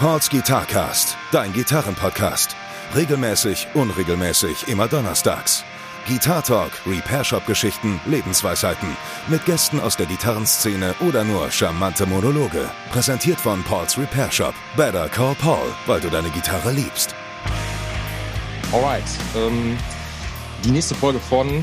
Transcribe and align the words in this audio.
Pauls 0.00 0.30
Guitarcast, 0.30 1.16
dein 1.32 1.52
Gitarrenpodcast. 1.52 2.54
Regelmäßig, 2.94 3.66
unregelmäßig, 3.74 4.68
immer 4.68 4.86
donnerstags. 4.86 5.64
Guitar 6.06 6.40
Talk, 6.44 6.70
Repair 6.86 7.24
Shop 7.24 7.44
Geschichten, 7.46 8.00
Lebensweisheiten. 8.06 8.96
Mit 9.26 9.44
Gästen 9.44 9.80
aus 9.80 9.96
der 9.96 10.06
Gitarrenszene 10.06 10.94
oder 11.00 11.24
nur 11.24 11.50
charmante 11.50 12.06
Monologe. 12.06 12.70
Präsentiert 12.92 13.40
von 13.40 13.64
Pauls 13.64 13.98
Repair 13.98 14.30
Shop. 14.30 14.54
Better 14.76 15.08
call 15.08 15.34
Paul, 15.34 15.66
weil 15.86 16.00
du 16.00 16.08
deine 16.08 16.30
Gitarre 16.30 16.70
liebst. 16.70 17.12
Alright, 18.70 19.02
ähm, 19.36 19.76
die 20.64 20.70
nächste 20.70 20.94
Folge 20.94 21.18
von 21.18 21.60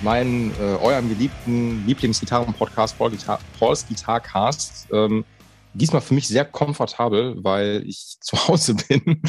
meinem, 0.00 0.50
äh, 0.58 0.76
eurem 0.76 1.10
geliebten 1.10 1.84
Lieblingsgitarren-Podcast, 1.86 2.96
Paul 2.96 3.10
Guitar 3.10 3.38
Paul's 3.58 3.86
Guitarcast. 3.86 4.88
Ähm, 4.94 5.26
diesmal 5.74 6.02
für 6.02 6.14
mich 6.14 6.28
sehr 6.28 6.44
komfortabel, 6.44 7.36
weil 7.42 7.84
ich 7.86 8.16
zu 8.20 8.36
Hause 8.48 8.74
bin. 8.74 9.22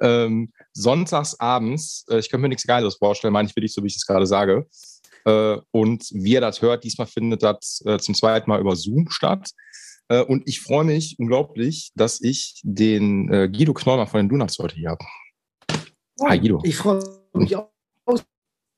ähm, 0.00 0.52
sonntags 0.72 1.38
abends, 1.38 2.04
äh, 2.10 2.18
ich 2.18 2.30
könnte 2.30 2.42
mir 2.42 2.48
nichts 2.48 2.66
Geiles 2.66 2.96
vorstellen, 2.96 3.32
meine 3.32 3.48
ich 3.48 3.56
wirklich 3.56 3.72
so, 3.72 3.82
wie 3.82 3.88
ich 3.88 3.96
es 3.96 4.06
gerade 4.06 4.26
sage. 4.26 4.66
Äh, 5.24 5.58
und 5.70 6.04
wie 6.12 6.32
ihr 6.32 6.40
das 6.40 6.60
hört, 6.60 6.84
diesmal 6.84 7.06
findet 7.06 7.42
das 7.42 7.82
äh, 7.86 7.98
zum 7.98 8.14
zweiten 8.14 8.50
Mal 8.50 8.60
über 8.60 8.76
Zoom 8.76 9.08
statt. 9.10 9.50
Äh, 10.08 10.22
und 10.22 10.42
ich 10.46 10.60
freue 10.60 10.84
mich 10.84 11.16
unglaublich, 11.18 11.92
dass 11.94 12.20
ich 12.20 12.60
den 12.62 13.32
äh, 13.32 13.48
Guido 13.48 13.72
Knollmann 13.72 14.06
von 14.06 14.20
den 14.20 14.28
Donuts 14.28 14.58
heute 14.58 14.74
hier 14.74 14.90
habe. 14.90 15.04
Hi 16.28 16.38
Guido. 16.38 16.60
Ich 16.64 16.76
freue 16.76 17.00
mich 17.34 17.56
auch 17.56 17.70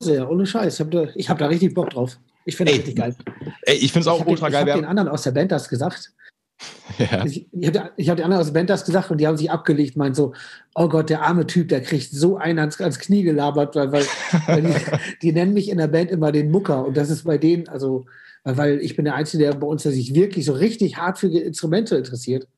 sehr, 0.00 0.30
ohne 0.30 0.46
Scheiß. 0.46 0.74
Ich 0.74 0.80
habe 0.80 0.90
da, 0.90 1.28
hab 1.28 1.38
da 1.38 1.46
richtig 1.46 1.74
Bock 1.74 1.90
drauf. 1.90 2.18
Ich 2.44 2.56
finde 2.56 2.72
das 2.72 2.80
richtig 2.80 2.96
geil. 2.96 3.16
Ey, 3.62 3.76
ich 3.76 3.92
finde 3.92 4.00
es 4.00 4.06
auch 4.06 4.24
ultra 4.24 4.46
den, 4.46 4.52
geil. 4.52 4.66
Ich 4.66 4.72
habe 4.72 4.82
den 4.82 4.88
anderen 4.88 5.08
aus 5.08 5.22
der 5.22 5.32
Band 5.32 5.50
das 5.50 5.68
gesagt. 5.68 6.12
Ja. 6.98 7.26
Ich, 7.26 7.46
ich 7.52 7.68
habe 7.68 7.78
hab 7.78 8.16
den 8.16 8.24
anderen 8.24 8.40
aus 8.40 8.46
der 8.46 8.54
Band 8.54 8.70
das 8.70 8.86
gesagt 8.86 9.10
und 9.10 9.18
die 9.18 9.26
haben 9.26 9.36
sich 9.36 9.50
abgelegt, 9.50 9.96
meint 9.96 10.16
so, 10.16 10.32
oh 10.74 10.88
Gott, 10.88 11.10
der 11.10 11.22
arme 11.22 11.46
Typ, 11.46 11.68
der 11.68 11.82
kriegt 11.82 12.10
so 12.10 12.38
einen 12.38 12.58
ans, 12.58 12.80
ans 12.80 12.98
Knie 12.98 13.22
gelabert, 13.22 13.76
weil, 13.76 13.92
weil, 13.92 14.06
weil 14.46 14.62
die, 14.62 14.74
die, 15.22 15.32
nennen 15.32 15.52
mich 15.52 15.68
in 15.68 15.76
der 15.76 15.88
Band 15.88 16.10
immer 16.10 16.32
den 16.32 16.50
Mucker 16.50 16.86
und 16.86 16.96
das 16.96 17.10
ist 17.10 17.24
bei 17.24 17.36
denen, 17.36 17.68
also, 17.68 18.06
weil 18.44 18.78
ich 18.80 18.96
bin 18.96 19.04
der 19.04 19.14
Einzige, 19.14 19.44
der 19.44 19.54
bei 19.54 19.66
uns, 19.66 19.82
der 19.82 19.92
sich 19.92 20.14
wirklich 20.14 20.46
so 20.46 20.54
richtig 20.54 20.96
hart 20.96 21.18
für 21.18 21.26
Instrumente 21.26 21.96
interessiert. 21.96 22.48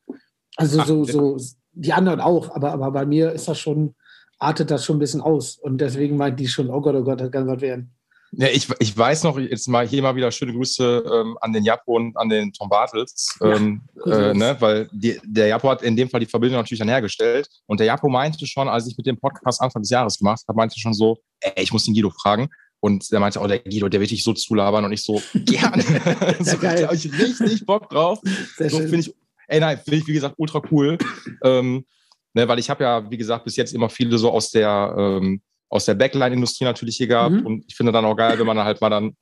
Also 0.55 0.79
Ach, 0.79 0.87
so, 0.87 1.03
so, 1.03 1.37
die 1.73 1.93
anderen 1.93 2.21
auch, 2.21 2.55
aber, 2.55 2.71
aber 2.71 2.91
bei 2.91 3.05
mir 3.05 3.33
ist 3.33 3.47
das 3.47 3.59
schon, 3.59 3.95
artet 4.37 4.71
das 4.71 4.85
schon 4.85 4.97
ein 4.97 4.99
bisschen 4.99 5.21
aus 5.21 5.57
und 5.57 5.81
deswegen 5.81 6.15
meint 6.15 6.39
die 6.39 6.47
schon, 6.47 6.69
oh 6.69 6.79
Gott, 6.79 6.95
oh 6.95 7.03
Gott, 7.03 7.19
das 7.19 7.31
kann 7.31 7.47
was 7.47 7.61
werden. 7.61 7.91
Ja, 8.31 8.47
ich, 8.47 8.67
ich 8.79 8.95
weiß 8.95 9.23
noch, 9.23 9.39
jetzt 9.39 9.67
mal 9.67 9.87
hier 9.87 10.01
mal 10.01 10.15
wieder 10.15 10.31
schöne 10.31 10.53
Grüße 10.53 11.03
ähm, 11.11 11.37
an 11.41 11.51
den 11.51 11.63
Japo 11.63 11.95
und 11.95 12.15
an 12.15 12.29
den 12.29 12.53
Tom 12.53 12.69
Bartels, 12.69 13.37
ähm, 13.41 13.81
ja, 14.05 14.29
äh, 14.29 14.33
ne, 14.33 14.55
weil 14.59 14.87
die, 14.91 15.19
der 15.23 15.47
Japo 15.47 15.69
hat 15.69 15.81
in 15.81 15.95
dem 15.95 16.09
Fall 16.09 16.19
die 16.19 16.27
Verbindung 16.27 16.59
natürlich 16.59 16.79
dann 16.79 16.89
hergestellt. 16.89 17.49
Und 17.65 17.79
der 17.79 17.87
Japo 17.87 18.07
meinte 18.07 18.45
schon, 18.45 18.67
als 18.67 18.87
ich 18.87 18.95
mit 18.97 19.07
dem 19.07 19.17
Podcast 19.17 19.61
Anfang 19.61 19.81
des 19.81 19.89
Jahres 19.89 20.17
gemacht 20.19 20.43
habe, 20.47 20.57
meinte 20.57 20.79
schon 20.79 20.93
so, 20.93 21.17
ey, 21.39 21.63
ich 21.63 21.73
muss 21.73 21.85
den 21.85 21.93
Guido 21.93 22.11
fragen. 22.11 22.49
Und 22.81 23.11
der 23.11 23.19
meinte, 23.19 23.39
oh, 23.39 23.47
der 23.47 23.59
Guido, 23.59 23.89
der 23.89 23.99
wird 23.99 24.11
dich 24.11 24.23
so 24.23 24.33
zulabern. 24.33 24.85
Und 24.85 24.91
ich 24.91 25.03
so, 25.03 25.21
gerne. 25.33 25.83
so, 26.39 26.57
da 26.57 26.87
habe 26.87 26.95
ich 26.95 27.11
richtig 27.11 27.65
Bock 27.65 27.89
drauf. 27.89 28.19
Sehr 28.57 28.69
so 28.69 28.77
finde 28.79 28.99
ich, 28.99 29.13
ey, 29.47 29.59
nein, 29.59 29.79
finde 29.83 29.97
ich, 29.97 30.07
wie 30.07 30.13
gesagt, 30.13 30.35
ultra 30.37 30.61
cool. 30.71 30.97
ähm, 31.43 31.85
ne, 32.33 32.47
weil 32.47 32.59
ich 32.59 32.69
habe 32.69 32.83
ja, 32.83 33.09
wie 33.09 33.17
gesagt, 33.17 33.43
bis 33.43 33.55
jetzt 33.55 33.73
immer 33.73 33.89
viele 33.89 34.17
so 34.17 34.31
aus 34.31 34.51
der 34.51 34.95
ähm, 34.97 35.41
aus 35.69 35.85
der 35.85 35.95
Backline-Industrie 35.95 36.65
natürlich 36.65 36.97
hier 36.97 37.07
gehabt. 37.07 37.35
Mhm. 37.35 37.45
Und 37.45 37.65
ich 37.67 37.75
finde 37.75 37.91
dann 37.91 38.05
auch 38.05 38.15
geil, 38.15 38.37
wenn 38.39 38.47
man 38.47 38.57
halt 38.59 38.81
mal 38.81 38.89
dann 38.89 39.15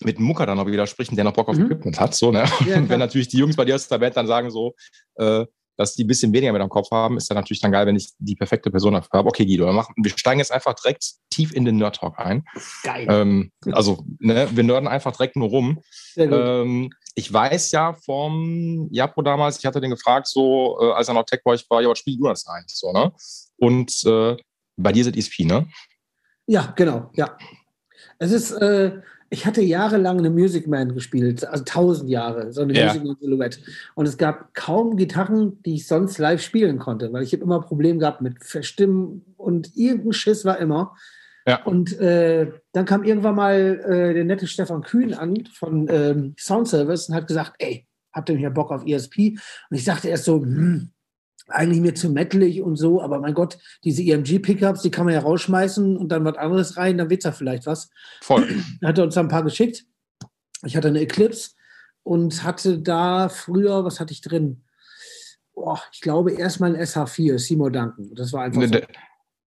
mit 0.00 0.16
einem 0.16 0.26
Mucker 0.26 0.46
dann 0.46 0.58
auch 0.58 0.66
wieder 0.66 0.86
spricht, 0.86 1.16
der 1.16 1.24
noch 1.24 1.32
Bock 1.32 1.48
auf 1.48 1.56
mhm. 1.56 1.66
Equipment 1.66 2.00
hat. 2.00 2.14
So, 2.14 2.32
ne? 2.32 2.44
Ja, 2.66 2.76
und 2.76 2.88
wenn 2.88 2.98
natürlich 2.98 3.28
die 3.28 3.38
Jungs 3.38 3.56
bei 3.56 3.64
dir 3.64 3.74
aus 3.74 3.88
der 3.88 3.98
Band 3.98 4.16
dann 4.16 4.26
sagen 4.26 4.50
so, 4.50 4.74
äh, 5.16 5.46
dass 5.76 5.94
die 5.94 6.04
ein 6.04 6.06
bisschen 6.06 6.32
weniger 6.32 6.52
mit 6.52 6.60
am 6.60 6.68
Kopf 6.68 6.90
haben, 6.90 7.16
ist 7.16 7.30
dann 7.30 7.36
natürlich 7.36 7.60
dann 7.60 7.72
geil, 7.72 7.86
wenn 7.86 7.96
ich 7.96 8.10
die 8.18 8.34
perfekte 8.34 8.70
Person 8.70 8.92
dafür 8.92 9.18
habe. 9.18 9.28
Okay, 9.28 9.46
Guido, 9.46 9.66
wir, 9.66 9.72
machen, 9.72 9.94
wir 9.96 10.10
steigen 10.16 10.38
jetzt 10.38 10.52
einfach 10.52 10.74
direkt 10.74 11.14
tief 11.30 11.52
in 11.52 11.64
den 11.64 11.76
Nerd 11.76 11.96
Talk 11.96 12.18
ein. 12.18 12.44
Geil. 12.82 13.06
Ähm, 13.08 13.52
also, 13.70 14.04
ne, 14.18 14.48
wir 14.52 14.64
nörden 14.64 14.88
einfach 14.88 15.12
direkt 15.12 15.36
nur 15.36 15.48
rum. 15.48 15.80
Ähm, 16.16 16.90
ich 17.14 17.32
weiß 17.32 17.72
ja 17.72 17.94
vom 17.94 18.88
Japo 18.90 19.22
damals, 19.22 19.58
ich 19.58 19.66
hatte 19.66 19.80
den 19.80 19.90
gefragt, 19.90 20.26
so, 20.26 20.78
äh, 20.80 20.92
als 20.92 21.08
er 21.08 21.14
noch 21.14 21.24
Tech 21.24 21.40
Boy 21.42 21.58
war, 21.68 21.82
ja, 21.82 21.88
was 21.88 21.98
spielst 21.98 22.20
du 22.20 22.28
das 22.28 22.46
eigentlich 22.46 22.76
so, 22.76 22.92
ne? 22.92 23.12
Und 23.56 24.04
äh, 24.04 24.36
bei 24.76 24.92
dir 24.92 25.04
sind 25.04 25.16
ESP, 25.16 25.44
ne? 25.44 25.68
Ja, 26.46 26.72
genau, 26.76 27.10
ja. 27.14 27.36
Es 28.18 28.32
ist, 28.32 28.52
äh, 28.52 29.00
ich 29.30 29.46
hatte 29.46 29.62
jahrelang 29.62 30.18
eine 30.18 30.30
Music 30.30 30.66
Man 30.66 30.94
gespielt, 30.94 31.44
also 31.46 31.64
tausend 31.64 32.10
Jahre, 32.10 32.52
so 32.52 32.62
eine 32.62 32.74
ja. 32.74 32.86
Music 32.86 33.04
Man 33.04 33.16
Silhouette. 33.20 33.58
Und 33.94 34.06
es 34.06 34.18
gab 34.18 34.52
kaum 34.54 34.96
Gitarren, 34.96 35.62
die 35.62 35.76
ich 35.76 35.86
sonst 35.86 36.18
live 36.18 36.42
spielen 36.42 36.78
konnte, 36.78 37.12
weil 37.12 37.22
ich 37.22 37.32
habe 37.32 37.42
immer 37.42 37.60
Probleme 37.60 37.98
gehabt 37.98 38.20
mit 38.20 38.44
Verstimmen 38.44 39.24
und 39.36 39.74
irgendein 39.76 40.12
Schiss 40.12 40.44
war 40.44 40.58
immer. 40.58 40.94
Ja. 41.46 41.62
Und 41.64 41.98
äh, 41.98 42.52
dann 42.72 42.84
kam 42.84 43.04
irgendwann 43.04 43.34
mal 43.34 43.80
äh, 43.88 44.14
der 44.14 44.24
nette 44.24 44.46
Stefan 44.46 44.82
Kühn 44.82 45.14
an 45.14 45.44
von 45.52 45.88
ähm, 45.90 46.34
Sound 46.38 46.68
Service 46.68 47.08
und 47.08 47.14
hat 47.14 47.26
gesagt, 47.26 47.54
ey, 47.58 47.86
habt 48.12 48.28
ihr 48.28 48.36
hier 48.36 48.50
Bock 48.50 48.70
auf 48.70 48.86
ESP? 48.86 49.38
Und 49.70 49.76
ich 49.76 49.84
sagte 49.84 50.08
erst 50.08 50.24
so, 50.24 50.40
hm, 50.40 50.90
eigentlich 51.48 51.80
mir 51.80 51.94
zu 51.94 52.10
metalig 52.10 52.62
und 52.62 52.76
so, 52.76 53.02
aber 53.02 53.18
mein 53.18 53.34
Gott, 53.34 53.58
diese 53.84 54.02
EMG-Pickups, 54.02 54.82
die 54.82 54.90
kann 54.90 55.04
man 55.04 55.14
ja 55.14 55.20
rausschmeißen 55.20 55.96
und 55.96 56.08
dann 56.08 56.24
was 56.24 56.36
anderes 56.36 56.76
rein, 56.76 56.98
dann 56.98 57.10
wird 57.10 57.24
da 57.24 57.32
vielleicht 57.32 57.66
was. 57.66 57.90
Voll. 58.22 58.48
Hat 58.84 58.98
er 58.98 59.04
uns 59.04 59.14
da 59.14 59.20
ein 59.20 59.28
paar 59.28 59.44
geschickt. 59.44 59.84
Ich 60.64 60.76
hatte 60.76 60.88
eine 60.88 61.00
Eclipse 61.00 61.50
und 62.04 62.44
hatte 62.44 62.78
da 62.78 63.28
früher, 63.28 63.84
was 63.84 63.98
hatte 63.98 64.12
ich 64.12 64.20
drin? 64.20 64.62
Boah, 65.54 65.80
ich 65.92 66.00
glaube 66.00 66.32
erstmal 66.32 66.74
ein 66.74 66.80
SH4, 66.80 67.38
Seymour 67.38 67.72
Duncan. 67.72 68.14
Das 68.14 68.32
war 68.32 68.44
einfach. 68.44 68.60
Ne, 68.60 68.68
so. 68.68 68.80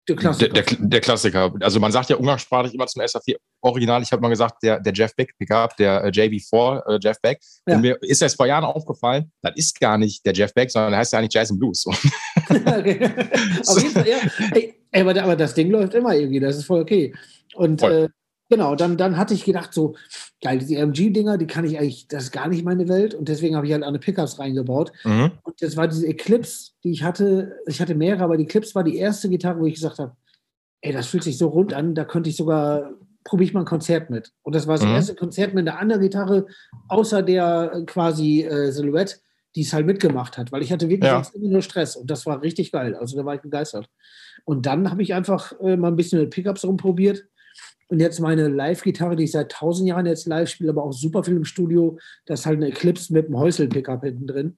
Der 0.07 0.15
Klassiker. 0.15 0.53
Der, 0.53 0.63
der, 0.63 0.77
der, 0.79 1.01
Klassiker. 1.01 1.53
Also 1.61 1.79
man 1.79 1.91
sagt 1.91 2.09
ja 2.09 2.15
umgangssprachlich 2.15 2.73
immer 2.73 2.85
zum 2.87 3.05
SAP 3.07 3.37
Original. 3.65 4.01
Ich 4.01 4.11
habe 4.11 4.21
mal 4.21 4.29
gesagt, 4.29 4.63
der, 4.63 4.79
der 4.79 4.93
Jeff 4.93 5.15
Beck 5.15 5.37
Pickup, 5.37 5.75
der 5.77 6.03
äh, 6.03 6.09
JV4 6.09 6.85
äh, 6.85 6.99
Jeff 7.01 7.19
Beck. 7.21 7.39
Ja. 7.67 7.75
Und 7.75 7.81
mir 7.81 7.97
ist 8.01 8.21
erst 8.21 8.37
vor 8.37 8.45
Jahren 8.45 8.63
aufgefallen, 8.63 9.31
das 9.41 9.53
ist 9.55 9.79
gar 9.79 9.97
nicht 9.97 10.25
der 10.25 10.33
Jeff 10.33 10.53
Beck, 10.53 10.71
sondern 10.71 10.91
der 10.91 10.99
heißt 10.99 11.13
ja 11.13 11.19
eigentlich 11.19 11.33
Jason 11.33 11.57
Blues. 11.57 11.85
Auf 11.87 11.93
jeden 11.95 13.91
Fall, 13.91 14.07
ja. 14.07 14.17
Ey, 14.91 15.01
aber, 15.01 15.21
aber, 15.21 15.35
das 15.35 15.53
Ding 15.53 15.69
läuft 15.71 15.93
immer 15.93 16.15
irgendwie, 16.15 16.39
das 16.39 16.57
ist 16.57 16.65
voll 16.65 16.81
okay. 16.81 17.13
Und 17.55 17.81
voll. 17.81 17.91
Äh, 17.91 18.09
Genau, 18.49 18.75
dann, 18.75 18.95
dann 18.95 19.17
hatte 19.17 19.33
ich 19.33 19.43
gedacht, 19.43 19.73
so, 19.73 19.95
geil, 20.43 20.59
diese 20.59 20.79
AMG-Dinger, 20.79 21.39
die 21.39 21.47
kann 21.47 21.65
ich 21.65 21.79
eigentlich, 21.79 22.07
das 22.07 22.25
ist 22.25 22.31
gar 22.31 22.47
nicht 22.47 22.63
meine 22.63 22.87
Welt. 22.87 23.15
Und 23.15 23.27
deswegen 23.27 23.55
habe 23.55 23.65
ich 23.65 23.73
halt 23.73 23.83
eine 23.83 23.97
Pickups 23.97 24.37
reingebaut. 24.37 24.91
Mhm. 25.03 25.31
Und 25.41 25.61
das 25.61 25.75
war 25.75 25.87
diese 25.87 26.05
Eclipse, 26.05 26.71
die 26.83 26.91
ich 26.91 27.01
hatte. 27.01 27.59
Ich 27.65 27.81
hatte 27.81 27.95
mehrere, 27.95 28.23
aber 28.23 28.37
die 28.37 28.43
Eclipse 28.43 28.75
war 28.75 28.83
die 28.83 28.97
erste 28.97 29.29
Gitarre, 29.29 29.59
wo 29.59 29.65
ich 29.65 29.75
gesagt 29.75 29.97
habe, 29.97 30.15
ey, 30.81 30.93
das 30.93 31.07
fühlt 31.07 31.23
sich 31.23 31.39
so 31.39 31.47
rund 31.47 31.73
an, 31.73 31.95
da 31.95 32.05
könnte 32.05 32.29
ich 32.29 32.37
sogar, 32.37 32.91
probiere 33.25 33.49
ich 33.49 33.53
mal 33.53 33.61
ein 33.61 33.65
Konzert 33.65 34.09
mit. 34.09 34.31
Und 34.43 34.55
das 34.55 34.67
war 34.67 34.75
das 34.75 34.85
mhm. 34.85 34.93
erste 34.93 35.15
Konzert 35.15 35.53
mit 35.53 35.67
einer 35.67 35.79
anderen 35.79 36.01
Gitarre, 36.01 36.45
außer 36.87 37.21
der 37.21 37.71
äh, 37.73 37.83
quasi 37.83 38.43
äh, 38.43 38.71
Silhouette, 38.71 39.17
die 39.55 39.61
es 39.61 39.73
halt 39.73 39.85
mitgemacht 39.85 40.37
hat, 40.37 40.51
weil 40.51 40.61
ich 40.61 40.71
hatte 40.71 40.89
wirklich 40.89 41.09
ja. 41.09 41.23
immer 41.33 41.49
nur 41.49 41.61
Stress 41.61 41.95
und 41.95 42.09
das 42.09 42.25
war 42.25 42.41
richtig 42.41 42.71
geil. 42.71 42.95
Also 42.95 43.17
da 43.17 43.25
war 43.25 43.35
ich 43.35 43.41
begeistert. 43.41 43.89
Und 44.45 44.65
dann 44.65 44.91
habe 44.91 45.01
ich 45.01 45.13
einfach 45.13 45.53
äh, 45.59 45.75
mal 45.75 45.89
ein 45.89 45.95
bisschen 45.95 46.21
mit 46.21 46.29
Pickups 46.29 46.63
rumprobiert 46.63 47.25
und 47.87 47.99
jetzt 47.99 48.19
meine 48.19 48.47
Live-Gitarre, 48.47 49.15
die 49.15 49.25
ich 49.25 49.31
seit 49.31 49.51
tausend 49.51 49.87
Jahren 49.87 50.05
jetzt 50.05 50.27
live 50.27 50.49
spiele, 50.49 50.71
aber 50.71 50.83
auch 50.83 50.93
super 50.93 51.23
viel 51.23 51.35
im 51.35 51.45
Studio, 51.45 51.97
das 52.25 52.41
ist 52.41 52.45
halt 52.45 52.57
eine 52.57 52.67
Eclipse 52.67 53.13
mit 53.13 53.25
einem 53.25 53.37
Häusel-Pickup 53.37 54.03
hinten 54.03 54.27
drin. 54.27 54.57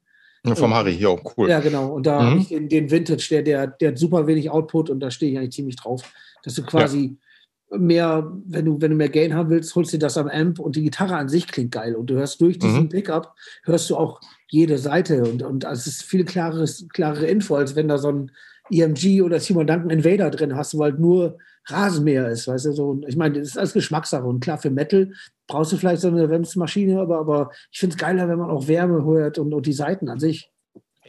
Vom 0.56 0.74
Harry, 0.74 0.94
ja, 0.94 1.16
cool. 1.38 1.50
Ja, 1.50 1.60
genau. 1.60 1.94
Und 1.94 2.06
da 2.06 2.22
mhm. 2.22 2.26
habe 2.26 2.40
ich 2.40 2.48
den, 2.48 2.70
den, 2.70 2.90
Vintage, 2.90 3.28
der, 3.30 3.44
der, 3.44 3.68
der 3.68 3.90
hat 3.90 3.98
super 3.98 4.28
wenig 4.28 4.50
Output 4.50 4.90
und 4.90 5.02
da 5.02 5.12
stehe 5.12 5.32
ich 5.32 5.38
eigentlich 5.38 5.54
ziemlich 5.54 5.76
drauf. 5.76 6.04
Dass 6.44 6.54
du 6.54 6.64
quasi 6.64 7.18
ja. 7.20 7.27
Mehr, 7.70 8.32
wenn 8.46 8.66
du, 8.66 8.82
wenn 8.82 8.92
du 8.92 8.98
mehr 8.98 9.10
Gain 9.10 9.34
haben 9.34 9.50
willst, 9.50 9.76
holst 9.76 9.94
du 9.94 9.98
das 9.98 10.18
am 10.18 10.28
Amp 10.28 10.60
und 10.60 10.76
die 10.76 10.84
Gitarre 10.84 11.18
an 11.18 11.30
sich 11.30 11.48
klingt 11.48 11.72
geil. 11.72 11.96
Und 11.96 12.10
du 12.10 12.16
hörst 12.16 12.40
durch 12.42 12.60
diesen 12.60 12.84
mhm. 12.84 12.90
Pickup, 12.90 13.36
hörst 13.64 13.90
du 13.90 13.98
auch 13.98 14.22
jede 14.50 14.78
Seite 14.78 15.24
und, 15.24 15.44
und 15.44 15.64
es 15.66 15.88
ist 15.88 16.04
viel 16.04 16.24
klareres, 16.24 16.88
klarere 16.94 17.28
Info, 17.28 17.56
als 17.56 17.76
wenn 17.76 17.88
da 17.88 17.98
so 17.98 18.10
ein 18.10 18.32
EMG 18.72 19.22
oder 19.22 19.40
Simon 19.40 19.68
Duncan 19.68 19.90
Invader 19.90 20.30
drin 20.30 20.56
hast, 20.56 20.78
weil 20.78 20.92
halt 20.92 21.00
nur 21.00 21.38
Rasenmäher 21.66 22.30
ist, 22.30 22.48
weißt 22.48 22.68
du, 22.68 22.72
so. 22.72 23.02
Ich 23.08 23.18
meine, 23.18 23.40
das 23.40 23.50
ist 23.50 23.58
alles 23.58 23.74
Geschmackssache 23.74 24.24
und 24.24 24.40
klar, 24.40 24.58
für 24.58 24.70
Metal 24.70 25.12
brauchst 25.48 25.74
du 25.74 25.78
vielleicht 25.78 26.02
so 26.02 26.08
eine 26.08 26.30
Wemsmaschine, 26.30 27.00
aber, 27.00 27.20
aber 27.20 27.52
ich 27.72 27.80
finde 27.80 27.96
es 27.96 28.00
geiler, 28.00 28.30
wenn 28.30 28.40
man 28.40 28.50
auch 28.50 28.68
Wärme 28.68 29.04
hört 29.04 29.38
und, 29.38 29.54
und 29.54 29.66
die 29.66 29.74
Seiten 29.74 30.08
an 30.10 30.20
sich. 30.20 30.50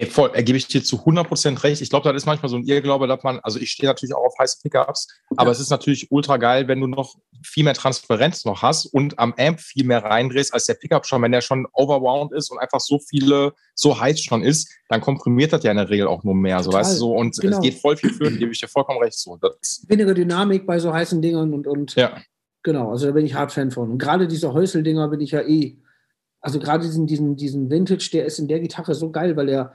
Ey, 0.00 0.06
voll, 0.06 0.30
ergebe 0.32 0.56
ich 0.56 0.68
dir 0.68 0.84
zu 0.84 0.98
100% 0.98 1.64
recht. 1.64 1.82
Ich 1.82 1.90
glaube, 1.90 2.08
das 2.08 2.22
ist 2.22 2.26
manchmal 2.26 2.48
so 2.48 2.56
ein 2.56 2.62
Irrglaube, 2.62 3.08
dass 3.08 3.24
man, 3.24 3.40
also 3.40 3.58
ich 3.58 3.72
stehe 3.72 3.88
natürlich 3.88 4.14
auch 4.14 4.26
auf 4.26 4.38
heiße 4.38 4.58
Pickups, 4.62 5.08
aber 5.36 5.46
ja. 5.46 5.50
es 5.50 5.58
ist 5.58 5.70
natürlich 5.70 6.12
ultra 6.12 6.36
geil, 6.36 6.68
wenn 6.68 6.80
du 6.80 6.86
noch 6.86 7.16
viel 7.42 7.64
mehr 7.64 7.74
Transparenz 7.74 8.44
noch 8.44 8.62
hast 8.62 8.86
und 8.86 9.18
am 9.18 9.34
Amp 9.36 9.58
viel 9.58 9.84
mehr 9.84 10.04
reindrehst 10.04 10.54
als 10.54 10.66
der 10.66 10.74
Pickup 10.74 11.04
schon, 11.04 11.20
wenn 11.22 11.32
der 11.32 11.40
schon 11.40 11.66
overwound 11.72 12.32
ist 12.32 12.48
und 12.52 12.58
einfach 12.58 12.78
so 12.78 13.00
viele, 13.00 13.54
so 13.74 14.00
heiß 14.00 14.22
schon 14.22 14.44
ist, 14.44 14.70
dann 14.88 15.00
komprimiert 15.00 15.52
das 15.52 15.64
ja 15.64 15.72
in 15.72 15.78
der 15.78 15.90
Regel 15.90 16.06
auch 16.06 16.22
nur 16.22 16.36
mehr, 16.36 16.62
so 16.62 16.72
weißt 16.72 16.92
du 16.92 16.96
so, 16.98 17.16
und 17.16 17.36
genau. 17.36 17.56
es 17.56 17.62
geht 17.62 17.74
voll 17.80 17.96
viel 17.96 18.10
für, 18.10 18.30
gebe 18.30 18.52
ich 18.52 18.60
dir 18.60 18.68
vollkommen 18.68 19.00
recht 19.00 19.18
so. 19.18 19.36
Weniger 19.88 20.14
Dynamik 20.14 20.64
bei 20.64 20.78
so 20.78 20.92
heißen 20.92 21.20
Dingern 21.20 21.52
und, 21.52 21.66
und 21.66 21.96
ja. 21.96 22.18
genau, 22.62 22.92
also 22.92 23.06
da 23.06 23.12
bin 23.12 23.26
ich 23.26 23.34
hart 23.34 23.50
Fan 23.50 23.72
von. 23.72 23.90
Und 23.90 23.98
gerade 23.98 24.28
diese 24.28 24.52
Häusel-Dinger 24.52 25.08
bin 25.08 25.20
ich 25.20 25.32
ja 25.32 25.40
eh, 25.40 25.76
also 26.40 26.60
gerade 26.60 26.84
diesen, 26.84 27.08
diesen, 27.08 27.34
diesen 27.34 27.68
Vintage, 27.68 28.10
der 28.12 28.26
ist 28.26 28.38
in 28.38 28.46
der 28.46 28.60
Gitarre 28.60 28.94
so 28.94 29.10
geil, 29.10 29.36
weil 29.36 29.46
der 29.46 29.72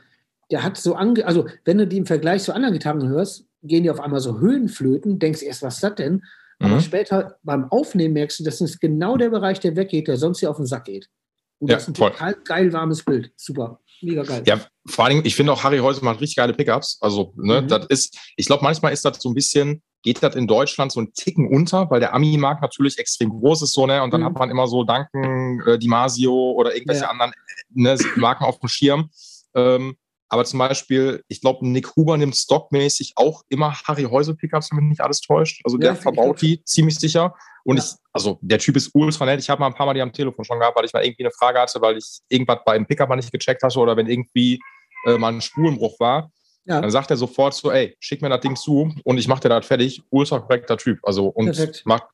der 0.53 0.63
hat 0.63 0.77
so 0.77 0.93
ange, 0.93 1.25
also 1.25 1.47
wenn 1.65 1.79
du 1.79 1.87
die 1.87 1.97
im 1.97 2.05
Vergleich 2.05 2.43
zu 2.43 2.53
anderen 2.53 2.75
Gitarren 2.75 3.07
hörst, 3.09 3.47
gehen 3.63 3.81
die 3.81 3.89
auf 3.89 3.99
einmal 3.99 4.19
so 4.19 4.39
Höhenflöten, 4.39 5.17
denkst 5.17 5.41
erst, 5.41 5.63
was 5.63 5.75
ist 5.75 5.83
das 5.83 5.95
denn? 5.95 6.23
Aber 6.59 6.75
mhm. 6.75 6.81
später 6.81 7.39
beim 7.41 7.71
Aufnehmen 7.71 8.13
merkst 8.13 8.39
du, 8.39 8.43
das 8.43 8.61
ist 8.61 8.79
genau 8.79 9.17
der 9.17 9.31
Bereich, 9.31 9.59
der 9.59 9.75
weggeht, 9.75 10.07
der 10.07 10.17
sonst 10.17 10.41
hier 10.41 10.51
auf 10.51 10.57
den 10.57 10.67
Sack 10.67 10.85
geht. 10.85 11.09
Und 11.57 11.69
ja, 11.69 11.75
das 11.75 11.83
ist 11.83 11.89
ein 11.89 11.95
voll. 11.95 12.11
total 12.11 12.35
geil 12.45 12.71
warmes 12.71 13.03
Bild. 13.03 13.31
Super. 13.35 13.79
Mega 14.03 14.21
geil. 14.21 14.43
Ja, 14.45 14.59
vor 14.85 15.05
allem, 15.05 15.21
ich 15.23 15.35
finde 15.35 15.53
auch 15.53 15.63
Harry 15.63 15.79
Häuser 15.79 16.05
macht 16.05 16.21
richtig 16.21 16.35
geile 16.35 16.53
Pickups. 16.53 16.99
Also, 17.01 17.33
ne, 17.35 17.63
mhm. 17.63 17.67
das 17.67 17.87
ist, 17.87 18.19
ich 18.35 18.45
glaube, 18.45 18.63
manchmal 18.63 18.93
ist 18.93 19.03
das 19.03 19.17
so 19.19 19.29
ein 19.29 19.33
bisschen, 19.33 19.81
geht 20.03 20.21
das 20.21 20.35
in 20.35 20.45
Deutschland 20.45 20.91
so 20.91 21.01
ein 21.01 21.13
Ticken 21.13 21.47
unter, 21.47 21.89
weil 21.89 21.99
der 21.99 22.13
Ami-Markt 22.13 22.61
natürlich 22.61 22.99
extrem 22.99 23.29
groß 23.29 23.63
ist, 23.63 23.73
so, 23.73 23.87
ne? 23.87 24.03
Und 24.03 24.13
dann 24.13 24.21
mhm. 24.21 24.25
hat 24.25 24.33
man 24.37 24.51
immer 24.51 24.67
so 24.67 24.83
Danken, 24.83 25.61
äh, 25.65 25.79
Dimasio 25.79 26.51
oder 26.51 26.75
irgendwelche 26.75 27.03
ja. 27.03 27.09
anderen 27.09 27.33
ne, 27.73 27.97
Marken 28.17 28.43
auf 28.43 28.59
dem 28.59 28.69
Schirm. 28.69 29.09
Ähm, 29.55 29.95
aber 30.29 30.45
zum 30.45 30.59
Beispiel, 30.59 31.23
ich 31.27 31.41
glaube, 31.41 31.67
Nick 31.67 31.95
Huber 31.95 32.17
nimmt 32.17 32.35
stockmäßig 32.35 33.13
auch 33.15 33.43
immer 33.49 33.73
Harry 33.83 34.03
Häuser 34.03 34.33
Pickups, 34.33 34.71
wenn 34.71 34.79
mich 34.79 34.89
nicht 34.89 35.01
alles 35.01 35.21
täuscht. 35.21 35.61
Also 35.63 35.77
der 35.77 35.95
verbaut 35.95 36.41
die 36.41 36.63
ziemlich 36.63 36.97
sicher. 36.97 37.35
Und 37.63 37.77
ja. 37.77 37.83
ich, 37.83 37.91
also 38.11 38.39
der 38.41 38.59
Typ 38.59 38.75
ist 38.75 38.91
ultra 38.93 39.25
nett. 39.25 39.39
Ich 39.39 39.49
habe 39.49 39.59
mal 39.59 39.67
ein 39.67 39.73
paar 39.73 39.85
Mal 39.85 39.93
die 39.93 40.01
am 40.01 40.11
Telefon 40.11 40.43
schon 40.43 40.59
gehabt, 40.59 40.75
weil 40.75 40.85
ich 40.85 40.93
mal 40.93 41.05
irgendwie 41.05 41.23
eine 41.23 41.31
Frage 41.31 41.59
hatte, 41.59 41.79
weil 41.81 41.97
ich 41.97 42.19
irgendwas 42.29 42.59
beim 42.65 42.85
Pickup 42.85 43.09
mal 43.09 43.15
nicht 43.15 43.31
gecheckt 43.31 43.63
hatte 43.63 43.79
oder 43.79 43.95
wenn 43.95 44.07
irgendwie 44.07 44.59
äh, 45.05 45.17
mal 45.17 45.33
ein 45.33 45.41
Spulenbruch 45.41 45.99
war. 45.99 46.31
Ja. 46.65 46.81
Dann 46.81 46.91
sagt 46.91 47.11
er 47.11 47.17
sofort 47.17 47.53
so, 47.53 47.71
ey, 47.71 47.95
schick 47.99 48.21
mir 48.21 48.29
das 48.29 48.41
Ding 48.41 48.55
zu 48.55 48.93
und 49.03 49.17
ich 49.17 49.27
mache 49.27 49.41
dir 49.41 49.49
das 49.49 49.65
fertig. 49.65 50.01
Ultra 50.09 50.39
korrekter 50.39 50.77
Typ. 50.77 50.99
Also 51.03 51.27
und 51.27 51.45
Perfekt. 51.45 51.83
macht 51.85 52.05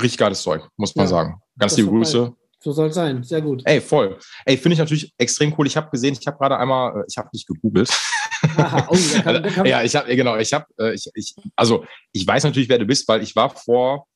richtig 0.00 0.18
geiles 0.18 0.42
Zeug, 0.42 0.68
muss 0.76 0.94
man 0.94 1.04
ja. 1.04 1.10
sagen. 1.10 1.42
Ganz 1.58 1.76
liebe 1.76 1.90
Grüße. 1.90 2.34
So 2.62 2.70
soll 2.70 2.88
es 2.88 2.94
sein. 2.94 3.24
Sehr 3.24 3.42
gut. 3.42 3.62
Ey, 3.64 3.80
voll. 3.80 4.18
Ey, 4.44 4.56
finde 4.56 4.74
ich 4.74 4.78
natürlich 4.78 5.12
extrem 5.18 5.52
cool. 5.58 5.66
Ich 5.66 5.76
habe 5.76 5.90
gesehen, 5.90 6.16
ich 6.18 6.24
habe 6.28 6.38
gerade 6.38 6.56
einmal, 6.56 7.00
äh, 7.00 7.04
ich 7.08 7.16
habe 7.18 7.28
nicht 7.32 7.46
gegoogelt. 7.46 7.90
Aha, 8.56 8.86
oh, 8.88 8.96
kann, 9.24 9.42
kann 9.42 9.66
ja, 9.66 9.82
ich 9.82 9.96
habe, 9.96 10.14
genau, 10.14 10.36
ich 10.36 10.52
habe, 10.52 10.66
äh, 10.78 10.94
ich, 10.94 11.10
ich, 11.14 11.34
also 11.56 11.84
ich 12.12 12.24
weiß 12.24 12.44
natürlich, 12.44 12.68
wer 12.68 12.78
du 12.78 12.84
bist, 12.84 13.08
weil 13.08 13.20
ich 13.22 13.34
war 13.34 13.50
vor, 13.50 14.06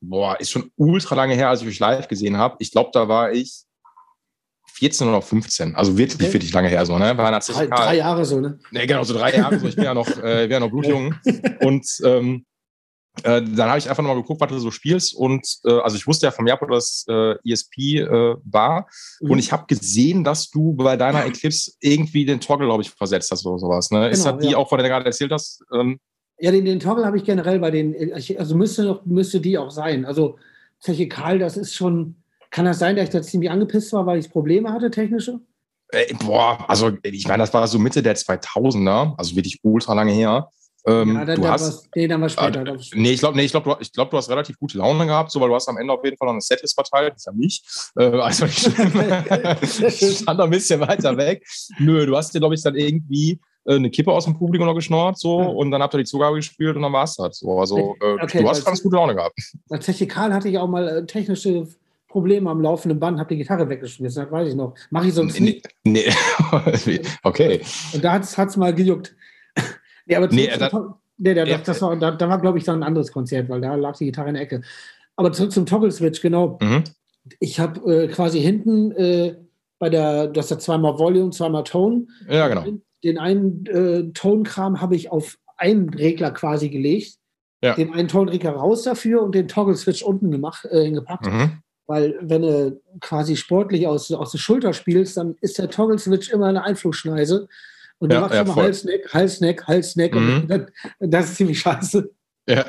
boah, 0.00 0.40
ist 0.40 0.50
schon 0.50 0.70
ultra 0.76 1.14
lange 1.14 1.34
her, 1.34 1.50
als 1.50 1.60
ich 1.60 1.68
euch 1.68 1.78
live 1.78 2.08
gesehen 2.08 2.38
habe. 2.38 2.56
Ich 2.60 2.70
glaube, 2.70 2.90
da 2.94 3.08
war 3.08 3.30
ich 3.30 3.64
14 4.74 5.08
oder 5.08 5.20
15, 5.20 5.76
also 5.76 5.98
wirklich, 5.98 6.20
okay. 6.20 6.32
wirklich 6.32 6.52
lange 6.54 6.68
her 6.68 6.86
so, 6.86 6.98
ne? 6.98 7.16
War 7.18 7.38
drei, 7.38 7.66
drei 7.66 7.96
Jahre 7.96 8.24
so, 8.24 8.40
ne? 8.40 8.58
Ne, 8.70 8.86
genau, 8.86 9.04
so 9.04 9.12
drei 9.12 9.36
Jahre 9.36 9.58
so. 9.58 9.66
Ich 9.66 9.76
bin 9.76 9.84
ja 9.84 9.92
noch, 9.92 10.08
äh, 10.08 10.44
bin 10.44 10.52
ja 10.52 10.60
noch 10.60 10.70
blutjung. 10.70 11.14
Und 11.60 11.86
ähm, 12.04 12.46
äh, 13.24 13.42
dann 13.42 13.68
habe 13.68 13.78
ich 13.78 13.88
einfach 13.88 14.02
nochmal 14.02 14.20
geguckt, 14.20 14.40
was 14.40 14.48
du 14.48 14.58
so 14.58 14.70
spielst. 14.70 15.14
Und 15.14 15.46
äh, 15.64 15.78
also 15.80 15.96
ich 15.96 16.06
wusste 16.06 16.26
ja 16.26 16.32
vom 16.32 16.46
Japan, 16.46 16.70
dass 16.70 17.04
äh, 17.08 17.34
ESP 17.44 17.98
äh, 17.98 18.36
war. 18.44 18.88
Mhm. 19.20 19.30
Und 19.30 19.38
ich 19.38 19.52
habe 19.52 19.66
gesehen, 19.66 20.24
dass 20.24 20.50
du 20.50 20.72
bei 20.72 20.96
deiner 20.96 21.26
Eclipse 21.26 21.72
irgendwie 21.80 22.24
den 22.24 22.40
Toggle, 22.40 22.66
glaube 22.66 22.82
ich, 22.82 22.90
versetzt 22.90 23.30
hast 23.30 23.44
oder 23.46 23.58
sowas. 23.58 23.90
Ne? 23.90 23.98
Genau, 24.00 24.10
Ist 24.10 24.24
das 24.24 24.38
die 24.38 24.50
ja. 24.52 24.56
auch, 24.56 24.68
von 24.68 24.78
der 24.78 24.86
du 24.86 24.90
gerade 24.90 25.06
erzählt 25.06 25.30
hast? 25.30 25.62
Ähm, 25.72 25.98
ja, 26.38 26.50
den, 26.50 26.64
den 26.64 26.80
Toggle 26.80 27.04
habe 27.04 27.16
ich 27.16 27.24
generell 27.24 27.58
bei 27.60 27.70
den, 27.70 28.12
also 28.14 28.56
müsste, 28.56 28.84
noch, 28.84 29.04
müsste 29.04 29.40
die 29.40 29.58
auch 29.58 29.70
sein. 29.70 30.04
Also 30.04 30.38
Zeche 30.80 31.06
Karl, 31.06 31.38
das 31.38 31.56
ist 31.56 31.74
schon, 31.74 32.16
kann 32.50 32.64
das 32.64 32.78
sein, 32.78 32.96
dass 32.96 33.04
ich 33.04 33.10
da 33.10 33.22
ziemlich 33.22 33.50
angepisst 33.50 33.92
war, 33.92 34.06
weil 34.06 34.18
ich 34.18 34.30
Probleme 34.30 34.72
hatte, 34.72 34.90
technische? 34.90 35.38
Äh, 35.90 36.14
boah, 36.14 36.68
also 36.68 36.90
ich 37.02 37.28
meine, 37.28 37.42
das 37.42 37.54
war 37.54 37.68
so 37.68 37.78
Mitte 37.78 38.02
der 38.02 38.16
2000er, 38.16 39.14
also 39.16 39.36
wirklich 39.36 39.60
ultra 39.62 39.94
lange 39.94 40.12
her. 40.12 40.48
Ähm, 40.84 41.14
ja, 41.14 41.24
du 41.24 41.48
hast, 41.48 41.88
nee, 41.94 42.08
dann 42.08 42.20
war 42.20 42.28
später. 42.28 42.66
Äh, 42.66 42.76
nee, 42.94 43.12
ich 43.12 43.20
glaube, 43.20 43.36
nee, 43.36 43.46
glaub, 43.46 43.64
du, 43.64 43.76
glaub, 43.92 44.10
du 44.10 44.16
hast 44.16 44.28
relativ 44.28 44.58
gute 44.58 44.78
Laune 44.78 45.06
gehabt, 45.06 45.30
so, 45.30 45.40
weil 45.40 45.48
du 45.48 45.54
hast 45.54 45.68
am 45.68 45.76
Ende 45.76 45.92
auf 45.92 46.04
jeden 46.04 46.16
Fall 46.16 46.26
noch 46.26 46.32
eine 46.32 46.40
Setlist 46.40 46.74
verteilt, 46.74 47.14
ist 47.14 47.26
ja 47.26 47.32
nicht. 47.32 47.64
Äh, 47.96 48.04
also 48.04 48.46
ich 48.46 48.58
stand 50.18 50.40
da 50.40 50.44
ein 50.44 50.50
bisschen 50.50 50.80
weiter 50.80 51.16
weg. 51.16 51.46
Nö, 51.78 52.04
du 52.04 52.16
hast 52.16 52.34
dir, 52.34 52.40
glaube 52.40 52.54
ich, 52.54 52.62
dann 52.62 52.74
irgendwie 52.74 53.38
äh, 53.64 53.76
eine 53.76 53.90
Kippe 53.90 54.10
aus 54.10 54.24
dem 54.24 54.36
Publikum 54.36 54.66
noch 54.66 54.74
geschnort 54.74 55.18
so 55.18 55.40
ja. 55.40 55.46
und 55.46 55.70
dann 55.70 55.82
habt 55.82 55.94
ihr 55.94 55.98
die 55.98 56.04
Zugabe 56.04 56.36
gespielt 56.36 56.74
und 56.74 56.82
dann 56.82 56.92
war 56.92 57.04
es 57.04 57.14
das. 57.14 57.38
So. 57.38 57.60
Also 57.60 57.96
äh, 58.00 58.22
okay, 58.22 58.42
du 58.42 58.48
hast 58.48 58.64
ganz 58.64 58.82
gute 58.82 58.96
Laune 58.96 59.14
gehabt. 59.14 59.38
Als 59.70 59.86
Technikal 59.86 60.32
hatte 60.34 60.48
ich 60.48 60.58
auch 60.58 60.68
mal 60.68 60.88
äh, 60.88 61.06
technische 61.06 61.68
Probleme 62.08 62.50
am 62.50 62.60
laufenden 62.60 62.98
Band, 62.98 63.18
habe 63.18 63.28
die 63.30 63.38
Gitarre 63.38 63.68
weggeschmissen, 63.68 64.24
das 64.24 64.32
weiß 64.32 64.48
ich 64.48 64.54
noch. 64.54 64.74
Mache 64.90 65.08
ich 65.08 65.14
sonst 65.14 65.40
nee, 65.40 65.62
nicht. 65.62 65.68
Nee, 65.84 66.12
okay. 67.22 67.60
Und 67.92 68.04
da 68.04 68.12
hat 68.12 68.22
es 68.22 68.56
mal 68.56 68.74
gejuckt. 68.74 69.14
Nee, 70.06 70.16
aber 70.16 70.28
nee, 70.28 70.50
zum, 70.50 70.70
zum, 70.70 70.94
nee, 71.18 71.34
der, 71.34 71.46
das, 71.46 71.62
das 71.62 71.82
war, 71.82 71.96
da, 71.96 72.10
da 72.10 72.28
war, 72.28 72.40
glaube 72.40 72.58
ich, 72.58 72.64
dann 72.64 72.80
ein 72.80 72.86
anderes 72.86 73.12
Konzert, 73.12 73.48
weil 73.48 73.60
da 73.60 73.74
lag 73.74 73.96
die 73.96 74.06
Gitarre 74.06 74.28
in 74.28 74.34
der 74.34 74.42
Ecke. 74.42 74.62
Aber 75.16 75.32
zurück 75.32 75.52
zum 75.52 75.66
Toggle-Switch, 75.66 76.20
genau. 76.20 76.58
Mhm. 76.60 76.84
Ich 77.38 77.60
habe 77.60 78.04
äh, 78.04 78.08
quasi 78.08 78.40
hinten 78.40 78.92
äh, 78.92 79.36
bei 79.78 79.90
der, 79.90 80.28
das 80.28 80.50
ja 80.50 80.58
zweimal 80.58 80.98
Volume, 80.98 81.30
zweimal 81.30 81.64
Tone. 81.64 82.06
Ja, 82.28 82.48
genau. 82.48 82.64
Den 83.04 83.18
einen 83.18 83.66
äh, 83.66 84.12
Tonkram 84.12 84.80
habe 84.80 84.96
ich 84.96 85.10
auf 85.10 85.38
einen 85.56 85.88
Regler 85.90 86.30
quasi 86.30 86.68
gelegt. 86.68 87.16
Ja. 87.62 87.74
Den 87.74 87.92
einen 87.92 88.08
Tonregler 88.08 88.52
raus 88.52 88.82
dafür 88.82 89.22
und 89.22 89.34
den 89.34 89.46
Toggle-Switch 89.46 90.02
unten 90.02 90.30
gemacht, 90.30 90.66
äh, 90.70 90.90
gepackt. 90.90 91.26
Mhm. 91.26 91.62
Weil 91.86 92.16
wenn 92.20 92.42
du 92.42 92.80
quasi 93.00 93.36
sportlich 93.36 93.86
aus, 93.86 94.10
aus 94.10 94.32
der 94.32 94.38
Schulter 94.38 94.72
spielst, 94.72 95.16
dann 95.16 95.36
ist 95.40 95.58
der 95.58 95.70
Toggle-Switch 95.70 96.30
immer 96.30 96.46
eine 96.46 96.64
Einflugschneise. 96.64 97.48
Und 97.98 98.10
du 98.10 98.16
ja, 98.16 98.20
machst 98.20 98.34
ja, 98.34 98.42
immer 98.42 98.56
Halsneck, 98.56 99.12
Halsneck, 99.12 99.66
Halsneck. 99.66 100.14
Mhm. 100.14 100.66
Und 100.98 101.10
das 101.10 101.26
ist 101.26 101.36
ziemlich 101.36 101.60
scheiße. 101.60 102.10
Ja. 102.48 102.64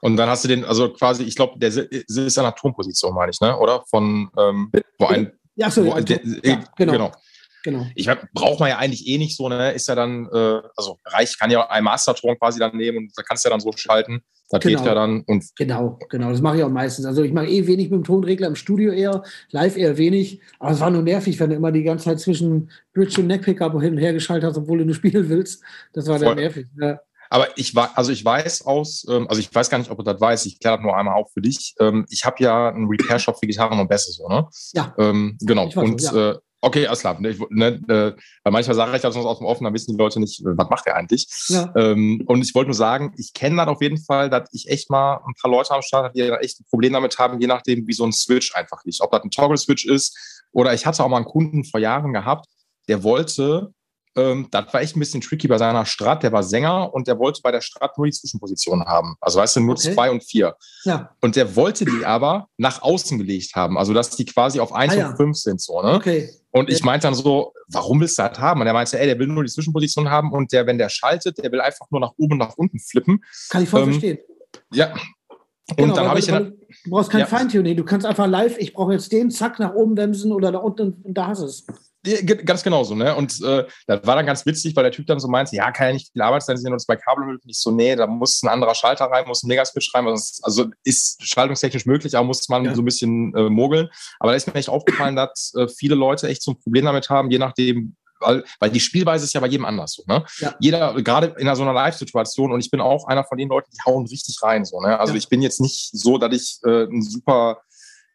Und 0.00 0.16
dann 0.16 0.28
hast 0.28 0.44
du 0.44 0.48
den, 0.48 0.64
also 0.64 0.92
quasi, 0.92 1.24
ich 1.24 1.34
glaube, 1.34 1.58
der 1.58 1.68
ist 1.70 2.38
an 2.38 2.44
der 2.44 2.54
Turmposition, 2.54 3.14
meine 3.14 3.30
ich, 3.30 3.40
ne? 3.40 3.58
Oder? 3.58 3.82
Von, 3.86 4.30
ähm, 4.38 4.70
wo 4.98 5.06
ein. 5.06 5.32
Ja, 5.56 5.70
so, 5.70 5.84
wo, 5.84 5.98
der, 5.98 6.20
ja, 6.44 6.62
genau. 6.76 6.92
genau. 6.92 7.12
Genau. 7.66 7.84
Ich 7.96 8.08
braucht 8.32 8.60
man 8.60 8.68
ja 8.68 8.78
eigentlich 8.78 9.08
eh 9.08 9.18
nicht 9.18 9.36
so, 9.36 9.48
ne? 9.48 9.72
Ist 9.72 9.88
ja 9.88 9.96
dann, 9.96 10.28
äh, 10.32 10.62
also 10.76 10.98
reicht, 11.04 11.36
kann 11.40 11.50
ja 11.50 11.68
ein 11.68 11.82
Masterton 11.82 12.38
quasi 12.38 12.60
dann 12.60 12.76
nehmen 12.76 12.98
und 12.98 13.12
da 13.16 13.24
kannst 13.24 13.44
du 13.44 13.48
ja 13.48 13.50
dann 13.50 13.58
so 13.58 13.72
schalten. 13.72 14.20
Das 14.50 14.60
genau. 14.60 14.78
geht 14.78 14.86
ja 14.86 14.94
dann. 14.94 15.22
Und 15.22 15.44
genau, 15.56 15.98
genau, 16.08 16.30
das 16.30 16.40
mache 16.40 16.58
ich 16.58 16.62
auch 16.62 16.70
meistens. 16.70 17.06
Also 17.06 17.24
ich 17.24 17.32
mache 17.32 17.48
eh 17.48 17.66
wenig 17.66 17.90
mit 17.90 17.98
dem 17.98 18.04
Tonregler 18.04 18.46
im 18.46 18.54
Studio 18.54 18.92
eher, 18.92 19.24
live 19.50 19.76
eher 19.76 19.98
wenig. 19.98 20.40
Aber 20.60 20.70
es 20.70 20.78
war 20.78 20.90
nur 20.90 21.02
nervig, 21.02 21.40
wenn 21.40 21.50
du 21.50 21.56
immer 21.56 21.72
die 21.72 21.82
ganze 21.82 22.04
Zeit 22.04 22.20
zwischen 22.20 22.70
Bridge 22.94 23.20
und 23.20 23.26
Neckpickup 23.26 23.72
hin 23.82 23.94
und 23.94 23.98
her 23.98 24.12
geschaltet 24.12 24.48
hast, 24.48 24.58
obwohl 24.58 24.78
du 24.78 24.84
nur 24.84 24.94
spielen 24.94 25.28
willst. 25.28 25.64
Das 25.92 26.06
war 26.06 26.20
dann 26.20 26.36
nervig. 26.36 26.68
Ja. 26.80 27.00
Aber 27.30 27.48
ich 27.56 27.74
war, 27.74 27.98
also 27.98 28.12
ich 28.12 28.24
weiß 28.24 28.64
aus, 28.64 29.04
ähm, 29.10 29.26
also 29.28 29.40
ich 29.40 29.52
weiß 29.52 29.68
gar 29.68 29.78
nicht, 29.78 29.90
ob 29.90 29.98
du 29.98 30.04
das 30.04 30.20
weißt, 30.20 30.46
ich 30.46 30.60
kläre 30.60 30.76
das 30.76 30.84
nur 30.84 30.96
einmal 30.96 31.16
auf 31.16 31.32
für 31.32 31.40
dich. 31.40 31.74
Ähm, 31.80 32.06
ich 32.10 32.24
habe 32.24 32.36
ja 32.38 32.68
einen 32.68 32.86
Repair-Shop 32.86 33.36
für 33.40 33.48
Gitarren 33.48 33.80
und 33.80 33.88
Bässe, 33.88 34.12
so, 34.12 34.28
ne? 34.28 34.46
Ja. 34.74 34.94
Ähm, 34.98 35.36
genau. 35.40 35.68
Und 35.74 36.02
ja. 36.02 36.30
äh, 36.30 36.38
Okay, 36.66 36.84
alles 36.88 36.98
klar. 36.98 37.16
Ich, 37.24 37.38
ne, 37.50 37.80
äh, 37.86 38.12
weil 38.42 38.52
manchmal 38.52 38.74
sage 38.74 38.96
ich 38.96 39.02
das 39.02 39.14
aus 39.14 39.38
dem 39.38 39.46
Offen, 39.46 39.62
dann 39.62 39.72
wissen 39.72 39.92
die 39.92 40.02
Leute 40.02 40.18
nicht, 40.18 40.40
äh, 40.40 40.58
was 40.58 40.68
macht 40.68 40.84
er 40.88 40.96
eigentlich. 40.96 41.28
Ja. 41.46 41.72
Ähm, 41.76 42.24
und 42.26 42.42
ich 42.42 42.56
wollte 42.56 42.70
nur 42.70 42.74
sagen, 42.74 43.14
ich 43.16 43.32
kenne 43.34 43.54
dann 43.54 43.68
auf 43.68 43.80
jeden 43.80 43.98
Fall, 43.98 44.30
dass 44.30 44.48
ich 44.52 44.68
echt 44.68 44.90
mal 44.90 45.20
ein 45.24 45.34
paar 45.40 45.48
Leute 45.48 45.70
am 45.70 45.82
Start 45.82 46.06
habe, 46.06 46.14
die 46.14 46.22
echt 46.22 46.58
ein 46.58 46.64
Problem 46.68 46.92
damit 46.92 47.20
haben, 47.20 47.40
je 47.40 47.46
nachdem, 47.46 47.86
wie 47.86 47.92
so 47.92 48.04
ein 48.04 48.12
Switch 48.12 48.52
einfach 48.56 48.82
liegt. 48.84 49.00
Ob 49.00 49.12
das 49.12 49.22
ein 49.22 49.30
Toggle-Switch 49.30 49.84
ist 49.84 50.42
oder 50.50 50.74
ich 50.74 50.84
hatte 50.86 51.04
auch 51.04 51.08
mal 51.08 51.18
einen 51.18 51.26
Kunden 51.26 51.64
vor 51.64 51.78
Jahren 51.78 52.12
gehabt, 52.12 52.46
der 52.88 53.04
wollte 53.04 53.72
ähm, 54.16 54.48
das 54.50 54.72
war 54.72 54.80
echt 54.80 54.96
ein 54.96 55.00
bisschen 55.00 55.20
tricky 55.20 55.46
bei 55.46 55.58
seiner 55.58 55.84
Strat. 55.84 56.22
Der 56.22 56.32
war 56.32 56.42
Sänger 56.42 56.92
und 56.92 57.06
der 57.06 57.18
wollte 57.18 57.40
bei 57.42 57.52
der 57.52 57.60
Strat 57.60 57.96
nur 57.98 58.06
die 58.06 58.12
Zwischenposition 58.12 58.84
haben. 58.84 59.16
Also 59.20 59.38
weißt 59.38 59.56
du, 59.56 59.60
nur 59.60 59.74
okay. 59.74 59.94
zwei 59.94 60.10
und 60.10 60.24
vier. 60.24 60.56
Ja. 60.84 61.10
Und 61.20 61.36
der 61.36 61.54
wollte 61.54 61.84
die 61.84 62.04
aber 62.04 62.48
nach 62.56 62.82
außen 62.82 63.18
gelegt 63.18 63.54
haben. 63.54 63.76
Also 63.76 63.92
dass 63.92 64.10
die 64.10 64.24
quasi 64.24 64.58
auf 64.58 64.72
eins 64.72 64.94
ah, 64.94 64.96
ja. 64.96 65.10
und 65.10 65.16
fünf 65.16 65.36
sind. 65.36 65.60
So, 65.60 65.82
ne? 65.82 65.94
Okay. 65.94 66.30
Und 66.50 66.70
ich 66.70 66.82
meinte 66.82 67.06
dann 67.06 67.14
so, 67.14 67.52
warum 67.68 68.00
willst 68.00 68.18
du 68.18 68.22
das 68.22 68.38
haben? 68.38 68.62
Und 68.62 68.66
er 68.66 68.72
meinte, 68.72 68.98
ey, 68.98 69.06
der 69.06 69.18
will 69.18 69.26
nur 69.26 69.44
die 69.44 69.50
Zwischenposition 69.50 70.08
haben 70.08 70.32
und 70.32 70.52
der, 70.52 70.66
wenn 70.66 70.78
der 70.78 70.88
schaltet, 70.88 71.36
der 71.36 71.52
will 71.52 71.60
einfach 71.60 71.86
nur 71.90 72.00
nach 72.00 72.12
oben 72.16 72.32
und 72.32 72.38
nach 72.38 72.56
unten 72.56 72.78
flippen. 72.78 73.22
Kann 73.50 73.62
ich 73.62 73.68
voll 73.68 73.82
ähm, 73.82 73.90
verstehen. 73.90 74.18
Ja. 74.72 74.94
Und 75.70 75.76
genau, 75.76 75.94
dann 75.96 76.08
habe 76.08 76.20
ich. 76.20 76.26
Du 76.26 76.52
brauchst 76.90 77.10
kein 77.10 77.20
ja. 77.20 77.26
Feintuning. 77.26 77.76
Du 77.76 77.84
kannst 77.84 78.06
einfach 78.06 78.26
live, 78.26 78.56
ich 78.58 78.72
brauche 78.72 78.92
jetzt 78.92 79.12
den, 79.12 79.30
zack, 79.30 79.58
nach 79.58 79.74
oben 79.74 79.94
bremsen 79.94 80.32
oder 80.32 80.52
da 80.52 80.58
unten 80.58 81.02
und 81.02 81.14
da 81.14 81.26
hast 81.26 81.42
du 81.42 81.46
es. 81.46 81.66
Ganz 82.44 82.62
genau 82.62 82.84
so, 82.84 82.94
ne? 82.94 83.14
Und 83.14 83.42
äh, 83.42 83.64
das 83.86 84.06
war 84.06 84.16
dann 84.16 84.26
ganz 84.26 84.46
witzig, 84.46 84.76
weil 84.76 84.84
der 84.84 84.92
Typ 84.92 85.06
dann 85.06 85.20
so 85.20 85.28
meinte, 85.28 85.56
ja, 85.56 85.70
kann 85.72 85.88
ja 85.88 85.92
nicht 85.94 86.12
viel 86.12 86.22
Arbeitszeit 86.22 86.58
sein, 86.58 86.70
nur 86.70 86.78
zwei 86.78 86.96
Kabelhüllen. 86.96 87.40
Nicht 87.44 87.60
so, 87.60 87.70
nee, 87.70 87.96
da 87.96 88.06
muss 88.06 88.42
ein 88.42 88.48
anderer 88.48 88.74
Schalter 88.74 89.06
rein, 89.06 89.26
muss 89.26 89.42
ein 89.42 89.48
Megaswitch 89.48 89.94
rein. 89.94 90.06
Also 90.06 90.66
ist 90.84 91.26
schaltungstechnisch 91.26 91.86
möglich, 91.86 92.16
aber 92.16 92.26
muss 92.26 92.48
man 92.48 92.64
ja. 92.64 92.74
so 92.74 92.82
ein 92.82 92.84
bisschen 92.84 93.34
äh, 93.34 93.48
mogeln. 93.48 93.88
Aber 94.20 94.32
da 94.32 94.36
ist 94.36 94.46
mir 94.46 94.54
echt 94.54 94.68
aufgefallen, 94.68 95.16
dass 95.16 95.52
äh, 95.56 95.68
viele 95.68 95.94
Leute 95.94 96.28
echt 96.28 96.42
so 96.42 96.52
ein 96.52 96.58
Problem 96.58 96.84
damit 96.84 97.10
haben, 97.10 97.30
je 97.30 97.38
nachdem, 97.38 97.96
weil, 98.20 98.44
weil 98.60 98.70
die 98.70 98.80
Spielweise 98.80 99.24
ist 99.24 99.32
ja 99.32 99.40
bei 99.40 99.48
jedem 99.48 99.66
anders 99.66 99.92
so. 99.92 100.02
Ne? 100.06 100.24
Ja. 100.38 100.54
Jeder, 100.60 100.94
gerade 101.02 101.34
in 101.38 101.54
so 101.54 101.62
einer 101.62 101.72
Live-Situation, 101.72 102.52
und 102.52 102.60
ich 102.60 102.70
bin 102.70 102.80
auch 102.80 103.06
einer 103.06 103.24
von 103.24 103.38
den 103.38 103.48
Leuten, 103.48 103.70
die 103.72 103.82
hauen 103.84 104.06
richtig 104.06 104.42
rein. 104.42 104.64
So, 104.64 104.80
ne? 104.80 104.98
Also 104.98 105.12
ja. 105.12 105.18
ich 105.18 105.28
bin 105.28 105.42
jetzt 105.42 105.60
nicht 105.60 105.90
so, 105.92 106.18
dass 106.18 106.34
ich 106.34 106.58
äh, 106.64 106.84
einen 106.84 107.02
super 107.02 107.60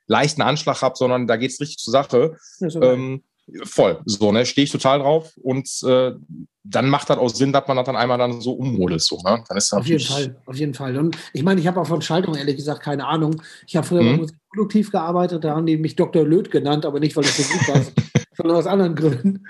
leichten 0.08 0.42
Anschlag 0.42 0.82
habe, 0.82 0.96
sondern 0.98 1.28
da 1.28 1.38
geht 1.38 1.52
es 1.52 1.60
richtig 1.60 1.78
zur 1.78 1.92
Sache. 1.92 2.38
Ähm, 2.62 3.24
voll. 3.64 4.00
So, 4.06 4.32
ne, 4.32 4.46
stehe 4.46 4.66
ich 4.66 4.72
total 4.72 5.00
drauf 5.00 5.34
und 5.42 5.68
äh, 5.84 6.14
dann 6.64 6.90
macht 6.90 7.10
das 7.10 7.18
auch 7.18 7.30
Sinn, 7.30 7.52
dass 7.52 7.68
man 7.68 7.78
das 7.78 7.86
dann 7.86 7.96
einmal 7.96 8.18
dann 8.18 8.40
so 8.42 8.54
ummodelt. 8.54 9.02
So, 9.02 9.18
ne? 9.18 9.44
dann 9.48 9.58
ist 9.58 9.74
auf 9.74 9.86
jeden 9.86 10.04
Fall, 10.04 10.36
auf 10.46 10.56
jeden 10.56 10.74
Fall. 10.74 10.98
Und 10.98 11.18
ich 11.34 11.44
meine, 11.44 11.60
ich 11.60 11.68
habe 11.68 11.80
auch 11.80 11.88
von 11.88 12.02
Schaltung 12.02 12.36
ehrlich 12.36 12.56
gesagt 12.56 12.84
keine 12.84 13.08
Ahnung. 13.08 13.42
Ich 13.68 13.76
habe 13.76 13.88
früher 13.88 14.04
mhm. 14.04 14.30
produktiv 14.54 14.92
gearbeitet, 14.92 15.44
da 15.44 15.56
haben 15.56 15.66
die 15.66 15.78
mich 15.78 15.96
Dr. 15.96 16.24
Löt 16.24 16.52
genannt, 16.52 16.86
aber 16.86 17.00
nicht, 17.00 17.16
weil 17.16 17.24
das 17.24 17.38
so 17.38 17.44
gut 17.44 17.68
war, 17.68 17.82
sondern 18.38 18.58
aus 18.58 18.68
anderen 18.68 18.96
Gründen. 18.96 19.44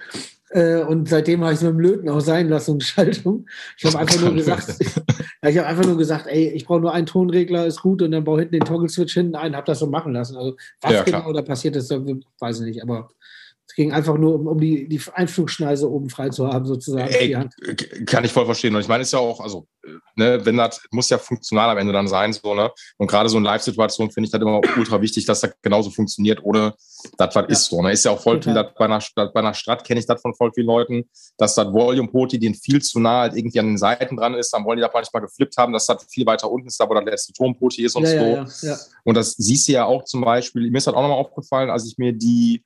Äh, 0.52 0.84
und 0.84 1.08
seitdem 1.08 1.42
habe 1.42 1.54
ich 1.54 1.60
es 1.60 1.64
mit 1.64 1.74
dem 1.74 1.80
Löten 1.80 2.10
auch 2.10 2.20
sein 2.20 2.50
lassen 2.50 2.72
und 2.72 2.84
Schaltung. 2.84 3.46
Ich 3.78 3.86
habe 3.86 4.00
einfach 4.00 4.20
nur 4.20 4.34
gesagt, 4.34 4.76
ich 4.80 5.58
habe 5.58 5.66
einfach 5.68 5.86
nur 5.86 5.98
gesagt, 5.98 6.28
ey, 6.28 6.50
ich 6.50 6.66
brauche 6.66 6.82
nur 6.82 6.94
einen 6.94 7.06
Tonregler, 7.06 7.66
ist 7.66 7.82
gut, 7.82 8.02
und 8.02 8.12
dann 8.12 8.26
baue 8.26 8.40
hinten 8.40 8.56
den 8.56 8.66
Toggle-Switch 8.66 9.14
hinten 9.14 9.36
ein, 9.36 9.56
habe 9.56 9.66
das 9.66 9.80
so 9.80 9.88
machen 9.88 10.14
lassen. 10.14 10.36
Also 10.36 10.58
was 10.82 10.92
ja, 10.92 11.04
genau 11.04 11.32
da 11.32 11.42
passiert 11.42 11.78
ist, 11.78 11.90
weiß 11.90 12.60
ich 12.60 12.66
nicht, 12.66 12.84
aber 12.84 13.10
es 13.72 13.76
ging 13.76 13.94
einfach 13.94 14.18
nur 14.18 14.36
um, 14.36 14.48
um 14.48 14.60
die, 14.60 14.86
die 14.90 15.00
Einflugschneise 15.14 15.90
oben 15.90 16.10
frei 16.10 16.28
zu 16.28 16.46
haben, 16.46 16.66
sozusagen. 16.66 17.08
Ey, 17.08 17.38
kann 18.06 18.26
ich 18.26 18.34
voll 18.34 18.44
verstehen. 18.44 18.76
Und 18.76 18.82
ich 18.82 18.88
meine, 18.90 19.04
ist 19.04 19.14
ja 19.14 19.20
auch, 19.20 19.40
also, 19.40 19.66
ne, 20.18 20.42
wenn 20.44 20.58
das 20.58 20.82
muss 20.92 21.08
ja 21.08 21.18
funktional 21.18 21.70
am 21.70 21.78
Ende 21.78 21.94
dann 21.94 22.10
sein, 22.10 22.34
so, 22.34 22.54
ne? 22.54 22.70
Und 22.98 23.08
gerade 23.08 23.30
so 23.30 23.38
in 23.38 23.46
Live-Situationen 23.46 24.12
finde 24.12 24.26
ich 24.26 24.32
das 24.32 24.42
immer 24.42 24.60
ultra 24.76 25.02
wichtig, 25.02 25.26
dass 25.26 25.40
das 25.40 25.54
genauso 25.62 25.90
funktioniert, 25.90 26.44
ohne 26.44 26.74
das 27.18 27.34
was 27.34 27.44
ja. 27.44 27.50
ist 27.50 27.66
so. 27.68 27.82
Ne? 27.82 27.94
Ist 27.94 28.04
ja 28.04 28.12
auch 28.12 28.22
voll 28.22 28.42
Total. 28.42 28.66
viel, 28.66 28.74
bei 28.78 28.86
einer, 28.86 29.02
bei 29.16 29.40
einer 29.40 29.54
Stadt 29.54 29.86
kenne 29.86 30.02
ich 30.02 30.06
das 30.06 30.22
von 30.22 30.36
voll 30.36 30.52
vielen 30.54 30.68
Leuten, 30.68 31.10
dass 31.38 31.56
das 31.56 31.72
Volume-Poti, 31.72 32.40
den 32.40 32.54
viel 32.54 32.82
zu 32.82 33.00
nah 33.00 33.22
halt 33.22 33.38
irgendwie 33.38 33.60
an 33.62 33.68
den 33.68 33.78
Seiten 33.78 34.18
dran 34.18 34.34
ist, 34.34 34.52
dann 34.54 34.66
wollen 34.66 34.80
die 34.80 34.84
da 34.84 34.92
manchmal 34.94 35.22
geflippt 35.22 35.56
haben, 35.56 35.72
dass 35.72 35.86
das 35.86 36.06
viel 36.10 36.26
weiter 36.26 36.52
unten 36.52 36.68
ist, 36.68 36.78
da 36.78 36.90
wo 36.90 36.94
der 36.94 37.06
letzte 37.06 37.32
Tonpoti 37.32 37.86
ist 37.86 37.96
und 37.96 38.04
ja, 38.04 38.46
so. 38.46 38.68
Ja, 38.68 38.78
und 39.06 39.16
das 39.16 39.32
siehst 39.32 39.70
du 39.70 39.72
ja 39.72 39.86
auch 39.86 40.04
zum 40.04 40.20
Beispiel, 40.20 40.70
mir 40.70 40.78
ist 40.78 40.88
das 40.88 40.94
auch 40.94 41.02
nochmal 41.02 41.20
aufgefallen, 41.20 41.70
als 41.70 41.88
ich 41.88 41.98
mir 41.98 42.12
die 42.12 42.66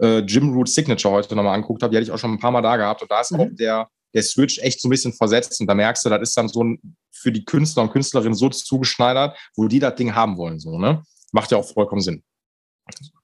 äh, 0.00 0.18
Jim 0.20 0.52
Root 0.52 0.68
Signature 0.68 1.14
heute 1.14 1.34
nochmal 1.34 1.54
angeguckt 1.54 1.82
habe, 1.82 1.90
die 1.90 1.96
hatte 1.96 2.04
ich 2.04 2.10
auch 2.10 2.18
schon 2.18 2.32
ein 2.32 2.38
paar 2.38 2.50
Mal 2.50 2.62
da 2.62 2.76
gehabt. 2.76 3.02
Und 3.02 3.10
da 3.10 3.20
ist 3.20 3.32
mhm. 3.32 3.40
auch 3.40 3.48
der, 3.52 3.88
der 4.12 4.22
Switch 4.22 4.58
echt 4.58 4.80
so 4.80 4.88
ein 4.88 4.90
bisschen 4.90 5.12
versetzt. 5.12 5.60
Und 5.60 5.66
da 5.66 5.74
merkst 5.74 6.04
du, 6.04 6.08
das 6.08 6.22
ist 6.22 6.36
dann 6.36 6.48
so 6.48 6.64
ein, 6.64 6.96
für 7.12 7.32
die 7.32 7.44
Künstler 7.44 7.82
und 7.82 7.92
Künstlerinnen 7.92 8.34
so 8.34 8.48
zugeschneidert, 8.48 9.36
wo 9.56 9.68
die 9.68 9.78
das 9.78 9.94
Ding 9.94 10.14
haben 10.14 10.36
wollen. 10.36 10.60
So, 10.60 10.78
ne? 10.78 11.02
Macht 11.32 11.50
ja 11.50 11.58
auch 11.58 11.66
vollkommen 11.66 12.02
Sinn. 12.02 12.22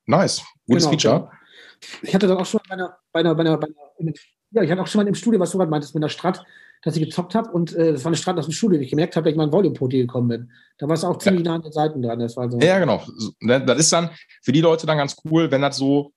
Nice. 0.06 0.42
Gutes 0.66 0.84
genau, 0.84 0.90
Feature. 0.90 1.18
Genau. 1.18 1.30
Ich 2.02 2.14
hatte 2.14 2.26
dann 2.26 2.38
auch 2.38 2.46
schon 2.46 2.60
bei 2.68 2.74
einer, 2.74 2.96
bei 3.12 3.20
einer, 3.20 3.34
bei 3.34 3.42
einer, 3.42 3.56
bei 3.56 3.68
einer 4.00 4.12
ja, 4.52 4.62
ich 4.62 4.70
hatte 4.70 4.82
auch 4.82 4.86
schon 4.86 5.02
mal 5.02 5.08
im 5.08 5.14
Studio, 5.14 5.38
was 5.38 5.52
du 5.52 5.58
gerade 5.58 5.70
meintest, 5.70 5.94
mit 5.94 6.02
einer 6.02 6.08
Strat, 6.08 6.44
dass 6.82 6.96
ich 6.96 7.04
gezockt 7.04 7.34
habe 7.34 7.50
und 7.50 7.74
äh, 7.74 7.92
das 7.92 8.04
war 8.04 8.08
eine 8.08 8.16
Strat 8.16 8.38
aus 8.38 8.46
dem 8.46 8.52
Studio, 8.52 8.78
die 8.78 8.84
ich 8.84 8.90
gemerkt 8.90 9.14
habe, 9.14 9.24
dass 9.24 9.32
ich 9.32 9.36
mal 9.36 9.44
ein 9.44 9.52
Volume-Poti 9.52 9.98
gekommen 9.98 10.28
bin. 10.28 10.52
Da 10.78 10.88
war 10.88 10.94
es 10.94 11.04
auch 11.04 11.18
ziemlich 11.18 11.44
ja. 11.44 11.50
nah 11.50 11.56
an 11.56 11.62
den 11.62 11.72
Seiten 11.72 12.02
dran. 12.02 12.18
Das 12.18 12.36
war 12.36 12.50
so. 12.50 12.58
Ja, 12.58 12.78
genau. 12.78 13.02
Ne, 13.40 13.64
das 13.64 13.78
ist 13.78 13.92
dann 13.92 14.10
für 14.42 14.52
die 14.52 14.60
Leute 14.60 14.86
dann 14.86 14.98
ganz 14.98 15.16
cool, 15.24 15.50
wenn 15.50 15.62
das 15.62 15.76
so 15.76 16.12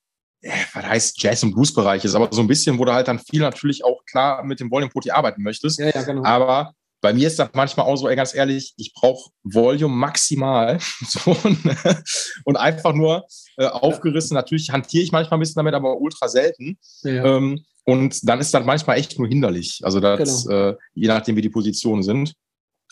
was 0.73 0.83
heißt 0.83 1.21
Jazz- 1.21 1.43
und 1.43 1.53
Blues-Bereich 1.53 2.03
ist, 2.05 2.15
aber 2.15 2.29
so 2.31 2.41
ein 2.41 2.47
bisschen, 2.47 2.77
wo 2.77 2.85
du 2.85 2.93
halt 2.93 3.07
dann 3.07 3.19
viel 3.19 3.41
natürlich 3.41 3.83
auch 3.83 4.03
klar 4.05 4.43
mit 4.43 4.59
dem 4.59 4.69
Volume 4.69 4.89
Poti 4.89 5.11
arbeiten 5.11 5.41
möchtest. 5.41 5.79
Ja, 5.79 5.89
ja, 5.89 6.03
genau. 6.03 6.23
Aber 6.23 6.73
bei 7.01 7.13
mir 7.13 7.27
ist 7.27 7.37
das 7.37 7.49
manchmal 7.53 7.85
auch 7.85 7.97
so, 7.97 8.07
ey, 8.07 8.15
ganz 8.15 8.33
ehrlich, 8.33 8.73
ich 8.77 8.93
brauche 8.93 9.29
Volume 9.43 9.93
maximal 9.93 10.79
so, 11.07 11.35
ne? 11.63 12.03
und 12.45 12.55
einfach 12.55 12.93
nur 12.93 13.25
äh, 13.57 13.65
aufgerissen. 13.65 14.35
Ja. 14.35 14.41
Natürlich 14.41 14.69
hantiere 14.69 15.03
ich 15.03 15.11
manchmal 15.11 15.37
ein 15.37 15.41
bisschen 15.41 15.59
damit, 15.59 15.73
aber 15.73 15.99
ultra 15.99 16.29
selten. 16.29 16.77
Ja. 17.03 17.25
Ähm, 17.25 17.65
und 17.85 18.27
dann 18.27 18.39
ist 18.39 18.53
das 18.53 18.65
manchmal 18.65 18.97
echt 18.97 19.19
nur 19.19 19.27
hinderlich. 19.27 19.81
Also 19.83 19.99
das, 19.99 20.45
genau. 20.45 20.69
äh, 20.69 20.75
je 20.93 21.09
nachdem, 21.09 21.35
wie 21.35 21.41
die 21.41 21.49
Positionen 21.49 22.03
sind. 22.03 22.33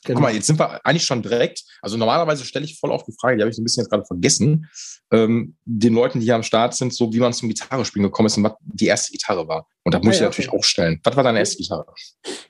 Genau. 0.03 0.19
Guck 0.19 0.27
mal, 0.29 0.33
jetzt 0.33 0.47
sind 0.47 0.59
wir 0.59 0.83
eigentlich 0.85 1.05
schon 1.05 1.21
direkt. 1.21 1.63
Also 1.81 1.95
normalerweise 1.95 2.43
stelle 2.43 2.65
ich 2.65 2.79
voll 2.79 2.91
auf 2.91 3.03
die 3.03 3.13
Frage, 3.19 3.37
die 3.37 3.43
habe 3.43 3.49
ich 3.51 3.55
so 3.55 3.61
ein 3.61 3.65
bisschen 3.65 3.83
jetzt 3.83 3.91
gerade 3.91 4.05
vergessen, 4.05 4.67
ähm, 5.11 5.55
den 5.65 5.93
Leuten, 5.93 6.19
die 6.19 6.25
hier 6.25 6.35
am 6.35 6.43
Start 6.43 6.73
sind, 6.73 6.93
so 6.93 7.13
wie 7.13 7.19
man 7.19 7.33
zum 7.33 7.49
Gitarrespielen 7.49 8.07
gekommen 8.07 8.27
ist 8.27 8.37
und 8.37 8.43
was 8.43 8.53
die 8.61 8.87
erste 8.87 9.11
Gitarre 9.11 9.47
war. 9.47 9.67
Und 9.83 9.93
da 9.93 9.99
muss 9.99 10.07
ja, 10.07 10.13
ich 10.13 10.21
natürlich 10.21 10.49
okay. 10.49 10.57
auch 10.57 10.63
stellen. 10.63 10.99
Was 11.03 11.15
war 11.15 11.23
deine 11.23 11.39
erste 11.39 11.57
Gitarre? 11.57 11.85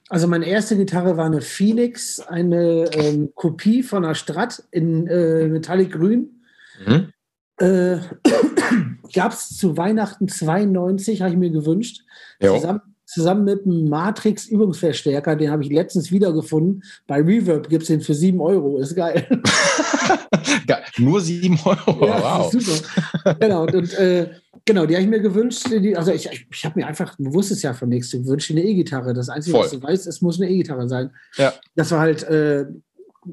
Also 0.09 0.27
meine 0.27 0.45
erste 0.45 0.77
Gitarre 0.77 1.17
war 1.17 1.25
eine 1.25 1.41
Phoenix, 1.41 2.21
eine 2.21 2.89
ähm, 2.93 3.31
Kopie 3.35 3.83
von 3.83 4.05
einer 4.05 4.15
Strat 4.15 4.63
in 4.71 5.07
äh, 5.07 5.47
Metallic 5.47 5.91
Grün. 5.91 6.43
Mhm. 6.85 7.11
Äh, 7.57 7.97
Gab 9.13 9.33
es 9.33 9.57
zu 9.57 9.75
Weihnachten 9.75 10.29
92, 10.29 11.21
habe 11.21 11.31
ich 11.31 11.37
mir 11.37 11.49
gewünscht. 11.49 12.03
Zusammen, 12.41 12.79
zusammen 13.11 13.43
mit 13.43 13.65
einem 13.65 13.89
Matrix-Übungsverstärker, 13.89 15.35
den 15.35 15.51
habe 15.51 15.63
ich 15.63 15.69
letztens 15.69 16.11
wiedergefunden. 16.11 16.83
Bei 17.07 17.21
Reverb 17.21 17.67
gibt 17.69 17.83
es 17.83 17.87
den 17.89 18.01
für 18.01 18.13
7 18.13 18.39
Euro. 18.39 18.77
Ist 18.77 18.95
geil. 18.95 19.27
Nur 20.97 21.19
7 21.19 21.59
Euro. 21.65 22.05
Ja, 22.05 22.21
wow. 22.21 22.51
Super. 22.51 23.35
Genau, 23.39 23.63
und, 23.63 23.93
äh, 23.95 24.29
genau, 24.65 24.85
die 24.85 24.95
habe 24.95 25.03
ich 25.03 25.09
mir 25.09 25.19
gewünscht. 25.19 25.67
Die, 25.69 25.95
also 25.95 26.11
ich, 26.11 26.29
ich, 26.31 26.47
ich 26.51 26.65
habe 26.65 26.79
mir 26.79 26.87
einfach, 26.87 27.15
du 27.17 27.33
wusstest 27.33 27.63
ja 27.63 27.73
von 27.73 27.89
nichts, 27.89 28.11
du 28.11 28.25
wünschst 28.25 28.51
eine 28.51 28.63
E-Gitarre. 28.63 29.13
Das 29.13 29.29
Einzige, 29.29 29.57
Voll. 29.57 29.65
was 29.65 29.71
du 29.71 29.83
weißt, 29.83 30.07
es 30.07 30.21
muss 30.21 30.39
eine 30.39 30.49
E-Gitarre 30.49 30.87
sein. 30.87 31.11
Ja. 31.35 31.53
Das 31.75 31.91
war 31.91 31.99
halt 31.99 32.23
äh, 32.23 32.65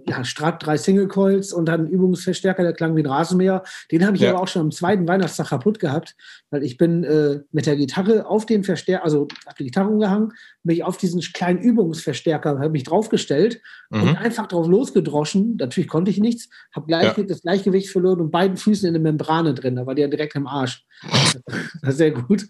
ja, 0.07 0.23
Strat 0.25 0.65
drei 0.65 0.77
Single 0.77 1.09
Coils 1.09 1.53
und 1.53 1.67
dann 1.67 1.89
Übungsverstärker, 1.89 2.63
der 2.63 2.75
klang 2.75 2.95
wie 2.95 3.03
ein 3.03 3.07
Rasenmäher. 3.07 3.63
Den 3.91 4.07
habe 4.07 4.17
ich 4.17 4.23
ja. 4.23 4.31
aber 4.31 4.43
auch 4.43 4.49
schon 4.49 4.63
am 4.63 4.71
zweiten 4.71 5.09
Weihnachtstag 5.09 5.49
kaputt 5.49 5.79
gehabt, 5.79 6.15
weil 6.51 6.63
ich 6.63 6.77
bin 6.77 7.05
äh, 7.05 7.41
mit 7.53 7.67
der 7.67 7.77
Gitarre 7.77 8.27
auf 8.27 8.45
den 8.45 8.65
Verstärker, 8.65 9.05
also 9.05 9.29
habe 9.47 9.57
die 9.59 9.65
Gitarre 9.65 9.89
umgehangen, 9.89 10.33
bin 10.63 10.77
ich 10.77 10.85
auf 10.85 10.99
diesen 10.99 11.21
kleinen 11.21 11.59
Übungsverstärker, 11.59 12.59
habe 12.59 12.71
mich 12.71 12.85
draufgestellt 12.85 13.63
mhm. 13.91 14.03
und 14.03 14.17
einfach 14.17 14.47
drauf 14.47 14.67
losgedroschen. 14.67 15.57
Natürlich 15.57 15.89
konnte 15.89 16.11
ich 16.11 16.19
nichts, 16.19 16.49
habe 16.75 16.87
gleich, 16.87 17.17
ja. 17.17 17.25
das 17.25 17.43
Gleichgewicht 17.43 17.91
verloren 17.91 18.21
und 18.21 18.31
beiden 18.31 18.57
Füßen 18.59 18.87
in 18.87 18.93
der 18.93 19.03
Membrane 19.03 19.55
drin. 19.55 19.77
Da 19.77 19.87
war 19.87 19.95
der 19.95 20.09
direkt 20.09 20.35
im 20.35 20.47
Arsch. 20.47 20.85
das 21.83 21.97
sehr 21.97 22.11
gut. 22.11 22.47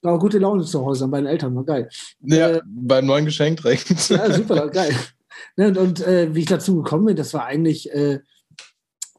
War 0.00 0.14
auch 0.14 0.20
gute 0.20 0.38
Laune 0.38 0.64
zu 0.64 0.84
Hause 0.84 1.04
an 1.04 1.10
meinen 1.10 1.26
Eltern, 1.26 1.54
war 1.54 1.64
geil. 1.64 1.88
Ja, 2.22 2.50
äh, 2.50 2.60
beim 2.64 3.04
neuen 3.04 3.24
Geschenk 3.24 3.60
direkt. 3.60 4.08
Ja, 4.08 4.32
super, 4.32 4.68
geil. 4.68 4.94
Ne, 5.56 5.68
und, 5.68 5.78
und 5.78 6.06
äh, 6.06 6.34
wie 6.34 6.40
ich 6.40 6.46
dazu 6.46 6.76
gekommen 6.76 7.06
bin, 7.06 7.16
das 7.16 7.34
war 7.34 7.46
eigentlich, 7.46 7.92
äh, 7.92 8.20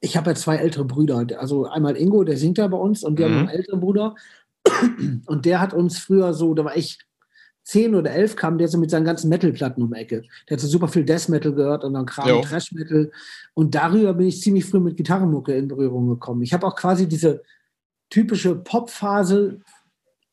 ich 0.02 0.18
habe 0.18 0.32
ja 0.32 0.36
zwei 0.36 0.58
ältere 0.58 0.86
Brüder. 0.86 1.26
Also 1.40 1.66
einmal 1.66 1.98
Ingo, 1.98 2.24
der 2.24 2.38
singt 2.38 2.58
ja 2.58 2.68
bei 2.68 2.78
uns, 2.78 3.04
und 3.04 3.18
wir 3.18 3.28
mhm. 3.28 3.32
haben 3.32 3.40
einen 3.48 3.58
älteren 3.58 3.80
Bruder. 3.80 4.16
Und 5.26 5.46
der 5.46 5.60
hat 5.60 5.74
uns 5.74 6.00
früher 6.00 6.34
so, 6.34 6.54
da 6.54 6.66
war 6.66 6.78
ich 6.78 7.00
zehn 7.64 7.94
oder 7.94 8.12
elf, 8.12 8.36
kam 8.36 8.58
der 8.58 8.68
so 8.68 8.78
mit 8.78 8.90
seinen 8.90 9.06
ganzen 9.06 9.30
Metal-Platten 9.30 9.84
um 9.84 9.94
die 9.94 10.00
Ecke. 10.00 10.24
Der 10.48 10.56
hat 10.56 10.62
so 10.62 10.68
super 10.68 10.88
viel 10.88 11.06
Death 11.06 11.30
Metal 11.30 11.54
gehört 11.54 11.84
und 11.84 11.94
dann 11.94 12.06
Kram 12.06 12.42
Trash 12.42 12.72
Metal. 12.72 13.12
Und 13.54 13.76
darüber 13.76 14.14
bin 14.14 14.28
ich 14.28 14.42
ziemlich 14.42 14.66
früh 14.66 14.80
mit 14.80 14.98
Gitarrenmucke 14.98 15.54
in 15.54 15.68
Berührung 15.68 16.10
gekommen. 16.10 16.42
Ich 16.42 16.54
habe 16.54 16.66
auch 16.66 16.76
quasi 16.76 17.08
diese 17.08 17.44
typische 18.10 18.56
Pop-Phase, 18.56 19.60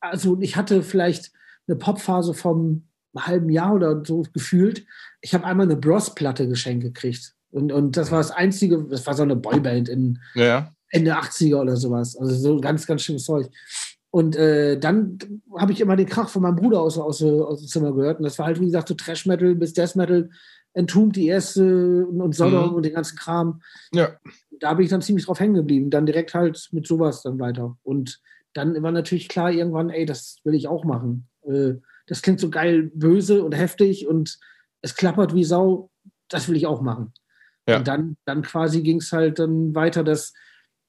also 0.00 0.38
ich 0.40 0.56
hatte 0.56 0.82
vielleicht 0.82 1.32
eine 1.68 1.76
Pop-Phase 1.76 2.32
vom 2.32 2.84
halben 3.18 3.50
Jahr 3.50 3.74
oder 3.74 4.02
so 4.04 4.24
gefühlt. 4.32 4.84
Ich 5.20 5.34
habe 5.34 5.44
einmal 5.44 5.66
eine 5.66 5.76
Bros-Platte 5.76 6.48
geschenkt 6.48 6.84
gekriegt. 6.84 7.34
Und, 7.50 7.72
und 7.72 7.96
das 7.96 8.10
war 8.10 8.18
das 8.18 8.30
einzige, 8.30 8.84
das 8.84 9.06
war 9.06 9.14
so 9.14 9.22
eine 9.22 9.36
Boyband 9.36 9.88
in 9.88 10.18
ja. 10.34 10.72
Ende 10.90 11.16
80er 11.16 11.60
oder 11.60 11.76
sowas. 11.76 12.16
Also 12.16 12.34
so 12.34 12.60
ganz, 12.60 12.86
ganz 12.86 13.02
schönes 13.02 13.24
Zeug. 13.24 13.48
Und 14.10 14.36
äh, 14.36 14.78
dann 14.78 15.18
habe 15.56 15.72
ich 15.72 15.80
immer 15.80 15.96
den 15.96 16.06
Krach 16.06 16.28
von 16.28 16.42
meinem 16.42 16.56
Bruder 16.56 16.80
aus, 16.80 16.98
aus, 16.98 17.22
aus 17.22 17.60
dem 17.60 17.68
Zimmer 17.68 17.92
gehört. 17.92 18.18
Und 18.18 18.24
das 18.24 18.38
war 18.38 18.46
halt, 18.46 18.60
wie 18.60 18.66
gesagt, 18.66 18.88
so 18.88 18.94
Trash-Metal 18.94 19.54
bis 19.54 19.72
Death-Metal, 19.74 20.30
Entombed 20.72 21.16
die 21.16 21.26
erste 21.26 22.06
und 22.06 22.34
Sodom 22.34 22.70
mhm. 22.70 22.74
und 22.76 22.84
den 22.84 22.94
ganzen 22.94 23.16
Kram. 23.16 23.60
Ja. 23.92 24.10
Da 24.60 24.74
bin 24.74 24.84
ich 24.84 24.90
dann 24.90 25.02
ziemlich 25.02 25.26
drauf 25.26 25.40
hängen 25.40 25.54
geblieben. 25.54 25.90
Dann 25.90 26.06
direkt 26.06 26.34
halt 26.34 26.68
mit 26.72 26.86
sowas 26.86 27.22
dann 27.22 27.38
weiter. 27.38 27.76
Und 27.82 28.20
dann 28.52 28.82
war 28.82 28.92
natürlich 28.92 29.28
klar 29.28 29.50
irgendwann, 29.50 29.90
ey, 29.90 30.06
das 30.06 30.38
will 30.44 30.54
ich 30.54 30.68
auch 30.68 30.84
machen. 30.84 31.28
Äh, 31.42 31.74
das 32.06 32.22
klingt 32.22 32.40
so 32.40 32.50
geil 32.50 32.90
böse 32.94 33.42
und 33.44 33.52
heftig 33.52 34.06
und 34.06 34.38
es 34.82 34.94
klappert 34.94 35.34
wie 35.34 35.44
Sau, 35.44 35.90
das 36.28 36.48
will 36.48 36.56
ich 36.56 36.66
auch 36.66 36.80
machen. 36.80 37.12
Ja. 37.68 37.78
Und 37.78 37.88
dann, 37.88 38.16
dann 38.24 38.42
quasi 38.42 38.82
ging 38.82 38.98
es 38.98 39.12
halt 39.12 39.38
dann 39.38 39.74
weiter, 39.74 40.04
dass 40.04 40.32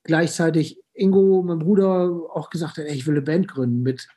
gleichzeitig 0.03 0.79
Ingo, 0.93 1.43
mein 1.43 1.59
Bruder, 1.59 2.11
auch 2.33 2.49
gesagt 2.49 2.77
hat, 2.77 2.85
ey, 2.85 2.95
ich 2.95 3.07
will 3.07 3.15
eine 3.15 3.23
Band 3.23 3.47
gründen 3.47 3.81
mit, 3.81 4.07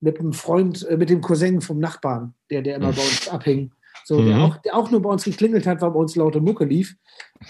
mit 0.00 0.18
einem 0.18 0.32
Freund, 0.32 0.86
äh, 0.88 0.96
mit 0.96 1.10
dem 1.10 1.20
Cousin 1.20 1.60
vom 1.60 1.78
Nachbarn, 1.78 2.34
der, 2.50 2.62
der 2.62 2.76
immer 2.76 2.92
bei 2.92 3.02
uns 3.02 3.28
abhing. 3.28 3.72
So, 4.04 4.20
mhm. 4.20 4.26
der, 4.26 4.38
auch, 4.38 4.56
der 4.58 4.76
auch 4.76 4.90
nur 4.90 5.02
bei 5.02 5.10
uns 5.10 5.24
geklingelt 5.24 5.66
hat, 5.66 5.82
weil 5.82 5.90
bei 5.90 5.98
uns 5.98 6.16
laute 6.16 6.40
Mucke 6.40 6.64
lief. 6.64 6.96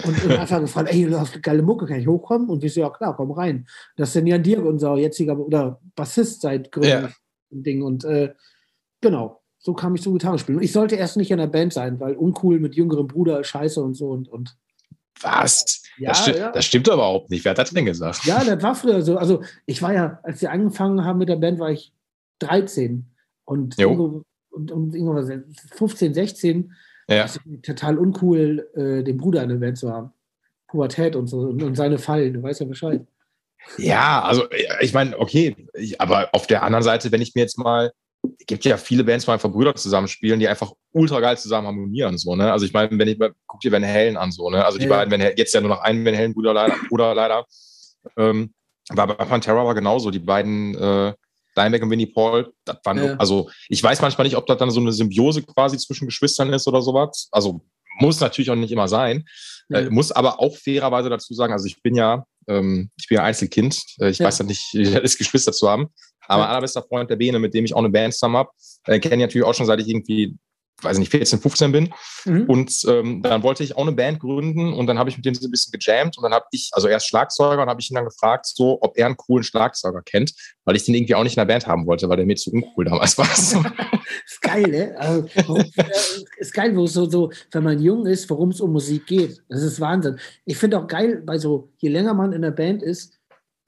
Und 0.05 0.31
einfach 0.39 0.61
gefragt, 0.61 0.89
ey, 0.93 1.07
du 1.07 1.19
hast 1.19 1.41
geile 1.43 1.63
Mucke, 1.63 1.87
kann 1.87 2.01
ich 2.01 2.07
hochkommen? 2.09 2.49
Und 2.49 2.63
wir 2.63 2.71
so, 2.71 2.81
ja 2.81 2.91
klar, 2.91 3.17
komm 3.17 3.31
rein. 3.31 3.67
Das 3.97 4.09
ist 4.09 4.17
dann 4.17 4.27
Jan 4.27 4.43
Dirk, 4.43 4.65
unser 4.65 4.97
jetziger 4.97 5.39
oder 5.39 5.81
Bassist 5.95 6.41
seit 6.41 6.73
Gründung. 6.73 7.03
Ja. 7.03 7.11
Ding. 7.51 7.83
Und 7.83 8.05
äh, 8.05 8.35
Genau, 9.01 9.41
so 9.59 9.75
kam 9.75 9.95
ich 9.95 10.03
zum 10.03 10.13
Gitarre 10.15 10.39
spielen. 10.39 10.59
Und 10.59 10.65
ich 10.65 10.73
sollte 10.73 10.97
erst 10.97 11.17
nicht 11.17 11.31
in 11.31 11.39
der 11.39 11.47
Band 11.47 11.73
sein, 11.73 11.99
weil 12.01 12.15
uncool 12.17 12.61
mit 12.61 12.75
jüngerem 12.75 13.07
Bruder, 13.07 13.43
scheiße 13.43 13.83
und 13.83 13.95
so 13.95 14.11
und. 14.11 14.29
und 14.29 14.57
was? 15.21 15.83
Ja, 15.99 16.11
das, 16.11 16.21
sti 16.21 16.31
ja. 16.31 16.53
das 16.53 16.65
stimmt 16.65 16.87
überhaupt 16.87 17.29
nicht. 17.31 17.45
Wer 17.45 17.51
hat 17.51 17.59
das 17.59 17.71
denn 17.71 17.85
gesagt? 17.85 18.25
Ja, 18.25 18.45
das 18.45 18.63
war 18.63 18.75
früher 18.75 19.03
so. 19.03 19.17
Also 19.17 19.43
ich 19.67 19.83
war 19.83 19.93
ja, 19.93 20.21
als 20.23 20.41
wir 20.41 20.53
angefangen 20.53 21.05
haben 21.05 21.19
mit 21.19 21.29
der 21.29 21.37
Band, 21.37 21.59
war 21.59 21.71
ich 21.71 21.93
13 22.39 23.05
und 23.45 23.79
irgendwo, 23.79 24.23
und, 24.51 24.71
und 24.71 24.95
irgendwo 24.95 25.45
15, 25.75 26.15
16. 26.15 26.73
Ja. 27.09 27.23
Das 27.23 27.41
total 27.63 27.99
uncool, 27.99 28.69
äh, 28.75 29.03
den 29.03 29.17
Bruder 29.17 29.43
in 29.43 29.49
der 29.49 29.57
Band 29.57 29.79
zu 29.79 29.91
haben. 29.91 30.13
Pubertät 30.69 31.17
und 31.17 31.27
so 31.27 31.41
und, 31.41 31.63
und 31.63 31.75
seine 31.75 31.99
Fallen, 31.99 32.35
du 32.35 32.43
weißt 32.43 32.61
ja 32.61 32.67
Bescheid. 32.67 33.07
Ja, 33.77 34.23
also 34.23 34.47
ich 34.81 34.93
meine, 34.93 35.19
okay, 35.19 35.57
ich, 35.75 36.01
aber 36.01 36.29
auf 36.33 36.47
der 36.47 36.63
anderen 36.63 36.85
Seite, 36.85 37.11
wenn 37.11 37.23
ich 37.23 37.35
mir 37.35 37.41
jetzt 37.41 37.59
mal 37.59 37.93
gibt 38.47 38.65
ja 38.65 38.77
viele 38.77 39.05
Bands, 39.05 39.27
wo 39.27 39.33
einfach 39.33 39.51
Brüder 39.51 39.75
zusammenspielen, 39.75 40.41
die 40.41 40.49
einfach 40.49 40.73
ultra 40.93 41.21
geil 41.21 41.37
zusammen 41.37 41.67
harmonieren. 41.67 42.17
So, 42.19 42.35
ne? 42.37 42.53
Also 42.53 42.65
ich 42.67 42.73
meine, 42.73 42.99
wenn 42.99 43.09
ich 43.09 43.19
guck 43.47 43.61
dir 43.61 43.73
Van 43.73 43.85
Halen 43.85 44.17
an, 44.17 44.33
so, 44.33 44.49
ne? 44.51 44.65
Also 44.65 44.79
die 44.79 44.85
ja. 44.85 44.91
beiden, 44.91 45.11
wenn 45.11 45.21
jetzt 45.37 45.53
ja 45.53 45.61
nur 45.61 45.71
noch 45.71 45.81
einen 45.81 46.05
Van 46.05 46.17
Halen 46.17 46.35
Bruder 46.35 46.55
leider, 46.55 46.77
Bruder 46.89 47.15
leider. 47.15 47.45
Ähm, 48.17 48.55
war 48.91 49.07
bei 49.07 49.25
Pantera 49.25 49.65
war 49.65 49.75
genauso. 49.75 50.11
Die 50.11 50.19
beiden, 50.19 50.75
äh, 50.77 51.13
Dimebag 51.57 51.83
und 51.83 51.91
Winnie 51.91 52.07
Paul, 52.07 52.53
das 52.65 52.79
waren, 52.85 52.99
ja. 52.99 53.15
also 53.17 53.51
ich 53.69 53.83
weiß 53.83 54.01
manchmal 54.01 54.27
nicht, 54.27 54.37
ob 54.37 54.47
das 54.47 54.59
dann 54.59 54.71
so 54.71 54.81
eine 54.81 54.93
Symbiose 54.93 55.43
quasi 55.43 55.77
zwischen 55.77 56.07
Geschwistern 56.07 56.53
ist 56.53 56.69
oder 56.69 56.83
sowas. 56.83 57.29
Also 57.33 57.63
muss 57.99 58.21
natürlich 58.21 58.51
auch 58.51 58.55
nicht 58.55 58.73
immer 58.73 58.89
sein. 58.89 59.25
Ja. 59.69 59.81
Äh, 59.81 59.91
muss 59.91 60.13
aber 60.13 60.41
auch 60.41 60.57
fairerweise 60.57 61.11
dazu 61.11 61.35
sagen, 61.35 61.53
also 61.53 61.67
ich 61.67 61.83
bin 61.83 61.95
ja, 61.95 62.25
ähm, 62.47 62.91
ich 62.97 63.09
bin 63.09 63.17
ja 63.17 63.25
Einzelkind. 63.25 63.83
Äh, 64.01 64.11
ich 64.11 64.19
ja. 64.19 64.27
weiß 64.27 64.39
ja 64.39 64.45
nicht, 64.45 64.73
wie 64.73 64.85
das 64.85 65.03
ist, 65.03 65.19
Geschwister 65.19 65.53
zu 65.53 65.69
haben. 65.69 65.89
Aber 66.29 66.43
mein 66.43 66.51
allerbester 66.51 66.83
Freund 66.83 67.11
der 67.11 67.17
Bene, 67.17 67.39
mit 67.39 67.55
dem 67.55 67.65
ich 67.65 67.75
auch 67.75 67.79
eine 67.79 67.91
Band 67.91 68.15
zusammen 68.15 68.37
habe, 68.37 68.51
äh, 68.87 69.01
kenne 69.01 69.17
ich 69.17 69.21
natürlich 69.23 69.47
auch 69.47 69.55
schon 69.55 69.67
seit 69.67 69.81
ich 69.81 69.89
irgendwie 69.89 70.39
weiß 70.83 70.99
nicht, 70.99 71.11
14, 71.11 71.41
15 71.41 71.73
bin. 71.73 71.95
Mhm. 72.25 72.45
Und 72.45 72.85
ähm, 72.89 73.23
dann 73.23 73.43
wollte 73.43 73.65
ich 73.65 73.77
auch 73.77 73.83
eine 73.83 73.93
Band 73.93 74.21
gründen 74.21 74.73
und 74.73 74.87
dann 74.87 74.99
habe 74.99 75.11
ich 75.11 75.17
mit 75.17 75.27
dem 75.27 75.35
so 75.35 75.47
ein 75.47 75.51
bisschen 75.51 75.73
gejammt 75.73 76.17
und 76.17 76.23
dann 76.23 76.33
habe 76.33 76.47
ich, 76.53 76.71
also 76.73 76.89
erst 76.89 77.09
Schlagzeuger 77.09 77.63
und 77.63 77.69
habe 77.69 77.81
ich 77.81 77.91
ihn 77.91 77.95
dann 77.95 78.05
gefragt, 78.05 78.47
so, 78.47 78.79
ob 78.81 78.97
er 78.97 79.07
einen 79.07 79.17
coolen 79.17 79.45
Schlagzeuger 79.45 80.03
kennt, 80.03 80.33
weil 80.65 80.77
ich 80.77 80.85
den 80.85 80.95
irgendwie 80.95 81.15
auch 81.15 81.25
nicht 81.25 81.37
in 81.37 81.41
der 81.41 81.53
Band 81.53 81.67
haben 81.67 81.87
wollte, 81.87 82.09
weil 82.09 82.17
der 82.17 82.27
mir 82.27 82.37
zu 82.37 82.53
uncool 82.53 82.85
damals 82.85 83.19
war. 83.19 83.27
Ist 84.27 84.41
geil, 84.41 84.69
ne? 84.69 84.95
Also, 84.99 85.59
ist 86.39 86.55
geil, 86.55 86.75
wo 86.75 86.85
es 86.85 86.93
so, 86.95 87.09
so, 87.09 87.31
wenn 87.53 87.63
man 87.63 87.79
jung 87.79 88.07
ist, 88.07 88.29
worum 88.31 88.51
es 88.51 88.61
um 88.61 88.73
Musik 88.73 89.07
geht. 89.07 89.43
Das 89.49 89.63
ist 89.63 89.81
Wahnsinn. 89.81 90.19
Ich 90.45 90.57
finde 90.57 90.79
auch 90.79 90.87
geil, 90.87 91.23
weil 91.27 91.39
so, 91.39 91.71
je 91.79 91.91
länger 91.91 92.15
man 92.15 92.33
in 92.33 92.43
der 92.43 92.51
Band 92.51 92.83
ist, 92.83 93.18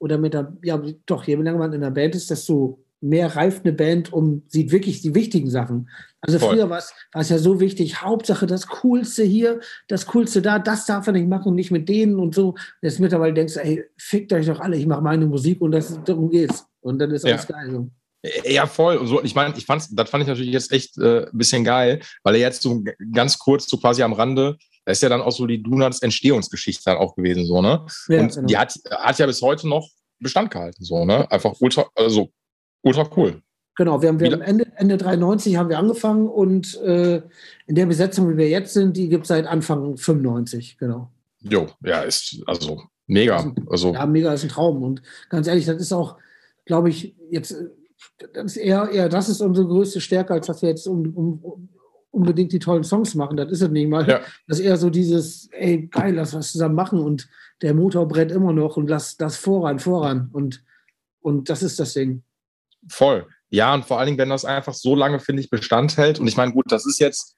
oder 0.01 0.19
mit 0.19 0.35
der, 0.35 0.53
ja, 0.63 0.83
doch, 1.07 1.25
je 1.25 1.37
länger 1.37 1.59
man 1.59 1.73
in 1.73 1.83
der 1.83 1.91
Band 1.91 2.17
ist, 2.17 2.31
desto 2.31 2.83
mehr 3.01 3.35
reift 3.35 3.65
eine 3.65 3.73
Band 3.73 4.13
um, 4.13 4.43
sieht 4.49 4.73
wirklich 4.73 5.01
die 5.01 5.15
wichtigen 5.15 5.51
Sachen. 5.51 5.89
Also 6.21 6.39
Voll. 6.39 6.57
früher 6.57 6.71
war 6.71 6.79
es 6.79 7.29
ja 7.29 7.39
so 7.39 7.61
wichtig, 7.61 8.03
Hauptsache 8.03 8.47
das 8.47 8.67
Coolste 8.67 9.23
hier, 9.23 9.61
das 9.89 10.07
Coolste 10.07 10.43
da, 10.43 10.59
das 10.59 10.85
darf 10.85 11.07
er 11.07 11.15
nicht 11.15 11.29
machen, 11.29 11.55
nicht 11.55 11.71
mit 11.71 11.89
denen 11.89 12.19
und 12.19 12.35
so. 12.35 12.57
Jetzt 12.83 13.01
mittlerweile 13.01 13.33
denkst 13.33 13.55
du, 13.55 13.61
ey, 13.61 13.85
fickt 13.97 14.33
euch 14.33 14.47
doch 14.47 14.61
alle, 14.61 14.77
ich 14.77 14.87
mache 14.87 15.03
meine 15.03 15.27
Musik 15.27 15.61
und 15.63 15.73
das, 15.73 15.99
darum 16.05 16.29
geht's. 16.29 16.67
Und 16.81 16.99
dann 16.99 17.11
ist 17.11 17.25
alles 17.25 17.47
ja. 17.49 17.57
geil. 17.57 17.71
So. 17.71 17.91
Ja, 18.45 18.67
voll. 18.67 18.97
Und 18.97 19.07
so, 19.07 19.23
ich 19.23 19.35
meine, 19.35 19.55
ich 19.57 19.65
fand's, 19.65 19.89
das 19.91 20.11
fand 20.11 20.23
ich 20.23 20.29
natürlich 20.29 20.53
jetzt 20.53 20.73
echt 20.73 20.99
äh, 20.99 21.27
ein 21.27 21.39
bisschen 21.39 21.65
geil, 21.65 22.01
weil 22.23 22.35
er 22.35 22.41
jetzt 22.41 22.63
so 22.63 22.83
ganz 23.13 23.39
kurz, 23.39 23.67
so 23.67 23.79
quasi 23.79 24.03
am 24.03 24.13
Rande, 24.13 24.59
da 24.85 24.93
ist 24.93 25.03
ja 25.03 25.09
dann 25.09 25.21
auch 25.21 25.33
so 25.33 25.47
die 25.47 25.63
Donuts 25.63 26.03
Entstehungsgeschichte 26.03 26.85
dann 26.85 26.97
auch 26.97 27.15
gewesen, 27.15 27.47
so, 27.47 27.61
ne? 27.61 27.87
Ja, 28.09 28.21
und 28.21 28.35
genau. 28.35 28.47
die 28.47 28.57
hat, 28.57 28.75
hat 28.91 29.19
ja 29.19 29.27
bis 29.27 29.43
heute 29.43 29.69
noch 29.69 29.89
Bestand 30.19 30.51
gehalten, 30.51 30.85
so, 30.85 31.05
ne? 31.05 31.31
Einfach 31.31 31.55
ultra, 31.61 31.87
also 31.95 32.31
ultra 32.83 33.09
cool. 33.17 33.43
Genau, 33.77 34.03
wir 34.03 34.09
haben, 34.11 34.21
wir 34.21 34.33
haben 34.33 34.43
Ende, 34.43 34.67
Ende 34.77 34.99
93 34.99 35.57
haben 35.57 35.71
wir 35.71 35.79
angefangen 35.79 36.29
und 36.29 36.79
äh, 36.83 37.23
in 37.67 37.75
der 37.75 37.87
Besetzung, 37.87 38.29
wie 38.31 38.37
wir 38.37 38.49
jetzt 38.49 38.75
sind, 38.75 38.97
die 38.97 39.09
gibt 39.09 39.23
es 39.25 39.29
seit 39.29 39.47
Anfang 39.47 39.97
95, 39.97 40.77
genau. 40.77 41.11
Jo, 41.41 41.67
ja, 41.83 42.03
ist 42.03 42.43
also 42.47 42.83
mega. 43.07 43.55
Also, 43.71 43.95
ja, 43.95 44.05
mega 44.07 44.33
ist 44.35 44.43
ein 44.43 44.51
Traum. 44.51 44.83
Und 44.83 45.03
ganz 45.31 45.47
ehrlich, 45.47 45.65
das 45.65 45.81
ist 45.81 45.93
auch, 45.93 46.19
glaube 46.67 46.91
ich, 46.91 47.15
jetzt, 47.31 47.55
das 48.35 48.45
ist 48.45 48.57
eher, 48.57 48.91
eher, 48.91 49.09
das 49.09 49.29
ist 49.29 49.41
unsere 49.41 49.67
größte 49.67 50.01
Stärke, 50.01 50.35
als 50.35 50.47
dass 50.47 50.61
wir 50.63 50.69
jetzt 50.69 50.87
um, 50.87 51.15
um, 51.15 51.69
unbedingt 52.11 52.53
die 52.53 52.59
tollen 52.59 52.85
Songs 52.85 53.15
machen. 53.15 53.37
Das 53.37 53.51
ist 53.51 53.63
es 53.63 53.71
nicht 53.71 53.89
mal. 53.89 54.09
Ja. 54.09 54.21
Das 54.47 54.59
ist 54.59 54.65
eher 54.65 54.77
so 54.77 54.91
dieses, 54.91 55.49
ey, 55.53 55.87
geil, 55.87 56.15
lass 56.15 56.35
was 56.35 56.53
zusammen 56.53 56.75
machen 56.75 57.01
und 57.01 57.29
der 57.63 57.75
Motor 57.75 58.09
brennt 58.09 58.33
immer 58.33 58.53
noch 58.53 58.77
und 58.77 58.89
lass 58.89 59.17
das 59.17 59.37
voran, 59.37 59.79
voran. 59.79 60.31
Und, 60.33 60.65
und 61.21 61.49
das 61.49 61.63
ist 61.63 61.79
das 61.79 61.93
Ding. 61.93 62.23
Voll. 62.89 63.27
Ja, 63.51 63.75
und 63.75 63.85
vor 63.85 63.99
allen 63.99 64.07
Dingen, 64.07 64.19
wenn 64.19 64.31
das 64.31 64.45
einfach 64.45 64.75
so 64.75 64.95
lange, 64.95 65.21
finde 65.21 65.43
ich, 65.43 65.51
Bestand 65.51 65.97
hält. 65.97 66.19
Und 66.19 66.27
ich 66.27 66.37
meine, 66.37 66.53
gut, 66.53 66.71
das 66.71 66.87
ist 66.87 66.99
jetzt, 66.99 67.37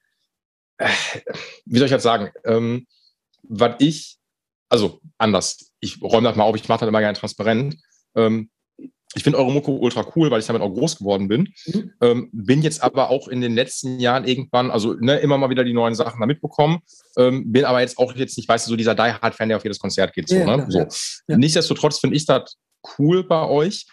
äh, 0.77 0.89
wie 1.65 1.77
soll 1.79 1.87
ich 1.87 1.91
jetzt 1.91 2.03
sagen, 2.03 2.31
ähm, 2.45 2.87
was 3.43 3.75
ich, 3.79 4.19
also 4.69 5.01
anders, 5.17 5.71
ich 5.79 6.01
räume 6.01 6.27
das 6.27 6.37
mal 6.37 6.45
auf, 6.45 6.55
ich 6.55 6.67
mache 6.69 6.81
das 6.81 6.89
immer 6.89 6.99
gerne 6.99 7.17
transparent. 7.17 7.77
Ähm, 8.15 8.49
ich 9.15 9.23
finde 9.23 9.39
eure 9.39 9.51
Mucke 9.51 9.71
ultra 9.71 10.05
cool, 10.15 10.31
weil 10.31 10.39
ich 10.39 10.47
damit 10.47 10.61
auch 10.61 10.73
groß 10.73 10.97
geworden 10.97 11.27
bin. 11.27 11.53
Mhm. 11.65 11.91
Ähm, 12.01 12.29
bin 12.31 12.61
jetzt 12.61 12.81
aber 12.81 13.09
auch 13.09 13.27
in 13.27 13.41
den 13.41 13.53
letzten 13.53 13.99
Jahren 13.99 14.25
irgendwann, 14.25 14.71
also 14.71 14.93
ne, 14.93 15.17
immer 15.19 15.37
mal 15.37 15.49
wieder 15.49 15.63
die 15.63 15.73
neuen 15.73 15.95
Sachen 15.95 16.19
da 16.19 16.25
mitbekommen. 16.25 16.79
Ähm, 17.17 17.51
bin 17.51 17.65
aber 17.65 17.81
jetzt 17.81 17.97
auch 17.97 18.15
jetzt 18.15 18.37
nicht, 18.37 18.49
weißt 18.49 18.67
du, 18.67 18.71
so 18.71 18.75
dieser 18.75 18.95
Die 18.95 19.01
Hard-Fan, 19.01 19.49
der 19.49 19.57
auf 19.57 19.63
jedes 19.63 19.79
Konzert 19.79 20.13
geht. 20.13 20.29
So, 20.29 20.35
ja, 20.35 20.57
ne? 20.57 20.65
so. 20.69 20.79
Ja. 21.27 21.37
Nichtsdestotrotz 21.37 21.99
finde 21.99 22.15
ich 22.15 22.25
das 22.25 22.57
cool 22.97 23.23
bei 23.23 23.47
euch, 23.47 23.85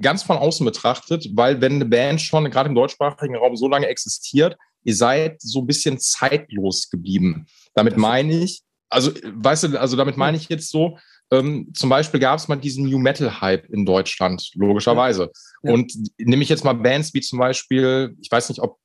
ganz 0.00 0.22
von 0.22 0.36
außen 0.36 0.64
betrachtet, 0.64 1.28
weil 1.34 1.60
wenn 1.60 1.74
eine 1.74 1.86
Band 1.86 2.20
schon 2.20 2.48
gerade 2.50 2.68
im 2.68 2.74
deutschsprachigen 2.74 3.36
Raum 3.36 3.56
so 3.56 3.68
lange 3.68 3.86
existiert, 3.86 4.56
ihr 4.84 4.94
seid 4.94 5.40
so 5.40 5.60
ein 5.60 5.66
bisschen 5.66 5.98
zeitlos 5.98 6.88
geblieben. 6.90 7.46
Damit 7.74 7.96
meine 7.96 8.42
ich, 8.42 8.62
also 8.88 9.12
weißt 9.24 9.64
du, 9.64 9.80
also 9.80 9.96
damit 9.96 10.16
meine 10.16 10.36
ich 10.36 10.48
jetzt 10.48 10.70
so, 10.70 10.98
ähm, 11.30 11.70
zum 11.74 11.90
Beispiel 11.90 12.20
gab 12.20 12.38
es 12.38 12.48
mal 12.48 12.56
diesen 12.56 12.88
New 12.88 12.98
Metal 12.98 13.40
Hype 13.40 13.68
in 13.70 13.84
Deutschland, 13.84 14.50
logischerweise. 14.54 15.30
Ja. 15.62 15.70
Ja. 15.70 15.74
Und 15.74 15.92
nehme 16.18 16.42
ich 16.42 16.48
jetzt 16.48 16.64
mal 16.64 16.72
Bands 16.72 17.12
wie 17.14 17.20
zum 17.20 17.38
Beispiel, 17.38 18.16
ich 18.20 18.30
weiß 18.30 18.48
nicht, 18.48 18.60
ob 18.60 18.78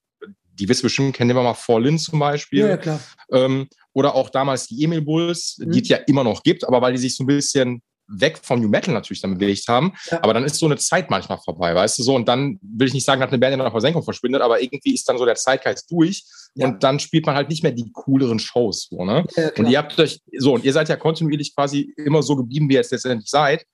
die 0.55 0.65
du 0.65 0.81
bestimmt 0.81 1.15
kennen, 1.15 1.29
nehmen 1.29 1.39
wir 1.39 1.43
mal 1.43 1.53
Forlin 1.53 1.97
zum 1.97 2.19
Beispiel. 2.19 2.67
Ja, 2.67 2.77
klar. 2.77 2.99
Ähm, 3.31 3.67
oder 3.93 4.13
auch 4.15 4.29
damals 4.29 4.67
die 4.67 4.83
Emil 4.83 5.01
Bulls, 5.01 5.57
mhm. 5.57 5.71
die 5.71 5.81
es 5.81 5.89
ja 5.89 5.97
immer 5.97 6.23
noch 6.23 6.43
gibt, 6.43 6.67
aber 6.67 6.81
weil 6.81 6.93
die 6.93 6.99
sich 6.99 7.15
so 7.15 7.23
ein 7.23 7.27
bisschen 7.27 7.81
weg 8.19 8.39
vom 8.41 8.59
New 8.61 8.69
Metal 8.69 8.93
natürlich 8.93 9.21
dann 9.21 9.37
bewegt 9.37 9.67
haben. 9.67 9.93
Ja. 10.09 10.23
Aber 10.23 10.33
dann 10.33 10.43
ist 10.43 10.57
so 10.57 10.65
eine 10.65 10.77
Zeit 10.77 11.09
manchmal 11.09 11.37
vorbei, 11.39 11.73
weißt 11.73 11.99
du 11.99 12.03
so. 12.03 12.15
Und 12.15 12.27
dann 12.27 12.59
will 12.61 12.87
ich 12.87 12.93
nicht 12.93 13.05
sagen, 13.05 13.21
dass 13.21 13.29
eine 13.29 13.39
Band 13.39 13.53
in 13.53 13.59
der 13.59 13.71
Versenkung 13.71 14.03
verschwindet, 14.03 14.41
aber 14.41 14.61
irgendwie 14.61 14.93
ist 14.93 15.07
dann 15.07 15.17
so 15.17 15.25
der 15.25 15.35
Zeitgeist 15.35 15.91
durch 15.91 16.23
ja. 16.55 16.67
und 16.67 16.83
dann 16.83 16.99
spielt 16.99 17.25
man 17.25 17.35
halt 17.35 17.49
nicht 17.49 17.63
mehr 17.63 17.71
die 17.71 17.91
cooleren 17.91 18.39
Shows. 18.39 18.87
So, 18.89 19.03
ne? 19.03 19.25
Ja, 19.35 19.49
und 19.57 19.69
ihr 19.69 19.77
habt 19.77 19.99
euch, 19.99 20.21
so, 20.37 20.53
und 20.53 20.63
ihr 20.63 20.73
seid 20.73 20.89
ja 20.89 20.95
kontinuierlich 20.95 21.55
quasi 21.55 21.93
immer 21.97 22.21
so 22.23 22.35
geblieben, 22.35 22.69
wie 22.69 22.73
ihr 22.73 22.79
jetzt 22.79 22.91
letztendlich 22.91 23.29
seid. 23.29 23.65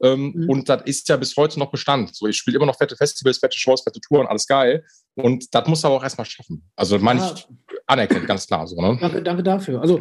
Ähm, 0.00 0.32
mhm. 0.34 0.48
Und 0.48 0.68
das 0.68 0.82
ist 0.84 1.08
ja 1.08 1.16
bis 1.16 1.36
heute 1.36 1.58
noch 1.58 1.70
Bestand. 1.70 2.14
So, 2.14 2.26
ich 2.26 2.36
spiele 2.36 2.56
immer 2.56 2.66
noch 2.66 2.76
fette 2.76 2.96
Festivals, 2.96 3.38
fette 3.38 3.58
Shows, 3.58 3.82
fette 3.82 4.00
Touren, 4.00 4.26
alles 4.26 4.46
geil. 4.46 4.84
Und 5.16 5.52
das 5.52 5.66
muss 5.66 5.84
aber 5.84 5.96
auch 5.96 6.02
erstmal 6.02 6.26
schaffen. 6.26 6.62
Also, 6.76 6.96
das 6.96 7.02
meine 7.02 7.32
ich 7.34 7.48
anerkennt, 7.86 8.26
ganz 8.26 8.46
klar. 8.46 8.66
So, 8.66 8.80
ne? 8.80 8.96
danke, 9.00 9.22
danke 9.22 9.42
dafür. 9.42 9.80
Also, 9.80 10.00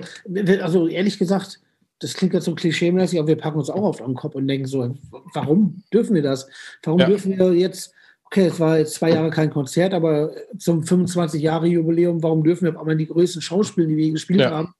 also 0.61 0.87
ehrlich 0.87 1.17
gesagt, 1.17 1.59
das 1.99 2.13
klingt 2.13 2.33
jetzt 2.33 2.45
so 2.45 2.53
klischee-mäßig, 2.53 3.19
aber 3.19 3.29
wir 3.29 3.37
packen 3.37 3.57
uns 3.57 3.69
auch 3.69 3.81
oft 3.81 4.01
am 4.01 4.13
Kopf 4.13 4.35
und 4.35 4.47
denken 4.47 4.67
so, 4.67 4.95
warum 5.33 5.83
dürfen 5.91 6.15
wir 6.15 6.21
das? 6.21 6.47
Warum 6.83 6.99
ja. 6.99 7.07
dürfen 7.07 7.37
wir 7.37 7.53
jetzt, 7.53 7.93
okay, 8.25 8.47
es 8.47 8.59
war 8.59 8.77
jetzt 8.77 8.95
zwei 8.95 9.11
Jahre 9.11 9.29
kein 9.29 9.49
Konzert, 9.49 9.93
aber 9.93 10.31
zum 10.57 10.81
25-Jahre-Jubiläum, 10.81 12.21
warum 12.21 12.43
dürfen 12.43 12.65
wir 12.65 12.75
auf 12.75 12.79
einmal 12.79 12.97
die 12.97 13.07
größten 13.07 13.41
Schauspiele, 13.41 13.87
die 13.87 13.97
wir 13.97 14.11
gespielt 14.11 14.41
ja. 14.41 14.51
haben? 14.51 14.73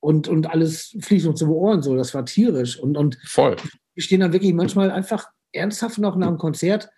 Und, 0.00 0.28
und 0.28 0.50
alles 0.50 0.96
fließt 1.00 1.26
uns 1.26 1.42
über 1.42 1.52
Ohren 1.52 1.82
so, 1.82 1.94
das 1.94 2.14
war 2.14 2.24
tierisch. 2.24 2.78
Und, 2.78 2.96
und 2.96 3.18
Voll. 3.24 3.56
wir 3.94 4.02
stehen 4.02 4.20
dann 4.20 4.32
wirklich 4.32 4.52
manchmal 4.52 4.90
einfach 4.90 5.28
ernsthaft 5.52 5.98
noch 5.98 6.16
nach 6.16 6.28
dem 6.28 6.38
Konzert 6.38 6.88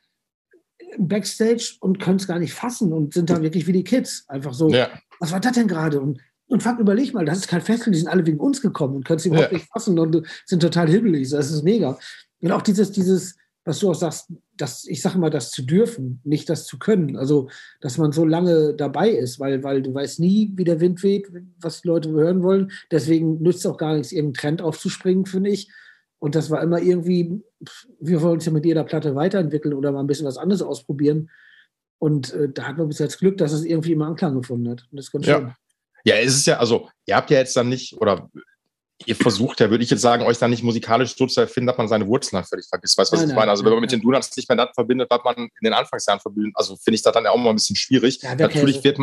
Backstage 0.98 1.74
und 1.80 1.98
können 1.98 2.16
es 2.16 2.26
gar 2.26 2.38
nicht 2.38 2.54
fassen 2.54 2.92
und 2.92 3.12
sind 3.14 3.30
dann 3.30 3.42
wirklich 3.42 3.66
wie 3.66 3.72
die 3.72 3.84
Kids. 3.84 4.24
Einfach 4.28 4.54
so, 4.54 4.68
ja. 4.70 4.88
was 5.20 5.32
war 5.32 5.40
das 5.40 5.52
denn 5.52 5.68
gerade? 5.68 6.00
Und 6.00 6.20
und 6.48 6.62
fuck, 6.62 6.78
überleg 6.78 7.14
mal, 7.14 7.24
das 7.24 7.38
ist 7.38 7.48
kein 7.48 7.62
Festival, 7.62 7.92
die 7.92 7.98
sind 7.98 8.09
alle 8.09 8.26
wegen 8.26 8.38
uns 8.38 8.61
gekommen 8.61 8.96
und 8.96 9.04
können 9.04 9.18
es 9.18 9.26
überhaupt 9.26 9.52
ja. 9.52 9.59
nicht 9.59 9.70
fassen 9.72 9.98
und 9.98 10.26
sind 10.46 10.61
total 10.61 10.88
hibbelig. 10.88 11.30
Das 11.30 11.50
ist 11.50 11.62
mega. 11.62 11.98
Und 12.40 12.52
auch 12.52 12.62
dieses, 12.62 12.92
dieses, 12.92 13.37
was 13.64 13.78
du 13.78 13.90
auch 13.90 13.94
sagst, 13.94 14.30
das, 14.57 14.85
ich 14.87 15.00
sage 15.00 15.18
mal, 15.18 15.30
das 15.30 15.50
zu 15.50 15.62
dürfen, 15.62 16.20
nicht 16.22 16.48
das 16.50 16.66
zu 16.66 16.78
können. 16.78 17.16
Also, 17.16 17.48
dass 17.80 17.98
man 17.98 18.12
so 18.12 18.24
lange 18.24 18.74
dabei 18.74 19.11
ist, 19.11 19.40
weil, 19.40 19.62
weil 19.62 19.83
du 19.83 19.94
weißt 19.94 20.20
nie, 20.20 20.52
wie 20.54 20.64
der 20.64 20.80
Wind 20.80 21.02
weht, 21.02 21.28
was 21.61 21.80
die 21.80 21.88
Leute 21.88 22.11
hören 22.11 22.42
wollen. 22.42 22.70
Deswegen 22.90 23.42
nützt 23.42 23.61
es 23.61 23.66
auch 23.66 23.78
gar 23.78 23.94
nichts, 23.94 24.12
irgendeinen 24.12 24.35
Trend 24.35 24.62
aufzuspringen, 24.62 25.26
finde 25.26 25.50
ich. 25.50 25.70
Und 26.18 26.35
das 26.35 26.50
war 26.50 26.62
immer 26.62 26.80
irgendwie, 26.80 27.42
wir 28.00 28.22
wollen 28.22 28.35
uns 28.35 28.44
ja 28.44 28.52
mit 28.52 28.64
jeder 28.64 28.85
Platte 28.85 29.14
weiterentwickeln 29.14 29.74
oder 29.74 29.92
mal 29.92 30.00
ein 30.00 30.07
bisschen 30.07 30.26
was 30.26 30.38
anderes 30.38 30.62
ausprobieren. 30.62 31.30
Und 31.98 32.33
äh, 32.35 32.50
da 32.50 32.64
hat 32.68 32.76
man 32.76 32.88
bis 32.88 32.98
jetzt 32.98 33.18
Glück, 33.18 33.38
dass 33.38 33.52
es 33.52 33.64
irgendwie 33.64 33.92
immer 33.92 34.07
Anklang 34.07 34.35
gefunden 34.35 34.68
hat. 34.68 34.87
Und 34.90 34.98
das 34.98 35.07
ist 35.07 35.12
ganz 35.12 35.26
ja. 35.26 35.38
schön. 35.38 35.52
Ja, 36.05 36.17
es 36.17 36.35
ist 36.35 36.47
ja, 36.47 36.59
also, 36.59 36.88
ihr 37.07 37.17
habt 37.17 37.31
ja 37.31 37.38
jetzt 37.38 37.57
dann 37.57 37.69
nicht, 37.69 37.95
oder 37.95 38.31
ihr 39.07 39.17
versucht 39.17 39.61
ja, 39.61 39.71
würde 39.71 39.83
ich 39.83 39.90
jetzt 39.90 40.03
sagen, 40.03 40.25
euch 40.25 40.38
dann 40.38 40.51
nicht 40.51 40.62
musikalisch 40.62 41.17
so 41.17 41.27
zu 41.27 41.40
erfinden, 41.40 41.67
dass 41.67 41.79
man 41.79 41.88
seine 41.88 42.07
Wurzeln 42.07 42.38
halt 42.38 42.49
völlig 42.49 42.67
vergisst. 42.67 42.97
Weißt 42.97 43.12
du, 43.12 43.17
was 43.17 43.23
nein, 43.23 43.31
ich 43.31 43.37
meine? 43.37 43.51
Also, 43.51 43.64
wenn 43.64 43.73
man 43.73 43.81
mit 43.81 43.93
den 43.93 44.01
Donuts 44.01 44.37
nicht 44.37 44.49
mehr 44.49 44.57
das 44.57 44.75
verbindet, 44.75 45.09
was 45.11 45.21
man 45.25 45.37
in 45.37 45.51
den 45.62 45.73
Anfangsjahren 45.73 46.21
verbindet, 46.21 46.53
also 46.57 46.77
finde 46.77 46.97
ich 46.97 47.03
das 47.03 47.12
dann 47.12 47.25
ja 47.25 47.31
auch 47.31 47.37
mal 47.37 47.51
ein 47.51 47.57
bisschen 47.57 47.77
schwierig. 47.77 48.21
Ja, 48.23 48.35
Natürlich 48.35 48.85
wird, 48.85 48.99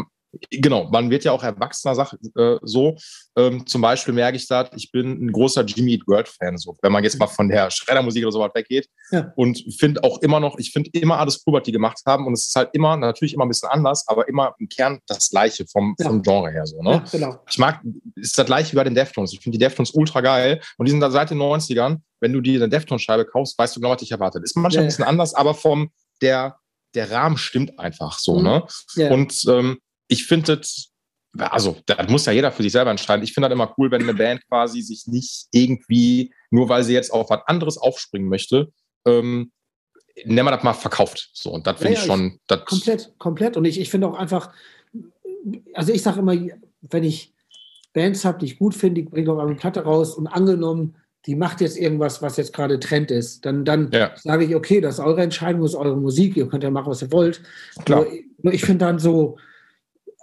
Genau, 0.50 0.90
man 0.90 1.10
wird 1.10 1.26
ja 1.26 1.34
auch 1.34 1.44
erwachsener, 1.44 1.94
sag, 1.94 2.14
äh, 2.38 2.58
so. 2.62 2.96
Ähm, 3.36 3.66
zum 3.68 3.82
Beispiel 3.82 4.14
merke 4.14 4.38
ich 4.38 4.48
da, 4.48 4.70
ich 4.76 4.92
bin 4.92 5.26
ein 5.26 5.32
großer 5.32 5.64
Jimmy 5.64 5.94
Eat 5.94 6.08
World 6.08 6.30
Fan, 6.30 6.58
so, 6.58 6.78
wenn 6.82 6.92
man 6.92 7.04
jetzt 7.04 7.20
mal 7.20 7.28
von 7.28 7.50
der 7.50 7.70
Schreddermusik 7.70 8.24
oder 8.24 8.32
so 8.32 8.40
was 8.40 8.56
weggeht. 8.56 8.88
Ja. 9.12 9.34
Und 9.36 9.64
finde 9.78 10.04
auch 10.04 10.22
immer 10.22 10.40
noch, 10.40 10.58
ich 10.58 10.72
finde 10.72 10.90
immer 10.94 11.20
alles 11.20 11.44
cool, 11.46 11.54
was 11.54 11.64
die 11.64 11.74
gemacht 11.74 12.00
haben. 12.06 12.26
Und 12.28 12.34
es 12.34 12.48
ist 12.48 12.56
halt 12.56 12.70
immer, 12.74 12.96
natürlich 12.96 13.34
immer 13.34 13.46
ein 13.46 13.50
bisschen 13.50 13.70
anders, 13.70 14.08
aber 14.08 14.28
immer 14.30 14.56
im 14.60 14.70
Kern 14.70 15.00
das 15.08 15.30
Gleiche 15.30 15.66
vom, 15.68 15.96
ja. 16.00 16.08
vom 16.08 16.22
Genre 16.22 16.50
her, 16.50 16.66
so, 16.66 16.82
ne? 16.82 16.92
Ja, 16.92 17.04
genau. 17.12 17.44
Ich 17.50 17.58
mag, 17.58 17.82
ist 18.16 18.38
das 18.38 18.46
Gleiche 18.46 18.72
wie 18.72 18.78
bei 18.78 18.84
den 18.86 18.96
Deftones. 18.96 19.34
Ich 19.34 19.42
finde 19.42 19.58
die 19.58 19.64
Deftones 19.64 19.92
ultra 19.92 20.22
geil. 20.22 20.62
Und 20.78 20.88
die 20.88 20.92
sind 20.92 21.02
da 21.02 21.12
seit 21.12 21.30
den 21.30 21.40
90ern, 21.40 21.98
wenn 22.22 22.32
du 22.32 22.40
dir 22.40 22.62
eine 22.62 22.70
Deftones-Scheibe 22.70 23.26
kaufst, 23.26 23.58
weißt 23.58 23.76
du 23.76 23.82
genau, 23.82 23.92
was 23.92 24.00
dich 24.00 24.12
erwartet. 24.12 24.44
Ist 24.44 24.56
manchmal 24.56 24.84
ein 24.84 24.88
bisschen 24.88 25.06
anders, 25.06 25.34
aber 25.34 25.54
vom, 25.54 25.92
der, 26.22 26.58
der 26.96 27.12
Rahmen 27.12 27.38
stimmt 27.38 27.78
einfach 27.80 28.20
so, 28.20 28.38
mhm. 28.38 28.44
ne? 28.44 28.68
Und, 29.10 29.44
ähm, 29.50 29.80
ich 30.12 30.26
finde 30.26 30.58
das, 30.58 30.92
also 31.38 31.78
da 31.86 32.06
muss 32.10 32.26
ja 32.26 32.34
jeder 32.34 32.52
für 32.52 32.64
sich 32.64 32.74
selber 32.74 32.92
entscheiden. 32.92 33.24
Ich 33.24 33.34
finde 33.34 33.48
das 33.48 33.56
immer 33.56 33.74
cool, 33.78 33.90
wenn 33.92 34.02
eine 34.02 34.14
Band 34.14 34.46
quasi 34.50 34.82
sich 34.82 35.08
nicht 35.08 35.48
irgendwie, 35.54 36.34
nur 36.50 36.68
weil 36.68 36.84
sie 36.84 36.94
jetzt 36.94 37.14
auf 37.14 37.30
was 37.30 37.40
anderes 37.46 37.78
aufspringen 37.78 38.28
möchte, 38.28 38.74
ähm, 39.06 39.52
nennen 40.26 40.46
wir 40.46 40.52
das 40.52 40.64
mal 40.64 40.74
verkauft. 40.74 41.30
So, 41.34 41.52
und 41.52 41.66
das 41.66 41.78
finde 41.78 41.94
ja, 41.94 42.00
ich 42.00 42.06
schon. 42.06 42.40
Ich, 42.50 42.66
komplett, 42.66 43.14
komplett. 43.18 43.58
Und 43.58 43.64
ich, 43.64 43.80
ich 43.80 43.90
finde 43.90 44.08
auch 44.08 44.16
einfach, 44.16 44.54
also 45.74 45.94
ich 45.94 46.02
sage 46.02 46.20
immer, 46.20 46.36
wenn 46.82 47.04
ich 47.06 47.34
Bands 47.94 48.26
habe, 48.26 48.40
die 48.40 48.48
ich 48.48 48.60
gut 48.60 48.76
finde, 48.76 49.02
die 49.02 49.08
bringen 49.08 49.30
auch 49.30 49.40
eine 49.40 49.56
Platte 49.56 49.84
raus 49.84 50.16
und 50.16 50.28
angenommen, 50.28 50.98
die 51.26 51.36
macht 51.36 51.62
jetzt 51.62 51.78
irgendwas, 51.78 52.22
was 52.22 52.36
jetzt 52.36 52.52
gerade 52.52 52.82
Trend 52.82 53.12
ist, 53.12 53.46
dann, 53.46 53.64
dann 53.64 53.92
ja. 53.94 54.12
sage 54.18 54.44
ich, 54.44 54.56
okay, 54.56 54.82
das 54.82 54.96
ist 54.96 55.06
eure 55.06 55.22
Entscheidung, 55.22 55.62
das 55.62 55.72
ist 55.72 55.78
eure 55.78 55.96
Musik, 55.96 56.36
ihr 56.36 56.50
könnt 56.50 56.64
ja 56.64 56.72
machen, 56.72 56.90
was 56.90 57.02
ihr 57.02 57.14
wollt. 57.14 57.42
Klar. 57.86 58.02
Nur, 58.02 58.12
nur 58.42 58.54
ich 58.54 58.66
finde 58.66 58.86
dann 58.86 59.00
so, 59.00 59.38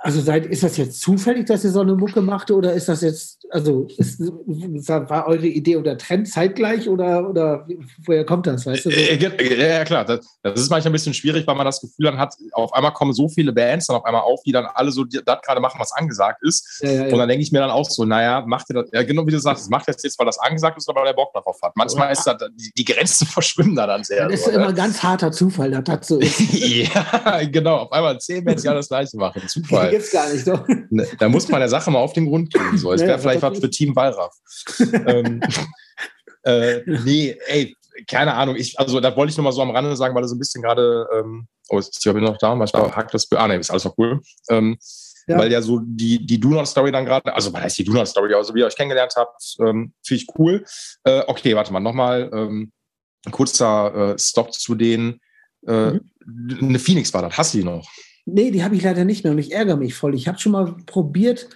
also 0.01 0.21
seid, 0.21 0.47
ist 0.47 0.63
das 0.63 0.77
jetzt 0.77 1.01
zufällig, 1.01 1.47
dass 1.47 1.65
ihr 1.65 1.71
so 1.71 1.81
eine 1.81 1.95
Mucke 1.95 2.23
machte 2.23 2.55
oder 2.55 2.73
ist 2.73 2.89
das 2.89 3.01
jetzt, 3.01 3.39
also 3.51 3.89
ist, 3.97 4.21
war 4.21 5.27
eure 5.27 5.47
Idee 5.47 5.77
oder 5.77 5.99
Trend 5.99 6.29
zeitgleich 6.29 6.89
oder, 6.89 7.29
oder 7.29 7.67
woher 8.07 8.25
kommt 8.25 8.47
das, 8.47 8.65
weißt 8.65 8.87
du? 8.87 8.91
So? 8.91 8.97
Äh, 8.97 9.17
ja, 9.17 9.31
ja, 9.79 9.85
klar, 9.85 10.05
das, 10.05 10.21
das, 10.43 10.61
ist 10.61 10.71
manchmal 10.71 10.91
ein 10.91 10.93
bisschen 10.93 11.15
schwierig, 11.15 11.47
weil 11.49 11.57
man 11.57 11.67
das 11.67 11.81
Gefühl 11.81 12.07
dann 12.07 12.19
hat, 12.19 12.35
auf 12.53 12.73
einmal 12.75 12.93
kommen 12.93 13.13
so 13.13 13.29
viele 13.29 13.53
Bands 13.53 13.89
dann 13.89 13.97
auf 13.97 14.05
einmal 14.05 14.23
auf, 14.23 14.41
die 14.45 14.53
dann 14.53 14.67
alle 14.67 14.93
so 14.93 15.05
das 15.05 15.41
gerade 15.43 15.61
machen, 15.61 15.81
was 15.81 15.93
angesagt 15.93 16.43
ist. 16.43 16.81
Ja, 16.81 16.91
ja, 16.91 17.03
Und 17.07 17.19
dann 17.19 17.29
denke 17.29 17.43
ich 17.43 17.51
mir 17.51 17.59
dann 17.59 17.71
auch 17.71 17.91
so, 17.91 18.05
naja, 18.05 18.45
macht 18.47 18.71
ihr 18.71 18.75
das, 18.75 18.91
ja 18.93 19.03
genau 19.03 19.27
wie 19.27 19.33
du 19.33 19.41
sagst, 19.41 19.69
macht 19.69 19.89
das 19.89 20.01
jetzt, 20.05 20.17
weil 20.21 20.27
das 20.27 20.39
angesagt 20.39 20.79
ist 20.79 20.89
oder 20.89 21.01
weil 21.01 21.09
der 21.09 21.15
Bock 21.15 21.33
darauf 21.35 21.61
hat. 21.61 21.73
Manchmal 21.75 22.13
ist 22.13 22.25
das, 22.25 22.37
die, 22.55 22.71
die 22.77 22.85
Grenzen 22.85 23.27
verschwimmen 23.27 23.75
da 23.75 23.89
dann 23.89 24.05
sehr. 24.05 24.29
Das 24.29 24.41
ist 24.41 24.45
so, 24.45 24.53
immer 24.53 24.69
ne? 24.69 24.75
ganz 24.75 25.03
harter 25.03 25.33
Zufall, 25.33 25.73
dass 25.73 25.85
das 25.85 26.07
so 26.07 26.21
ist. 26.21 26.39
ja, 26.53 27.43
genau, 27.51 27.79
auf 27.79 27.93
einmal 27.93 28.21
zehn 28.21 28.45
Bands 28.45 28.63
ja 28.63 28.75
das 28.75 28.89
gleiche 28.89 29.17
machen, 29.17 29.43
Zufall. 29.49 29.88
Die 29.89 29.97
gibt's 29.97 30.11
gar 30.11 30.33
nicht, 30.33 30.47
doch. 30.47 30.67
Ne, 30.91 31.07
da 31.19 31.29
muss 31.29 31.49
man 31.49 31.61
der 31.61 31.69
Sache 31.69 31.91
mal 31.91 31.99
auf 31.99 32.13
den 32.13 32.27
Grund 32.27 32.53
gehen. 32.53 32.79
So. 32.79 32.93
Es 32.93 33.01
wäre 33.01 33.13
ja, 33.13 33.19
vielleicht 33.19 33.43
was 33.43 33.59
für 33.59 33.71
Team 33.71 33.95
Wallraff. 33.95 34.35
ähm, 35.07 35.41
äh, 36.45 36.81
nee, 36.87 37.37
ey, 37.47 37.75
keine 38.07 38.35
Ahnung. 38.35 38.57
Ich, 38.57 38.79
also, 38.79 39.01
da 39.01 39.15
wollte 39.17 39.31
ich 39.31 39.37
nur 39.37 39.45
mal 39.45 39.53
so 39.53 39.63
am 39.63 39.71
Rande 39.71 39.97
sagen, 39.97 40.15
weil 40.15 40.23
er 40.23 40.29
so 40.29 40.37
ein 40.37 40.39
bisschen 40.39 40.63
gerade, 40.63 41.07
ähm, 41.15 41.47
oh, 41.69 41.79
ist 41.79 42.05
die 42.05 42.13
noch 42.13 42.39
da? 42.39 42.55
Manchmal 42.55 42.95
hackt 42.95 43.13
das. 43.13 43.27
Ah, 43.33 43.49
nee, 43.49 43.57
ist 43.57 43.71
alles 43.71 43.85
noch 43.85 43.99
cool. 43.99 44.21
Ähm, 44.49 44.79
ja. 45.29 45.37
Weil 45.37 45.53
ja 45.53 45.61
so 45.61 45.81
die, 45.83 46.25
die 46.25 46.41
Do-Not-Story 46.41 46.91
dann 46.91 47.05
gerade, 47.05 47.35
also 47.35 47.53
was 47.53 47.63
heißt 47.63 47.79
die 47.79 47.85
Do-Not-Story, 47.85 48.33
also 48.33 48.55
wie 48.55 48.61
ihr 48.61 48.67
euch 48.67 48.77
kennengelernt 48.77 49.13
habt, 49.15 49.57
ähm, 49.61 49.93
finde 50.03 50.23
ich 50.23 50.27
cool. 50.39 50.65
Äh, 51.05 51.23
okay, 51.27 51.55
warte 51.55 51.71
mal, 51.71 51.81
nochmal 51.81 52.31
ähm, 52.33 52.73
ein 53.27 53.33
kurzer 53.33 54.15
äh, 54.15 54.19
Stop 54.19 54.55
zu 54.55 54.75
denen. 54.75 55.21
Äh, 55.67 55.93
mhm. 55.93 56.01
Eine 56.61 56.79
Phoenix 56.79 57.13
war 57.13 57.21
das, 57.21 57.37
hast 57.37 57.53
du 57.53 57.59
die 57.59 57.65
noch? 57.65 57.87
Nee, 58.31 58.51
die 58.51 58.63
habe 58.63 58.77
ich 58.77 58.83
leider 58.83 59.05
nicht 59.05 59.25
mehr 59.25 59.33
und 59.33 59.39
ich 59.39 59.53
ärgere 59.53 59.77
mich 59.77 59.95
voll. 59.95 60.15
Ich 60.15 60.29
habe 60.29 60.39
schon 60.39 60.53
mal 60.53 60.77
probiert, 60.87 61.49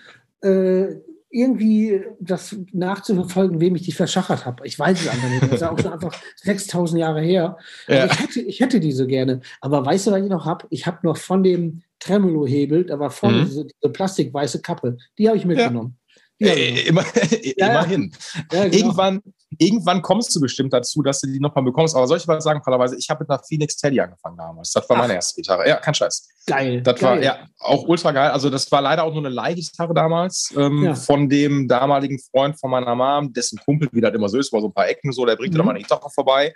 äh, 0.43 0.95
irgendwie 1.31 2.03
das 2.21 2.55
nachzuverfolgen, 2.73 3.59
wem 3.59 3.75
ich 3.75 3.83
die 3.83 3.93
verschachert 3.93 4.45
habe. 4.45 4.67
Ich 4.67 4.79
weiß 4.79 5.01
es 5.01 5.09
einfach 5.09 5.29
nicht. 5.29 5.43
Das 5.45 5.53
ist 5.53 5.63
auch 5.63 5.79
schon 5.79 5.93
einfach 5.93 6.13
6000 6.37 7.01
Jahre 7.01 7.23
her. 7.23 7.57
Ja. 7.89 8.07
Ich, 8.07 8.21
hätte, 8.21 8.41
ich 8.41 8.61
hätte 8.61 8.81
die 8.81 8.93
so 8.93 9.07
gerne. 9.07 9.41
Aber 9.61 9.85
weißt 9.85 10.07
du, 10.07 10.11
was 10.11 10.23
ich 10.23 10.29
noch 10.29 10.45
habe? 10.45 10.67
Ich 10.71 10.87
habe 10.87 10.99
noch 11.03 11.17
von 11.17 11.43
dem 11.43 11.83
Tremolo-Hebel, 12.01 12.85
da 12.85 12.99
war 12.99 13.11
vorne 13.11 13.39
mhm. 13.39 13.45
diese, 13.47 13.65
diese 13.67 13.93
plastikweiße 13.93 14.61
Kappe, 14.61 14.99
die 15.19 15.29
habe 15.29 15.39
ich 15.39 15.47
mitgenommen. 15.47 15.97
Ja. 16.39 16.53
Äh, 16.53 16.89
immer, 16.89 17.05
ja, 17.57 17.71
immerhin. 17.71 18.13
Genau. 18.51 18.65
Irgendwann 18.65 19.23
irgendwann 19.59 20.03
kommst 20.03 20.35
du 20.35 20.41
bestimmt 20.41 20.73
dazu, 20.73 21.03
dass 21.03 21.21
du 21.21 21.27
die 21.27 21.41
nochmal 21.41 21.65
bekommst. 21.65 21.95
Aber 21.95 22.07
soll 22.07 22.19
ich 22.19 22.27
mal 22.27 22.41
sagen, 22.41 22.63
fairerweise, 22.63 22.97
ich 22.97 23.09
habe 23.11 23.25
mit 23.25 23.31
einer 23.31 23.43
Phoenix 23.43 23.77
Teddy 23.77 24.01
angefangen 24.01 24.37
damals. 24.37 24.73
Das 24.73 24.89
war 24.89 24.97
Ach. 24.97 25.03
meine 25.03 25.15
erste 25.15 25.41
Gitarre. 25.41 25.69
Ja, 25.69 25.77
kein 25.77 25.95
Scheiß. 25.95 26.29
Geil. 26.47 26.83
Das 26.83 26.99
geil. 26.99 27.11
war 27.19 27.23
ja 27.23 27.47
auch 27.61 27.87
ultra 27.87 28.11
geil. 28.11 28.31
Also, 28.31 28.51
das 28.51 28.71
war 28.73 28.83
leider 28.83 29.05
auch 29.05 29.13
nur 29.13 29.25
eine 29.25 29.29
Leihgitarre 29.29 29.95
damals 29.95 30.53
ähm, 30.57 30.83
ja. 30.83 30.95
von 30.95 31.29
dem 31.29 31.69
damaligen 31.69 32.19
Freund 32.19 32.59
von 32.59 32.71
meiner 32.71 32.95
Mom, 32.95 33.33
dessen 33.33 33.59
Kumpel, 33.59 33.89
wie 33.93 34.01
das 34.01 34.13
immer 34.13 34.29
so 34.29 34.39
ist, 34.39 34.53
war 34.53 34.61
so 34.61 34.67
ein 34.67 34.75
paar 34.75 34.89
Ecken 34.89 35.13
so, 35.13 35.25
der 35.25 35.37
bringt 35.37 35.55
mhm. 35.55 35.59
da 35.59 35.65
mal 35.65 35.71
eine 35.71 35.81
Gitarre 35.81 36.11
vorbei. 36.11 36.53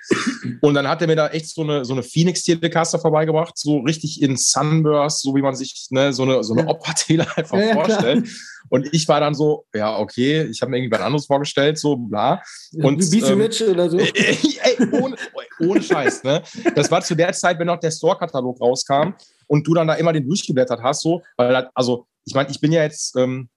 Und 0.61 0.75
dann 0.75 0.89
hat 0.89 1.01
er 1.03 1.07
mir 1.07 1.17
da 1.17 1.29
echt 1.29 1.55
so 1.55 1.63
eine, 1.63 1.85
so 1.85 1.93
eine 1.93 2.03
Phoenix 2.03 2.43
Telecaster 2.43 2.99
vorbeigebracht, 2.99 3.57
so 3.57 3.79
richtig 3.79 4.21
in 4.21 4.37
Sunburst, 4.37 5.23
so 5.23 5.35
wie 5.37 5.43
man 5.43 5.55
sich 5.55 5.87
ne, 5.91 6.13
so 6.13 6.25
eine, 6.25 6.43
so 6.43 6.55
eine 6.55 6.63
ja. 6.63 6.69
Opera-Tele 6.69 7.27
einfach 7.37 7.59
ja, 7.59 7.75
vorstellt. 7.75 8.29
Und 8.69 8.93
ich 8.93 9.07
war 9.07 9.21
dann 9.21 9.35
so, 9.35 9.65
ja, 9.73 9.97
okay, 9.97 10.43
ich 10.51 10.61
habe 10.61 10.71
mir 10.71 10.79
irgendwie 10.79 10.97
was 10.97 11.01
anderes 11.01 11.27
vorgestellt, 11.27 11.79
so 11.79 11.97
bla. 11.97 12.43
Und, 12.73 13.01
Wie 13.13 13.21
ähm, 13.21 13.41
Rich 13.41 13.63
oder 13.63 13.89
so. 13.89 13.99
Ey, 13.99 14.89
ohne, 14.91 15.17
ohne 15.61 15.83
Scheiß, 15.83 16.25
ne? 16.25 16.43
Das 16.75 16.91
war 16.91 17.01
zu 17.03 17.15
der 17.15 17.33
Zeit, 17.33 17.61
wenn 17.61 17.69
noch 17.69 17.79
der 17.79 17.93
Store-Katalog 17.93 18.61
rauskam 18.61 19.15
und 19.47 19.67
du 19.67 19.75
dann 19.75 19.87
da 19.87 19.95
immer 19.95 20.13
den 20.13 20.27
durchgeblättert 20.27 20.83
hast, 20.83 21.03
so, 21.03 21.23
weil 21.37 21.69
also, 21.75 22.07
ich 22.25 22.35
meine, 22.35 22.51
ich 22.51 22.61
bin 22.61 22.73
ja 22.73 22.83
jetzt 22.83 23.17
ähm, 23.17 23.49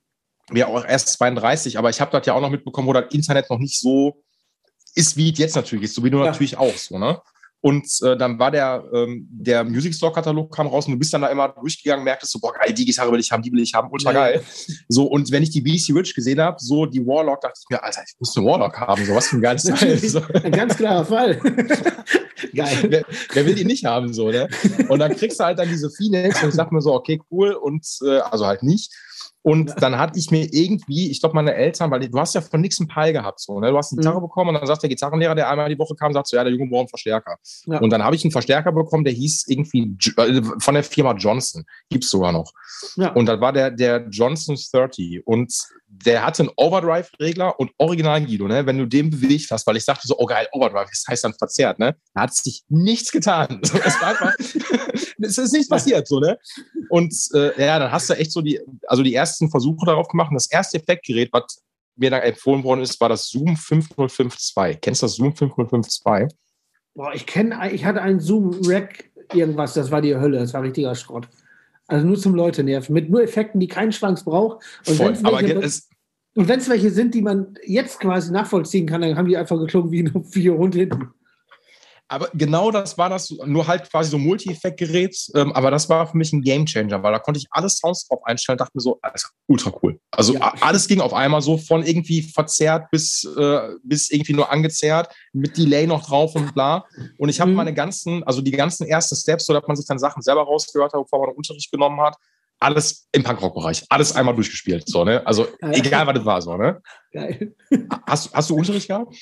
ja 0.54 0.68
auch 0.68 0.86
erst 0.86 1.10
32, 1.10 1.78
aber 1.78 1.90
ich 1.90 2.02
habe 2.02 2.12
das 2.12 2.26
ja 2.26 2.34
auch 2.34 2.42
noch 2.42 2.50
mitbekommen, 2.50 2.88
wo 2.88 2.94
das 2.94 3.12
Internet 3.12 3.50
noch 3.50 3.60
nicht 3.60 3.80
so 3.80 4.24
ist, 4.96 5.18
wie 5.18 5.32
es 5.32 5.38
jetzt 5.38 5.56
natürlich 5.56 5.86
ist, 5.86 5.96
so 5.96 6.04
wie 6.04 6.10
du 6.10 6.20
ja. 6.20 6.26
natürlich 6.26 6.58
auch 6.58 6.76
so, 6.76 6.98
ne? 6.98 7.22
Und 7.62 7.86
äh, 8.04 8.16
dann 8.16 8.40
war 8.40 8.52
der, 8.52 8.84
ähm, 8.94 9.28
der 9.30 9.66
Music 9.66 9.94
Store 9.94 10.14
Katalog 10.14 10.56
kam 10.56 10.68
raus 10.68 10.86
und 10.86 10.94
du 10.94 11.00
bist 11.00 11.14
dann 11.14 11.22
da 11.22 11.28
immer 11.28 11.50
durchgegangen, 11.50 12.06
merktest 12.06 12.32
so, 12.32 12.40
boah, 12.40 12.54
geil, 12.54 12.74
die 12.74 12.86
Gitarre 12.86 13.12
will 13.12 13.20
ich 13.20 13.32
haben, 13.32 13.44
die 13.44 13.52
will 13.52 13.60
ich 13.60 13.74
haben, 13.74 13.90
ultra 13.92 14.14
geil. 14.14 14.42
Ja. 14.42 14.74
So, 14.88 15.06
und 15.06 15.30
wenn 15.32 15.44
ich 15.44 15.50
die 15.50 15.62
BC 15.62 15.94
Rich 15.94 16.16
gesehen 16.16 16.40
habe, 16.40 16.56
so 16.60 16.86
die 16.86 17.06
Warlock, 17.06 17.42
dachte 17.42 17.60
ich 17.62 17.70
mir, 17.70 17.84
Alter, 17.84 18.02
ich 18.08 18.16
muss 18.18 18.36
eine 18.38 18.46
Warlock 18.46 18.80
haben, 18.80 19.04
so 19.04 19.14
was 19.14 19.28
für 19.28 19.38
ein 19.38 19.42
geiles 19.42 19.64
Teil. 19.66 19.98
So. 19.98 20.22
Ein 20.44 20.52
ganz 20.54 20.78
klarer 20.78 21.04
Fall. 21.04 21.36
geil. 22.56 22.78
Wer, 22.88 23.06
wer, 23.34 23.46
will 23.46 23.56
die 23.56 23.66
nicht 23.66 23.84
haben, 23.84 24.14
so, 24.14 24.30
ne? 24.30 24.48
Und 24.88 25.00
dann 25.00 25.16
kriegst 25.16 25.40
du 25.40 25.44
halt 25.44 25.60
dann 25.60 25.68
diese 25.68 25.90
Phoenix 25.90 26.42
und 26.42 26.50
ich 26.50 26.56
sag 26.56 26.72
mir 26.72 26.82
so, 26.82 26.94
okay, 26.94 27.20
cool, 27.30 27.52
und 27.54 27.86
äh, 28.06 28.20
also 28.20 28.46
halt 28.46 28.64
nicht. 28.64 28.94
Und 29.42 29.74
dann 29.82 29.98
hatte 29.98 30.20
ich 30.20 30.32
mir 30.32 30.48
irgendwie, 30.52 31.10
ich 31.10 31.22
glaube, 31.22 31.36
meine 31.36 31.56
Eltern, 31.56 31.90
weil 31.92 32.02
du 32.10 32.20
hast 32.20 32.36
ja 32.36 32.42
von 32.42 32.60
nichts 32.60 32.80
einen 32.80 32.90
Peil 32.90 33.14
gehabt, 33.14 33.40
so, 33.40 33.60
ne? 33.60 33.72
Du 33.72 33.78
hast 33.78 33.94
eine 33.94 34.02
Gitarre 34.02 34.18
mhm. 34.18 34.24
bekommen 34.24 34.50
und 34.50 34.56
dann 34.56 34.68
sagt 34.68 34.84
der 34.84 34.90
Gitarrenlehrer, 34.90 35.34
der 35.34 35.50
einmal 35.50 35.70
die 35.70 35.80
Woche 35.80 35.96
kam, 35.96 36.12
sagt 36.12 36.28
so, 36.28 36.36
ja, 36.36 36.44
der 36.44 36.52
Junge 36.52 36.70
braucht 36.70 36.82
einen 36.82 36.88
Verstärker. 36.90 37.38
Ja. 37.66 37.80
Und 37.80 37.90
dann 37.92 38.04
habe 38.04 38.16
ich 38.16 38.24
einen 38.26 38.32
Verstärker 38.32 38.74
bekommen, 38.74 39.06
der 39.06 39.14
hieß 39.14 39.46
irgendwie 39.48 39.96
äh, 40.18 40.42
von 40.60 40.74
der 40.74 40.84
Firma 40.84 41.14
Johnson, 41.14 41.64
gibt 41.90 42.04
es 42.04 42.10
sogar 42.10 42.34
noch. 42.34 42.52
Ja. 42.96 43.14
Und 43.14 43.28
das 43.28 43.40
war 43.40 43.54
der, 43.54 43.72
der 43.72 44.08
Johnson 44.10 44.58
30. 44.74 45.26
Und 45.26 45.54
der 45.92 46.26
hatte 46.26 46.44
einen 46.44 46.52
Overdrive-Regler 46.56 47.60
und 47.60 47.72
Original 47.78 48.24
Guido, 48.24 48.48
ne? 48.48 48.66
Wenn 48.66 48.78
du 48.78 48.86
den 48.86 49.10
bewegt 49.10 49.50
hast, 49.50 49.66
weil 49.66 49.76
ich 49.76 49.84
sagte 49.84 50.08
so, 50.08 50.16
oh 50.18 50.26
geil, 50.26 50.48
Overdrive, 50.52 50.90
das 50.90 51.04
heißt 51.08 51.24
dann 51.24 51.34
verzerrt, 51.34 51.80
ne? 51.80 51.96
Da 52.14 52.22
hat 52.22 52.34
sich 52.34 52.64
nichts 52.70 53.12
getan. 53.12 53.62
So, 53.70 53.78
es 53.78 54.02
war 54.02 54.10
einfach, 54.10 54.34
es 55.22 55.38
ist 55.38 55.52
nichts 55.52 55.68
passiert, 55.68 56.08
so, 56.08 56.20
ne? 56.20 56.38
Und 56.90 57.14
äh, 57.34 57.66
ja, 57.66 57.80
dann 57.80 57.92
hast 57.92 58.10
du 58.10 58.14
echt 58.14 58.32
so 58.32 58.42
die, 58.42 58.60
also 58.88 59.04
die 59.04 59.14
ersten 59.14 59.50
Versuche 59.50 59.86
darauf 59.86 60.08
gemacht. 60.08 60.30
Und 60.30 60.36
das 60.36 60.50
erste 60.50 60.78
Effektgerät, 60.78 61.30
was 61.32 61.62
mir 61.96 62.10
dann 62.10 62.22
empfohlen 62.22 62.64
worden 62.64 62.82
ist, 62.82 63.00
war 63.02 63.10
das 63.10 63.28
Zoom 63.30 63.58
5052. 63.58 64.82
Kennst 64.82 65.02
du 65.02 65.06
das 65.06 65.16
Zoom 65.16 65.36
5052? 65.36 66.38
Boah, 66.96 67.14
ich 67.14 67.26
kenne, 67.26 67.72
ich 67.72 67.86
hatte 67.86 68.02
einen 68.02 68.20
Zoom 68.20 68.60
Rack 68.66 69.10
irgendwas, 69.34 69.74
das 69.74 69.92
war 69.92 70.02
die 70.02 70.16
Hölle, 70.16 70.40
das 70.40 70.54
war 70.54 70.64
richtiger 70.64 70.96
Schrott. 70.96 71.28
Also 71.90 72.06
nur 72.06 72.18
zum 72.18 72.36
Leute 72.36 72.64
nerven. 72.64 72.94
Mit 72.94 73.10
nur 73.10 73.24
Effekten, 73.24 73.60
die 73.60 73.68
keinen 73.68 73.92
Schwanz 73.92 74.24
braucht. 74.24 74.64
Und 74.88 75.02
es, 75.02 75.90
und 76.36 76.48
wenn 76.48 76.60
es 76.60 76.70
welche 76.70 76.92
sind, 76.92 77.16
die 77.16 77.22
man 77.22 77.56
jetzt 77.66 78.00
quasi 78.00 78.32
nachvollziehen 78.32 78.86
kann, 78.86 79.02
dann 79.02 79.18
haben 79.18 79.28
die 79.28 79.38
einfach 79.38 79.58
geklungen 79.58 79.92
wie 79.92 80.04
ein 80.04 80.24
vier 80.24 80.56
Hund 80.56 80.76
hinten. 80.76 81.10
Aber 82.10 82.30
genau 82.34 82.72
das 82.72 82.98
war 82.98 83.08
das, 83.08 83.30
nur 83.46 83.68
halt 83.68 83.90
quasi 83.90 84.10
so 84.10 84.18
Multi-Effekt-Gerät. 84.18 85.16
Ähm, 85.36 85.54
aber 85.54 85.70
das 85.70 85.88
war 85.90 86.08
für 86.08 86.18
mich 86.18 86.34
ein 86.34 86.42
Gamechanger, 86.42 87.02
weil 87.04 87.14
da 87.14 87.20
konnte 87.20 87.40
ich 87.40 87.46
alle 87.52 87.70
Sounds 87.70 88.08
drauf 88.08 88.20
einstellen 88.26 88.58
dachte 88.58 88.72
mir 88.74 88.82
so, 88.82 88.98
alles 89.04 89.32
ultra 89.48 89.72
cool. 89.82 90.00
Also 90.12 90.34
ja. 90.34 90.54
alles 90.62 90.88
ging 90.88 91.02
auf 91.02 91.14
einmal 91.14 91.42
so 91.42 91.58
von 91.58 91.86
irgendwie 91.86 92.24
verzerrt 92.24 92.90
bis, 92.90 93.24
äh, 93.38 93.70
bis 93.84 94.10
irgendwie 94.10 94.34
nur 94.34 94.52
angezerrt, 94.52 95.14
mit 95.34 95.56
Delay 95.56 95.86
noch 95.86 96.06
drauf 96.06 96.36
und 96.36 96.54
bla. 96.56 96.86
Und 97.20 97.30
ich 97.30 97.40
habe 97.40 97.52
mhm. 97.52 97.58
meine 97.58 97.74
ganzen, 97.76 98.24
also 98.24 98.42
die 98.42 98.52
ganzen 98.52 98.88
ersten 98.88 99.16
Steps, 99.16 99.46
so 99.46 99.54
dass 99.54 99.68
man 99.68 99.78
sich 99.78 99.86
dann 99.86 100.00
Sachen 100.00 100.24
selber 100.24 100.42
rausgehört 100.42 100.94
hat, 100.94 101.02
bevor 101.04 101.28
man 101.28 101.36
Unterricht 101.36 101.72
genommen 101.72 102.02
hat, 102.02 102.18
alles 102.60 103.08
im 103.12 103.24
Punkrock-Bereich, 103.24 103.86
alles 103.90 104.16
einmal 104.16 104.36
durchgespielt. 104.36 104.88
So, 104.88 105.04
ne? 105.04 105.26
Also 105.26 105.48
egal, 105.62 106.08
was 106.08 106.16
das 106.16 106.26
war, 106.26 106.42
so, 106.42 106.58
ne? 106.58 106.82
Geil. 107.12 107.56
Hast, 108.06 108.34
hast 108.34 108.50
du 108.50 108.56
Unterricht 108.56 108.88
gehabt? 108.88 109.16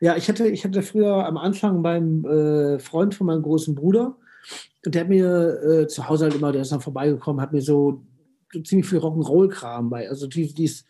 Ja, 0.00 0.16
ich 0.16 0.28
hatte, 0.28 0.48
ich 0.48 0.64
hatte 0.64 0.82
früher 0.82 1.26
am 1.26 1.36
Anfang 1.36 1.82
beim 1.82 2.24
äh, 2.24 2.78
Freund 2.78 3.14
von 3.14 3.26
meinem 3.26 3.42
großen 3.42 3.74
Bruder, 3.74 4.16
und 4.84 4.94
der 4.94 5.02
hat 5.02 5.08
mir 5.08 5.62
äh, 5.62 5.86
zu 5.88 6.08
Hause 6.08 6.24
halt 6.26 6.34
immer, 6.34 6.52
der 6.52 6.62
ist 6.62 6.72
dann 6.72 6.80
vorbeigekommen, 6.80 7.42
hat 7.42 7.52
mir 7.52 7.60
so, 7.60 8.04
so 8.52 8.62
ziemlich 8.62 8.88
viel 8.88 9.00
Rock'n'Roll-Kram 9.00 9.90
bei. 9.90 10.08
Also 10.08 10.26
die, 10.26 10.54
dieses 10.54 10.84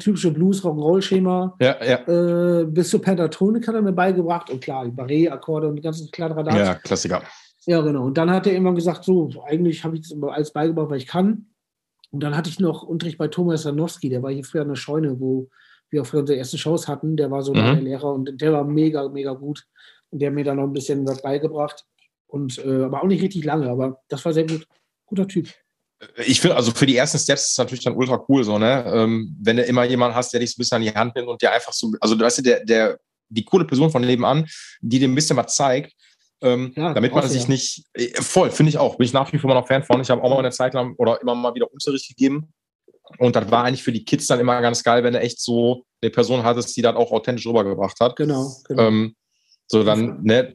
typische 0.00 0.30
Blues-Rock'n'Roll-Schema 0.32 1.56
ja, 1.60 1.76
ja. 1.82 2.60
äh, 2.60 2.64
bis 2.66 2.90
zur 2.90 3.00
Pentatonik 3.00 3.66
hat 3.66 3.74
er 3.74 3.82
mir 3.82 3.92
beigebracht 3.92 4.50
und 4.50 4.60
klar, 4.60 4.84
die 4.84 4.90
Barré-Akkorde 4.90 5.68
und 5.68 5.76
die 5.76 5.82
ganzen 5.82 6.10
Kladderadatsch. 6.10 6.56
Ja, 6.56 6.74
Klassiker. 6.74 7.22
Ja, 7.68 7.82
genau. 7.82 8.06
Und 8.06 8.16
dann 8.16 8.30
hat 8.30 8.46
er 8.46 8.54
irgendwann 8.54 8.76
gesagt, 8.76 9.04
so, 9.04 9.30
eigentlich 9.44 9.84
habe 9.84 9.94
ich 9.94 10.08
das 10.08 10.16
alles 10.22 10.54
beigebracht, 10.54 10.88
weil 10.88 10.96
ich 10.96 11.06
kann. 11.06 11.48
Und 12.10 12.22
dann 12.22 12.34
hatte 12.34 12.48
ich 12.48 12.58
noch 12.58 12.82
Unterricht 12.82 13.18
bei 13.18 13.28
Thomas 13.28 13.64
Janowski, 13.64 14.08
der 14.08 14.22
war 14.22 14.32
hier 14.32 14.42
früher 14.42 14.62
in 14.62 14.68
der 14.68 14.74
Scheune, 14.74 15.20
wo 15.20 15.50
wir 15.90 16.00
auch 16.00 16.06
für 16.06 16.18
unsere 16.18 16.38
ersten 16.38 16.56
Shows 16.56 16.88
hatten. 16.88 17.18
Der 17.18 17.30
war 17.30 17.42
so 17.42 17.52
mhm. 17.52 17.56
der 17.58 17.74
Lehrer 17.74 18.14
und 18.14 18.40
der 18.40 18.54
war 18.54 18.64
mega, 18.64 19.06
mega 19.10 19.34
gut. 19.34 19.66
Und 20.08 20.22
der 20.22 20.28
hat 20.28 20.34
mir 20.34 20.44
dann 20.44 20.56
noch 20.56 20.62
ein 20.62 20.72
bisschen 20.72 21.06
was 21.06 21.20
beigebracht. 21.20 21.84
Und 22.26 22.56
äh, 22.64 22.84
aber 22.84 23.02
auch 23.02 23.06
nicht 23.06 23.22
richtig 23.22 23.44
lange, 23.44 23.68
aber 23.68 24.00
das 24.08 24.24
war 24.24 24.32
sehr 24.32 24.46
gut. 24.46 24.66
Guter 25.04 25.28
Typ. 25.28 25.48
Ich 26.24 26.40
finde, 26.40 26.56
also 26.56 26.70
für 26.70 26.86
die 26.86 26.96
ersten 26.96 27.18
Steps 27.18 27.44
ist 27.44 27.50
es 27.50 27.58
natürlich 27.58 27.84
dann 27.84 27.96
ultra 27.96 28.24
cool, 28.30 28.44
so, 28.44 28.58
ne? 28.58 28.84
Ähm, 28.86 29.36
wenn 29.42 29.58
du 29.58 29.64
immer 29.64 29.84
jemanden 29.84 30.16
hast, 30.16 30.32
der 30.32 30.40
dich 30.40 30.52
so 30.52 30.54
ein 30.56 30.60
bisschen 30.62 30.76
an 30.76 30.82
die 30.82 30.94
Hand 30.94 31.14
nimmt 31.16 31.28
und 31.28 31.42
dir 31.42 31.52
einfach 31.52 31.74
so, 31.74 31.92
also 32.00 32.14
du 32.14 32.24
weißt, 32.24 32.46
der, 32.46 32.64
der, 32.64 32.98
die 33.28 33.44
coole 33.44 33.66
Person 33.66 33.90
von 33.90 34.00
nebenan, 34.00 34.46
die 34.80 34.98
dir 35.00 35.08
ein 35.08 35.14
bisschen 35.14 35.36
was 35.36 35.54
zeigt, 35.54 35.92
Ähm, 36.40 36.72
ja, 36.76 36.94
damit 36.94 37.12
man 37.12 37.28
sich 37.28 37.42
ja. 37.42 37.48
nicht, 37.48 37.84
äh, 37.94 38.22
voll, 38.22 38.50
finde 38.50 38.70
ich 38.70 38.78
auch, 38.78 38.96
bin 38.96 39.06
ich 39.06 39.12
nach 39.12 39.32
wie 39.32 39.38
vor 39.38 39.52
noch 39.54 39.66
Fan 39.66 39.82
von. 39.82 40.00
Ich 40.00 40.10
habe 40.10 40.22
auch 40.22 40.30
mal 40.30 40.38
eine 40.38 40.50
Zeit 40.50 40.74
lang 40.74 40.94
oder 40.96 41.20
immer 41.20 41.34
mal 41.34 41.54
wieder 41.54 41.72
Unterricht 41.72 42.08
gegeben. 42.08 42.52
Und 43.18 43.34
das 43.34 43.50
war 43.50 43.64
eigentlich 43.64 43.82
für 43.82 43.92
die 43.92 44.04
Kids 44.04 44.26
dann 44.26 44.38
immer 44.38 44.60
ganz 44.60 44.82
geil, 44.84 45.02
wenn 45.02 45.14
du 45.14 45.20
echt 45.20 45.40
so 45.40 45.84
eine 46.02 46.10
Person 46.10 46.44
hattest, 46.44 46.76
die 46.76 46.82
das 46.82 46.94
auch 46.94 47.10
authentisch 47.10 47.46
rübergebracht 47.46 47.98
hat. 48.00 48.16
Genau, 48.16 48.52
genau. 48.68 48.82
Ähm, 48.82 49.16
so 49.66 49.82
dann, 49.82 50.22
ne, 50.22 50.52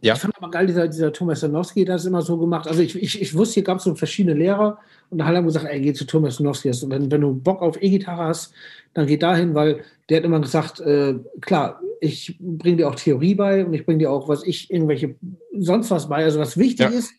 ja. 0.00 0.14
Ich 0.14 0.20
fand 0.20 0.36
aber 0.36 0.50
geil, 0.50 0.66
dieser, 0.66 0.88
dieser 0.88 1.12
Thomas 1.12 1.40
Sanowski 1.40 1.82
hat 1.82 1.90
das 1.90 2.06
immer 2.06 2.22
so 2.22 2.38
gemacht. 2.38 2.66
Also 2.66 2.80
ich, 2.80 2.96
ich, 2.96 3.20
ich 3.20 3.34
wusste, 3.34 3.54
hier 3.54 3.64
gab 3.64 3.78
es 3.78 3.84
so 3.84 3.94
verschiedene 3.94 4.34
Lehrer 4.34 4.78
und 5.10 5.18
da 5.18 5.26
hat 5.26 5.34
er 5.34 5.42
gesagt, 5.42 5.66
ey, 5.66 5.80
geh 5.80 5.92
zu 5.92 6.06
Thomas 6.06 6.36
Sanowski. 6.36 6.68
Also 6.68 6.88
wenn, 6.88 7.10
wenn 7.10 7.20
du 7.20 7.34
Bock 7.34 7.60
auf 7.60 7.80
E-Gitarre 7.82 8.24
hast, 8.24 8.54
dann 8.94 9.06
geh 9.06 9.18
dahin, 9.18 9.54
weil 9.54 9.84
der 10.08 10.18
hat 10.18 10.24
immer 10.24 10.40
gesagt, 10.40 10.80
äh, 10.80 11.14
klar, 11.40 11.80
ich 12.00 12.36
bringe 12.40 12.78
dir 12.78 12.88
auch 12.88 12.94
Theorie 12.94 13.34
bei 13.34 13.64
und 13.64 13.74
ich 13.74 13.84
bringe 13.84 13.98
dir 13.98 14.10
auch, 14.10 14.28
was 14.28 14.44
ich, 14.44 14.70
irgendwelche, 14.70 15.16
sonst 15.58 15.90
was 15.90 16.08
bei, 16.08 16.24
also 16.24 16.38
was 16.38 16.56
wichtig 16.56 16.90
ja. 16.90 16.98
ist. 16.98 17.12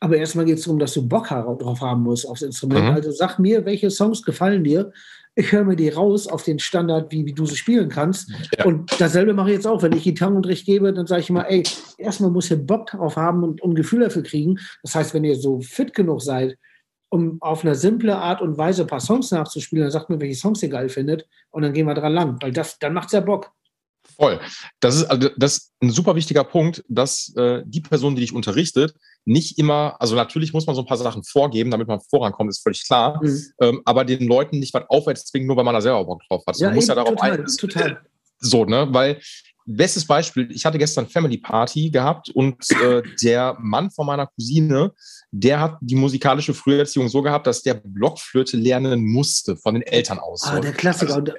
Aber 0.00 0.16
erstmal 0.16 0.44
geht 0.44 0.58
es 0.58 0.64
darum, 0.64 0.78
dass 0.78 0.94
du 0.94 1.06
Bock 1.06 1.28
drauf 1.28 1.80
haben 1.80 2.02
musst 2.02 2.28
aufs 2.28 2.42
Instrument. 2.42 2.86
Mhm. 2.86 2.94
Also 2.94 3.10
sag 3.10 3.38
mir, 3.38 3.64
welche 3.64 3.90
Songs 3.90 4.22
gefallen 4.22 4.62
dir 4.62 4.92
ich 5.38 5.52
höre 5.52 5.64
mir 5.64 5.76
die 5.76 5.88
raus 5.88 6.26
auf 6.26 6.42
den 6.42 6.58
Standard, 6.58 7.12
wie, 7.12 7.24
wie 7.24 7.32
du 7.32 7.46
sie 7.46 7.54
spielen 7.54 7.88
kannst. 7.88 8.28
Ja. 8.58 8.64
Und 8.64 9.00
dasselbe 9.00 9.34
mache 9.34 9.50
ich 9.50 9.54
jetzt 9.54 9.68
auch. 9.68 9.82
Wenn 9.82 9.92
ich 9.92 10.02
Gitarrenunterricht 10.02 10.66
gebe, 10.66 10.92
dann 10.92 11.06
sage 11.06 11.22
ich 11.22 11.30
immer, 11.30 11.48
ey, 11.48 11.62
erstmal 11.96 12.32
muss 12.32 12.50
ihr 12.50 12.56
Bock 12.56 12.90
darauf 12.90 13.14
haben 13.14 13.44
und, 13.44 13.62
und 13.62 13.70
ein 13.70 13.74
Gefühl 13.76 14.00
dafür 14.00 14.24
kriegen. 14.24 14.58
Das 14.82 14.96
heißt, 14.96 15.14
wenn 15.14 15.22
ihr 15.22 15.36
so 15.36 15.60
fit 15.60 15.94
genug 15.94 16.22
seid, 16.22 16.58
um 17.08 17.40
auf 17.40 17.64
eine 17.64 17.76
simple 17.76 18.16
Art 18.16 18.42
und 18.42 18.58
Weise 18.58 18.82
ein 18.82 18.88
paar 18.88 18.98
Songs 18.98 19.30
nachzuspielen, 19.30 19.84
dann 19.84 19.92
sagt 19.92 20.10
mir, 20.10 20.20
welche 20.20 20.34
Songs 20.34 20.60
ihr 20.60 20.70
geil 20.70 20.88
findet 20.88 21.24
und 21.50 21.62
dann 21.62 21.72
gehen 21.72 21.86
wir 21.86 21.94
dran 21.94 22.12
lang, 22.12 22.36
weil 22.42 22.52
das, 22.52 22.80
dann 22.80 22.92
macht 22.92 23.06
es 23.06 23.12
ja 23.12 23.20
Bock. 23.20 23.52
Voll. 24.16 24.40
Das 24.80 24.96
ist, 24.96 25.04
also 25.04 25.30
das 25.36 25.56
ist 25.56 25.72
ein 25.80 25.90
super 25.90 26.16
wichtiger 26.16 26.42
Punkt, 26.42 26.84
dass 26.88 27.32
äh, 27.36 27.62
die 27.64 27.80
Person, 27.80 28.16
die 28.16 28.22
dich 28.22 28.34
unterrichtet, 28.34 28.94
nicht 29.24 29.58
immer, 29.58 29.96
also 30.00 30.14
natürlich 30.14 30.52
muss 30.52 30.66
man 30.66 30.74
so 30.74 30.82
ein 30.82 30.86
paar 30.86 30.96
Sachen 30.96 31.22
vorgeben, 31.22 31.70
damit 31.70 31.88
man 31.88 32.00
vorankommt, 32.00 32.50
ist 32.50 32.62
völlig 32.62 32.84
klar, 32.86 33.20
mhm. 33.22 33.42
ähm, 33.60 33.82
aber 33.84 34.04
den 34.04 34.26
Leuten 34.26 34.58
nicht 34.58 34.72
was 34.74 34.84
aufwärts 34.88 35.26
zwingen, 35.26 35.46
nur 35.46 35.56
weil 35.56 35.64
man 35.64 35.74
da 35.74 35.80
selber 35.80 36.04
Bock 36.04 36.22
drauf 36.28 36.42
hat. 36.46 36.56
Ja, 36.58 36.68
man 36.68 36.76
muss 36.76 36.86
ja 36.86 36.94
darauf 36.94 37.10
total, 37.10 37.40
ein, 37.40 37.46
total. 37.46 38.00
So, 38.40 38.64
ne, 38.64 38.88
weil 38.90 39.20
bestes 39.68 40.06
Beispiel, 40.06 40.50
ich 40.50 40.64
hatte 40.64 40.78
gestern 40.78 41.06
Family 41.06 41.36
Party 41.36 41.90
gehabt 41.90 42.30
und 42.30 42.56
äh, 42.82 43.02
der 43.22 43.56
Mann 43.60 43.90
von 43.90 44.06
meiner 44.06 44.26
Cousine, 44.26 44.92
der 45.30 45.60
hat 45.60 45.76
die 45.82 45.94
musikalische 45.94 46.54
Früherziehung 46.54 47.08
so 47.08 47.20
gehabt, 47.20 47.46
dass 47.46 47.62
der 47.62 47.74
Blockflöte 47.74 48.56
lernen 48.56 49.04
musste 49.04 49.56
von 49.56 49.74
den 49.74 49.82
Eltern 49.82 50.18
aus. 50.18 50.44
Ah, 50.44 50.60
der 50.60 50.72
Klassiker. 50.72 51.16
Also, 51.16 51.32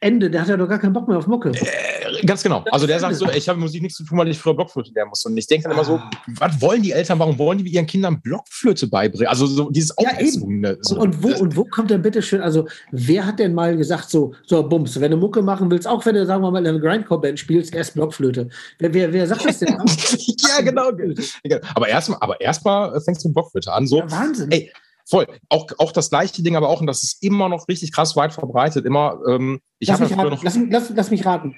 Ende, 0.00 0.30
der 0.30 0.42
hat 0.42 0.48
ja 0.48 0.56
doch 0.56 0.68
gar 0.68 0.78
keinen 0.78 0.92
Bock 0.92 1.08
mehr 1.08 1.18
auf 1.18 1.26
Mucke. 1.26 1.50
Äh, 1.50 2.24
ganz 2.24 2.42
genau. 2.42 2.64
Also 2.70 2.86
der 2.86 3.00
sagt 3.00 3.16
so, 3.16 3.28
ich 3.30 3.48
habe 3.48 3.58
Musik 3.58 3.82
nichts 3.82 3.98
zu 3.98 4.04
tun, 4.04 4.18
weil 4.18 4.28
ich 4.28 4.38
früher 4.38 4.54
Blockflöte 4.54 4.92
lernen 4.92 5.10
musste. 5.10 5.28
Und 5.28 5.36
ich 5.36 5.46
denke 5.46 5.64
dann 5.64 5.72
immer 5.72 5.84
so, 5.84 5.96
ah. 5.96 6.10
was 6.38 6.60
wollen 6.60 6.82
die 6.82 6.92
Eltern, 6.92 7.18
warum 7.18 7.38
wollen 7.38 7.58
die 7.58 7.68
ihren 7.68 7.86
Kindern 7.86 8.20
Blockflöte 8.20 8.86
beibringen? 8.86 9.26
Also 9.26 9.46
so 9.46 9.70
dieses 9.70 9.94
ja, 9.98 10.18
eben. 10.20 10.76
So. 10.82 10.98
Und, 10.98 11.22
wo, 11.22 11.28
und 11.28 11.56
wo 11.56 11.64
kommt 11.64 11.90
denn 11.90 12.02
bitte 12.02 12.22
schön, 12.22 12.40
also 12.40 12.66
wer 12.92 13.26
hat 13.26 13.38
denn 13.38 13.54
mal 13.54 13.76
gesagt 13.76 14.10
so, 14.10 14.34
so 14.46 14.66
Bums, 14.66 15.00
wenn 15.00 15.10
du 15.10 15.16
Mucke 15.16 15.42
machen 15.42 15.70
willst, 15.70 15.88
auch 15.88 16.04
wenn 16.06 16.14
du, 16.14 16.24
sagen 16.26 16.42
wir 16.42 16.50
mal, 16.50 16.60
in 16.60 16.66
einer 16.66 16.80
Grindcore-Band 16.80 17.38
spielst, 17.38 17.74
erst 17.74 17.94
Blockflöte. 17.94 18.48
Wer, 18.78 18.94
wer, 18.94 19.12
wer 19.12 19.26
sagt 19.26 19.44
das 19.44 19.58
denn? 19.58 19.68
ja, 19.76 20.60
genau. 20.62 20.90
Aber 21.74 21.88
erstmal 21.88 22.18
aber 22.20 22.40
erst 22.40 22.62
fängst 22.62 23.24
du 23.24 23.28
mit 23.28 23.34
Blockflöte 23.34 23.72
an. 23.72 23.86
So, 23.86 23.98
ja, 23.98 24.10
Wahnsinn. 24.10 24.50
Ey, 24.50 24.70
voll. 25.08 25.26
Auch, 25.48 25.66
auch 25.78 25.92
das 25.92 26.10
gleiche 26.10 26.42
Ding, 26.42 26.56
aber 26.56 26.68
auch, 26.68 26.80
und 26.80 26.86
das 26.86 27.02
ist 27.02 27.22
immer 27.22 27.48
noch 27.48 27.68
richtig 27.68 27.92
krass 27.92 28.16
weit 28.16 28.32
verbreitet, 28.32 28.84
immer, 28.84 29.18
ähm, 29.28 29.60
ich 29.78 29.88
lass, 29.88 30.00
mich 30.00 30.16
raten, 30.16 30.30
noch 30.30 30.42
lass, 30.42 30.58
lass, 30.68 30.90
lass, 30.94 31.10
mich 31.10 31.24
raten. 31.24 31.56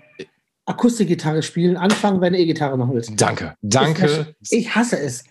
Akustikgitarre 0.66 1.42
spielen, 1.42 1.76
anfangen, 1.76 2.20
wenn 2.20 2.32
du 2.32 2.38
E-Gitarre 2.38 2.76
machen 2.78 2.94
willst. 2.94 3.12
Danke, 3.16 3.54
danke. 3.62 4.34
Ich 4.50 4.74
hasse 4.74 4.98
es. 4.98 5.24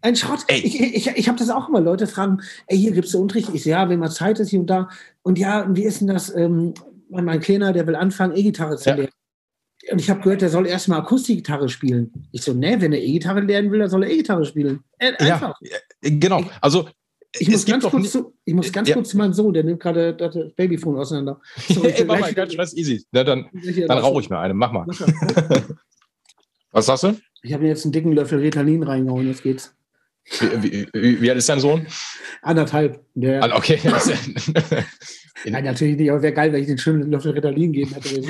Ein 0.00 0.16
Schrott. 0.16 0.40
Ey. 0.48 0.60
Ich, 0.60 0.80
ich, 0.80 1.06
ich 1.08 1.28
habe 1.28 1.38
das 1.38 1.50
auch 1.50 1.68
immer. 1.68 1.80
Leute 1.80 2.06
fragen, 2.06 2.40
ey, 2.66 2.78
hier 2.78 2.92
gibt 2.92 3.06
es 3.06 3.14
Unterricht. 3.14 3.50
Ich 3.52 3.64
so, 3.64 3.70
ja, 3.70 3.88
wenn 3.88 3.98
mal 3.98 4.10
Zeit 4.10 4.38
ist 4.38 4.50
hier 4.50 4.60
und 4.60 4.68
da. 4.68 4.88
Und 5.22 5.38
ja, 5.38 5.66
wie 5.70 5.84
ist 5.84 6.00
denn 6.00 6.08
das? 6.08 6.34
Ähm, 6.34 6.74
mein 7.10 7.40
Kleiner, 7.40 7.72
der 7.72 7.86
will 7.86 7.96
anfangen, 7.96 8.36
E-Gitarre 8.36 8.76
zu 8.76 8.90
ja. 8.90 8.96
lernen. 8.96 9.12
Und 9.90 10.00
ich 10.00 10.10
habe 10.10 10.20
gehört, 10.20 10.42
der 10.42 10.50
soll 10.50 10.66
erstmal 10.66 11.00
Akustikgitarre 11.00 11.68
spielen. 11.68 12.28
Ich 12.32 12.42
so, 12.42 12.52
ne, 12.52 12.80
wenn 12.80 12.92
er 12.92 13.00
E-Gitarre 13.00 13.40
lernen 13.40 13.70
will, 13.70 13.78
dann 13.78 13.88
soll 13.88 14.02
er 14.02 14.10
E-Gitarre 14.10 14.44
spielen. 14.44 14.80
Äh, 14.98 15.14
einfach. 15.16 15.54
Ja, 15.60 15.78
genau. 16.02 16.44
Also 16.60 16.88
ich 17.40 17.48
muss, 17.48 17.66
ganz 17.66 17.84
kurz, 17.84 18.12
zu, 18.12 18.34
ich 18.44 18.54
muss 18.54 18.72
ganz 18.72 18.88
ja. 18.88 18.94
kurz 18.94 19.10
zu 19.10 19.16
meinem 19.16 19.32
Sohn, 19.32 19.52
der 19.52 19.64
nimmt 19.64 19.80
gerade 19.80 20.14
das 20.14 20.36
Babyphone 20.56 20.98
auseinander. 20.98 21.40
Sorry, 21.68 21.90
Ey, 21.90 22.04
mach 22.04 22.20
mal, 22.20 22.32
ganz 22.34 22.52
Stress, 22.52 22.76
easy. 22.76 23.04
Ja, 23.12 23.24
dann 23.24 23.48
dann 23.86 23.98
rauche 23.98 24.20
ich 24.20 24.30
mir 24.30 24.38
eine, 24.38 24.54
mach 24.54 24.72
mal. 24.72 24.86
Was 26.70 26.86
sagst 26.86 27.04
du? 27.04 27.16
Ich 27.42 27.52
habe 27.52 27.66
jetzt 27.66 27.84
einen 27.84 27.92
dicken 27.92 28.12
Löffel 28.12 28.40
Ritalin 28.40 28.82
reingehauen, 28.82 29.26
jetzt 29.26 29.42
geht's. 29.42 29.74
Wie, 30.60 30.86
wie, 30.92 31.22
wie 31.22 31.30
alt 31.30 31.38
ist 31.38 31.48
dein 31.48 31.60
Sohn? 31.60 31.86
Anderthalb. 32.42 33.02
Ja. 33.14 33.40
Ah, 33.40 33.56
okay. 33.56 33.78
Nein, 35.44 35.64
natürlich 35.64 35.96
nicht, 35.96 36.10
aber 36.10 36.22
wäre 36.22 36.34
geil, 36.34 36.52
wenn 36.52 36.60
ich 36.60 36.66
den 36.66 36.78
schönen 36.78 37.10
Löffel 37.10 37.32
Ritalin 37.32 37.72
geben 37.72 37.94
hätte. 37.94 38.22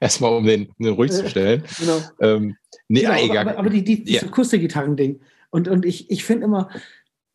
Erstmal, 0.00 0.32
um 0.32 0.44
den, 0.44 0.68
den 0.78 0.94
ruhig 0.94 1.12
zu 1.12 1.28
stellen. 1.28 1.62
genau. 1.78 2.00
Ähm, 2.20 2.56
nee, 2.88 3.02
genau, 3.02 3.12
aber, 3.12 3.40
aber, 3.40 3.58
aber, 3.58 3.70
die, 3.70 3.84
die, 3.84 4.14
ja. 4.14 4.22
Akustikgitarren-Ding. 4.22 5.20
Und, 5.50 5.68
und 5.68 5.84
ich, 5.84 6.10
ich 6.10 6.24
finde 6.24 6.46
immer, 6.46 6.68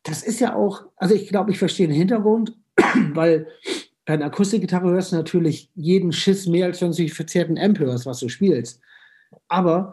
das 0.02 0.22
ist 0.22 0.40
ja 0.40 0.54
auch, 0.54 0.84
also 0.96 1.14
ich 1.14 1.28
glaube, 1.28 1.50
ich 1.50 1.58
verstehe 1.58 1.88
den 1.88 1.96
Hintergrund, 1.96 2.56
weil 3.12 3.48
bei 4.04 4.14
einer 4.14 4.26
Akustikgitarre 4.26 4.90
hörst 4.90 5.12
du 5.12 5.16
natürlich 5.16 5.70
jeden 5.74 6.12
Schiss 6.12 6.46
mehr, 6.46 6.66
als 6.66 6.80
wenn 6.80 6.90
du 6.90 6.96
dich 6.96 7.12
verzerrten 7.12 7.58
Amp 7.58 7.78
hörst, 7.78 8.06
was 8.06 8.20
du 8.20 8.28
spielst. 8.28 8.80
Aber 9.48 9.92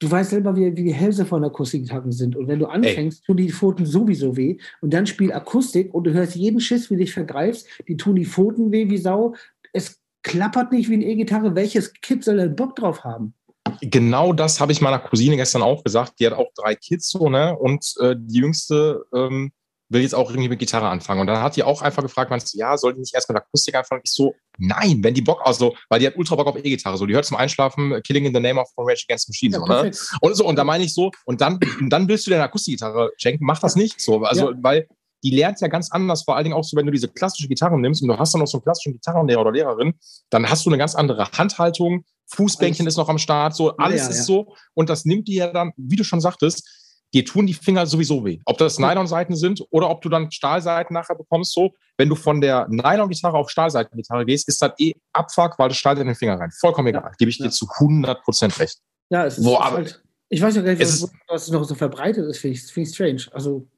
du 0.00 0.10
weißt 0.10 0.30
selber, 0.30 0.54
wie, 0.54 0.76
wie 0.76 0.84
die 0.84 0.92
Hälse 0.92 1.24
von 1.24 1.42
Akustikgitarren 1.44 2.12
sind. 2.12 2.36
Und 2.36 2.46
wenn 2.48 2.58
du 2.58 2.66
anfängst, 2.66 3.20
Ey. 3.20 3.26
tun 3.26 3.36
die 3.38 3.50
Pfoten 3.50 3.86
sowieso 3.86 4.36
weh. 4.36 4.58
Und 4.82 4.92
dann 4.92 5.06
spiel 5.06 5.32
Akustik 5.32 5.94
und 5.94 6.04
du 6.04 6.12
hörst 6.12 6.36
jeden 6.36 6.60
Schiss, 6.60 6.90
wie 6.90 6.96
du 6.96 7.00
dich 7.00 7.14
vergreifst. 7.14 7.66
Die 7.88 7.96
tun 7.96 8.16
die 8.16 8.26
Pfoten 8.26 8.70
weh 8.70 8.90
wie 8.90 8.98
Sau. 8.98 9.34
Es 9.72 10.02
klappert 10.22 10.72
nicht 10.72 10.90
wie 10.90 10.94
eine 10.94 11.06
E-Gitarre. 11.06 11.54
Welches 11.54 11.92
Kind 11.94 12.24
soll 12.24 12.36
denn 12.36 12.56
Bock 12.56 12.76
drauf 12.76 13.02
haben? 13.04 13.32
Genau 13.80 14.32
das 14.32 14.60
habe 14.60 14.72
ich 14.72 14.80
meiner 14.80 14.98
Cousine 14.98 15.36
gestern 15.36 15.62
auch 15.62 15.84
gesagt. 15.84 16.14
Die 16.18 16.26
hat 16.26 16.32
auch 16.32 16.50
drei 16.54 16.74
Kids 16.74 17.08
so, 17.10 17.28
ne? 17.28 17.56
Und 17.56 17.94
äh, 18.00 18.14
die 18.18 18.40
jüngste 18.40 19.04
ähm, 19.14 19.52
will 19.88 20.02
jetzt 20.02 20.14
auch 20.14 20.30
irgendwie 20.30 20.48
mit 20.48 20.58
Gitarre 20.58 20.88
anfangen. 20.88 21.20
Und 21.20 21.26
dann 21.26 21.42
hat 21.42 21.56
die 21.56 21.62
auch 21.62 21.82
einfach 21.82 22.02
gefragt, 22.02 22.30
meinst 22.30 22.52
du, 22.52 22.58
ja, 22.58 22.76
soll 22.76 22.94
die 22.94 23.00
nicht 23.00 23.14
erst 23.14 23.28
mit 23.28 23.36
Akustik 23.36 23.74
anfangen? 23.74 24.02
Ich 24.04 24.12
so, 24.12 24.34
nein, 24.58 25.02
wenn 25.02 25.14
die 25.14 25.22
Bock, 25.22 25.40
also, 25.44 25.74
weil 25.88 26.00
die 26.00 26.06
hat 26.06 26.16
ultra 26.16 26.36
Bock 26.36 26.46
auf 26.46 26.56
E-Gitarre. 26.56 26.96
So, 26.96 27.06
die 27.06 27.14
hört 27.14 27.24
zum 27.24 27.36
Einschlafen 27.36 27.92
äh, 27.92 28.00
Killing 28.00 28.26
in 28.26 28.34
the 28.34 28.40
Name 28.40 28.60
of 28.60 28.68
Rage 28.76 29.04
Against 29.08 29.26
the 29.26 29.30
Machine. 29.30 29.54
Ja, 29.54 29.60
so, 29.60 29.66
ne? 29.66 29.90
Und 30.20 30.36
so, 30.36 30.46
und 30.46 30.56
da 30.56 30.64
meine 30.64 30.84
ich 30.84 30.94
so, 30.94 31.10
und 31.26 31.40
dann, 31.40 31.58
und 31.80 31.90
dann 31.90 32.08
willst 32.08 32.26
du 32.26 32.30
dir 32.30 32.36
eine 32.36 32.44
Akustikgitarre 32.44 33.12
schenken, 33.16 33.44
mach 33.44 33.60
das 33.60 33.76
nicht 33.76 34.00
so. 34.00 34.22
Also, 34.24 34.50
ja. 34.50 34.56
weil 34.60 34.88
die 35.24 35.30
lernt 35.30 35.60
ja 35.60 35.68
ganz 35.68 35.90
anders, 35.90 36.22
vor 36.22 36.36
allen 36.36 36.44
Dingen 36.44 36.54
auch 36.54 36.62
so, 36.62 36.76
wenn 36.76 36.86
du 36.86 36.92
diese 36.92 37.08
klassische 37.08 37.48
Gitarre 37.48 37.80
nimmst 37.80 38.02
und 38.02 38.08
du 38.08 38.18
hast 38.18 38.34
dann 38.34 38.40
noch 38.40 38.46
so 38.46 38.58
einen 38.58 38.64
klassischen 38.64 38.92
Gitarrenlehrer 38.92 39.40
oder 39.40 39.52
Lehrerin, 39.52 39.94
dann 40.30 40.48
hast 40.48 40.66
du 40.66 40.70
eine 40.70 40.78
ganz 40.78 40.94
andere 40.94 41.30
Handhaltung, 41.32 42.04
Fußbänkchen 42.26 42.86
ist 42.86 42.96
noch 42.96 43.08
am 43.08 43.18
Start, 43.18 43.54
so 43.54 43.76
alles 43.76 44.02
ja, 44.02 44.04
ja, 44.04 44.10
ist 44.10 44.26
so. 44.26 44.54
Und 44.74 44.88
das 44.88 45.04
nimmt 45.04 45.28
dir 45.28 45.46
ja 45.46 45.52
dann, 45.52 45.72
wie 45.76 45.96
du 45.96 46.04
schon 46.04 46.20
sagtest, 46.20 46.68
dir 47.12 47.24
tun 47.24 47.46
die 47.46 47.54
Finger 47.54 47.86
sowieso 47.86 48.24
weh. 48.24 48.40
Ob 48.44 48.58
das 48.58 48.78
Nylon-Seiten 48.78 49.36
sind 49.36 49.64
oder 49.70 49.88
ob 49.88 50.02
du 50.02 50.08
dann 50.08 50.30
Stahlseiten 50.30 50.94
nachher 50.94 51.14
bekommst, 51.14 51.52
so. 51.52 51.72
Wenn 51.96 52.08
du 52.08 52.16
von 52.16 52.40
der 52.40 52.66
Nylon-Gitarre 52.68 53.38
auf 53.38 53.50
Stahlseitengitarre 53.50 54.26
gehst, 54.26 54.48
ist 54.48 54.60
das 54.60 54.72
eh 54.78 54.94
Abfuck, 55.12 55.58
weil 55.58 55.68
du 55.68 55.74
Stahl 55.74 55.96
in 55.98 56.06
den 56.06 56.16
Finger 56.16 56.38
rein. 56.38 56.50
Vollkommen 56.50 56.88
egal. 56.88 57.12
Gebe 57.18 57.30
ich 57.30 57.38
dir 57.38 57.50
zu 57.50 57.68
100 57.68 58.22
Prozent 58.22 58.58
recht. 58.58 58.78
Ja, 59.10 59.26
es 59.26 59.38
ist, 59.38 59.46
aber, 59.46 59.76
halt, 59.76 60.02
ich 60.28 60.42
weiß 60.42 60.56
ja 60.56 60.62
gar 60.62 60.72
nicht, 60.72 60.80
was, 60.80 61.08
was 61.28 61.50
noch 61.50 61.64
so 61.64 61.74
verbreitet 61.74 62.26
ist, 62.26 62.38
finde 62.38 62.56
ich, 62.56 62.64
find 62.64 62.88
ich 62.88 62.94
strange. 62.94 63.22
Also, 63.32 63.68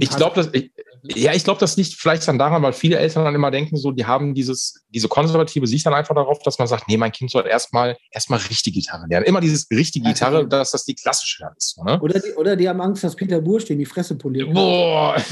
ich 0.00 0.10
glaube, 0.10 0.34
dass 0.34 0.48
ich, 0.52 0.72
ja, 1.02 1.32
ich 1.32 1.44
glaube, 1.44 1.60
das 1.60 1.76
liegt 1.76 1.94
vielleicht 1.94 2.26
dann 2.26 2.38
daran, 2.38 2.62
weil 2.62 2.72
viele 2.72 2.98
Eltern 2.98 3.24
dann 3.24 3.34
immer 3.34 3.50
denken, 3.50 3.76
so, 3.76 3.92
die 3.92 4.04
haben 4.04 4.34
dieses, 4.34 4.84
diese 4.88 5.08
konservative 5.08 5.66
Sicht 5.66 5.86
dann 5.86 5.94
einfach 5.94 6.14
darauf, 6.14 6.42
dass 6.42 6.58
man 6.58 6.66
sagt, 6.66 6.88
nee, 6.88 6.96
mein 6.96 7.12
Kind 7.12 7.30
soll 7.30 7.46
erstmal 7.46 7.96
erstmal 8.10 8.40
richtige 8.40 8.80
Gitarre 8.80 9.06
lernen. 9.08 9.26
Immer 9.26 9.40
dieses 9.40 9.68
richtige 9.70 10.08
Gitarre, 10.08 10.48
dass 10.48 10.72
das 10.72 10.84
die 10.84 10.94
klassische 10.94 11.42
dann 11.42 11.52
ist. 11.56 11.78
Ne? 11.84 12.00
Oder, 12.00 12.20
die, 12.20 12.32
oder 12.32 12.56
die 12.56 12.68
haben 12.68 12.80
Angst, 12.80 13.04
dass 13.04 13.14
Peter 13.14 13.40
Bursch 13.40 13.66
den 13.66 13.78
die 13.78 13.86
Fresse 13.86 14.16
poliert. 14.16 14.52
Boah! 14.52 15.16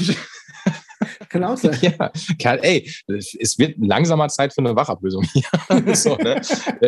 Kann 1.29 1.43
auch 1.43 1.57
sein. 1.57 1.77
Ja, 1.81 2.11
kann, 2.41 2.59
ey, 2.59 2.89
es 3.07 3.59
wird 3.59 3.75
langsamer 3.77 4.27
Zeit 4.29 4.53
für 4.53 4.59
eine 4.59 4.75
Wachablösung 4.75 5.23
hier. 5.23 5.43
so, 5.95 6.15
ne? 6.15 6.41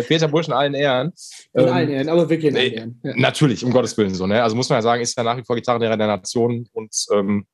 Peter 0.07 0.27
Bursch 0.27 0.47
in 0.47 0.53
allen 0.53 0.73
Ehren. 0.73 1.11
In 1.53 1.67
ähm, 1.67 1.73
allen 1.73 1.89
Ehren, 1.89 2.09
aber 2.09 2.29
wirklich 2.29 2.51
in 2.51 2.57
allen 2.57 2.73
Ehren. 2.73 3.01
Ja. 3.03 3.13
Natürlich, 3.15 3.63
um 3.63 3.71
Gottes 3.71 3.97
Willen 3.97 4.15
so. 4.15 4.25
Ne? 4.25 4.41
Also 4.41 4.55
muss 4.55 4.69
man 4.69 4.77
ja 4.77 4.81
sagen, 4.81 5.01
ist 5.01 5.17
ja 5.17 5.23
nach 5.23 5.37
wie 5.37 5.43
vor 5.43 5.55
Gitarrenlehrer 5.55 5.97
der 5.97 6.07
Nation 6.07 6.67
und 6.71 6.95
ähm, 7.13 7.45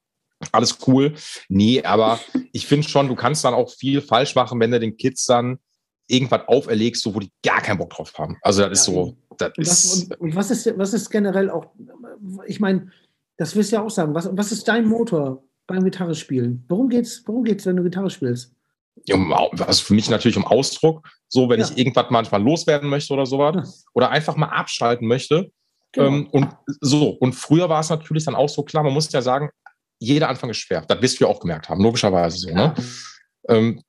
alles 0.52 0.78
cool. 0.88 1.14
Nee, 1.50 1.84
aber 1.84 2.20
ich 2.52 2.68
finde 2.68 2.88
schon, 2.88 3.08
du 3.08 3.16
kannst 3.16 3.44
dann 3.46 3.54
auch 3.54 3.72
viel 3.72 4.02
falsch 4.02 4.36
machen, 4.36 4.60
wenn 4.60 4.72
du 4.72 4.80
den 4.80 4.98
Kids 4.98 5.26
dann 5.26 5.60
irgendwas 6.08 6.42
auferlegst, 6.48 7.02
so, 7.02 7.16
wo 7.16 7.20
die 7.20 7.32
gar 7.44 7.62
keinen 7.62 7.78
Bock 7.78 7.92
drauf 7.92 8.14
haben. 8.18 8.38
Also 8.42 8.62
das 8.62 8.68
ja, 8.68 8.72
ist 8.74 8.84
so. 8.84 9.18
Das 9.38 9.52
und, 9.58 9.68
das, 9.68 9.94
und, 9.96 10.20
und, 10.20 10.36
was, 10.36 10.52
ist, 10.52 10.78
was 10.78 10.94
ist 10.94 11.10
generell 11.10 11.50
auch, 11.50 11.68
ich 12.46 12.60
meine, 12.60 12.92
das 13.38 13.56
wirst 13.56 13.72
du 13.72 13.78
ja 13.78 13.84
auch 13.84 13.90
sagen, 13.90 14.14
was, 14.14 14.30
was 14.32 14.52
ist 14.52 14.68
dein 14.68 14.86
Motor 14.86 15.44
beim 15.66 15.84
Gitarre 15.84 16.14
spielen? 16.14 16.66
Worum 16.68 16.90
geht's, 16.90 17.24
worum 17.26 17.44
geht's, 17.44 17.66
wenn 17.66 17.78
du 17.78 17.84
Gitarre 17.84 18.10
spielst? 18.10 18.54
Um, 19.10 19.34
also 19.34 19.84
für 19.84 19.96
mich 19.96 20.10
natürlich 20.10 20.38
um 20.38 20.46
Ausdruck, 20.46 21.08
so 21.28 21.50
wenn 21.50 21.60
ja. 21.60 21.66
ich 21.66 21.78
irgendwas 21.78 22.06
manchmal 22.10 22.44
loswerden 22.44 22.90
möchte 22.90 23.14
oder 23.14 23.26
sowas. 23.26 23.56
Ja. 23.56 23.92
Oder 23.94 24.10
einfach 24.12 24.36
mal 24.36 24.50
abschalten 24.50 25.08
möchte 25.08 25.52
Genau. 25.94 26.08
Ähm, 26.08 26.28
und 26.32 26.50
so, 26.82 27.10
und 27.10 27.34
früher 27.34 27.70
war 27.70 27.80
es 27.80 27.90
natürlich 27.90 28.26
dann 28.26 28.36
auch 28.36 28.50
so 28.50 28.64
klar, 28.64 28.84
man 28.84 28.94
muss 28.94 29.12
ja 29.12 29.22
sagen, 29.22 29.50
jeder 30.00 30.30
Anfang 30.30 30.50
ist 30.50 30.58
schwer. 30.58 30.82
Das 30.88 31.02
wirst 31.02 31.20
du 31.20 31.26
ja 31.26 31.30
auch 31.30 31.40
gemerkt 31.40 31.70
haben, 31.70 31.82
logischerweise 31.82 32.38
so. 32.38 32.54
Ne? 32.54 32.74
Ähm, 33.50 33.82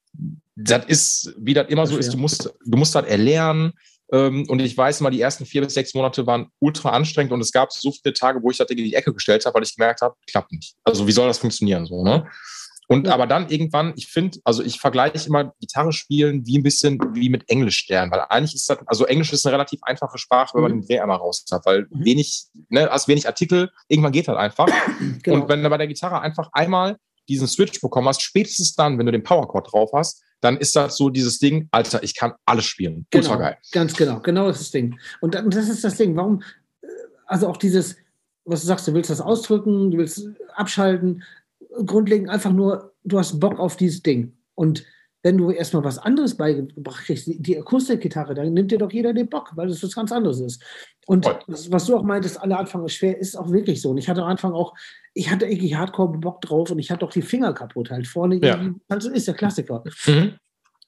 das 0.56 0.84
ist, 0.86 1.34
wie 1.38 1.54
das 1.54 1.68
immer 1.68 1.86
so 1.86 1.96
ist, 1.96 2.12
du 2.12 2.18
musst, 2.18 2.52
du 2.64 2.78
musst 2.78 2.94
das 2.94 3.06
erlernen. 3.06 3.72
Ähm, 4.12 4.46
und 4.48 4.60
ich 4.60 4.76
weiß 4.76 5.00
mal, 5.00 5.10
die 5.10 5.20
ersten 5.20 5.46
vier 5.46 5.62
bis 5.62 5.74
sechs 5.74 5.94
Monate 5.94 6.26
waren 6.26 6.48
ultra 6.60 6.90
anstrengend 6.90 7.32
und 7.32 7.40
es 7.40 7.50
gab 7.50 7.72
so 7.72 7.90
viele 7.90 8.12
Tage, 8.12 8.40
wo 8.42 8.50
ich 8.50 8.58
das 8.58 8.66
Ding 8.66 8.78
in 8.78 8.84
die 8.84 8.94
Ecke 8.94 9.12
gestellt 9.12 9.44
habe, 9.44 9.54
weil 9.54 9.62
ich 9.62 9.74
gemerkt 9.74 10.02
habe, 10.02 10.14
klappt 10.30 10.52
nicht. 10.52 10.74
Also 10.84 11.06
wie 11.06 11.12
soll 11.12 11.26
das 11.26 11.38
funktionieren 11.38 11.86
so, 11.86 12.04
ne? 12.04 12.26
Und 12.88 13.06
ja. 13.06 13.14
aber 13.14 13.26
dann 13.26 13.48
irgendwann, 13.48 13.94
ich 13.96 14.08
finde, 14.08 14.38
also 14.44 14.62
ich 14.62 14.78
vergleiche 14.78 15.26
immer 15.26 15.54
Gitarre 15.60 15.92
spielen 15.92 16.46
wie 16.46 16.58
ein 16.58 16.62
bisschen 16.62 16.98
wie 17.14 17.28
mit 17.30 17.48
Englisch 17.48 17.88
lernen, 17.88 18.10
weil 18.12 18.20
eigentlich 18.28 18.54
ist 18.54 18.68
das, 18.68 18.78
also 18.86 19.06
Englisch 19.06 19.32
ist 19.32 19.46
eine 19.46 19.54
relativ 19.54 19.82
einfache 19.82 20.18
Sprache, 20.18 20.54
wenn 20.54 20.62
man 20.62 20.72
mhm. 20.72 20.80
den 20.80 20.88
Dreh 20.88 21.00
einmal 21.00 21.18
raus 21.18 21.44
hat, 21.50 21.64
weil 21.64 21.86
mhm. 21.90 22.04
wenig, 22.04 22.46
ne, 22.68 22.90
also 22.90 23.08
wenig 23.08 23.26
Artikel, 23.26 23.70
irgendwann 23.88 24.12
geht 24.12 24.28
das 24.28 24.36
einfach. 24.36 24.68
Genau. 25.22 25.42
Und 25.42 25.48
wenn 25.48 25.62
du 25.62 25.70
bei 25.70 25.78
der 25.78 25.86
Gitarre 25.86 26.20
einfach 26.20 26.50
einmal 26.52 26.96
diesen 27.28 27.46
Switch 27.46 27.80
bekommen 27.80 28.08
hast, 28.08 28.22
spätestens 28.22 28.74
dann, 28.74 28.98
wenn 28.98 29.06
du 29.06 29.12
den 29.12 29.22
Powerchord 29.22 29.72
drauf 29.72 29.90
hast, 29.94 30.22
dann 30.40 30.58
ist 30.58 30.76
das 30.76 30.96
so 30.96 31.08
dieses 31.08 31.38
Ding, 31.38 31.68
Alter, 31.70 32.02
ich 32.02 32.14
kann 32.14 32.34
alles 32.44 32.66
spielen. 32.66 33.06
Genau, 33.10 33.24
Ultra 33.24 33.36
geil. 33.36 33.58
Ganz 33.72 33.94
genau, 33.94 34.20
genau 34.20 34.46
das 34.48 34.56
ist 34.56 34.66
das 34.66 34.70
Ding. 34.72 34.98
Und 35.20 35.34
das 35.34 35.68
ist 35.68 35.82
das 35.84 35.96
Ding, 35.96 36.16
warum, 36.16 36.42
äh, 36.82 36.86
also 37.26 37.48
auch 37.48 37.56
dieses, 37.56 37.96
was 38.44 38.60
du 38.60 38.66
sagst, 38.66 38.86
du 38.86 38.92
willst 38.92 39.10
das 39.10 39.20
ausdrücken, 39.20 39.90
du 39.90 39.98
willst 39.98 40.28
abschalten, 40.54 41.22
grundlegend 41.86 42.30
einfach 42.30 42.52
nur, 42.52 42.94
du 43.04 43.18
hast 43.18 43.38
Bock 43.40 43.58
auf 43.58 43.76
dieses 43.76 44.02
Ding. 44.02 44.36
Und 44.54 44.84
wenn 45.22 45.38
du 45.38 45.50
erstmal 45.50 45.84
was 45.84 45.98
anderes 45.98 46.36
beigebracht 46.36 47.04
kriegst, 47.04 47.26
die 47.26 47.58
Akustikgitarre, 47.58 48.34
dann 48.34 48.52
nimmt 48.52 48.70
dir 48.70 48.78
doch 48.78 48.92
jeder 48.92 49.14
den 49.14 49.28
Bock, 49.28 49.52
weil 49.54 49.68
das 49.68 49.82
was 49.82 49.94
ganz 49.94 50.12
anderes 50.12 50.38
ist. 50.40 50.62
Und 51.06 51.26
das, 51.48 51.72
was 51.72 51.86
du 51.86 51.96
auch 51.96 52.02
meintest, 52.02 52.40
alle 52.40 52.58
Anfang 52.58 52.84
ist 52.84 52.94
schwer, 52.94 53.18
ist 53.18 53.34
auch 53.36 53.50
wirklich 53.50 53.80
so. 53.80 53.90
Und 53.90 53.98
ich 53.98 54.08
hatte 54.08 54.22
am 54.22 54.28
Anfang 54.28 54.52
auch, 54.52 54.74
ich 55.14 55.30
hatte 55.30 55.46
irgendwie 55.46 55.74
hardcore 55.74 56.18
Bock 56.18 56.42
drauf 56.42 56.70
und 56.70 56.78
ich 56.78 56.90
hatte 56.90 57.06
auch 57.06 57.12
die 57.12 57.22
Finger 57.22 57.54
kaputt 57.54 57.90
halt 57.90 58.06
vorne. 58.06 58.36
Ja. 58.36 58.74
Also 58.88 59.10
ist 59.10 59.26
der 59.26 59.34
Klassiker. 59.34 59.82
Mhm 60.06 60.34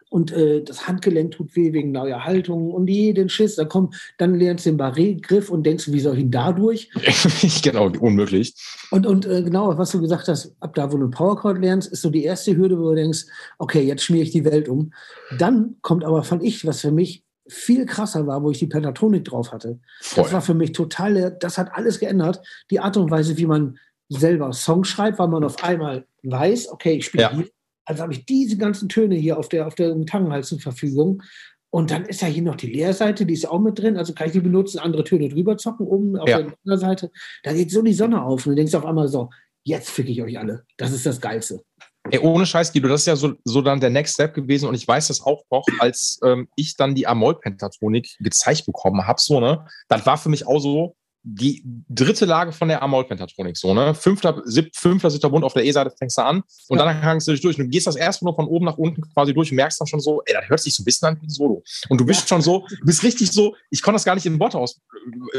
und 0.08 0.32
äh, 0.32 0.62
das 0.62 0.86
Handgelenk 0.86 1.32
tut 1.32 1.56
weh 1.56 1.72
wegen 1.72 1.90
neuer 1.92 2.24
Haltung 2.24 2.70
und 2.70 2.88
jeden 2.88 3.28
Schiss. 3.28 3.56
Da 3.56 3.64
kommt, 3.64 3.96
dann 4.18 4.34
lernst 4.34 4.64
du 4.64 4.70
den 4.70 4.78
Barré-Griff 4.78 5.50
und 5.50 5.64
denkst, 5.64 5.90
wie 5.92 6.00
soll 6.00 6.14
ich 6.14 6.22
ihn 6.22 6.30
dadurch? 6.30 6.90
genau, 7.62 7.90
unmöglich. 8.00 8.54
Und, 8.90 9.06
und 9.06 9.26
äh, 9.26 9.42
genau, 9.42 9.76
was 9.76 9.90
du 9.90 10.00
gesagt 10.00 10.28
hast, 10.28 10.54
ab 10.60 10.74
da, 10.74 10.92
wo 10.92 10.96
du 10.96 11.10
Powerchord 11.10 11.58
lernst, 11.58 11.90
ist 11.92 12.02
so 12.02 12.10
die 12.10 12.22
erste 12.22 12.56
Hürde, 12.56 12.78
wo 12.78 12.90
du 12.90 12.94
denkst, 12.94 13.24
okay, 13.58 13.82
jetzt 13.82 14.04
schmiere 14.04 14.22
ich 14.22 14.30
die 14.30 14.44
Welt 14.44 14.68
um. 14.68 14.92
Dann 15.38 15.76
kommt 15.82 16.04
aber, 16.04 16.22
fand 16.22 16.44
ich, 16.44 16.64
was 16.64 16.80
für 16.80 16.92
mich 16.92 17.24
viel 17.48 17.86
krasser 17.86 18.26
war, 18.26 18.42
wo 18.42 18.50
ich 18.50 18.58
die 18.58 18.66
Pentatronik 18.66 19.24
drauf 19.24 19.52
hatte. 19.52 19.80
Voll. 20.00 20.24
Das 20.24 20.32
war 20.32 20.42
für 20.42 20.54
mich 20.54 20.72
total, 20.72 21.36
das 21.40 21.58
hat 21.58 21.70
alles 21.74 21.98
geändert. 21.98 22.40
Die 22.70 22.80
Art 22.80 22.96
und 22.96 23.10
Weise, 23.10 23.36
wie 23.36 23.46
man 23.46 23.78
selber 24.08 24.52
Songs 24.52 24.88
schreibt, 24.88 25.18
weil 25.18 25.28
man 25.28 25.44
auf 25.44 25.62
einmal 25.64 26.06
weiß, 26.22 26.70
okay, 26.70 26.92
ich 26.92 27.06
spiele 27.06 27.24
ja. 27.24 27.32
hier 27.32 27.46
also 27.86 28.02
habe 28.02 28.12
ich 28.12 28.26
diese 28.26 28.58
ganzen 28.58 28.88
Töne 28.88 29.14
hier 29.14 29.38
auf 29.38 29.48
der, 29.48 29.66
auf 29.66 29.74
der 29.74 29.94
Gitarrenhals 29.94 30.48
zur 30.48 30.60
Verfügung. 30.60 31.22
Und 31.70 31.90
dann 31.90 32.04
ist 32.04 32.22
ja 32.22 32.28
hier 32.28 32.42
noch 32.42 32.56
die 32.56 32.70
Leerseite, 32.70 33.26
die 33.26 33.34
ist 33.34 33.48
auch 33.48 33.60
mit 33.60 33.78
drin. 33.78 33.96
Also 33.96 34.12
kann 34.12 34.28
ich 34.28 34.32
die 34.32 34.40
benutzen, 34.40 34.78
andere 34.78 35.04
Töne 35.04 35.28
drüber 35.28 35.56
zocken, 35.56 35.86
oben 35.86 36.16
auf 36.16 36.28
ja. 36.28 36.38
der 36.38 36.54
anderen 36.64 36.80
Seite. 36.80 37.10
Da 37.42 37.52
geht 37.52 37.70
so 37.70 37.82
die 37.82 37.92
Sonne 37.92 38.22
auf 38.22 38.46
und 38.46 38.52
du 38.52 38.56
denkst 38.56 38.74
auf 38.74 38.84
einmal 38.84 39.08
so, 39.08 39.30
jetzt 39.64 39.90
fick 39.90 40.08
ich 40.08 40.22
euch 40.22 40.38
alle. 40.38 40.64
Das 40.76 40.92
ist 40.92 41.06
das 41.06 41.20
Geilste. 41.20 41.62
Ey, 42.10 42.20
ohne 42.20 42.46
Scheiß, 42.46 42.72
Guido, 42.72 42.88
das 42.88 43.02
ist 43.02 43.06
ja 43.06 43.16
so, 43.16 43.34
so 43.44 43.60
dann 43.62 43.80
der 43.80 43.90
Next 43.90 44.14
Step 44.14 44.32
gewesen 44.32 44.68
und 44.68 44.74
ich 44.74 44.86
weiß 44.86 45.08
das 45.08 45.20
auch 45.20 45.42
noch, 45.50 45.66
als 45.80 46.20
ähm, 46.24 46.48
ich 46.54 46.76
dann 46.76 46.94
die 46.94 47.06
Amol-Pentatonik 47.06 48.16
gezeigt 48.20 48.64
bekommen 48.66 49.06
habe, 49.06 49.20
so, 49.20 49.40
ne, 49.40 49.66
das 49.88 50.06
war 50.06 50.16
für 50.16 50.28
mich 50.28 50.46
auch 50.46 50.60
so, 50.60 50.94
die 51.28 51.64
dritte 51.88 52.24
Lage 52.24 52.52
von 52.52 52.68
der 52.68 52.84
Amol-Pentatronik, 52.84 53.56
so, 53.56 53.74
ne? 53.74 53.94
Fünfter, 53.94 54.42
sieb, 54.44 54.70
fünfter, 54.76 55.10
siebter 55.10 55.28
Bund 55.28 55.44
auf 55.44 55.54
der 55.54 55.64
E-Seite 55.64 55.92
fängst 55.98 56.16
du 56.18 56.22
an 56.22 56.44
und 56.68 56.78
ja. 56.78 56.84
dann 56.84 57.02
hangst 57.02 57.26
du 57.26 57.32
dich 57.32 57.40
durch. 57.40 57.58
Und 57.58 57.64
du 57.64 57.70
gehst 57.70 57.88
das 57.88 57.96
erste 57.96 58.24
nur 58.24 58.36
von 58.36 58.46
oben 58.46 58.64
nach 58.64 58.78
unten 58.78 59.02
quasi 59.12 59.34
durch 59.34 59.50
und 59.50 59.56
merkst 59.56 59.80
dann 59.80 59.88
schon 59.88 59.98
so, 59.98 60.22
ey, 60.24 60.34
das 60.34 60.48
hört 60.48 60.60
sich 60.60 60.76
so 60.76 60.82
ein 60.82 60.84
bisschen 60.84 61.08
an 61.08 61.20
wie 61.20 61.26
ein 61.26 61.30
Solo. 61.30 61.64
Und 61.88 62.00
du 62.00 62.06
bist 62.06 62.20
ja. 62.20 62.26
schon 62.28 62.42
so, 62.42 62.64
du 62.68 62.86
bist 62.86 63.02
richtig 63.02 63.32
so, 63.32 63.56
ich 63.70 63.82
konnte 63.82 63.96
das 63.96 64.04
gar 64.04 64.14
nicht 64.14 64.24
in 64.24 64.38
Worte, 64.38 64.56
aus, 64.56 64.80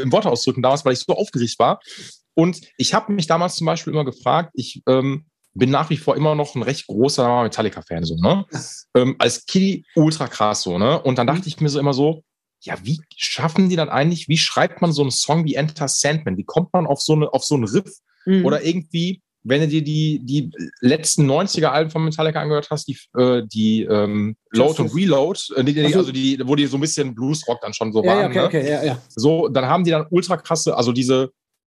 in 0.02 0.12
Worte 0.12 0.28
ausdrücken 0.28 0.60
damals, 0.60 0.84
weil 0.84 0.92
ich 0.92 0.98
so 0.98 1.14
aufgeregt 1.14 1.58
war. 1.58 1.80
Und 2.34 2.60
ich 2.76 2.92
habe 2.92 3.10
mich 3.10 3.26
damals 3.26 3.56
zum 3.56 3.64
Beispiel 3.64 3.94
immer 3.94 4.04
gefragt, 4.04 4.50
ich 4.52 4.82
ähm, 4.86 5.24
bin 5.54 5.70
nach 5.70 5.88
wie 5.88 5.96
vor 5.96 6.16
immer 6.16 6.34
noch 6.34 6.54
ein 6.54 6.62
recht 6.62 6.86
großer 6.86 7.44
Metallica-Fan, 7.44 8.04
so, 8.04 8.16
ne? 8.16 8.44
Ähm, 8.94 9.16
als 9.18 9.46
Kitty 9.46 9.86
ultra 9.96 10.28
krass, 10.28 10.62
so, 10.62 10.78
ne? 10.78 11.00
Und 11.00 11.16
dann 11.16 11.26
mhm. 11.26 11.32
dachte 11.32 11.48
ich 11.48 11.60
mir 11.60 11.70
so 11.70 11.80
immer 11.80 11.94
so, 11.94 12.24
ja, 12.60 12.74
wie 12.82 13.00
schaffen 13.16 13.68
die 13.68 13.76
dann 13.76 13.88
eigentlich, 13.88 14.28
wie 14.28 14.38
schreibt 14.38 14.82
man 14.82 14.92
so 14.92 15.02
einen 15.02 15.10
Song 15.10 15.44
wie 15.44 15.54
Enter 15.54 15.88
Sandman? 15.88 16.36
Wie 16.36 16.44
kommt 16.44 16.72
man 16.72 16.86
auf 16.86 17.00
so, 17.00 17.14
eine, 17.14 17.32
auf 17.32 17.44
so 17.44 17.54
einen 17.54 17.64
Riff? 17.64 17.90
Mhm. 18.26 18.44
Oder 18.44 18.64
irgendwie, 18.64 19.22
wenn 19.44 19.60
du 19.60 19.68
dir 19.68 19.82
die, 19.82 20.20
die 20.24 20.50
letzten 20.80 21.30
90er-Alben 21.30 21.90
von 21.90 22.04
Metallica 22.04 22.40
angehört 22.40 22.68
hast, 22.70 22.86
die, 22.88 22.98
äh, 23.16 23.42
die 23.46 23.82
ähm, 23.82 24.36
Load 24.50 24.82
und 24.82 24.94
Reload, 24.94 25.40
äh, 25.56 25.64
die, 25.64 25.80
also, 25.80 26.00
also 26.00 26.12
die, 26.12 26.40
wo 26.44 26.56
die 26.56 26.66
so 26.66 26.76
ein 26.76 26.80
bisschen 26.80 27.14
Bluesrock 27.14 27.60
dann 27.60 27.72
schon 27.72 27.92
so 27.92 28.02
ja, 28.02 28.10
waren. 28.10 28.32
Ja, 28.32 28.44
okay, 28.46 28.62
ne? 28.62 28.62
okay, 28.62 28.70
ja, 28.70 28.84
ja. 28.84 29.02
So, 29.08 29.48
dann 29.48 29.66
haben 29.66 29.84
die 29.84 29.92
dann 29.92 30.06
ultra 30.10 30.36
krasse, 30.36 30.76
also 30.76 30.92
diese, 30.92 31.30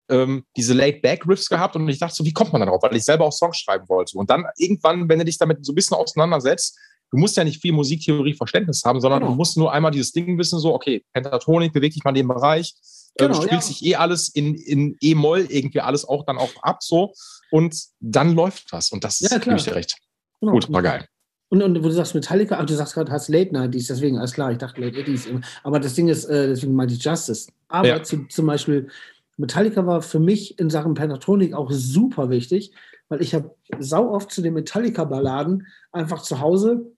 ähm, 0.09 0.45
diese 0.55 0.73
Laid-Back-Riffs 0.73 1.49
gehabt 1.49 1.75
und 1.75 1.87
ich 1.89 1.99
dachte 1.99 2.15
so, 2.15 2.23
wie 2.23 2.33
kommt 2.33 2.53
man 2.53 2.61
da 2.61 2.67
drauf? 2.67 2.81
Weil 2.81 2.95
ich 2.95 3.03
selber 3.03 3.25
auch 3.25 3.33
Songs 3.33 3.57
schreiben 3.57 3.87
wollte. 3.89 4.17
Und 4.17 4.29
dann 4.29 4.45
irgendwann, 4.57 5.09
wenn 5.09 5.19
du 5.19 5.25
dich 5.25 5.37
damit 5.37 5.65
so 5.65 5.73
ein 5.73 5.75
bisschen 5.75 5.97
auseinandersetzt, 5.97 6.79
du 7.11 7.17
musst 7.17 7.37
ja 7.37 7.43
nicht 7.43 7.61
viel 7.61 7.73
Musiktheorie 7.73 8.33
Verständnis 8.33 8.83
haben, 8.85 8.99
sondern 8.99 9.19
genau. 9.19 9.31
du 9.31 9.37
musst 9.37 9.57
nur 9.57 9.71
einmal 9.71 9.91
dieses 9.91 10.11
Ding 10.11 10.37
wissen, 10.37 10.59
so, 10.59 10.73
okay, 10.73 11.03
Pentatonik, 11.13 11.73
bewegt 11.73 11.95
dich 11.95 12.03
mal 12.03 12.11
in 12.11 12.15
dem 12.15 12.27
Bereich, 12.27 12.75
äh, 13.15 13.27
genau, 13.27 13.39
äh, 13.39 13.43
spielt 13.43 13.51
ja. 13.53 13.61
sich 13.61 13.85
eh 13.85 13.95
alles 13.95 14.29
in, 14.29 14.55
in 14.55 14.97
E-Moll 15.01 15.47
irgendwie 15.49 15.81
alles 15.81 16.05
auch 16.07 16.25
dann 16.25 16.37
auch 16.37 16.51
ab, 16.61 16.83
so, 16.83 17.13
und 17.51 17.75
dann 17.99 18.35
läuft 18.35 18.71
was. 18.71 18.91
Und 18.91 19.03
das 19.03 19.19
ja, 19.19 19.37
gebe 19.37 19.55
ich 19.55 19.63
dir 19.63 19.75
recht. 19.75 19.97
Genau. 20.39 20.53
Gut, 20.53 20.71
war 20.71 20.81
geil. 20.81 21.05
Und, 21.49 21.61
und 21.61 21.77
wo 21.81 21.87
du 21.87 21.93
sagst 21.93 22.13
Metallica, 22.13 22.57
ach, 22.59 22.65
du 22.65 22.75
sagst 22.75 22.93
gerade, 22.93 23.11
hast 23.11 23.29
Late 23.29 23.53
Night, 23.53 23.73
dies, 23.73 23.87
deswegen, 23.87 24.17
alles 24.17 24.33
klar, 24.33 24.51
ich 24.51 24.57
dachte 24.57 24.81
Late 24.81 24.99
Eddies. 24.99 25.27
Aber 25.63 25.79
das 25.79 25.93
Ding 25.93 26.09
ist, 26.09 26.25
äh, 26.25 26.47
deswegen 26.47 26.75
meinte 26.75 26.93
ich 26.93 27.03
Justice. 27.03 27.47
Aber 27.69 27.87
ja. 27.87 28.03
zu, 28.03 28.27
zum 28.27 28.47
Beispiel, 28.47 28.89
Metallica 29.37 29.85
war 29.85 30.01
für 30.01 30.19
mich 30.19 30.59
in 30.59 30.69
Sachen 30.69 30.93
Pentatronik 30.93 31.53
auch 31.53 31.71
super 31.71 32.29
wichtig, 32.29 32.73
weil 33.07 33.21
ich 33.21 33.33
habe 33.33 33.55
sau 33.79 34.11
oft 34.11 34.31
zu 34.31 34.41
den 34.41 34.55
Metallica-Balladen 34.55 35.67
einfach 35.91 36.21
zu 36.21 36.41
Hause 36.41 36.91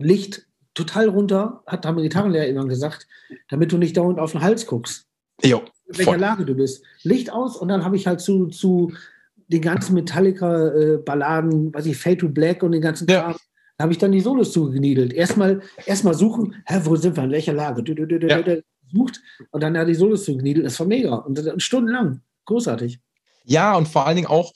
Licht 0.00 0.46
total 0.74 1.08
runter, 1.08 1.62
hat 1.66 1.84
haben 1.86 2.00
Gitarrenlehrer 2.00 2.46
immer 2.46 2.66
gesagt, 2.66 3.06
damit 3.48 3.72
du 3.72 3.78
nicht 3.78 3.96
dauernd 3.96 4.18
auf 4.18 4.32
den 4.32 4.40
Hals 4.40 4.66
guckst. 4.66 5.06
Jo, 5.42 5.58
in 5.86 5.98
welcher 5.98 6.12
voll. 6.12 6.20
Lage 6.20 6.44
du 6.44 6.54
bist. 6.54 6.84
Licht 7.02 7.32
aus 7.32 7.56
und 7.56 7.68
dann 7.68 7.84
habe 7.84 7.96
ich 7.96 8.06
halt 8.06 8.20
zu, 8.20 8.46
zu 8.46 8.92
den 9.48 9.62
ganzen 9.62 9.94
Metallica-Balladen, 9.94 11.68
äh, 11.68 11.74
weiß 11.74 11.86
ich, 11.86 11.96
Fade 11.96 12.18
to 12.18 12.28
Black 12.28 12.62
und 12.62 12.72
den 12.72 12.82
ganzen 12.82 13.08
ja. 13.08 13.22
Kram, 13.22 13.36
da 13.76 13.84
habe 13.84 13.92
ich 13.92 13.98
dann 13.98 14.12
die 14.12 14.20
Solos 14.20 14.52
zugeniedelt. 14.52 15.12
Erstmal 15.12 15.62
erstmal 15.86 16.14
suchen, 16.14 16.54
hä, 16.66 16.80
wo 16.84 16.96
sind 16.96 17.16
wir, 17.16 17.24
in 17.24 17.30
welcher 17.30 17.54
Lage? 17.54 17.82
Du, 17.82 17.94
du, 17.94 18.06
du, 18.06 18.26
ja. 18.26 18.42
Sucht 18.92 19.20
und 19.50 19.62
dann 19.62 19.76
hat 19.78 19.88
die 19.88 19.94
Solos 19.94 20.24
zugeniedelt. 20.24 20.66
Das 20.66 20.78
war 20.80 20.86
mega. 20.86 21.14
Und, 21.14 21.38
und 21.38 21.62
stundenlang. 21.62 22.20
Großartig. 22.44 23.00
Ja, 23.44 23.76
und 23.76 23.88
vor 23.88 24.06
allen 24.06 24.16
Dingen 24.16 24.28
auch, 24.28 24.52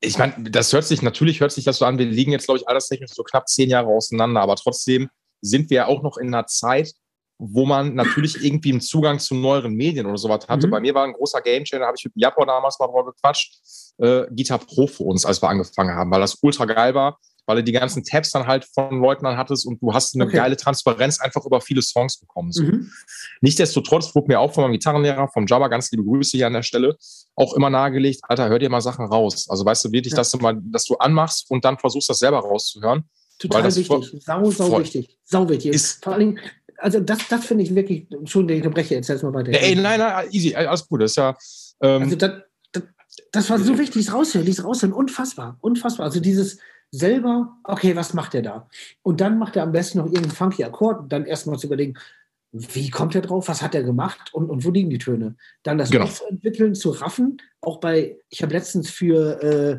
ich 0.00 0.18
meine, 0.18 0.34
das 0.50 0.72
hört 0.72 0.84
sich, 0.84 1.02
natürlich 1.02 1.40
hört 1.40 1.52
sich 1.52 1.64
das 1.64 1.78
so 1.78 1.84
an, 1.84 1.98
wir 1.98 2.06
liegen 2.06 2.32
jetzt, 2.32 2.46
glaube 2.46 2.58
ich, 2.58 2.68
alterstechnisch 2.68 3.10
so 3.12 3.22
knapp 3.22 3.48
zehn 3.48 3.68
Jahre 3.68 3.88
auseinander, 3.88 4.40
aber 4.40 4.56
trotzdem 4.56 5.08
sind 5.40 5.70
wir 5.70 5.76
ja 5.76 5.86
auch 5.86 6.02
noch 6.02 6.16
in 6.18 6.28
einer 6.28 6.46
Zeit, 6.46 6.92
wo 7.38 7.66
man 7.66 7.94
natürlich 7.94 8.36
irgendwie 8.44 8.72
einen 8.72 8.80
Zugang 8.80 9.18
zu 9.18 9.34
neueren 9.34 9.74
Medien 9.74 10.06
oder 10.06 10.18
sowas 10.18 10.46
hatte. 10.48 10.66
Mhm. 10.66 10.70
Bei 10.70 10.80
mir 10.80 10.94
war 10.94 11.04
ein 11.04 11.12
großer 11.12 11.40
Gamechanger, 11.40 11.80
da 11.80 11.86
habe 11.86 11.96
ich 11.98 12.04
mit 12.04 12.14
Japo 12.16 12.44
damals 12.44 12.78
mal 12.78 12.86
drüber 12.86 13.06
gequatscht, 13.06 13.54
äh, 13.98 14.26
Guitar 14.34 14.58
Pro 14.58 14.86
für 14.86 15.04
uns, 15.04 15.24
als 15.24 15.42
wir 15.42 15.48
angefangen 15.48 15.94
haben, 15.94 16.10
weil 16.10 16.20
das 16.20 16.38
ultra 16.42 16.64
geil 16.64 16.94
war 16.94 17.18
weil 17.48 17.56
du 17.56 17.64
die 17.64 17.72
ganzen 17.72 18.04
Tabs 18.04 18.30
dann 18.30 18.46
halt 18.46 18.66
von 18.66 19.00
Leuten 19.00 19.24
dann 19.24 19.38
hattest 19.38 19.66
und 19.66 19.80
du 19.80 19.94
hast 19.94 20.14
eine 20.14 20.26
okay. 20.26 20.36
geile 20.36 20.56
Transparenz 20.56 21.18
einfach 21.18 21.44
über 21.46 21.62
viele 21.62 21.80
Songs 21.80 22.18
bekommen. 22.18 22.52
So. 22.52 22.62
Mhm. 22.62 22.92
Nichtsdestotrotz 23.40 24.14
wurde 24.14 24.28
mir 24.28 24.38
auch 24.38 24.52
von 24.52 24.64
meinem 24.64 24.72
Gitarrenlehrer, 24.72 25.28
vom 25.28 25.46
Java, 25.46 25.68
ganz 25.68 25.90
liebe 25.90 26.04
Grüße 26.04 26.36
hier 26.36 26.46
an 26.46 26.52
der 26.52 26.62
Stelle, 26.62 26.96
auch 27.36 27.54
immer 27.54 27.70
nahegelegt, 27.70 28.20
Alter, 28.24 28.50
hör 28.50 28.58
dir 28.58 28.68
mal 28.68 28.82
Sachen 28.82 29.06
raus. 29.06 29.48
Also 29.48 29.64
weißt 29.64 29.86
du 29.86 29.92
wirklich, 29.92 30.12
ja. 30.12 30.18
dass 30.18 30.30
du 30.30 30.38
mal, 30.38 30.58
dass 30.62 30.84
du 30.84 30.96
anmachst 30.96 31.50
und 31.50 31.64
dann 31.64 31.78
versuchst, 31.78 32.10
das 32.10 32.18
selber 32.18 32.40
rauszuhören. 32.40 33.04
Total 33.38 33.64
wichtig. 33.64 34.22
Sau, 34.24 34.50
sau 34.50 34.78
wichtig. 34.78 35.18
Sau 35.24 35.48
wichtig. 35.48 35.72
Ist, 35.72 36.04
Vor 36.04 36.12
allem, 36.12 36.38
also 36.76 37.00
das, 37.00 37.26
das 37.28 37.46
finde 37.46 37.64
ich 37.64 37.74
wirklich, 37.74 38.08
schon 38.24 38.46
der 38.46 38.60
Breche, 38.68 38.96
erzähl's 38.96 39.22
mal 39.22 39.32
weiter. 39.32 39.52
Ey, 39.52 39.74
nein, 39.74 40.00
nein, 40.00 40.28
easy, 40.32 40.54
alles 40.54 40.86
gut. 40.86 41.00
Das 41.00 41.12
ist 41.12 41.16
ja. 41.16 41.36
Ähm, 41.80 42.02
also 42.02 42.16
das, 42.16 42.32
das, 42.72 42.82
das 43.32 43.50
war 43.50 43.58
so 43.58 43.78
wichtig, 43.78 43.94
dieses 43.94 44.12
Raushören, 44.12 44.44
dieses 44.44 44.64
Raushören, 44.64 44.92
unfassbar, 44.92 45.56
unfassbar. 45.60 46.06
Also 46.06 46.20
dieses, 46.20 46.58
selber, 46.90 47.56
okay, 47.64 47.96
was 47.96 48.14
macht 48.14 48.34
er 48.34 48.42
da? 48.42 48.68
Und 49.02 49.20
dann 49.20 49.38
macht 49.38 49.56
er 49.56 49.62
am 49.62 49.72
besten 49.72 49.98
noch 49.98 50.06
irgendeinen 50.06 50.32
funky 50.32 50.64
Akkord 50.64 51.00
und 51.00 51.12
dann 51.12 51.26
erstmal 51.26 51.58
zu 51.58 51.66
überlegen, 51.66 51.94
wie 52.52 52.88
kommt 52.88 53.14
er 53.14 53.20
drauf, 53.20 53.48
was 53.48 53.60
hat 53.60 53.74
er 53.74 53.82
gemacht 53.82 54.32
und, 54.32 54.48
und 54.48 54.64
wo 54.64 54.70
liegen 54.70 54.90
die 54.90 54.98
Töne? 54.98 55.36
Dann 55.62 55.76
das 55.76 55.90
genau. 55.90 56.08
entwickeln, 56.28 56.74
zu 56.74 56.90
raffen, 56.90 57.42
auch 57.60 57.78
bei, 57.78 58.16
ich 58.30 58.42
habe 58.42 58.54
letztens 58.54 58.90
für, 58.90 59.42
äh, 59.42 59.78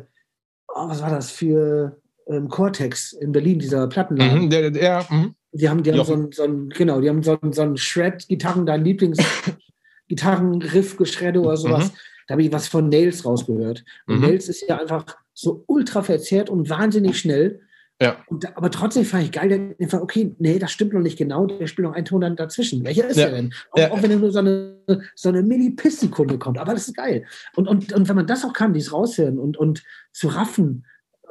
oh, 0.68 0.88
was 0.88 1.02
war 1.02 1.10
das, 1.10 1.32
für 1.32 2.00
ähm, 2.28 2.48
Cortex 2.48 3.12
in 3.12 3.32
Berlin, 3.32 3.58
dieser 3.58 3.88
Plattenladen. 3.88 4.44
Mhm, 4.44 4.50
der, 4.50 4.70
der, 4.70 5.06
mhm. 5.10 5.34
Die 5.52 5.68
haben, 5.68 5.82
die 5.82 5.92
haben 5.92 6.04
so 6.04 6.12
einen, 6.12 6.32
so 6.32 6.44
einen, 6.44 6.68
genau, 6.70 7.00
die 7.00 7.08
haben 7.08 7.24
so 7.24 7.38
einen, 7.40 7.52
so 7.52 7.62
einen 7.62 7.76
Shred-Gitarren, 7.76 8.66
dein 8.66 8.84
Lieblings 8.84 9.18
Gitarrenriff-Geschredde 10.08 11.40
oder 11.40 11.56
sowas. 11.56 11.88
Mhm. 11.88 11.96
Da 12.28 12.34
habe 12.34 12.42
ich 12.44 12.52
was 12.52 12.68
von 12.68 12.88
Nails 12.88 13.24
rausgehört. 13.24 13.84
Und 14.06 14.16
mhm. 14.16 14.20
Nails 14.22 14.48
ist 14.48 14.64
ja 14.68 14.78
einfach 14.78 15.16
so 15.40 15.64
ultra 15.66 16.02
verzerrt 16.02 16.50
und 16.50 16.68
wahnsinnig 16.68 17.18
schnell. 17.18 17.60
Ja. 18.00 18.16
Und, 18.28 18.56
aber 18.56 18.70
trotzdem 18.70 19.04
fand 19.04 19.24
ich 19.24 19.32
geil, 19.32 19.74
der 19.78 19.92
war, 19.92 20.02
okay, 20.02 20.34
nee, 20.38 20.58
das 20.58 20.70
stimmt 20.70 20.94
noch 20.94 21.00
nicht 21.00 21.18
genau, 21.18 21.46
der 21.46 21.66
spielt 21.66 21.86
noch 21.86 21.94
einen 21.94 22.06
Ton 22.06 22.22
dann 22.22 22.36
dazwischen. 22.36 22.84
Welcher 22.84 23.08
ist 23.08 23.18
ja. 23.18 23.26
der 23.26 23.36
denn? 23.36 23.54
Auch, 23.72 23.78
ja. 23.78 23.90
auch, 23.90 24.02
wenn 24.02 24.10
er 24.10 24.16
nur 24.16 24.32
so 24.32 24.38
eine, 24.38 24.76
so 25.14 25.28
eine 25.28 25.42
Millipiss-Sekunde 25.42 26.38
kommt, 26.38 26.58
aber 26.58 26.72
das 26.72 26.88
ist 26.88 26.96
geil. 26.96 27.26
Und, 27.56 27.68
und, 27.68 27.92
und 27.92 28.08
wenn 28.08 28.16
man 28.16 28.26
das 28.26 28.44
auch 28.44 28.54
kann, 28.54 28.72
dies 28.72 28.92
raushören 28.92 29.38
und, 29.38 29.56
und 29.58 29.82
zu 30.12 30.28
raffen, 30.28 30.86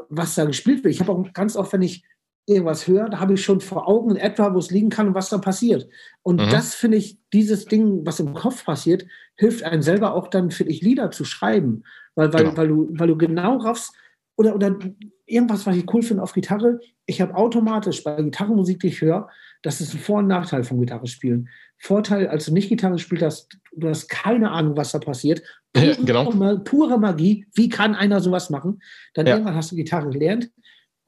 was 0.09 0.35
da 0.35 0.45
gespielt 0.45 0.83
wird. 0.83 0.93
Ich 0.93 0.99
habe 0.99 1.11
auch 1.11 1.33
ganz 1.33 1.55
oft, 1.55 1.73
wenn 1.73 1.81
ich 1.81 2.03
irgendwas 2.49 2.87
höre, 2.87 3.09
da 3.09 3.19
habe 3.19 3.33
ich 3.33 3.43
schon 3.43 3.61
vor 3.61 3.87
Augen 3.87 4.11
in 4.11 4.17
etwa, 4.17 4.53
wo 4.53 4.57
es 4.59 4.71
liegen 4.71 4.89
kann 4.89 5.07
und 5.07 5.13
was 5.13 5.29
da 5.29 5.37
passiert. 5.37 5.87
Und 6.23 6.41
mhm. 6.41 6.49
das 6.49 6.75
finde 6.75 6.97
ich, 6.97 7.19
dieses 7.33 7.65
Ding, 7.65 8.05
was 8.05 8.19
im 8.19 8.33
Kopf 8.33 8.65
passiert, 8.65 9.05
hilft 9.35 9.63
einem 9.63 9.81
selber 9.81 10.15
auch 10.15 10.27
dann, 10.27 10.51
finde 10.51 10.73
ich, 10.73 10.81
Lieder 10.81 11.11
zu 11.11 11.25
schreiben. 11.25 11.83
Weil, 12.15 12.33
weil, 12.33 12.43
genau. 12.43 12.57
weil, 12.57 12.67
du, 12.67 12.89
weil 12.91 13.07
du 13.07 13.17
genau 13.17 13.57
raffst, 13.57 13.93
oder, 14.35 14.55
oder 14.55 14.77
irgendwas, 15.25 15.65
was 15.65 15.75
ich 15.75 15.93
cool 15.93 16.01
finde 16.01 16.23
auf 16.23 16.33
Gitarre, 16.33 16.79
ich 17.05 17.19
habe 17.19 17.35
automatisch 17.35 18.03
bei 18.03 18.21
Gitarrenmusik, 18.21 18.79
die 18.79 18.87
ich 18.87 19.01
höre, 19.01 19.27
das 19.61 19.81
ist 19.81 19.93
ein 19.93 19.99
Vor- 19.99 20.19
und 20.19 20.27
Nachteil 20.27 20.63
vom 20.63 20.79
Gitarre 20.79 21.07
spielen. 21.07 21.49
Vorteil, 21.77 22.27
als 22.27 22.45
du 22.45 22.53
nicht 22.53 22.69
Gitarre 22.69 22.99
spielst, 22.99 23.23
hast, 23.23 23.57
du 23.75 23.89
hast 23.89 24.07
keine 24.07 24.51
Ahnung, 24.51 24.77
was 24.77 24.93
da 24.93 24.99
passiert. 24.99 25.41
Pure, 25.73 25.97
genau. 26.05 26.57
pure 26.63 26.97
Magie. 26.97 27.45
Wie 27.53 27.67
kann 27.67 27.95
einer 27.95 28.21
sowas 28.21 28.49
machen? 28.49 28.81
Dann 29.13 29.27
ja. 29.27 29.33
irgendwann 29.33 29.55
hast 29.55 29.71
du 29.71 29.75
Gitarre 29.75 30.09
gelernt 30.09 30.49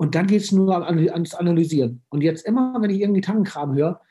und 0.01 0.15
dann 0.15 0.25
geht 0.25 0.41
es 0.41 0.51
nur 0.51 0.75
ans 0.87 1.35
Analysieren. 1.35 2.01
Und 2.09 2.21
jetzt 2.21 2.43
immer, 2.47 2.73
wenn 2.81 2.89
ich 2.89 3.01
irgendeinen 3.01 3.21
Gitarrenkram 3.21 3.75
höre, 3.75 4.01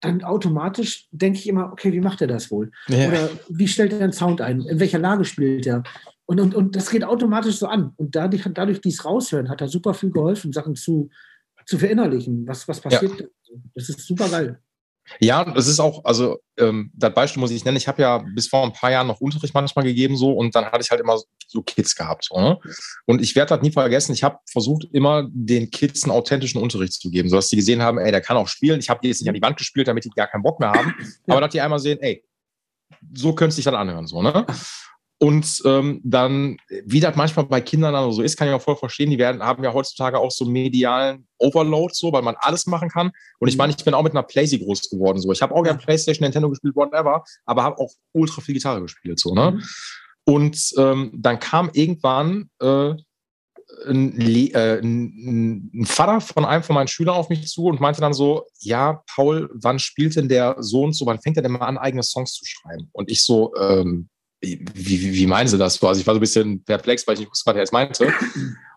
dann 0.00 0.24
automatisch 0.24 1.08
denke 1.10 1.38
ich 1.38 1.46
immer, 1.46 1.70
okay, 1.70 1.92
wie 1.92 2.00
macht 2.00 2.22
er 2.22 2.26
das 2.26 2.50
wohl? 2.50 2.72
Ja. 2.88 3.08
Oder 3.08 3.28
wie 3.50 3.68
stellt 3.68 3.92
er 3.92 3.98
den 3.98 4.14
Sound 4.14 4.40
ein? 4.40 4.62
In 4.62 4.80
welcher 4.80 4.98
Lage 4.98 5.26
spielt 5.26 5.66
er? 5.66 5.82
Und, 6.24 6.40
und, 6.40 6.54
und 6.54 6.74
das 6.74 6.88
geht 6.88 7.04
automatisch 7.04 7.56
so 7.56 7.66
an. 7.66 7.92
Und 7.96 8.16
dadurch, 8.16 8.48
dadurch 8.54 8.80
dies 8.80 9.04
raushören, 9.04 9.50
hat 9.50 9.60
er 9.60 9.68
super 9.68 9.92
viel 9.92 10.10
geholfen, 10.10 10.54
Sachen 10.54 10.74
zu, 10.74 11.10
zu 11.66 11.76
verinnerlichen. 11.76 12.48
Was, 12.48 12.66
was 12.66 12.80
passiert? 12.80 13.20
Ja. 13.20 13.26
Das 13.74 13.90
ist 13.90 14.00
super 14.06 14.30
geil. 14.30 14.58
Ja, 15.20 15.44
das 15.44 15.66
ist 15.66 15.80
auch, 15.80 16.04
also 16.04 16.38
ähm, 16.56 16.90
das 16.94 17.12
Beispiel 17.12 17.40
muss 17.40 17.50
ich 17.50 17.64
nennen. 17.64 17.76
Ich 17.76 17.88
habe 17.88 18.02
ja 18.02 18.18
bis 18.34 18.48
vor 18.48 18.64
ein 18.64 18.72
paar 18.72 18.90
Jahren 18.90 19.06
noch 19.06 19.20
Unterricht 19.20 19.54
manchmal 19.54 19.84
gegeben 19.84 20.16
so 20.16 20.32
und 20.32 20.54
dann 20.54 20.64
hatte 20.66 20.80
ich 20.82 20.90
halt 20.90 21.00
immer 21.00 21.18
so 21.46 21.62
Kids 21.62 21.94
gehabt. 21.94 22.24
So, 22.24 22.40
ne? 22.40 22.58
Und 23.06 23.20
ich 23.20 23.36
werde 23.36 23.50
das 23.50 23.62
nie 23.62 23.70
vergessen. 23.70 24.12
Ich 24.12 24.24
habe 24.24 24.38
versucht, 24.50 24.86
immer 24.92 25.28
den 25.30 25.70
Kids 25.70 26.04
einen 26.04 26.12
authentischen 26.12 26.60
Unterricht 26.60 26.94
zu 26.94 27.10
geben, 27.10 27.28
sodass 27.28 27.48
sie 27.48 27.56
gesehen 27.56 27.82
haben, 27.82 27.98
ey, 27.98 28.10
der 28.10 28.20
kann 28.20 28.36
auch 28.36 28.48
spielen. 28.48 28.80
Ich 28.80 28.88
habe 28.88 29.00
die 29.02 29.08
jetzt 29.08 29.20
nicht 29.20 29.28
an 29.28 29.34
die 29.34 29.42
Wand 29.42 29.56
gespielt, 29.56 29.88
damit 29.88 30.04
die 30.04 30.10
gar 30.10 30.26
keinen 30.26 30.42
Bock 30.42 30.58
mehr 30.60 30.72
haben, 30.72 30.94
ja. 30.98 31.34
aber 31.34 31.42
dass 31.42 31.52
die 31.52 31.60
einmal 31.60 31.78
sehen, 31.78 31.98
ey, 32.00 32.24
so 33.12 33.34
könnte 33.34 33.54
sich 33.54 33.64
dann 33.64 33.74
anhören. 33.74 34.06
So, 34.06 34.22
ne? 34.22 34.46
Und 35.24 35.62
ähm, 35.64 36.02
dann, 36.04 36.58
wie 36.84 37.00
das 37.00 37.16
manchmal 37.16 37.46
bei 37.46 37.62
Kindern 37.62 38.12
so 38.12 38.20
ist, 38.20 38.36
kann 38.36 38.46
ich 38.46 38.52
auch 38.52 38.60
voll 38.60 38.76
verstehen, 38.76 39.08
die 39.08 39.16
werden, 39.16 39.42
haben 39.42 39.64
ja 39.64 39.72
heutzutage 39.72 40.18
auch 40.18 40.30
so 40.30 40.44
medialen 40.44 41.26
Overload, 41.38 41.94
so, 41.94 42.12
weil 42.12 42.20
man 42.20 42.36
alles 42.38 42.66
machen 42.66 42.90
kann. 42.90 43.10
Und 43.38 43.48
ich 43.48 43.54
mhm. 43.54 43.58
meine, 43.58 43.74
ich 43.74 43.82
bin 43.82 43.94
auch 43.94 44.02
mit 44.02 44.12
einer 44.12 44.22
Playsee 44.22 44.58
groß 44.58 44.90
geworden. 44.90 45.18
So. 45.18 45.32
Ich 45.32 45.40
habe 45.40 45.54
auch 45.54 45.62
gerne 45.62 45.78
Playstation, 45.78 46.26
Nintendo 46.26 46.50
gespielt, 46.50 46.76
whatever, 46.76 47.24
aber 47.46 47.62
habe 47.62 47.78
auch 47.78 47.90
ultra 48.12 48.42
viel 48.42 48.52
Gitarre 48.52 48.82
gespielt. 48.82 49.18
So, 49.18 49.32
ne? 49.32 49.52
Mhm. 49.52 49.62
Und 50.26 50.58
ähm, 50.76 51.10
dann 51.14 51.38
kam 51.38 51.70
irgendwann 51.72 52.50
äh, 52.60 52.92
ein, 53.86 54.20
äh, 54.20 54.78
ein, 54.82 55.86
Vater 55.86 56.20
von 56.20 56.44
einem 56.44 56.64
von 56.64 56.74
meinen 56.74 56.88
Schülern 56.88 57.16
auf 57.16 57.30
mich 57.30 57.48
zu 57.48 57.64
und 57.64 57.80
meinte 57.80 58.02
dann 58.02 58.12
so, 58.12 58.44
ja, 58.60 59.02
Paul, 59.14 59.48
wann 59.54 59.78
spielt 59.78 60.16
denn 60.16 60.28
der 60.28 60.56
Sohn 60.58 60.92
so, 60.92 61.06
wann 61.06 61.18
fängt 61.18 61.38
er 61.38 61.42
denn 61.42 61.52
mal 61.52 61.60
an, 61.60 61.78
eigene 61.78 62.02
Songs 62.02 62.34
zu 62.34 62.44
schreiben? 62.44 62.90
Und 62.92 63.10
ich 63.10 63.22
so, 63.22 63.54
ähm, 63.56 64.10
wie, 64.44 65.14
wie, 65.14 65.26
meinen 65.26 65.48
Sie 65.48 65.58
das? 65.58 65.82
Also 65.82 66.00
ich 66.00 66.06
war 66.06 66.14
so 66.14 66.18
ein 66.18 66.20
bisschen 66.20 66.64
perplex, 66.64 67.06
weil 67.06 67.14
ich 67.14 67.20
nicht 67.20 67.30
wusste, 67.30 67.46
was 67.46 67.56
er 67.56 67.60
jetzt 67.60 67.72
meinte. 67.72 68.12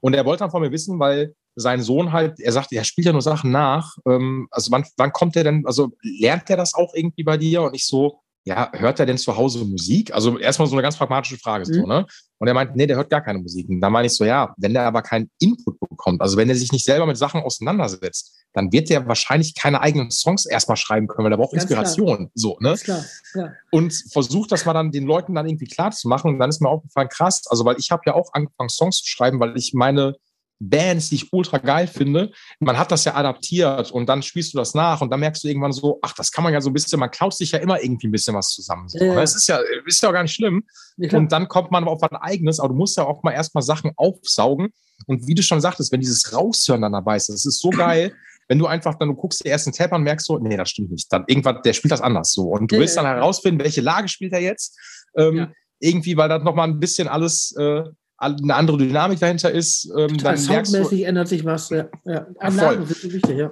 Und 0.01 0.13
er 0.13 0.25
wollte 0.25 0.39
dann 0.39 0.51
von 0.51 0.61
mir 0.61 0.71
wissen, 0.71 0.99
weil 0.99 1.33
sein 1.55 1.81
Sohn 1.81 2.11
halt, 2.11 2.39
er 2.39 2.51
sagt, 2.51 2.71
er 2.71 2.83
spielt 2.83 3.07
ja 3.07 3.11
nur 3.11 3.21
Sachen 3.21 3.51
nach. 3.51 3.95
Ähm, 4.07 4.47
also 4.51 4.71
wann, 4.71 4.85
wann 4.97 5.11
kommt 5.11 5.35
er 5.35 5.43
denn, 5.43 5.65
also 5.65 5.91
lernt 6.01 6.49
er 6.49 6.57
das 6.57 6.73
auch 6.73 6.93
irgendwie 6.93 7.23
bei 7.23 7.37
dir? 7.37 7.63
Und 7.63 7.75
ich 7.75 7.85
so, 7.85 8.19
ja, 8.47 8.71
hört 8.73 8.99
er 8.99 9.05
denn 9.05 9.17
zu 9.17 9.35
Hause 9.35 9.65
Musik? 9.65 10.13
Also 10.13 10.37
erstmal 10.39 10.69
so 10.69 10.75
eine 10.75 10.81
ganz 10.81 10.95
pragmatische 10.95 11.37
Frage. 11.37 11.65
Mhm. 11.67 11.73
So, 11.73 11.85
ne? 11.85 12.05
Und 12.37 12.47
er 12.47 12.53
meint, 12.53 12.75
nee, 12.75 12.87
der 12.87 12.95
hört 12.95 13.09
gar 13.09 13.21
keine 13.21 13.39
Musik. 13.39 13.67
Und 13.67 13.81
da 13.81 13.89
meine 13.89 14.07
ich 14.07 14.15
so, 14.15 14.23
ja, 14.23 14.53
wenn 14.57 14.73
der 14.73 14.83
aber 14.83 15.01
keinen 15.01 15.29
Input 15.39 15.77
bekommt, 15.79 16.21
also 16.21 16.37
wenn 16.37 16.47
er 16.47 16.55
sich 16.55 16.71
nicht 16.71 16.85
selber 16.85 17.05
mit 17.05 17.17
Sachen 17.17 17.41
auseinandersetzt, 17.41 18.33
dann 18.53 18.71
wird 18.71 18.89
der 18.89 19.05
wahrscheinlich 19.05 19.53
keine 19.53 19.81
eigenen 19.81 20.11
Songs 20.11 20.45
erstmal 20.45 20.77
schreiben 20.77 21.07
können, 21.07 21.25
weil 21.25 21.33
er 21.33 21.37
braucht 21.37 21.51
ganz 21.51 21.63
Inspiration. 21.63 22.15
Klar. 22.15 22.31
So, 22.35 22.57
ne? 22.61 22.75
Klar, 22.75 23.03
ja. 23.35 23.53
Und 23.71 23.93
versucht 24.11 24.51
das 24.53 24.65
mal 24.65 24.73
dann 24.73 24.91
den 24.91 25.05
Leuten 25.05 25.35
dann 25.35 25.47
irgendwie 25.47 25.67
klar 25.67 25.91
zu 25.91 26.07
machen. 26.07 26.31
Und 26.31 26.39
dann 26.39 26.49
ist 26.49 26.61
mir 26.61 26.69
aufgefallen, 26.69 27.09
krass, 27.09 27.43
also 27.47 27.65
weil 27.65 27.75
ich 27.79 27.91
habe 27.91 28.03
ja 28.05 28.13
auch 28.13 28.31
angefangen, 28.33 28.69
Songs 28.69 29.01
zu 29.01 29.07
schreiben, 29.07 29.41
weil 29.41 29.57
ich 29.57 29.73
meine 29.73 30.15
Bands, 30.59 31.09
die 31.09 31.15
ich 31.15 31.33
ultra 31.33 31.57
geil 31.59 31.87
finde. 31.87 32.31
Man 32.59 32.77
hat 32.77 32.91
das 32.91 33.05
ja 33.05 33.15
adaptiert 33.15 33.91
und 33.91 34.07
dann 34.07 34.23
spielst 34.23 34.53
du 34.53 34.57
das 34.57 34.73
nach 34.73 35.01
und 35.01 35.11
dann 35.11 35.19
merkst 35.19 35.43
du 35.43 35.47
irgendwann 35.47 35.71
so, 35.71 35.99
ach, 36.01 36.13
das 36.13 36.31
kann 36.31 36.43
man 36.43 36.53
ja 36.53 36.61
so 36.61 36.69
ein 36.69 36.73
bisschen, 36.73 36.99
man 36.99 37.11
klaut 37.11 37.35
sich 37.35 37.51
ja 37.51 37.59
immer 37.59 37.81
irgendwie 37.81 38.07
ein 38.07 38.11
bisschen 38.11 38.35
was 38.35 38.49
zusammen. 38.49 38.89
So. 38.89 39.03
Ja. 39.03 39.15
Das 39.15 39.35
ist 39.35 39.47
ja, 39.47 39.59
ist 39.85 40.01
ja 40.01 40.09
auch 40.09 40.13
gar 40.13 40.23
nicht 40.23 40.33
schlimm. 40.33 40.63
Ja. 40.97 41.15
Und 41.17 41.31
dann 41.31 41.47
kommt 41.47 41.71
man 41.71 41.83
auf 41.85 42.01
ein 42.03 42.15
eigenes, 42.15 42.59
aber 42.59 42.69
du 42.69 42.75
musst 42.75 42.97
ja 42.97 43.05
auch 43.05 43.21
mal 43.23 43.31
erstmal 43.31 43.61
Sachen 43.61 43.91
aufsaugen. 43.95 44.69
Und 45.05 45.27
wie 45.27 45.35
du 45.35 45.43
schon 45.43 45.61
sagtest, 45.61 45.91
wenn 45.91 46.01
dieses 46.01 46.33
Raushören 46.33 46.81
dann 46.81 46.93
dabei 46.93 47.17
ist, 47.17 47.29
das 47.29 47.45
ist 47.45 47.59
so 47.59 47.69
geil, 47.69 48.13
wenn 48.47 48.59
du 48.59 48.65
einfach 48.65 48.95
dann, 48.95 49.09
du 49.09 49.15
guckst 49.15 49.45
dir 49.45 49.49
erst 49.49 49.67
einen 49.67 49.75
Tab 49.75 49.93
an, 49.93 50.03
merkst 50.03 50.25
so, 50.25 50.39
nee, 50.39 50.57
das 50.57 50.69
stimmt 50.69 50.91
nicht. 50.91 51.11
Dann 51.11 51.25
irgendwann, 51.27 51.61
der 51.63 51.73
spielt 51.73 51.91
das 51.91 52.01
anders 52.01 52.31
so. 52.31 52.43
Und 52.43 52.71
du 52.71 52.79
willst 52.79 52.97
dann 52.97 53.05
herausfinden, 53.05 53.61
welche 53.61 53.81
Lage 53.81 54.07
spielt 54.07 54.33
er 54.33 54.39
jetzt. 54.39 54.79
Ähm, 55.15 55.53
irgendwie, 55.79 56.17
weil 56.17 56.29
das 56.29 56.43
nochmal 56.43 56.67
ein 56.67 56.79
bisschen 56.79 57.07
alles 57.07 57.55
äh, 57.57 57.83
eine 58.17 58.55
andere 58.55 58.77
Dynamik 58.77 59.19
dahinter 59.19 59.51
ist, 59.51 59.91
ähm, 59.97 60.17
dann 60.17 60.37
soundmäßig 60.37 61.03
ändert 61.03 61.27
sich 61.27 61.45
was. 61.45 61.69
Ja, 61.69 61.87
ja. 62.05 62.27
Anlagen 62.39 62.85
sind 62.85 62.97
so 62.97 63.13
wichtig, 63.13 63.37
ja. 63.37 63.51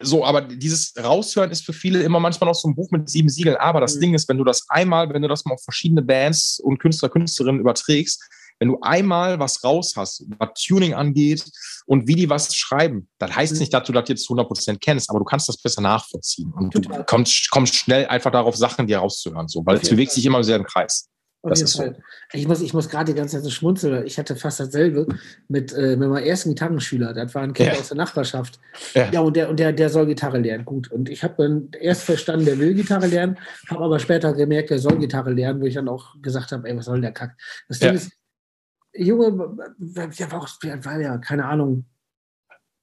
So, 0.00 0.24
aber 0.24 0.42
dieses 0.42 0.92
Raushören 1.02 1.50
ist 1.50 1.64
für 1.64 1.72
viele 1.72 2.02
immer 2.02 2.18
manchmal 2.20 2.48
noch 2.48 2.54
so 2.54 2.68
ein 2.68 2.74
Buch 2.74 2.90
mit 2.90 3.08
sieben 3.08 3.28
Siegeln. 3.28 3.56
Aber 3.56 3.80
das 3.80 3.96
mhm. 3.96 4.00
Ding 4.00 4.14
ist, 4.14 4.28
wenn 4.28 4.38
du 4.38 4.44
das 4.44 4.66
einmal, 4.68 5.12
wenn 5.14 5.22
du 5.22 5.28
das 5.28 5.44
mal 5.44 5.54
auf 5.54 5.62
verschiedene 5.62 6.02
Bands 6.02 6.60
und 6.60 6.78
Künstler, 6.78 7.08
Künstlerinnen 7.08 7.60
überträgst, 7.60 8.22
wenn 8.58 8.68
du 8.68 8.78
einmal 8.82 9.38
was 9.38 9.62
raus 9.64 9.94
hast, 9.96 10.24
was 10.38 10.50
Tuning 10.54 10.94
angeht 10.94 11.44
und 11.86 12.06
wie 12.06 12.14
die 12.14 12.30
was 12.30 12.54
schreiben, 12.54 13.08
das 13.18 13.34
heißt 13.34 13.54
mhm. 13.54 13.58
nicht, 13.60 13.74
dass 13.74 13.84
du 13.84 13.92
das 13.92 14.08
jetzt 14.08 14.24
zu 14.24 14.34
100% 14.34 14.78
kennst, 14.80 15.10
aber 15.10 15.18
du 15.18 15.24
kannst 15.24 15.48
das 15.48 15.56
besser 15.56 15.80
nachvollziehen. 15.80 16.52
Und 16.52 16.74
du 16.74 16.80
kommst, 17.04 17.50
kommst 17.50 17.74
schnell 17.74 18.06
einfach 18.06 18.30
darauf, 18.30 18.56
Sachen 18.56 18.86
dir 18.86 18.98
rauszuhören, 18.98 19.48
so, 19.48 19.64
weil 19.66 19.78
es 19.78 19.88
bewegt 19.88 20.12
sich 20.12 20.24
immer 20.24 20.42
sehr 20.44 20.56
im 20.56 20.64
Kreis. 20.64 21.08
Das 21.46 21.60
ist 21.60 21.72
so. 21.72 21.92
Ich 22.32 22.48
muss, 22.48 22.62
ich 22.62 22.72
muss 22.72 22.88
gerade 22.88 23.12
die 23.12 23.18
ganze 23.18 23.36
Zeit 23.36 23.44
so 23.44 23.50
schmunzeln. 23.50 24.06
Ich 24.06 24.18
hatte 24.18 24.34
fast 24.34 24.60
dasselbe 24.60 25.06
mit, 25.48 25.72
äh, 25.74 25.96
mit 25.96 26.08
meinem 26.08 26.24
ersten 26.24 26.50
Gitarrenschüler. 26.50 27.12
Das 27.12 27.34
war 27.34 27.42
ein 27.42 27.52
Kind 27.52 27.72
ja. 27.72 27.78
aus 27.78 27.88
der 27.88 27.98
Nachbarschaft. 27.98 28.58
Ja, 28.94 29.10
ja 29.10 29.20
und, 29.20 29.36
der, 29.36 29.50
und 29.50 29.60
der, 29.60 29.72
der 29.72 29.90
soll 29.90 30.06
Gitarre 30.06 30.38
lernen. 30.38 30.64
Gut. 30.64 30.90
Und 30.90 31.10
ich 31.10 31.22
habe 31.22 31.34
dann 31.36 31.68
erst 31.78 32.04
verstanden, 32.04 32.46
der 32.46 32.58
will 32.58 32.74
Gitarre 32.74 33.06
lernen, 33.06 33.38
habe 33.68 33.84
aber 33.84 33.98
später 33.98 34.32
gemerkt, 34.32 34.70
der 34.70 34.78
soll 34.78 34.98
Gitarre 34.98 35.32
lernen, 35.32 35.60
wo 35.60 35.66
ich 35.66 35.74
dann 35.74 35.88
auch 35.88 36.14
gesagt 36.22 36.52
habe, 36.52 36.66
ey, 36.68 36.76
was 36.76 36.86
soll 36.86 37.00
der 37.00 37.12
Kack? 37.12 37.36
Das 37.68 37.78
Ding 37.78 37.90
ja. 37.90 37.94
ist, 37.94 38.12
Junge, 38.94 39.56
der 39.78 40.32
war 40.32 40.42
auch, 40.42 40.48
war 40.62 41.00
ja, 41.00 41.18
keine 41.18 41.44
Ahnung, 41.44 41.84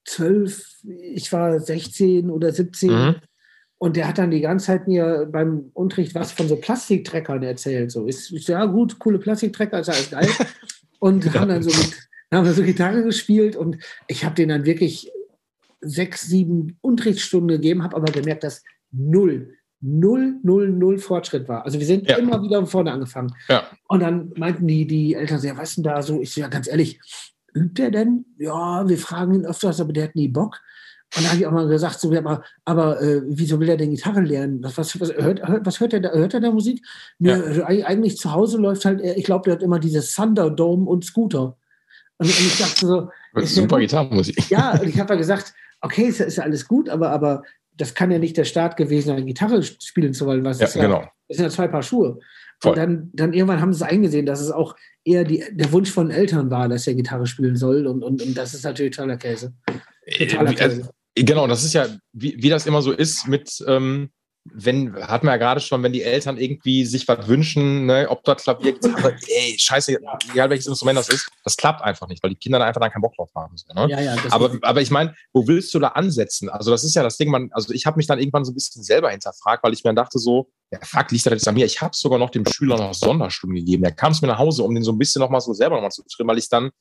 zwölf, 0.05 0.76
ich 0.84 1.32
war 1.32 1.59
16 1.59 2.30
oder 2.30 2.51
17. 2.51 2.91
Mhm. 2.91 3.16
Und 3.82 3.96
der 3.96 4.08
hat 4.08 4.20
dann 4.20 4.30
die 4.30 4.42
ganze 4.42 4.68
Zeit 4.68 4.88
mir 4.88 5.28
beim 5.32 5.72
Unterricht 5.74 6.14
was 6.14 6.32
von 6.32 6.48
so 6.48 6.56
Plastiktreckern 6.56 7.42
erzählt. 7.42 7.90
So, 7.92 8.06
ist, 8.06 8.32
ist 8.32 8.48
ja 8.48 8.64
gut, 8.66 9.00
coole 9.00 9.18
Plastiktrecker, 9.18 9.80
ist 9.80 9.90
alles 9.90 10.12
geil. 10.12 10.30
Und 11.00 11.26
ja. 11.34 11.34
haben 11.34 11.50
dann 11.50 11.64
so 11.64 11.72
haben 12.32 12.46
wir 12.46 12.54
so 12.54 12.62
Gitarre 12.62 13.02
gespielt 13.02 13.56
und 13.56 13.78
ich 14.08 14.24
habe 14.24 14.36
denen 14.36 14.50
dann 14.50 14.66
wirklich 14.66 15.12
sechs, 15.82 16.22
sieben 16.22 16.78
Unterrichtsstunden 16.82 17.48
gegeben, 17.50 17.82
habe 17.82 17.96
aber 17.96 18.12
gemerkt, 18.12 18.44
dass 18.44 18.64
null, 18.92 19.56
null, 19.80 20.36
null, 20.44 20.70
null 20.70 21.00
Fortschritt 21.00 21.50
war. 21.50 21.66
Also 21.66 21.80
wir 21.80 21.88
sind 21.88 22.08
ja. 22.08 22.18
immer 22.18 22.44
wieder 22.44 22.60
von 22.60 22.68
vorne 22.68 22.92
angefangen. 22.92 23.34
Ja. 23.50 23.64
Und 23.88 24.02
dann 24.02 24.32
meinten 24.38 24.68
die, 24.68 24.86
die 24.86 25.16
Eltern, 25.16 25.40
so, 25.40 25.48
ja, 25.48 25.58
was 25.58 25.74
denn 25.74 25.84
da 25.84 26.04
so? 26.04 26.22
Ich 26.22 26.32
so, 26.32 26.42
ja, 26.42 26.50
ganz 26.50 26.68
ehrlich, 26.68 27.02
übt 27.56 27.82
er 27.82 27.90
denn? 27.90 28.26
Ja, 28.38 28.88
wir 28.88 29.00
fragen 29.00 29.34
ihn 29.34 29.46
öfters, 29.46 29.82
aber 29.82 29.92
der 29.92 30.04
hat 30.04 30.16
nie 30.16 30.28
Bock. 30.28 30.62
Und 31.16 31.26
da 31.26 31.30
habe 31.30 31.39
ich 31.39 31.45
auch 31.45 31.51
mal 31.51 31.68
gesagt, 31.68 31.99
so, 31.99 32.14
aber, 32.14 32.43
aber 32.64 33.01
äh, 33.01 33.22
wieso 33.26 33.59
will 33.59 33.68
er 33.68 33.76
denn 33.76 33.91
Gitarre 33.91 34.22
lernen? 34.22 34.64
Was, 34.64 34.78
was, 34.78 34.97
was, 34.99 35.12
hört, 35.14 35.41
was 35.43 35.80
hört 35.80 35.93
er 35.93 35.99
da? 35.99 36.12
Hört 36.12 36.34
er 36.34 36.39
da 36.39 36.51
Musik? 36.51 36.86
Ja. 37.20 37.38
Nö, 37.38 37.64
eigentlich 37.64 38.18
zu 38.18 38.32
Hause 38.32 38.57
läuft 38.57 38.86
halt, 38.86 39.01
ich 39.01 39.26
glaube, 39.26 39.43
der 39.45 39.53
hat 39.53 39.64
immer 39.64 39.80
dieses 39.80 40.16
Thunderdome 40.16 40.89
und 40.89 41.03
Scooter. 41.03 41.57
Und, 42.18 42.28
und 42.28 42.39
ich 42.39 42.57
dachte 42.57 42.86
so. 42.86 43.09
Super 43.43 43.80
Gitarrenmusik. 43.80 44.49
Ja, 44.49 44.80
und 44.80 44.88
ich 44.88 44.99
habe 44.99 45.14
ja 45.14 45.18
gesagt, 45.18 45.53
okay, 45.82 46.03
ist, 46.03 46.22
ist 46.22 46.38
ja 46.38 46.43
alles 46.43 46.68
gut, 46.68 46.88
aber, 46.88 47.09
aber 47.09 47.43
das 47.76 47.93
kann 47.93 48.12
ja 48.12 48.20
nicht 48.20 48.38
der 48.38 48.45
Start 48.45 48.78
gewesen 48.78 49.07
sein, 49.07 49.26
Gitarre 49.26 49.64
spielen 49.64 50.14
zu 50.14 50.26
wollen. 50.26 50.45
Was 50.45 50.59
ja, 50.59 50.68
ist 50.68 50.76
ja, 50.76 50.84
genau. 50.84 51.03
Das 51.28 51.38
sind 51.38 51.45
ja 51.45 51.49
zwei 51.49 51.68
Paar 51.68 51.84
Schuhe. 51.84 52.20
Voll. 52.59 52.72
Und 52.72 52.78
dann, 52.78 53.09
dann 53.14 53.34
irgendwann 53.34 53.59
haben 53.59 53.74
sie 53.74 53.84
es 53.84 53.89
eingesehen, 53.89 54.26
dass 54.26 54.39
es 54.39 54.51
auch 54.51 54.76
eher 55.03 55.24
die, 55.24 55.43
der 55.51 55.72
Wunsch 55.72 55.91
von 55.91 56.12
Eltern 56.12 56.51
war, 56.51 56.70
dass 56.70 56.86
er 56.86 56.93
Gitarre 56.93 57.26
spielen 57.26 57.55
soll. 57.55 57.88
Und, 57.88 58.03
und, 58.03 58.22
und 58.22 58.38
das 58.38 58.53
ist 58.53 58.64
natürlich 58.64 58.95
totaler 58.95 59.18
Käse. 59.18 59.53
Totaler 60.18 60.51
äh, 60.51 60.55
Käse. 60.55 60.89
Genau, 61.16 61.47
das 61.47 61.64
ist 61.64 61.74
ja, 61.74 61.88
wie, 62.14 62.41
wie 62.41 62.49
das 62.49 62.66
immer 62.66 62.82
so 62.82 62.91
ist 62.91 63.28
mit, 63.28 63.64
ähm, 63.68 64.12
wenn, 64.43 64.95
hat 64.95 65.24
man 65.24 65.34
ja 65.34 65.38
gerade 65.38 65.59
schon, 65.59 65.84
wenn 65.84 65.93
die 65.93 66.01
Eltern 66.01 66.38
irgendwie 66.38 66.84
sich 66.86 67.07
was 67.07 67.28
wünschen, 67.28 67.86
ne, 67.86 68.07
ob 68.09 68.24
dort 68.24 68.41
Klavier, 68.41 68.74
Gitarre, 68.74 69.16
ey, 69.28 69.55
scheiße, 69.57 69.97
egal 70.32 70.49
welches 70.49 70.66
Instrument 70.66 70.97
das 70.97 71.09
ist, 71.09 71.30
das 71.43 71.57
klappt 71.57 71.84
einfach 71.84 72.07
nicht, 72.07 72.24
weil 72.24 72.32
die 72.32 72.38
Kinder 72.38 72.57
da 72.57 72.66
einfach 72.66 72.82
dann 72.82 72.89
keinen 72.89 73.03
Bock 73.03 73.16
drauf 73.16 73.30
haben. 73.36 73.55
So, 73.55 73.72
ne? 73.74 73.88
ja, 73.89 74.01
ja, 74.01 74.16
aber, 74.32 74.57
aber 74.64 74.82
ich 74.82 74.89
meine, 74.89 75.14
wo 75.32 75.47
willst 75.47 75.74
du 75.74 75.80
da 75.80 75.89
ansetzen? 75.89 76.49
Also 76.49 76.72
das 76.72 76.84
ist 76.84 76.95
ja 76.95 77.03
das 77.03 77.18
Ding, 77.18 77.30
man, 77.30 77.49
also 77.51 77.72
ich 77.72 77.86
habe 77.86 77.97
mich 77.97 78.07
dann 78.07 78.18
irgendwann 78.18 78.43
so 78.43 78.51
ein 78.51 78.55
bisschen 78.55 78.84
selber 78.84 79.12
hinterfragt, 79.12 79.64
weil 79.64 79.74
ich 79.74 79.84
mir 79.84 79.93
dachte 79.93 80.18
so, 80.18 80.49
ja, 80.72 80.80
fuck, 80.82 81.12
liegt 81.12 81.26
das 81.26 81.34
jetzt 81.34 81.47
an 81.47 81.53
mir? 81.53 81.66
Ich 81.66 81.82
habe 81.82 81.95
sogar 81.95 82.18
noch 82.18 82.32
dem 82.32 82.45
Schüler 82.45 82.78
noch 82.78 82.93
Sonderstunden 82.93 83.57
gegeben. 83.57 83.84
Der 83.84 83.91
kam 83.91 84.14
zu 84.14 84.26
mir 84.26 84.32
nach 84.32 84.39
Hause, 84.39 84.64
um 84.64 84.74
den 84.74 84.84
so 84.84 84.91
ein 84.91 84.97
bisschen 84.97 85.20
nochmal 85.20 85.41
so 85.41 85.53
selber 85.53 85.76
nochmal 85.76 85.91
zu 85.91 86.03
trimmen, 86.03 86.30
weil 86.30 86.39
ich 86.39 86.49
dann 86.49 86.72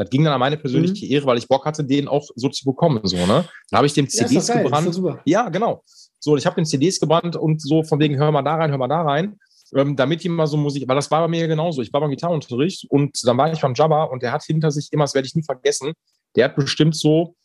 das 0.00 0.08
ging 0.08 0.24
dann 0.24 0.32
an 0.32 0.40
meine 0.40 0.56
persönliche 0.56 1.04
mhm. 1.04 1.12
Ehre, 1.12 1.26
weil 1.26 1.38
ich 1.38 1.46
Bock 1.46 1.66
hatte, 1.66 1.84
den 1.84 2.08
auch 2.08 2.26
so 2.34 2.48
zu 2.48 2.64
bekommen. 2.64 3.00
So, 3.04 3.18
ne? 3.18 3.44
Dann 3.70 3.76
habe 3.76 3.86
ich 3.86 3.92
dem 3.92 4.08
CDs 4.08 4.48
ja, 4.48 4.62
gebrannt. 4.62 4.98
Ja, 5.26 5.48
genau. 5.50 5.82
So, 6.18 6.38
ich 6.38 6.46
habe 6.46 6.56
den 6.56 6.64
CDs 6.64 6.98
gebrannt 6.98 7.36
und 7.36 7.60
so 7.60 7.82
von 7.82 7.98
wegen, 7.98 8.16
hör 8.16 8.32
mal 8.32 8.40
da 8.40 8.54
rein, 8.54 8.70
hör 8.70 8.78
mal 8.78 8.88
da 8.88 9.02
rein. 9.02 9.36
Ähm, 9.74 9.96
damit 9.96 10.24
die 10.24 10.30
mal 10.30 10.46
so 10.46 10.56
Musik, 10.56 10.88
weil 10.88 10.96
das 10.96 11.10
war 11.10 11.20
bei 11.20 11.28
mir 11.28 11.46
genauso. 11.46 11.82
Ich 11.82 11.92
war 11.92 12.00
beim 12.00 12.10
Gitarrenunterricht 12.10 12.86
und 12.88 13.16
dann 13.24 13.36
war 13.36 13.52
ich 13.52 13.60
beim 13.60 13.74
Jabba 13.74 14.04
und 14.04 14.22
der 14.22 14.32
hat 14.32 14.42
hinter 14.42 14.70
sich 14.70 14.88
immer, 14.90 15.04
das 15.04 15.14
werde 15.14 15.26
ich 15.26 15.34
nie 15.34 15.44
vergessen, 15.44 15.92
der 16.34 16.46
hat 16.46 16.56
bestimmt 16.56 16.96
so, 16.96 17.36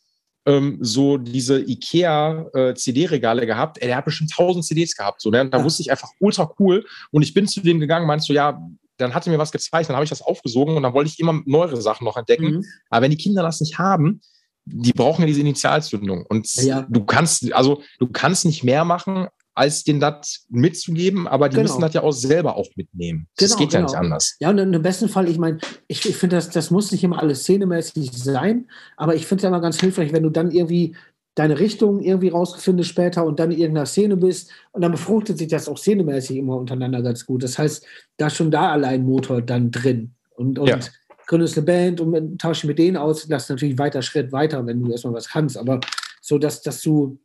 ähm, 0.46 0.78
so 0.80 1.18
diese 1.18 1.60
IKEA-CD-Regale 1.60 3.42
äh, 3.42 3.46
gehabt. 3.46 3.78
Ey, 3.82 3.88
der 3.88 3.98
hat 3.98 4.06
bestimmt 4.06 4.32
1000 4.36 4.64
CDs 4.64 4.96
gehabt. 4.96 5.20
So, 5.20 5.30
ne? 5.30 5.42
Und 5.42 5.52
da 5.52 5.58
ja. 5.58 5.64
wusste 5.64 5.82
ich 5.82 5.90
einfach 5.90 6.08
ultra 6.18 6.52
cool. 6.58 6.86
Und 7.10 7.22
ich 7.22 7.34
bin 7.34 7.46
zu 7.46 7.60
dem 7.60 7.80
gegangen, 7.80 8.06
meinst 8.06 8.28
du, 8.28 8.32
ja, 8.32 8.58
dann 8.98 9.14
hat 9.14 9.26
er 9.26 9.32
mir 9.32 9.38
was 9.38 9.52
gezeigt, 9.52 9.88
dann 9.88 9.96
habe 9.96 10.04
ich 10.04 10.10
das 10.10 10.22
aufgesogen 10.22 10.76
und 10.76 10.82
dann 10.82 10.94
wollte 10.94 11.10
ich 11.10 11.18
immer 11.18 11.40
neuere 11.44 11.80
Sachen 11.80 12.04
noch 12.04 12.16
entdecken. 12.16 12.56
Mhm. 12.56 12.64
Aber 12.90 13.02
wenn 13.02 13.10
die 13.10 13.16
Kinder 13.16 13.42
das 13.42 13.60
nicht 13.60 13.78
haben, 13.78 14.20
die 14.64 14.92
brauchen 14.92 15.22
ja 15.22 15.26
diese 15.26 15.40
Initialzündung. 15.40 16.26
Und 16.26 16.52
ja. 16.56 16.86
du 16.88 17.04
kannst, 17.04 17.52
also 17.52 17.82
du 17.98 18.08
kannst 18.08 18.44
nicht 18.44 18.64
mehr 18.64 18.84
machen, 18.84 19.28
als 19.54 19.84
den 19.84 20.00
das 20.00 20.44
mitzugeben, 20.50 21.26
aber 21.26 21.48
die 21.48 21.56
genau. 21.56 21.68
müssen 21.68 21.80
das 21.80 21.94
ja 21.94 22.02
auch 22.02 22.12
selber 22.12 22.56
auch 22.56 22.68
mitnehmen. 22.76 23.26
Genau, 23.36 23.48
das 23.48 23.56
geht 23.56 23.70
genau. 23.70 23.80
ja 23.80 23.86
nicht 23.86 23.96
anders. 23.96 24.36
Ja, 24.38 24.50
und 24.50 24.58
im 24.58 24.82
besten 24.82 25.08
Fall, 25.08 25.28
ich 25.28 25.38
meine, 25.38 25.58
ich, 25.88 26.06
ich 26.06 26.16
finde, 26.16 26.36
das, 26.36 26.50
das 26.50 26.70
muss 26.70 26.92
nicht 26.92 27.02
immer 27.02 27.20
alles 27.20 27.42
szenemäßig 27.42 28.10
sein, 28.12 28.68
aber 28.98 29.14
ich 29.14 29.26
finde 29.26 29.40
es 29.40 29.42
ja 29.44 29.48
immer 29.48 29.62
ganz 29.62 29.80
hilfreich, 29.80 30.12
wenn 30.12 30.24
du 30.24 30.30
dann 30.30 30.50
irgendwie 30.50 30.94
deine 31.36 31.60
Richtung 31.60 32.00
irgendwie 32.00 32.28
rausfindest 32.28 32.90
später 32.90 33.24
und 33.24 33.38
dann 33.38 33.52
in 33.52 33.58
irgendeiner 33.58 33.86
Szene 33.86 34.16
bist 34.16 34.50
und 34.72 34.82
dann 34.82 34.90
befruchtet 34.90 35.38
sich 35.38 35.48
das 35.48 35.68
auch 35.68 35.78
szenemäßig 35.78 36.38
immer 36.38 36.56
untereinander 36.56 37.02
ganz 37.02 37.24
gut. 37.24 37.44
Das 37.44 37.58
heißt, 37.58 37.86
da 38.16 38.26
ist 38.26 38.36
schon 38.36 38.50
da 38.50 38.72
allein 38.72 39.04
Motor 39.04 39.40
dann 39.40 39.70
drin. 39.70 40.12
Und, 40.34 40.58
und 40.58 40.68
ja 40.68 40.78
gründest 41.26 41.56
eine 41.56 41.66
Band 41.66 42.00
und 42.00 42.40
tauschst 42.40 42.64
mit 42.64 42.78
denen 42.78 42.96
aus, 42.96 43.26
das 43.26 43.44
ist 43.44 43.50
natürlich 43.50 43.78
weiter 43.78 44.00
Schritt 44.02 44.32
weiter, 44.32 44.64
wenn 44.64 44.82
du 44.82 44.90
erstmal 44.90 45.14
was 45.14 45.28
kannst. 45.28 45.58
Aber 45.58 45.80
so, 46.20 46.38
dass, 46.38 46.62
dass 46.62 46.80
du, 46.80 47.18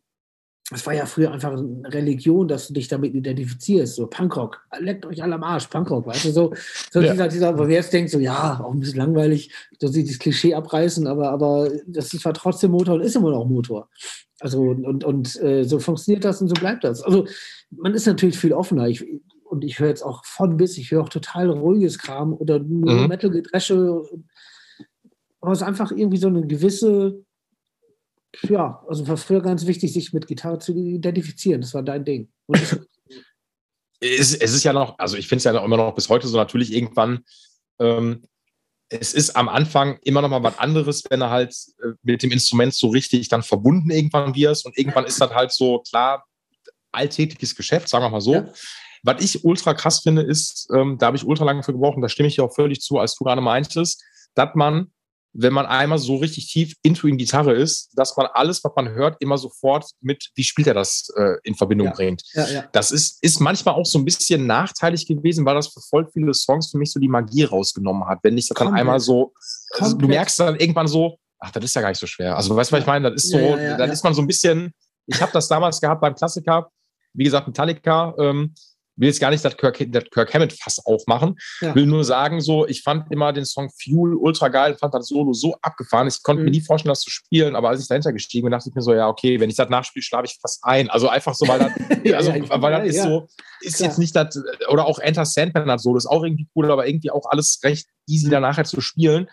das 0.72 0.86
war 0.86 0.94
ja 0.94 1.06
früher 1.06 1.32
einfach 1.32 1.52
eine 1.52 1.94
Religion, 1.94 2.48
dass 2.48 2.70
du 2.70 2.74
dich 2.74 2.88
damit 2.88 3.14
identifizierst, 3.14 3.96
so 3.96 4.08
Punkrock, 4.08 4.66
leckt 4.80 5.06
euch 5.06 5.22
alle 5.22 5.36
am 5.36 5.44
Arsch, 5.44 5.68
Punkrock, 5.68 6.08
weißt 6.08 6.26
du, 6.26 6.32
so, 6.32 6.54
so 6.90 7.02
ja. 7.02 7.12
dieser, 7.12 7.28
dieser, 7.28 7.60
wo 7.60 7.68
wir 7.68 7.76
jetzt 7.76 7.92
denken, 7.92 8.10
so, 8.10 8.20
ja, 8.20 8.62
auch 8.64 8.72
ein 8.72 8.80
bisschen 8.80 9.00
langweilig, 9.00 9.52
dass 9.80 9.92
sie 9.92 10.06
das 10.06 10.18
Klischee 10.18 10.54
abreißen, 10.56 11.08
aber, 11.08 11.30
aber 11.30 11.70
das 11.86 12.14
ist 12.14 12.22
zwar 12.22 12.34
trotzdem 12.34 12.72
Motor 12.72 12.96
und 12.96 13.02
ist 13.02 13.18
immer 13.18 13.32
noch 13.32 13.46
Motor. 13.46 13.90
Also, 14.40 14.62
und, 14.62 15.04
und 15.04 15.42
äh, 15.42 15.64
so 15.64 15.78
funktioniert 15.78 16.24
das 16.24 16.42
und 16.42 16.48
so 16.48 16.54
bleibt 16.54 16.86
das. 16.86 17.04
Also, 17.04 17.28
man 17.70 17.94
ist 17.94 18.08
natürlich 18.08 18.40
viel 18.40 18.54
offener. 18.54 18.88
Ich, 18.88 19.06
und 19.44 19.66
ich 19.66 19.78
höre 19.78 19.90
jetzt 19.90 20.04
auch 20.04 20.24
von 20.24 20.56
bis, 20.56 20.78
ich 20.78 20.92
höre 20.92 21.04
auch 21.04 21.10
total 21.10 21.50
ruhiges 21.50 22.00
Kram 22.00 22.34
oder 22.34 22.60
nur 22.60 22.94
mhm. 22.94 23.08
Metal-Gedresche. 23.08 24.02
Aber 25.42 25.52
es 25.52 25.60
ist 25.60 25.68
einfach 25.68 25.92
irgendwie 25.92 26.18
so 26.18 26.28
eine 26.28 26.48
gewisse, 26.48 27.24
ja, 28.44 28.84
also 28.88 29.08
war 29.08 29.18
früher 29.18 29.42
ganz 29.42 29.66
wichtig, 29.66 29.94
sich 29.94 30.14
mit 30.14 30.28
Gitarre 30.28 30.60
zu 30.60 30.74
identifizieren. 30.74 31.62
Das 31.62 31.74
war 31.74 31.84
dein 31.84 32.06
Ding. 32.06 32.30
es, 34.00 34.34
es, 34.34 34.54
ist 34.54 34.64
ja 34.64 34.74
noch, 34.74 34.98
also 34.98 35.18
ich 35.18 35.28
finde 35.28 35.38
es 35.38 35.44
ja 35.44 35.64
immer 35.64 35.78
noch 35.78 35.96
bis 35.96 36.10
heute 36.10 36.28
so 36.28 36.38
natürlich 36.38 36.74
irgendwann, 36.74 37.24
ähm, 37.80 38.24
es 38.90 39.14
ist 39.14 39.38
am 39.38 39.48
Anfang 39.48 40.00
immer 40.04 40.22
noch 40.22 40.30
mal 40.30 40.44
was 40.44 40.60
anderes, 40.60 41.04
wenn 41.10 41.22
er 41.22 41.30
halt 41.30 41.56
äh, 41.82 41.94
mit 42.04 42.24
dem 42.24 42.32
Instrument 42.32 42.74
so 42.74 42.90
richtig 42.90 43.30
dann 43.30 43.42
verbunden 43.42 43.90
irgendwann 43.90 44.36
wirst 44.36 44.66
und 44.66 44.78
irgendwann 44.78 45.06
ist 45.06 45.22
das 45.22 45.32
halt 45.32 45.52
so, 45.52 45.80
klar, 45.80 46.26
alltägliches 46.92 47.56
Geschäft, 47.56 47.88
sagen 47.88 48.04
wir 48.04 48.10
mal 48.10 48.22
so. 48.22 48.36
Ja. 48.36 48.54
Was 49.04 49.24
ich 49.24 49.46
ultra 49.46 49.74
krass 49.74 50.02
finde, 50.02 50.22
ist, 50.22 50.68
ähm, 50.74 50.98
da 50.98 51.08
habe 51.08 51.18
ich 51.18 51.26
ultra 51.26 51.46
lange 51.46 51.64
für 51.64 51.72
gebraucht 51.72 51.96
und 51.96 52.02
da 52.02 52.10
stimme 52.10 52.28
ich 52.28 52.36
dir 52.36 52.44
auch 52.44 52.54
völlig 52.54 52.82
zu, 52.82 53.00
als 53.00 53.16
du 53.16 53.24
gerade 53.24 53.42
meintest, 53.42 54.04
dass 54.36 54.50
man, 54.56 54.92
wenn 55.34 55.54
man 55.54 55.66
einmal 55.66 55.98
so 55.98 56.18
richtig 56.18 56.52
tief 56.52 56.76
into 56.84 57.08
in 57.08 57.18
Gitarre 57.18 57.54
ist, 57.54 57.90
dass 57.94 58.16
man 58.18 58.28
alles, 58.34 58.64
was 58.64 58.72
man 58.76 58.90
hört, 58.90 59.16
immer 59.20 59.38
sofort 59.38 59.86
mit, 60.02 60.30
wie 60.36 60.44
spielt 60.44 60.68
er 60.68 60.74
das, 60.74 61.10
äh, 61.16 61.36
in 61.44 61.56
Verbindung 61.56 61.88
ja. 61.88 61.94
bringt. 61.94 62.22
Ja, 62.34 62.48
ja. 62.48 62.64
Das 62.74 62.92
ist, 62.92 63.24
ist 63.24 63.40
manchmal 63.40 63.76
auch 63.76 63.86
so 63.86 63.98
ein 64.00 64.06
bisschen 64.06 64.46
nachteilig 64.46 65.08
gewesen, 65.08 65.46
weil 65.46 65.56
das 65.56 65.68
für 65.68 65.80
voll 65.82 66.08
viele 66.12 66.34
Songs 66.34 66.72
für 66.72 66.78
mich 66.78 66.92
so 66.92 67.00
die 67.00 67.08
Magie 67.08 67.44
rausgenommen 67.44 68.06
hat. 68.08 68.20
Wenn 68.24 68.38
ich 68.38 68.48
das 68.48 68.58
dann 68.58 68.74
einmal 68.74 69.00
so, 69.00 69.34
also 69.80 69.96
du 69.98 70.08
merkst 70.08 70.40
dann 70.40 70.56
irgendwann 70.58 70.88
so, 70.88 71.18
ach, 71.40 71.52
das 71.52 71.64
ist 71.64 71.76
ja 71.76 71.82
gar 71.82 71.90
nicht 71.90 72.00
so 72.00 72.08
schwer. 72.08 72.36
Also 72.36 72.56
weißt 72.56 72.72
du, 72.72 72.76
was 72.76 72.82
ich 72.82 72.88
meine? 72.88 73.12
Das 73.12 73.24
ist 73.24 73.32
so, 73.32 73.56
dann 73.56 73.90
ist 73.90 74.04
man 74.04 74.14
so 74.14 74.22
ein 74.22 74.28
bisschen, 74.28 74.74
ich 75.08 75.22
habe 75.22 75.32
das 75.32 75.48
damals 75.48 75.80
gehabt 75.80 76.02
beim 76.02 76.16
Klassiker, 76.16 76.70
wie 77.14 77.24
gesagt, 77.24 77.48
Metallica, 77.48 78.14
ähm, 78.18 78.54
will 78.96 79.08
jetzt 79.08 79.20
gar 79.20 79.30
nicht 79.30 79.44
das 79.44 79.58
Kirk, 79.58 79.84
das 79.92 80.04
Kirk 80.12 80.34
Hammett 80.34 80.54
Fass 80.54 80.86
aufmachen, 80.86 81.36
ja. 81.62 81.74
will 81.76 81.86
nur 81.86 82.04
sagen, 82.04 82.42
so, 82.42 82.68
ich 82.68 82.84
fand 82.84 83.12
immer 83.12 83.34
den 83.34 83.46
Song 83.46 83.70
Fuel 83.82 84.16
ultra 84.16 84.50
geil, 84.50 84.76
fand 84.80 84.94
das 84.94 85.08
Solo 85.08 85.34
so 85.34 85.56
abgefahren. 85.62 86.08
Ich 86.08 86.22
konnte 86.24 86.42
mhm. 86.42 86.46
mir 86.46 86.52
nie 86.52 86.62
vorstellen, 86.62 86.92
das 86.92 87.02
zu 87.02 87.10
spielen, 87.10 87.56
aber 87.56 87.70
als 87.70 87.82
ich 87.82 87.88
dahinter 87.88 88.14
gestiegen 88.14 88.46
bin, 88.46 88.52
dachte 88.52 88.70
ich 88.70 88.76
mir 88.76 88.82
so, 88.82 88.94
ja, 88.94 89.08
okay, 89.08 89.40
wenn 89.40 89.50
ich 89.50 89.56
das 89.56 89.70
nachspiele, 89.70 90.04
schlafe 90.04 90.26
ich 90.26 90.38
fast 90.42 90.64
ein. 90.64 90.90
Also 90.90 91.10
einfach 91.10 91.34
so, 91.34 91.48
weil 91.48 91.60
das, 91.60 91.72
ja, 92.04 92.18
also, 92.18 92.32
ja, 92.32 92.62
weil 92.62 92.72
das 92.72 92.96
ist 92.96 93.04
so, 93.04 93.28
ist 93.62 93.78
Klar. 93.78 93.90
jetzt 93.90 93.98
nicht 94.00 94.16
das, 94.16 94.38
oder 94.70 94.86
auch 94.86 95.00
Enter 95.00 95.26
Sandman 95.26 95.70
hat 95.70 95.80
Solo, 95.80 95.98
ist 95.98 96.06
auch 96.06 96.24
irgendwie 96.24 96.48
cool, 96.56 96.70
aber 96.72 96.88
irgendwie 96.88 97.12
auch 97.12 97.26
alles 97.30 97.60
recht 97.64 97.88
easy 98.08 98.28
mhm. 98.28 98.32
danach 98.32 98.62
zu 98.64 98.82
spielen. 98.82 99.28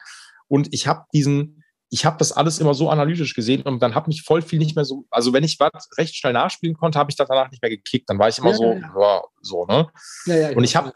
Und 0.49 0.73
ich 0.73 0.87
habe 0.87 1.05
diesen, 1.13 1.63
ich 1.91 2.05
habe 2.05 2.19
das 2.19 2.33
alles 2.33 2.59
immer 2.59 2.75
so 2.75 2.91
analytisch 2.91 3.35
gesehen 3.35 3.63
und 3.63 3.81
dann 3.83 3.95
habe 3.95 4.09
mich 4.09 4.23
voll 4.23 4.43
viel 4.43 4.59
nicht 4.59 4.77
mehr 4.77 4.85
so, 4.85 5.05
also 5.11 5.33
wenn 5.33 5.45
ich 5.45 5.59
was 5.59 5.89
recht 5.97 6.15
schnell 6.15 6.35
nachspielen 6.35 6.77
konnte, 6.77 6.99
habe 6.99 7.11
ich 7.11 7.17
das 7.17 7.29
danach 7.29 7.51
nicht 7.51 7.63
mehr 7.63 7.71
gekickt. 7.71 8.11
Dann 8.11 8.19
war 8.19 8.29
ich 8.29 8.39
immer 8.39 8.51
ja, 8.51 8.57
so, 8.57 8.73
ja. 8.73 8.95
Ja, 8.99 9.23
so, 9.41 9.67
ne? 9.67 9.89
Ja, 10.27 10.51
und 10.57 10.65
ich 10.65 10.77
habe 10.77 10.93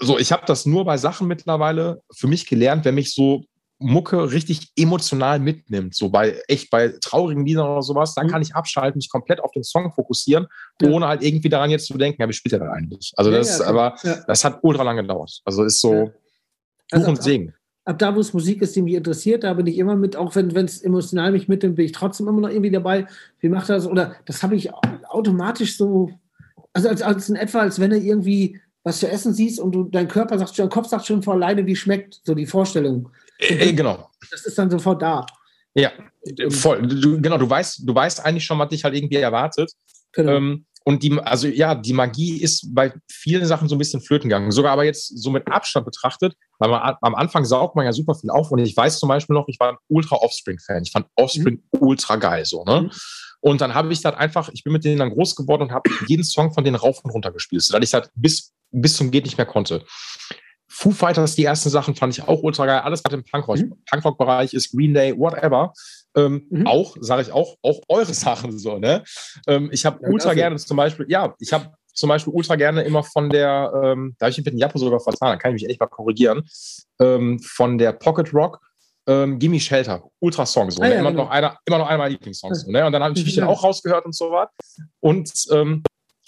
so, 0.00 0.18
ich 0.18 0.32
habe 0.32 0.44
das 0.46 0.66
nur 0.66 0.84
bei 0.84 0.96
Sachen 0.96 1.26
mittlerweile 1.26 2.02
für 2.14 2.28
mich 2.28 2.46
gelernt, 2.46 2.84
wenn 2.84 2.94
mich 2.94 3.14
so 3.14 3.44
Mucke 3.78 4.32
richtig 4.32 4.72
emotional 4.76 5.38
mitnimmt, 5.38 5.94
so 5.94 6.08
bei 6.08 6.40
echt 6.48 6.70
bei 6.70 6.94
traurigen 7.00 7.44
Liedern 7.44 7.68
oder 7.68 7.82
sowas, 7.82 8.14
dann 8.14 8.26
mhm. 8.26 8.30
kann 8.30 8.42
ich 8.42 8.54
abschalten, 8.54 8.98
mich 8.98 9.10
komplett 9.10 9.40
auf 9.40 9.50
den 9.52 9.64
Song 9.64 9.92
fokussieren, 9.92 10.46
ohne 10.82 11.06
halt 11.06 11.22
irgendwie 11.22 11.50
daran 11.50 11.70
jetzt 11.70 11.86
zu 11.86 11.98
denken, 11.98 12.22
ja, 12.22 12.28
wie 12.28 12.32
spielt 12.32 12.54
er 12.54 12.60
da 12.60 12.72
eigentlich? 12.72 13.12
Also 13.16 13.30
das, 13.30 13.60
aber 13.60 13.96
das 14.26 14.44
hat 14.44 14.60
ultra 14.62 14.82
lange 14.82 15.02
gedauert. 15.02 15.40
Also 15.44 15.64
ist 15.64 15.80
so 15.80 16.10
also, 16.90 17.08
und 17.08 17.22
Segen 17.22 17.54
ab 17.86 17.98
da, 17.98 18.14
wo 18.14 18.20
es 18.20 18.34
Musik 18.34 18.60
ist, 18.62 18.76
die 18.76 18.82
mich 18.82 18.94
interessiert, 18.94 19.44
da 19.44 19.54
bin 19.54 19.66
ich 19.66 19.78
immer 19.78 19.96
mit, 19.96 20.16
auch 20.16 20.34
wenn 20.34 20.50
es 20.50 20.82
emotional 20.82 21.32
mich 21.32 21.48
mitnimmt, 21.48 21.76
bin 21.76 21.86
ich 21.86 21.92
trotzdem 21.92 22.28
immer 22.28 22.40
noch 22.40 22.50
irgendwie 22.50 22.72
dabei. 22.72 23.06
Wie 23.40 23.48
macht 23.48 23.68
das? 23.68 23.86
Oder 23.86 24.16
das 24.26 24.42
habe 24.42 24.56
ich 24.56 24.74
automatisch 25.08 25.76
so, 25.76 26.10
also 26.72 26.88
als, 26.88 27.00
als 27.00 27.28
in 27.28 27.36
etwa, 27.36 27.60
als 27.60 27.80
wenn 27.80 27.90
du 27.90 27.98
irgendwie 27.98 28.60
was 28.82 28.98
zu 28.98 29.08
essen 29.08 29.32
siehst 29.32 29.60
und 29.60 29.72
du, 29.72 29.84
dein 29.84 30.08
Körper 30.08 30.38
sagt 30.38 30.54
schon, 30.54 30.64
dein 30.64 30.70
Kopf 30.70 30.88
sagt 30.88 31.06
schon 31.06 31.22
vor 31.22 31.34
alleine, 31.34 31.64
wie 31.66 31.76
schmeckt, 31.76 32.20
so 32.24 32.34
die 32.34 32.46
Vorstellung. 32.46 33.08
Äh, 33.38 33.72
genau. 33.72 34.10
Das 34.30 34.44
ist 34.44 34.58
dann 34.58 34.70
sofort 34.70 35.00
da. 35.00 35.24
Ja, 35.74 35.92
voll. 36.50 36.82
Du, 36.82 37.20
genau, 37.20 37.38
du 37.38 37.48
weißt, 37.48 37.82
du 37.84 37.94
weißt 37.94 38.24
eigentlich 38.24 38.44
schon, 38.44 38.58
was 38.58 38.68
dich 38.68 38.82
halt 38.82 38.94
irgendwie 38.94 39.16
erwartet. 39.16 39.72
Genau. 40.12 40.32
Ähm, 40.32 40.64
und 40.88 41.02
die, 41.02 41.18
also 41.18 41.48
ja, 41.48 41.74
die 41.74 41.92
Magie 41.92 42.40
ist 42.40 42.72
bei 42.72 42.92
vielen 43.10 43.44
Sachen 43.44 43.68
so 43.68 43.74
ein 43.74 43.78
bisschen 43.78 44.00
flöten 44.00 44.28
gegangen. 44.28 44.52
Sogar 44.52 44.72
aber 44.72 44.84
jetzt 44.84 45.20
so 45.20 45.30
mit 45.30 45.44
Abstand 45.48 45.84
betrachtet, 45.84 46.34
weil 46.60 46.70
man 46.70 46.94
am 47.00 47.16
Anfang 47.16 47.44
saugt 47.44 47.74
man 47.74 47.84
ja 47.84 47.92
super 47.92 48.14
viel 48.14 48.30
auf. 48.30 48.52
Und 48.52 48.60
ich 48.60 48.76
weiß 48.76 49.00
zum 49.00 49.08
Beispiel 49.08 49.34
noch, 49.34 49.48
ich 49.48 49.58
war 49.58 49.72
ein 49.72 49.78
ultra 49.88 50.14
Offspring-Fan. 50.14 50.84
Ich 50.84 50.92
fand 50.92 51.08
Offspring 51.16 51.60
mhm. 51.72 51.80
ultra 51.80 52.14
geil 52.14 52.44
so, 52.44 52.62
ne? 52.62 52.82
Mhm. 52.82 52.90
Und 53.40 53.60
dann 53.60 53.74
habe 53.74 53.92
ich 53.92 54.00
das 54.00 54.14
einfach, 54.14 54.48
ich 54.52 54.62
bin 54.62 54.72
mit 54.72 54.84
denen 54.84 54.98
dann 54.98 55.10
groß 55.10 55.34
geworden 55.34 55.62
und 55.62 55.72
habe 55.72 55.90
jeden 56.06 56.22
Song 56.22 56.52
von 56.52 56.62
denen 56.62 56.76
rauf 56.76 57.00
und 57.02 57.10
runter 57.10 57.32
gespielt, 57.32 57.62
sodass 57.62 57.82
ich 57.82 57.90
das 57.90 58.08
bis, 58.14 58.52
bis 58.70 58.96
zum 58.96 59.10
geht 59.10 59.24
nicht 59.24 59.38
mehr 59.38 59.46
konnte. 59.46 59.84
Foo 60.68 60.90
Fighters, 60.90 61.34
die 61.36 61.44
ersten 61.44 61.70
Sachen 61.70 61.94
fand 61.94 62.16
ich 62.16 62.26
auch 62.26 62.42
ultra 62.42 62.66
geil. 62.66 62.80
Alles, 62.80 63.02
was 63.04 63.12
im 63.14 63.20
mhm. 63.20 63.74
Punkrock-Bereich 63.90 64.52
ist, 64.52 64.72
Green 64.72 64.94
Day, 64.94 65.16
whatever. 65.16 65.72
Ähm, 66.16 66.46
mhm. 66.50 66.66
Auch, 66.66 66.96
sage 67.00 67.22
ich 67.22 67.32
auch, 67.32 67.56
auch 67.62 67.80
eure 67.88 68.12
Sachen 68.14 68.58
so, 68.58 68.78
ne? 68.78 69.04
Ähm, 69.46 69.68
ich 69.72 69.86
habe 69.86 70.00
ja, 70.02 70.08
ultra 70.08 70.34
gerne 70.34 70.56
zum 70.56 70.76
Beispiel, 70.76 71.06
ja, 71.08 71.34
ich 71.38 71.52
habe 71.52 71.70
zum 71.92 72.08
Beispiel 72.08 72.32
ultra 72.32 72.56
gerne 72.56 72.82
immer 72.82 73.02
von 73.02 73.30
der, 73.30 73.72
ähm, 73.82 74.16
da 74.18 74.26
habe 74.26 74.30
ich 74.30 74.36
mit 74.38 74.46
dem 74.46 74.58
Japo 74.58 74.78
sogar 74.78 75.00
vertan, 75.00 75.30
da 75.30 75.36
kann 75.36 75.54
ich 75.54 75.62
mich 75.62 75.70
echt 75.70 75.80
mal 75.80 75.86
korrigieren, 75.86 76.42
ähm, 77.00 77.38
von 77.38 77.78
der 77.78 77.92
Pocket 77.92 78.32
Rock, 78.34 78.60
ähm, 79.06 79.38
Gimme 79.38 79.60
Shelter, 79.60 80.02
ultra 80.20 80.44
Song, 80.46 80.70
so, 80.70 80.82
ah, 80.82 80.86
ne? 80.86 80.94
ja, 80.94 81.00
immer, 81.00 81.10
genau. 81.10 81.24
noch 81.24 81.30
einer, 81.30 81.58
immer 81.64 81.78
noch 81.78 81.86
einer 81.86 81.98
meiner 81.98 82.10
Lieblingssongs. 82.10 82.62
So, 82.62 82.70
ne? 82.70 82.84
Und 82.84 82.92
dann 82.92 83.02
habe 83.02 83.14
ich 83.16 83.24
mich 83.24 83.34
den 83.34 83.44
auch 83.44 83.62
rausgehört 83.62 84.04
und 84.04 84.14
so 84.14 84.30
was. 84.30 84.48
Und 85.00 85.32
ähm, 85.52 85.82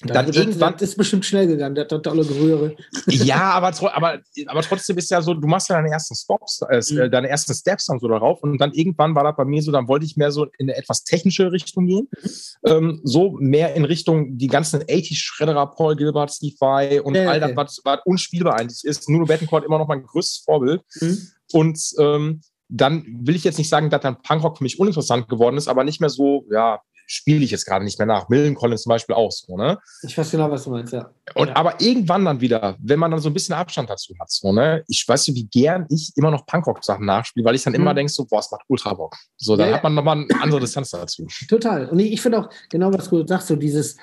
dann 0.05 0.27
das, 0.27 0.37
irgendwann 0.37 0.75
das 0.75 0.91
ist 0.91 0.97
bestimmt 0.97 1.25
schnell 1.25 1.49
gegangen, 1.49 1.75
der 1.75 1.89
totale 1.89 2.25
Gerühre. 2.25 2.77
Ja, 3.09 3.51
aber, 3.51 3.73
aber, 3.95 4.21
aber 4.47 4.63
trotzdem 4.63 4.97
ist 4.99 5.11
ja 5.11 5.21
so, 5.21 5.35
du 5.35 5.49
machst 5.49 5.69
ja 5.69 5.77
deine 5.77 5.91
ersten 5.91 6.15
Stops, 6.15 6.61
äh, 6.69 6.81
mhm. 6.91 7.11
deine 7.11 7.29
ersten 7.29 7.53
Steps 7.53 7.87
dann 7.87 7.99
so 7.99 8.07
darauf 8.07 8.41
und 8.43 8.59
dann 8.59 8.73
irgendwann 8.73 9.15
war 9.17 9.25
das 9.25 9.35
bei 9.37 9.45
mir 9.45 9.61
so, 9.61 9.73
dann 9.73 9.89
wollte 9.89 10.07
ich 10.07 10.17
mehr 10.17 10.31
so 10.31 10.45
in 10.45 10.69
eine 10.69 10.77
etwas 10.77 11.03
technische 11.03 11.51
Richtung 11.51 11.87
gehen, 11.87 12.09
mhm. 12.23 12.71
ähm, 12.71 13.01
so 13.03 13.33
mehr 13.41 13.75
in 13.75 13.85
Richtung 13.85 14.39
die 14.39 14.47
ganzen 14.47 14.83
80 14.83 15.19
Schredderer, 15.19 15.67
Paul 15.67 15.97
Gilbert, 15.97 16.31
Steve 16.31 16.55
Vai 16.61 17.03
und 17.03 17.17
ja, 17.17 17.29
all 17.29 17.41
das, 17.41 17.57
was, 17.57 17.81
was 17.83 17.99
unspielbar 18.05 18.57
eigentlich 18.57 18.85
ist. 18.85 19.09
Nuno 19.09 19.25
Bettencourt 19.25 19.65
immer 19.65 19.79
noch 19.79 19.89
mein 19.89 20.05
größtes 20.05 20.45
Vorbild 20.45 20.83
mhm. 21.01 21.19
und 21.53 21.81
ähm, 21.99 22.41
dann 22.69 23.05
will 23.23 23.35
ich 23.35 23.45
jetzt 23.45 23.59
nicht 23.59 23.71
sagen, 23.71 23.91
dass 23.91 24.03
dann 24.03 24.23
Punkrock 24.23 24.59
für 24.59 24.65
mich 24.65 24.79
uninteressant 24.79 25.29
geworden 25.29 25.57
ist, 25.57 25.69
aber 25.69 25.83
nicht 25.85 26.01
mehr 26.01 26.11
so, 26.11 26.45
ja, 26.53 26.81
spiele 27.09 27.43
ich 27.43 27.51
jetzt 27.51 27.65
gerade 27.65 27.85
nicht 27.85 27.99
mehr 27.99 28.07
nach. 28.07 28.29
Millen 28.29 28.55
Collins 28.55 28.83
zum 28.83 28.91
Beispiel 28.91 29.15
auch 29.15 29.33
so, 29.33 29.57
ne? 29.57 29.79
Ich 30.03 30.17
weiß 30.17 30.31
genau, 30.31 30.51
was 30.51 30.65
du 30.65 30.71
meinst, 30.71 30.93
ja. 30.93 31.11
Und 31.35 31.49
ja. 31.49 31.57
aber 31.57 31.81
irgendwann 31.81 32.25
dann 32.27 32.41
wieder, 32.41 32.77
wenn 32.81 32.99
man 32.99 33.11
dann 33.11 33.21
so 33.21 33.31
ein 33.31 33.33
bisschen 33.33 33.55
Abstand 33.55 33.89
dazu 33.89 34.15
hat, 34.21 34.31
so, 34.31 34.53
ne? 34.53 34.85
Ich 34.87 35.09
weiß 35.09 35.27
nicht, 35.29 35.37
wie 35.37 35.47
gern 35.47 35.87
ich 35.89 36.13
immer 36.17 36.31
noch 36.31 36.45
Punkrock-Sachen 36.45 37.07
nachspiele, 37.07 37.47
weil 37.47 37.55
ich 37.55 37.63
dann 37.63 37.73
mhm. 37.73 37.81
immer 37.81 37.95
denke, 37.95 38.13
so, 38.13 38.27
boah, 38.27 38.41
es 38.41 38.51
macht 38.51 38.63
ultra 38.69 38.93
Bock. 38.93 39.17
So, 39.39 39.57
dann 39.57 39.71
ja, 39.71 39.77
hat 39.77 39.83
man 39.83 39.95
nochmal 39.95 40.19
eine 40.19 40.43
andere 40.43 40.61
Distanz 40.61 40.91
dazu. 40.91 41.27
Total. 41.49 41.89
Und 41.89 41.99
ich, 41.99 42.21
finde 42.21 42.41
auch, 42.41 42.51
genau 42.69 42.93
was 42.93 43.09
du 43.09 43.27
sagst, 43.27 43.49
so 43.49 43.57
dieses, 43.57 43.97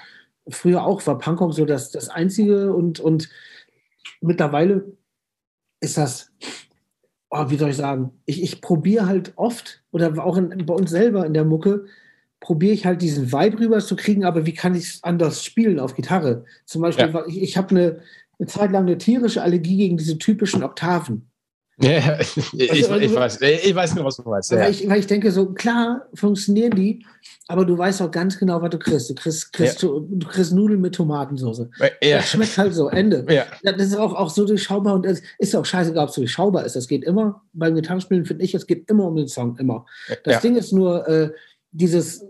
früher 0.48 0.84
auch 0.84 1.06
war 1.06 1.20
Punkrock 1.20 1.54
so 1.54 1.66
das, 1.66 1.92
das 1.92 2.10
Einzige 2.10 2.74
und, 2.74 3.00
und 3.00 3.30
mittlerweile 4.20 4.84
ist 5.80 5.98
das, 5.98 6.32
oh, 7.30 7.50
wie 7.50 7.58
soll 7.58 7.70
ich 7.70 7.78
sagen, 7.78 8.20
ich, 8.26 8.42
ich 8.42 8.62
probiere 8.62 9.06
halt 9.06 9.34
oft 9.36 9.84
oder 9.92 10.26
auch 10.26 10.38
in, 10.38 10.66
bei 10.66 10.74
uns 10.74 10.90
selber 10.90 11.26
in 11.28 11.36
der 11.36 11.46
Mucke, 11.46 11.86
probiere 12.46 12.74
ich 12.76 12.86
halt 12.86 13.02
diesen 13.02 13.32
Vibe 13.32 13.60
rüber 13.60 13.80
zu 13.80 13.96
kriegen, 13.96 14.24
aber 14.24 14.46
wie 14.46 14.54
kann 14.54 14.76
ich 14.76 14.84
es 14.84 15.04
anders 15.04 15.44
spielen 15.44 15.80
auf 15.80 15.96
Gitarre? 15.96 16.46
Zum 16.66 16.84
Beispiel, 16.84 17.10
ja. 17.12 17.24
ich, 17.26 17.42
ich 17.42 17.58
habe 17.58 17.72
eine, 17.72 18.02
eine 18.38 18.48
Zeit 18.48 18.72
lang 18.72 18.84
eine 18.86 19.00
tierische 19.00 19.42
Allergie 19.42 19.78
gegen 19.78 19.98
diese 19.98 20.20
typischen 20.20 20.64
Oktaven. 20.64 21.28
Ja, 21.82 22.20
ich, 22.20 22.38
also, 22.38 22.58
ich, 22.58 22.92
also, 22.92 23.16
weiß, 23.16 23.42
ich 23.42 23.74
weiß 23.74 23.96
nur, 23.96 24.06
was 24.06 24.18
du 24.18 24.30
meinst. 24.30 24.52
Ja. 24.52 24.60
Weil, 24.60 24.72
ich, 24.72 24.88
weil 24.88 25.00
ich 25.00 25.08
denke, 25.08 25.32
so 25.32 25.54
klar 25.54 26.08
funktionieren 26.14 26.76
die, 26.76 27.04
aber 27.48 27.66
du 27.66 27.76
weißt 27.76 28.04
auch 28.04 28.12
ganz 28.12 28.38
genau, 28.38 28.62
was 28.62 28.70
du 28.70 28.78
kriegst. 28.78 29.10
Du 29.10 29.16
kriegst, 29.16 29.52
kriegst, 29.52 29.82
ja. 29.82 29.90
du, 29.90 30.08
du, 30.08 30.28
kriegst 30.28 30.54
Nudeln 30.54 30.82
mit 30.82 30.94
Tomatensauce. 30.94 31.68
Ja. 31.80 32.18
Das 32.18 32.30
schmeckt 32.30 32.60
halt 32.60 32.76
so, 32.76 32.90
Ende. 32.90 33.26
Ja. 33.28 33.46
Das 33.64 33.88
ist 33.88 33.98
auch, 33.98 34.14
auch 34.14 34.30
so 34.30 34.46
durchschaubar 34.46 34.94
und 34.94 35.08
es 35.08 35.24
ist 35.40 35.56
auch 35.56 35.66
scheißegal, 35.66 36.04
ob 36.04 36.10
es 36.10 36.16
durchschaubar 36.16 36.64
ist. 36.64 36.76
Das 36.76 36.88
geht 36.88 37.04
immer, 37.04 37.42
beim 37.54 37.74
Gitarrenspielen 37.74 38.24
finde 38.24 38.46
ich, 38.46 38.54
es 38.54 38.68
geht 38.68 38.88
immer 38.88 39.06
um 39.08 39.16
den 39.16 39.28
Song, 39.28 39.58
immer. 39.58 39.88
Das 40.24 40.42
Ding 40.42 40.56
ist 40.56 40.72
nur, 40.72 41.08
äh, 41.10 41.32
dieses, 41.76 42.26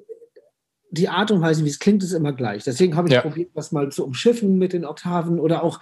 die 0.92 1.10
Art 1.10 1.32
und 1.32 1.42
Weise, 1.42 1.66
wie 1.66 1.70
es 1.70 1.80
klingt, 1.80 2.04
ist 2.04 2.14
immer 2.14 2.34
gleich. 2.34 2.64
Deswegen 2.64 2.96
habe 2.96 3.10
ich 3.10 3.20
probiert, 3.20 3.52
das 3.54 3.72
mal 3.72 3.90
zu 3.92 4.06
umschiffen 4.06 4.58
mit 4.58 4.74
den 4.74 4.86
Oktaven 4.86 5.40
oder 5.40 5.64
auch 5.64 5.80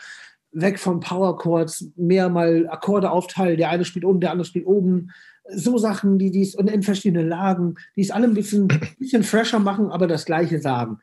weg 0.52 0.80
von 0.80 1.00
Power 1.00 1.38
Chords, 1.38 1.92
mehr 1.96 2.30
mal 2.30 2.68
Akkorde 2.70 3.12
aufteilen. 3.12 3.58
Der 3.58 3.70
eine 3.70 3.86
spielt 3.86 4.06
unten, 4.06 4.22
der 4.22 4.32
andere 4.32 4.46
spielt 4.46 4.66
oben. 4.66 5.12
So 5.50 5.78
Sachen, 5.78 6.20
die 6.20 6.32
dies 6.32 6.56
und 6.56 6.70
in 6.70 6.84
verschiedene 6.84 7.28
Lagen, 7.28 7.76
die 7.96 8.02
es 8.02 8.12
alle 8.12 8.28
ein 8.28 8.34
bisschen, 8.34 8.68
bisschen 9.00 9.24
fresher 9.24 9.60
machen, 9.60 9.90
aber 9.90 10.08
das 10.08 10.26
Gleiche 10.26 10.60
sagen. 10.60 11.00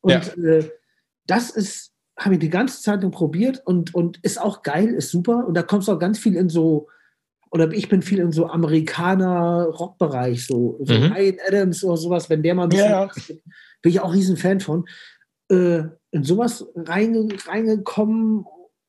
Und 0.00 0.36
ja. 0.36 0.42
äh, 0.42 0.70
das 1.26 1.50
ist, 1.50 1.92
habe 2.18 2.34
ich 2.34 2.40
die 2.40 2.50
ganze 2.50 2.82
Zeit 2.82 3.08
probiert 3.10 3.62
und, 3.64 3.94
und 3.94 4.18
ist 4.22 4.40
auch 4.40 4.62
geil, 4.62 4.88
ist 4.88 5.10
super. 5.10 5.46
Und 5.46 5.54
da 5.54 5.62
kommst 5.62 5.88
du 5.88 5.92
auch 5.92 5.98
ganz 5.98 6.18
viel 6.18 6.36
in 6.36 6.48
so, 6.48 6.88
oder 7.50 7.70
ich 7.72 7.88
bin 7.88 8.02
viel 8.02 8.18
in 8.18 8.32
so 8.32 8.46
Amerikaner-Rockbereich, 8.46 10.46
so, 10.46 10.78
so 10.82 10.94
mhm. 10.94 11.12
Ryan 11.12 11.36
Adams 11.46 11.84
oder 11.84 11.96
sowas, 11.96 12.28
wenn 12.28 12.42
der 12.42 12.54
mal 12.54 12.64
ein 12.64 12.68
bisschen, 12.68 12.90
ja. 12.90 13.10
bin 13.82 13.92
ich 13.92 14.00
auch 14.00 14.12
riesen 14.12 14.36
Fan 14.36 14.60
von. 14.60 14.86
Äh, 15.48 15.84
in 16.10 16.24
sowas 16.24 16.66
reinge, 16.74 17.28
reingekommen 17.46 18.44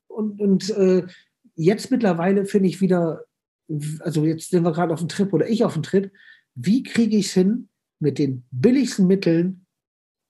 und, 0.08 0.40
und 0.40 0.70
äh, 0.70 1.06
jetzt 1.54 1.90
mittlerweile 1.90 2.46
finde 2.46 2.68
ich 2.68 2.80
wieder, 2.80 3.24
also 4.00 4.24
jetzt 4.24 4.50
sind 4.50 4.64
wir 4.64 4.72
gerade 4.72 4.92
auf 4.92 5.00
dem 5.00 5.08
Trip 5.08 5.32
oder 5.32 5.48
ich 5.48 5.64
auf 5.64 5.74
dem 5.74 5.82
Trip, 5.82 6.10
wie 6.54 6.82
kriege 6.82 7.16
ich 7.16 7.26
es 7.26 7.32
hin, 7.32 7.68
mit 8.00 8.18
den 8.18 8.44
billigsten 8.50 9.06
Mitteln 9.06 9.66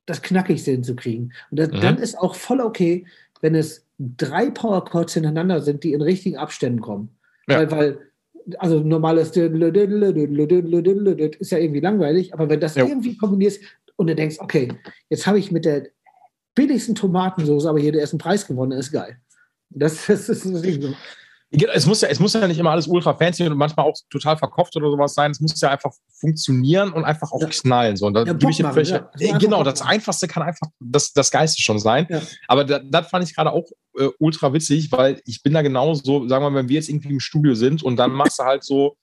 das 0.07 0.22
Knackigste 0.22 0.72
hinzukriegen? 0.72 1.33
Und 1.51 1.59
das, 1.59 1.70
mhm. 1.70 1.81
dann 1.81 1.99
ist 1.99 2.18
auch 2.18 2.35
voll 2.35 2.61
okay, 2.61 3.07
wenn 3.41 3.55
es 3.55 3.87
drei 3.99 4.51
Power 4.51 4.85
Chords 4.85 5.14
hintereinander 5.14 5.62
sind, 5.62 5.85
die 5.85 5.93
in 5.93 6.03
richtigen 6.03 6.37
Abständen 6.37 6.81
kommen. 6.81 7.16
Ja. 7.49 7.59
Weil, 7.59 7.70
weil, 7.70 8.07
also 8.59 8.80
normales 8.80 9.28
ist 9.28 9.36
ja 9.36 9.44
irgendwie 11.59 11.80
langweilig, 11.80 12.32
aber 12.32 12.49
wenn 12.49 12.61
das 12.61 12.74
ja. 12.74 12.86
irgendwie 12.86 13.16
kombinierst 13.16 13.62
und 13.96 14.07
du 14.09 14.14
denkst, 14.14 14.36
okay, 14.38 14.72
jetzt 15.11 15.26
habe 15.26 15.38
ich 15.38 15.51
mit 15.51 15.64
der 15.64 15.88
billigsten 16.55 16.94
Tomatensauce 16.94 17.66
aber 17.66 17.78
hier 17.78 17.92
den 17.92 18.01
ersten 18.01 18.18
Preis 18.18 18.46
gewonnen, 18.46 18.72
ist 18.72 18.92
geil. 18.92 19.18
Das, 19.70 20.07
das 20.07 20.28
ist 20.28 20.46
das 20.46 20.62
Ding. 20.62 20.94
Es 21.51 21.86
muss, 21.86 22.03
ja, 22.03 22.09
es 22.09 22.20
muss 22.20 22.34
ja 22.34 22.46
nicht 22.46 22.59
immer 22.59 22.72
alles 22.72 22.86
ultra 22.86 23.14
fancy 23.14 23.46
und 23.46 23.57
manchmal 23.57 23.86
auch 23.86 23.96
total 24.11 24.36
verkauft 24.36 24.76
oder 24.76 24.90
sowas 24.90 25.14
sein. 25.14 25.30
Es 25.30 25.40
muss 25.40 25.59
ja 25.61 25.70
einfach 25.70 25.92
funktionieren 26.20 26.92
und 26.92 27.05
einfach 27.05 27.32
auch 27.32 27.40
ja. 27.40 27.49
knallen. 27.49 27.96
So. 27.96 28.07
Und 28.07 28.14
da 28.14 28.24
ja, 28.24 28.34
gebe 28.34 28.53
ich 28.53 28.62
machen, 28.62 28.84
ja. 28.84 29.11
äh, 29.18 29.38
genau, 29.38 29.62
das 29.62 29.80
Einfachste 29.80 30.28
kann 30.28 30.42
einfach 30.42 30.66
das, 30.78 31.12
das 31.12 31.30
Geiste 31.30 31.62
schon 31.62 31.78
sein. 31.78 32.07
Ja. 32.11 32.20
Aber 32.49 32.64
das, 32.64 32.82
das 32.84 33.09
fand 33.09 33.24
ich 33.24 33.34
gerade 33.34 33.53
auch 33.53 33.64
äh, 33.99 34.09
ultra 34.18 34.53
witzig, 34.53 34.92
weil 34.92 35.22
ich 35.24 35.42
bin 35.42 35.55
da 35.55 35.62
genauso, 35.62 36.28
sagen 36.28 36.44
wir 36.44 36.51
mal, 36.51 36.59
wenn 36.59 36.68
wir 36.68 36.76
jetzt 36.76 36.90
irgendwie 36.90 37.09
im 37.09 37.20
Studio 37.20 37.55
sind 37.55 37.82
und 37.82 37.96
dann 37.96 38.11
machst 38.11 38.38
du 38.38 38.44
halt 38.44 38.62
so 38.62 38.96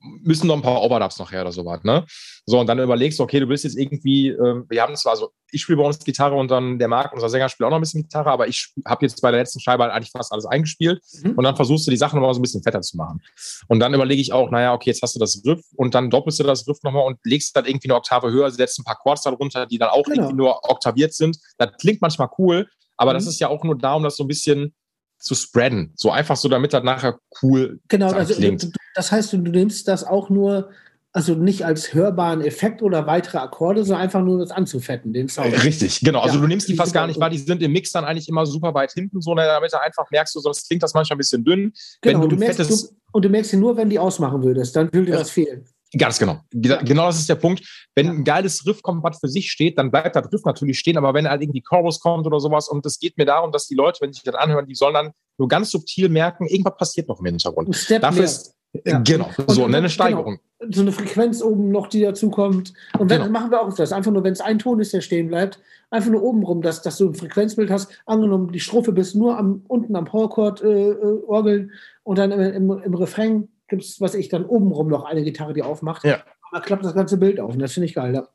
müssen 0.00 0.46
noch 0.46 0.56
ein 0.56 0.62
paar 0.62 0.82
Overdubs 0.82 1.18
noch 1.18 1.30
her 1.30 1.42
oder 1.42 1.52
sowas, 1.52 1.82
ne? 1.84 2.04
So, 2.46 2.58
und 2.58 2.66
dann 2.66 2.78
überlegst 2.78 3.18
du, 3.18 3.22
okay, 3.22 3.38
du 3.40 3.46
bist 3.46 3.64
jetzt 3.64 3.76
irgendwie, 3.76 4.28
ähm, 4.28 4.64
wir 4.68 4.82
haben 4.82 4.96
zwar 4.96 5.16
so, 5.16 5.30
ich 5.52 5.62
spiele 5.62 5.78
bei 5.78 5.84
uns 5.84 5.98
Gitarre 5.98 6.36
und 6.36 6.50
dann 6.50 6.78
der 6.78 6.88
Marc, 6.88 7.12
unser 7.12 7.28
Sänger, 7.28 7.48
spielt 7.48 7.66
auch 7.66 7.70
noch 7.70 7.78
ein 7.78 7.82
bisschen 7.82 8.02
Gitarre, 8.02 8.30
aber 8.30 8.48
ich 8.48 8.72
habe 8.86 9.04
jetzt 9.04 9.20
bei 9.20 9.30
der 9.30 9.40
letzten 9.40 9.60
Scheibe 9.60 9.82
halt 9.82 9.92
eigentlich 9.92 10.10
fast 10.10 10.32
alles 10.32 10.46
eingespielt 10.46 11.02
mhm. 11.22 11.32
und 11.32 11.44
dann 11.44 11.54
versuchst 11.54 11.86
du 11.86 11.90
die 11.90 11.96
Sachen 11.96 12.16
nochmal 12.16 12.34
so 12.34 12.40
ein 12.40 12.42
bisschen 12.42 12.62
fetter 12.62 12.80
zu 12.80 12.96
machen. 12.96 13.20
Und 13.68 13.80
dann 13.80 13.92
überlege 13.92 14.22
ich 14.22 14.32
auch, 14.32 14.50
naja, 14.50 14.72
okay, 14.72 14.90
jetzt 14.90 15.02
hast 15.02 15.14
du 15.14 15.20
das 15.20 15.42
Riff 15.44 15.60
und 15.76 15.94
dann 15.94 16.08
doppelst 16.08 16.40
du 16.40 16.44
das 16.44 16.66
Riff 16.66 16.78
nochmal 16.82 17.04
und 17.04 17.18
legst 17.24 17.54
dann 17.54 17.66
irgendwie 17.66 17.88
eine 17.88 17.96
Oktave 17.96 18.30
höher, 18.30 18.50
setzt 18.50 18.78
ein 18.78 18.84
paar 18.84 18.96
Chords 18.96 19.22
darunter, 19.22 19.66
die 19.66 19.78
dann 19.78 19.90
auch 19.90 20.04
genau. 20.04 20.22
irgendwie 20.22 20.36
nur 20.36 20.70
oktaviert 20.70 21.12
sind. 21.12 21.38
Das 21.58 21.70
klingt 21.78 22.00
manchmal 22.00 22.28
cool, 22.38 22.68
aber 22.96 23.12
mhm. 23.12 23.16
das 23.16 23.26
ist 23.26 23.38
ja 23.38 23.48
auch 23.48 23.62
nur 23.64 23.76
da, 23.76 23.94
um 23.94 24.02
das 24.02 24.16
so 24.16 24.24
ein 24.24 24.28
bisschen 24.28 24.74
zu 25.20 25.34
spreaden. 25.34 25.92
So 25.94 26.10
einfach 26.10 26.36
so, 26.36 26.48
damit 26.48 26.72
das 26.72 26.82
nachher 26.82 27.20
cool 27.42 27.78
genau, 27.88 28.10
also, 28.10 28.34
klingt. 28.34 28.70
Das 28.94 29.12
heißt, 29.12 29.32
du, 29.32 29.38
du 29.38 29.50
nimmst 29.50 29.86
das 29.86 30.02
auch 30.02 30.30
nur, 30.30 30.70
also 31.12 31.34
nicht 31.34 31.64
als 31.64 31.92
hörbaren 31.92 32.40
Effekt 32.40 32.82
oder 32.82 33.06
weitere 33.06 33.38
Akkorde, 33.38 33.84
sondern 33.84 34.02
einfach 34.02 34.22
nur 34.22 34.38
das 34.38 34.50
anzufetten, 34.50 35.12
den 35.12 35.28
Sound. 35.28 35.62
Richtig, 35.62 36.00
genau. 36.00 36.20
Also 36.20 36.36
ja, 36.36 36.40
du 36.40 36.46
nimmst 36.48 36.68
die 36.68 36.74
fast 36.74 36.94
gar 36.94 37.06
nicht 37.06 37.20
wahr, 37.20 37.30
die 37.30 37.38
sind 37.38 37.62
im 37.62 37.72
Mix 37.72 37.92
dann 37.92 38.04
eigentlich 38.04 38.28
immer 38.28 38.46
super 38.46 38.74
weit 38.74 38.92
hinten, 38.92 39.20
so 39.20 39.34
damit 39.34 39.72
du 39.72 39.80
einfach 39.80 40.10
merkst, 40.10 40.34
du, 40.34 40.40
sonst 40.40 40.66
klingt 40.68 40.82
das 40.82 40.94
manchmal 40.94 41.16
ein 41.16 41.18
bisschen 41.18 41.44
dünn. 41.44 41.72
Genau, 42.00 42.22
du, 42.22 42.28
du 42.28 42.36
merkst, 42.36 42.58
du, 42.58 42.88
und 43.12 43.24
du 43.24 43.28
merkst 43.28 43.50
sie 43.50 43.56
nur, 43.56 43.76
wenn 43.76 43.90
die 43.90 43.98
ausmachen 43.98 44.42
würdest, 44.42 44.74
dann 44.74 44.92
würde 44.92 45.06
dir 45.06 45.18
das 45.18 45.30
fehlen. 45.30 45.66
Ganz 45.98 46.18
genau. 46.18 46.40
Genau 46.52 47.06
das 47.06 47.18
ist 47.18 47.28
der 47.28 47.34
Punkt. 47.34 47.64
Wenn 47.96 48.08
ein 48.08 48.24
geiles 48.24 48.64
Riff 48.66 48.80
kommt, 48.82 49.02
was 49.02 49.18
für 49.18 49.28
sich 49.28 49.50
steht, 49.50 49.76
dann 49.76 49.90
bleibt 49.90 50.14
das 50.14 50.32
Riff 50.32 50.44
natürlich 50.44 50.78
stehen. 50.78 50.96
Aber 50.96 51.14
wenn 51.14 51.28
halt 51.28 51.42
irgendwie 51.42 51.62
Chorus 51.62 51.98
kommt 51.98 52.26
oder 52.26 52.38
sowas, 52.38 52.68
und 52.68 52.86
es 52.86 52.98
geht 52.98 53.18
mir 53.18 53.26
darum, 53.26 53.50
dass 53.50 53.66
die 53.66 53.74
Leute, 53.74 54.00
wenn 54.00 54.12
sie 54.12 54.18
sich 54.18 54.24
das 54.24 54.36
anhören, 54.36 54.66
die 54.66 54.74
sollen 54.74 54.94
dann 54.94 55.10
nur 55.38 55.48
ganz 55.48 55.70
subtil 55.70 56.08
merken, 56.08 56.46
irgendwas 56.46 56.76
passiert 56.76 57.08
noch 57.08 57.18
im 57.18 57.26
Hintergrund. 57.26 57.74
Step 57.74 58.02
Dafür 58.02 58.24
ist, 58.24 58.54
ja. 58.84 59.00
Genau, 59.00 59.28
und, 59.36 59.50
so, 59.50 59.64
und, 59.64 59.74
eine 59.74 59.90
Steigerung. 59.90 60.38
Genau. 60.60 60.72
So 60.72 60.82
eine 60.82 60.92
Frequenz 60.92 61.42
oben 61.42 61.70
noch, 61.70 61.88
die 61.88 62.02
dazukommt. 62.02 62.72
Und 62.98 63.10
wenn, 63.10 63.22
genau. 63.22 63.32
machen 63.32 63.50
wir 63.50 63.60
auch 63.60 63.74
das. 63.74 63.92
Einfach 63.92 64.12
nur, 64.12 64.22
wenn 64.22 64.32
es 64.32 64.40
ein 64.40 64.58
Ton 64.58 64.78
ist, 64.78 64.92
der 64.92 65.00
stehen 65.00 65.28
bleibt, 65.28 65.58
einfach 65.90 66.10
nur 66.10 66.22
oben 66.22 66.44
rum, 66.44 66.62
dass, 66.62 66.82
dass 66.82 66.98
du 66.98 67.08
ein 67.08 67.14
Frequenzbild 67.14 67.70
hast. 67.70 67.90
Angenommen, 68.06 68.52
die 68.52 68.60
Strophe 68.60 68.92
bist 68.92 69.16
nur 69.16 69.36
am, 69.36 69.64
unten 69.66 69.96
am 69.96 70.04
Powerchord 70.04 70.62
äh, 70.62 70.90
äh, 70.90 71.22
orgeln 71.26 71.72
und 72.04 72.18
dann 72.18 72.30
im, 72.30 72.40
im, 72.40 72.82
im 72.82 72.94
Refrain 72.94 73.48
gibt 73.70 73.82
es, 73.82 74.00
was 74.00 74.14
ich, 74.14 74.28
dann 74.28 74.44
obenrum 74.44 74.88
noch 74.88 75.04
eine 75.04 75.24
Gitarre, 75.24 75.54
die 75.54 75.62
aufmacht. 75.62 76.04
Ja 76.04 76.22
da 76.50 76.60
klappt 76.60 76.84
das 76.84 76.94
ganze 76.94 77.16
Bild 77.16 77.40
auf 77.40 77.52
und 77.52 77.60
das 77.60 77.72
finde 77.72 77.86
ich 77.86 77.94
geil. 77.94 78.14
Ja. 78.14 78.26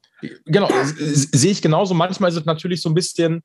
Genau, 0.46 0.70
sehe 0.96 1.52
ich 1.52 1.62
genauso. 1.62 1.94
Manchmal 1.94 2.30
ist 2.30 2.38
es 2.38 2.46
natürlich 2.46 2.82
so 2.82 2.90
ein 2.90 2.96
bisschen 2.96 3.44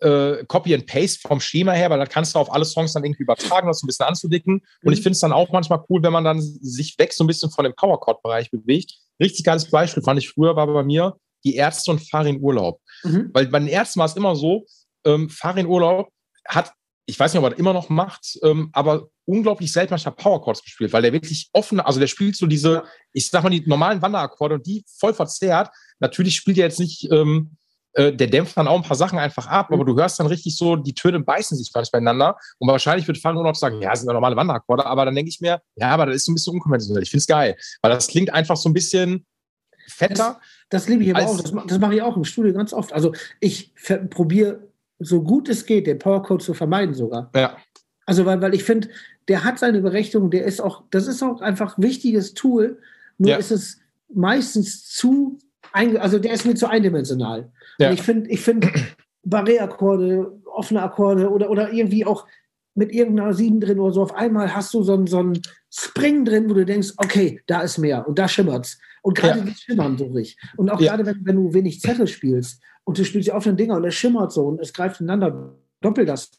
äh, 0.00 0.44
Copy 0.46 0.74
and 0.74 0.86
Paste 0.86 1.20
vom 1.26 1.40
Schema 1.40 1.72
her, 1.72 1.90
weil 1.90 1.98
da 1.98 2.06
kannst 2.06 2.34
du 2.34 2.38
auf 2.38 2.52
alle 2.52 2.64
Songs 2.64 2.92
dann 2.92 3.04
irgendwie 3.04 3.22
übertragen, 3.22 3.66
das 3.66 3.80
so 3.80 3.86
ein 3.86 3.88
bisschen 3.88 4.06
anzudicken. 4.06 4.54
Mhm. 4.54 4.60
Und 4.84 4.92
ich 4.92 5.00
finde 5.00 5.14
es 5.14 5.20
dann 5.20 5.32
auch 5.32 5.50
manchmal 5.50 5.82
cool, 5.88 6.02
wenn 6.02 6.12
man 6.12 6.24
dann 6.24 6.40
sich 6.40 6.98
weg 6.98 7.12
so 7.12 7.24
ein 7.24 7.26
bisschen 7.26 7.50
von 7.50 7.64
dem 7.64 7.74
Powerchord-Bereich 7.74 8.50
bewegt. 8.50 8.94
Richtig 9.18 9.44
geiles 9.44 9.68
Beispiel 9.70 10.02
fand 10.02 10.20
ich 10.20 10.28
früher, 10.28 10.56
war 10.56 10.66
bei 10.66 10.84
mir 10.84 11.16
die 11.44 11.56
Ärzte 11.56 11.90
und 11.90 12.06
Fahr 12.06 12.26
in 12.26 12.40
Urlaub. 12.40 12.80
Mhm. 13.02 13.30
Weil 13.32 13.46
bei 13.46 13.58
den 13.58 13.68
Ärzten 13.68 13.98
war 13.98 14.06
es 14.06 14.16
immer 14.16 14.36
so, 14.36 14.66
ähm, 15.04 15.30
Fahr 15.30 15.56
in 15.56 15.66
Urlaub 15.66 16.08
hat 16.46 16.72
ich 17.10 17.18
weiß 17.18 17.32
nicht, 17.32 17.40
ob 17.40 17.46
er 17.46 17.50
das 17.50 17.58
immer 17.58 17.72
noch 17.72 17.88
macht, 17.88 18.38
ähm, 18.44 18.70
aber 18.72 19.08
unglaublich 19.30 19.72
selten 19.72 19.92
manchmal 19.92 20.14
Powerchords 20.14 20.62
gespielt, 20.62 20.92
weil 20.92 21.02
der 21.02 21.12
wirklich 21.12 21.48
offen, 21.52 21.80
also 21.80 22.00
der 22.00 22.08
spielt 22.08 22.36
so 22.36 22.46
diese, 22.46 22.82
ich 23.12 23.30
sag 23.30 23.44
mal, 23.44 23.50
die 23.50 23.62
normalen 23.66 24.02
Wanderakkorde 24.02 24.56
und 24.56 24.66
die 24.66 24.84
voll 24.98 25.14
verzerrt. 25.14 25.70
Natürlich 26.00 26.34
spielt 26.34 26.58
er 26.58 26.64
jetzt 26.64 26.80
nicht, 26.80 27.10
ähm, 27.12 27.56
äh, 27.92 28.12
der 28.12 28.26
dämpft 28.26 28.56
dann 28.56 28.66
auch 28.66 28.76
ein 28.76 28.82
paar 28.82 28.96
Sachen 28.96 29.18
einfach 29.18 29.46
ab, 29.46 29.70
mhm. 29.70 29.74
aber 29.74 29.84
du 29.84 29.96
hörst 29.96 30.18
dann 30.18 30.26
richtig 30.26 30.56
so, 30.56 30.76
die 30.76 30.94
Töne 30.94 31.20
beißen 31.20 31.56
sich 31.56 31.72
gar 31.72 31.80
nicht 31.80 31.92
beieinander. 31.92 32.36
Und 32.58 32.68
wahrscheinlich 32.68 33.06
wird 33.06 33.18
Fallen 33.18 33.36
nur 33.36 33.44
noch 33.44 33.54
sagen, 33.54 33.80
ja, 33.80 33.90
das 33.90 34.00
sind 34.00 34.08
ja 34.08 34.14
normale 34.14 34.36
Wanderakkorde, 34.36 34.84
aber 34.84 35.04
dann 35.04 35.14
denke 35.14 35.28
ich 35.28 35.40
mir, 35.40 35.60
ja, 35.76 35.90
aber 35.90 36.06
das 36.06 36.16
ist 36.16 36.24
so 36.24 36.32
ein 36.32 36.34
bisschen 36.34 36.54
unkonventionell. 36.54 37.02
Ich 37.02 37.10
finde 37.10 37.20
es 37.20 37.26
geil, 37.26 37.56
weil 37.82 37.92
das 37.92 38.08
klingt 38.08 38.32
einfach 38.32 38.56
so 38.56 38.68
ein 38.68 38.72
bisschen 38.72 39.26
fetter. 39.86 40.40
Das, 40.70 40.82
das 40.82 40.88
liebe 40.88 41.04
ich 41.04 41.14
aber 41.14 41.24
auch. 41.24 41.40
Das, 41.40 41.52
das 41.66 41.78
mache 41.78 41.94
ich 41.94 42.02
auch 42.02 42.16
im 42.16 42.24
Studio 42.24 42.52
ganz 42.52 42.72
oft. 42.72 42.92
Also 42.92 43.12
ich 43.40 43.72
probiere 44.10 44.70
so 45.00 45.22
gut 45.22 45.48
es 45.48 45.66
geht, 45.66 45.86
den 45.86 45.98
Powercode 45.98 46.42
zu 46.42 46.54
vermeiden 46.54 46.94
sogar. 46.94 47.30
Ja. 47.34 47.56
Also, 48.10 48.26
weil, 48.26 48.42
weil 48.42 48.54
ich 48.54 48.64
finde, 48.64 48.88
der 49.28 49.44
hat 49.44 49.60
seine 49.60 49.80
Berechtigung, 49.80 50.32
der 50.32 50.44
ist 50.44 50.60
auch, 50.60 50.82
das 50.90 51.06
ist 51.06 51.22
auch 51.22 51.40
einfach 51.40 51.78
ein 51.78 51.82
wichtiges 51.84 52.34
Tool, 52.34 52.80
nur 53.18 53.30
Ja. 53.30 53.36
ist 53.36 53.52
es 53.52 53.78
meistens 54.12 54.84
zu, 54.88 55.38
also 55.72 56.18
der 56.18 56.32
ist 56.32 56.44
mir 56.44 56.56
zu 56.56 56.66
eindimensional. 56.68 57.52
Ja. 57.78 57.92
Ich 57.92 58.02
finde, 58.02 58.28
ich 58.28 58.40
finde 58.40 58.68
Barré-Akkorde, 59.24 60.40
offene 60.44 60.82
Akkorde 60.82 61.30
oder, 61.30 61.50
oder 61.50 61.72
irgendwie 61.72 62.04
auch 62.04 62.26
mit 62.74 62.90
irgendeiner 62.92 63.32
Sieben 63.32 63.60
drin 63.60 63.78
oder 63.78 63.92
so, 63.92 64.02
auf 64.02 64.14
einmal 64.16 64.56
hast 64.56 64.74
du 64.74 64.82
so 64.82 64.94
einen, 64.94 65.06
so 65.06 65.18
einen 65.20 65.40
Spring 65.72 66.24
drin, 66.24 66.50
wo 66.50 66.54
du 66.54 66.64
denkst, 66.66 66.94
okay, 66.96 67.40
da 67.46 67.60
ist 67.60 67.78
mehr 67.78 68.08
und 68.08 68.18
da 68.18 68.26
schimmert's. 68.26 68.76
Und 69.02 69.16
gerade 69.18 69.38
Ja. 69.38 69.44
die 69.44 69.54
schimmern 69.54 69.96
so 69.96 70.06
richtig. 70.06 70.36
Und 70.56 70.68
auch 70.68 70.80
Ja. 70.80 70.96
gerade, 70.96 71.06
wenn, 71.06 71.24
wenn 71.24 71.36
du 71.36 71.54
wenig 71.54 71.80
Zettel 71.80 72.08
spielst 72.08 72.60
und 72.82 72.98
du 72.98 73.04
spielst 73.04 73.28
die 73.28 73.32
offenen 73.32 73.56
Dinger 73.56 73.76
und 73.76 73.84
es 73.84 73.94
schimmert 73.94 74.32
so 74.32 74.46
und 74.48 74.60
es 74.60 74.72
greift 74.72 75.00
ineinander, 75.00 75.56
doppel 75.80 76.04
das 76.04 76.32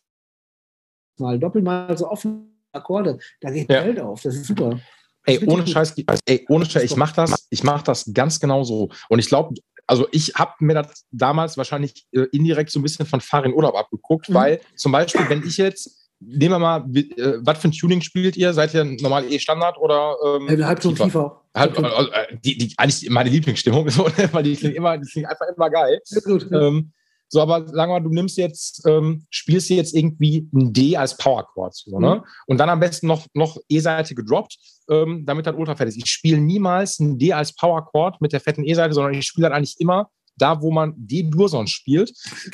mal, 1.19 1.39
doppel 1.39 1.61
mal 1.61 1.97
so 1.97 2.09
offene 2.09 2.41
Akkorde, 2.73 3.19
da 3.41 3.49
geht 3.51 3.69
Ja. 3.69 3.83
Geld 3.83 3.99
auf, 3.99 4.21
das 4.21 4.35
ist 4.35 4.45
super. 4.47 4.79
Ey, 5.25 5.39
ohne. 5.45 5.67
Scheiß, 5.67 5.93
ey, 6.25 6.45
ohne 6.49 6.65
Scheiß, 6.65 6.83
ich 6.83 6.95
mach 6.95 7.11
das, 7.11 7.47
ich 7.51 7.63
mach 7.63 7.83
das 7.83 8.09
ganz 8.13 8.39
genau 8.39 8.63
so. 8.63 8.89
Und 9.09 9.19
ich 9.19 9.27
glaube, 9.27 9.53
also 9.85 10.07
ich 10.11 10.33
habe 10.35 10.53
mir 10.61 10.73
das 10.75 11.05
damals 11.11 11.57
wahrscheinlich 11.57 12.07
äh, 12.11 12.21
indirekt 12.31 12.71
so 12.71 12.79
ein 12.79 12.83
bisschen 12.83 13.05
von 13.05 13.21
Farin 13.21 13.53
Urlaub 13.53 13.75
abgeguckt, 13.75 14.29
Mhm. 14.29 14.33
weil 14.33 14.61
zum 14.75 14.91
Beispiel, 14.91 15.29
wenn 15.29 15.45
ich 15.45 15.57
jetzt, 15.57 16.09
nehmen 16.19 16.53
wir 16.55 16.59
mal, 16.59 16.85
äh, 16.95 17.37
was 17.41 17.59
für 17.59 17.67
ein 17.67 17.71
Tuning 17.71 18.01
spielt 18.01 18.35
ihr? 18.37 18.53
Seid 18.53 18.73
ihr 18.73 18.83
normal 18.83 19.25
eh 19.31 19.37
Standard 19.37 19.77
oder 19.77 20.15
ähm, 20.25 20.47
Äh, 20.47 20.63
Halbton 20.63 20.95
tiefer? 20.95 21.05
tiefer. 21.05 21.41
Halb, 21.55 21.77
also, 21.83 22.11
äh, 22.11 22.37
die, 22.43 22.57
die, 22.57 22.73
eigentlich 22.77 23.07
meine 23.09 23.29
Lieblingsstimmung, 23.29 23.89
so, 23.89 24.05
weil 24.31 24.43
die 24.43 24.55
klingt 24.55 24.75
immer, 24.75 24.97
die 24.97 25.07
klingt 25.07 25.27
einfach 25.27 25.45
immer 25.55 25.69
geil. 25.69 25.99
Ja, 26.07 26.21
gut. 26.21 26.47
Ähm, 26.51 26.93
so, 27.31 27.41
aber 27.41 27.65
sagen 27.65 27.91
wir 27.91 27.99
mal, 27.99 28.01
du 28.01 28.09
nimmst 28.09 28.37
jetzt, 28.37 28.85
ähm, 28.85 29.25
spielst 29.29 29.69
dir 29.69 29.77
jetzt 29.77 29.95
irgendwie 29.95 30.49
ein 30.53 30.73
D 30.73 30.97
als 30.97 31.15
Power 31.15 31.45
Chord, 31.45 31.73
so, 31.73 31.97
ne? 31.97 32.15
Mhm. 32.15 32.23
Und 32.45 32.57
dann 32.57 32.69
am 32.69 32.81
besten 32.81 33.07
noch, 33.07 33.25
noch 33.33 33.57
E-Seite 33.69 34.15
gedroppt, 34.15 34.57
ähm, 34.89 35.25
damit 35.25 35.47
das 35.47 35.55
ultra 35.55 35.77
fett 35.77 35.87
ist. 35.87 35.95
Ich 35.95 36.07
spiele 36.07 36.41
niemals 36.41 36.99
ein 36.99 37.17
D 37.17 37.31
als 37.31 37.55
Power 37.55 37.85
Chord 37.85 38.19
mit 38.19 38.33
der 38.33 38.41
fetten 38.41 38.65
E-Seite, 38.65 38.93
sondern 38.93 39.13
ich 39.13 39.25
spiele 39.25 39.47
dann 39.47 39.55
eigentlich 39.55 39.79
immer 39.79 40.09
da, 40.35 40.61
wo 40.61 40.71
man 40.71 40.93
D-Dur 40.97 41.47
sonst 41.47 41.71
spielt. 41.71 42.11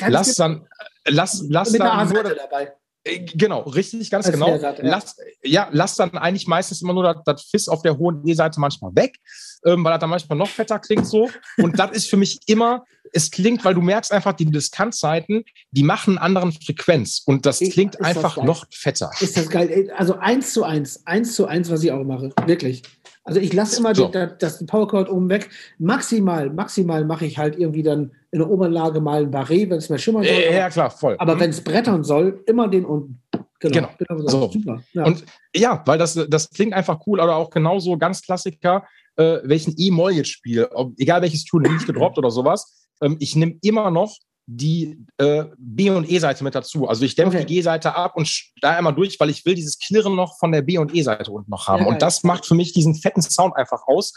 Lass 0.07 0.35
dann, 0.35 0.67
lass, 1.07 1.43
lass 1.49 1.71
mit 1.71 1.81
dann 1.81 2.07
nur, 2.09 2.19
A-Seite 2.19 2.35
dabei. 2.35 2.71
Äh, 3.07 3.25
Genau, 3.33 3.61
richtig, 3.61 4.09
ganz 4.09 4.25
Als 4.25 4.33
genau. 4.33 4.55
Ja. 4.55 4.75
Lass, 4.79 5.15
ja, 5.43 5.69
lass 5.71 5.95
dann 5.95 6.17
eigentlich 6.17 6.47
meistens 6.47 6.81
immer 6.81 6.93
nur 6.93 7.03
das, 7.03 7.17
das 7.25 7.43
Fiss 7.43 7.67
auf 7.67 7.81
der 7.81 7.97
hohen 7.97 8.25
E-Seite 8.27 8.59
manchmal 8.59 8.95
weg, 8.95 9.17
ähm, 9.65 9.83
weil 9.83 9.93
das 9.93 10.01
dann 10.01 10.09
manchmal 10.09 10.37
noch 10.37 10.49
fetter 10.49 10.79
klingt 10.79 11.07
so. 11.07 11.29
Und 11.57 11.79
das 11.79 11.91
ist 11.91 12.09
für 12.09 12.17
mich 12.17 12.39
immer, 12.45 12.85
es 13.13 13.31
klingt, 13.31 13.63
weil 13.65 13.73
du 13.73 13.81
merkst 13.81 14.11
einfach, 14.11 14.33
die 14.33 14.45
Diskantseiten, 14.45 15.43
die 15.71 15.83
machen 15.83 16.17
einen 16.17 16.25
anderen 16.35 16.51
Frequenz. 16.51 17.21
Und 17.25 17.45
das 17.45 17.59
klingt 17.59 17.95
ist 17.95 18.01
das 18.01 18.07
einfach 18.07 18.35
geil. 18.35 18.45
noch 18.45 18.65
fetter. 18.71 19.11
Ist 19.19 19.37
das 19.37 19.49
geil. 19.49 19.91
Also 19.95 20.17
eins 20.17 20.53
zu 20.53 20.63
eins, 20.63 21.05
eins 21.05 21.35
zu 21.35 21.45
eins, 21.45 21.69
was 21.69 21.83
ich 21.83 21.91
auch 21.91 22.03
mache. 22.03 22.33
Wirklich. 22.45 22.83
Also 23.27 23.41
ich 23.41 23.51
lasse 23.51 23.79
immer 23.79 23.93
So. 23.93 24.07
den, 24.07 24.13
das, 24.39 24.57
das 24.59 24.65
Powercord 24.65 25.09
oben 25.09 25.29
weg. 25.29 25.49
Maximal, 25.79 26.49
maximal 26.49 27.03
mache 27.03 27.25
ich 27.25 27.37
halt 27.37 27.59
irgendwie 27.59 27.83
dann 27.83 28.11
in 28.31 28.39
der 28.39 28.49
Oberlage 28.49 29.01
mal 29.01 29.23
ein 29.23 29.31
Barré, 29.31 29.69
wenn 29.69 29.77
es 29.79 29.89
mehr 29.89 29.99
schimmern 29.99 30.23
soll. 30.23 30.31
Äh, 30.31 30.55
ja, 30.55 30.69
klar, 30.69 30.89
voll. 30.89 31.15
aber 31.19 31.35
Mhm. 31.35 31.39
wenn 31.41 31.49
es 31.49 31.61
brettern 31.61 32.03
soll, 32.05 32.41
immer 32.47 32.69
den 32.69 32.85
unten. 32.85 33.21
Genau. 33.59 33.89
so. 34.07 34.27
So. 34.27 34.51
Super. 34.51 34.81
Ja. 34.93 35.05
Und 35.05 35.25
ja, 35.53 35.83
weil 35.85 35.97
das, 35.97 36.13
das 36.29 36.49
klingt 36.49 36.73
einfach 36.73 36.99
cool, 37.05 37.19
aber 37.19 37.35
auch 37.35 37.49
genauso 37.49 37.97
ganz 37.97 38.21
Klassiker, 38.21 38.85
äh, 39.17 39.39
welchen 39.43 39.73
E-Moll 39.77 40.13
jetzt 40.13 40.29
spiele, 40.29 40.69
egal 40.97 41.21
welches 41.21 41.43
Tune, 41.43 41.69
nicht 41.69 41.85
gedroppt 41.85 42.17
oder 42.17 42.31
sowas. 42.31 42.87
Ähm, 43.01 43.17
ich 43.19 43.35
nehme 43.35 43.57
immer 43.61 43.91
noch 43.91 44.15
die 44.49 45.05
äh, 45.17 45.43
B- 45.57 45.89
und 45.89 46.09
E-Seite 46.09 46.41
mit 46.43 46.55
dazu. 46.55 46.87
Also 46.87 47.03
ich 47.03 47.15
dämpfe 47.15 47.37
Okay. 47.37 47.45
die 47.45 47.55
G-Seite 47.55 47.93
ab 47.93 48.15
und 48.15 48.29
da 48.61 48.77
einmal 48.77 48.95
durch, 48.95 49.19
weil 49.19 49.29
ich 49.29 49.45
will 49.45 49.55
dieses 49.55 49.77
Klirren 49.77 50.15
noch 50.15 50.39
von 50.39 50.53
der 50.53 50.61
B- 50.61 50.77
und 50.77 50.95
E-Seite 50.95 51.31
unten 51.31 51.51
noch 51.51 51.67
haben. 51.67 51.83
Ja, 51.83 51.89
und 51.89 52.01
das 52.01 52.23
macht 52.23 52.45
für 52.45 52.55
mich 52.55 52.71
diesen 52.71 52.95
fetten 52.95 53.21
Sound 53.21 53.55
einfach 53.57 53.85
aus. 53.87 54.13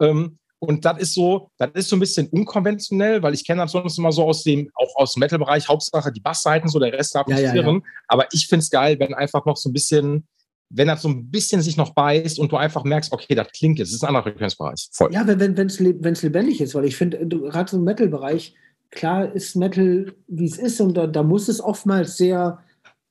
Ähm, 0.00 0.38
und 0.58 0.84
das 0.84 0.98
ist 0.98 1.14
so, 1.14 1.52
das 1.58 1.70
ist 1.74 1.88
so 1.88 1.94
ein 1.94 2.00
bisschen 2.00 2.26
unkonventionell, 2.28 3.22
weil 3.22 3.34
ich 3.34 3.46
kenne 3.46 3.62
das 3.62 3.70
sonst 3.70 3.96
immer 3.96 4.10
so 4.10 4.24
aus 4.24 4.42
dem, 4.42 4.68
auch 4.74 4.96
aus 4.96 5.14
dem 5.14 5.20
Metal-Bereich, 5.20 5.68
Hauptsache 5.68 6.10
die 6.10 6.20
Bassseiten, 6.20 6.68
so 6.68 6.80
der 6.80 6.92
Rest 6.92 7.14
darf 7.14 7.28
Ja, 7.28 7.36
nicht 7.36 7.44
ja, 7.44 7.52
klirren. 7.52 7.84
Aber 8.08 8.26
ich 8.32 8.48
finde 8.48 8.64
es 8.64 8.70
geil, 8.70 8.98
wenn 8.98 9.14
einfach 9.14 9.46
noch 9.46 9.56
so 9.56 9.68
ein 9.68 9.72
bisschen, 9.72 10.26
wenn 10.70 10.88
das 10.88 11.02
so 11.02 11.08
ein 11.08 11.30
bisschen 11.30 11.62
sich 11.62 11.76
noch 11.76 11.94
beißt 11.94 12.40
und 12.40 12.50
du 12.50 12.56
einfach 12.56 12.82
merkst, 12.82 13.12
okay, 13.12 13.36
das 13.36 13.46
klingt 13.52 13.78
jetzt, 13.78 13.90
das 13.90 13.96
ist 13.96 14.02
ein 14.02 14.08
anderer 14.08 14.24
Frequenzbereich. 14.24 14.88
Voll. 14.90 15.12
Ja, 15.12 15.24
wenn 15.28 15.56
es 15.56 15.78
wenn, 15.78 16.02
wenn's 16.02 16.22
lebendig 16.22 16.60
ist, 16.60 16.74
weil 16.74 16.86
ich 16.86 16.96
finde, 16.96 17.24
gerade 17.28 17.70
so 17.70 17.76
im 17.76 17.84
Metal-Bereich, 17.84 18.54
klar 18.90 19.34
ist 19.34 19.56
Metal, 19.56 20.12
wie 20.26 20.46
es 20.46 20.58
ist, 20.58 20.80
und 20.80 20.96
da, 20.96 21.06
da 21.06 21.22
muss 21.22 21.48
es 21.48 21.60
oftmals 21.60 22.16
sehr 22.16 22.62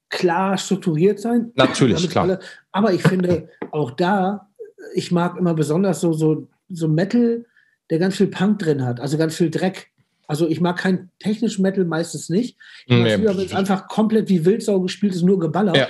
klar 0.09 0.57
strukturiert 0.57 1.19
sein. 1.19 1.51
Natürlich, 1.55 2.09
klar. 2.09 2.23
alle, 2.23 2.39
aber 2.71 2.93
ich 2.93 3.03
finde, 3.03 3.49
auch 3.71 3.91
da, 3.91 4.49
ich 4.93 5.11
mag 5.11 5.37
immer 5.37 5.53
besonders 5.53 5.99
so, 6.01 6.13
so, 6.13 6.47
so 6.69 6.87
Metal, 6.87 7.45
der 7.89 7.99
ganz 7.99 8.15
viel 8.17 8.27
Punk 8.27 8.59
drin 8.59 8.85
hat, 8.85 8.99
also 8.99 9.17
ganz 9.17 9.35
viel 9.35 9.49
Dreck. 9.49 9.91
Also 10.27 10.47
ich 10.47 10.59
mag 10.59 10.77
keinen 10.77 11.09
technischen 11.19 11.61
Metal 11.61 11.85
meistens 11.85 12.29
nicht. 12.29 12.57
Ich 12.85 12.97
mag 12.97 13.03
Nee. 13.03 13.15
lieber, 13.15 13.37
wenn 13.37 13.45
es 13.45 13.53
einfach 13.53 13.87
komplett 13.87 14.27
wie 14.27 14.43
Wildsau 14.45 14.81
gespielt 14.81 15.15
ist, 15.15 15.21
nur 15.23 15.39
geballert. 15.39 15.77
Ja. 15.77 15.87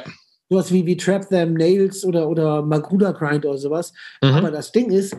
Sowas 0.50 0.72
wie, 0.72 0.86
wie 0.86 0.96
Trap 0.96 1.28
Them 1.30 1.56
Nails 1.56 2.06
oder, 2.06 2.30
oder 2.30 2.62
Magruder 2.62 3.14
Grind 3.14 3.46
oder 3.46 3.58
sowas. 3.58 3.94
Mhm. 4.22 4.30
Aber 4.30 4.52
das 4.52 4.72
Ding 4.72 4.92
ist, 4.92 5.18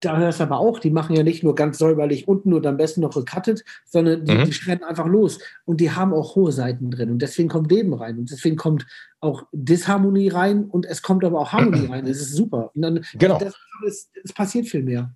da 0.00 0.16
hörst 0.16 0.40
du 0.40 0.44
aber 0.44 0.58
auch, 0.58 0.78
die 0.78 0.90
machen 0.90 1.14
ja 1.14 1.22
nicht 1.22 1.42
nur 1.42 1.54
ganz 1.54 1.76
säuberlich 1.78 2.26
unten 2.26 2.54
und 2.54 2.66
am 2.66 2.76
besten 2.78 3.02
noch 3.02 3.14
gecuttet, 3.14 3.64
sondern 3.84 4.24
die, 4.24 4.32
Mhm. 4.34 4.44
die 4.46 4.52
schreddern 4.52 4.88
einfach 4.88 5.06
los. 5.06 5.38
Und 5.66 5.80
die 5.80 5.90
haben 5.90 6.12
auch 6.14 6.34
hohe 6.36 6.52
Seiten 6.52 6.90
drin. 6.90 7.10
Und 7.10 7.20
deswegen 7.20 7.48
kommt 7.48 7.70
Leben 7.70 7.92
rein. 7.92 8.18
Und 8.18 8.30
deswegen 8.30 8.56
kommt 8.56 8.86
auch 9.20 9.44
Disharmonie 9.52 10.28
rein 10.28 10.64
und 10.64 10.86
es 10.86 11.02
kommt 11.02 11.24
aber 11.24 11.38
auch 11.40 11.52
Harmonie 11.52 11.86
rein. 11.86 12.06
Das 12.06 12.16
ist 12.18 12.32
super. 12.34 12.70
Und 12.74 12.82
dann, 12.82 13.04
Genau. 13.18 13.38
das, 13.38 13.54
es, 13.86 14.10
es 14.24 14.32
passiert 14.32 14.66
viel 14.66 14.82
mehr. 14.82 15.12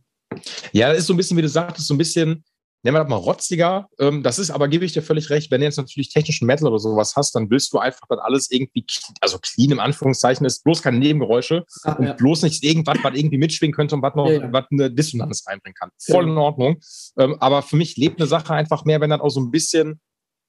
Ja, 0.73 0.89
das 0.91 0.99
ist 1.01 1.07
so 1.07 1.15
ein 1.15 1.17
bisschen, 1.17 1.37
wie 1.37 1.43
du 1.43 1.49
sagtest, 1.49 1.87
so 1.87 1.95
ein 1.95 1.99
bisschen, 1.99 2.45
nennen 2.85 2.95
wir 2.97 3.01
das 3.01 3.09
mal 3.09 3.17
rotziger. 3.17 3.89
Ähm, 3.99 4.23
das 4.23 4.39
ist 4.39 4.51
aber, 4.51 4.69
gebe 4.69 4.85
ich 4.85 4.93
dir 4.93 5.03
völlig 5.03 5.31
recht, 5.31 5.51
wenn 5.51 5.61
du 5.61 5.67
jetzt 5.67 5.79
natürlich 5.79 6.11
technischen 6.11 6.47
Metal 6.47 6.69
oder 6.69 6.79
sowas 6.79 7.17
hast, 7.17 7.35
dann 7.35 7.51
willst 7.51 7.73
du 7.73 7.79
einfach, 7.79 8.07
dass 8.09 8.19
alles 8.19 8.51
irgendwie, 8.51 8.85
also 9.21 9.39
clean 9.39 9.73
im 9.73 9.81
Anführungszeichen 9.81 10.47
ist, 10.47 10.63
bloß 10.63 10.83
keine 10.83 10.99
Nebengeräusche 10.99 11.65
Ah, 11.83 11.95
und 11.95 12.07
ja. 12.07 12.13
bloß 12.13 12.43
nicht 12.43 12.63
irgendwas, 12.63 12.99
was 13.03 13.15
irgendwie 13.15 13.39
mitschwingen 13.39 13.75
könnte 13.75 13.95
und 13.97 14.03
was 14.03 14.15
noch, 14.15 14.29
Ja, 14.29 14.53
was 14.53 14.67
eine 14.71 14.91
Dissonanz 14.91 15.45
reinbringen 15.47 15.75
kann. 15.75 15.91
Voll 15.99 16.25
in 16.25 16.37
Ordnung. 16.37 16.81
Ähm, 17.19 17.37
aber 17.41 17.63
für 17.63 17.77
mich 17.77 17.97
lebt 17.97 18.21
eine 18.21 18.29
Sache 18.29 18.53
einfach 18.55 18.85
mehr, 18.85 19.01
wenn 19.01 19.11
das 19.11 19.21
auch 19.21 19.31
so 19.31 19.41
ein 19.41 19.51
bisschen 19.51 20.01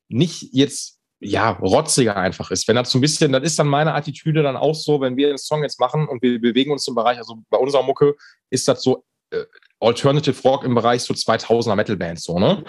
nicht 0.10 0.50
jetzt 0.52 1.00
ja, 1.22 1.52
rotziger 1.52 2.18
einfach 2.18 2.52
ist. 2.52 2.68
Wenn 2.68 2.76
das 2.76 2.92
so 2.92 2.98
ein 2.98 3.02
bisschen, 3.02 3.32
das 3.32 3.44
ist 3.44 3.58
dann 3.58 3.68
meine 3.68 3.94
Attitüde 3.94 4.44
dann 4.44 4.58
auch 4.58 4.76
so, 4.76 5.00
wenn 5.02 5.16
wir 5.16 5.30
einen 5.30 5.38
Song 5.38 5.64
jetzt 5.64 5.80
machen 5.80 6.08
und 6.08 6.22
wir 6.22 6.40
bewegen 6.40 6.72
uns 6.72 6.88
im 6.88 6.96
Bereich, 6.96 7.18
also 7.18 7.38
bei 7.50 7.58
unserer 7.58 7.84
Mucke 7.84 8.16
ist 8.50 8.68
das 8.68 8.84
so 8.84 9.06
äh, 9.32 9.46
Alternative 9.80 10.42
Rock 10.44 10.64
im 10.64 10.76
Bereich 10.76 11.04
so 11.04 11.14
2000er 11.14 11.76
Metal 11.76 11.98
Bands 11.98 12.24
so, 12.24 12.40
ne? 12.40 12.64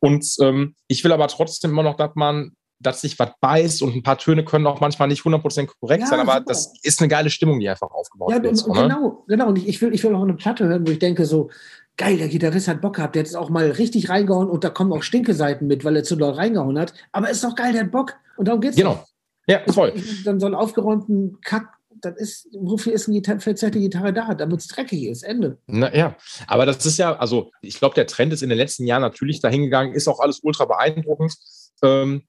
Und 0.00 0.24
ähm, 0.40 0.74
ich 0.88 1.02
will 1.04 1.12
aber 1.12 1.28
trotzdem 1.28 1.70
immer 1.72 1.82
noch, 1.82 1.96
dass 1.96 2.10
man, 2.14 2.52
dass 2.78 3.00
sich 3.00 3.18
was 3.18 3.30
beißt 3.40 3.82
und 3.82 3.94
ein 3.94 4.02
paar 4.02 4.18
Töne 4.18 4.44
können 4.44 4.66
auch 4.66 4.80
manchmal 4.80 5.08
nicht 5.08 5.22
100% 5.22 5.68
korrekt 5.80 6.02
Ja, 6.02 6.06
sein, 6.06 6.20
aber 6.20 6.34
super. 6.34 6.44
das 6.46 6.72
ist 6.82 7.00
eine 7.00 7.08
geile 7.08 7.30
Stimmung, 7.30 7.60
die 7.60 7.68
einfach 7.68 7.90
aufgebaut 7.90 8.32
Ja, 8.32 8.42
wird. 8.42 8.56
So, 8.56 8.66
und 8.66 8.76
ne? 8.76 8.82
genau, 8.82 9.24
genau. 9.28 9.48
Und 9.48 9.58
ich, 9.58 9.80
will, 9.80 9.94
ich 9.94 10.02
will 10.02 10.14
auch 10.14 10.22
eine 10.22 10.34
Platte 10.34 10.66
hören, 10.66 10.86
wo 10.86 10.90
ich 10.90 10.98
denke, 10.98 11.24
so, 11.26 11.50
geil, 11.96 12.16
der 12.16 12.28
Gitarrist 12.28 12.68
hat 12.68 12.80
Bock 12.80 12.96
gehabt, 12.96 13.14
der 13.14 13.20
hat 13.20 13.28
es 13.28 13.34
auch 13.34 13.50
mal 13.50 13.70
richtig 13.70 14.08
reingehauen 14.08 14.48
und 14.48 14.64
da 14.64 14.70
kommen 14.70 14.92
auch 14.92 15.02
Stinkeseiten 15.02 15.66
mit, 15.66 15.84
weil 15.84 15.96
er 15.96 16.04
zu 16.04 16.16
doll 16.16 16.32
reingehauen 16.32 16.78
hat. 16.78 16.94
Aber 17.12 17.30
ist 17.30 17.44
doch 17.44 17.54
geil, 17.54 17.72
der 17.72 17.82
hat 17.82 17.90
Bock. 17.92 18.14
Und 18.36 18.48
darum 18.48 18.60
geht's. 18.60 18.76
Genau. 18.76 19.04
Ja, 19.46 19.60
voll. 19.72 19.92
Dann 20.24 20.40
so 20.40 20.46
einen 20.46 20.54
aufgeräumten 20.54 21.38
Kack, 21.44 21.74
das 22.00 22.16
ist, 22.16 22.48
wofür 22.52 22.92
ist 22.92 23.08
eine 23.08 23.18
Gitarre, 23.18 23.40
verzerrte 23.40 23.78
Gitarre 23.78 24.12
da? 24.12 24.34
Damit 24.34 24.60
es 24.60 24.68
dreckig 24.68 25.04
ist. 25.04 25.22
Ende. 25.22 25.58
Na, 25.66 25.94
ja, 25.94 26.16
aber 26.46 26.66
das 26.66 26.84
ist 26.86 26.98
ja, 26.98 27.16
also 27.16 27.50
ich 27.60 27.78
glaube, 27.78 27.94
der 27.94 28.06
Trend 28.06 28.32
ist 28.32 28.42
in 28.42 28.48
den 28.48 28.58
letzten 28.58 28.86
Jahren 28.86 29.02
natürlich 29.02 29.40
dahingegangen, 29.40 29.94
ist 29.94 30.08
auch 30.08 30.20
alles 30.20 30.40
ultra 30.42 30.64
beeindruckend. 30.64 31.34
Ähm, 31.82 32.22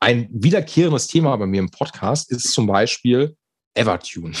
ein 0.00 0.28
wiederkehrendes 0.32 1.06
Thema 1.06 1.36
bei 1.36 1.46
mir 1.46 1.60
im 1.60 1.70
Podcast 1.70 2.30
ist 2.30 2.52
zum 2.52 2.66
Beispiel 2.66 3.36
Evertune. 3.74 4.34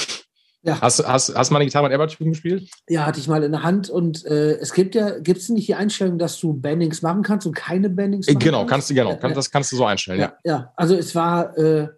Ja. 0.62 0.80
Hast, 0.80 1.06
hast, 1.06 1.34
hast 1.34 1.50
du 1.50 1.52
mal 1.52 1.58
eine 1.58 1.66
Gitarre 1.66 1.84
mit 1.88 1.92
Evertune 1.92 2.30
gespielt? 2.30 2.70
Ja, 2.88 3.04
hatte 3.04 3.20
ich 3.20 3.28
mal 3.28 3.42
in 3.42 3.52
der 3.52 3.62
Hand 3.62 3.90
und 3.90 4.24
äh, 4.24 4.52
es 4.52 4.72
gibt 4.72 4.94
ja, 4.94 5.18
gibt 5.18 5.40
es 5.40 5.50
nicht 5.50 5.68
die 5.68 5.74
Einstellung, 5.74 6.18
dass 6.18 6.40
du 6.40 6.54
Bendings 6.54 7.02
machen 7.02 7.22
kannst 7.22 7.46
und 7.46 7.54
keine 7.54 7.90
Bendings 7.90 8.28
Äh, 8.28 8.32
machen 8.32 8.44
Genau, 8.44 8.64
kannst 8.64 8.88
du, 8.88 8.94
genau, 8.94 9.10
Ja, 9.10 9.16
kann, 9.16 9.30
ja. 9.30 9.36
das 9.36 9.50
kannst 9.50 9.72
du 9.72 9.76
so 9.76 9.84
einstellen, 9.84 10.20
ja. 10.20 10.32
Ja, 10.42 10.52
ja, 10.52 10.72
also 10.76 10.94
es 10.94 11.14
war, 11.14 11.56
äh, 11.58 11.88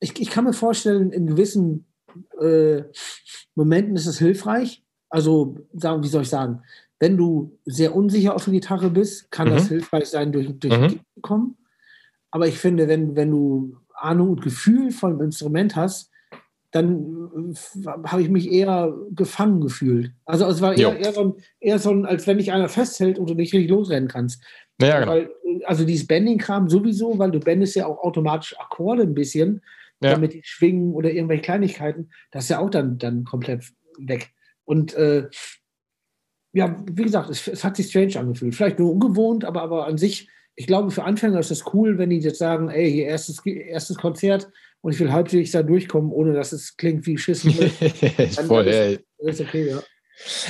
ich, 0.00 0.20
ich 0.20 0.30
kann 0.30 0.44
mir 0.44 0.52
vorstellen, 0.52 1.10
in 1.12 1.26
gewissen 1.26 1.86
äh, 2.40 2.82
Momenten 3.54 3.96
ist 3.96 4.06
es 4.06 4.18
hilfreich. 4.18 4.84
Also, 5.10 5.56
sagen, 5.72 6.02
wie 6.02 6.08
soll 6.08 6.22
ich 6.22 6.28
sagen, 6.28 6.62
wenn 7.00 7.16
du 7.16 7.58
sehr 7.64 7.94
unsicher 7.94 8.34
auf 8.34 8.44
der 8.44 8.52
Gitarre 8.54 8.90
bist, 8.90 9.30
kann 9.30 9.48
Mhm. 9.48 9.52
das 9.52 9.68
hilfreich 9.68 10.06
sein, 10.06 10.32
durch, 10.32 10.58
durch 10.58 10.78
Mhm. 10.78 11.00
kommen. 11.22 11.56
Aber 12.30 12.46
ich 12.46 12.58
finde, 12.58 12.88
wenn, 12.88 13.16
wenn 13.16 13.30
du 13.30 13.76
Ahnung 13.94 14.30
und 14.30 14.42
Gefühl 14.42 14.90
von 14.90 15.12
dem 15.18 15.26
Instrument 15.26 15.76
hast, 15.76 16.10
dann 16.70 17.54
äh, 17.54 17.86
habe 18.06 18.20
ich 18.20 18.28
mich 18.28 18.50
eher 18.52 18.94
gefangen 19.12 19.62
gefühlt. 19.62 20.12
Also 20.26 20.44
es 20.46 20.60
war 20.60 20.74
eher, 20.76 20.98
eher, 20.98 21.12
so 21.14 21.20
ein, 21.22 21.34
eher 21.60 21.78
so 21.78 21.90
ein, 21.90 22.04
als 22.04 22.26
wenn 22.26 22.36
dich 22.38 22.52
einer 22.52 22.68
festhält 22.68 23.18
und 23.18 23.30
du 23.30 23.34
nicht 23.34 23.54
richtig 23.54 23.70
losrennen 23.70 24.08
kannst. 24.08 24.42
Ja, 24.80 25.00
genau. 25.00 25.12
Weil, 25.12 25.30
also 25.64 25.84
dieses 25.84 26.06
Bending-Kram 26.06 26.68
sowieso, 26.68 27.18
weil 27.18 27.30
du 27.30 27.40
bendest 27.40 27.74
ja 27.74 27.86
auch 27.86 27.98
automatisch 28.04 28.54
Akkorde 28.60 29.02
ein 29.04 29.14
bisschen, 29.14 29.62
ja. 30.00 30.12
damit 30.12 30.34
die 30.34 30.42
schwingen 30.44 30.92
oder 30.92 31.10
irgendwelche 31.10 31.42
Kleinigkeiten, 31.42 32.10
das 32.30 32.44
ist 32.44 32.50
ja 32.50 32.58
auch 32.58 32.70
dann, 32.70 32.98
dann 32.98 33.24
komplett 33.24 33.64
weg. 33.98 34.30
Und 34.64 34.94
äh, 34.94 35.28
ja, 36.52 36.82
wie 36.90 37.02
gesagt, 37.02 37.30
es, 37.30 37.46
es, 37.48 37.64
hat 37.64 37.76
sich 37.76 37.88
strange 37.88 38.18
angefühlt. 38.18 38.54
Vielleicht 38.54 38.78
nur 38.78 38.92
ungewohnt, 38.92 39.44
aber, 39.44 39.62
aber 39.62 39.86
an 39.86 39.98
sich, 39.98 40.28
ich 40.54 40.66
glaube, 40.66 40.90
für 40.90 41.04
Anfänger 41.04 41.38
ist 41.38 41.50
es 41.50 41.72
cool, 41.72 41.98
wenn 41.98 42.10
die 42.10 42.18
jetzt 42.18 42.38
sagen, 42.38 42.68
ey, 42.68 42.90
hier 42.90 43.06
erstes, 43.06 43.44
erstes 43.44 43.96
Konzert 43.96 44.48
und 44.80 44.92
ich 44.92 45.00
will 45.00 45.12
halbwegs 45.12 45.52
da 45.52 45.62
durchkommen, 45.62 46.12
ohne 46.12 46.32
dass 46.32 46.52
es 46.52 46.76
klingt 46.76 47.06
wie 47.06 47.18
Schissen. 47.18 47.52
Voll, 48.46 48.66
ist, 48.66 49.02
ist 49.18 49.40
okay, 49.40 49.68
ja. 49.68 49.82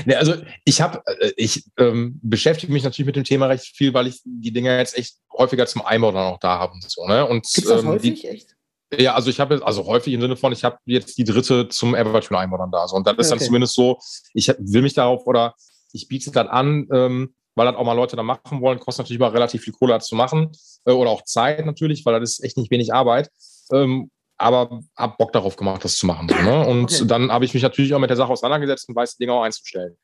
Nee, 0.07 0.15
also 0.15 0.35
ich 0.65 0.81
habe, 0.81 1.03
äh, 1.21 1.33
ich 1.37 1.65
ähm, 1.77 2.19
beschäftige 2.23 2.73
mich 2.73 2.85
natürlich 2.85 3.07
mit 3.07 3.17
dem 3.17 3.25
Thema 3.25 3.47
recht 3.47 3.77
viel, 3.77 3.93
weil 3.93 4.07
ich 4.07 4.23
die 4.25 4.53
Dinge 4.53 4.79
jetzt 4.79 4.97
echt 4.97 5.17
häufiger 5.33 5.67
zum 5.67 5.83
Einbau 5.83 6.11
dann 6.11 6.33
auch 6.33 6.41
da 6.41 6.59
habe 6.59 6.73
und 6.73 6.91
so. 6.91 7.07
Ne? 7.07 7.27
Und, 7.27 7.47
Gibt's 7.53 7.69
das 7.69 7.83
ähm, 7.83 7.89
häufig, 7.89 8.23
die, 8.23 8.29
echt? 8.29 8.57
Ja, 8.97 9.15
also 9.15 9.29
ich 9.29 9.39
habe 9.39 9.61
also 9.65 9.85
häufig 9.87 10.15
im 10.15 10.21
Sinne 10.21 10.37
von, 10.37 10.53
ich 10.53 10.65
habe 10.65 10.79
jetzt 10.87 11.19
die 11.19 11.25
dritte 11.25 11.69
zum 11.69 11.95
Evertune 11.95 12.39
Einbau 12.39 12.57
dann 12.57 12.71
da. 12.71 12.89
So. 12.89 12.97
Und 12.97 13.07
dann 13.07 13.17
ist 13.17 13.27
okay. 13.27 13.39
dann 13.39 13.47
zumindest 13.47 13.75
so, 13.75 13.99
ich 14.33 14.49
will 14.59 14.83
mich 14.83 14.95
darauf 14.95 15.27
oder 15.27 15.55
ich 15.93 16.09
biete 16.09 16.31
es 16.31 16.33
dann 16.33 16.49
an, 16.49 16.89
ähm, 16.93 17.35
weil 17.55 17.67
das 17.67 17.77
auch 17.77 17.85
mal 17.85 17.93
Leute 17.93 18.17
da 18.17 18.23
machen 18.23 18.61
wollen. 18.61 18.79
Kostet 18.79 19.05
natürlich 19.05 19.21
mal 19.21 19.31
relativ 19.31 19.63
viel 19.63 19.75
Kohle, 19.75 19.95
das 19.95 20.07
zu 20.07 20.17
machen. 20.17 20.53
Äh, 20.87 20.93
oder 20.93 21.11
auch 21.11 21.23
Zeit 21.25 21.67
natürlich, 21.67 22.07
weil 22.07 22.19
das 22.19 22.31
ist 22.31 22.45
echt 22.45 22.57
nicht 22.57 22.71
wenig 22.71 22.95
Arbeit. 22.95 23.31
Ähm, 23.73 24.11
aber 24.39 24.81
habe 24.97 25.17
Bock 25.19 25.33
darauf 25.33 25.57
gemacht, 25.57 25.85
das 25.85 25.97
zu 25.97 26.07
machen. 26.07 26.27
Ne? 26.27 26.67
Und 26.67 26.93
okay. 26.93 27.07
dann 27.07 27.31
habe 27.31 27.45
ich 27.45 27.53
mich 27.53 27.63
natürlich 27.63 27.93
auch 27.93 27.99
mit 27.99 28.09
der 28.09 28.17
Sache 28.17 28.33
auseinandergesetzt 28.33 28.89
und 28.89 28.95
weiß, 28.95 29.17
Dinge 29.17 29.33
auch 29.33 29.43
einzustellen. 29.43 29.97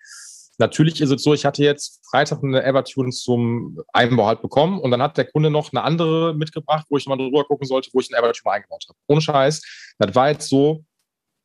Natürlich 0.59 1.01
ist 1.01 1.11
es 1.11 1.23
so, 1.23 1.35
ich 1.35 1.45
hatte 1.45 1.63
jetzt 1.63 2.01
Freitag 2.09 2.43
eine 2.43 2.63
Evertune 2.63 3.11
zum 3.11 3.81
Einbau 3.93 4.27
halt 4.27 4.43
bekommen 4.43 4.81
und 4.81 4.91
dann 4.91 5.03
hat 5.03 5.17
der 5.17 5.25
Kunde 5.25 5.51
noch 5.51 5.73
eine 5.73 5.83
andere 5.83 6.35
mitgebracht, 6.35 6.87
wo 6.89 6.97
ich 6.97 7.07
mal 7.07 7.17
drüber 7.17 7.45
gucken 7.45 7.67
sollte, 7.67 7.91
wo 7.93 8.01
ich 8.01 8.09
eine 8.13 8.25
Evertune 8.25 8.55
eingebaut 8.55 8.85
habe. 8.89 8.99
Ohne 9.09 9.21
Scheiß. 9.21 9.63
Das 9.99 10.15
war 10.15 10.31
jetzt 10.31 10.49
so 10.49 10.85